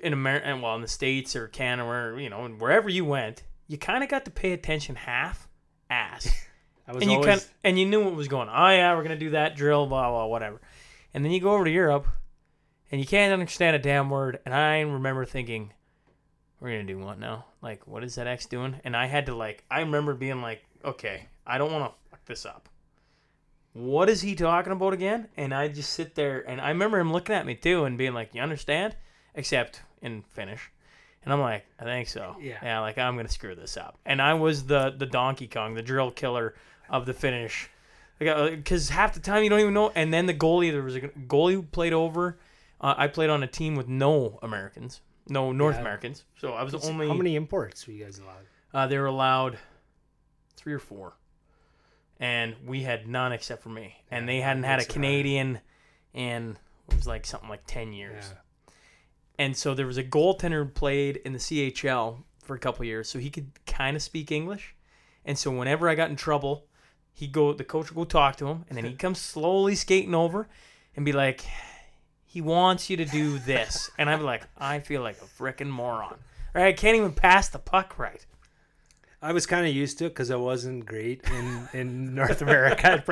in 0.00 0.12
America, 0.12 0.58
well, 0.62 0.74
in 0.76 0.82
the 0.82 0.88
states 0.88 1.34
or 1.34 1.48
Canada, 1.48 1.88
or 1.88 2.20
you 2.20 2.30
know, 2.30 2.44
and 2.44 2.60
wherever 2.60 2.88
you 2.88 3.04
went, 3.04 3.42
you 3.66 3.78
kind 3.78 4.04
of 4.04 4.10
got 4.10 4.24
to 4.26 4.30
pay 4.30 4.52
attention 4.52 4.94
half 4.94 5.48
ass. 5.90 6.28
I 6.86 6.92
was 6.92 7.02
and 7.02 7.10
you 7.10 7.18
always 7.18 7.40
kind 7.40 7.50
and 7.64 7.78
you 7.78 7.86
knew 7.86 8.04
what 8.04 8.14
was 8.14 8.28
going 8.28 8.48
on. 8.48 8.72
Oh 8.72 8.74
yeah, 8.74 8.94
we're 8.94 9.02
gonna 9.02 9.16
do 9.16 9.30
that 9.30 9.56
drill, 9.56 9.86
blah 9.86 10.10
blah, 10.10 10.26
whatever. 10.26 10.60
And 11.12 11.24
then 11.24 11.32
you 11.32 11.40
go 11.40 11.52
over 11.52 11.64
to 11.64 11.70
Europe, 11.70 12.06
and 12.90 13.00
you 13.00 13.06
can't 13.06 13.32
understand 13.32 13.76
a 13.76 13.78
damn 13.78 14.10
word. 14.10 14.40
And 14.44 14.54
I 14.54 14.80
remember 14.80 15.24
thinking, 15.24 15.72
we're 16.60 16.70
gonna 16.70 16.84
do 16.84 16.98
what 16.98 17.18
now? 17.18 17.46
Like, 17.62 17.86
what 17.86 18.04
is 18.04 18.16
that 18.16 18.26
X 18.26 18.46
doing? 18.46 18.80
And 18.84 18.96
I 18.96 19.06
had 19.06 19.26
to 19.26 19.34
like, 19.34 19.64
I 19.70 19.80
remember 19.80 20.14
being 20.14 20.42
like, 20.42 20.62
okay, 20.84 21.26
I 21.46 21.58
don't 21.58 21.72
want 21.72 21.90
to 21.90 22.10
fuck 22.10 22.24
this 22.26 22.44
up. 22.44 22.68
What 23.74 24.08
is 24.08 24.22
he 24.22 24.34
talking 24.34 24.72
about 24.72 24.92
again? 24.94 25.28
And 25.36 25.52
I 25.52 25.68
just 25.68 25.90
sit 25.92 26.14
there, 26.14 26.48
and 26.48 26.60
I 26.60 26.68
remember 26.68 26.98
him 26.98 27.12
looking 27.12 27.34
at 27.34 27.44
me 27.44 27.54
too, 27.56 27.84
and 27.84 27.98
being 27.98 28.14
like, 28.14 28.30
you 28.34 28.40
understand? 28.40 28.96
Except 29.34 29.82
in 30.00 30.22
Finnish. 30.22 30.70
And 31.24 31.32
I'm 31.32 31.40
like, 31.40 31.66
I 31.80 31.84
think 31.84 32.08
so. 32.08 32.36
Yeah. 32.40 32.58
Yeah, 32.62 32.80
like 32.80 32.98
I'm 32.98 33.16
gonna 33.16 33.28
screw 33.28 33.54
this 33.54 33.76
up. 33.76 33.98
And 34.06 34.22
I 34.22 34.34
was 34.34 34.64
the 34.66 34.94
the 34.96 35.06
Donkey 35.06 35.48
Kong, 35.48 35.74
the 35.74 35.82
drill 35.82 36.10
killer 36.10 36.54
of 36.88 37.04
the 37.06 37.14
Finnish. 37.14 37.68
Because 38.18 38.90
half 38.90 39.12
the 39.14 39.20
time 39.20 39.42
you 39.42 39.50
don't 39.50 39.58
even 39.60 39.74
know. 39.74 39.90
And 39.94 40.14
then 40.14 40.26
the 40.26 40.34
goalie, 40.34 40.70
there 40.70 40.82
was 40.82 40.94
a 40.96 41.00
goalie 41.00 41.54
who 41.54 41.62
played 41.62 41.92
over. 41.92 42.38
Uh, 42.80 42.94
I 42.96 43.08
played 43.08 43.28
on 43.30 43.42
a 43.42 43.46
team 43.46 43.74
with 43.74 43.88
no 43.88 44.38
Americans, 44.42 45.00
no 45.28 45.50
North 45.50 45.74
Yeah. 45.76 45.80
Americans. 45.80 46.24
So 46.38 46.52
I 46.52 46.62
was 46.62 46.72
the 46.72 46.80
only. 46.86 47.08
How 47.08 47.14
many 47.14 47.34
imports 47.34 47.86
were 47.86 47.94
you 47.94 48.04
guys 48.04 48.18
allowed? 48.18 48.44
Uh, 48.72 48.86
they 48.86 48.98
were 48.98 49.06
allowed 49.06 49.58
three 50.56 50.74
or 50.74 50.78
four, 50.78 51.14
and 52.20 52.54
we 52.66 52.82
had 52.82 53.06
none 53.06 53.32
except 53.32 53.62
for 53.62 53.68
me. 53.68 53.96
And 54.10 54.28
they 54.28 54.40
hadn't 54.40 54.64
had 54.64 54.80
a. 54.80 54.84
Canadian, 54.84 55.60
and 56.12 56.58
it 56.88 56.96
was 56.96 57.06
like 57.06 57.26
something 57.26 57.48
like 57.48 57.62
ten 57.66 57.92
years. 57.92 58.24
Yeah. 58.28 58.38
And 59.38 59.56
so 59.56 59.74
there 59.74 59.86
was 59.86 59.98
a 59.98 60.04
goaltender 60.04 60.64
who 60.64 60.66
played 60.66 61.16
in 61.18 61.32
the 61.32 61.38
CHL 61.38 62.22
for 62.44 62.54
a 62.54 62.58
couple 62.58 62.84
years, 62.84 63.08
so 63.08 63.18
he 63.18 63.30
could 63.30 63.50
kind 63.66 63.96
of 63.96 64.02
speak 64.02 64.30
English. 64.30 64.74
And 65.24 65.38
so 65.38 65.50
whenever 65.50 65.88
I 65.88 65.94
got 65.94 66.10
in 66.10 66.16
trouble, 66.16 66.66
he'd 67.12 67.32
go, 67.32 67.52
the 67.52 67.64
coach 67.64 67.90
would 67.90 67.96
go 67.96 68.04
talk 68.04 68.36
to 68.36 68.46
him, 68.46 68.64
and 68.68 68.76
then 68.76 68.84
he'd 68.84 68.98
come 68.98 69.14
slowly 69.14 69.74
skating 69.74 70.14
over 70.14 70.48
and 70.94 71.04
be 71.04 71.12
like, 71.12 71.44
he 72.24 72.40
wants 72.40 72.90
you 72.90 72.96
to 72.98 73.04
do 73.04 73.38
this. 73.38 73.90
And 73.98 74.10
I'd 74.10 74.18
be 74.18 74.24
like, 74.24 74.42
I 74.58 74.80
feel 74.80 75.02
like 75.02 75.16
a 75.22 75.42
freaking 75.42 75.68
moron. 75.68 76.16
Right? 76.54 76.66
I 76.66 76.72
can't 76.72 76.96
even 76.96 77.12
pass 77.12 77.48
the 77.48 77.58
puck 77.58 77.98
right. 77.98 78.24
I 79.24 79.32
was 79.32 79.46
kind 79.46 79.66
of 79.66 79.74
used 79.74 79.96
to 79.98 80.04
it 80.04 80.08
because 80.10 80.30
I 80.30 80.36
wasn't 80.36 80.84
great 80.84 81.22
in, 81.24 81.68
in 81.72 82.14
North 82.20 82.42
America. 82.42 83.02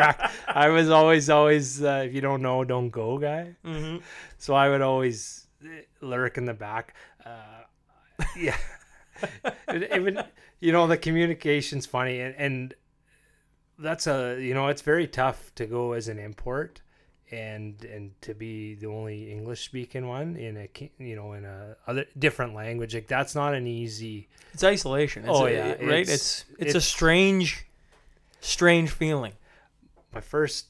I 0.46 0.68
was 0.68 0.90
always, 0.90 1.30
always, 1.30 1.82
uh, 1.82 2.04
if 2.04 2.12
you 2.12 2.20
don't 2.20 2.42
know, 2.42 2.64
don't 2.64 2.90
go 2.90 3.16
guy. 3.16 3.56
Mm-hmm. 3.64 3.96
So 4.36 4.52
I 4.52 4.68
would 4.68 4.82
always 4.82 5.46
eh, 5.64 5.80
lurk 6.02 6.36
in 6.36 6.44
the 6.44 6.52
back. 6.52 6.94
Uh, 7.24 8.24
yeah. 8.36 8.58
Even, 9.72 10.22
you 10.60 10.70
know, 10.70 10.86
the 10.86 10.98
communication's 10.98 11.86
funny. 11.86 12.20
And, 12.20 12.34
and 12.36 12.74
that's 13.78 14.06
a, 14.06 14.38
you 14.38 14.52
know, 14.52 14.68
it's 14.68 14.82
very 14.82 15.06
tough 15.06 15.50
to 15.54 15.64
go 15.64 15.92
as 15.92 16.08
an 16.08 16.18
import 16.18 16.82
and 17.32 17.82
and 17.86 18.12
to 18.20 18.34
be 18.34 18.74
the 18.74 18.86
only 18.86 19.32
English 19.32 19.64
speaking 19.64 20.06
one 20.06 20.36
in 20.36 20.56
a 20.58 20.68
you 20.98 21.16
know 21.16 21.32
in 21.32 21.44
a 21.44 21.76
other 21.86 22.04
different 22.18 22.54
language 22.54 22.94
like 22.94 23.08
that's 23.08 23.34
not 23.34 23.54
an 23.54 23.66
easy 23.66 24.28
It's 24.52 24.62
isolation. 24.62 25.22
It's 25.24 25.30
Oh, 25.32 25.46
a- 25.46 25.52
yeah, 25.52 25.68
right. 25.70 26.02
it's- 26.06 26.44
It's 26.58 26.66
it's, 26.68 26.74
a 26.74 26.80
strange, 26.80 27.66
strange 28.40 28.90
feeling. 28.90 29.32
my 30.14 30.20
first 30.20 30.66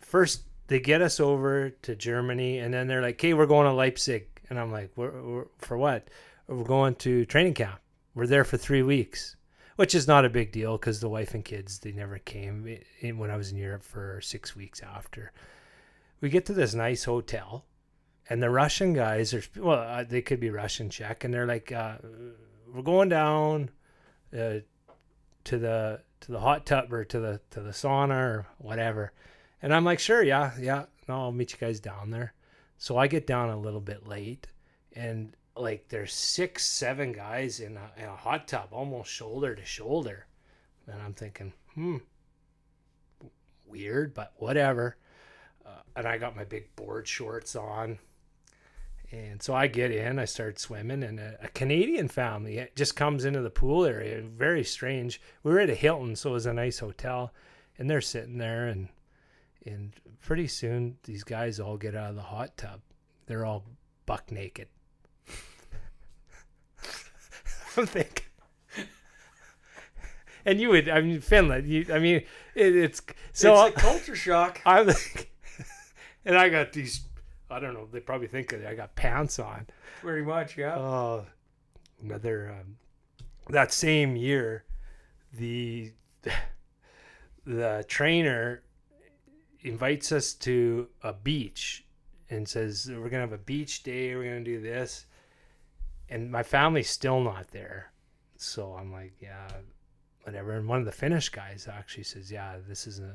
first 0.00 0.42
they 0.68 0.80
get 0.80 1.02
us 1.02 1.20
over 1.20 1.70
to 1.70 1.94
Germany 1.94 2.58
and 2.58 2.72
then 2.74 2.86
they're 2.88 3.02
like, 3.02 3.16
"Okay, 3.16 3.34
we're 3.34 3.46
going 3.46 3.66
to 3.66 3.72
Leipzig." 3.72 4.26
And 4.48 4.58
I'm 4.58 4.72
like, 4.72 4.90
we're, 4.96 5.22
we're, 5.22 5.46
"For 5.58 5.76
what?" 5.76 6.08
"We're 6.48 6.64
going 6.64 6.94
to 6.96 7.24
training 7.26 7.54
camp. 7.54 7.80
We're 8.14 8.26
there 8.26 8.44
for 8.44 8.56
3 8.56 8.82
weeks." 8.82 9.36
Which 9.76 9.94
is 9.94 10.08
not 10.08 10.24
a 10.24 10.30
big 10.30 10.52
deal 10.52 10.78
cuz 10.78 11.00
the 11.00 11.08
wife 11.10 11.34
and 11.34 11.44
kids 11.44 11.80
they 11.80 11.92
never 11.92 12.18
came 12.18 12.64
i- 12.66 12.80
in 13.06 13.18
when 13.18 13.30
I 13.30 13.36
was 13.36 13.52
in 13.52 13.58
Europe 13.58 13.82
for 13.82 14.20
6 14.22 14.56
weeks 14.56 14.80
after. 14.82 15.32
We 16.26 16.30
get 16.30 16.46
to 16.46 16.54
this 16.54 16.74
nice 16.74 17.04
hotel 17.04 17.64
and 18.28 18.42
the 18.42 18.50
Russian 18.50 18.92
guys 18.94 19.32
are 19.32 19.44
well, 19.54 19.78
uh, 19.78 20.02
they 20.02 20.22
could 20.22 20.40
be 20.40 20.50
Russian 20.50 20.90
Czech 20.90 21.22
and 21.22 21.32
they're 21.32 21.46
like 21.46 21.70
uh, 21.70 21.98
we're 22.74 22.82
going 22.82 23.08
down 23.08 23.70
uh, 24.36 24.58
to 25.44 25.56
the 25.56 26.00
to 26.22 26.32
the 26.32 26.40
hot 26.40 26.66
tub 26.66 26.92
or 26.92 27.04
to 27.04 27.20
the 27.20 27.40
to 27.50 27.60
the 27.60 27.70
sauna 27.70 28.16
or 28.16 28.46
whatever. 28.58 29.12
And 29.62 29.72
I'm 29.72 29.84
like, 29.84 30.00
sure, 30.00 30.20
yeah, 30.20 30.50
yeah, 30.58 30.86
no, 31.08 31.14
I'll 31.14 31.30
meet 31.30 31.52
you 31.52 31.58
guys 31.58 31.78
down 31.78 32.10
there. 32.10 32.34
So 32.76 32.96
I 32.96 33.06
get 33.06 33.28
down 33.28 33.50
a 33.50 33.60
little 33.60 33.80
bit 33.80 34.08
late, 34.08 34.48
and 34.96 35.32
like 35.54 35.86
there's 35.90 36.12
six, 36.12 36.66
seven 36.66 37.12
guys 37.12 37.60
in 37.60 37.76
a, 37.76 38.02
in 38.02 38.08
a 38.08 38.16
hot 38.16 38.48
tub, 38.48 38.70
almost 38.72 39.12
shoulder 39.12 39.54
to 39.54 39.64
shoulder. 39.64 40.26
And 40.88 41.00
I'm 41.00 41.14
thinking, 41.14 41.52
hmm, 41.72 41.98
weird, 43.64 44.12
but 44.12 44.32
whatever. 44.38 44.96
And 45.96 46.06
I 46.06 46.18
got 46.18 46.36
my 46.36 46.44
big 46.44 46.76
board 46.76 47.08
shorts 47.08 47.56
on. 47.56 47.98
And 49.10 49.42
so 49.42 49.54
I 49.54 49.66
get 49.68 49.92
in, 49.92 50.18
I 50.18 50.24
start 50.24 50.58
swimming, 50.58 51.04
and 51.04 51.20
a, 51.20 51.38
a 51.40 51.48
Canadian 51.48 52.08
family 52.08 52.68
just 52.74 52.96
comes 52.96 53.24
into 53.24 53.40
the 53.40 53.50
pool 53.50 53.84
area. 53.84 54.20
Very 54.20 54.64
strange. 54.64 55.20
We 55.44 55.52
were 55.52 55.60
at 55.60 55.70
a 55.70 55.74
Hilton, 55.76 56.16
so 56.16 56.30
it 56.30 56.34
was 56.34 56.46
a 56.46 56.52
nice 56.52 56.80
hotel, 56.80 57.32
and 57.78 57.88
they're 57.88 58.00
sitting 58.00 58.38
there, 58.38 58.66
and 58.66 58.88
and 59.64 59.92
pretty 60.20 60.48
soon 60.48 60.98
these 61.04 61.24
guys 61.24 61.60
all 61.60 61.76
get 61.76 61.94
out 61.94 62.10
of 62.10 62.16
the 62.16 62.22
hot 62.22 62.56
tub. 62.56 62.80
They're 63.26 63.44
all 63.44 63.64
buck 64.06 64.32
naked. 64.32 64.68
I'm 67.76 67.86
thinking, 67.86 68.24
and 70.46 70.60
you 70.60 70.70
would, 70.70 70.88
I 70.88 71.00
mean, 71.00 71.20
Finland. 71.20 71.68
You, 71.68 71.86
I 71.92 71.98
mean, 71.98 72.22
it, 72.54 72.76
it's 72.76 73.02
so. 73.32 73.66
it's 73.66 73.76
a 73.76 73.80
culture 73.80 74.16
shock. 74.16 74.60
I'm 74.66 74.86
like, 74.86 75.30
and 76.26 76.36
I 76.36 76.50
got 76.50 76.72
these. 76.72 77.00
I 77.48 77.60
don't 77.60 77.72
know. 77.72 77.88
They 77.90 78.00
probably 78.00 78.26
think 78.26 78.50
that 78.50 78.66
I 78.66 78.74
got 78.74 78.96
pants 78.96 79.38
on. 79.38 79.66
Pretty 80.02 80.26
much, 80.26 80.58
yeah. 80.58 80.76
Oh, 80.76 81.24
another. 82.02 82.50
Um, 82.50 82.76
that 83.48 83.72
same 83.72 84.16
year, 84.16 84.64
the 85.32 85.92
the 87.46 87.84
trainer 87.88 88.62
invites 89.62 90.12
us 90.12 90.34
to 90.34 90.88
a 91.02 91.12
beach 91.12 91.84
and 92.28 92.48
says 92.48 92.90
we're 92.90 93.08
gonna 93.08 93.22
have 93.22 93.32
a 93.32 93.38
beach 93.38 93.84
day. 93.84 94.14
We're 94.16 94.24
gonna 94.24 94.44
do 94.44 94.60
this, 94.60 95.06
and 96.08 96.30
my 96.30 96.42
family's 96.42 96.90
still 96.90 97.20
not 97.20 97.48
there. 97.52 97.92
so 98.36 98.74
I'm 98.74 98.92
like, 98.92 99.14
yeah, 99.20 99.48
whatever. 100.24 100.52
And 100.52 100.68
one 100.68 100.80
of 100.80 100.84
the 100.84 100.92
Finnish 100.92 101.28
guys 101.28 101.68
actually 101.72 102.04
says, 102.04 102.30
yeah, 102.30 102.56
this 102.68 102.86
is 102.86 102.98
a 102.98 103.14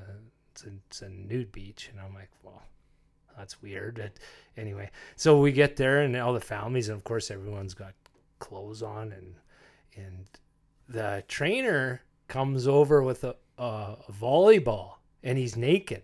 it's 0.51 0.63
a, 0.63 0.69
it's 0.87 1.01
a 1.01 1.09
nude 1.09 1.51
beach, 1.51 1.89
and 1.91 1.99
I'm 1.99 2.13
like, 2.13 2.29
well, 2.43 2.63
that's 3.37 3.61
weird. 3.61 3.95
But 3.95 4.13
anyway, 4.61 4.89
so 5.15 5.39
we 5.39 5.51
get 5.51 5.75
there, 5.75 6.01
and 6.01 6.15
all 6.15 6.33
the 6.33 6.39
families, 6.39 6.89
and 6.89 6.97
of 6.97 7.03
course, 7.03 7.31
everyone's 7.31 7.73
got 7.73 7.93
clothes 8.39 8.81
on, 8.83 9.11
and 9.11 9.35
and 9.95 10.25
the 10.87 11.23
trainer 11.27 12.01
comes 12.27 12.67
over 12.67 13.01
with 13.03 13.23
a, 13.23 13.35
a, 13.57 13.97
volleyball, 14.11 14.95
and 15.23 15.37
he's 15.37 15.57
naked. 15.57 16.03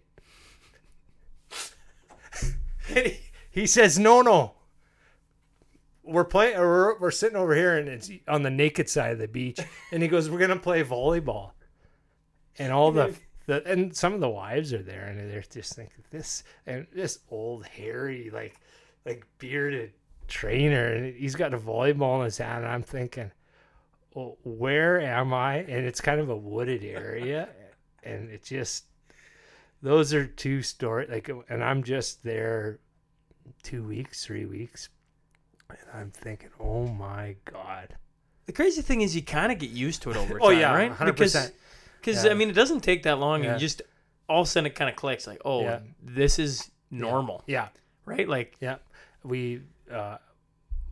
and 2.89 3.07
he, 3.07 3.19
he 3.49 3.65
says, 3.65 3.97
no, 3.97 4.21
no. 4.21 4.53
We're 6.03 6.25
playing. 6.25 6.57
We're, 6.57 6.97
we're 6.99 7.11
sitting 7.11 7.35
over 7.35 7.53
here, 7.53 7.77
and 7.77 7.89
it's 7.89 8.09
on 8.27 8.43
the 8.43 8.49
naked 8.49 8.89
side 8.89 9.11
of 9.11 9.19
the 9.19 9.27
beach. 9.27 9.59
And 9.91 10.01
he 10.01 10.07
goes, 10.07 10.29
"We're 10.29 10.39
gonna 10.39 10.55
play 10.55 10.81
volleyball." 10.81 11.51
And 12.57 12.71
all 12.71 12.93
the 12.93 13.13
the 13.47 13.65
and 13.65 13.95
some 13.95 14.13
of 14.13 14.19
the 14.19 14.29
wives 14.29 14.73
are 14.73 14.83
there, 14.83 15.05
and 15.05 15.31
they're 15.31 15.41
just 15.41 15.73
thinking 15.73 16.03
this 16.11 16.43
and 16.67 16.85
this 16.93 17.19
old 17.31 17.65
hairy 17.65 18.29
like 18.31 18.59
like 19.05 19.25
bearded 19.39 19.93
trainer, 20.27 20.93
and 20.93 21.15
he's 21.15 21.35
got 21.35 21.53
a 21.53 21.57
volleyball 21.57 22.19
in 22.19 22.25
his 22.25 22.37
hand. 22.37 22.65
And 22.65 22.73
I'm 22.73 22.83
thinking, 22.83 23.31
well, 24.13 24.37
where 24.43 24.99
am 24.99 25.33
I? 25.33 25.59
And 25.59 25.85
it's 25.85 26.01
kind 26.01 26.19
of 26.19 26.29
a 26.29 26.35
wooded 26.35 26.83
area, 26.83 27.47
and 28.03 28.29
it 28.29 28.43
just 28.43 28.83
those 29.81 30.13
are 30.13 30.27
two 30.27 30.61
stories. 30.61 31.09
Like, 31.09 31.29
and 31.49 31.63
I'm 31.63 31.83
just 31.83 32.23
there 32.23 32.79
two 33.63 33.83
weeks, 33.83 34.25
three 34.25 34.45
weeks, 34.45 34.89
and 35.69 35.79
I'm 35.93 36.11
thinking, 36.11 36.49
oh 36.59 36.87
my 36.87 37.37
god. 37.45 37.95
The 38.45 38.53
crazy 38.53 38.81
thing 38.81 39.01
is, 39.01 39.15
you 39.15 39.21
kind 39.21 39.51
of 39.51 39.59
get 39.59 39.71
used 39.71 40.01
to 40.03 40.11
it 40.11 40.17
over 40.17 40.35
oh, 40.35 40.37
time, 40.37 40.47
Oh 40.47 40.49
yeah, 40.49 40.73
right? 40.73 40.91
hundred 40.91 41.13
Because 41.13 41.33
percent. 41.33 41.53
Because 41.99 42.23
Yeah. 42.25 42.31
I 42.31 42.33
mean, 42.33 42.49
it 42.49 42.53
doesn't 42.53 42.81
take 42.81 43.03
that 43.03 43.19
long, 43.19 43.43
Yeah. 43.43 43.53
and 43.53 43.61
you 43.61 43.67
just 43.67 43.81
all 44.29 44.41
of 44.41 44.47
a 44.47 44.49
sudden 44.49 44.67
it 44.67 44.75
kind 44.75 44.89
of 44.89 44.95
clicks, 44.95 45.25
like, 45.27 45.41
oh, 45.45 45.61
Yeah. 45.61 45.79
this 46.03 46.37
is 46.39 46.69
normal, 46.91 47.43
Yeah, 47.47 47.69
right? 48.05 48.27
Like, 48.27 48.55
yeah. 48.59 48.77
We, 49.23 49.61
uh, 49.91 50.17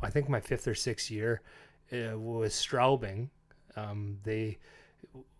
I 0.02 0.10
think 0.10 0.30
my 0.30 0.40
fifth 0.40 0.68
or 0.68 0.76
sixth 0.76 1.10
year 1.11 1.41
uh, 1.91 2.18
was 2.18 2.53
Straubing. 2.53 3.30
Um, 3.76 4.19
they 4.23 4.57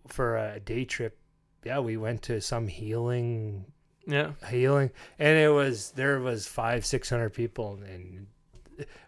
for 0.08 0.38
a 0.38 0.60
day 0.60 0.86
trip. 0.86 1.18
Yeah, 1.64 1.80
we 1.80 1.98
went 1.98 2.22
to 2.24 2.42
some 2.42 2.68
healing 2.68 3.66
yeah, 4.08 4.34
healing 4.50 4.92
and 5.18 5.36
it 5.38 5.50
was 5.50 5.92
there 5.92 6.20
was 6.20 6.46
five 6.46 6.86
six 6.86 7.10
hundred 7.10 7.32
people 7.32 7.80
and 7.84 8.28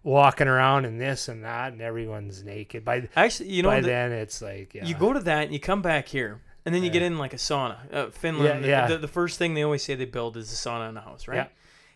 walking 0.04 0.48
around 0.48 0.86
and 0.86 1.00
this 1.00 1.28
and 1.28 1.44
that 1.44 1.72
and 1.74 1.82
everyone's 1.82 2.44
naked 2.44 2.84
by 2.84 3.08
actually, 3.16 3.50
you 3.52 3.62
know, 3.64 3.70
by 3.70 3.82
the- 3.82 3.88
then 3.88 4.12
it's 4.12 4.42
like 4.42 4.74
yeah 4.74 4.86
you 4.86 4.96
go 4.96 5.14
to 5.14 5.20
that 5.20 5.44
and 5.44 5.54
you 5.54 5.60
come 5.60 5.82
back 5.84 6.08
here, 6.08 6.42
and 6.68 6.76
then 6.76 6.84
you 6.84 6.88
Yeah. 6.89 6.94
get 6.94 7.02
in 7.03 7.18
like 7.18 7.34
a 7.34 7.38
sauna. 7.38 7.77
Uh, 7.94 8.10
Finland, 8.11 8.65
Yeah, 8.65 8.69
yeah. 8.81 8.88
The, 8.88 8.98
the 8.98 9.07
first 9.07 9.38
thing 9.39 9.53
they 9.53 9.64
always 9.64 9.81
say 9.84 9.95
they 9.95 10.03
build 10.06 10.35
is 10.35 10.52
a 10.52 10.56
sauna 10.56 10.89
in 10.89 10.95
the 10.95 11.02
house, 11.02 11.27
right? 11.27 11.38
Yeah. 11.38 11.48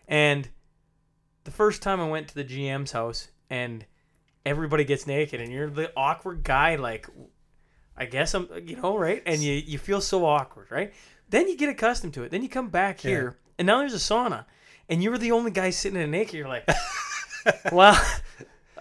And 0.08 0.48
the 1.44 1.50
first 1.50 1.82
time 1.82 2.00
I 2.00 2.08
went 2.08 2.28
to 2.28 2.34
the 2.34 2.44
GM's 2.44 2.92
house, 2.92 3.28
and 3.50 3.84
everybody 4.46 4.84
gets 4.84 5.06
naked, 5.06 5.40
and 5.42 5.52
you're 5.52 5.68
the 5.70 5.92
awkward 5.96 6.42
guy, 6.42 6.76
like, 6.76 7.06
I 7.96 8.06
guess 8.06 8.32
I'm, 8.34 8.48
you 8.64 8.76
know, 8.76 8.96
right? 8.96 9.22
And 9.26 9.40
you 9.42 9.52
you 9.54 9.78
feel 9.78 10.00
so 10.00 10.24
awkward, 10.24 10.70
right? 10.70 10.92
Then 11.28 11.48
you 11.48 11.56
get 11.56 11.68
accustomed 11.68 12.14
to 12.14 12.22
it. 12.24 12.30
Then 12.30 12.42
you 12.42 12.48
come 12.48 12.68
back 12.70 13.04
Yeah. 13.04 13.10
here, 13.10 13.38
and 13.58 13.66
now 13.66 13.78
there's 13.80 13.94
a 13.94 13.98
sauna, 13.98 14.46
and 14.88 15.02
you're 15.02 15.18
the 15.18 15.32
only 15.32 15.50
guy 15.50 15.70
sitting 15.70 15.96
in 16.00 16.04
a 16.08 16.10
naked. 16.18 16.34
You're 16.34 16.48
like, 16.48 16.66
well. 17.72 17.94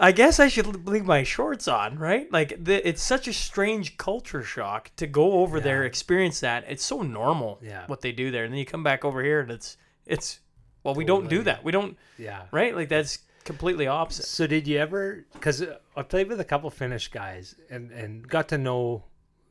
I 0.02 0.12
guess 0.12 0.40
I 0.40 0.48
should 0.48 0.88
leave 0.88 1.06
my 1.06 1.22
shorts 1.22 1.68
on, 1.68 2.00
right? 2.00 2.30
Like 2.32 2.64
the, 2.64 2.86
it's 2.88 3.04
such 3.04 3.28
a 3.28 3.34
strange 3.34 3.98
culture 3.98 4.42
shock 4.42 4.90
to 4.96 5.06
go 5.06 5.34
over 5.34 5.60
there, 5.60 5.84
experience 5.84 6.40
that. 6.40 6.66
It's 6.68 6.84
so 6.84 7.04
normal 7.04 7.60
Yeah. 7.62 7.84
what 7.86 8.02
they 8.02 8.12
do 8.12 8.32
there, 8.32 8.44
and 8.44 8.52
then 8.52 8.58
you 8.58 8.66
come 8.66 8.84
back 8.84 9.06
over 9.06 9.24
here 9.24 9.42
and 9.42 9.52
it's 9.52 9.78
it's 10.08 10.40
well, 10.84 10.96
we 10.96 11.06
don't 11.06 11.30
do 11.30 11.44
that. 11.44 11.64
We 11.64 11.72
don't 11.72 11.96
yeah 12.18 12.44
right? 12.52 12.76
Like 12.76 12.90
that's 12.90 13.20
completely 13.44 13.86
opposite. 13.86 14.26
So 14.26 14.48
did 14.48 14.68
you 14.68 14.80
ever? 14.80 15.26
Because 15.34 15.62
uh, 15.62 15.78
I 15.96 16.02
played 16.02 16.30
with 16.30 16.40
a 16.40 16.46
couple 16.46 16.70
Finnish 16.72 17.10
guys 17.10 17.56
and 17.70 17.92
and 17.92 18.28
got 18.28 18.50
to 18.50 18.58
know 18.58 19.04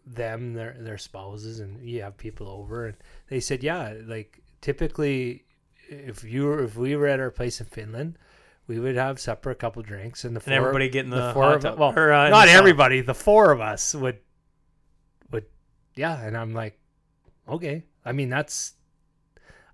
them, 0.05 0.55
their 0.55 0.77
their 0.81 0.99
spouses, 0.99 1.61
and 1.61 1.89
you 1.89 2.03
have 2.03 2.17
people 2.17 2.49
over, 2.49 2.87
and 2.87 2.97
they 3.29 3.39
said, 3.39 3.62
yeah, 3.62 3.95
like 4.05 4.43
typically, 4.61 5.45
if 5.89 6.25
you 6.25 6.47
were 6.47 6.65
if 6.65 6.77
we 6.77 6.97
were 6.97 7.07
at 7.07 7.20
our 7.20 7.31
place 7.31 7.61
in 7.61 7.67
Finland, 7.67 8.19
we 8.71 8.79
would 8.79 8.95
have 8.95 9.19
supper, 9.19 9.51
a 9.51 9.55
couple 9.57 9.83
drinks, 9.83 10.25
and 10.25 10.37
the 10.37 10.39
four, 10.39 10.53
And 10.53 10.63
everybody 10.63 10.89
get 10.89 11.05
in 11.05 11.11
the, 11.11 11.33
four 11.35 11.55
of 11.55 11.65
well, 11.65 11.93
or, 11.97 12.13
uh, 12.13 12.29
not 12.29 12.47
the 12.47 12.53
everybody, 12.53 13.01
the 13.01 13.15
four 13.15 13.51
of 13.51 13.61
us 13.61 13.97
would 13.97 14.19
would 15.33 15.47
yeah, 15.97 16.23
and 16.23 16.37
I'm 16.37 16.55
like, 16.55 16.79
okay, 17.49 17.83
I 18.05 18.13
mean 18.13 18.31
that's. 18.31 18.75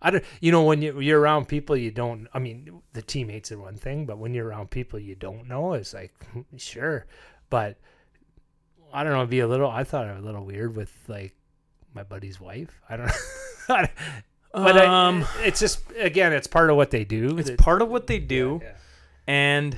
I 0.01 0.11
don't, 0.11 0.25
you 0.41 0.51
know, 0.51 0.63
when 0.63 0.81
you, 0.81 1.01
you're 1.01 1.21
around 1.21 1.47
people 1.49 1.77
you 1.77 1.91
don't, 1.91 2.29
I 2.33 2.39
mean, 2.39 2.83
the 2.93 3.03
teammates 3.03 3.51
are 3.51 3.59
one 3.59 3.77
thing, 3.77 4.05
but 4.07 4.19
when 4.19 4.35
you're 4.35 4.47
around 4.47 4.71
people 4.71 4.99
you 4.99 5.15
don't 5.15 5.49
know, 5.49 5.73
it's 5.73 5.95
like, 5.95 6.15
sure. 6.57 7.07
But 7.49 7.79
I 8.93 9.03
don't 9.03 9.13
know, 9.13 9.21
it'd 9.21 9.31
be 9.31 9.41
a 9.41 9.49
little, 9.49 9.71
I 9.71 9.85
thought 9.85 10.07
it 10.07 10.15
was 10.15 10.23
a 10.23 10.27
little 10.27 10.45
weird 10.45 10.77
with 10.77 10.93
like 11.09 11.35
my 11.95 12.03
buddy's 12.03 12.39
wife. 12.39 12.81
I 12.89 12.97
don't 12.99 13.07
know. 13.07 13.13
but 14.53 14.77
um, 14.77 15.25
I, 15.39 15.45
it's 15.45 15.61
just, 15.61 15.81
again, 15.99 16.33
it's 16.33 16.47
part 16.47 16.71
of 16.71 16.77
what 16.77 16.91
they 16.91 17.05
do. 17.05 17.39
it's 17.39 17.51
part 17.59 17.81
of 17.81 17.89
what 17.89 18.07
they 18.07 18.19
do, 18.19 18.61
Yeah, 18.63 18.73
and 19.27 19.77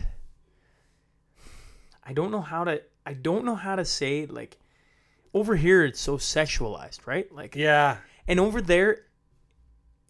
I 2.05 2.13
don't 2.13 2.31
know 2.31 2.41
how 2.41 2.65
to. 2.65 2.83
I 3.05 3.13
don't 3.15 3.45
know 3.45 3.55
how 3.55 3.77
to 3.77 3.85
say 3.85 4.27
like 4.27 4.59
over 5.35 5.57
here 5.57 5.85
it's 5.85 6.01
so 6.01 6.17
sexualized, 6.19 7.07
right? 7.07 7.31
Like 7.33 7.55
yeah. 7.57 7.99
and 8.27 8.39
over 8.41 8.61
there 8.61 9.05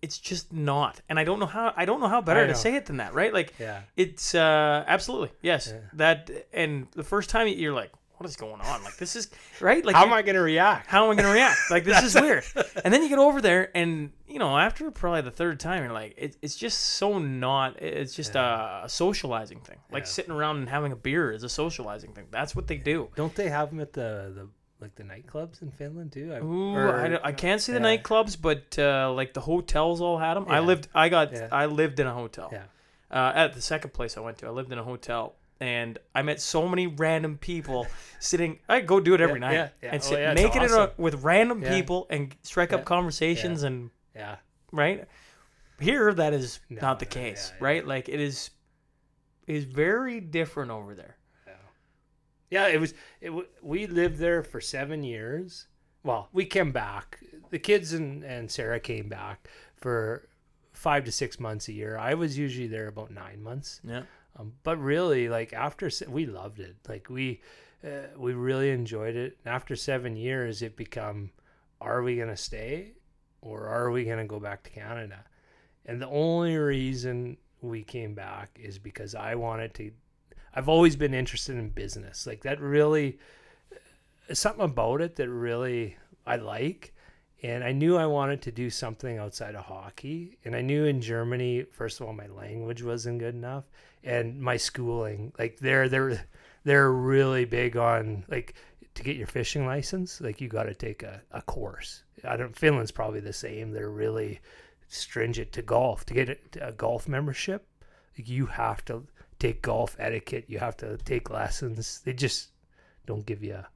it's 0.01 0.17
just 0.17 0.53
not 0.53 1.01
and 1.09 1.19
i 1.19 1.25
don't 1.25 1.41
know 1.41 1.47
how 1.47 1.75
i 1.77 1.85
don't 1.85 1.99
know 1.99 2.07
how 2.07 2.21
better 2.21 2.45
I 2.45 2.47
to 2.47 2.55
say 2.55 2.77
it 2.77 2.87
than 2.87 2.99
that 2.99 3.15
right 3.15 3.35
like 3.35 3.53
Yeah. 3.59 3.81
it's 3.97 4.33
uh 4.33 4.85
absolutely 4.87 5.33
yes 5.43 5.73
Yeah. 5.75 5.81
that 5.95 6.31
and 6.53 6.87
the 6.93 7.03
first 7.03 7.31
time 7.31 7.49
you're 7.49 7.73
like 7.75 7.91
what 8.19 8.29
is 8.29 8.37
going 8.37 8.61
on 8.61 8.83
like 8.85 8.97
this 8.97 9.17
is 9.17 9.31
right 9.61 9.85
like 9.85 9.95
How 9.97 10.05
am 10.05 10.13
I 10.13 10.23
going 10.23 10.35
to 10.37 10.41
react? 10.43 10.87
how 10.89 11.05
am 11.05 11.11
i 11.11 11.15
gonna 11.21 11.33
react 11.33 11.59
like 11.71 11.85
this 11.85 12.03
is 12.05 12.15
weird 12.15 12.45
and 12.85 12.93
then 12.93 13.03
you 13.03 13.09
get 13.09 13.19
over 13.19 13.41
there 13.41 13.71
and 13.77 14.11
you 14.27 14.39
know 14.39 14.57
after 14.59 14.91
probably 14.91 15.23
the 15.23 15.31
third 15.31 15.59
time 15.61 15.83
you're 15.85 15.93
like 15.93 16.15
it, 16.19 16.37
it's 16.43 16.57
just 16.57 16.79
so 16.79 17.19
not 17.19 17.81
it's 17.83 18.15
just 18.15 18.35
a, 18.37 18.83
a 18.85 18.89
socializing 18.89 19.61
thing 19.61 19.79
like 19.91 20.03
Yeah. 20.03 20.09
sitting 20.09 20.33
around 20.33 20.57
and 20.59 20.69
having 20.69 20.93
a 20.93 20.97
beer 20.97 21.33
is 21.33 21.43
a 21.45 21.49
socializing 21.49 22.13
thing 22.13 22.27
that's 22.31 22.55
what 22.55 22.67
they 22.67 22.77
do 22.77 23.09
Don't 23.17 23.35
they 23.35 23.49
have 23.49 23.71
them 23.71 23.81
at 23.81 23.93
the, 23.93 24.33
the 24.35 24.49
like 24.81 24.95
the 24.95 25.03
nightclubs 25.03 25.61
in 25.61 25.73
Finland 25.73 26.13
too? 26.13 26.33
I- 26.33 26.39
Ooh, 26.39 26.73
or- 26.77 26.95
I, 27.25 27.29
I 27.31 27.33
can't 27.33 27.61
see 27.61 27.73
the 27.73 27.81
yeah. 27.81 27.97
nightclubs, 27.97 28.41
but 28.41 28.79
uh, 28.79 29.13
like 29.13 29.35
the 29.35 29.41
hotels 29.41 30.01
all 30.01 30.19
had 30.19 30.35
them. 30.35 30.47
I 30.49 30.61
lived, 30.61 30.87
I 30.95 31.09
got, 31.09 31.33
Yeah. 31.33 31.49
I 31.51 31.67
lived 31.67 31.99
in 31.99 32.07
a 32.07 32.15
hotel. 32.15 32.49
Yeah. 32.53 32.63
Uh, 33.11 33.33
at 33.35 33.55
the 33.55 33.61
second 33.61 33.93
place 33.93 34.17
I 34.17 34.21
went 34.21 34.39
to, 34.39 34.47
I 34.47 34.51
lived 34.51 34.71
in 34.71 34.79
a 34.79 34.85
hotel, 34.85 35.35
and 35.61 35.99
I 36.15 36.23
met 36.23 36.41
so 36.41 36.69
many 36.69 36.87
random 36.87 37.37
people 37.39 37.87
sitting. 38.21 38.59
I 38.69 38.81
go 38.81 39.01
do 39.01 39.15
it 39.15 39.21
every 39.21 39.41
Yeah, 39.41 39.47
night 39.47 39.53
yeah, 39.55 39.69
yeah. 39.83 39.91
and 39.93 40.03
Oh, 40.03 40.05
sit 40.05 40.19
yeah, 40.21 40.33
it's 40.33 40.41
naked 40.43 40.63
in 40.63 40.73
a, 40.73 40.93
with 40.97 41.23
random 41.25 41.63
people 41.63 42.07
and 42.11 42.35
strike 42.43 42.73
up 42.73 42.85
conversations 42.85 43.63
and 43.65 43.91
Yeah. 44.15 44.37
right 44.73 45.07
here 45.81 46.13
that 46.15 46.33
is 46.33 46.61
No, 46.69 46.81
not 46.83 46.99
the 47.01 47.07
no, 47.07 47.11
case, 47.11 47.53
right? 47.61 47.87
Like 47.87 48.09
it 48.09 48.21
is, 48.21 48.51
is 49.47 49.65
very 49.65 50.21
different 50.21 50.71
over 50.71 50.95
there. 50.95 51.17
Yeah, 52.51 52.69
it 52.69 52.81
was. 52.81 52.95
It, 53.21 53.31
we 53.63 53.87
lived 53.87 54.17
there 54.17 54.43
for 54.43 54.59
seven 54.59 55.03
years. 55.05 55.67
Well, 56.03 56.31
we 56.33 56.47
came 56.47 56.73
back. 56.73 57.19
The 57.51 57.59
kids 57.59 57.93
and, 57.93 58.25
and 58.25 58.51
Sarah 58.51 58.81
came 58.81 59.09
back 59.11 59.49
for 59.77 60.29
five 60.73 61.05
to 61.05 61.13
six 61.13 61.39
months 61.39 61.69
a 61.69 61.73
year. 61.75 61.99
I 61.99 62.15
was 62.15 62.39
usually 62.39 62.67
there 62.67 62.87
about 62.89 63.11
nine 63.11 63.43
months. 63.43 63.83
Yeah. 63.85 64.05
Um, 64.39 64.53
but 64.63 64.79
really, 64.79 65.29
like 65.29 65.53
after 65.53 65.91
se- 65.91 66.07
we 66.09 66.27
loved 66.27 66.61
it. 66.61 66.77
Like 66.89 67.11
we 67.11 67.41
uh, 67.85 68.09
we 68.17 68.33
really 68.33 68.71
enjoyed 68.71 69.17
it. 69.17 69.39
And 69.45 69.55
after 69.55 69.77
seven 69.77 70.17
years, 70.17 70.63
it 70.63 70.77
become, 70.77 71.31
are 71.81 72.03
we 72.03 72.17
gonna 72.17 72.37
stay, 72.37 72.93
or 73.41 73.67
are 73.67 73.91
we 73.91 74.05
gonna 74.05 74.27
go 74.27 74.41
back 74.41 74.63
to 74.65 74.71
Canada? 74.71 75.25
And 75.87 76.01
the 76.01 76.09
only 76.09 76.57
reason 76.57 77.37
we 77.61 77.83
came 77.83 78.15
back 78.15 78.59
is 78.61 78.79
because 78.79 79.15
I 79.15 79.35
wanted 79.35 79.75
to. 79.75 79.91
I've 80.55 80.69
always 80.69 80.97
been 80.97 81.15
interested 81.15 81.57
in 81.57 81.69
business. 81.71 82.27
Like 82.27 82.43
that 82.43 82.61
really, 82.61 83.19
something 84.33 84.65
about 84.65 85.01
it 85.01 85.17
that 85.17 85.29
really 85.29 85.97
I 86.27 86.37
like. 86.37 86.95
And 87.43 87.63
I 87.63 87.73
knew 87.73 87.97
I 87.97 88.07
wanted 88.07 88.43
to 88.43 88.53
do 88.53 88.69
something 88.69 89.19
outside 89.19 89.55
of 89.55 89.65
hockey. 89.65 90.39
And 90.45 90.57
I 90.57 90.61
knew 90.61 90.87
in 90.87 91.01
Germany, 91.01 91.65
first 91.71 92.01
of 92.01 92.07
all, 92.07 92.13
my 92.13 92.27
language 92.27 92.83
wasn't 92.83 93.21
good 93.21 93.35
enough, 93.35 93.65
and 94.03 94.41
my 94.41 94.57
schooling, 94.57 95.33
like 95.39 95.59
they're 95.59 95.89
they're 95.89 96.27
they're 96.65 96.91
really 96.91 97.45
big 97.45 97.77
on 97.77 98.25
like 98.29 98.55
to 98.95 99.03
get 99.05 99.17
your 99.17 99.29
fishing 99.29 99.67
license, 99.67 100.21
like 100.21 100.41
you 100.41 100.49
got 100.49 100.65
to 100.65 100.75
take 100.75 101.05
a, 101.05 101.23
a 101.31 101.41
course. 101.43 102.03
I 102.25 102.37
don't. 102.37 102.57
Finland's 102.57 102.91
probably 102.91 103.21
the 103.21 103.33
same. 103.33 103.71
They're 103.71 103.91
really 103.91 104.41
stringent 104.89 105.53
to 105.53 105.63
golf. 105.63 106.05
To 106.07 106.15
get 106.15 106.57
a, 106.61 106.69
a 106.69 106.73
golf 106.73 107.07
membership, 107.07 107.69
like 108.19 108.29
you 108.29 108.47
have 108.47 108.85
to 108.87 109.05
take 109.39 109.63
golf 109.63 109.95
etiquette. 110.01 110.47
You 110.49 110.59
have 110.59 110.77
to 110.79 110.97
take 110.99 111.31
lessons. 111.31 112.01
They 112.05 112.13
just 112.13 112.49
don't 113.07 113.25
give 113.25 113.45
you 113.45 113.55
a 113.55 113.69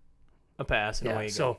a 0.59 0.65
pass 0.65 1.03
you 1.03 1.09
so. 1.31 1.59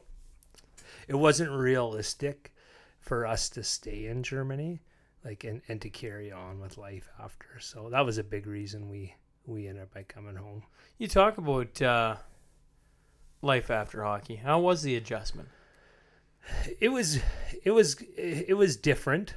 It 1.07 1.15
wasn't 1.15 1.51
realistic 1.51 2.53
for 2.99 3.25
us 3.25 3.49
to 3.49 3.63
stay 3.63 4.07
in 4.07 4.23
Germany, 4.23 4.81
like 5.25 5.43
and, 5.43 5.61
and 5.67 5.81
to 5.81 5.89
carry 5.89 6.31
on 6.31 6.59
with 6.59 6.77
life 6.77 7.09
after. 7.21 7.59
So 7.59 7.89
that 7.89 8.05
was 8.05 8.17
a 8.17 8.23
big 8.23 8.47
reason 8.47 8.89
we 8.89 9.15
we 9.45 9.67
ended 9.67 9.83
up 9.83 9.93
by 9.93 10.03
coming 10.03 10.35
home. 10.35 10.63
You 10.97 11.07
talk 11.07 11.37
about 11.37 11.81
uh, 11.81 12.15
life 13.41 13.69
after 13.69 14.03
hockey. 14.03 14.35
How 14.37 14.59
was 14.59 14.83
the 14.83 14.95
adjustment? 14.95 15.49
It 16.79 16.89
was 16.89 17.19
it 17.63 17.71
was 17.71 18.01
it 18.17 18.57
was 18.57 18.75
different 18.75 19.35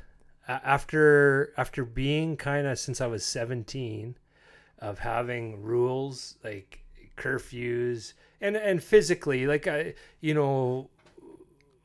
after 0.48 1.52
after 1.56 1.84
being 1.84 2.36
kind 2.36 2.66
of 2.66 2.78
since 2.78 3.00
I 3.00 3.06
was 3.06 3.24
17 3.24 4.16
of 4.78 4.98
having 5.00 5.62
rules 5.62 6.36
like 6.44 6.84
curfews 7.16 8.12
and 8.40 8.56
and 8.56 8.82
physically 8.82 9.46
like 9.46 9.66
I 9.66 9.94
you 10.20 10.34
know 10.34 10.90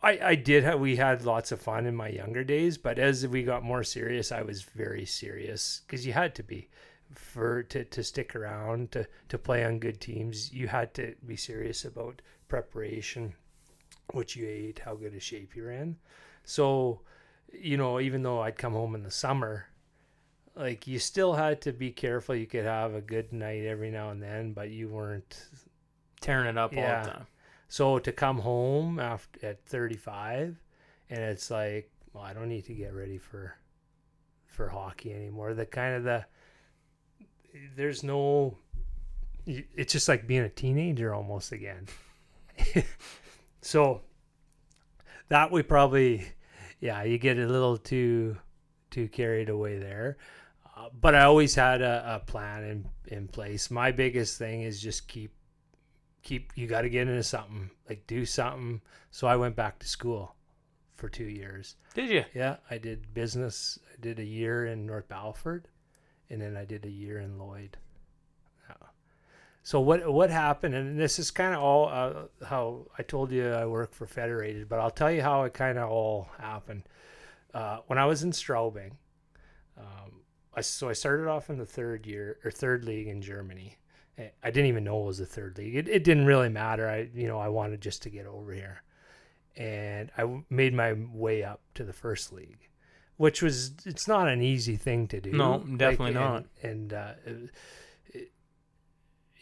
I 0.02 0.20
I 0.24 0.36
did 0.36 0.64
have 0.64 0.80
we 0.80 0.96
had 0.96 1.24
lots 1.26 1.52
of 1.52 1.62
fun 1.62 1.86
in 1.86 1.96
my 1.96 2.10
younger 2.10 2.44
days 2.44 2.78
but 2.78 2.98
as 3.00 3.28
we 3.28 3.44
got 3.44 3.64
more 3.64 3.84
serious 3.84 4.32
I 4.32 4.42
was 4.42 4.64
very 4.64 5.06
serious 5.06 5.82
cuz 5.88 6.06
you 6.06 6.14
had 6.14 6.36
to 6.36 6.44
be 6.44 6.70
for 7.14 7.64
to, 7.64 7.84
to 7.84 8.04
stick 8.04 8.36
around 8.36 8.92
to 8.92 9.08
to 9.30 9.38
play 9.38 9.64
on 9.66 9.80
good 9.80 10.00
teams. 10.00 10.54
You 10.54 10.68
had 10.68 10.94
to 10.96 11.16
be 11.26 11.36
serious 11.36 11.86
about 11.86 12.22
preparation 12.48 13.34
what 14.12 14.36
you 14.36 14.48
ate 14.48 14.80
how 14.80 14.96
good 14.96 15.14
a 15.14 15.20
shape 15.20 15.56
you're 15.56 15.72
in 15.72 15.98
so 16.44 17.02
you 17.54 17.78
know 17.78 18.00
even 18.00 18.24
though 18.24 18.42
I'd 18.42 18.58
come 18.58 18.74
home 18.74 18.96
in 18.96 19.04
the 19.04 19.12
summer 19.12 19.68
like 20.56 20.86
you 20.86 21.00
still 21.00 21.34
had 21.34 21.62
to 21.62 21.72
be 21.72 21.92
careful. 21.92 22.36
You 22.36 22.46
could 22.46 22.66
have 22.66 22.94
a 22.94 23.02
good 23.02 23.32
night 23.32 23.64
every 23.64 23.90
now 23.90 24.10
and 24.10 24.22
then 24.22 24.54
but 24.54 24.70
you 24.70 24.90
weren't 24.90 25.48
Tearing 26.22 26.48
it 26.48 26.58
up 26.58 26.72
all 26.78 26.84
the 26.84 27.10
time. 27.10 27.28
So 27.72 27.98
to 28.00 28.12
come 28.12 28.40
home 28.40 29.00
after 29.00 29.48
at 29.48 29.66
35 29.66 30.58
and 31.10 31.20
it's 31.20 31.50
like 31.50 31.90
well 32.14 32.24
i 32.24 32.34
don't 32.34 32.50
need 32.50 32.66
to 32.66 32.74
get 32.74 32.94
ready 32.94 33.18
for 33.18 33.56
for 34.52 34.68
hockey 34.68 35.14
anymore. 35.14 35.54
The 35.54 35.66
kind 35.66 35.96
of 35.96 36.04
the 36.04 36.26
there's 37.76 38.04
no 38.04 38.58
it's 39.46 39.92
just 39.92 40.08
like 40.08 40.28
being 40.28 40.44
a 40.44 40.50
teenager 40.50 41.14
almost 41.14 41.52
again. 41.52 41.88
So 43.64 44.02
that 45.30 45.52
we 45.52 45.62
probably 45.62 46.26
yeah 46.80 47.04
you 47.04 47.20
get 47.20 47.38
a 47.38 47.46
little 47.46 47.78
too 47.78 48.36
too 48.90 49.08
carried 49.08 49.50
away 49.50 49.78
there. 49.78 50.18
Uh, 50.76 50.90
but 51.00 51.14
i 51.14 51.22
always 51.22 51.54
had 51.54 51.84
a, 51.84 52.16
a 52.16 52.26
plan 52.26 52.64
in 52.64 52.90
in 53.06 53.28
place. 53.28 53.70
My 53.70 53.92
biggest 53.92 54.40
thing 54.40 54.64
is 54.64 54.82
just 54.82 55.08
keep 55.08 55.32
keep 56.24 56.52
you 56.56 56.68
got 56.68 56.82
to 56.82 56.90
get 56.90 57.08
into 57.08 57.24
something 57.24 57.70
like 57.90 58.06
do 58.08 58.26
something. 58.26 58.82
So 59.12 59.28
i 59.28 59.36
went 59.36 59.56
back 59.56 59.80
to 59.80 59.88
school 59.88 60.36
for 60.96 61.10
two 61.10 61.26
years. 61.26 61.76
Did 61.96 62.10
you? 62.10 62.26
yeah 62.34 62.58
i 62.70 62.78
did 62.78 63.14
business 63.14 63.80
i 63.92 64.00
did 64.00 64.20
a 64.20 64.24
year 64.26 64.66
in 64.66 64.86
north 64.86 65.08
battleford 65.08 65.66
and 66.30 66.42
then 66.42 66.56
i 66.56 66.64
did 66.66 66.86
a 66.86 66.90
year 66.90 67.20
in 67.20 67.38
lloyd. 67.38 67.78
Yeah. 68.70 68.88
so 69.64 69.80
what 69.80 70.12
what 70.12 70.30
happened 70.30 70.76
and 70.76 71.00
this 71.00 71.18
is 71.20 71.32
kind 71.32 71.54
of 71.56 71.62
all 71.62 71.90
uh, 71.90 72.46
how 72.46 72.86
i 72.98 73.04
told 73.04 73.32
you 73.32 73.50
i 73.50 73.66
work 73.66 73.94
for 73.94 74.06
federated 74.06 74.70
but 74.70 74.80
i'll 74.80 74.92
tell 74.92 75.12
you 75.12 75.22
how 75.22 75.44
it 75.44 75.54
kind 75.54 75.78
of 75.78 75.90
all 75.90 76.30
happened. 76.40 76.84
Uh, 77.54 77.80
when 77.88 77.98
i 78.00 78.06
was 78.06 78.24
in 78.24 78.32
straubing 78.32 78.92
um, 79.78 80.22
I, 80.54 80.62
so 80.62 80.88
i 80.88 80.94
started 80.94 81.28
off 81.28 81.50
in 81.50 81.58
the 81.58 81.66
third 81.66 82.06
year 82.06 82.38
or 82.46 82.52
third 82.52 82.86
league 82.86 83.08
in 83.08 83.22
germany 83.22 83.78
I- 84.44 84.52
didn't 84.52 84.68
even 84.68 84.84
know 84.84 85.02
it 85.04 85.08
was 85.08 85.18
the 85.18 85.26
third 85.26 85.58
league. 85.58 85.76
It, 85.76 85.88
it 85.88 86.04
didn't 86.04 86.26
really 86.26 86.50
matter. 86.50 86.88
I, 86.90 87.10
you 87.14 87.28
know, 87.28 87.40
I 87.40 87.48
wanted 87.50 87.82
just 87.82 88.02
to 88.04 88.10
get 88.10 88.26
over 88.26 88.52
here, 88.54 88.82
and 89.58 90.12
I 90.18 90.42
made 90.50 90.74
my 90.74 90.94
way 90.94 91.44
up 91.44 91.62
to 91.76 91.84
the 91.84 91.94
first 91.94 92.32
league, 92.34 92.68
which 93.18 93.42
was 93.42 93.74
it's 93.86 94.08
not 94.08 94.28
an 94.28 94.42
easy 94.42 94.76
thing 94.76 95.08
to 95.10 95.22
do. 95.22 95.32
No, 95.32 95.60
definitely 95.78 96.08
and- 96.08 96.16
not. 96.16 96.46
And 96.64 96.94
uh, 96.94 97.12
it, 97.26 97.50
it, 98.14 98.32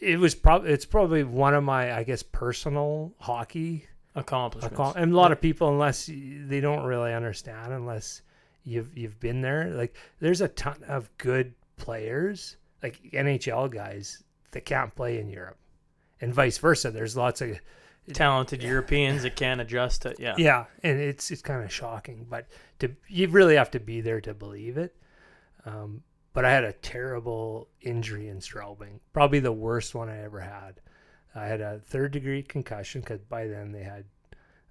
it 0.00 0.18
was 0.18 0.34
probably 0.34 0.70
it's 0.72 0.86
probably 0.86 1.24
one 1.24 1.54
of 1.54 1.64
my 1.64 1.92
I 1.96 2.04
guess 2.04 2.22
personal 2.22 3.12
hockey 3.18 3.86
Accomplishments. 4.16 4.76
accom- 4.76 4.96
and 4.96 5.12
a 5.12 5.16
lot 5.16 5.30
of 5.30 5.40
people 5.40 5.68
unless 5.68 6.06
they 6.06 6.60
don't 6.60 6.84
really 6.84 7.14
understand 7.14 7.72
unless 7.72 8.22
you've 8.64 8.96
you've 8.98 9.20
been 9.20 9.40
there 9.40 9.70
like 9.70 9.94
there's 10.18 10.40
a 10.40 10.48
ton 10.48 10.82
of 10.88 11.08
good 11.16 11.54
players 11.76 12.56
like 12.82 12.98
NHL 13.12 13.70
guys 13.70 14.24
that 14.52 14.64
can't 14.64 14.94
play 14.94 15.18
in 15.18 15.28
Europe 15.28 15.58
and 16.20 16.34
vice 16.34 16.58
versa 16.58 16.90
there's 16.90 17.16
lots 17.16 17.40
of 17.40 17.58
Talented 18.12 18.62
Europeans 18.62 19.22
that 19.22 19.36
can't 19.36 19.60
adjust 19.60 20.02
to 20.02 20.14
yeah. 20.18 20.34
yeah 20.36 20.64
and 20.82 20.98
it's 20.98 21.30
it's 21.30 21.42
kind 21.42 21.62
of 21.62 21.72
shocking 21.72 22.26
but 22.28 22.46
to 22.80 22.90
you 23.08 23.28
really 23.28 23.54
have 23.54 23.70
to 23.72 23.80
be 23.80 24.00
there 24.00 24.20
to 24.22 24.34
believe 24.34 24.78
it 24.78 24.96
um, 25.64 26.02
but 26.32 26.44
I 26.44 26.50
had 26.50 26.64
a 26.64 26.72
terrible 26.72 27.68
injury 27.82 28.28
in 28.28 28.38
Straubing 28.38 28.98
probably 29.12 29.38
the 29.38 29.52
worst 29.52 29.94
one 29.94 30.08
I 30.08 30.22
ever 30.22 30.40
had 30.40 30.80
I 31.34 31.46
had 31.46 31.60
a 31.60 31.78
third 31.78 32.10
degree 32.10 32.42
concussion 32.42 33.00
because 33.00 33.20
by 33.20 33.46
then 33.46 33.70
they 33.70 33.84
had 33.84 34.04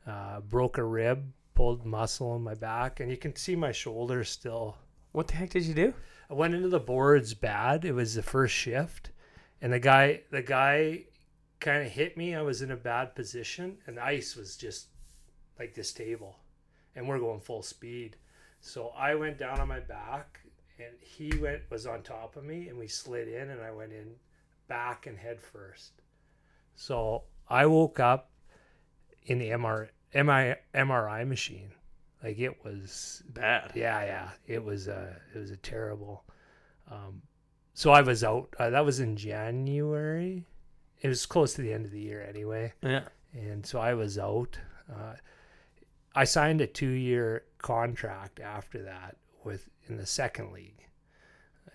uh, 0.05 0.41
broke 0.41 0.77
a 0.77 0.83
rib 0.83 1.31
pulled 1.55 1.85
muscle 1.85 2.35
in 2.35 2.41
my 2.41 2.55
back 2.55 2.99
and 2.99 3.09
you 3.09 3.17
can 3.17 3.35
see 3.35 3.55
my 3.55 3.71
shoulder 3.71 4.23
still 4.23 4.77
What 5.11 5.27
the 5.27 5.35
heck 5.35 5.51
did 5.51 5.63
you 5.63 5.73
do? 5.73 5.93
I 6.29 6.33
went 6.33 6.53
into 6.53 6.69
the 6.69 6.79
boards 6.79 7.33
bad. 7.33 7.85
It 7.85 7.93
was 7.93 8.15
the 8.15 8.21
first 8.21 8.53
shift, 8.53 9.11
and 9.61 9.71
the 9.73 9.79
guy 9.79 10.21
the 10.31 10.41
guy 10.41 11.03
kind 11.59 11.85
of 11.85 11.91
hit 11.91 12.17
me. 12.17 12.35
I 12.35 12.41
was 12.41 12.61
in 12.61 12.71
a 12.71 12.77
bad 12.77 13.15
position, 13.15 13.77
and 13.85 13.97
the 13.97 14.03
ice 14.03 14.35
was 14.35 14.55
just 14.55 14.87
like 15.57 15.73
this 15.73 15.91
table, 15.93 16.37
and 16.95 17.07
we're 17.07 17.19
going 17.19 17.41
full 17.41 17.63
speed. 17.63 18.15
So 18.61 18.89
I 18.97 19.15
went 19.15 19.37
down 19.37 19.59
on 19.59 19.67
my 19.67 19.79
back, 19.79 20.39
and 20.77 20.93
he 21.01 21.37
went 21.37 21.61
was 21.69 21.85
on 21.85 22.01
top 22.01 22.35
of 22.35 22.43
me, 22.43 22.69
and 22.69 22.77
we 22.77 22.87
slid 22.87 23.27
in, 23.27 23.49
and 23.49 23.61
I 23.61 23.71
went 23.71 23.91
in 23.91 24.15
back 24.67 25.07
and 25.07 25.17
head 25.17 25.41
first. 25.41 25.91
So 26.75 27.23
I 27.49 27.65
woke 27.65 27.99
up 27.99 28.31
in 29.25 29.39
the 29.39 29.49
MR, 29.49 29.89
MI, 30.13 30.55
MRI 30.73 31.27
machine, 31.27 31.71
like 32.23 32.39
it 32.39 32.63
was 32.63 33.23
Bad. 33.29 33.71
yeah, 33.75 34.03
yeah. 34.03 34.29
It 34.47 34.63
was 34.63 34.87
a 34.87 35.15
it 35.33 35.39
was 35.39 35.51
a 35.51 35.57
terrible. 35.57 36.23
Um, 36.89 37.21
so 37.79 37.91
I 37.91 38.01
was 38.01 38.25
out. 38.25 38.53
Uh, 38.59 38.69
that 38.71 38.83
was 38.83 38.99
in 38.99 39.15
January. 39.15 40.43
It 41.01 41.07
was 41.07 41.25
close 41.25 41.53
to 41.53 41.61
the 41.61 41.71
end 41.71 41.85
of 41.85 41.91
the 41.91 42.01
year 42.01 42.21
anyway, 42.27 42.73
Yeah. 42.81 43.03
and 43.33 43.65
so 43.65 43.79
I 43.79 43.93
was 43.93 44.17
out. 44.19 44.59
Uh, 44.93 45.15
I 46.13 46.25
signed 46.25 46.59
a 46.59 46.67
two 46.67 46.89
year 46.89 47.45
contract 47.57 48.41
after 48.41 48.81
that 48.83 49.15
with 49.45 49.69
in 49.87 49.95
the 49.95 50.05
second 50.05 50.51
league, 50.51 50.83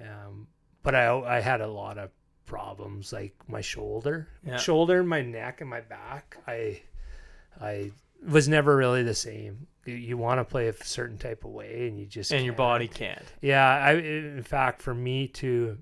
um, 0.01 0.49
but 0.83 0.95
I 0.95 1.07
I 1.37 1.41
had 1.41 1.61
a 1.63 1.67
lot 1.69 1.97
of 1.97 2.11
problems 2.45 3.13
like 3.13 3.35
my 3.49 3.63
shoulder, 3.63 4.29
Yeah. 4.47 4.59
shoulder, 4.59 5.03
my 5.03 5.23
neck, 5.23 5.63
and 5.63 5.71
my 5.71 5.81
back. 5.81 6.37
I 6.47 6.83
I 7.59 7.93
was 8.27 8.47
never 8.47 8.77
really 8.77 9.03
the 9.03 9.15
same. 9.15 9.67
You, 9.87 9.95
you 9.95 10.17
want 10.19 10.39
to 10.41 10.45
play 10.45 10.69
a 10.69 10.75
certain 10.85 11.17
type 11.17 11.45
of 11.45 11.51
way, 11.53 11.89
and 11.89 11.99
you 11.99 12.05
just 12.05 12.31
And 12.31 12.45
your 12.45 12.53
can't. 12.53 12.59
body 12.59 12.89
can't. 12.89 13.33
Yeah, 13.41 13.67
I 13.67 13.93
in 13.95 14.43
fact 14.43 14.83
for 14.83 14.95
me 14.95 15.29
to, 15.29 15.79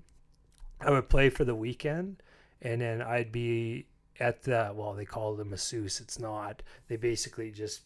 I 0.85 0.91
would 0.91 1.09
play 1.09 1.29
for 1.29 1.45
the 1.45 1.55
weekend, 1.55 2.21
and 2.61 2.81
then 2.81 3.01
I'd 3.01 3.31
be 3.31 3.87
at 4.19 4.43
the 4.43 4.71
well 4.75 4.93
they 4.93 5.05
call 5.05 5.33
it 5.33 5.41
a 5.41 5.45
masseuse. 5.45 5.99
It's 5.99 6.19
not. 6.19 6.63
They 6.87 6.95
basically 6.97 7.51
just 7.51 7.81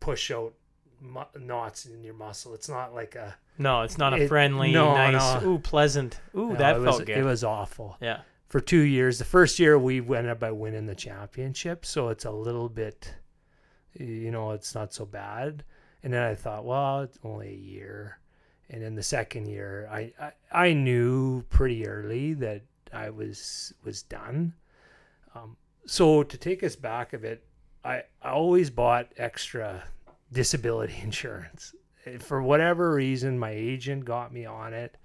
push 0.00 0.30
out 0.30 0.54
mu- 1.00 1.40
knots 1.40 1.86
in 1.86 2.02
your 2.02 2.14
muscle. 2.14 2.54
It's 2.54 2.68
not 2.68 2.94
like 2.94 3.14
a. 3.14 3.36
No, 3.58 3.82
it's 3.82 3.98
not 3.98 4.14
a 4.14 4.22
It- 4.22 4.28
friendly, 4.28 4.72
no, 4.72 4.94
nice, 4.94 5.42
no. 5.42 5.50
ooh, 5.52 5.58
pleasant. 5.58 6.20
Ooh, 6.34 6.50
no, 6.50 6.56
that 6.56 6.74
felt 6.74 6.86
was, 6.86 6.98
good. 7.00 7.18
It 7.18 7.24
was 7.24 7.44
awful 7.44 7.96
yeah. 8.00 8.20
for 8.48 8.60
two 8.60 8.80
years. 8.80 9.18
The 9.18 9.24
first 9.24 9.58
year 9.58 9.78
we 9.78 10.00
went 10.00 10.26
up 10.26 10.40
by 10.40 10.50
winning 10.50 10.86
the 10.86 10.94
championship, 10.94 11.86
so 11.86 12.08
it's 12.08 12.24
a 12.24 12.32
little 12.32 12.68
bit, 12.68 13.14
you 13.92 14.32
know, 14.32 14.50
it's 14.50 14.74
not 14.74 14.92
so 14.92 15.04
bad. 15.04 15.64
And 16.02 16.12
then 16.12 16.22
I 16.22 16.34
thought, 16.34 16.64
well, 16.64 17.02
it's 17.02 17.18
only 17.22 17.48
a 17.48 17.56
year. 17.56 18.18
And 18.74 18.82
then 18.82 18.94
the 18.96 19.02
second 19.02 19.46
year, 19.46 19.88
I 19.90 20.12
I, 20.20 20.32
I 20.50 20.72
knew 20.72 21.42
pretty 21.42 21.86
early 21.86 22.34
that 22.34 22.62
I 22.92 23.10
was 23.10 23.72
was 23.84 24.02
done. 24.02 24.54
Um, 25.34 25.56
so 25.86 26.22
to 26.22 26.36
take 26.36 26.62
us 26.64 26.74
back 26.74 27.12
a 27.12 27.18
bit, 27.18 27.44
I 27.84 28.02
I 28.22 28.30
always 28.30 28.70
bought 28.70 29.12
extra 29.16 29.84
disability 30.32 30.96
insurance. 31.02 31.74
For 32.18 32.42
whatever 32.42 32.94
reason, 32.94 33.38
my 33.38 33.50
agent 33.50 34.04
got 34.04 34.32
me 34.32 34.44
on 34.44 34.74
it 34.74 34.96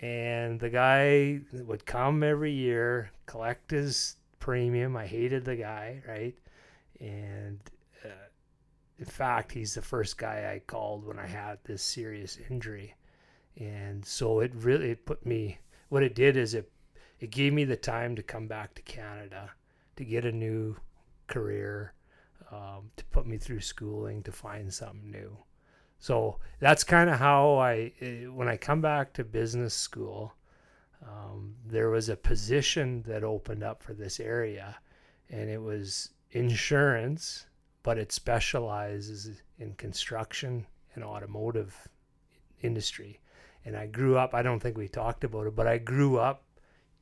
and 0.00 0.58
the 0.58 0.68
guy 0.68 1.40
would 1.52 1.86
come 1.86 2.22
every 2.22 2.52
year 2.52 3.10
collect 3.26 3.70
his 3.70 4.16
premium 4.40 4.96
i 4.96 5.06
hated 5.06 5.44
the 5.44 5.56
guy 5.56 6.02
right 6.08 6.34
and 7.00 7.60
uh, 8.04 8.28
in 8.98 9.04
fact 9.04 9.52
he's 9.52 9.74
the 9.74 9.82
first 9.82 10.18
guy 10.18 10.52
i 10.52 10.60
called 10.66 11.06
when 11.06 11.18
i 11.18 11.26
had 11.26 11.58
this 11.64 11.82
serious 11.82 12.38
injury 12.50 12.94
and 13.58 14.04
so 14.04 14.40
it 14.40 14.52
really 14.54 14.90
it 14.90 15.06
put 15.06 15.24
me 15.24 15.58
what 15.88 16.02
it 16.02 16.14
did 16.14 16.36
is 16.36 16.54
it 16.54 16.70
it 17.20 17.30
gave 17.30 17.52
me 17.52 17.64
the 17.64 17.76
time 17.76 18.16
to 18.16 18.22
come 18.22 18.46
back 18.46 18.74
to 18.74 18.82
canada 18.82 19.50
to 19.96 20.04
get 20.04 20.24
a 20.24 20.32
new 20.32 20.76
career, 21.26 21.92
um, 22.50 22.90
to 22.96 23.04
put 23.06 23.26
me 23.26 23.36
through 23.36 23.60
schooling, 23.60 24.22
to 24.22 24.32
find 24.32 24.72
something 24.72 25.10
new. 25.10 25.36
So 25.98 26.38
that's 26.58 26.84
kind 26.84 27.08
of 27.08 27.18
how 27.18 27.56
I, 27.56 27.92
eh, 28.00 28.26
when 28.26 28.48
I 28.48 28.56
come 28.56 28.80
back 28.80 29.12
to 29.14 29.24
business 29.24 29.74
school, 29.74 30.34
um, 31.06 31.54
there 31.66 31.90
was 31.90 32.08
a 32.08 32.16
position 32.16 33.02
that 33.06 33.24
opened 33.24 33.62
up 33.62 33.82
for 33.82 33.94
this 33.94 34.20
area, 34.20 34.76
and 35.30 35.48
it 35.48 35.60
was 35.60 36.10
insurance, 36.32 37.46
but 37.82 37.98
it 37.98 38.12
specializes 38.12 39.42
in 39.58 39.74
construction 39.74 40.66
and 40.94 41.04
automotive 41.04 41.88
industry. 42.62 43.20
And 43.64 43.76
I 43.76 43.86
grew 43.86 44.16
up, 44.18 44.34
I 44.34 44.42
don't 44.42 44.60
think 44.60 44.76
we 44.76 44.88
talked 44.88 45.24
about 45.24 45.46
it, 45.46 45.56
but 45.56 45.66
I 45.66 45.78
grew 45.78 46.18
up 46.18 46.44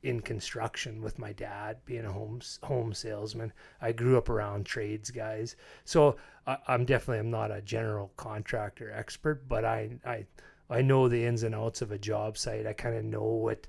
in 0.03 0.19
construction 0.19 1.01
with 1.01 1.17
my 1.17 1.31
dad 1.31 1.77
being 1.85 2.05
a 2.05 2.11
home 2.11 2.41
home 2.61 2.93
salesman. 2.93 3.53
I 3.81 3.93
grew 3.93 4.17
up 4.17 4.29
around 4.29 4.65
trades 4.65 5.09
guys, 5.09 5.55
so 5.85 6.17
I, 6.45 6.57
am 6.67 6.85
definitely 6.85 7.19
I'm 7.19 7.31
not 7.31 7.51
a 7.51 7.61
general 7.61 8.11
contractor 8.17 8.91
expert, 8.91 9.47
but 9.47 9.63
I 9.63 9.91
I 10.05 10.25
I 10.69 10.81
know 10.81 11.07
the 11.07 11.25
ins 11.25 11.43
and 11.43 11.55
outs 11.55 11.81
of 11.81 11.91
a 11.91 11.97
job 11.97 12.37
site. 12.37 12.67
I 12.67 12.73
kind 12.73 12.95
of 12.95 13.05
know 13.05 13.23
what 13.23 13.67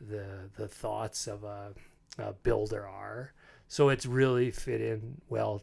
the 0.00 0.50
the 0.56 0.68
thoughts 0.68 1.26
of 1.26 1.44
a, 1.44 1.74
a 2.18 2.32
builder 2.32 2.86
are. 2.88 3.32
So 3.68 3.90
it's 3.90 4.06
really 4.06 4.50
fit 4.50 4.80
in 4.80 5.20
well 5.28 5.62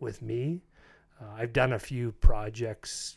with 0.00 0.22
me. 0.22 0.62
Uh, 1.20 1.32
I've 1.36 1.52
done 1.52 1.72
a 1.72 1.78
few 1.78 2.12
projects 2.12 3.16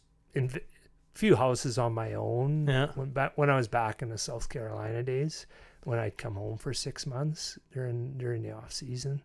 few 1.13 1.35
houses 1.35 1.77
on 1.77 1.93
my 1.93 2.13
own 2.13 2.67
yeah. 2.67 2.87
when 2.95 3.09
back 3.09 3.33
when 3.35 3.49
I 3.49 3.55
was 3.55 3.67
back 3.67 4.01
in 4.01 4.09
the 4.09 4.17
South 4.17 4.49
Carolina 4.49 5.03
days 5.03 5.45
when 5.83 5.99
I'd 5.99 6.17
come 6.17 6.35
home 6.35 6.57
for 6.57 6.73
six 6.73 7.05
months 7.05 7.57
during 7.71 8.17
during 8.17 8.41
the 8.41 8.51
off 8.51 8.71
season. 8.71 9.21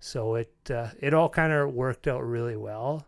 So 0.00 0.34
it 0.34 0.52
uh, 0.70 0.88
it 1.00 1.14
all 1.14 1.28
kind 1.28 1.52
of 1.52 1.72
worked 1.72 2.08
out 2.08 2.24
really 2.24 2.56
well. 2.56 3.06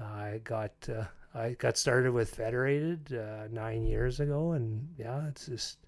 Uh, 0.00 0.04
I 0.04 0.40
got 0.44 0.72
uh, 0.88 1.04
I 1.34 1.52
got 1.52 1.76
started 1.76 2.12
with 2.12 2.34
Federated 2.34 3.12
uh, 3.14 3.48
nine 3.50 3.84
years 3.84 4.20
ago, 4.20 4.52
and 4.52 4.88
yeah, 4.98 5.26
it's 5.28 5.46
just 5.46 5.78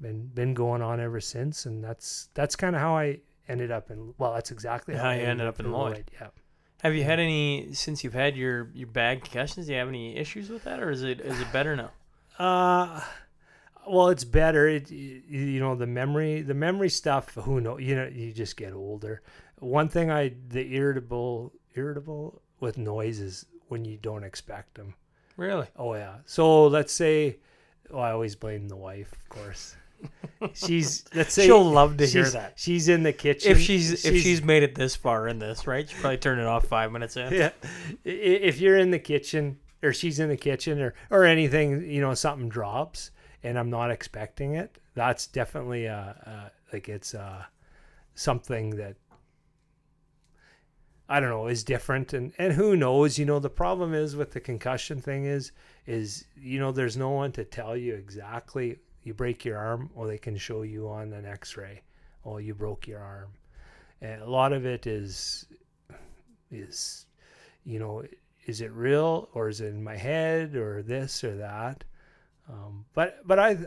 been 0.00 0.26
been 0.28 0.54
going 0.54 0.82
on 0.82 1.00
ever 1.00 1.20
since. 1.20 1.66
And 1.66 1.82
that's 1.82 2.28
that's 2.34 2.56
kind 2.56 2.74
of 2.74 2.80
how 2.80 2.96
I 2.96 3.18
ended 3.48 3.70
up 3.70 3.90
in. 3.90 4.14
Well, 4.18 4.32
that's 4.32 4.50
exactly 4.50 4.94
how, 4.94 5.04
how 5.04 5.10
you 5.10 5.22
ended 5.22 5.46
up 5.46 5.58
in 5.60 5.70
Lloyd. 5.72 5.92
Lloyd. 5.92 6.10
Yeah. 6.20 6.28
Have 6.82 6.94
you 6.94 7.04
had 7.04 7.20
any 7.20 7.74
since 7.74 8.02
you've 8.02 8.14
had 8.14 8.36
your 8.36 8.70
your 8.74 8.88
bad 8.88 9.22
concussions? 9.22 9.66
Do 9.66 9.72
you 9.72 9.78
have 9.78 9.88
any 9.88 10.16
issues 10.16 10.48
with 10.48 10.64
that, 10.64 10.80
or 10.80 10.90
is 10.90 11.02
it 11.02 11.20
is 11.20 11.40
it 11.40 11.52
better 11.52 11.76
now? 11.76 11.90
Uh 12.38 13.02
well, 13.86 14.08
it's 14.08 14.24
better. 14.24 14.68
It, 14.68 14.90
you 14.90 15.60
know 15.60 15.74
the 15.74 15.86
memory, 15.86 16.42
the 16.42 16.54
memory 16.54 16.90
stuff. 16.90 17.34
Who 17.34 17.60
know? 17.60 17.78
You 17.78 17.96
know, 17.96 18.06
you 18.06 18.32
just 18.32 18.56
get 18.56 18.72
older. 18.72 19.22
One 19.58 19.88
thing 19.88 20.10
I 20.10 20.34
the 20.48 20.74
irritable, 20.74 21.52
irritable 21.74 22.40
with 22.60 22.78
noises 22.78 23.46
when 23.68 23.84
you 23.84 23.96
don't 23.96 24.24
expect 24.24 24.74
them. 24.74 24.94
Really? 25.36 25.66
Oh 25.76 25.94
yeah. 25.94 26.16
So 26.26 26.66
let's 26.66 26.92
say, 26.92 27.38
I 27.92 28.10
always 28.10 28.36
blame 28.36 28.68
the 28.68 28.76
wife, 28.76 29.12
of 29.12 29.28
course. 29.28 29.76
She's 30.54 31.04
let's 31.14 31.34
say 31.34 31.46
she'll 31.46 31.64
love 31.64 31.96
to 31.98 32.06
hear 32.06 32.28
that. 32.30 32.54
She's 32.56 32.88
in 32.88 33.02
the 33.02 33.12
kitchen. 33.12 33.52
If 33.52 33.60
she's, 33.60 34.04
if 34.04 34.22
she's 34.22 34.42
made 34.42 34.62
it 34.62 34.74
this 34.74 34.96
far 34.96 35.28
in 35.28 35.38
this, 35.38 35.66
right? 35.66 35.88
She 35.88 35.96
probably 35.96 36.18
turned 36.18 36.40
it 36.40 36.46
off 36.46 36.66
five 36.66 36.92
minutes 36.92 37.16
in. 37.16 37.32
Yeah. 37.32 37.50
If 38.04 38.60
you're 38.60 38.78
in 38.78 38.90
the 38.90 38.98
kitchen 38.98 39.58
or 39.82 39.92
she's 39.92 40.18
in 40.18 40.28
the 40.28 40.36
kitchen 40.36 40.80
or 40.80 40.94
or 41.10 41.24
anything, 41.24 41.90
you 41.90 42.00
know, 42.00 42.14
something 42.14 42.48
drops 42.48 43.10
and 43.42 43.58
I'm 43.58 43.70
not 43.70 43.90
expecting 43.90 44.54
it, 44.54 44.78
that's 44.94 45.26
definitely 45.26 45.88
uh, 45.88 46.12
uh 46.26 46.48
like 46.72 46.88
it's 46.88 47.14
uh 47.14 47.44
something 48.14 48.76
that 48.76 48.96
I 51.08 51.18
don't 51.18 51.30
know 51.30 51.48
is 51.48 51.64
different 51.64 52.12
and 52.12 52.32
and 52.38 52.52
who 52.52 52.76
knows 52.76 53.18
you 53.18 53.24
know 53.24 53.40
the 53.40 53.50
problem 53.50 53.94
is 53.94 54.14
with 54.14 54.32
the 54.32 54.40
concussion 54.40 55.00
thing 55.00 55.24
is 55.24 55.52
is 55.86 56.24
you 56.36 56.60
know 56.60 56.70
there's 56.70 56.96
no 56.96 57.10
one 57.10 57.32
to 57.32 57.44
tell 57.44 57.76
you 57.76 57.94
exactly 57.94 58.78
you 59.02 59.14
break 59.14 59.44
your 59.44 59.58
arm 59.58 59.90
or 59.94 60.06
they 60.06 60.18
can 60.18 60.36
show 60.36 60.62
you 60.62 60.88
on 60.88 61.12
an 61.12 61.24
x-ray 61.24 61.80
oh 62.24 62.38
you 62.38 62.54
broke 62.54 62.86
your 62.86 63.00
arm 63.00 63.30
and 64.00 64.22
a 64.22 64.30
lot 64.30 64.52
of 64.52 64.66
it 64.66 64.86
is 64.86 65.46
is 66.50 67.06
you 67.64 67.78
know 67.78 68.02
is 68.46 68.60
it 68.60 68.72
real 68.72 69.28
or 69.34 69.48
is 69.48 69.60
it 69.60 69.68
in 69.68 69.82
my 69.82 69.96
head 69.96 70.54
or 70.56 70.82
this 70.82 71.22
or 71.24 71.36
that 71.36 71.84
um, 72.50 72.84
but 72.94 73.26
but 73.26 73.38
I 73.38 73.58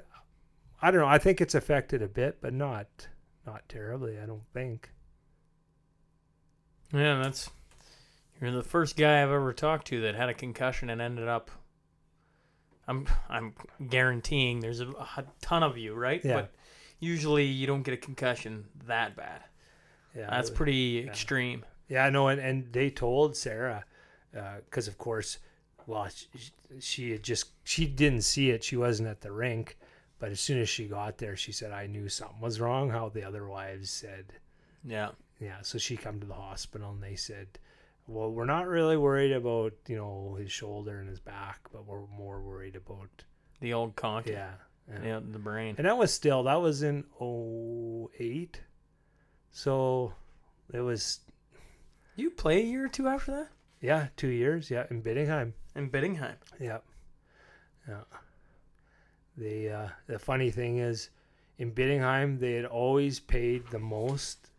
I 0.82 0.92
don't 0.92 1.00
know. 1.00 1.08
I 1.08 1.18
think 1.18 1.40
it's 1.40 1.56
affected 1.56 2.02
a 2.02 2.08
bit, 2.08 2.40
but 2.42 2.54
not 2.54 3.08
not 3.46 3.68
terribly. 3.70 4.20
I 4.20 4.26
don't 4.26 4.46
think. 4.54 4.92
Yeah, 6.92 7.22
that's 7.24 7.50
you're 8.42 8.52
the 8.52 8.64
first 8.64 8.98
guy 8.98 9.24
I've 9.24 9.30
ever 9.30 9.54
talked 9.54 9.88
to 9.88 10.02
that 10.02 10.16
had 10.16 10.30
a 10.30 10.34
concussion 10.34 10.90
and 10.90 11.02
ended 11.02 11.28
up. 11.28 11.50
I'm 12.88 13.08
I'm 13.30 13.54
guaranteeing 13.90 14.60
there's 14.60 14.82
a, 14.82 14.90
a 14.90 15.26
ton 15.42 15.64
of 15.64 15.78
you, 15.78 15.94
right? 15.94 16.24
Yeah. 16.24 16.34
But 16.34 16.52
usually 17.00 17.46
you 17.46 17.68
don't 17.68 17.84
get 17.84 17.94
a 17.94 17.98
concussion 17.98 18.66
that 18.86 19.16
bad. 19.16 19.44
Yeah, 20.16 20.30
that's 20.30 20.50
pretty 20.50 21.04
yeah. 21.04 21.10
extreme. 21.10 21.66
Yeah, 21.90 22.06
I 22.06 22.10
know, 22.10 22.28
and, 22.28 22.40
and 22.40 22.72
they 22.72 22.90
told 22.90 23.36
Sarah, 23.36 23.84
because 24.32 24.88
uh, 24.88 24.92
of 24.92 24.98
course 24.98 25.40
well, 25.88 26.08
she, 26.10 26.52
she 26.80 27.12
had 27.12 27.24
just 27.24 27.48
she 27.64 27.86
didn't 27.86 28.24
see 28.24 28.50
it. 28.50 28.64
She 28.64 28.78
wasn't 28.78 29.10
at 29.10 29.22
the 29.22 29.32
rink, 29.32 29.78
but 30.20 30.32
as 30.32 30.40
soon 30.40 30.60
as 30.60 30.70
she 30.70 30.86
got 30.86 31.18
there, 31.18 31.36
she 31.36 31.52
said, 31.52 31.72
"I 31.72 31.88
knew 31.88 32.10
something 32.10 32.40
was 32.42 32.60
wrong." 32.60 32.90
How 32.90 33.10
the 33.10 33.24
other 33.24 33.48
wives 33.48 33.90
said, 33.90 34.34
"Yeah, 34.84 35.10
yeah." 35.40 35.58
So 35.62 35.78
she 35.78 35.98
come 35.98 36.20
to 36.20 36.28
the 36.28 36.34
hospital, 36.34 36.92
and 36.92 37.04
they 37.04 37.16
said, 37.16 37.60
"Well, 38.08 38.32
we're 38.32 38.46
not 38.46 38.68
really 38.68 38.98
worried 38.98 39.32
about 39.32 39.74
you 39.88 39.96
know 39.96 40.38
his 40.40 40.52
shoulder 40.52 41.00
and 41.00 41.10
his 41.10 41.20
back, 41.20 41.60
but 41.72 41.86
we're 41.86 42.06
more 42.08 42.42
worried 42.42 42.76
about 42.76 43.24
the 43.60 43.74
old 43.74 43.96
conch." 43.96 44.28
Yeah, 44.28 44.54
yeah, 44.90 45.04
yeah 45.04 45.20
the 45.24 45.40
brain. 45.40 45.76
And 45.78 45.86
that 45.88 45.98
was 45.98 46.14
still 46.14 46.44
that 46.44 46.62
was 46.62 46.84
in 46.84 47.06
08. 47.22 48.62
so 49.52 50.14
it 50.74 50.82
was. 50.82 51.20
You 52.16 52.30
play 52.30 52.62
a 52.62 52.66
year 52.66 52.86
or 52.86 52.90
two 52.90 53.08
after 53.08 53.32
that? 53.32 53.50
Yeah, 53.82 54.08
two 54.16 54.28
years. 54.28 54.70
Yeah, 54.70 54.86
in 54.92 55.02
Bietigheim 55.02 55.54
in 55.76 55.90
Bietigheim. 55.90 56.36
Yeah. 56.60 56.80
Yeah. 57.88 58.04
The 59.38 59.70
uh, 59.70 59.90
the 60.08 60.20
funny 60.20 60.52
thing 60.52 60.78
is, 60.78 61.10
in 61.58 61.72
Bietigheim, 61.72 62.40
they 62.40 62.54
had 62.54 62.66
always 62.66 63.20
paid 63.20 63.68
the 63.72 63.80
most. 63.80 64.50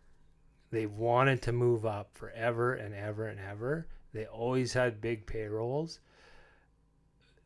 They 0.74 0.86
wanted 0.86 1.40
to 1.42 1.52
move 1.52 1.86
up 1.86 2.10
forever 2.14 2.74
and 2.74 2.94
ever 2.94 3.28
and 3.28 3.38
ever. 3.38 3.86
They 4.12 4.26
always 4.26 4.72
had 4.72 5.00
big 5.00 5.24
payrolls. 5.24 6.00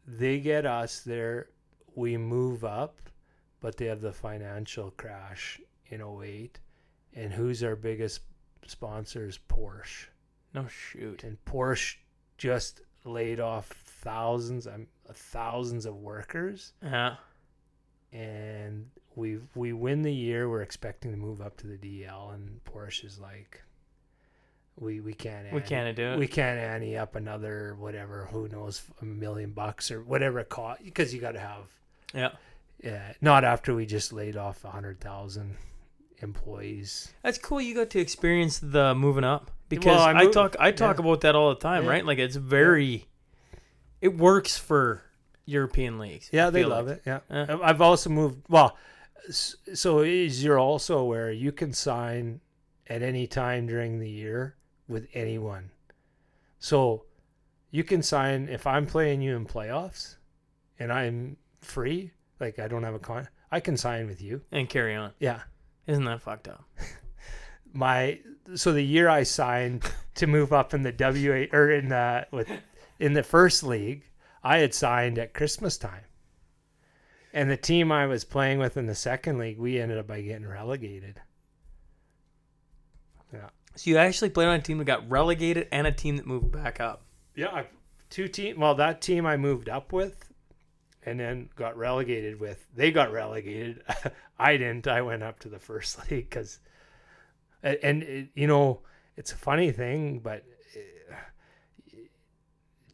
They 0.06 0.40
get 0.40 0.64
us 0.64 1.00
there, 1.00 1.50
we 1.94 2.16
move 2.16 2.64
up, 2.64 3.00
but 3.60 3.76
they 3.76 3.84
have 3.84 4.00
the 4.00 4.12
financial 4.12 4.92
crash 4.92 5.60
in 5.88 6.00
08. 6.00 6.58
And 7.12 7.30
who's 7.30 7.62
our 7.62 7.76
biggest 7.76 8.22
sponsors? 8.66 9.38
Porsche. 9.46 10.06
No 10.54 10.66
shoot. 10.66 11.22
And 11.22 11.36
Porsche 11.44 11.96
just 12.38 12.80
laid 13.04 13.40
off 13.40 13.66
thousands 13.66 14.66
and 14.66 14.86
thousands 15.12 15.84
of 15.84 15.96
workers. 15.96 16.72
Yeah. 16.82 17.16
And 18.10 18.88
we 19.18 19.38
we 19.54 19.72
win 19.72 20.02
the 20.02 20.12
year. 20.12 20.48
We're 20.48 20.62
expecting 20.62 21.10
to 21.10 21.16
move 21.16 21.40
up 21.40 21.56
to 21.58 21.66
the 21.66 21.76
DEL, 21.76 22.30
and 22.34 22.60
Porsche 22.64 23.04
is 23.04 23.18
like, 23.18 23.62
we 24.78 25.00
we 25.00 25.12
can't 25.12 25.52
we 25.52 25.60
can't 25.60 25.94
do 25.94 26.12
it. 26.12 26.18
We 26.18 26.28
can't 26.28 26.58
ante 26.58 26.96
up 26.96 27.16
another 27.16 27.76
whatever. 27.78 28.28
Who 28.30 28.48
knows 28.48 28.82
a 29.02 29.04
million 29.04 29.50
bucks 29.50 29.90
or 29.90 30.02
whatever 30.02 30.38
it 30.38 30.48
cost 30.48 30.84
because 30.84 31.12
you 31.12 31.20
got 31.20 31.32
to 31.32 31.40
have. 31.40 31.64
Yeah. 32.14 32.30
Yeah. 32.82 33.12
Not 33.20 33.44
after 33.44 33.74
we 33.74 33.86
just 33.86 34.12
laid 34.12 34.36
off 34.36 34.64
a 34.64 34.70
hundred 34.70 35.00
thousand 35.00 35.56
employees. 36.18 37.12
That's 37.22 37.38
cool. 37.38 37.60
You 37.60 37.74
got 37.74 37.90
to 37.90 37.98
experience 37.98 38.60
the 38.60 38.94
moving 38.94 39.24
up 39.24 39.50
because 39.68 39.96
well, 39.96 40.16
I, 40.16 40.20
I, 40.20 40.26
talk 40.26 40.56
I 40.60 40.70
talk 40.70 40.98
yeah. 40.98 41.04
about 41.04 41.22
that 41.22 41.34
all 41.34 41.50
the 41.50 41.60
time, 41.60 41.84
yeah. 41.84 41.90
right? 41.90 42.06
Like 42.06 42.18
it's 42.18 42.36
very, 42.36 42.86
yeah. 43.52 43.58
it 44.00 44.16
works 44.16 44.56
for 44.56 45.02
European 45.44 45.98
leagues. 45.98 46.28
Yeah, 46.30 46.50
they 46.50 46.64
love 46.64 46.86
like. 46.86 47.02
it. 47.04 47.20
Yeah, 47.30 47.56
I've 47.62 47.80
also 47.80 48.10
moved. 48.10 48.42
Well, 48.48 48.76
so 49.30 50.00
as 50.00 50.42
you're 50.42 50.58
also 50.58 50.98
aware, 50.98 51.30
you 51.30 51.52
can 51.52 51.72
sign 51.72 52.40
at 52.86 53.02
any 53.02 53.26
time 53.26 53.66
during 53.66 53.98
the 53.98 54.10
year 54.10 54.56
with 54.88 55.06
anyone. 55.12 55.70
So 56.58 57.04
you 57.70 57.84
can 57.84 58.02
sign 58.02 58.48
if 58.48 58.66
I'm 58.66 58.86
playing 58.86 59.20
you 59.20 59.36
in 59.36 59.46
playoffs, 59.46 60.16
and 60.78 60.92
I'm 60.92 61.36
free. 61.60 62.12
Like 62.40 62.58
I 62.58 62.68
don't 62.68 62.84
have 62.84 62.94
a 62.94 62.98
con. 62.98 63.28
I 63.50 63.60
can 63.60 63.76
sign 63.76 64.06
with 64.06 64.22
you 64.22 64.42
and 64.52 64.68
carry 64.68 64.94
on. 64.94 65.12
Yeah. 65.18 65.42
Isn't 65.86 66.04
that 66.04 66.22
fucked 66.22 66.48
up? 66.48 66.64
my 67.72 68.20
so 68.54 68.72
the 68.72 68.82
year 68.82 69.08
I 69.08 69.22
signed 69.22 69.84
to 70.16 70.26
move 70.26 70.52
up 70.52 70.74
in 70.74 70.82
the 70.82 70.94
WA 70.98 71.56
or 71.56 71.70
in 71.70 71.88
the 71.88 72.26
with 72.30 72.50
in 72.98 73.12
the 73.12 73.22
first 73.22 73.62
league, 73.62 74.04
I 74.42 74.58
had 74.58 74.74
signed 74.74 75.18
at 75.18 75.34
Christmas 75.34 75.76
time. 75.78 76.04
And 77.32 77.50
the 77.50 77.56
team 77.56 77.92
I 77.92 78.06
was 78.06 78.24
playing 78.24 78.58
with 78.58 78.76
in 78.76 78.86
the 78.86 78.94
second 78.94 79.38
league, 79.38 79.58
we 79.58 79.78
ended 79.80 79.98
up 79.98 80.06
by 80.06 80.20
getting 80.22 80.46
relegated. 80.46 81.20
Yeah. 83.32 83.48
So 83.76 83.90
you 83.90 83.98
actually 83.98 84.30
played 84.30 84.48
on 84.48 84.54
a 84.56 84.62
team 84.62 84.78
that 84.78 84.84
got 84.84 85.08
relegated 85.10 85.68
and 85.70 85.86
a 85.86 85.92
team 85.92 86.16
that 86.16 86.26
moved 86.26 86.50
back 86.52 86.80
up. 86.80 87.02
Yeah, 87.34 87.48
I- 87.48 87.66
two 88.10 88.28
team. 88.28 88.58
Well, 88.58 88.74
that 88.76 89.00
team 89.02 89.26
I 89.26 89.36
moved 89.36 89.68
up 89.68 89.92
with, 89.92 90.32
and 91.04 91.20
then 91.20 91.50
got 91.54 91.76
relegated 91.76 92.40
with. 92.40 92.66
They 92.74 92.90
got 92.90 93.12
relegated. 93.12 93.82
I 94.38 94.56
didn't. 94.56 94.86
I 94.86 95.02
went 95.02 95.22
up 95.22 95.38
to 95.40 95.48
the 95.48 95.58
first 95.58 95.98
league 96.10 96.30
because, 96.30 96.58
and, 97.62 97.78
and 97.82 98.02
it, 98.02 98.28
you 98.34 98.46
know, 98.46 98.80
it's 99.16 99.32
a 99.32 99.36
funny 99.36 99.70
thing, 99.70 100.20
but. 100.20 100.44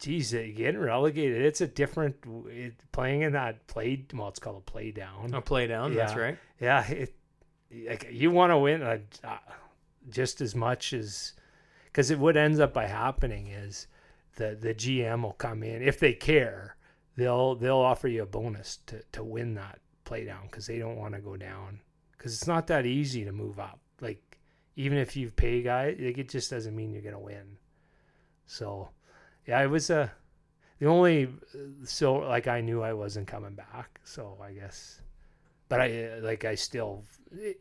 Geez, 0.05 0.33
getting 0.33 0.77
relegated, 0.77 1.41
it's 1.41 1.61
a 1.61 1.67
different 1.67 2.15
it, 2.47 2.75
playing 2.91 3.21
in 3.23 3.33
that 3.33 3.65
play. 3.65 4.05
Well, 4.13 4.27
it's 4.27 4.37
called 4.37 4.57
a 4.57 4.71
play 4.71 4.91
down. 4.91 5.33
A 5.33 5.41
play 5.41 5.65
down. 5.65 5.95
That's 5.95 6.13
Yeah. 6.13 6.19
right. 6.19 6.37
Yeah, 6.61 6.85
it, 6.87 7.15
like 7.89 8.07
you 8.11 8.29
want 8.29 8.51
to 8.51 8.59
win 8.59 8.83
uh, 8.83 8.99
just 10.07 10.41
as 10.41 10.53
much 10.53 10.93
as 10.93 11.33
because 11.85 12.11
it 12.11 12.19
what 12.19 12.37
ends 12.37 12.59
up 12.59 12.71
by 12.71 12.85
happening 12.85 13.47
is 13.47 13.87
the 14.35 14.55
the 14.55 14.75
GM 14.75 15.23
will 15.23 15.33
come 15.33 15.63
in 15.63 15.81
if 15.81 15.99
they 15.99 16.13
care. 16.13 16.75
They'll 17.17 17.55
they'll 17.55 17.77
offer 17.77 18.07
you 18.07 18.21
a 18.21 18.27
bonus 18.27 18.77
to 18.85 19.01
to 19.13 19.23
win 19.23 19.55
that 19.55 19.79
play 20.03 20.23
down 20.23 20.43
because 20.43 20.67
they 20.67 20.77
don't 20.77 20.97
want 20.97 21.15
to 21.15 21.19
go 21.19 21.35
down 21.35 21.79
because 22.11 22.31
it's 22.35 22.45
not 22.45 22.67
that 22.67 22.85
easy 22.85 23.25
to 23.25 23.31
move 23.31 23.57
up. 23.59 23.79
Like 24.01 24.37
even 24.75 24.99
if 24.99 25.15
you 25.15 25.31
pay 25.31 25.63
guy, 25.63 25.95
like 25.99 26.19
it 26.19 26.29
just 26.29 26.51
doesn't 26.51 26.75
mean 26.75 26.93
you're 26.93 27.01
gonna 27.01 27.19
win. 27.19 27.57
So 28.45 28.89
yeah, 29.45 29.61
it 29.61 29.67
was 29.67 29.89
a 29.89 30.11
the 30.79 30.87
only 30.87 31.29
so 31.83 32.15
like 32.15 32.47
I 32.47 32.61
knew 32.61 32.81
I 32.81 32.93
wasn't 32.93 33.27
coming 33.27 33.55
back. 33.55 33.99
So 34.03 34.37
I 34.41 34.51
guess 34.51 35.01
but 35.67 35.81
I 35.81 36.05
uh, 36.05 36.21
like 36.21 36.45
I 36.45 36.55
still, 36.55 37.03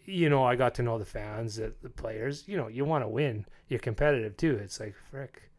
you 0.04 0.28
know, 0.28 0.44
I 0.44 0.56
got 0.56 0.74
to 0.76 0.82
know 0.82 0.98
the 0.98 1.04
fans, 1.04 1.56
the, 1.56 1.72
the 1.82 1.88
players. 1.88 2.44
You 2.46 2.56
know, 2.56 2.68
you 2.68 2.84
want 2.84 3.04
to 3.04 3.08
win. 3.08 3.46
You're 3.68 3.80
competitive 3.80 4.36
too. 4.36 4.56
It's 4.62 4.80
like 4.80 4.94
frick, 5.10 5.50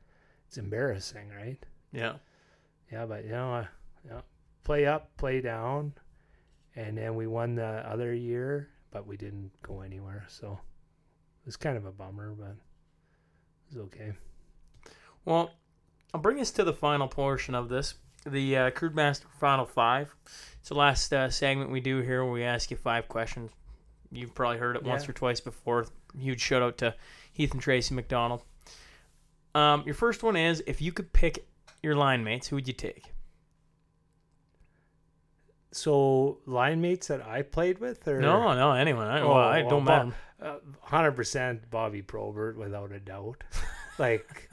it's 0.48 0.58
embarrassing, 0.58 1.30
right? 1.36 1.58
Yeah. 1.92 2.16
Yeah, 2.92 3.06
but 3.06 3.26
you 3.26 3.32
know, 3.32 3.56
uh, 3.56 3.66
yeah, 4.06 4.22
play 4.64 4.86
up, 4.86 5.10
play 5.18 5.42
down, 5.42 5.94
and 6.76 6.98
then 6.98 7.16
we 7.16 7.26
won 7.26 7.56
the 7.56 7.84
other 7.90 8.14
year, 8.14 8.70
but 8.92 9.08
we 9.08 9.18
didn't 9.18 9.52
go 9.64 9.82
anywhere. 9.82 10.26
So 10.28 10.52
it 10.52 11.46
was 11.46 11.58
kind 11.58 11.78
of 11.78 11.86
a 11.86 11.92
bummer, 11.92 12.36
but 12.38 12.52
it 12.52 13.76
was 13.76 13.78
okay. 13.86 14.14
Well, 15.26 15.52
I'll 16.14 16.22
bring 16.22 16.40
us 16.40 16.52
to 16.52 16.64
the 16.64 16.74
final 16.74 17.08
portion 17.08 17.56
of 17.56 17.70
this, 17.70 17.96
the 18.26 18.58
uh, 18.58 18.72
Crude 18.72 18.96
Master 18.96 19.28
Final 19.40 19.66
Five. 19.66 20.16
It's 20.60 20.70
the 20.70 20.76
last 20.76 21.12
uh, 21.14 21.30
segment 21.30 21.72
we 21.72 21.80
do 21.82 22.00
here 22.02 22.24
where 22.24 22.34
we 22.34 22.44
ask 22.44 22.72
you 22.72 22.78
five 22.78 23.08
questions. 23.08 23.52
You've 24.12 24.34
probably 24.34 24.58
heard 24.60 24.76
it 24.78 24.84
once 24.84 25.08
or 25.10 25.14
twice 25.14 25.40
before. 25.42 25.88
Huge 26.18 26.40
shout 26.42 26.62
out 26.62 26.78
to 26.80 26.96
Heath 27.34 27.52
and 27.52 27.62
Tracy 27.62 27.94
McDonald. 27.94 28.44
Um, 29.54 29.84
your 29.86 29.96
first 29.96 30.24
one 30.24 30.36
is 30.38 30.64
if 30.68 30.82
you 30.82 30.92
could 30.92 31.12
pick 31.12 31.46
your 31.84 31.96
line 31.96 32.24
mates, 32.24 32.48
who 32.48 32.56
would 32.56 32.68
you 32.68 32.74
take? 32.74 33.04
So 35.72 36.38
line 36.46 36.80
mates 36.82 37.08
that 37.08 37.26
I 37.28 37.42
played 37.42 37.80
with, 37.80 38.08
or 38.08 38.20
No, 38.22 38.54
no, 38.54 38.72
anyone. 38.72 39.08
I, 39.08 39.22
well, 39.24 39.34
Oh, 39.34 39.38
I 39.38 39.62
well, 39.62 39.70
don't 39.70 39.86
Bob- 39.86 40.14
matter. 40.40 40.60
hundred 40.82 41.12
percent 41.14 41.70
Bobby 41.70 42.02
Probert 42.02 42.58
without 42.58 42.92
a 42.94 43.00
doubt. 43.00 43.44
like 44.00 44.50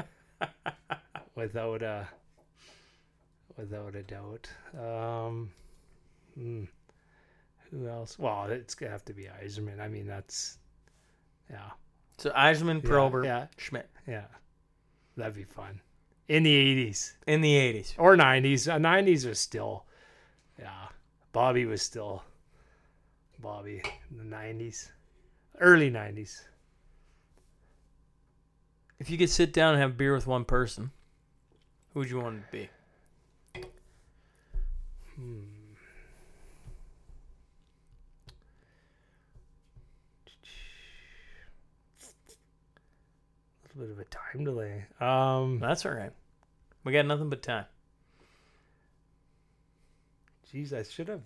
without 1.34 1.82
a 1.82 2.08
without 3.56 3.94
a 3.94 4.02
doubt. 4.02 4.48
Um, 4.78 5.50
hmm, 6.34 6.64
who 7.70 7.88
else? 7.88 8.18
Well, 8.18 8.46
it's 8.46 8.74
gonna 8.74 8.92
have 8.92 9.04
to 9.06 9.12
be 9.12 9.28
Yzerman. 9.44 9.80
I 9.80 9.88
mean, 9.88 10.06
that's 10.06 10.58
yeah, 11.50 11.70
So 12.18 12.30
Yzerman, 12.30 12.82
Yeah, 12.82 12.88
Probert, 12.88 13.24
yeah. 13.24 13.46
Schmidt 13.58 13.88
yeah. 14.06 14.24
That'd 15.16 15.34
be 15.34 15.44
fun 15.44 15.80
in 16.28 16.42
the 16.44 16.54
eighties 16.54 17.14
in 17.26 17.40
the 17.42 17.54
'80s. 17.54 17.94
or 17.98 18.16
nineties. 18.16 18.68
Uh, 18.68 18.78
Nineties 18.78 19.26
was 19.26 19.38
still, 19.38 19.84
yeah. 20.58 20.88
Bobby 21.32 21.66
was 21.66 21.82
still 21.82 22.22
Bobby 23.38 23.82
in 24.10 24.18
the 24.18 24.24
nineties, 24.24 24.90
early 25.60 25.90
nineties. 25.90 26.46
If 28.98 29.10
you 29.10 29.18
could 29.18 29.30
sit 29.30 29.52
down 29.52 29.74
and 29.74 29.82
have 29.82 29.96
beer 29.96 30.14
with 30.14 30.26
one 30.28 30.44
person, 30.44 30.92
who 31.92 32.00
would 32.00 32.10
you 32.10 32.20
want 32.20 32.42
to 32.44 32.52
be? 32.52 32.68
Hmm. 35.16 35.40
A 43.64 43.78
little 43.78 43.86
bit 43.86 43.90
of 43.92 43.98
a 43.98 44.04
time 44.04 44.44
delay. 44.44 44.84
Um, 45.00 45.58
That's 45.60 45.86
all 45.86 45.92
right. 45.92 46.12
We 46.84 46.92
got 46.92 47.06
nothing 47.06 47.30
but 47.30 47.42
time. 47.42 47.66
geez, 50.50 50.72
I 50.72 50.82
should 50.82 51.08
have. 51.08 51.22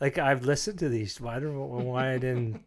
Like 0.00 0.18
I've 0.18 0.44
listened 0.44 0.78
to 0.80 0.88
these. 0.88 1.20
Why 1.20 1.36
I 1.36 1.40
don't 1.40 1.54
know 1.54 1.66
why 1.66 2.12
I 2.12 2.18
didn't. 2.18 2.62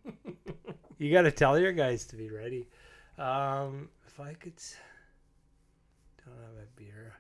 you 0.97 1.11
got 1.11 1.23
to 1.23 1.31
tell 1.31 1.59
your 1.59 1.71
guys 1.73 2.05
to 2.07 2.15
be 2.15 2.29
ready. 2.29 2.67
Um, 3.17 3.89
if 4.07 4.19
I 4.19 4.33
could, 4.33 4.53
don't 6.23 6.35
have 6.37 6.63
a 6.63 6.67
beer. 6.79 7.13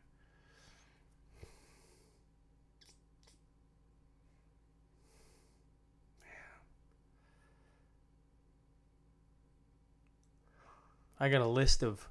I 11.25 11.29
got 11.29 11.41
a 11.41 11.47
list 11.47 11.81
of, 11.81 12.07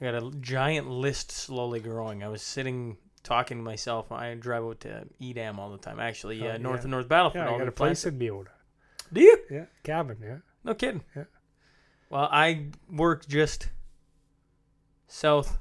I 0.00 0.04
got 0.04 0.14
a 0.14 0.30
giant 0.40 0.88
list 0.90 1.30
slowly 1.32 1.80
growing. 1.80 2.22
I 2.22 2.28
was 2.28 2.42
sitting 2.42 2.98
talking 3.22 3.56
to 3.56 3.62
myself. 3.64 4.12
I 4.12 4.34
drive 4.34 4.62
out 4.64 4.80
to 4.80 5.06
Edam 5.20 5.58
all 5.58 5.70
the 5.70 5.78
time. 5.78 5.98
Actually, 5.98 6.46
Oh, 6.46 6.52
uh, 6.54 6.58
north 6.58 6.80
yeah. 6.80 6.82
and 6.82 6.90
North 6.90 7.08
Battleford. 7.08 7.34
Yeah, 7.36 7.48
I 7.48 7.52
got 7.52 7.58
the 7.60 7.68
a 7.68 7.72
place 7.72 8.04
in 8.04 8.18
Meota. 8.18 8.48
Do 9.12 9.20
you? 9.22 9.38
Yeah, 9.50 9.64
cabin. 9.82 10.18
Yeah. 10.22 10.36
No 10.64 10.74
kidding. 10.74 11.02
Yeah. 11.16 11.24
Well, 12.10 12.28
I 12.30 12.66
work 12.90 13.26
just 13.26 13.68
south, 15.06 15.58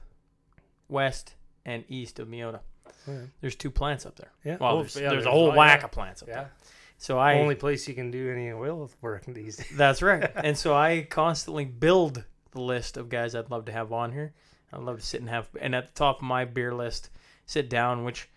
west, 0.89 1.35
and 1.65 1.83
east 1.87 2.19
of 2.19 2.27
Meota. 2.27 2.59
Yeah. 3.07 3.19
There's 3.41 3.55
two 3.55 3.71
plants 3.71 4.05
up 4.05 4.15
there. 4.17 4.31
Yeah. 4.43 4.57
Well, 4.59 4.77
Oh, 4.77 4.79
there's, 4.81 4.95
yeah, 4.97 5.09
there's 5.09 5.25
a 5.25 5.31
whole 5.31 5.53
whack 5.53 5.83
of 5.83 5.91
plants 5.91 6.21
up 6.21 6.27
Yeah. 6.27 6.35
there. 6.35 6.51
So 6.97 7.17
I 7.19 7.35
Only 7.39 7.55
place 7.55 7.87
you 7.87 7.93
can 7.93 8.09
do 8.11 8.31
any 8.31 8.51
oil 8.51 8.89
work 9.01 9.23
these 9.27 9.57
days. 9.57 9.67
That's 9.77 10.01
right. 10.01 10.29
and 10.35 10.57
so 10.57 10.73
I 10.75 11.05
constantly 11.09 11.63
build 11.65 12.23
the 12.51 12.61
list 12.61 12.97
of 12.97 13.09
guys 13.09 13.35
I'd 13.35 13.49
love 13.51 13.65
to 13.65 13.71
have 13.71 13.91
on 13.91 14.11
here. 14.11 14.33
I'd 14.73 14.81
love 14.81 14.99
to 14.99 15.05
sit 15.05 15.21
and 15.21 15.29
have, 15.29 15.47
and 15.61 15.73
at 15.75 15.93
the 15.93 15.97
top 15.99 16.17
of 16.17 16.23
my 16.23 16.45
beer 16.45 16.73
list, 16.73 17.09
sit 17.45 17.69
down, 17.69 18.03
which 18.03 18.27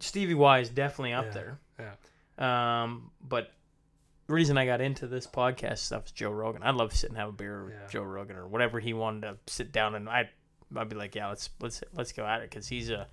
Stevie 0.00 0.34
Y 0.34 0.58
is 0.60 0.68
definitely 0.70 1.12
up 1.12 1.26
Yeah, 1.26 1.30
there. 1.32 1.58
yeah. 2.38 2.82
Um, 2.82 3.10
but 3.20 3.52
the 4.26 4.34
reason 4.34 4.56
I 4.56 4.64
got 4.66 4.80
into 4.80 5.06
this 5.06 5.26
podcast 5.26 5.78
stuff 5.78 6.06
is 6.06 6.12
Joe 6.12 6.30
Rogan. 6.30 6.62
I'd 6.62 6.74
love 6.76 6.90
to 6.90 6.96
sit 6.96 7.10
and 7.10 7.18
have 7.18 7.28
a 7.28 7.32
beer 7.32 7.64
with 7.64 7.74
Yeah. 7.74 7.88
Joe 7.90 8.02
Rogan 8.04 8.36
or 8.36 8.46
whatever 8.46 8.80
he 8.80 8.92
wanted 8.94 9.22
to 9.22 9.36
sit 9.52 9.72
down 9.72 9.94
and 9.94 10.08
I, 10.08 10.30
I'd 10.76 10.88
be 10.88 10.96
like, 10.96 11.14
yeah, 11.14 11.28
let's 11.28 11.50
let's 11.60 11.82
let's 11.92 12.12
go 12.12 12.24
at 12.24 12.40
it 12.42 12.48
because 12.50 12.68
he's 12.68 12.88
a 12.90 13.06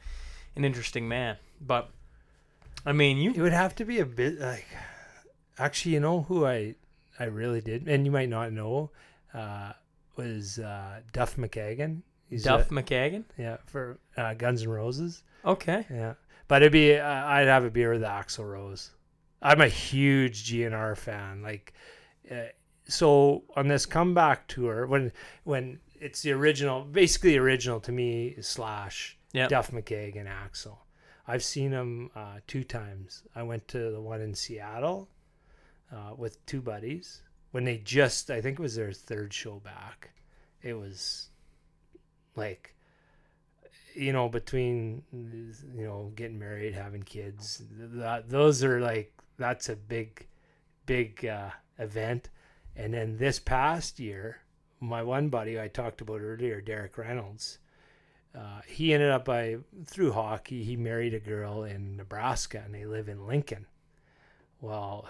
an 0.55 0.63
interesting 0.63 1.07
man. 1.09 1.37
But 1.59 1.89
I 2.85 2.93
mean, 2.93 3.17
you 3.17 3.31
It 3.33 3.41
would 3.41 3.51
have 3.53 3.75
to 3.75 3.85
be 3.85 3.99
a 3.99 4.05
bit 4.05 4.39
like. 4.39 4.65
Actually, 5.57 5.95
you 5.95 5.99
know 5.99 6.21
who 6.21 6.45
I 6.45 6.75
I 7.19 7.25
really 7.25 7.59
did, 7.59 7.87
and 7.89 8.05
you 8.05 8.11
might 8.11 8.29
not 8.29 8.53
know, 8.53 8.91
uh, 9.33 9.73
was 10.23 10.59
uh, 10.59 10.99
Duff 11.14 11.35
McKagan. 11.38 12.01
He's 12.30 12.43
Duff 12.43 12.69
a- 12.69 12.73
McKagan. 12.73 13.23
yeah, 13.38 13.57
for 13.65 13.98
uh, 14.17 14.33
Guns 14.35 14.64
N' 14.64 14.69
Roses. 14.69 15.23
Okay. 15.45 15.85
Yeah, 15.89 16.14
but 16.48 16.61
it'd 16.61 16.72
be 16.73 16.95
uh, 16.98 17.25
I'd 17.25 17.48
have 17.48 17.64
a 17.65 17.69
beer 17.69 17.91
with 17.93 18.01
Axl 18.03 18.45
Rose. 18.49 18.91
I'm 19.41 19.61
a 19.61 19.67
huge 19.69 20.51
GNR 20.51 20.98
fan. 20.98 21.41
Like, 21.41 21.73
uh, 22.30 22.51
so 22.88 23.43
on 23.56 23.67
this 23.67 23.85
comeback 23.85 24.48
tour, 24.48 24.85
when 24.85 25.11
when 25.45 25.80
it's 25.95 26.22
the 26.22 26.31
original, 26.33 26.83
basically 26.83 27.38
original 27.38 27.80
to 27.81 27.91
me 27.91 28.35
Slash, 28.41 29.17
Yep. 29.33 29.49
Duff 29.49 29.72
McKagan, 29.72 30.27
Axl. 30.27 30.77
I've 31.27 31.43
seen 31.43 31.72
them 31.72 32.09
uh, 32.15 32.39
two 32.48 32.64
times. 32.64 33.23
I 33.35 33.43
went 33.43 33.67
to 33.69 33.91
the 33.91 34.01
one 34.01 34.19
in 34.22 34.33
Seattle 34.33 35.07
uh, 35.91 36.14
with 36.17 36.43
two 36.45 36.61
buddies 36.61 37.22
when 37.51 37.63
they 37.65 37.77
just, 37.77 38.29
I 38.29 38.41
think 38.41 38.59
it 38.59 38.61
was 38.61 38.75
their 38.75 38.91
third 38.91 39.33
show 39.33 39.59
back. 39.59 40.11
It 40.61 40.73
was 40.73 41.29
like, 42.35 42.75
you 43.95 44.13
know, 44.13 44.29
between, 44.29 45.03
you 45.11 45.85
know, 45.85 46.11
getting 46.15 46.39
married, 46.39 46.73
having 46.73 47.03
kids, 47.03 47.63
that, 47.71 48.29
those 48.29 48.63
are 48.63 48.79
like, 48.79 49.13
that's 49.37 49.69
a 49.69 49.75
big, 49.75 50.27
big 50.85 51.25
uh, 51.25 51.49
event. 51.77 52.29
And 52.75 52.93
then 52.93 53.17
this 53.17 53.39
past 53.39 53.99
year, 53.99 54.41
my 54.79 55.03
one 55.03 55.29
buddy 55.29 55.59
I 55.59 55.67
talked 55.67 56.01
about 56.01 56.21
earlier, 56.21 56.61
Derek 56.61 56.97
Reynolds, 56.97 57.59
uh, 58.37 58.61
he 58.67 58.93
ended 58.93 59.09
up 59.09 59.25
by 59.25 59.57
through 59.85 60.11
hockey. 60.11 60.63
He 60.63 60.77
married 60.77 61.13
a 61.13 61.19
girl 61.19 61.63
in 61.63 61.97
Nebraska, 61.97 62.61
and 62.63 62.73
they 62.73 62.85
live 62.85 63.09
in 63.09 63.25
Lincoln. 63.25 63.65
Well, 64.61 65.09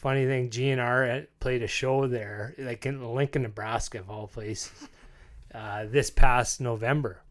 funny 0.00 0.24
thing, 0.26 0.48
GNR 0.48 1.26
played 1.40 1.62
a 1.62 1.66
show 1.66 2.06
there, 2.06 2.54
like 2.58 2.86
in 2.86 3.14
Lincoln, 3.14 3.42
Nebraska, 3.42 3.98
of 3.98 4.10
all 4.10 4.26
places, 4.26 4.88
uh, 5.54 5.84
this 5.86 6.10
past 6.10 6.60
November. 6.60 7.22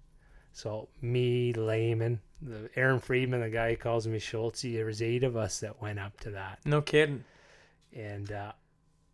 So 0.53 0.89
me, 1.01 1.53
Layman, 1.53 2.19
the 2.41 2.69
Aaron 2.75 2.99
Friedman, 2.99 3.41
the 3.41 3.49
guy 3.49 3.71
who 3.71 3.77
calls 3.77 4.07
me 4.07 4.19
Schultz, 4.19 4.61
there 4.61 4.85
was 4.85 5.01
eight 5.01 5.23
of 5.23 5.35
us 5.35 5.59
that 5.61 5.81
went 5.81 5.99
up 5.99 6.19
to 6.21 6.31
that. 6.31 6.59
No 6.65 6.81
kidding. 6.81 7.23
And 7.93 8.31
uh, 8.31 8.51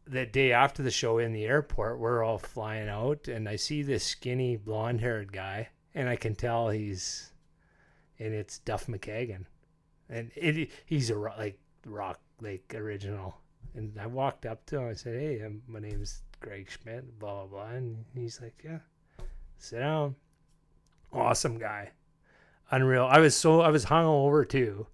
the 0.06 0.26
day 0.26 0.52
after 0.52 0.84
the 0.84 0.92
show 0.92 1.18
in 1.18 1.32
the 1.32 1.46
airport, 1.46 2.00
we're 2.00 2.24
all 2.24 2.38
flying 2.38 2.90
out, 2.90 3.28
and 3.28 3.48
I 3.48 3.56
see 3.56 3.84
this 3.84 4.04
skinny, 4.04 4.58
blonde-haired 4.58 5.32
guy, 5.32 5.70
and 5.94 6.10
I 6.10 6.18
can 6.18 6.36
tell 6.36 6.70
he's, 6.70 7.32
and 8.20 8.34
it's 8.34 8.60
Duff 8.60 8.88
McKagan, 8.88 9.46
and 10.10 10.32
it 10.36 10.72
he's 10.86 11.10
a 11.10 11.16
ro- 11.16 11.34
like 11.38 11.58
rock 11.86 12.20
like 12.42 12.74
original. 12.76 13.38
And 13.76 13.98
I 14.00 14.08
walked 14.08 14.46
up 14.46 14.66
to 14.68 14.80
him. 14.80 14.90
I 14.90 14.94
said, 14.94 15.20
"Hey, 15.20 15.42
um, 15.44 15.62
my 15.68 15.80
name 15.80 16.02
is 16.02 16.22
Greg 16.40 16.70
Schmidt." 16.70 17.20
Blah 17.20 17.46
blah 17.46 17.66
blah. 17.66 17.76
And 17.76 18.06
he's 18.14 18.42
like, 18.42 18.62
"Yeah, 18.64 18.80
sit 19.58 19.80
down." 19.80 20.16
Awesome 21.12 21.58
guy, 21.58 21.92
unreal. 22.72 23.06
I 23.06 23.20
was 23.20 23.36
so 23.36 23.62
I 23.62 23.70
was 23.70 23.86
hungover 23.86 24.48
too, 24.48 24.88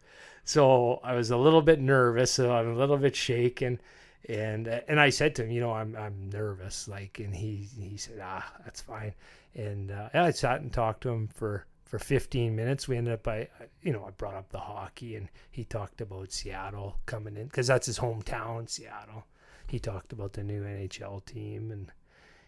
so 0.43 1.00
I 1.03 1.14
was 1.16 1.32
a 1.32 1.38
little 1.38 1.61
bit 1.61 1.80
nervous. 1.80 2.32
So 2.32 2.51
I'm 2.51 2.72
a 2.72 2.76
little 2.76 2.98
bit 2.98 3.16
shaken, 3.16 3.80
and 4.27 4.68
and 4.68 5.00
I 5.00 5.10
said 5.10 5.35
to 5.35 5.43
him, 5.43 5.51
you 5.51 5.61
know, 5.61 5.74
I'm 5.74 5.95
I'm 5.95 6.30
nervous, 6.30 6.88
like, 6.88 7.19
and 7.19 7.35
he 7.35 7.68
he 7.80 7.98
said, 7.98 8.19
ah, 8.22 8.53
that's 8.64 8.82
fine. 8.82 9.14
And 9.56 9.92
uh, 9.92 10.10
I 10.14 10.32
sat 10.32 10.61
and 10.61 10.72
talked 10.72 11.01
to 11.03 11.10
him 11.10 11.27
for 11.27 11.66
for 11.92 12.00
15 12.00 12.56
minutes. 12.56 12.88
We 12.88 12.95
ended 12.95 13.16
up 13.16 13.24
by, 13.24 13.50
you 13.82 13.92
know, 13.92 14.06
I 14.08 14.11
brought 14.11 14.36
up 14.36 14.50
the 14.50 14.60
hockey 14.60 15.18
and 15.18 15.28
he 15.52 15.66
talked 15.66 16.00
about 16.00 16.32
Seattle 16.32 16.95
coming 17.06 17.36
in 17.36 17.48
because 17.48 17.68
that's 17.68 17.86
his 17.86 18.00
hometown, 18.00 18.70
Seattle. 18.70 19.26
He 19.68 19.78
talked 19.78 20.14
about 20.14 20.32
the 20.32 20.42
new 20.42 20.64
NHL 20.64 21.26
team 21.26 21.70
and 21.70 21.92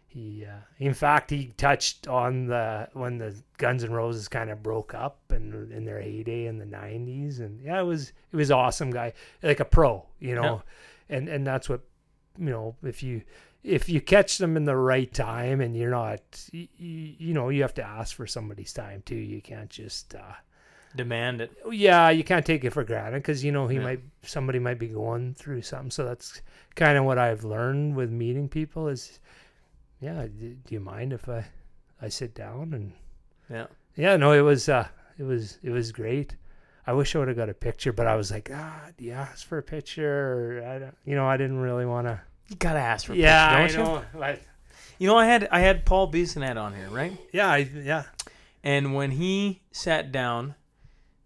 he, 0.08 0.46
uh, 0.46 0.62
in 0.80 0.94
fact, 0.94 1.30
he 1.30 1.48
touched 1.58 2.08
on 2.08 2.48
the 2.48 2.88
when 2.94 3.18
the 3.18 3.36
Guns 3.58 3.84
N' 3.84 3.92
Roses 3.92 4.30
kind 4.30 4.50
of 4.50 4.64
broke 4.64 4.94
up 4.94 5.20
and 5.30 5.74
in 5.74 5.84
their 5.84 6.00
heyday 6.00 6.46
in 6.46 6.58
the 6.58 6.66
90s. 6.66 7.40
And 7.42 7.60
yeah, 7.62 7.82
it 7.82 7.86
was 7.86 8.14
it 8.32 8.38
was 8.38 8.50
awesome 8.50 8.92
guy, 8.92 9.12
like 9.42 9.60
a 9.60 9.66
pro, 9.66 10.06
you 10.20 10.36
know, 10.36 10.64
and 11.10 11.28
and 11.28 11.46
that's 11.46 11.68
what, 11.68 11.82
you 12.40 12.50
know, 12.50 12.78
if 12.82 13.04
you 13.04 13.24
if 13.64 13.88
you 13.88 14.02
catch 14.02 14.38
them 14.40 14.58
in 14.58 14.66
the 14.66 14.76
right 14.76 15.14
time 15.14 15.62
and 15.62 15.76
you're 15.76 15.90
not 15.92 16.22
you, 16.52 16.68
you 16.78 17.34
know 17.34 17.50
you 17.50 17.62
have 17.62 17.74
to 17.74 17.84
ask 17.84 18.16
for 18.16 18.28
somebody's 18.28 18.74
time 18.74 19.02
too 19.06 19.16
you 19.16 19.42
can't 19.42 19.70
just 19.70 20.16
uh 20.16 20.34
Demand 20.96 21.42
it. 21.42 21.52
yeah 21.72 22.10
you 22.12 22.24
can't 22.24 22.46
take 22.46 22.64
it 22.64 22.70
for 22.72 22.84
granted 22.84 23.20
because 23.24 23.44
you 23.44 23.52
know 23.52 23.68
he 23.68 23.78
Yeah. 23.78 23.84
might 23.84 24.02
somebody 24.22 24.60
might 24.60 24.78
be 24.78 24.88
going 24.90 25.34
through 25.34 25.62
something 25.64 25.90
so 25.92 26.06
that's 26.06 26.42
kind 26.76 26.98
of 26.98 27.06
what 27.06 27.18
i've 27.18 27.44
learned 27.44 27.96
with 27.96 28.12
meeting 28.12 28.48
people 28.48 28.88
is 28.90 29.20
yeah 30.02 30.28
do 30.28 30.56
you 30.70 30.80
mind 30.80 31.12
if 31.14 31.28
i 31.30 31.46
i 32.02 32.10
sit 32.10 32.36
down 32.36 32.74
and 32.74 32.94
Yeah. 33.50 33.68
yeah 33.96 34.18
no 34.18 34.34
it 34.34 34.42
was 34.42 34.70
uh 34.70 34.88
it 35.18 35.24
was 35.24 35.58
it 35.64 35.72
was 35.72 35.92
great 35.92 36.36
i 36.86 36.94
wish 36.94 37.16
i 37.16 37.20
would 37.20 37.28
have 37.30 37.38
got 37.38 37.50
a 37.50 37.54
picture 37.56 37.94
but 37.94 38.06
i 38.06 38.16
was 38.16 38.30
like 38.30 38.52
ah 38.54 38.82
do 38.98 39.06
you 39.06 39.14
ask 39.14 39.48
for 39.48 39.58
a 39.58 39.64
picture 39.64 40.64
i 40.68 40.78
don't 40.78 40.98
you 41.06 41.16
know 41.16 41.26
i 41.26 41.38
didn't 41.38 41.60
really 41.60 41.86
want 41.88 42.06
to 42.08 42.20
You 42.50 42.56
gotta 42.58 42.80
ask 42.80 43.06
for. 43.08 43.14
yeah 43.16 43.64
picture, 43.66 43.82
i 43.82 43.84
don't 43.86 43.94
know 44.14 44.20
But- 44.20 44.36
You? 44.36 44.42
you 45.00 45.08
know, 45.08 45.18
I 45.18 45.26
had 45.26 45.48
I 45.52 45.60
had 45.60 45.86
Paul 45.86 46.12
Bissonnette 46.12 46.62
on 46.62 46.74
here, 46.76 46.90
right? 46.90 47.18
yeah 47.32 47.48
I, 47.50 47.58
yeah 47.58 48.04
And 48.64 48.94
when 48.96 49.12
he 49.12 49.62
sat 49.72 50.12
down, 50.12 50.56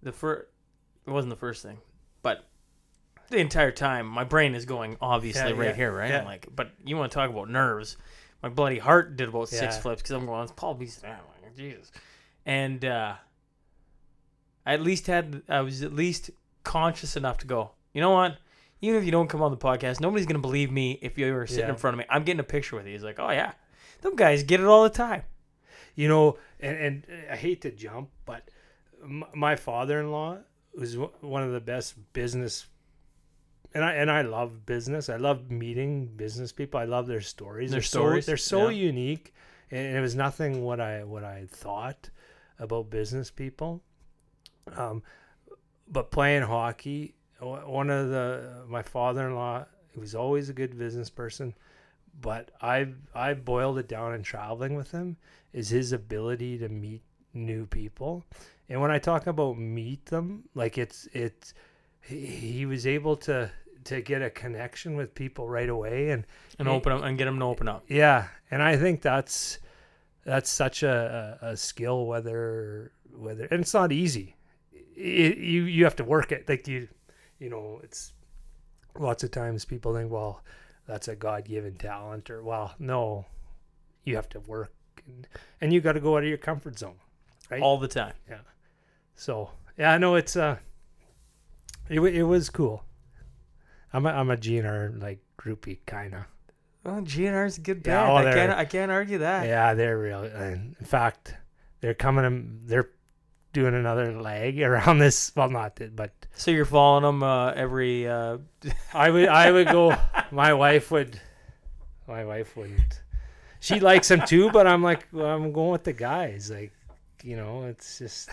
the 0.02 0.12
first 0.12 0.48
it 1.06 1.12
wasn't 1.12 1.30
the 1.32 1.36
first 1.40 1.64
thing, 1.64 1.78
but 2.22 2.46
the 3.30 3.38
entire 3.38 3.72
time 3.72 4.08
my 4.08 4.24
brain 4.24 4.56
is 4.56 4.66
going 4.66 4.98
obviously 5.02 5.52
Yeah, 5.52 5.58
right 5.58 5.68
yeah, 5.70 5.74
here, 5.76 5.92
right? 5.92 6.10
yeah. 6.10 6.20
I'm 6.20 6.26
like, 6.26 6.48
but 6.56 6.72
you 6.86 6.96
want 6.98 7.12
to 7.12 7.16
talk 7.16 7.30
about 7.30 7.50
nerves? 7.50 7.98
My 8.44 8.50
bloody 8.50 8.78
heart 8.80 9.16
did 9.18 9.30
about 9.30 9.50
six 9.50 9.76
Yeah. 9.76 9.82
flips 9.82 10.02
because 10.02 10.12
I'm 10.16 10.26
going, 10.26 10.44
it's 10.44 10.52
Paul 10.54 10.76
Bissonnette. 10.76 11.06
I'm 11.20 11.44
like, 11.44 11.56
Jesus. 11.56 11.92
And 12.46 12.86
uh, 12.86 13.16
I 14.66 14.74
at 14.74 14.82
least 14.82 15.08
had 15.08 15.42
I 15.50 15.62
was 15.62 15.82
at 15.84 15.94
least 15.94 16.30
conscious 16.64 17.16
enough 17.18 17.38
to 17.40 17.48
go. 17.48 17.72
You 17.94 18.02
know 18.02 18.12
what? 18.12 18.38
Even 18.82 19.00
if 19.00 19.06
you 19.06 19.12
don't 19.12 19.28
come 19.28 19.42
on 19.42 19.52
the 19.52 19.58
podcast, 19.58 20.00
nobody's 20.00 20.26
gonna 20.26 20.40
believe 20.40 20.72
me 20.72 21.00
if 21.02 21.18
you 21.18 21.34
were 21.34 21.48
sitting 21.48 21.66
Yeah. 21.66 21.70
in 21.72 21.76
front 21.78 21.96
of 21.96 22.00
me. 22.00 22.06
I'm 22.10 22.24
getting 22.24 22.40
a 22.40 22.44
picture 22.44 22.76
with 22.76 22.86
you. 22.86 22.94
He's 22.94 23.04
like, 23.04 23.20
oh 23.20 23.30
yeah, 23.32 23.54
them 24.02 24.16
guys 24.16 24.44
get 24.44 24.60
it 24.60 24.66
all 24.66 24.84
the 24.84 24.90
time. 24.90 25.24
you 25.96 26.08
know 26.08 26.38
and, 26.60 26.78
and 26.78 27.08
i 27.32 27.36
hate 27.36 27.62
to 27.62 27.72
jump 27.72 28.10
but 28.26 28.50
my 29.34 29.56
father-in-law 29.56 30.38
was 30.76 30.96
one 31.22 31.42
of 31.44 31.52
the 31.52 31.60
best 31.60 31.96
business 32.14 32.68
and 33.74 33.84
I 33.84 33.94
and 33.94 34.10
I 34.10 34.22
love 34.22 34.66
business. 34.66 35.10
I 35.10 35.18
love 35.18 35.52
meeting 35.52 36.06
business 36.08 36.52
people. 36.52 36.80
I 36.80 36.86
love 36.86 37.06
their 37.06 37.22
stories. 37.22 37.70
Their 37.72 37.80
they're 37.80 37.84
stories, 37.84 38.26
So, 38.26 38.30
they're 38.32 38.38
so 38.38 38.70
yeah. 38.70 38.78
unique, 38.92 39.34
and 39.70 39.98
it 39.98 40.00
was 40.00 40.16
nothing 40.16 40.64
what 40.64 40.80
I 40.80 41.04
what 41.04 41.24
I 41.24 41.48
thought 41.50 42.10
about 42.60 42.90
business 42.90 43.30
people. 43.30 43.84
Um, 44.76 45.04
but 45.88 46.12
playing 46.12 46.44
hockey, 46.44 47.14
one 47.40 47.90
of 47.90 48.10
the 48.10 48.64
my 48.68 48.82
father-in-law, 48.82 49.66
he 49.94 50.00
was 50.00 50.16
always 50.16 50.50
a 50.50 50.54
good 50.54 50.78
business 50.78 51.10
person, 51.10 51.54
but 52.22 52.52
I 52.62 52.88
I 53.16 53.34
boiled 53.34 53.78
it 53.78 53.88
down 53.88 54.14
in 54.14 54.24
traveling 54.24 54.76
with 54.76 54.92
him 54.92 55.18
is 55.54 55.70
his 55.70 55.92
ability 55.94 56.58
to 56.60 56.70
meet 56.70 57.02
new 57.34 57.66
people, 57.66 58.24
and 58.70 58.82
when 58.82 58.92
I 58.92 59.00
talk 59.00 59.28
about 59.28 59.58
meet 59.58 60.06
them, 60.08 60.44
like 60.56 60.78
it's 60.78 61.08
it's 61.14 61.54
he, 62.02 62.66
was 62.66 62.88
able 62.88 63.16
to 63.18 63.52
to 63.84 64.02
get 64.02 64.22
a 64.22 64.30
connection 64.30 64.96
with 64.96 65.14
people 65.14 65.48
right 65.48 65.70
away 65.70 66.10
and 66.10 66.26
And 66.60 66.68
open 66.68 66.92
up 66.92 67.04
and 67.04 67.18
get 67.18 67.26
them 67.26 67.40
to 67.40 67.46
open 67.46 67.68
up. 67.68 67.84
yeah 67.88 68.28
and 68.52 68.62
i 68.62 68.76
think 68.76 69.02
that's 69.02 69.60
that's 70.26 70.50
such 70.50 70.84
a, 70.84 71.38
a, 71.42 71.48
a 71.52 71.58
skill 71.58 72.06
whether 72.06 72.92
whether 73.16 73.46
and 73.46 73.62
it's 73.62 73.74
not 73.74 73.92
easy 73.94 74.36
it, 74.96 75.38
you 75.38 75.64
you 75.64 75.84
have 75.86 75.96
to 75.98 76.04
work 76.04 76.32
it 76.34 76.50
like 76.50 76.68
you 76.68 76.88
you 77.40 77.50
know 77.50 77.80
it's 77.84 78.14
lots 78.98 79.24
of 79.24 79.32
times 79.32 79.64
people 79.66 79.94
think 79.96 80.12
well 80.12 80.44
that's 80.88 81.08
a 81.08 81.16
god-given 81.16 81.76
talent 81.76 82.30
or 82.30 82.44
well 82.44 82.74
no 82.80 83.26
you 84.04 84.16
have 84.16 84.28
to 84.30 84.40
work 84.42 84.72
and, 85.06 85.28
and 85.62 85.72
you 85.74 85.80
got 85.82 85.94
to 85.94 86.00
go 86.00 86.16
out 86.18 86.24
of 86.24 86.30
your 86.30 86.38
comfort 86.38 86.78
zone 86.80 86.96
Right. 87.50 87.62
all 87.62 87.78
the 87.78 87.88
time. 87.88 88.14
Yeah. 88.30 88.40
So 89.16 89.52
yeah 89.78 89.92
i 89.94 89.98
know 89.98 90.16
it's 90.16 90.36
uh 90.36 90.58
it, 91.90 92.00
it 92.02 92.24
was 92.24 92.50
cool 92.50 92.84
i'm 93.94 94.06
a, 94.06 94.10
I'm 94.10 94.30
a 94.32 94.36
GNR 94.38 95.02
like 95.02 95.20
groupie 95.38 95.80
kind 95.86 96.14
of 96.16 96.22
Well, 96.84 97.02
GNR's 97.02 97.58
a 97.58 97.62
good 97.62 97.84
Yeah, 97.86 98.04
band. 98.06 98.12
oh, 98.12 98.16
I 98.30 98.34
can't 98.34 98.52
I 98.52 98.66
can't 98.66 98.92
argue 98.92 99.20
that. 99.20 99.46
Yeah, 99.48 99.74
they're 99.76 99.98
real. 99.98 100.24
And 100.24 100.76
in 100.80 100.86
fact, 100.86 101.36
they're 101.82 101.94
coming. 101.94 102.62
They're 102.66 102.90
doing 103.58 103.74
another 103.74 104.14
leg 104.22 104.62
around 104.70 105.00
this. 105.00 105.32
Well, 105.36 105.50
not 105.50 105.78
that, 105.78 105.96
but 105.96 106.12
So 106.36 106.52
you're 106.52 106.66
following 106.66 107.04
them 107.04 107.24
uh, 107.24 107.52
every. 107.52 108.08
Uh, 108.08 108.38
I 108.94 109.10
would. 109.10 109.28
I 109.28 109.52
would 109.52 109.68
go. 109.68 109.96
My 110.32 110.54
wife 110.54 110.92
would. 110.92 111.20
My 112.08 112.24
wife 112.24 112.56
wouldn't. 112.56 113.02
She 113.60 113.80
likes 113.80 114.08
them 114.10 114.22
too, 114.26 114.52
but 114.52 114.68
I'm 114.68 114.84
like, 114.84 115.08
well, 115.12 115.26
I'm 115.26 115.52
going 115.52 115.72
with 115.72 115.84
the 115.84 115.94
guys. 115.94 116.52
Like, 116.52 116.72
you 117.24 117.36
know, 117.36 117.64
it's 117.64 117.98
just 117.98 118.30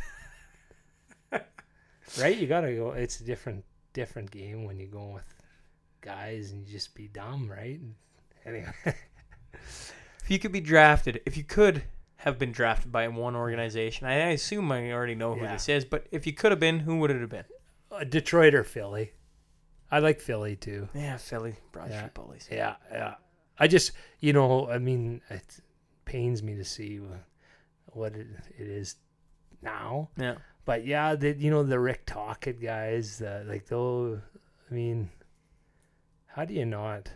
right. 1.32 2.36
You 2.36 2.46
gotta 2.46 2.74
go. 2.74 2.90
It's 2.90 3.20
a 3.20 3.24
different, 3.24 3.64
different 3.94 4.30
game 4.30 4.64
when 4.64 4.78
you 4.78 4.86
go 4.86 5.06
with 5.14 5.34
guys 6.02 6.52
and 6.52 6.66
you 6.66 6.72
just 6.72 6.94
be 6.94 7.08
dumb, 7.08 7.50
right? 7.50 7.80
Anyway, 8.44 8.70
if 9.54 9.94
you 10.28 10.38
could 10.38 10.52
be 10.52 10.60
drafted, 10.60 11.22
if 11.24 11.38
you 11.38 11.44
could 11.44 11.82
have 12.24 12.38
been 12.38 12.52
drafted 12.52 12.90
by 12.90 13.06
one 13.08 13.36
organization, 13.36 14.06
I, 14.06 14.14
I 14.14 14.28
assume 14.30 14.72
I 14.72 14.90
already 14.92 15.14
know 15.14 15.34
who 15.34 15.42
Yeah. 15.42 15.52
this 15.52 15.68
is. 15.68 15.84
But 15.84 16.06
if 16.10 16.26
you 16.26 16.32
could 16.32 16.52
have 16.52 16.58
been, 16.60 16.80
who 16.80 16.98
would 17.00 17.10
it 17.10 17.20
have 17.20 17.28
been? 17.30 17.44
uh, 17.92 18.02
Detroit 18.04 18.54
or 18.54 18.64
Philly. 18.64 19.12
I 19.90 19.98
like 19.98 20.20
Philly 20.20 20.56
too. 20.56 20.88
Yeah, 20.94 21.16
Philly, 21.18 21.54
Broad 21.70 21.90
Yeah. 21.90 21.98
Street 21.98 22.14
Bullies. 22.14 22.48
Yeah, 22.50 22.76
yeah. 22.90 23.14
I 23.58 23.68
just, 23.68 23.92
you 24.20 24.32
know, 24.32 24.68
I 24.68 24.78
mean, 24.78 25.20
it 25.30 25.60
pains 26.06 26.42
me 26.42 26.56
to 26.56 26.64
see 26.64 26.96
wh- 26.98 27.94
what 27.96 28.16
it, 28.16 28.26
it 28.58 28.66
is 28.66 28.96
now. 29.62 30.08
Yeah. 30.16 30.36
But 30.64 30.86
yeah, 30.86 31.14
the 31.14 31.32
you 31.36 31.50
know 31.50 31.62
the 31.62 31.78
Rick 31.78 32.06
Tocchet 32.06 32.60
guys, 32.60 33.20
uh, 33.20 33.44
like 33.46 33.66
those. 33.66 34.18
I 34.70 34.74
mean, 34.74 35.10
how 36.26 36.46
do 36.46 36.54
you 36.54 36.64
not? 36.64 37.10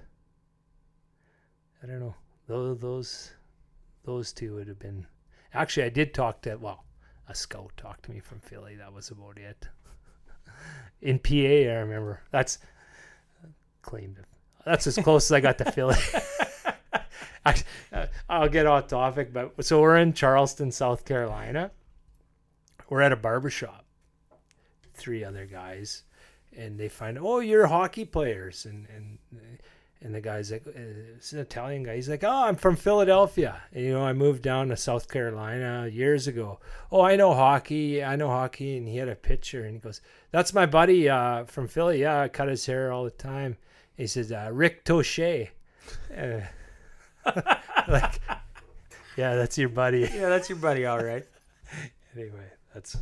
I 1.82 1.86
don't 1.86 1.98
know. 2.00 2.14
Those 2.46 2.78
those 2.78 3.30
those 4.08 4.32
two 4.32 4.54
would 4.54 4.68
have 4.68 4.78
been. 4.78 5.06
Actually, 5.52 5.84
I 5.84 5.90
did 5.90 6.14
talk 6.14 6.40
to 6.42 6.56
well, 6.56 6.86
a 7.28 7.34
scout 7.34 7.72
talked 7.76 8.06
to 8.06 8.10
me 8.10 8.20
from 8.20 8.40
Philly. 8.40 8.74
That 8.76 8.94
was 8.94 9.10
about 9.10 9.36
it. 9.36 9.68
In 11.02 11.18
PA, 11.18 11.34
I 11.34 11.80
remember. 11.80 12.22
That's 12.30 12.58
claimed. 13.82 14.16
That's 14.64 14.86
as 14.86 14.96
close 14.96 15.26
as 15.26 15.32
I 15.32 15.40
got 15.40 15.58
to 15.58 15.70
Philly. 15.72 15.96
I, 17.44 17.54
uh, 17.92 18.06
I'll 18.30 18.48
get 18.48 18.64
off 18.64 18.86
topic, 18.86 19.30
but 19.30 19.62
so 19.62 19.82
we're 19.82 19.98
in 19.98 20.14
Charleston, 20.14 20.72
South 20.72 21.04
Carolina. 21.04 21.70
We're 22.88 23.02
at 23.02 23.12
a 23.12 23.16
barber 23.16 23.50
shop. 23.50 23.84
Three 24.94 25.22
other 25.22 25.44
guys, 25.44 26.04
and 26.56 26.80
they 26.80 26.88
find 26.88 27.18
oh 27.18 27.40
you're 27.40 27.66
hockey 27.66 28.06
players 28.06 28.64
and 28.64 28.86
and 28.88 29.18
and 30.00 30.14
the 30.14 30.20
guy's 30.20 30.52
like 30.52 30.66
uh, 30.66 30.70
it's 31.16 31.32
an 31.32 31.40
Italian 31.40 31.82
guy. 31.82 31.96
He's 31.96 32.08
like 32.08 32.22
oh 32.24 32.44
I'm 32.44 32.56
from 32.56 32.76
Philadelphia. 32.76 33.60
And, 33.72 33.84
you 33.84 33.92
know 33.92 34.04
I 34.04 34.12
moved 34.12 34.42
down 34.42 34.68
to 34.68 34.76
South 34.76 35.08
Carolina 35.08 35.88
years 35.88 36.26
ago. 36.26 36.60
Oh 36.92 37.00
I 37.02 37.16
know 37.16 37.34
hockey. 37.34 38.02
I 38.04 38.16
know 38.16 38.28
hockey. 38.28 38.76
And 38.76 38.86
he 38.86 38.96
had 38.98 39.08
a 39.08 39.16
picture 39.16 39.64
and 39.64 39.74
he 39.74 39.80
goes 39.80 40.00
that's 40.30 40.54
my 40.54 40.66
buddy 40.66 41.08
uh, 41.08 41.44
from 41.44 41.66
Philly. 41.66 42.00
Yeah 42.00 42.22
I 42.22 42.28
cut 42.28 42.48
his 42.48 42.64
hair 42.66 42.92
all 42.92 43.04
the 43.04 43.10
time. 43.10 43.56
He 43.96 44.06
says 44.06 44.30
uh, 44.30 44.50
Rick 44.52 44.84
Toshe. 44.84 45.48
Uh, 46.16 46.40
like 47.88 48.20
yeah 49.16 49.34
that's 49.34 49.58
your 49.58 49.68
buddy. 49.68 50.00
Yeah, 50.00 50.28
that's 50.28 50.48
your 50.48 50.58
buddy, 50.58 50.86
all 50.86 51.02
right. 51.02 51.26
Anyway 52.16 52.46
that's 52.74 52.96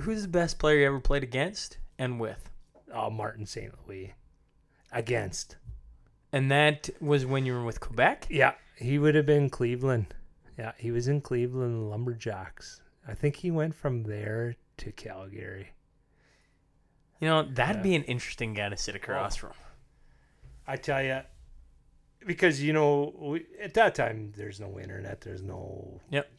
Who's 0.00 0.22
the 0.22 0.28
best 0.28 0.58
player 0.58 0.80
you 0.80 0.86
ever 0.86 1.00
played 1.00 1.22
against 1.22 1.78
and 1.98 2.20
with? 2.20 2.50
oh 2.92 3.10
Martin 3.10 3.46
St. 3.46 3.72
Louis 3.88 4.14
against. 4.94 5.56
And 6.32 6.50
that 6.50 6.88
was 7.00 7.26
when 7.26 7.44
you 7.46 7.52
were 7.52 7.64
with 7.64 7.80
Quebec? 7.80 8.26
Yeah, 8.30 8.54
he 8.76 8.98
would 8.98 9.14
have 9.14 9.26
been 9.26 9.50
Cleveland. 9.50 10.14
Yeah, 10.58 10.72
he 10.78 10.90
was 10.90 11.08
in 11.08 11.20
Cleveland 11.20 11.90
Lumberjacks. 11.90 12.80
I 13.06 13.14
think 13.14 13.36
he 13.36 13.50
went 13.50 13.74
from 13.74 14.04
there 14.04 14.56
to 14.78 14.92
Calgary. 14.92 15.70
You 17.20 17.28
know, 17.28 17.42
that'd 17.42 17.76
Yeah. 17.76 17.82
be 17.82 17.94
an 17.94 18.04
interesting 18.04 18.54
guy 18.54 18.68
to 18.68 18.76
sit 18.76 18.94
across 18.94 19.36
from. 19.36 19.52
I 20.66 20.76
tell 20.76 21.02
you, 21.02 21.20
because 22.26 22.62
you 22.62 22.72
know, 22.72 23.14
we, 23.18 23.46
at 23.60 23.74
that 23.74 23.94
time 23.94 24.32
there's 24.36 24.60
no 24.60 24.78
internet, 24.80 25.20
there's 25.20 25.42
no. 25.42 26.00
Yep. 26.10 26.30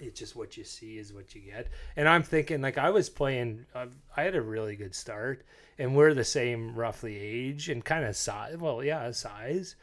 It's 0.00 0.18
just 0.18 0.36
what 0.36 0.56
you 0.58 0.64
see 0.64 0.98
is 0.98 1.12
what 1.14 1.34
you 1.34 1.40
get, 1.40 1.68
and 1.96 2.06
I'm 2.06 2.22
thinking 2.22 2.60
like 2.60 2.76
I 2.76 2.90
was 2.90 3.08
playing. 3.08 3.64
Uh, 3.74 3.86
I 4.14 4.24
had 4.24 4.34
a 4.34 4.42
really 4.42 4.76
good 4.76 4.94
start, 4.94 5.46
and 5.78 5.94
we're 5.96 6.14
the 6.14 6.24
same 6.24 6.74
roughly 6.74 7.16
age 7.18 7.68
and 7.68 7.84
kind 7.84 8.04
of 8.04 8.16
size. 8.16 8.56
Well, 8.56 8.82
yeah, 8.84 9.10
size, 9.12 9.76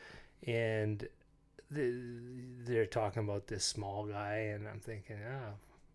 and 0.48 1.08
the, 1.72 1.94
they're 2.66 2.86
talking 2.86 3.24
about 3.24 3.48
this 3.48 3.66
small 3.66 4.06
guy, 4.06 4.36
and 4.54 4.68
I'm 4.68 4.80
thinking, 4.80 5.18
ah, 5.28 5.52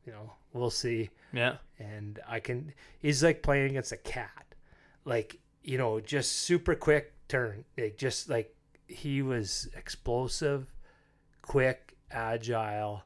you 0.06 0.12
know, 0.12 0.32
we'll 0.52 0.70
see 0.70 1.10
Yeah. 1.32 1.56
and 1.78 2.18
I 2.28 2.40
can. 2.40 2.72
He's 2.98 3.22
like 3.22 3.42
playing 3.42 3.70
against 3.70 3.92
a 3.92 3.96
cat, 3.96 4.54
like 5.04 5.38
you 5.62 5.76
know, 5.78 6.00
just 6.00 6.32
super 6.32 6.74
quick 6.74 7.12
turn, 7.28 7.64
like 7.76 7.96
just 7.98 8.28
like 8.30 8.54
he 8.86 9.20
was 9.20 9.68
explosive, 9.76 10.72
quick, 11.42 11.96
agile, 12.10 13.02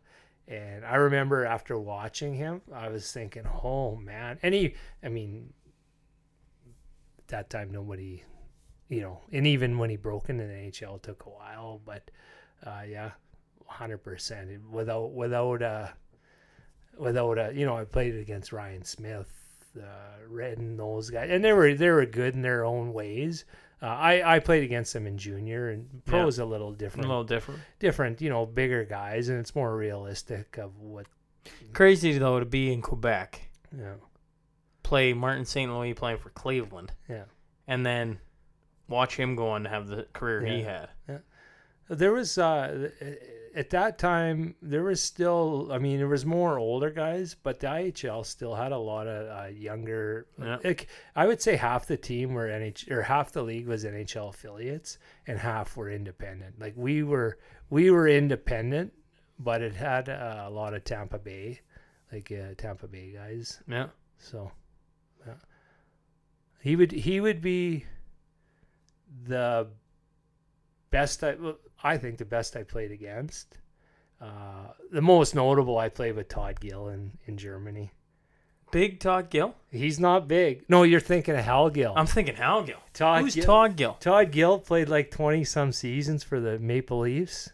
and 0.47 0.85
I 0.85 0.95
remember 0.97 1.45
after 1.45 1.77
watching 1.79 2.35
him, 2.35 2.61
I 2.73 2.89
was 2.89 3.11
thinking, 3.11 3.43
oh 3.65 3.97
man, 3.97 4.39
and 4.45 4.55
he, 4.55 4.75
I 5.03 5.09
mean, 5.09 5.53
that 7.33 7.51
time 7.51 7.70
nobody, 7.70 8.23
you 8.89 9.01
know, 9.02 9.20
and 9.33 9.47
even 9.47 9.77
when 9.78 9.91
he 9.91 9.97
broke 9.97 10.31
into 10.31 10.44
the 10.47 10.52
NHL, 10.52 10.97
it 10.97 11.02
took 11.02 11.27
a 11.27 11.31
while, 11.31 11.81
but 11.85 12.11
uh, 12.65 12.83
yeah, 12.89 13.11
hundred 13.67 13.99
percent 13.99 14.49
without 14.70 15.12
without 15.12 15.61
uh 15.62 15.89
without 16.99 17.39
a 17.39 17.52
you 17.55 17.67
know 17.67 17.77
I 17.77 17.85
played 17.85 18.15
against 18.15 18.52
Ryan 18.52 18.85
Smyth, 18.85 19.33
uh, 19.78 19.85
Redden, 20.28 20.77
those 20.77 21.11
guys, 21.11 21.28
and 21.31 21.44
they 21.44 21.52
were 21.52 21.75
they 21.75 21.91
were 21.91 22.07
good 22.07 22.35
in 22.35 22.43
their 22.43 22.65
own 22.65 22.93
ways. 22.93 23.44
Uh, 23.81 23.86
I 23.86 24.36
I 24.36 24.39
played 24.39 24.62
against 24.62 24.93
them 24.93 25.07
in 25.07 25.19
junior, 25.19 25.70
and 25.70 26.05
pro 26.05 26.20
Yeah. 26.20 26.27
is 26.28 26.39
a 26.39 26.44
little 26.44 26.73
different. 26.73 27.07
A 27.07 27.09
little 27.09 27.25
different. 27.25 27.61
different, 27.81 28.20
you 28.20 28.28
know, 28.31 28.47
bigger 28.47 28.85
guys, 28.85 29.28
and 29.28 29.39
it's 29.41 29.55
more 29.55 29.75
realistic 29.77 30.57
of 30.59 30.78
what 30.78 31.07
Crazy, 31.73 32.17
though, 32.19 32.39
to 32.39 32.47
be 32.47 32.73
in 32.73 32.83
Quebec, 32.83 33.49
know. 33.73 33.97
Play 34.93 35.15
Martin 35.15 35.47
St. 35.47 35.73
Louis 35.73 35.95
playing 35.95 36.19
for 36.19 36.29
Cleveland, 36.29 36.93
Yeah, 37.09 37.25
and 37.67 37.87
then 37.87 38.19
watch 38.89 39.17
him 39.17 39.35
go 39.37 39.49
on 39.49 39.62
to 39.62 39.71
have 39.71 39.87
the 39.87 40.07
career 40.12 40.45
he 40.45 40.62
had. 40.62 40.91
Yeah. 41.09 41.19
there 41.89 42.12
was 42.12 42.37
uh 42.37 42.91
at 43.55 43.71
that 43.71 43.99
time 43.99 44.55
there 44.61 44.83
was 44.83 45.01
still 45.01 45.71
I 45.73 45.79
mean 45.79 45.97
there 45.97 46.09
was 46.09 46.27
more 46.27 46.59
older 46.59 46.91
guys, 46.91 47.35
but 47.43 47.59
the 47.61 47.69
IHL 47.69 48.27
still 48.27 48.55
had 48.55 48.73
a 48.73 48.77
lot 48.79 49.07
of 49.07 49.45
uh, 49.45 49.49
younger. 49.49 50.27
Yeah. 50.39 50.59
Like 50.62 50.89
I 51.17 51.27
would 51.27 51.41
say 51.41 51.57
half 51.57 51.87
the 51.87 51.97
team 51.97 52.35
were 52.35 52.49
NH 52.49 52.91
or 52.91 53.01
half 53.01 53.33
the 53.33 53.43
league 53.43 53.69
was 53.69 53.87
NHL 53.87 54.29
affiliates, 54.29 54.99
and 55.27 55.39
half 55.39 55.75
were 55.75 55.91
independent. 55.91 56.61
Like 56.61 56.75
we 56.77 57.03
were 57.03 57.39
we 57.71 57.91
were 57.91 58.09
independent, 58.09 58.93
but 59.39 59.62
it 59.62 59.75
had 59.75 60.11
uh, 60.11 60.45
a 60.47 60.51
lot 60.51 60.75
of 60.75 60.85
Tampa 60.85 61.19
Bay, 61.19 61.61
like 62.12 62.31
uh, 62.31 62.53
Tampa 62.59 62.87
Bay 62.89 63.12
guys. 63.15 63.62
Yeah. 63.67 63.87
So, 64.19 64.53
yeah. 65.26 65.34
he 66.60 66.76
would 66.76 66.92
he 66.92 67.20
would 67.20 67.41
be 67.41 67.84
the 69.26 69.68
best 70.91 71.23
I 71.25 71.34
well, 71.34 71.59
I 71.83 71.99
think 71.99 72.18
the 72.18 72.25
best 72.25 72.57
I 72.57 72.62
played 72.62 72.92
against. 72.92 73.59
Uh, 74.20 74.68
the 74.92 75.02
most 75.02 75.34
notable 75.34 75.78
I 75.78 75.89
played 75.89 76.15
with 76.15 76.28
Todd 76.28 76.60
Gill 76.60 76.89
in, 76.89 77.10
in 77.26 77.36
Germany. 77.36 77.92
Big 78.70 79.01
Todd 79.01 79.31
Gill. 79.31 79.55
He's 79.70 79.99
not 79.99 80.28
big. 80.28 80.65
No, 80.68 80.84
you're 80.84 81.01
thinking 81.01 81.34
of 81.34 81.44
Hal 81.44 81.70
Gill. 81.70 81.92
I'm 81.97 82.07
thinking 82.07 82.36
Hal 82.36 82.62
Gill. 82.62 82.78
Todd 82.94 83.23
Who's 83.23 83.34
Gill. 83.34 83.44
Todd 83.44 83.76
Gill? 83.76 83.94
Todd 83.94 84.31
Gill 84.31 84.59
played 84.60 84.89
like 84.89 85.10
twenty 85.10 85.44
some 85.44 85.73
seasons 85.73 86.23
for 86.23 86.41
the 86.41 86.59
Maple 86.59 87.01
Leafs. 87.01 87.51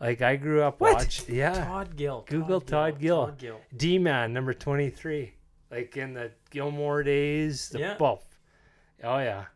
Like 0.00 0.22
I 0.22 0.36
grew 0.36 0.62
up 0.62 0.80
What? 0.80 0.94
watching. 0.94 1.34
Yeah, 1.34 1.64
Todd 1.64 1.96
Gill. 1.96 2.24
Google 2.28 2.60
Todd 2.60 2.98
Gill. 2.98 3.26
Todd 3.26 3.38
Gill. 3.38 3.60
D 3.76 3.98
man 3.98 4.32
number 4.32 4.54
twenty 4.54 4.90
three. 4.90 5.34
Like 5.70 5.96
in 5.96 6.14
the 6.14 6.32
Gilmour 6.50 7.04
days. 7.04 7.70
The 7.70 7.80
Yeah. 7.80 7.96
well, 7.98 8.22
oh 9.02 9.18
yeah. 9.18 9.46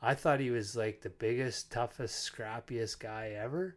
I 0.00 0.14
thought 0.14 0.40
he 0.40 0.50
was 0.50 0.74
like 0.74 1.00
the 1.00 1.10
biggest, 1.10 1.70
toughest, 1.70 2.32
scrappiest 2.32 2.98
guy 2.98 3.36
ever. 3.38 3.76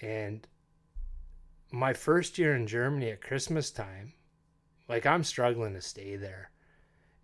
And 0.00 0.46
my 1.72 1.92
first 1.92 2.38
year 2.38 2.54
in 2.54 2.66
Germany 2.66 3.10
at 3.10 3.20
Christmas 3.20 3.70
time, 3.70 4.12
like 4.88 5.04
I'm 5.04 5.24
struggling 5.24 5.74
to 5.74 5.80
stay 5.80 6.16
there. 6.16 6.50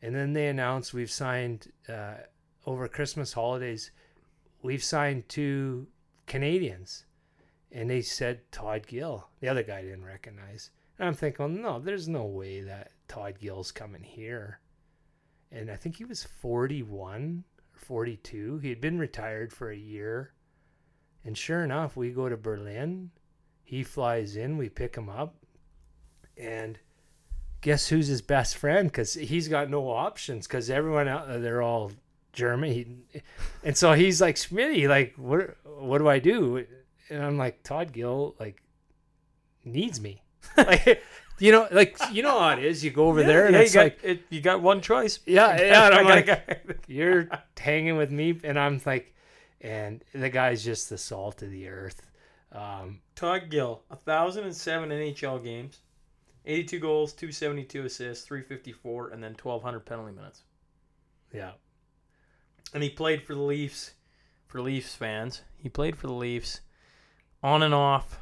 And 0.02 0.14
then 0.14 0.32
they 0.32 0.48
announced 0.48 0.94
we've 0.94 1.10
signed 1.10 1.70
uh, 1.88 2.14
over 2.66 2.88
Christmas 2.88 3.32
holidays, 3.32 3.92
we've 4.62 4.82
signed 4.82 5.28
two 5.28 5.86
Canadians. 6.26 7.04
And 7.72 7.88
they 7.88 8.00
said 8.00 8.50
Todd 8.50 8.86
Gill. 8.88 9.28
The 9.40 9.48
other 9.48 9.62
guy 9.62 9.82
didn't 9.82 10.04
recognize. 10.04 10.70
And 11.00 11.08
I'm 11.08 11.14
thinking, 11.14 11.62
no, 11.62 11.78
there's 11.78 12.08
no 12.08 12.26
way 12.26 12.60
that 12.60 12.90
Todd 13.08 13.38
Gill's 13.40 13.72
coming 13.72 14.02
here. 14.02 14.60
And 15.50 15.70
I 15.70 15.76
think 15.76 15.96
he 15.96 16.04
was 16.04 16.24
41 16.24 17.42
or 17.58 17.78
42. 17.78 18.58
He 18.58 18.68
had 18.68 18.82
been 18.82 18.98
retired 18.98 19.50
for 19.50 19.70
a 19.70 19.76
year. 19.76 20.34
And 21.24 21.38
sure 21.38 21.64
enough, 21.64 21.96
we 21.96 22.10
go 22.10 22.28
to 22.28 22.36
Berlin. 22.36 23.12
He 23.64 23.82
flies 23.82 24.36
in. 24.36 24.58
We 24.58 24.68
pick 24.68 24.94
him 24.94 25.08
up. 25.08 25.36
And 26.36 26.78
guess 27.62 27.88
who's 27.88 28.08
his 28.08 28.20
best 28.20 28.58
friend? 28.58 28.90
Because 28.90 29.14
he's 29.14 29.48
got 29.48 29.70
no 29.70 29.88
options. 29.88 30.46
Because 30.46 30.68
everyone 30.68 31.08
out 31.08 31.28
there, 31.28 31.40
they're 31.40 31.62
all 31.62 31.92
German. 32.34 32.72
He, 32.72 33.22
and 33.64 33.74
so 33.74 33.94
he's 33.94 34.20
like, 34.20 34.36
Smitty, 34.36 34.86
like, 34.86 35.14
what, 35.16 35.56
what 35.64 35.96
do 35.96 36.08
I 36.08 36.18
do? 36.18 36.66
And 37.08 37.24
I'm 37.24 37.38
like, 37.38 37.62
Todd 37.62 37.90
Gill, 37.90 38.36
like, 38.38 38.62
needs 39.64 39.98
me. 39.98 40.24
like, 40.56 41.02
you 41.38 41.52
know, 41.52 41.68
like, 41.70 41.96
you 42.12 42.22
know 42.22 42.38
how 42.38 42.50
it 42.50 42.64
is. 42.64 42.84
You 42.84 42.90
go 42.90 43.08
over 43.08 43.22
there 43.22 43.46
and 43.46 43.54
yeah, 43.54 43.60
it's 43.62 43.74
you 43.74 43.80
got, 43.80 43.84
like, 43.84 43.98
it, 44.02 44.22
you 44.30 44.40
got 44.40 44.62
one 44.62 44.80
choice. 44.80 45.20
yeah, 45.26 45.60
yeah. 45.60 45.86
And 45.86 45.94
I'm 45.96 46.06
like, 46.06 46.82
you're 46.86 47.28
hanging 47.58 47.96
with 47.96 48.10
me. 48.10 48.38
And 48.44 48.58
I'm 48.58 48.80
like, 48.84 49.14
and 49.60 50.02
the 50.12 50.30
guy's 50.30 50.64
just 50.64 50.88
the 50.88 50.98
salt 50.98 51.42
of 51.42 51.50
the 51.50 51.68
earth. 51.68 52.02
Um, 52.52 53.00
Todd 53.14 53.48
Gill, 53.48 53.82
1,007 53.88 54.88
NHL 54.88 55.44
games, 55.44 55.78
82 56.46 56.80
goals, 56.80 57.12
272 57.12 57.84
assists, 57.84 58.26
354, 58.26 59.10
and 59.10 59.22
then 59.22 59.36
1,200 59.40 59.80
penalty 59.80 60.12
minutes. 60.12 60.42
yeah. 61.32 61.52
And 62.72 62.82
he 62.82 62.90
played 62.90 63.22
for 63.22 63.34
the 63.34 63.42
Leafs, 63.42 63.92
for 64.46 64.60
Leafs 64.60 64.94
fans. 64.94 65.42
He 65.56 65.68
played 65.68 65.96
for 65.96 66.06
the 66.06 66.12
Leafs 66.12 66.60
on 67.42 67.62
and 67.62 67.74
off 67.74 68.20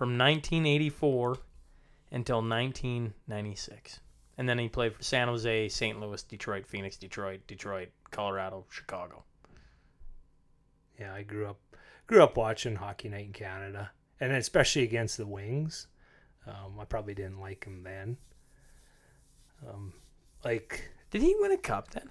from 0.00 0.16
1984 0.16 1.36
until 2.10 2.36
1996. 2.36 4.00
And 4.38 4.48
then 4.48 4.58
he 4.58 4.66
played 4.66 4.94
for 4.94 5.02
San 5.02 5.28
Jose, 5.28 5.68
St. 5.68 6.00
Louis, 6.00 6.22
Detroit, 6.22 6.66
Phoenix, 6.66 6.96
Detroit, 6.96 7.40
Detroit, 7.46 7.90
Colorado, 8.10 8.64
Chicago. 8.70 9.24
Yeah, 10.98 11.12
I 11.12 11.22
grew 11.22 11.48
up 11.48 11.58
grew 12.06 12.22
up 12.22 12.38
watching 12.38 12.76
Hockey 12.76 13.10
Night 13.10 13.26
in 13.26 13.34
Canada, 13.34 13.90
and 14.18 14.32
especially 14.32 14.84
against 14.84 15.18
the 15.18 15.26
Wings. 15.26 15.86
Um, 16.46 16.80
I 16.80 16.86
probably 16.86 17.12
didn't 17.12 17.38
like 17.38 17.66
him 17.66 17.82
then. 17.82 18.16
Um, 19.68 19.92
like 20.46 20.90
Did 21.10 21.20
he 21.20 21.36
win 21.40 21.52
a 21.52 21.58
cup 21.58 21.90
then? 21.90 22.08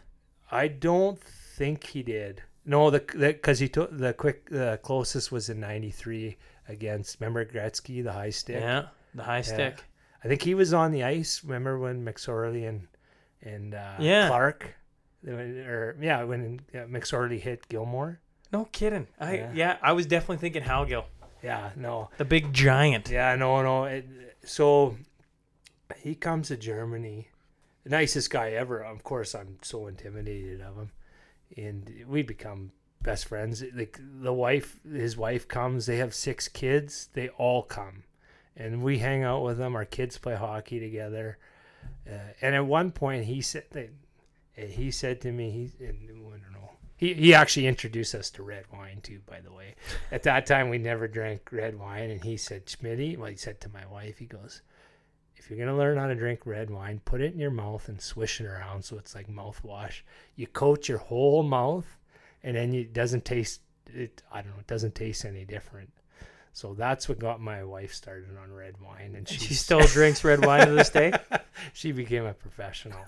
I 0.52 0.68
don't 0.68 1.20
think 1.20 1.86
he 1.86 2.04
did. 2.04 2.44
No, 2.70 2.90
the 2.92 3.00
because 3.18 3.58
he 3.60 3.68
took 3.68 3.90
the 3.98 4.14
quick 4.14 4.48
the 4.50 4.80
closest 4.84 5.32
was 5.32 5.50
in 5.50 5.60
'93 5.60 6.38
against 6.68 7.20
remember 7.20 7.44
Gretzky 7.44 8.04
the 8.04 8.14
high 8.14 8.30
stick. 8.30 8.62
Yeah, 8.62 8.90
the 9.16 9.24
high 9.24 9.42
stick. 9.42 9.84
I 10.24 10.28
think 10.28 10.42
he 10.44 10.54
was 10.54 10.72
on 10.74 10.92
the 10.92 11.04
ice. 11.04 11.44
Remember 11.44 11.80
when 11.80 12.06
McSorley 12.06 12.68
and 12.70 12.88
and 13.42 13.74
uh, 13.74 13.96
Yeah. 14.00 14.28
Clark, 14.28 14.76
or 15.28 15.96
yeah, 16.00 16.24
when 16.24 16.62
uh, 16.76 16.80
McSorley 16.86 17.40
hit 17.40 17.68
Gilmour. 17.70 18.20
No 18.54 18.66
kidding. 18.66 19.08
I 19.20 19.34
yeah. 19.36 19.52
Yeah. 19.54 19.78
I 19.82 19.94
was 19.94 20.06
definitely 20.06 20.38
thinking 20.38 20.64
Hal 20.64 20.86
Gill, 20.86 21.06
Yeah, 21.44 21.72
no, 21.76 22.10
the 22.18 22.26
big 22.26 22.54
giant. 22.54 23.10
yeah, 23.10 23.36
no, 23.36 23.62
no. 23.64 23.86
It, 23.86 24.06
so 24.44 24.96
he 25.98 26.14
comes 26.16 26.50
to 26.50 26.58
Germany, 26.58 27.30
the 27.84 27.90
nicest 27.90 28.30
guy 28.30 28.52
ever. 28.52 28.80
Of 28.84 29.04
course, 29.04 29.34
I'm 29.34 29.58
so 29.62 29.88
intimidated 29.88 30.62
of 30.62 30.76
him, 30.76 30.92
and 31.58 32.06
we 32.08 32.22
become 32.22 32.72
best 33.02 33.26
friends. 33.26 33.64
Like 33.74 34.00
the 34.00 34.34
wife, 34.34 34.80
his 34.90 35.18
wife 35.18 35.48
comes. 35.48 35.86
They 35.86 35.98
have 35.98 36.14
six 36.14 36.48
kids. 36.48 37.10
They 37.14 37.30
all 37.30 37.64
come, 37.64 38.04
and 38.56 38.84
we 38.84 39.00
hang 39.00 39.24
out 39.24 39.44
with 39.44 39.58
them. 39.58 39.76
Our 39.76 39.86
kids 39.86 40.18
play 40.18 40.36
hockey 40.36 40.80
together. 40.80 41.38
Uh, 42.08 42.34
and 42.42 42.56
at 42.56 42.66
one 42.66 42.92
point, 42.92 43.26
he 43.26 43.42
said 43.42 43.66
that 43.72 43.90
he 44.56 44.92
said 44.92 45.22
to 45.22 45.32
me, 45.32 45.52
he 45.52 45.86
I 45.86 45.92
don't 45.92 46.54
know. 46.54 46.72
He, 46.98 47.14
he 47.14 47.34
actually 47.34 47.68
introduced 47.68 48.14
us 48.14 48.30
to 48.32 48.44
red 48.44 48.66
wine 48.74 49.00
too, 49.02 49.22
by 49.26 49.40
the 49.40 49.54
way. 49.54 49.76
At 50.12 50.24
that 50.24 50.46
time, 50.46 50.70
we 50.70 50.78
never 50.78 51.08
drank 51.08 51.50
red 51.52 51.80
wine, 51.80 52.10
and 52.10 52.24
he 52.24 52.36
said, 52.36 52.66
"Schmitty," 52.66 53.18
well, 53.18 53.30
he 53.30 53.38
said 53.38 53.62
to 53.62 53.70
my 53.70 53.86
wife, 53.86 54.18
he 54.18 54.26
goes, 54.26 54.62
"If 55.50 55.58
you're 55.58 55.66
gonna 55.66 55.78
learn 55.80 55.98
how 55.98 56.06
to 56.06 56.14
drink 56.14 56.46
red 56.46 56.70
wine, 56.70 57.02
put 57.04 57.22
it 57.22 57.34
in 57.34 57.40
your 57.40 57.50
mouth 57.50 57.90
and 57.90 58.00
swish 58.00 58.40
it 58.40 58.46
around 58.46 58.86
so 58.86 59.00
it's 59.00 59.16
like 59.16 59.28
mouthwash. 59.28 60.02
You 60.36 60.46
coat 60.46 60.88
your 60.88 61.00
whole 61.00 61.42
mouth, 61.42 61.98
and 62.44 62.56
then 62.56 62.76
it 62.76 62.94
doesn't 62.94 63.26
taste. 63.26 63.62
It 63.88 64.22
I 64.32 64.44
don't 64.44 64.52
know. 64.52 64.60
It 64.60 64.68
doesn't 64.68 64.94
taste 64.94 65.26
any 65.26 65.46
different." 65.46 65.90
So 66.54 66.76
that's 66.76 67.10
what 67.10 67.18
got 67.18 67.42
my 67.42 67.64
wife 67.64 67.96
started 67.96 68.38
on 68.38 68.54
red 68.54 68.80
wine, 68.80 69.08
and 69.08 69.16
And 69.16 69.28
she 69.28 69.40
she 69.40 69.54
still 69.66 69.80
drinks 69.80 70.24
red 70.24 70.46
wine 70.46 70.68
to 70.68 70.74
this 70.74 70.90
day. 70.92 71.14
she 71.74 71.94
became 71.94 72.26
a 72.26 72.34
professional. 72.36 73.04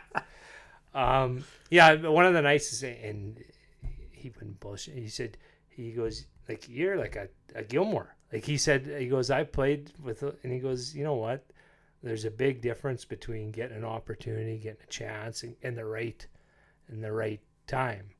um, 0.94 1.44
yeah, 1.70 1.94
one 1.94 2.26
of 2.26 2.34
the 2.34 2.42
nicest, 2.42 2.82
and 2.82 3.40
he 4.10 4.30
wouldn't 4.30 4.58
bullshit. 4.58 4.94
He 4.94 5.08
said, 5.08 5.38
he 5.68 5.92
goes, 5.92 6.26
like, 6.48 6.68
you're 6.68 6.96
like 6.96 7.14
a, 7.14 7.28
a 7.54 7.62
Gilmour. 7.62 8.08
Like 8.32 8.44
he 8.44 8.56
said, 8.56 8.86
he 8.98 9.06
goes, 9.06 9.30
I 9.30 9.44
played 9.44 9.92
with, 10.02 10.22
and 10.22 10.52
he 10.52 10.58
goes, 10.58 10.94
you 10.94 11.04
know 11.04 11.14
what? 11.14 11.44
There's 12.02 12.24
a 12.24 12.30
big 12.30 12.60
difference 12.60 13.04
between 13.04 13.52
getting 13.52 13.76
an 13.76 13.84
opportunity, 13.84 14.58
getting 14.58 14.82
a 14.82 14.90
chance, 14.90 15.44
and, 15.44 15.54
and 15.62 15.76
the 15.76 15.84
right, 15.84 16.26
and 16.88 17.02
the 17.02 17.12
right 17.12 17.40
time. 17.66 18.10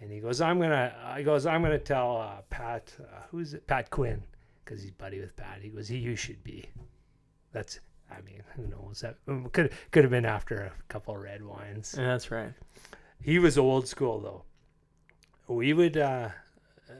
And 0.00 0.12
he 0.12 0.20
goes, 0.20 0.40
I'm 0.40 0.60
gonna, 0.60 0.94
I 1.02 1.22
goes, 1.22 1.46
I'm 1.46 1.62
gonna 1.62 1.78
tell 1.78 2.18
uh, 2.18 2.42
Pat, 2.50 2.92
uh, 3.00 3.22
who's 3.30 3.54
it? 3.54 3.66
Pat 3.66 3.90
Quinn, 3.90 4.22
because 4.62 4.82
he's 4.82 4.90
buddy 4.90 5.20
with 5.20 5.34
Pat. 5.36 5.60
He 5.62 5.70
goes, 5.70 5.88
he, 5.88 5.96
you 5.96 6.16
should 6.16 6.44
be. 6.44 6.68
That's, 7.52 7.80
I 8.10 8.20
mean, 8.20 8.42
who 8.56 8.66
knows? 8.66 9.00
That 9.00 9.16
could 9.52 9.72
could 9.90 10.04
have 10.04 10.10
been 10.10 10.26
after 10.26 10.56
a 10.56 10.72
couple 10.88 11.14
of 11.14 11.22
red 11.22 11.42
wines. 11.42 11.94
Yeah, 11.96 12.08
that's 12.08 12.30
right. 12.30 12.52
He 13.22 13.38
was 13.38 13.56
old 13.56 13.88
school 13.88 14.20
though. 14.20 14.42
We 15.48 15.72
would 15.72 15.96
uh, 15.96 16.28
uh 16.90 16.92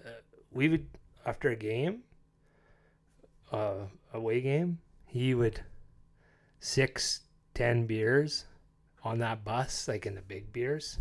we 0.51 0.69
would 0.71 0.87
after 1.27 1.51
a 1.51 1.57
game, 1.57 2.01
uh 3.53 3.87
away 4.15 4.41
game, 4.41 4.79
he 5.07 5.35
would 5.35 5.61
six, 6.65 7.21
ten 7.53 7.87
beers 7.87 8.47
on 9.03 9.19
that 9.19 9.45
bus, 9.45 9.87
like 9.87 10.07
in 10.07 10.15
the 10.15 10.23
big 10.23 10.51
beers. 10.51 10.99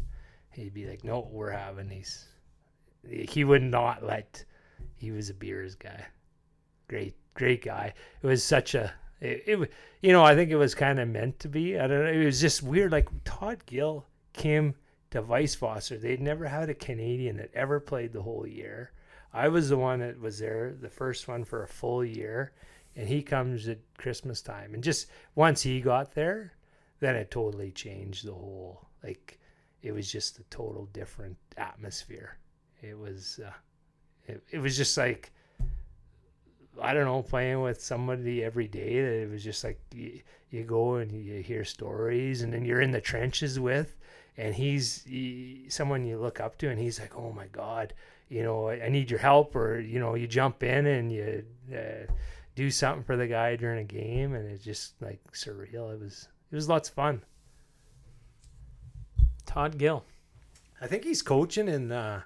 He'd 0.52 0.74
be 0.74 0.86
like, 0.86 1.04
No, 1.04 1.28
we're 1.32 1.52
having 1.52 1.88
these 1.88 2.28
he 3.10 3.44
would 3.44 3.64
not 3.64 4.06
let 4.06 4.46
he 4.96 5.12
was 5.12 5.30
a 5.30 5.34
beers 5.34 5.76
guy. 5.76 6.06
Great 6.88 7.16
great 7.34 7.64
guy. 7.64 7.94
It 8.22 8.28
was 8.28 8.44
such 8.44 8.76
a 8.76 8.94
it, 9.20 9.44
it 9.48 9.72
you 10.02 10.12
know, 10.12 10.24
I 10.24 10.36
think 10.36 10.52
it 10.52 10.58
was 10.58 10.76
kind 10.76 11.00
of 11.00 11.08
meant 11.08 11.40
to 11.40 11.48
be. 11.48 11.80
I 11.80 11.88
don't 11.88 12.06
know. 12.06 12.12
It 12.12 12.26
was 12.26 12.42
just 12.42 12.62
weird. 12.62 12.92
Like 12.92 13.08
Todd 13.24 13.66
Gill 13.66 14.06
came 14.34 14.76
to 15.12 15.24
Weißwasser. 15.24 16.02
They'd 16.02 16.22
never 16.22 16.46
had 16.46 16.70
a 16.70 16.76
Canadian 16.76 17.38
that 17.38 17.52
ever 17.54 17.80
played 17.80 18.14
the 18.14 18.22
whole 18.22 18.48
year. 18.48 18.92
I 19.34 19.48
was 19.48 19.70
the 19.70 19.78
one 19.78 20.00
that 20.00 20.20
was 20.20 20.40
there, 20.40 20.76
the 20.80 20.90
first 20.90 21.28
one 21.28 21.44
for 21.44 21.64
a 21.64 21.68
full 21.68 22.06
year, 22.06 22.54
and 22.96 23.08
he 23.08 23.22
comes 23.22 23.68
at 23.68 23.80
Christmas 23.98 24.42
time. 24.42 24.74
And 24.74 24.84
just 24.84 25.08
once 25.36 25.62
he 25.62 25.82
got 25.82 26.14
there, 26.14 26.54
then 27.00 27.16
it 27.16 27.32
totally 27.32 27.72
changed 27.72 28.26
the 28.26 28.34
whole. 28.34 28.88
Like 29.04 29.40
it 29.82 29.92
was 29.92 30.12
just 30.12 30.40
a 30.40 30.44
total 30.44 30.88
different 30.94 31.38
atmosphere. 31.58 32.38
It 32.82 32.98
was, 32.98 33.40
uh, 33.46 33.52
it, 34.28 34.44
it 34.52 34.60
was 34.60 34.78
just 34.78 34.98
like 34.98 35.32
I 36.82 36.94
don't 36.94 37.06
know, 37.06 37.22
playing 37.22 37.62
with 37.62 37.82
somebody 37.82 38.44
every 38.44 38.68
day 38.68 39.02
that 39.02 39.24
it 39.24 39.30
was 39.30 39.44
just 39.44 39.64
like 39.64 39.80
you, 39.94 40.22
you 40.50 40.64
go 40.64 40.96
and 40.96 41.12
you 41.12 41.42
hear 41.42 41.64
stories, 41.64 42.42
and 42.42 42.54
then 42.54 42.66
you're 42.66 42.82
in 42.82 42.92
the 42.92 43.02
trenches 43.02 43.60
with, 43.60 43.96
and 44.38 44.56
he's 44.56 45.04
he, 45.04 45.66
someone 45.70 46.06
you 46.06 46.18
look 46.18 46.40
up 46.40 46.58
to, 46.60 46.70
and 46.70 46.80
he's 46.80 47.00
like, 47.00 47.16
oh 47.16 47.32
my 47.32 47.48
god, 47.48 47.94
you 48.30 48.44
know, 48.44 48.70
I, 48.70 48.86
I 48.86 48.90
need 48.90 49.12
your 49.12 49.20
help, 49.20 49.56
or 49.56 49.80
you 49.80 50.00
know, 50.00 50.16
you 50.16 50.28
jump 50.28 50.64
in 50.64 50.86
and 50.88 51.12
you 51.12 51.44
uh, 51.74 52.12
do 52.56 52.70
something 52.70 53.04
for 53.04 53.18
the 53.18 53.28
guy 53.28 53.56
during 53.56 53.80
a 53.80 53.84
game, 53.84 54.34
and 54.34 54.50
it's 54.50 54.64
just 54.64 55.02
like 55.02 55.20
surreal. 55.32 55.94
It 55.94 56.00
was 56.00 56.28
it 56.52 56.56
was 56.56 56.70
lots 56.70 56.90
of 56.90 56.96
fun. 56.96 57.22
Todd 59.46 59.78
Gill. 59.78 60.04
I 60.82 60.88
think 60.88 61.04
he's 61.04 61.22
coaching 61.22 61.68
in, 61.68 61.92
uh, 61.92 62.22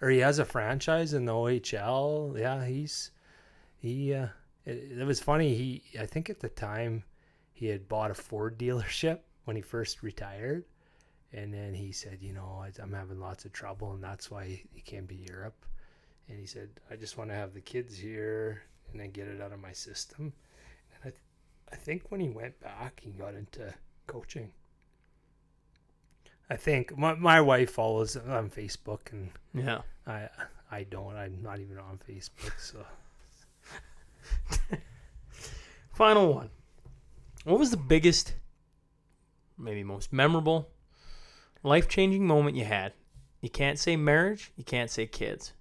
or 0.00 0.10
he 0.10 0.18
has 0.18 0.38
a 0.38 0.44
franchise 0.44 1.14
in 1.14 1.24
the 1.24 1.32
OHL. 1.32 2.38
Yeah, 2.38 2.64
he's 2.64 3.10
he. 3.78 4.14
Uh, 4.14 4.28
it, 4.66 4.98
it 5.00 5.06
was 5.06 5.20
funny. 5.20 5.54
He, 5.54 5.82
I 5.98 6.06
think 6.06 6.28
at 6.28 6.40
the 6.40 6.48
time, 6.48 7.04
he 7.52 7.66
had 7.66 7.88
bought 7.88 8.10
a 8.10 8.14
Ford 8.14 8.58
dealership 8.58 9.20
when 9.44 9.56
he 9.56 9.62
first 9.62 10.02
retired, 10.02 10.64
and 11.32 11.52
then 11.52 11.74
he 11.74 11.92
said, 11.92 12.18
you 12.20 12.32
know, 12.32 12.64
I'm 12.82 12.92
having 12.92 13.20
lots 13.20 13.44
of 13.44 13.52
trouble, 13.52 13.92
and 13.92 14.02
that's 14.02 14.30
why 14.30 14.62
he 14.72 14.80
came 14.82 15.06
to 15.08 15.14
Europe. 15.14 15.64
And 16.28 16.38
he 16.38 16.46
said, 16.46 16.68
I 16.90 16.96
just 16.96 17.18
want 17.18 17.30
to 17.30 17.36
have 17.36 17.54
the 17.54 17.60
kids 17.60 17.96
here 17.96 18.62
and 18.92 19.00
then 19.00 19.10
get 19.10 19.28
it 19.28 19.40
out 19.40 19.52
of 19.52 19.60
my 19.60 19.72
system. 19.72 20.32
And 20.92 21.00
I, 21.04 21.08
th- 21.10 21.22
I 21.72 21.76
think 21.76 22.10
when 22.10 22.20
he 22.20 22.28
went 22.28 22.60
back, 22.60 23.00
he 23.02 23.10
got 23.10 23.34
into 23.34 23.72
coaching. 24.06 24.50
I 26.48 26.56
think 26.56 26.96
my, 26.98 27.14
my 27.14 27.40
wife 27.40 27.70
follows 27.70 28.16
on 28.16 28.50
Facebook 28.50 29.12
and 29.12 29.30
Yeah. 29.54 29.82
I 30.06 30.28
I 30.70 30.84
don't. 30.84 31.16
I'm 31.16 31.42
not 31.42 31.60
even 31.60 31.78
on 31.78 31.98
Facebook. 32.08 32.58
So 32.58 32.84
Final 35.92 36.32
one. 36.34 36.50
What 37.44 37.58
was 37.58 37.70
the 37.70 37.76
biggest, 37.76 38.34
maybe 39.58 39.82
most 39.82 40.12
memorable, 40.12 40.68
life 41.62 41.88
changing 41.88 42.26
moment 42.26 42.56
you 42.56 42.64
had? 42.64 42.92
You 43.40 43.48
can't 43.50 43.78
say 43.78 43.96
marriage, 43.96 44.52
you 44.56 44.64
can't 44.64 44.90
say 44.90 45.06
kids. 45.06 45.52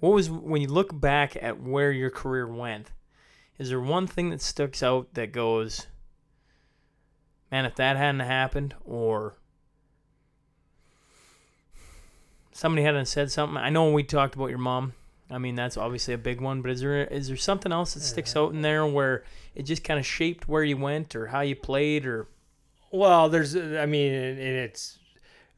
What 0.00 0.12
was, 0.12 0.30
when 0.30 0.62
you 0.62 0.68
look 0.68 0.98
back 0.98 1.36
at 1.40 1.60
where 1.60 1.90
your 1.90 2.10
career 2.10 2.46
went, 2.46 2.92
is 3.58 3.70
there 3.70 3.80
one 3.80 4.06
thing 4.06 4.30
that 4.30 4.40
sticks 4.40 4.82
out 4.82 5.14
that 5.14 5.32
goes, 5.32 5.86
man, 7.50 7.64
if 7.64 7.74
that 7.76 7.96
hadn't 7.96 8.20
happened, 8.20 8.74
or 8.84 9.34
somebody 12.52 12.84
hadn't 12.84 13.06
said 13.06 13.32
something? 13.32 13.56
I 13.56 13.70
know 13.70 13.90
we 13.90 14.04
talked 14.04 14.36
about 14.36 14.50
your 14.50 14.58
mom. 14.58 14.92
I 15.30 15.38
mean, 15.38 15.56
that's 15.56 15.76
obviously 15.76 16.14
a 16.14 16.18
big 16.18 16.40
one, 16.40 16.62
but 16.62 16.70
is 16.70 16.80
there 16.80 17.04
is 17.04 17.28
there 17.28 17.36
something 17.36 17.72
else 17.72 17.94
that 17.94 18.00
sticks 18.00 18.34
out 18.34 18.52
in 18.52 18.62
there 18.62 18.86
where 18.86 19.24
it 19.54 19.64
just 19.64 19.84
kind 19.84 20.00
of 20.00 20.06
shaped 20.06 20.48
where 20.48 20.64
you 20.64 20.76
went 20.76 21.14
or 21.14 21.26
how 21.26 21.40
you 21.40 21.54
played 21.54 22.06
or 22.06 22.28
well, 22.90 23.28
there's 23.28 23.54
I 23.54 23.84
mean, 23.84 24.14
and, 24.14 24.38
it's 24.38 24.97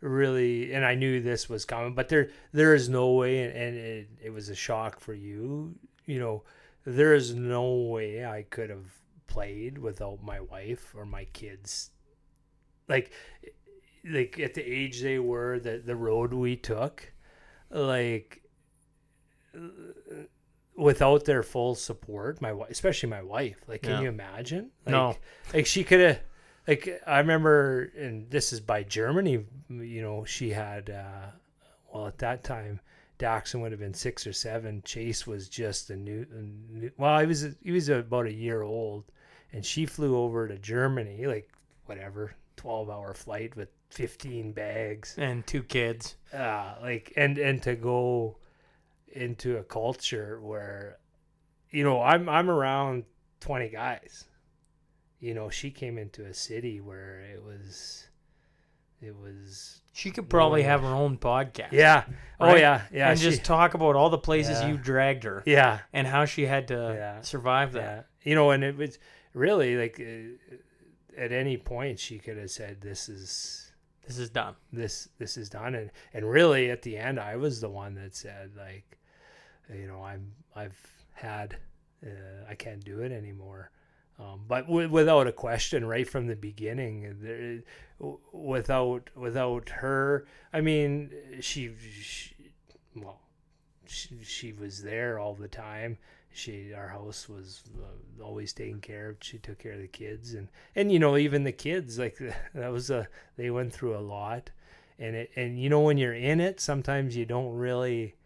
really, 0.00 0.72
and 0.72 0.84
I 0.84 0.94
knew 0.94 1.20
this 1.20 1.48
was 1.48 1.64
coming, 1.64 1.94
but 1.94 2.08
there 2.08 2.30
there 2.52 2.74
is 2.74 2.88
no 2.88 3.12
way, 3.12 3.42
and, 3.44 3.52
and 3.56 3.76
it, 3.76 4.08
it 4.24 4.30
was 4.30 4.48
a 4.48 4.54
shock 4.54 5.00
for 5.00 5.14
you. 5.14 5.74
You 6.06 6.18
know, 6.18 6.42
there 6.84 7.14
is 7.14 7.34
no 7.34 7.72
way 7.74 8.24
I 8.24 8.42
could 8.42 8.70
have 8.70 8.92
played 9.26 9.78
without 9.78 10.22
my 10.22 10.40
wife 10.40 10.94
or 10.96 11.04
my 11.06 11.24
kids. 11.26 11.90
Like, 12.88 13.12
like 14.04 14.40
at 14.40 14.54
the 14.54 14.62
age 14.62 15.02
they 15.02 15.18
were, 15.18 15.58
the 15.60 15.78
the 15.84 15.94
road 15.96 16.32
we 16.32 16.56
took, 16.56 17.12
like 17.70 18.42
without 20.76 21.24
their 21.24 21.42
full 21.42 21.74
support, 21.74 22.40
my 22.40 22.52
wife, 22.52 22.70
especially 22.70 23.08
my 23.08 23.22
wife, 23.22 23.58
like, 23.68 23.82
can 23.82 23.92
Yeah. 23.92 24.00
you 24.02 24.08
imagine? 24.08 24.70
Like, 24.86 24.92
No. 24.92 25.16
like 25.52 25.66
she 25.66 25.84
could 25.84 26.00
have, 26.00 26.20
like, 26.68 27.00
I 27.06 27.18
remember, 27.18 27.90
and 27.96 28.30
this 28.30 28.52
is 28.52 28.60
by 28.60 28.82
Germany, 28.82 29.44
you 29.68 30.02
know, 30.02 30.24
she 30.24 30.50
had, 30.50 30.90
uh, 30.90 31.30
well, 31.92 32.06
at 32.06 32.18
that 32.18 32.44
time, 32.44 32.80
Daxon 33.18 33.60
would 33.60 33.72
have 33.72 33.80
been 33.80 33.94
six 33.94 34.26
or 34.26 34.32
seven. 34.32 34.82
Chase 34.84 35.26
was 35.26 35.48
just 35.48 35.90
a 35.90 35.96
new, 35.96 36.26
a 36.32 36.42
new 36.78 36.90
well, 36.96 37.18
he 37.20 37.26
was, 37.26 37.46
he 37.62 37.72
was 37.72 37.88
about 37.88 38.26
a 38.26 38.32
year 38.32 38.62
old, 38.62 39.04
and 39.52 39.64
she 39.64 39.84
flew 39.86 40.16
over 40.16 40.48
to 40.48 40.56
Germany, 40.58 41.26
like, 41.26 41.50
whatever, 41.86 42.34
12 42.56 42.90
hour 42.90 43.14
flight 43.14 43.56
with 43.56 43.68
15 43.90 44.52
bags 44.52 45.14
and 45.18 45.44
two 45.46 45.62
kids. 45.62 46.14
uh, 46.32 46.74
like 46.80 47.12
and 47.16 47.38
and 47.38 47.60
to 47.62 47.74
go 47.74 48.36
into 49.08 49.56
a 49.56 49.64
culture 49.64 50.38
where 50.40 50.98
you 51.70 51.82
know 51.82 52.00
i'm 52.00 52.28
i'm 52.28 52.48
around 52.48 53.02
20 53.40 53.68
guys 53.70 54.26
you 55.20 55.34
know, 55.34 55.48
she 55.50 55.70
came 55.70 55.98
into 55.98 56.24
a 56.24 56.34
city 56.34 56.80
where 56.80 57.20
it 57.20 57.42
was, 57.44 58.08
it 59.02 59.14
was, 59.16 59.80
She 59.92 60.10
could 60.10 60.28
probably 60.28 60.62
have 60.62 60.80
her 60.80 60.88
own 60.88 61.18
podcast. 61.18 61.72
yeah, 61.72 62.04
oh 62.40 62.54
yeah, 62.56 62.82
yeah, 62.92 63.10
and 63.10 63.18
she- 63.18 63.26
just 63.30 63.44
talk 63.44 63.74
about 63.74 63.96
all 63.96 64.10
the 64.10 64.18
places 64.18 64.60
Yeah. 64.60 64.68
you 64.68 64.76
dragged 64.78 65.24
her 65.24 65.42
yeah, 65.46 65.80
and 65.92 66.06
how 66.06 66.24
she 66.24 66.46
had 66.46 66.68
to 66.68 66.94
Yeah. 66.96 67.20
survive 67.22 67.72
that. 67.72 68.06
yeah. 68.24 68.30
You 68.30 68.34
know, 68.34 68.50
and 68.50 68.62
it 68.64 68.76
was 68.76 68.98
really 69.34 69.76
like 69.76 69.98
uh, 70.00 70.56
at 71.16 71.32
any 71.32 71.56
point 71.56 71.98
she 71.98 72.18
could 72.18 72.36
have 72.36 72.50
said, 72.50 72.80
"This 72.82 73.08
is 73.08 73.72
This 74.06 74.18
is 74.18 74.28
done. 74.30 74.56
this 74.72 75.08
this 75.18 75.36
is 75.38 75.48
done," 75.48 75.74
and 75.74 75.90
and 76.12 76.28
really 76.30 76.70
at 76.70 76.82
the 76.82 76.98
end, 76.98 77.18
I 77.18 77.36
was 77.36 77.60
the 77.60 77.70
one 77.70 77.94
that 77.94 78.14
said, 78.14 78.52
like, 78.56 78.98
you 79.72 79.86
know, 79.86 80.02
I'm 80.02 80.32
I've 80.54 80.78
had, 81.14 81.56
uh, 82.06 82.44
I 82.48 82.54
can't 82.54 82.84
do 82.84 83.00
it 83.00 83.12
anymore. 83.12 83.70
Um, 84.20 84.40
but 84.46 84.66
w- 84.66 84.90
without 84.90 85.26
a 85.26 85.32
question, 85.32 85.84
right 85.84 86.06
from 86.06 86.26
the 86.26 86.36
beginning, 86.36 87.16
there, 87.20 87.62
without 88.32 89.08
without 89.16 89.68
her, 89.70 90.26
I 90.52 90.60
mean, 90.60 91.10
she, 91.40 91.72
she 92.02 92.34
well, 92.94 93.20
she, 93.86 94.18
she 94.22 94.52
was 94.52 94.82
there 94.82 95.18
all 95.18 95.34
the 95.34 95.48
time. 95.48 95.96
She, 96.32 96.72
our 96.74 96.88
house 96.88 97.28
was 97.28 97.62
uh, 97.82 98.22
always 98.22 98.52
taken 98.52 98.80
care 98.80 99.10
of. 99.10 99.16
She 99.20 99.38
took 99.38 99.58
care 99.58 99.72
of 99.72 99.80
the 99.80 99.88
kids, 99.88 100.34
and 100.34 100.48
and 100.76 100.92
you 100.92 100.98
know 100.98 101.16
even 101.16 101.44
the 101.44 101.52
kids 101.52 101.98
like 101.98 102.18
that 102.54 102.72
was 102.72 102.90
a 102.90 103.08
they 103.36 103.50
went 103.50 103.72
through 103.72 103.96
a 103.96 104.00
lot, 104.00 104.50
and 104.98 105.16
it 105.16 105.30
and 105.34 105.58
you 105.58 105.70
know 105.70 105.80
when 105.80 105.96
you're 105.96 106.12
in 106.12 106.40
it, 106.40 106.60
sometimes 106.60 107.16
you 107.16 107.24
don't 107.24 107.54
really 107.54 108.16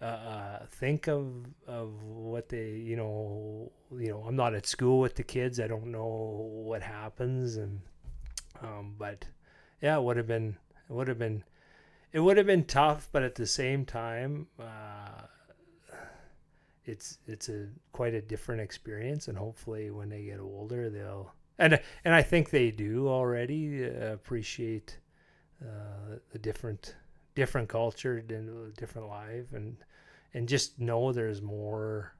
uh, 0.00 0.60
think 0.70 1.08
of 1.08 1.46
of 1.66 2.02
what 2.04 2.48
they 2.48 2.70
you 2.70 2.96
know 2.96 3.72
you 3.96 4.10
know 4.10 4.24
I'm 4.26 4.36
not 4.36 4.54
at 4.54 4.66
school 4.66 5.00
with 5.00 5.16
the 5.16 5.24
kids. 5.24 5.58
I 5.58 5.66
don't 5.66 5.90
know 5.90 6.06
what 6.64 6.82
happens, 6.82 7.56
and 7.56 7.80
um, 8.62 8.94
but 8.98 9.24
yeah, 9.82 9.96
it 9.96 10.02
would 10.02 10.16
have 10.16 10.28
been 10.28 10.56
it 10.88 10.92
would 10.92 11.08
have 11.08 11.18
been 11.18 11.44
it 12.12 12.20
would 12.20 12.36
have 12.36 12.46
been 12.46 12.64
tough, 12.64 13.08
but 13.12 13.22
at 13.22 13.34
the 13.34 13.46
same 13.46 13.84
time, 13.84 14.46
uh, 14.58 15.26
it's 16.84 17.18
it's 17.26 17.48
a 17.48 17.66
quite 17.92 18.14
a 18.14 18.22
different 18.22 18.60
experience, 18.60 19.28
and 19.28 19.36
hopefully 19.36 19.90
when 19.90 20.08
they 20.08 20.22
get 20.22 20.40
older, 20.40 20.88
they'll 20.90 21.32
and 21.58 21.80
and 22.04 22.14
I 22.14 22.22
think 22.22 22.50
they 22.50 22.70
do 22.70 23.08
already 23.08 23.84
uh, 23.84 24.12
appreciate 24.12 24.98
uh, 25.60 26.16
the 26.30 26.38
different 26.38 26.94
different 27.34 27.68
culture 27.68 28.24
and 28.28 28.74
different 28.76 29.08
life, 29.08 29.52
and 29.52 29.76
and 30.34 30.48
just 30.48 30.78
know 30.78 31.12
there's 31.12 31.40
more 31.42 32.12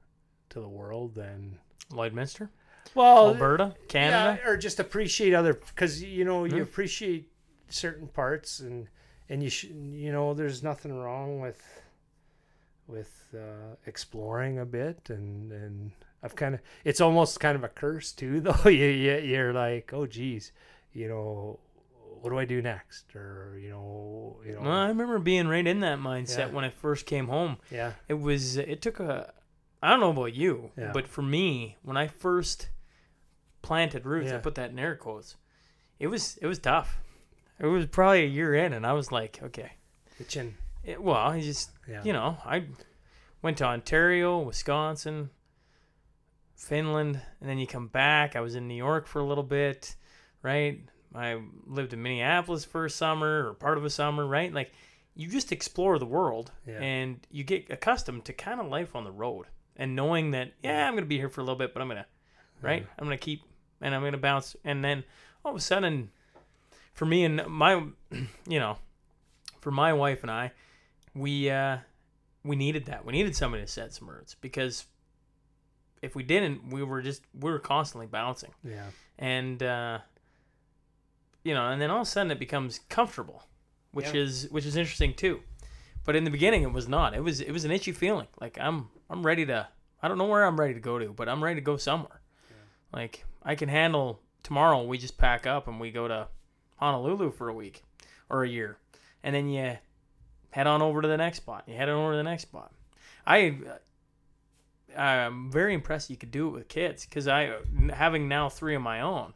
to 0.49 0.59
the 0.59 0.67
world 0.67 1.15
than 1.15 1.57
Lloydminster, 1.91 2.49
well 2.95 3.27
Alberta, 3.33 3.75
Canada. 3.87 4.39
yeah, 4.43 4.49
or 4.49 4.57
just 4.57 4.79
appreciate 4.79 5.33
other 5.33 5.53
because 5.53 6.01
you 6.03 6.25
know 6.25 6.45
you 6.45 6.55
Hmm. 6.57 6.61
appreciate 6.63 7.29
certain 7.69 8.07
parts 8.07 8.59
and 8.59 8.87
and 9.29 9.43
you 9.43 9.49
should 9.49 9.71
you 9.71 10.11
know 10.11 10.33
there's 10.33 10.63
nothing 10.63 10.93
wrong 10.93 11.39
with 11.39 11.61
with 12.87 13.27
uh, 13.35 13.75
exploring 13.85 14.59
a 14.59 14.65
bit 14.65 15.09
and 15.09 15.51
and 15.51 15.91
I've 16.23 16.35
kind 16.35 16.55
of 16.55 16.61
it's 16.83 16.99
almost 17.01 17.39
kind 17.39 17.55
of 17.55 17.63
a 17.63 17.69
curse 17.69 18.11
too 18.11 18.39
though 18.41 18.69
you, 18.69 18.85
you 18.85 19.17
you're 19.17 19.53
like 19.53 19.91
oh 19.93 20.07
geez 20.07 20.51
you 20.93 21.07
know 21.07 21.59
what 22.21 22.29
do 22.29 22.37
I 22.39 22.45
do 22.45 22.61
next 22.61 23.15
or 23.15 23.57
you 23.61 23.69
know 23.69 24.39
you 24.45 24.53
know 24.53 24.61
Well, 24.61 24.71
I 24.71 24.87
remember 24.87 25.19
being 25.19 25.47
right 25.47 25.65
in 25.65 25.79
that 25.81 25.99
mindset 25.99 26.37
Yeah. 26.37 26.45
when 26.47 26.63
I 26.65 26.69
first 26.69 27.05
came 27.05 27.27
home. 27.27 27.57
yeah 27.71 27.93
It 28.07 28.15
was 28.15 28.57
it 28.57 28.81
took 28.81 28.99
a 28.99 29.33
I 29.81 29.89
don't 29.91 29.99
know 30.01 30.09
about 30.11 30.33
you, 30.35 30.71
Yeah. 30.77 30.91
but 30.93 31.07
for 31.07 31.21
me, 31.21 31.77
when 31.83 31.95
I 31.95 32.07
first 32.07 32.69
planted 33.61 34.05
roots, 34.05 34.31
I 34.31 34.37
put 34.37 34.55
that 34.55 34.71
in 34.71 34.79
air 34.79 34.95
quotes. 34.95 35.37
It 35.99 36.07
was 36.07 36.37
it 36.41 36.47
was 36.47 36.59
tough. 36.59 36.99
It 37.59 37.65
was 37.65 37.85
probably 37.87 38.23
a 38.23 38.27
year 38.27 38.53
in, 38.55 38.73
and 38.73 38.85
I 38.85 38.93
was 38.93 39.11
like, 39.11 39.39
okay. 39.43 39.71
kitchen 40.17 40.55
It, 40.83 41.01
well, 41.01 41.15
I 41.15 41.39
just 41.41 41.71
yeah 41.87 42.03
you 42.03 42.13
know 42.13 42.37
I 42.45 42.65
went 43.41 43.57
to 43.59 43.65
Ontario, 43.65 44.39
Wisconsin, 44.39 45.29
Finland, 46.55 47.21
and 47.39 47.49
then 47.49 47.57
you 47.57 47.67
come 47.67 47.87
back. 47.87 48.35
I 48.35 48.41
was 48.41 48.55
in 48.55 48.67
New 48.67 48.75
York 48.75 49.07
for 49.07 49.19
a 49.19 49.25
little 49.25 49.43
bit, 49.45 49.95
right? 50.43 50.81
I 51.15 51.41
lived 51.65 51.93
in 51.93 52.01
Minneapolis 52.03 52.65
for 52.65 52.85
a 52.85 52.89
summer 52.89 53.47
or 53.49 53.53
part 53.53 53.77
of 53.77 53.85
a 53.85 53.89
summer, 53.89 54.25
right? 54.27 54.53
Like 54.53 54.71
you 55.15 55.27
just 55.27 55.51
explore 55.51 55.97
the 55.99 56.05
world 56.05 56.51
Yeah. 56.67 56.79
and 56.81 57.25
you 57.31 57.43
get 57.43 57.69
accustomed 57.69 58.25
to 58.25 58.33
kind 58.33 58.59
of 58.59 58.67
life 58.67 58.95
on 58.95 59.03
the 59.03 59.11
road 59.11 59.47
and 59.75 59.95
knowing 59.95 60.31
that 60.31 60.53
yeah, 60.63 60.87
I'm 60.87 60.93
going 60.93 61.03
to 61.03 61.07
be 61.09 61.17
here 61.17 61.29
for 61.29 61.41
a 61.41 61.43
little 61.43 61.57
bit, 61.57 61.73
but 61.73 61.81
I'm 61.81 61.87
going 61.87 61.97
to 62.03 62.05
right? 62.61 62.85
I'm 62.97 63.05
going 63.05 63.17
to 63.17 63.23
keep 63.23 63.41
and 63.81 63.95
I'm 63.95 64.01
going 64.01 64.11
to 64.13 64.17
bounce 64.19 64.55
and 64.63 64.83
then 64.83 65.03
all 65.43 65.51
of 65.51 65.57
a 65.57 65.61
sudden 65.61 66.11
for 66.93 67.05
me 67.05 67.23
and 67.25 67.45
my 67.47 67.83
you 68.47 68.59
know, 68.59 68.77
for 69.61 69.71
my 69.71 69.93
wife 69.93 70.21
and 70.21 70.29
I, 70.31 70.51
we 71.15 71.49
uh 71.49 71.77
we 72.43 72.55
needed 72.55 72.85
that. 72.85 73.03
We 73.05 73.11
needed 73.13 73.35
somebody 73.35 73.63
to 73.63 73.67
set 73.71 73.93
some 73.93 74.09
roots 74.09 74.35
because 74.39 74.85
if 76.01 76.15
we 76.15 76.23
didn't, 76.23 76.69
we 76.69 76.83
were 76.83 77.01
just 77.01 77.23
we 77.37 77.51
were 77.51 77.59
constantly 77.59 78.07
bouncing. 78.07 78.51
yeah 78.63 78.85
And 79.17 79.61
uh 79.63 79.99
you 81.49 81.55
know, 81.55 81.67
and 81.71 81.81
then 81.81 81.89
all 81.89 82.01
of 82.01 82.07
a 82.07 82.09
sudden 82.09 82.31
it 82.31 82.37
becomes 82.39 82.79
comfortable, 82.89 83.43
which 83.91 84.13
Yeah. 84.13 84.21
is 84.21 84.47
which 84.51 84.65
is 84.67 84.75
interesting 84.75 85.13
too. 85.15 85.41
But 86.05 86.15
in 86.15 86.23
the 86.23 86.31
beginning 86.31 86.61
it 86.63 86.71
was 86.71 86.87
not. 86.87 87.13
It 87.15 87.23
was 87.23 87.41
it 87.41 87.51
was 87.51 87.65
an 87.65 87.71
itchy 87.71 87.91
feeling. 87.91 88.27
Like 88.39 88.57
I'm 88.59 88.89
I'm 89.09 89.25
ready 89.25 89.45
to 89.47 89.67
I 90.01 90.07
don't 90.07 90.17
know 90.19 90.27
where 90.27 90.45
I'm 90.45 90.59
ready 90.59 90.73
to 90.75 90.79
go 90.79 90.99
to, 90.99 91.11
but 91.11 91.27
I'm 91.27 91.43
ready 91.43 91.55
to 91.59 91.65
go 91.71 91.75
somewhere. 91.77 92.21
Like 92.93 93.25
I 93.43 93.55
can 93.55 93.67
handle 93.69 94.21
tomorrow 94.43 94.83
we 94.83 94.97
just 94.97 95.17
pack 95.17 95.47
up 95.47 95.67
and 95.67 95.79
we 95.79 95.89
go 95.91 96.07
to 96.07 96.27
Honolulu 96.77 97.31
for 97.31 97.49
a 97.49 97.53
week 97.53 97.83
or 98.29 98.43
a 98.43 98.47
year. 98.49 98.77
And 99.23 99.35
then 99.35 99.49
you 99.49 99.77
head 100.51 100.67
on 100.67 100.81
over 100.81 101.01
to 101.01 101.07
the 101.07 101.17
next 101.17 101.37
spot. 101.37 101.63
You 101.67 101.75
head 101.75 101.89
on 101.89 101.95
over 101.95 102.11
to 102.11 102.17
the 102.17 102.23
next 102.31 102.43
spot. 102.43 102.71
I 103.25 103.57
I'm 104.97 105.51
very 105.51 105.73
impressed 105.73 106.09
you 106.09 106.17
could 106.17 106.31
do 106.31 106.47
it 106.47 106.51
with 106.51 106.67
kids 106.67 107.05
because 107.05 107.27
I 107.27 107.55
having 107.93 108.27
now 108.27 108.49
three 108.49 108.75
of 108.75 108.81
my 108.81 109.01
own. 109.01 109.33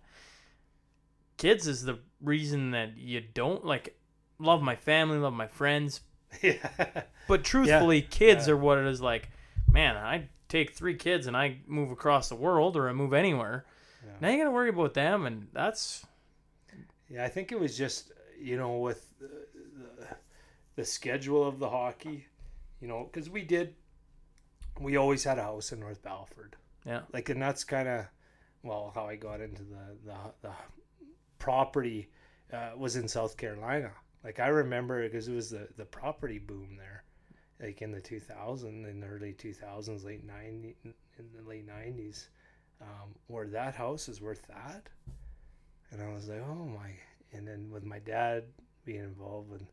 Kids 1.37 1.67
is 1.67 1.83
the 1.83 1.99
reason 2.21 2.71
that 2.71 2.97
you 2.97 3.21
don't 3.21 3.65
like 3.65 3.97
love 4.39 4.61
my 4.61 4.75
family, 4.75 5.17
love 5.17 5.33
my 5.33 5.47
friends, 5.47 6.01
yeah 6.41 7.03
but 7.27 7.43
truthfully, 7.43 8.01
kids 8.01 8.47
yeah. 8.47 8.53
are 8.53 8.57
what 8.57 8.77
it 8.77 8.85
is 8.85 9.01
like. 9.01 9.29
Man, 9.71 9.95
I 9.97 10.27
take 10.49 10.73
three 10.73 10.95
kids 10.95 11.27
and 11.27 11.35
I 11.35 11.57
move 11.67 11.91
across 11.91 12.29
the 12.29 12.35
world 12.35 12.77
or 12.77 12.89
I 12.89 12.93
move 12.93 13.13
anywhere. 13.13 13.65
Yeah. 14.05 14.11
Now 14.21 14.29
you 14.29 14.37
got 14.37 14.43
to 14.45 14.51
worry 14.51 14.69
about 14.69 14.93
them, 14.93 15.25
and 15.25 15.47
that's 15.53 16.05
Yeah, 17.09 17.23
I 17.23 17.29
think 17.29 17.51
it 17.51 17.59
was 17.59 17.77
just 17.77 18.11
you 18.39 18.57
know 18.57 18.77
with 18.77 19.07
the, 19.19 20.07
the, 20.75 20.85
schedule 20.85 21.47
of 21.47 21.59
the 21.59 21.69
hockey, 21.69 22.27
you 22.81 22.87
know, 22.87 23.09
because 23.11 23.29
we 23.29 23.43
did, 23.43 23.75
we 24.79 24.97
always 24.97 25.23
had 25.23 25.37
a 25.37 25.43
house 25.43 25.71
in 25.71 25.79
North 25.79 26.03
Battleford. 26.03 26.53
Yeah. 26.85 27.01
Like, 27.13 27.29
and 27.29 27.41
that's 27.41 27.63
kind 27.63 27.87
of, 27.87 28.05
well, 28.63 28.91
how 28.93 29.05
I 29.05 29.15
got 29.15 29.39
into 29.39 29.63
the 29.63 29.95
the, 30.05 30.15
the 30.41 30.51
property 31.43 32.07
uh, 32.53 32.71
was 32.77 32.95
in 32.95 33.05
South 33.05 33.35
Carolina. 33.35 33.91
Like 34.23 34.39
I 34.39 34.47
remember 34.47 35.03
because 35.03 35.27
it 35.27 35.33
was 35.33 35.49
the 35.49 35.67
the 35.75 35.83
property 35.83 36.39
boom 36.39 36.77
there, 36.77 37.03
like 37.61 37.81
in 37.81 37.91
the 37.91 37.99
2000s, 37.99 38.63
in 38.63 39.01
the 39.01 39.07
early 39.07 39.33
2000s, 39.33 40.05
late 40.05 40.25
90s, 40.25 40.75
in 40.85 40.93
the 41.35 41.45
late 41.45 41.67
90s, 41.67 42.27
um, 42.81 43.09
where 43.27 43.47
that 43.47 43.75
house 43.75 44.07
is 44.07 44.21
worth 44.21 44.41
that. 44.47 44.87
And 45.91 46.01
I 46.01 46.13
was 46.13 46.29
like, 46.29 46.41
oh 46.49 46.63
my! 46.63 46.91
And 47.33 47.45
then 47.45 47.69
with 47.69 47.83
my 47.83 47.99
dad 47.99 48.45
being 48.85 49.03
involved, 49.03 49.51
and 49.51 49.67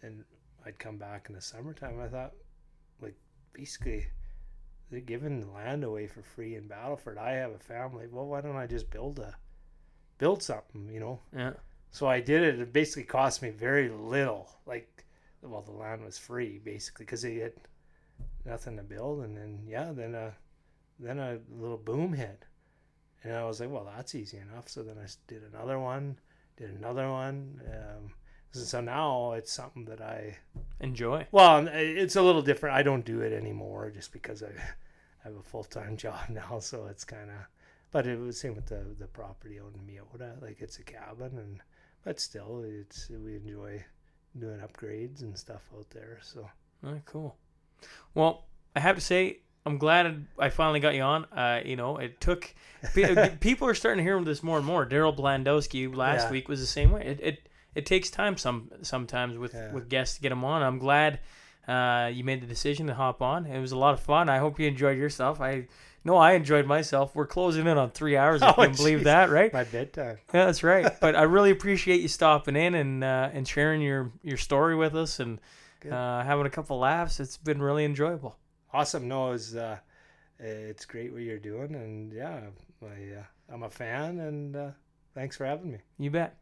and 0.00 0.24
I'd 0.64 0.78
come 0.78 0.96
back 0.96 1.26
in 1.28 1.34
the 1.34 1.42
summertime. 1.42 2.00
I 2.00 2.08
thought, 2.08 2.32
like, 3.02 3.16
basically, 3.52 4.06
they're 4.90 5.00
giving 5.00 5.40
the 5.40 5.50
land 5.52 5.84
away 5.84 6.06
for 6.06 6.22
free 6.22 6.54
in 6.54 6.66
Battleford. 6.66 7.18
I 7.18 7.32
have 7.32 7.52
a 7.52 7.58
family. 7.58 8.06
Well, 8.10 8.26
why 8.26 8.40
don't 8.40 8.56
I 8.56 8.66
just 8.66 8.90
build 8.90 9.18
a 9.18 9.36
build 10.18 10.42
something? 10.42 10.88
You 10.92 11.00
know. 11.00 11.20
yeah. 11.36 11.52
So 11.90 12.08
I 12.08 12.20
did 12.20 12.42
it. 12.42 12.58
It 12.58 12.72
basically 12.72 13.04
cost 13.04 13.40
me 13.42 13.50
very 13.50 13.88
little. 13.88 14.48
Like, 14.66 15.04
well, 15.42 15.62
the 15.62 15.72
land 15.72 16.04
was 16.04 16.18
free 16.18 16.58
basically 16.64 17.04
because 17.04 17.22
they 17.22 17.36
had 17.36 17.52
nothing 18.44 18.76
to 18.76 18.82
build, 18.82 19.24
and 19.24 19.36
then 19.36 19.60
yeah, 19.66 19.92
then 19.92 20.14
a 20.14 20.32
then 20.98 21.18
a 21.18 21.38
little 21.50 21.76
boom 21.78 22.12
hit, 22.12 22.44
and 23.22 23.34
I 23.34 23.44
was 23.44 23.60
like, 23.60 23.70
well, 23.70 23.90
that's 23.96 24.14
easy 24.14 24.38
enough. 24.38 24.68
So 24.68 24.82
then 24.82 24.96
I 24.98 25.06
did 25.26 25.42
another 25.52 25.78
one, 25.78 26.18
did 26.56 26.70
another 26.70 27.10
one. 27.10 27.60
Um, 27.72 28.12
so 28.52 28.80
now 28.80 29.32
it's 29.32 29.52
something 29.52 29.84
that 29.86 30.00
I 30.00 30.36
Enjoy. 30.80 31.26
well, 31.32 31.66
it's 31.72 32.14
a 32.16 32.22
little 32.22 32.42
different. 32.42 32.76
I 32.76 32.82
don't 32.82 33.04
do 33.04 33.20
it 33.20 33.32
anymore 33.32 33.90
just 33.90 34.12
because 34.12 34.42
I, 34.44 34.46
I 34.48 35.28
have 35.28 35.36
a 35.36 35.42
full 35.42 35.64
time 35.64 35.96
job 36.04 36.28
now. 36.28 36.60
So 36.60 36.86
it's 36.86 37.04
kind 37.04 37.30
of, 37.30 37.36
but 37.94 38.06
it 38.08 38.18
was 38.18 38.38
same 38.40 38.54
with 38.56 38.66
the 38.66 38.82
the 38.98 39.06
property 39.06 39.58
out 39.60 39.72
in 39.74 39.80
Meota. 39.86 40.42
Like 40.42 40.60
it's 40.60 40.78
a 40.78 40.82
cabin, 40.82 41.38
and 41.38 41.60
but 42.04 42.18
still, 42.20 42.64
it's 42.66 43.08
we 43.08 43.36
enjoy 43.36 43.82
doing 44.38 44.58
upgrades 44.60 45.22
and 45.22 45.38
stuff 45.38 45.62
out 45.74 45.88
there. 45.90 46.18
So 46.22 46.50
Oh, 46.84 47.00
cool. 47.06 47.36
Well, 48.14 48.44
I 48.76 48.80
have 48.80 48.96
to 48.96 49.00
say, 49.00 49.38
I'm 49.64 49.78
glad 49.78 50.26
I 50.38 50.50
finally 50.50 50.80
got 50.80 50.94
you 50.94 51.02
on. 51.02 51.24
Uh, 51.26 51.60
you 51.64 51.76
know, 51.76 51.96
it 51.98 52.20
took 52.20 52.52
people 53.40 53.68
are 53.68 53.74
starting 53.74 54.04
to 54.04 54.10
hear 54.10 54.22
this 54.24 54.42
more 54.42 54.58
and 54.58 54.66
more. 54.66 54.84
Daryl 54.84 55.16
Blandowski 55.16 55.94
last 55.94 56.24
Yeah. 56.24 56.30
week 56.32 56.48
was 56.48 56.60
the 56.60 56.66
same 56.66 56.90
way. 56.90 57.02
It, 57.06 57.20
it 57.22 57.48
it 57.74 57.86
takes 57.86 58.10
time 58.10 58.36
some 58.36 58.70
sometimes 58.82 59.38
with 59.38 59.54
Yeah. 59.54 59.72
with 59.72 59.88
guests 59.88 60.16
to 60.16 60.22
get 60.22 60.30
them 60.30 60.44
on. 60.44 60.62
I'm 60.62 60.78
glad 60.78 61.20
uh, 61.68 62.10
you 62.12 62.24
made 62.24 62.42
the 62.42 62.46
decision 62.46 62.86
to 62.88 62.94
hop 62.94 63.22
on. 63.22 63.46
It 63.46 63.60
was 63.60 63.72
a 63.72 63.78
lot 63.78 63.94
of 63.94 64.00
fun. 64.00 64.28
I 64.28 64.38
hope 64.38 64.58
you 64.60 64.66
enjoyed 64.68 64.98
yourself. 64.98 65.40
I 65.40 65.68
know 66.04 66.16
I 66.16 66.32
enjoyed 66.32 66.66
myself. 66.66 67.14
We're 67.14 67.26
closing 67.26 67.66
in 67.66 67.78
on 67.78 67.90
three 67.90 68.16
hours. 68.16 68.42
If 68.42 68.54
Oh, 68.58 68.62
you 68.62 68.68
can 68.68 68.76
believe 68.76 69.04
that, 69.04 69.30
right? 69.30 69.52
My 69.52 69.64
bedtime. 69.64 70.18
Yeah, 70.32 70.46
that's 70.46 70.62
right. 70.62 70.86
But 71.00 71.16
I 71.16 71.22
really 71.22 71.50
appreciate 71.50 72.00
you 72.00 72.08
stopping 72.08 72.56
in 72.56 72.74
and 72.74 73.02
uh, 73.04 73.30
and 73.32 73.46
sharing 73.46 73.80
your 73.80 74.12
your 74.22 74.36
story 74.36 74.76
with 74.76 74.94
us 74.94 75.20
and 75.20 75.40
uh, 75.90 76.22
having 76.22 76.46
a 76.46 76.50
couple 76.50 76.78
laughs. 76.78 77.20
It's 77.20 77.36
been 77.36 77.60
really 77.60 77.84
enjoyable. 77.84 78.36
Awesome. 78.72 79.08
No, 79.08 79.32
it's 79.32 79.54
uh, 79.54 79.78
it's 80.38 80.84
great 80.84 81.12
what 81.12 81.22
you're 81.22 81.38
doing, 81.38 81.74
and 81.74 82.12
yeah, 82.12 82.40
I, 82.82 82.86
uh, 82.86 83.22
I'm 83.52 83.62
a 83.62 83.70
fan, 83.70 84.18
and 84.20 84.56
uh, 84.56 84.70
thanks 85.14 85.36
for 85.36 85.44
having 85.44 85.72
me. 85.72 85.78
You 85.98 86.10
bet. 86.10 86.36